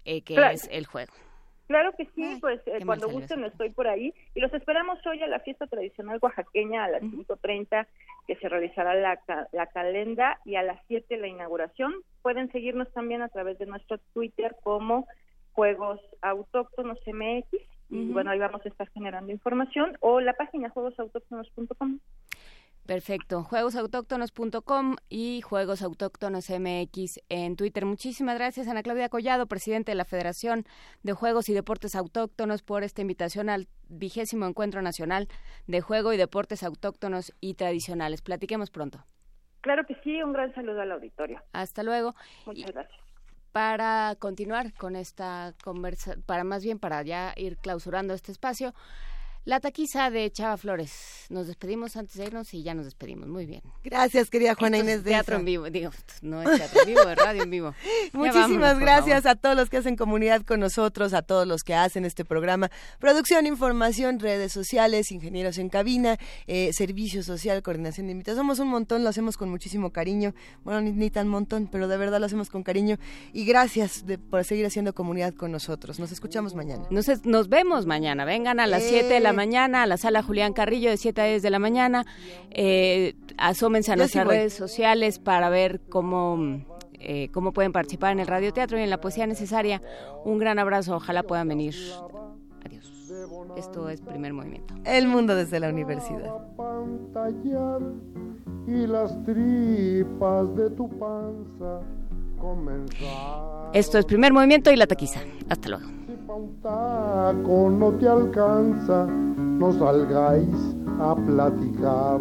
eh, 0.06 0.22
que 0.22 0.36
Claro. 0.36 0.54
es 0.54 0.66
el 0.72 0.86
juego. 0.86 1.12
Claro 1.72 1.92
que 1.96 2.04
sí, 2.14 2.36
pues 2.38 2.60
eh, 2.66 2.80
cuando 2.84 3.08
gusten 3.08 3.42
estoy 3.46 3.70
por 3.70 3.88
ahí. 3.88 4.12
Y 4.34 4.40
los 4.40 4.52
esperamos 4.52 4.98
hoy 5.06 5.22
a 5.22 5.26
la 5.26 5.40
fiesta 5.40 5.66
tradicional 5.66 6.18
oaxaqueña 6.20 6.84
a 6.84 6.90
las 6.90 7.00
5.30 7.00 7.86
que 8.26 8.36
se 8.36 8.48
realizará 8.50 8.94
la, 8.94 9.18
la 9.52 9.66
calenda 9.68 10.38
y 10.44 10.56
a 10.56 10.62
las 10.62 10.78
7 10.88 11.16
la 11.16 11.28
inauguración. 11.28 11.94
Pueden 12.20 12.52
seguirnos 12.52 12.92
también 12.92 13.22
a 13.22 13.30
través 13.30 13.58
de 13.58 13.64
nuestro 13.64 13.96
Twitter 14.12 14.54
como 14.62 15.06
Juegos 15.52 15.98
Autóctonos 16.20 16.98
MX 17.06 17.58
y 17.88 18.12
bueno, 18.12 18.32
ahí 18.32 18.38
vamos 18.38 18.60
a 18.66 18.68
estar 18.68 18.90
generando 18.90 19.32
información 19.32 19.96
o 20.00 20.20
la 20.20 20.34
página 20.34 20.68
juegosautóctonos.com. 20.68 22.00
Perfecto. 22.86 23.44
Juegosautóctonos.com 23.44 24.96
y 25.08 25.40
Juegos 25.40 25.82
Autóctonos 25.82 26.50
MX 26.50 27.20
en 27.28 27.54
Twitter. 27.56 27.86
Muchísimas 27.86 28.34
gracias, 28.34 28.66
Ana 28.66 28.82
Claudia 28.82 29.08
Collado, 29.08 29.46
presidente 29.46 29.92
de 29.92 29.96
la 29.96 30.04
Federación 30.04 30.64
de 31.02 31.12
Juegos 31.12 31.48
y 31.48 31.54
Deportes 31.54 31.94
Autóctonos, 31.94 32.62
por 32.62 32.82
esta 32.82 33.00
invitación 33.00 33.48
al 33.48 33.68
vigésimo 33.88 34.46
Encuentro 34.46 34.82
Nacional 34.82 35.28
de 35.68 35.80
Juego 35.80 36.12
y 36.12 36.16
Deportes 36.16 36.64
Autóctonos 36.64 37.32
y 37.40 37.54
Tradicionales. 37.54 38.20
Platiquemos 38.20 38.70
pronto. 38.70 39.04
Claro 39.60 39.84
que 39.86 39.94
sí, 40.02 40.20
un 40.20 40.32
gran 40.32 40.52
saludo 40.54 40.80
al 40.80 40.90
auditorio. 40.90 41.40
Hasta 41.52 41.84
luego. 41.84 42.14
Muchas 42.46 42.72
gracias. 42.72 43.00
Para 43.52 44.16
continuar 44.18 44.72
con 44.74 44.96
esta 44.96 45.54
conversa, 45.62 46.16
para 46.26 46.42
más 46.42 46.64
bien 46.64 46.80
para 46.80 47.02
ya 47.02 47.32
ir 47.36 47.58
clausurando 47.58 48.12
este 48.14 48.32
espacio, 48.32 48.74
la 49.44 49.58
taquiza 49.60 50.10
de 50.10 50.30
Chava 50.30 50.56
Flores. 50.56 51.26
Nos 51.28 51.46
despedimos 51.46 51.96
antes 51.96 52.14
de 52.16 52.26
irnos 52.26 52.52
y 52.54 52.62
ya 52.62 52.74
nos 52.74 52.84
despedimos. 52.84 53.26
Muy 53.28 53.46
bien. 53.46 53.62
Gracias, 53.82 54.28
querida 54.30 54.54
Juana 54.54 54.76
Esto 54.76 54.88
es 54.88 54.94
Inés 54.94 55.04
de 55.04 55.10
Teatro 55.10 55.36
en 55.36 55.44
vivo, 55.44 55.70
digo, 55.70 55.90
no 56.20 56.42
es 56.42 56.58
teatro 56.58 56.80
en 56.82 56.86
vivo, 56.86 57.00
es 57.08 57.16
radio 57.16 57.42
en 57.42 57.50
vivo. 57.50 57.74
Muchísimas 58.12 58.48
vámonos, 58.60 58.78
gracias 58.80 59.26
a 59.26 59.34
todos 59.34 59.56
los 59.56 59.70
que 59.70 59.78
hacen 59.78 59.96
comunidad 59.96 60.42
con 60.42 60.60
nosotros, 60.60 61.14
a 61.14 61.22
todos 61.22 61.46
los 61.46 61.62
que 61.64 61.74
hacen 61.74 62.04
este 62.04 62.24
programa. 62.24 62.70
Producción, 62.98 63.46
información, 63.46 64.20
redes 64.20 64.52
sociales, 64.52 65.10
ingenieros 65.10 65.58
en 65.58 65.70
cabina, 65.70 66.18
eh, 66.46 66.72
servicio 66.72 67.22
social, 67.22 67.62
coordinación 67.62 68.06
de 68.06 68.12
invitados. 68.12 68.36
Somos 68.38 68.58
un 68.58 68.68
montón, 68.68 69.02
lo 69.02 69.08
hacemos 69.08 69.36
con 69.36 69.48
muchísimo 69.50 69.90
cariño. 69.90 70.34
Bueno, 70.64 70.82
ni, 70.82 70.92
ni 70.92 71.10
tan 71.10 71.28
montón, 71.28 71.66
pero 71.66 71.88
de 71.88 71.96
verdad 71.96 72.20
lo 72.20 72.26
hacemos 72.26 72.50
con 72.50 72.62
cariño. 72.62 72.98
Y 73.32 73.44
gracias 73.46 74.06
de- 74.06 74.18
por 74.18 74.44
seguir 74.44 74.66
haciendo 74.66 74.94
comunidad 74.94 75.34
con 75.34 75.50
nosotros. 75.50 75.98
Nos 75.98 76.12
escuchamos 76.12 76.54
mañana. 76.54 76.84
Nos, 76.90 77.08
es- 77.08 77.24
nos 77.24 77.48
vemos 77.48 77.86
mañana. 77.86 78.24
Vengan 78.24 78.60
a 78.60 78.66
las 78.66 78.82
Eh. 78.82 78.88
7 78.90 79.14
de 79.14 79.20
la 79.20 79.31
mañana 79.32 79.82
a 79.82 79.86
la 79.86 79.96
sala 79.96 80.22
Julián 80.22 80.52
Carrillo 80.52 80.90
de 80.90 80.96
7 80.96 81.20
a 81.20 81.24
10 81.24 81.42
de 81.42 81.50
la 81.50 81.58
mañana. 81.58 82.06
Eh, 82.50 83.14
asómense 83.36 83.92
a 83.92 83.94
sí 83.94 83.98
nuestras 83.98 84.26
redes 84.26 84.54
sociales 84.54 85.18
para 85.18 85.48
ver 85.48 85.80
cómo, 85.88 86.64
eh, 86.94 87.28
cómo 87.32 87.52
pueden 87.52 87.72
participar 87.72 88.12
en 88.12 88.20
el 88.20 88.26
radioteatro 88.26 88.78
y 88.78 88.82
en 88.82 88.90
la 88.90 89.00
poesía 89.00 89.26
necesaria. 89.26 89.80
Un 90.24 90.38
gran 90.38 90.58
abrazo. 90.58 90.96
Ojalá 90.96 91.22
puedan 91.22 91.48
venir. 91.48 91.74
Adiós. 92.64 93.12
Esto 93.56 93.88
es 93.88 94.00
primer 94.00 94.32
movimiento. 94.32 94.74
El 94.84 95.08
mundo 95.08 95.34
desde 95.34 95.60
la 95.60 95.68
universidad. 95.68 96.30
pantallar 96.56 97.80
y 98.66 98.86
las 98.86 99.22
tripas 99.24 100.56
de 100.56 100.70
tu 100.70 100.88
panza 100.98 101.80
comenzar. 102.38 103.70
Esto 103.72 103.98
es 103.98 104.04
primer 104.04 104.32
movimiento 104.32 104.70
y 104.70 104.76
la 104.76 104.86
taquiza. 104.86 105.20
Hasta 105.48 105.68
luego. 105.68 106.01
Un 106.34 106.62
taco 106.62 107.68
no 107.68 107.92
te 107.98 108.08
alcanza, 108.08 109.06
no 109.06 109.70
salgáis 109.72 110.74
a 110.98 111.14
platicar. 111.14 112.20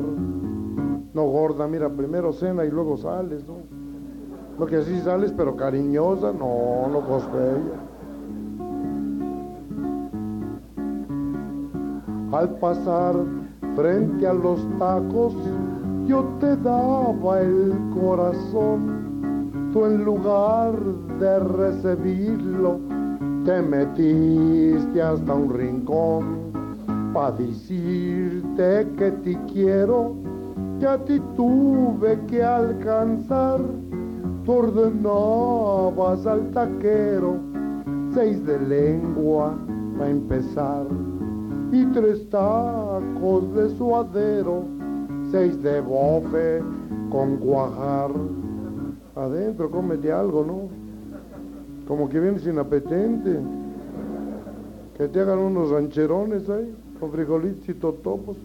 No, 1.14 1.24
gorda, 1.28 1.66
mira, 1.66 1.90
primero 1.90 2.34
cena 2.34 2.66
y 2.66 2.72
luego 2.72 2.98
sales, 2.98 3.48
¿no? 3.48 3.60
Lo 4.60 4.66
que 4.66 4.78
así 4.78 5.00
sales, 5.00 5.32
pero 5.32 5.56
cariñosa, 5.56 6.34
no, 6.34 6.90
no 6.92 7.00
pues 7.08 7.24
bella. 7.32 7.80
Al 12.34 12.50
pasar 12.60 13.16
frente 13.78 14.28
a 14.28 14.34
los 14.34 14.60
tacos, 14.78 15.34
yo 16.06 16.26
te 16.42 16.58
daba 16.58 17.40
el 17.40 17.74
corazón. 17.94 19.72
Tú 19.72 19.86
en 19.86 20.04
lugar 20.04 20.78
de 21.18 21.40
recibirlo, 21.40 22.92
te 23.46 23.62
metiste 23.62 25.02
hasta 25.02 25.34
un 25.34 25.54
rincón. 25.54 26.52
Pa' 27.14 27.32
decirte 27.32 28.88
que 28.98 29.12
te 29.24 29.38
quiero, 29.52 30.16
que 30.80 30.88
a 30.88 30.98
ti 30.98 31.20
tuve 31.36 32.20
que 32.28 32.44
alcanzar. 32.44 33.60
Tú 34.46 34.52
ordenabas 34.54 36.26
al 36.26 36.50
taquero 36.52 37.52
seis 38.14 38.46
de 38.46 38.60
lengua 38.60 39.56
para 39.98 40.10
empezar 40.10 40.86
y 41.72 41.86
tres 41.88 42.30
tacos 42.30 43.54
de 43.54 43.70
suadero, 43.78 44.64
seis 45.32 45.62
de 45.64 45.80
bofe 45.80 46.62
con 47.10 47.38
cuajar. 47.38 48.12
Adentro 49.16 49.72
cómete 49.72 50.12
algo, 50.12 50.44
¿no? 50.44 50.81
Como 51.88 52.08
que 52.10 52.20
vienes 52.20 52.46
inapetente. 52.46 53.40
Que 54.98 55.08
te 55.08 55.20
hagan 55.20 55.40
unos 55.40 55.72
rancherones 55.72 56.50
ahí, 56.50 56.74
con 57.00 57.12
frijolitos 57.12 57.68
y 57.68 57.74
totopos. 57.74 58.38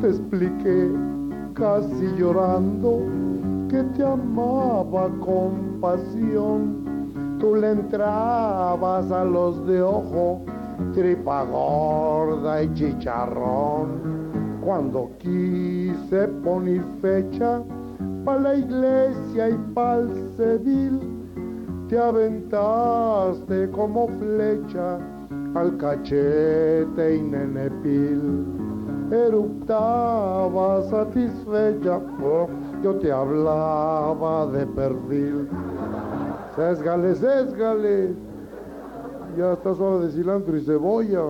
Te 0.00 0.08
expliqué 0.08 0.90
casi 1.54 2.06
llorando 2.16 3.02
que 3.68 3.82
te 3.96 4.02
amaba 4.02 5.08
con 5.20 5.78
pasión. 5.80 7.38
Tú 7.38 7.54
le 7.54 7.70
entrabas 7.70 9.10
a 9.12 9.24
los 9.24 9.66
de 9.66 9.80
ojo, 9.82 10.40
tripa 10.92 11.44
gorda 11.44 12.62
y 12.62 12.74
chicharrón. 12.74 14.10
Cuando 14.64 15.10
quise 15.18 16.28
poner 16.42 16.82
fecha 17.00 17.62
para 18.24 18.40
la 18.40 18.54
iglesia 18.54 19.50
y 19.50 19.54
para 19.74 20.00
el 20.00 20.30
cedil, 20.36 21.00
te 21.88 21.98
aventaste 21.98 23.70
como 23.70 24.08
flecha 24.08 24.98
al 25.54 25.76
cachete 25.76 27.16
y 27.16 27.22
nenepil. 27.22 28.46
Eruptaba 29.10 30.82
satisfecha, 30.82 32.00
oh, 32.22 32.48
yo 32.82 32.94
te 32.96 33.10
hablaba 33.10 34.46
de 34.46 34.66
perfil. 34.66 35.48
Sésgale, 36.54 37.14
sésgale. 37.16 38.14
Ya 39.36 39.52
está 39.52 39.74
suave 39.74 40.06
de 40.06 40.12
cilantro 40.12 40.56
y 40.56 40.60
cebolla. 40.64 41.22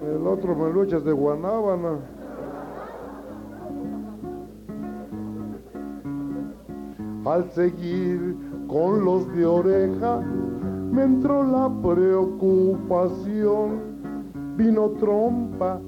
El 0.00 0.26
otro 0.26 0.54
me 0.54 0.72
lo 0.72 0.84
de 0.84 1.12
guanábana. 1.12 1.98
Al 7.28 7.44
seguir 7.50 8.36
con 8.68 9.04
los 9.04 9.30
de 9.34 9.44
oreja, 9.44 10.22
me 10.90 11.02
entró 11.02 11.44
la 11.44 11.68
preocupación. 11.82 13.98
Vino 14.56 14.92
trompa, 14.92 15.78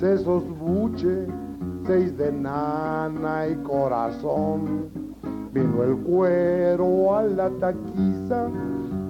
sesos 0.00 0.44
buche, 0.58 1.26
seis 1.86 2.16
de 2.16 2.32
nana 2.32 3.48
y 3.48 3.56
corazón. 3.56 4.88
Vino 5.52 5.84
el 5.84 5.98
cuero 5.98 7.14
a 7.14 7.22
la 7.22 7.50
taquiza 7.60 8.48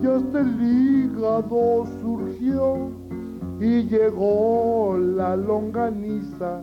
y 0.02 0.06
hasta 0.08 0.40
el 0.40 0.60
hígado 0.60 1.86
surgió 2.00 2.90
y 3.60 3.84
llegó 3.84 4.98
la 4.98 5.36
longaniza, 5.36 6.60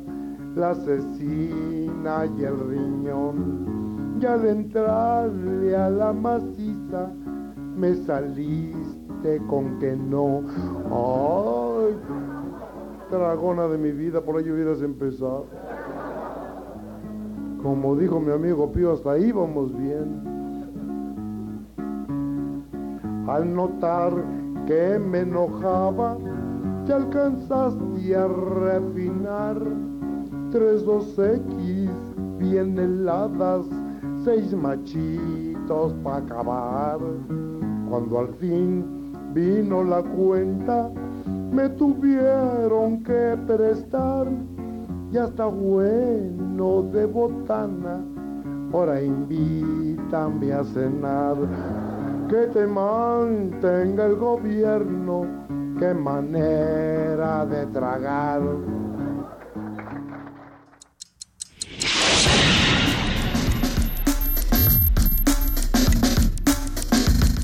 la 0.58 0.76
cecina 0.76 2.26
y 2.38 2.44
el 2.44 2.60
riñón. 2.68 3.85
Al 4.26 4.46
entrarle 4.48 5.76
a 5.78 5.90
la 5.90 6.12
maciza 6.12 7.12
me 7.78 7.94
saliste 7.94 9.42
con 9.48 9.78
que 9.80 9.96
no. 9.96 10.42
Ay, 10.92 11.96
dragona 13.12 13.68
de 13.68 13.78
mi 13.78 13.92
vida, 13.92 14.22
por 14.22 14.38
ahí 14.38 14.50
hubieras 14.50 14.82
empezado. 14.82 15.46
Como 17.62 17.96
dijo 17.96 18.20
mi 18.20 18.32
amigo 18.32 18.72
Pío, 18.72 18.94
hasta 18.94 19.12
ahí 19.12 19.32
vamos 19.32 19.72
bien. 19.78 20.22
Al 23.28 23.54
notar 23.56 24.12
que 24.66 25.00
me 25.00 25.20
enojaba, 25.20 26.18
te 26.86 26.94
alcanzaste 26.94 28.16
a 28.16 28.28
refinar. 28.28 29.62
Tres 30.52 30.84
dos 30.84 31.18
X 31.18 31.90
bien 32.38 32.78
heladas, 32.78 33.66
seis 34.26 34.54
machitos 34.54 35.94
para 36.04 36.18
acabar. 36.18 37.00
Cuando 37.90 38.20
al 38.20 38.28
fin 38.36 39.14
vino 39.34 39.84
la 39.84 40.02
cuenta, 40.02 40.92
me 41.52 41.70
tuvieron 41.70 43.04
que 43.04 43.38
prestar 43.48 44.28
ya 45.12 45.26
está 45.26 45.46
bueno 45.46 46.82
de 46.92 47.06
botana, 47.06 48.04
ahora 48.74 49.02
invítame 49.02 50.52
a 50.52 50.64
cenar, 50.64 51.38
que 52.28 52.48
te 52.48 52.68
mantenga 52.68 54.08
el 54.08 54.16
gobierno, 54.18 55.26
qué 55.80 55.94
manera 55.94 57.46
de 57.46 57.66
tragar. 57.68 58.42